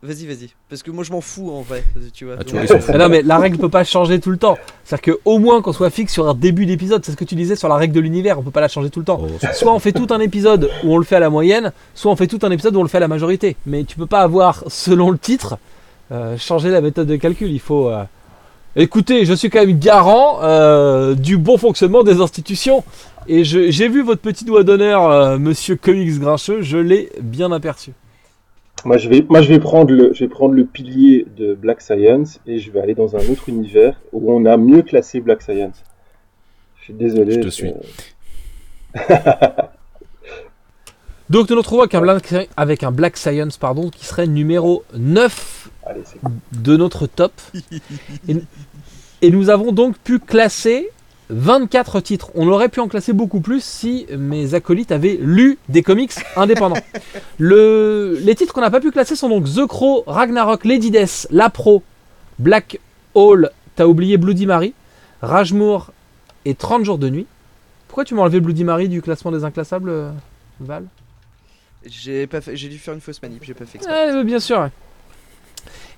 Vas-y, 0.00 0.26
vas-y. 0.26 0.50
Parce 0.70 0.84
que 0.84 0.92
moi 0.92 1.02
je 1.02 1.10
m'en 1.10 1.20
fous 1.20 1.50
en 1.50 1.62
vrai. 1.62 1.82
Tu 2.14 2.24
vois. 2.24 2.36
Ah, 2.38 2.44
tu 2.44 2.52
vois, 2.56 2.62
euh. 2.70 2.78
Ah 2.88 2.98
non 2.98 3.08
mais 3.08 3.22
la 3.22 3.36
règle 3.38 3.58
peut 3.58 3.68
pas 3.68 3.82
changer 3.82 4.20
tout 4.20 4.30
le 4.30 4.36
temps. 4.36 4.56
C'est-à-dire 4.84 5.14
que 5.14 5.20
au 5.24 5.38
moins 5.40 5.60
qu'on 5.60 5.72
soit 5.72 5.90
fixe 5.90 6.12
sur 6.12 6.28
un 6.28 6.34
début 6.34 6.66
d'épisode, 6.66 7.04
c'est 7.04 7.10
ce 7.10 7.16
que 7.16 7.24
tu 7.24 7.34
disais 7.34 7.56
sur 7.56 7.68
la 7.68 7.74
règle 7.74 7.94
de 7.94 8.00
l'univers, 8.00 8.38
on 8.38 8.42
peut 8.42 8.52
pas 8.52 8.60
la 8.60 8.68
changer 8.68 8.90
tout 8.90 9.00
le 9.00 9.04
temps. 9.04 9.20
Oh, 9.20 9.46
Soit 9.54 9.74
on 9.74 9.80
fait 9.80 9.90
tout 9.92 10.06
un 10.10 10.20
épisode 10.20 10.70
où 10.84 10.94
on 10.94 10.98
le 10.98 11.04
fait 11.04 11.16
à 11.16 11.20
la 11.20 11.30
moyenne, 11.30 11.72
soit 11.94 12.12
on 12.12 12.16
fait 12.16 12.28
tout 12.28 12.38
un 12.42 12.50
épisode 12.52 12.76
où 12.76 12.78
on 12.80 12.84
le 12.84 12.88
fait 12.88 12.98
à 12.98 13.00
la 13.00 13.08
majorité. 13.08 13.56
Mais 13.66 13.82
tu 13.82 13.96
peux 13.96 14.06
pas 14.06 14.20
avoir, 14.20 14.62
selon 14.68 15.10
le 15.10 15.18
titre, 15.18 15.58
euh, 16.12 16.36
changer 16.38 16.70
la 16.70 16.80
méthode 16.80 17.08
de 17.08 17.16
calcul. 17.16 17.50
Il 17.50 17.58
faut. 17.60 17.88
euh, 17.88 18.04
Écoutez, 18.76 19.24
je 19.24 19.34
suis 19.34 19.50
quand 19.50 19.66
même 19.66 19.76
garant 19.80 20.38
euh, 20.42 21.14
du 21.16 21.36
bon 21.38 21.58
fonctionnement 21.58 22.04
des 22.04 22.20
institutions. 22.20 22.84
Et 23.26 23.42
j'ai 23.42 23.88
vu 23.88 24.02
votre 24.02 24.20
petit 24.20 24.44
doigt 24.44 24.62
d'honneur, 24.62 25.10
euh, 25.10 25.38
monsieur 25.38 25.74
Comics 25.74 26.20
Grincheux, 26.20 26.62
je 26.62 26.78
l'ai 26.78 27.10
bien 27.20 27.50
aperçu. 27.50 27.92
Moi, 28.84 28.96
je 28.96 29.08
vais, 29.08 29.26
moi, 29.28 29.42
je 29.42 29.48
vais 29.48 29.58
prendre 29.58 29.92
le, 29.92 30.12
je 30.14 30.20
vais 30.20 30.28
prendre 30.28 30.54
le 30.54 30.64
pilier 30.64 31.26
de 31.36 31.54
Black 31.54 31.80
Science 31.80 32.40
et 32.46 32.58
je 32.58 32.70
vais 32.70 32.80
aller 32.80 32.94
dans 32.94 33.16
un 33.16 33.28
autre 33.30 33.48
univers 33.48 34.00
où 34.12 34.32
on 34.32 34.44
a 34.44 34.56
mieux 34.56 34.82
classé 34.82 35.20
Black 35.20 35.42
Science. 35.42 35.82
Je 36.78 36.84
suis 36.84 36.94
désolé. 36.94 37.34
Je 37.34 37.40
te 37.40 37.46
euh, 37.46 37.50
suis. 37.50 37.72
Donc 41.30 41.50
nous 41.50 41.56
nous 41.56 41.60
retrouvons 41.60 41.82
avec 41.82 41.94
un 41.94 42.00
Black, 42.00 42.34
avec 42.56 42.82
un 42.84 42.90
Black 42.90 43.18
Science 43.18 43.58
pardon, 43.58 43.90
qui 43.90 44.06
serait 44.06 44.26
numéro 44.26 44.84
9 44.96 45.68
Allez, 45.84 46.00
c'est 46.04 46.18
de 46.52 46.76
notre 46.76 47.06
top. 47.06 47.32
et, 48.28 48.36
et 49.20 49.30
nous 49.30 49.50
avons 49.50 49.72
donc 49.72 49.98
pu 49.98 50.18
classer 50.20 50.88
24 51.30 52.00
titres. 52.00 52.30
On 52.34 52.48
aurait 52.48 52.68
pu 52.68 52.80
en 52.80 52.88
classer 52.88 53.12
beaucoup 53.12 53.40
plus 53.40 53.62
si 53.62 54.06
mes 54.16 54.54
acolytes 54.54 54.92
avaient 54.92 55.18
lu 55.20 55.58
des 55.68 55.82
comics 55.82 56.12
indépendants. 56.36 56.80
Le, 57.38 58.18
les 58.22 58.34
titres 58.34 58.52
qu'on 58.52 58.60
n'a 58.60 58.70
pas 58.70 58.80
pu 58.80 58.90
classer 58.90 59.16
sont 59.16 59.28
donc 59.28 59.44
The 59.44 59.66
Crow, 59.66 60.04
Ragnarok, 60.06 60.64
Lady 60.64 60.90
Death, 60.90 61.26
La 61.30 61.50
Pro, 61.50 61.82
Black 62.38 62.80
Hole, 63.14 63.50
t'as 63.76 63.86
oublié 63.86 64.16
Bloody 64.16 64.46
Mary, 64.46 64.74
Rajmoor 65.22 65.92
et 66.44 66.54
30 66.54 66.84
jours 66.84 66.98
de 66.98 67.08
nuit. 67.08 67.26
Pourquoi 67.88 68.04
tu 68.04 68.14
m'as 68.14 68.22
enlevé 68.22 68.40
Bloody 68.40 68.64
Mary 68.64 68.88
du 68.88 69.02
classement 69.02 69.32
des 69.32 69.44
inclassables, 69.44 69.92
Val? 70.60 70.84
J'ai 71.84 72.26
pas 72.26 72.40
fait, 72.40 72.56
j'ai 72.56 72.68
dû 72.68 72.78
faire 72.78 72.94
une 72.94 73.00
fausse 73.00 73.22
manip. 73.22 73.42
J'ai 73.44 73.54
pas 73.54 73.64
fait 73.64 73.78
exprès. 73.78 74.12
Ouais, 74.14 74.24
bien 74.24 74.40
sûr. 74.40 74.58
ouais. 74.60 74.70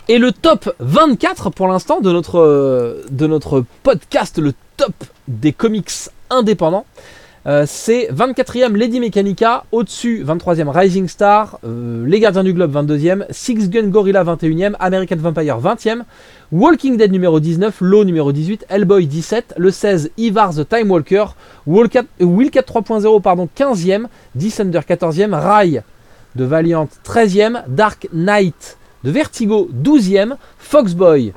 Et 0.09 0.19
le 0.19 0.33
top 0.33 0.75
24 0.81 1.51
pour 1.51 1.69
l'instant 1.69 2.01
de 2.01 2.11
notre, 2.11 3.05
de 3.11 3.27
notre 3.27 3.65
podcast, 3.83 4.39
le 4.39 4.53
top 4.81 5.05
des 5.29 5.53
comics 5.53 5.91
indépendants, 6.31 6.87
Euh, 7.47 7.65
c'est 7.67 8.11
24e 8.13 8.77
Lady 8.77 9.01
Mechanica, 9.01 9.65
au-dessus 9.73 10.23
23e 10.23 10.69
Rising 10.69 11.09
Star, 11.09 11.59
euh, 11.65 12.05
Les 12.07 12.21
Gardiens 12.21 12.45
du 12.45 12.53
Globe 12.53 12.71
22e, 12.71 13.25
Six 13.31 13.71
Gun 13.71 13.89
Gorilla 13.89 14.23
21e, 14.23 14.75
American 14.79 15.17
Vampire 15.17 15.59
20e, 15.59 16.03
Walking 16.53 16.99
Dead 16.99 17.11
numéro 17.11 17.41
19, 17.41 17.81
Law 17.81 18.05
numéro 18.05 18.33
18, 18.33 18.67
Hellboy 18.69 19.07
17, 19.07 19.55
le 19.57 19.71
16 19.71 20.11
Ivar 20.19 20.55
the 20.55 20.69
Time 20.69 20.91
Walker, 20.91 21.25
Wildcat, 21.67 22.05
euh, 22.21 22.27
Wildcat 22.27 22.61
3.0 22.61 23.23
pardon 23.23 23.49
15e, 23.59 24.05
Descender 24.35 24.81
14e, 24.81 25.33
Rai 25.33 25.81
de 26.35 26.45
Valiant 26.45 26.91
13e, 27.07 27.63
Dark 27.69 28.07
Knight 28.13 28.77
de 29.03 29.11
Vertigo 29.11 29.71
12e, 29.83 30.35
Foxboy 30.59 31.33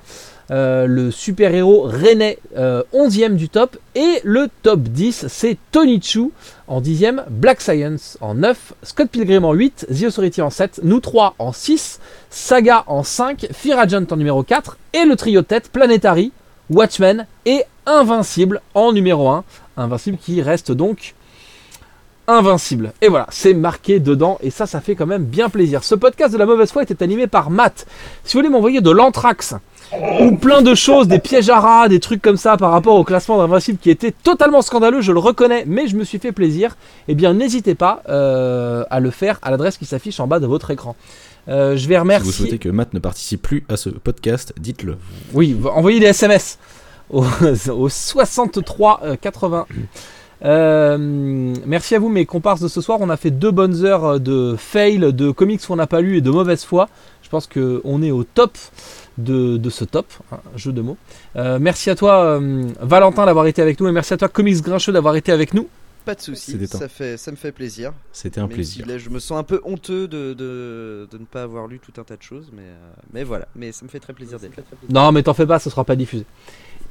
euh, 0.53 0.85
le 0.85 1.09
super-héros 1.09 1.81
René 1.81 2.37
euh, 2.55 2.83
11e 2.93 3.35
du 3.35 3.49
top. 3.49 3.77
Et 3.95 4.21
le 4.23 4.49
top 4.61 4.81
10, 4.81 5.25
c'est 5.27 5.57
Tony 5.71 5.99
Chu 5.99 6.29
en 6.67 6.79
10e, 6.79 7.23
Black 7.29 7.59
Science 7.59 8.17
en 8.21 8.35
9, 8.35 8.73
Scott 8.83 9.09
Pilgrim 9.09 9.45
en 9.45 9.53
8, 9.53 9.87
The 9.89 10.03
Authority 10.03 10.41
en 10.41 10.51
7, 10.51 10.81
nous 10.83 10.99
3 10.99 11.35
en 11.39 11.51
6, 11.51 11.99
Saga 12.29 12.83
en 12.87 13.03
5, 13.03 13.47
Fear 13.51 13.79
Agent 13.79 14.05
en 14.11 14.15
numéro 14.15 14.43
4, 14.43 14.77
et 14.93 15.05
le 15.05 15.15
trio 15.15 15.41
tête 15.41 15.69
Planetary, 15.69 16.31
Watchmen 16.69 17.25
et 17.45 17.63
Invincible 17.85 18.61
en 18.75 18.93
numéro 18.93 19.29
1. 19.29 19.43
Invincible 19.75 20.17
qui 20.17 20.41
reste 20.41 20.71
donc 20.71 21.15
invincible. 22.27 22.93
Et 23.01 23.07
voilà, 23.07 23.27
c'est 23.31 23.53
marqué 23.53 23.99
dedans 23.99 24.37
et 24.41 24.49
ça, 24.49 24.65
ça 24.65 24.81
fait 24.81 24.95
quand 24.95 25.05
même 25.05 25.25
bien 25.25 25.49
plaisir. 25.49 25.83
Ce 25.83 25.95
podcast 25.95 26.31
de 26.31 26.37
la 26.37 26.45
mauvaise 26.45 26.71
foi 26.71 26.83
était 26.83 27.03
animé 27.03 27.27
par 27.27 27.49
Matt. 27.49 27.85
Si 28.23 28.33
vous 28.33 28.39
voulez 28.39 28.49
m'envoyer 28.49 28.81
de 28.81 28.91
l'anthrax 28.91 29.55
ou 30.21 30.35
plein 30.35 30.61
de 30.61 30.73
choses, 30.75 31.07
des 31.07 31.19
pièges 31.19 31.49
à 31.49 31.59
rats, 31.59 31.87
des 31.87 31.99
trucs 31.99 32.21
comme 32.21 32.37
ça 32.37 32.57
par 32.57 32.71
rapport 32.71 32.95
au 32.95 33.03
classement 33.03 33.37
d'Invincible 33.37 33.77
qui 33.79 33.89
était 33.89 34.11
totalement 34.11 34.61
scandaleux, 34.61 35.01
je 35.01 35.11
le 35.11 35.19
reconnais, 35.19 35.63
mais 35.67 35.87
je 35.87 35.95
me 35.95 36.03
suis 36.03 36.19
fait 36.19 36.31
plaisir, 36.31 36.75
eh 37.07 37.15
bien 37.15 37.33
n'hésitez 37.33 37.75
pas 37.75 38.01
euh, 38.09 38.83
à 38.89 38.99
le 38.99 39.11
faire 39.11 39.39
à 39.41 39.51
l'adresse 39.51 39.77
qui 39.77 39.85
s'affiche 39.85 40.19
en 40.19 40.27
bas 40.27 40.39
de 40.39 40.47
votre 40.47 40.71
écran. 40.71 40.95
Euh, 41.49 41.75
je 41.75 41.87
vais 41.87 41.95
Si 41.95 41.99
remercier. 41.99 42.25
vous 42.25 42.31
souhaitez 42.37 42.57
que 42.57 42.69
Matt 42.69 42.93
ne 42.93 42.99
participe 42.99 43.41
plus 43.41 43.65
à 43.69 43.75
ce 43.77 43.89
podcast, 43.89 44.53
dites-le. 44.59 44.97
Oui, 45.33 45.57
envoyez 45.75 45.99
des 45.99 46.05
SMS 46.07 46.57
au, 47.09 47.25
au 47.71 47.89
63 47.89 49.01
euh, 49.03 49.15
80. 49.19 49.65
Euh, 50.45 50.97
merci 51.65 51.95
à 51.95 51.99
vous 51.99 52.09
mes 52.09 52.25
comparses 52.25 52.61
de 52.61 52.67
ce 52.67 52.81
soir. 52.81 52.99
On 53.01 53.09
a 53.09 53.17
fait 53.17 53.31
deux 53.31 53.51
bonnes 53.51 53.85
heures 53.85 54.19
de 54.19 54.55
fail, 54.57 54.99
de 54.99 55.31
comics 55.31 55.65
qu'on 55.65 55.75
n'a 55.77 55.87
pas 55.87 56.01
lu 56.01 56.17
et 56.17 56.21
de 56.21 56.29
mauvaise 56.29 56.63
foi. 56.63 56.89
Je 57.21 57.29
pense 57.29 57.47
qu'on 57.47 58.03
est 58.03 58.11
au 58.11 58.23
top 58.23 58.57
de, 59.17 59.57
de 59.57 59.69
ce 59.69 59.83
top, 59.85 60.07
hein, 60.31 60.39
jeu 60.55 60.71
de 60.71 60.81
mots. 60.81 60.97
Euh, 61.35 61.59
merci 61.59 61.89
à 61.89 61.95
toi 61.95 62.23
euh, 62.23 62.67
Valentin 62.81 63.25
d'avoir 63.25 63.45
été 63.47 63.61
avec 63.61 63.79
nous 63.79 63.87
et 63.87 63.91
merci 63.91 64.13
à 64.13 64.17
toi 64.17 64.27
Comics 64.29 64.61
Grincheux 64.61 64.91
d'avoir 64.91 65.15
été 65.15 65.31
avec 65.31 65.53
nous. 65.53 65.67
Pas 66.05 66.15
de 66.15 66.57
détente. 66.57 66.81
ça, 66.81 66.89
fait, 66.89 67.15
ça 67.15 67.31
me 67.31 67.37
fait 67.37 67.53
plaisir. 67.53 67.93
C'était 68.11 68.41
un 68.41 68.47
Même 68.47 68.55
plaisir. 68.55 68.83
si 68.83 68.91
là, 68.91 68.97
je 68.97 69.09
me 69.09 69.19
sens 69.19 69.39
un 69.39 69.43
peu 69.43 69.61
honteux 69.63 70.09
de, 70.09 70.33
de, 70.33 71.07
de 71.09 71.17
ne 71.17 71.23
pas 71.23 71.43
avoir 71.43 71.67
lu 71.67 71.79
tout 71.79 71.93
un 71.99 72.03
tas 72.03 72.17
de 72.17 72.21
choses, 72.21 72.49
mais, 72.51 72.63
euh, 72.63 72.91
mais 73.13 73.23
voilà, 73.23 73.47
mais 73.55 73.71
ça 73.71 73.85
me 73.85 73.89
fait 73.89 74.01
très 74.01 74.11
plaisir 74.11 74.37
d'être 74.37 74.57
là. 74.57 74.63
Non, 74.89 75.13
mais 75.13 75.23
t'en 75.23 75.33
fais 75.33 75.45
pas, 75.45 75.59
ce 75.59 75.69
sera 75.69 75.85
pas 75.85 75.95
diffusé. 75.95 76.25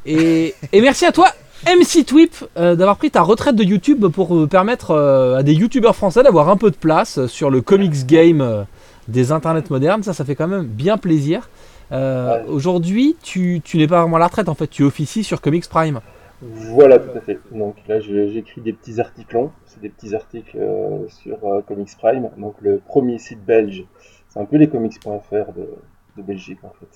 Et, 0.07 0.55
et 0.73 0.81
merci 0.81 1.05
à 1.05 1.12
toi, 1.12 1.28
MC 1.66 2.07
Twip, 2.07 2.35
euh, 2.57 2.74
d'avoir 2.74 2.97
pris 2.97 3.11
ta 3.11 3.20
retraite 3.20 3.55
de 3.55 3.62
YouTube 3.65 4.07
pour 4.09 4.35
euh, 4.35 4.47
permettre 4.47 4.93
euh, 4.93 5.36
à 5.36 5.43
des 5.43 5.53
youtubeurs 5.53 5.94
français 5.94 6.23
d'avoir 6.23 6.49
un 6.49 6.57
peu 6.57 6.70
de 6.70 6.77
place 6.77 7.27
sur 7.27 7.51
le 7.51 7.61
comics 7.61 8.07
game 8.07 8.40
euh, 8.40 8.62
des 9.09 9.31
internets 9.31 9.69
modernes. 9.69 10.03
Ça, 10.03 10.15
ça 10.15 10.24
fait 10.24 10.35
quand 10.35 10.49
même 10.49 10.65
bien 10.65 10.97
plaisir. 10.97 11.51
Euh, 11.93 12.39
Ouais. 12.43 12.48
Aujourd'hui, 12.48 13.16
tu, 13.23 13.60
tu 13.62 13.77
n'es 13.78 13.86
pas 13.86 14.01
vraiment 14.01 14.16
à 14.16 14.20
la 14.20 14.27
retraite 14.27 14.48
en 14.48 14.55
fait, 14.55 14.66
tu 14.69 14.82
officies 14.82 15.24
sur 15.24 15.40
Comics 15.40 15.69
Prime. 15.69 16.01
Voilà, 16.40 16.98
tout 16.98 17.16
à 17.16 17.20
fait. 17.20 17.39
Donc 17.52 17.77
là, 17.86 18.01
j'écris 18.01 18.60
des 18.62 18.73
petits 18.73 18.98
articles 19.01 19.32
longs. 19.35 19.52
C'est 19.66 19.81
des 19.81 19.90
petits 19.90 20.14
articles 20.14 20.56
euh, 20.59 21.06
sur 21.09 21.36
euh, 21.44 21.60
Comics 21.62 21.97
Prime. 21.98 22.31
Donc 22.36 22.55
le 22.60 22.78
premier 22.78 23.19
site 23.19 23.44
belge, 23.44 23.85
c'est 24.28 24.40
un 24.40 24.44
peu 24.44 24.56
les 24.56 24.69
comics.fr 24.69 25.52
de, 25.56 25.69
de 26.16 26.23
Belgique 26.23 26.59
en 26.64 26.73
fait. 26.81 26.89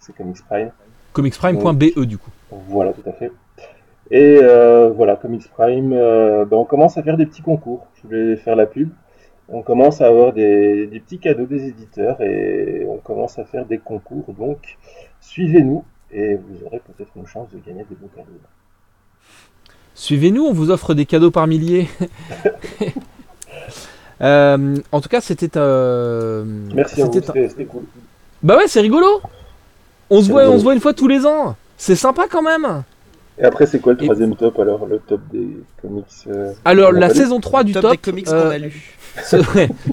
C'est- 0.00 0.12
Comics 0.16 0.42
Prime. 0.48 0.70
Comicsprime.be 1.12 1.98
du 2.06 2.16
coup. 2.18 2.30
Voilà, 2.50 2.92
tout 2.92 3.08
à 3.08 3.12
fait. 3.12 3.30
Et 4.10 4.38
voilà, 4.96 5.16
Comics 5.16 5.48
Prime, 5.48 5.90
ben, 5.90 6.48
on 6.56 6.64
commence 6.64 6.96
à 6.96 7.02
faire 7.02 7.16
des 7.16 7.26
petits 7.26 7.42
concours. 7.42 7.86
Je 7.96 8.08
voulais 8.08 8.36
faire 8.36 8.56
la 8.56 8.66
pub. 8.66 8.88
On 9.50 9.62
commence 9.62 10.00
à 10.02 10.06
avoir 10.08 10.32
des, 10.32 10.86
des 10.86 11.00
petits 11.00 11.18
cadeaux 11.18 11.46
des 11.46 11.68
éditeurs 11.68 12.20
et 12.20 12.84
on 12.88 12.98
commence 12.98 13.38
à 13.38 13.44
faire 13.44 13.64
des 13.64 13.78
concours. 13.78 14.26
Donc, 14.38 14.76
suivez-nous 15.20 15.84
et 16.12 16.34
vous 16.36 16.66
aurez 16.66 16.80
peut-être 16.80 17.10
une 17.16 17.26
chance 17.26 17.48
de 17.50 17.58
gagner 17.66 17.84
des 17.88 17.94
beaux 17.96 18.10
cadeaux. 18.14 18.28
Suivez-nous, 19.94 20.44
on 20.44 20.52
vous 20.52 20.70
offre 20.70 20.94
des 20.94 21.06
cadeaux 21.06 21.30
par 21.30 21.46
milliers. 21.46 21.88
Euh, 24.20 24.74
en 24.90 25.00
tout 25.00 25.08
cas, 25.08 25.20
c'était. 25.20 25.56
euh, 25.56 26.44
Merci 26.74 27.00
à 27.02 27.04
vous, 27.04 27.12
c'était 27.12 27.64
cool. 27.66 27.84
Bah 28.42 28.56
ouais, 28.56 28.64
c'est 28.66 28.80
rigolo. 28.80 29.06
On 30.10 30.20
se 30.22 30.28
voit, 30.28 30.48
on 30.48 30.58
se 30.58 30.64
voit 30.64 30.74
une 30.74 30.80
fois 30.80 30.92
tous 30.92 31.06
les 31.06 31.24
ans. 31.24 31.54
C'est 31.76 31.94
sympa 31.94 32.24
quand 32.28 32.42
même. 32.42 32.82
Et 33.38 33.44
après, 33.44 33.66
c'est 33.66 33.78
quoi 33.78 33.92
le 33.92 34.02
Et- 34.02 34.06
troisième 34.06 34.34
top 34.34 34.58
alors 34.58 34.86
Le 34.86 34.98
top 34.98 35.20
des 35.30 35.58
comics 35.80 36.04
euh, 36.26 36.52
Alors 36.64 36.90
la 36.90 37.10
saison 37.10 37.38
3 37.38 37.62
du 37.62 37.72
top, 37.72 37.82
top, 37.82 37.90
des 37.92 37.98
comics 37.98 38.28
euh, 38.28 38.42
qu'on 38.42 38.50
a 38.50 38.58
lu. 38.58 38.97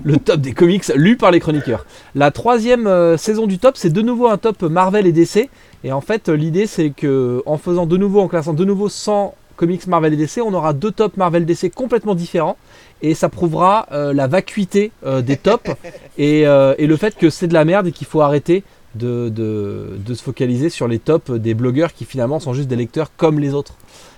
Le 0.03 0.17
top 0.17 0.41
des 0.41 0.53
comics 0.53 0.87
lus 0.95 1.17
par 1.17 1.31
les 1.31 1.39
chroniqueurs. 1.39 1.85
La 2.15 2.31
troisième 2.31 2.87
euh, 2.87 3.17
saison 3.17 3.47
du 3.47 3.57
top, 3.59 3.77
c'est 3.77 3.89
de 3.91 4.01
nouveau 4.01 4.27
un 4.27 4.37
top 4.37 4.61
Marvel 4.63 5.07
et 5.07 5.11
DC. 5.11 5.49
Et 5.83 5.91
en 5.91 6.01
fait, 6.01 6.29
euh, 6.29 6.33
l'idée 6.35 6.67
c'est 6.67 6.89
que 6.91 7.41
en 7.45 7.57
faisant 7.57 7.85
de 7.85 7.97
nouveau, 7.97 8.21
en 8.21 8.27
classant 8.27 8.53
de 8.53 8.65
nouveau 8.65 8.89
100 8.89 9.35
comics 9.55 9.87
Marvel 9.87 10.13
et 10.13 10.17
DC, 10.17 10.39
on 10.45 10.53
aura 10.53 10.73
deux 10.73 10.91
tops 10.91 11.15
Marvel 11.17 11.45
DC 11.45 11.71
complètement 11.73 12.15
différents. 12.15 12.57
Et 13.01 13.13
ça 13.13 13.29
prouvera 13.29 13.87
euh, 13.91 14.13
la 14.13 14.27
vacuité 14.27 14.91
euh, 15.05 15.21
des 15.21 15.37
tops 15.37 15.69
et, 16.17 16.41
et 16.41 16.87
le 16.87 16.97
fait 16.97 17.15
que 17.17 17.29
c'est 17.29 17.47
de 17.47 17.53
la 17.53 17.65
merde 17.65 17.87
et 17.87 17.91
qu'il 17.91 18.07
faut 18.07 18.21
arrêter 18.21 18.63
de, 18.95 19.29
de- 19.29 19.97
de 19.97 20.13
se 20.13 20.23
focaliser 20.23 20.69
sur 20.69 20.87
les 20.87 20.99
tops 20.99 21.29
des 21.31 21.53
blogueurs 21.53 21.93
qui 21.93 22.05
finalement 22.05 22.39
sont 22.39 22.53
juste 22.53 22.69
des 22.69 22.77
lecteurs 22.77 23.11
comme 23.17 23.39
les 23.39 23.53
autres. 23.53 23.73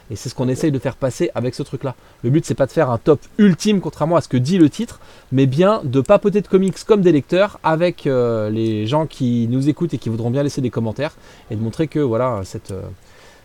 Et 0.09 0.15
c'est 0.15 0.29
ce 0.29 0.35
qu'on 0.35 0.47
essaye 0.47 0.71
de 0.71 0.79
faire 0.79 0.95
passer 0.95 1.29
avec 1.35 1.53
ce 1.53 1.63
truc-là. 1.63 1.95
Le 2.23 2.29
but, 2.29 2.45
c'est 2.45 2.55
pas 2.55 2.65
de 2.65 2.71
faire 2.71 2.89
un 2.89 2.97
top 2.97 3.19
ultime, 3.37 3.81
contrairement 3.81 4.15
à 4.15 4.21
ce 4.21 4.27
que 4.29 4.37
dit 4.37 4.57
le 4.57 4.69
titre, 4.69 4.99
mais 5.31 5.45
bien 5.45 5.81
de 5.83 6.01
papoter 6.01 6.41
de 6.41 6.47
comics 6.47 6.83
comme 6.85 7.01
des 7.01 7.11
lecteurs 7.11 7.59
avec 7.63 8.07
euh, 8.07 8.49
les 8.49 8.87
gens 8.87 9.05
qui 9.05 9.47
nous 9.49 9.67
écoutent 9.67 9.93
et 9.93 9.97
qui 9.97 10.09
voudront 10.09 10.31
bien 10.31 10.43
laisser 10.43 10.61
des 10.61 10.69
commentaires 10.69 11.15
et 11.51 11.55
de 11.55 11.61
montrer 11.61 11.87
que 11.87 11.99
voilà 11.99 12.41
cette, 12.43 12.71
euh, 12.71 12.81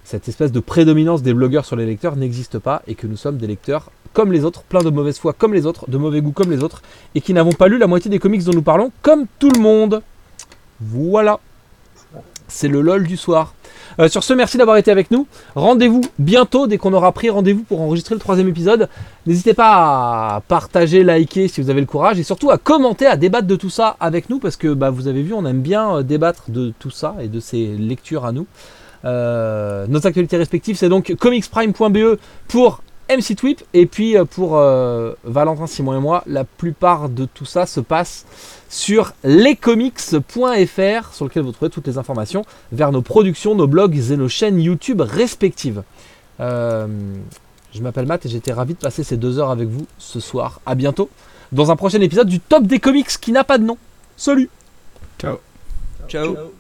cette 0.05 0.29
espèce 0.29 0.53
de 0.53 0.61
prédominance 0.61 1.23
des 1.23 1.35
blogueurs 1.35 1.65
sur 1.65 1.77
les 1.77 1.87
lecteurs 1.87 2.17
n'existe 2.17 2.59
pas 2.59 2.83
et 2.87 2.95
que 2.95 3.07
nous 3.07 3.17
sommes 3.17 3.39
des 3.39 3.47
lecteurs 3.47 3.91
comme 4.13 4.33
les 4.33 4.45
autres, 4.45 4.63
plein 4.63 4.83
de 4.83 4.91
mauvaise 4.91 5.19
foi 5.19 5.33
comme 5.33 5.55
les 5.55 5.67
autres, 5.67 5.89
de 5.91 5.97
mauvais 5.97 6.21
goût 6.21 6.33
comme 6.33 6.51
les 6.51 6.63
autres, 6.63 6.83
et 7.15 7.21
qui 7.21 7.33
n'avons 7.33 7.53
pas 7.53 7.69
lu 7.69 7.79
la 7.79 7.87
moitié 7.87 8.11
des 8.11 8.19
comics 8.19 8.45
dont 8.45 8.53
nous 8.53 8.63
parlons 8.63 8.93
comme 9.03 9.27
tout 9.39 9.51
le 9.51 9.61
monde. 9.61 10.03
Voilà. 10.81 11.41
C'est 12.53 12.69
le 12.69 12.83
lol 12.83 13.07
du 13.07 13.16
soir. 13.16 13.55
Euh, 13.99 14.09
sur 14.09 14.23
ce, 14.23 14.35
merci 14.35 14.59
d'avoir 14.59 14.77
été 14.77 14.91
avec 14.91 15.11
nous. 15.11 15.27
Rendez-vous 15.55 16.03
bientôt, 16.19 16.66
dès 16.66 16.77
qu'on 16.77 16.93
aura 16.93 17.11
pris 17.12 17.31
rendez-vous 17.31 17.62
pour 17.62 17.81
enregistrer 17.81 18.15
le 18.15 18.20
troisième 18.20 18.47
épisode. 18.47 18.89
N'hésitez 19.27 19.55
pas 19.55 20.37
à 20.37 20.43
partager, 20.47 21.03
liker 21.03 21.49
si 21.49 21.62
vous 21.62 21.70
avez 21.70 21.81
le 21.81 21.87
courage, 21.87 22.20
et 22.20 22.23
surtout 22.23 22.51
à 22.51 22.59
commenter, 22.59 23.07
à 23.07 23.16
débattre 23.16 23.47
de 23.47 23.57
tout 23.57 23.70
ça 23.70 23.97
avec 24.01 24.29
nous, 24.29 24.39
parce 24.39 24.57
que 24.57 24.69
bah, 24.74 24.91
vous 24.91 25.09
avez 25.09 25.23
vu, 25.23 25.33
on 25.33 25.47
aime 25.47 25.62
bien 25.62 25.97
euh, 25.97 26.03
débattre 26.03 26.51
de 26.51 26.74
tout 26.79 26.91
ça 26.91 27.16
et 27.20 27.29
de 27.29 27.41
ces 27.41 27.69
lectures 27.69 28.27
à 28.27 28.33
nous. 28.33 28.47
Euh, 29.07 29.87
nos 29.89 30.07
actualités 30.07 30.37
respectives, 30.37 30.77
c'est 30.77 30.91
donc 30.91 31.15
comicsprime.be 31.19 32.19
pour 32.49 32.83
MC 33.09 33.37
Twip, 33.37 33.62
et 33.74 33.87
puis 33.87 34.16
euh, 34.16 34.24
pour 34.24 34.57
euh, 34.57 35.15
Valentin, 35.24 35.66
Simon 35.66 35.97
et 35.97 36.01
moi, 36.01 36.23
la 36.27 36.45
plupart 36.45 37.09
de 37.09 37.24
tout 37.24 37.45
ça 37.45 37.66
se 37.66 37.81
passe 37.81 38.24
sur 38.69 39.12
lescomics.fr, 39.24 41.15
sur 41.15 41.24
lequel 41.24 41.43
vous 41.43 41.53
trouvez 41.53 41.70
toutes 41.70 41.87
les 41.87 41.99
informations 41.99 42.45
vers 42.73 42.93
nos 42.93 43.03
productions, 43.03 43.55
nos 43.55 43.66
blogs 43.66 43.99
et 44.11 44.16
nos 44.16 44.29
chaînes 44.29 44.61
YouTube 44.61 45.01
respectives. 45.01 45.83
Euh, 46.41 46.87
je 47.73 47.83
m'appelle 47.83 48.07
Matt 48.07 48.27
et 48.27 48.29
j'étais 48.29 48.53
ravi 48.53 48.74
de 48.74 48.79
passer 48.79 49.05
ces 49.05 49.16
deux 49.16 49.39
heures 49.39 49.51
avec 49.51 49.69
vous 49.69 49.87
ce 49.99 50.20
soir. 50.20 50.61
À 50.66 50.74
bientôt 50.74 51.11
dans 51.53 51.70
un 51.70 51.77
prochain 51.77 52.01
épisode 52.01 52.29
du 52.29 52.41
Top 52.41 52.65
des 52.65 52.81
comics 52.81 53.09
qui 53.20 53.33
n'a 53.33 53.45
pas 53.45 53.59
de 53.59 53.65
nom. 53.65 53.79
Salut 54.16 54.49
Ciao. 55.19 55.39
Ciao. 56.09 56.53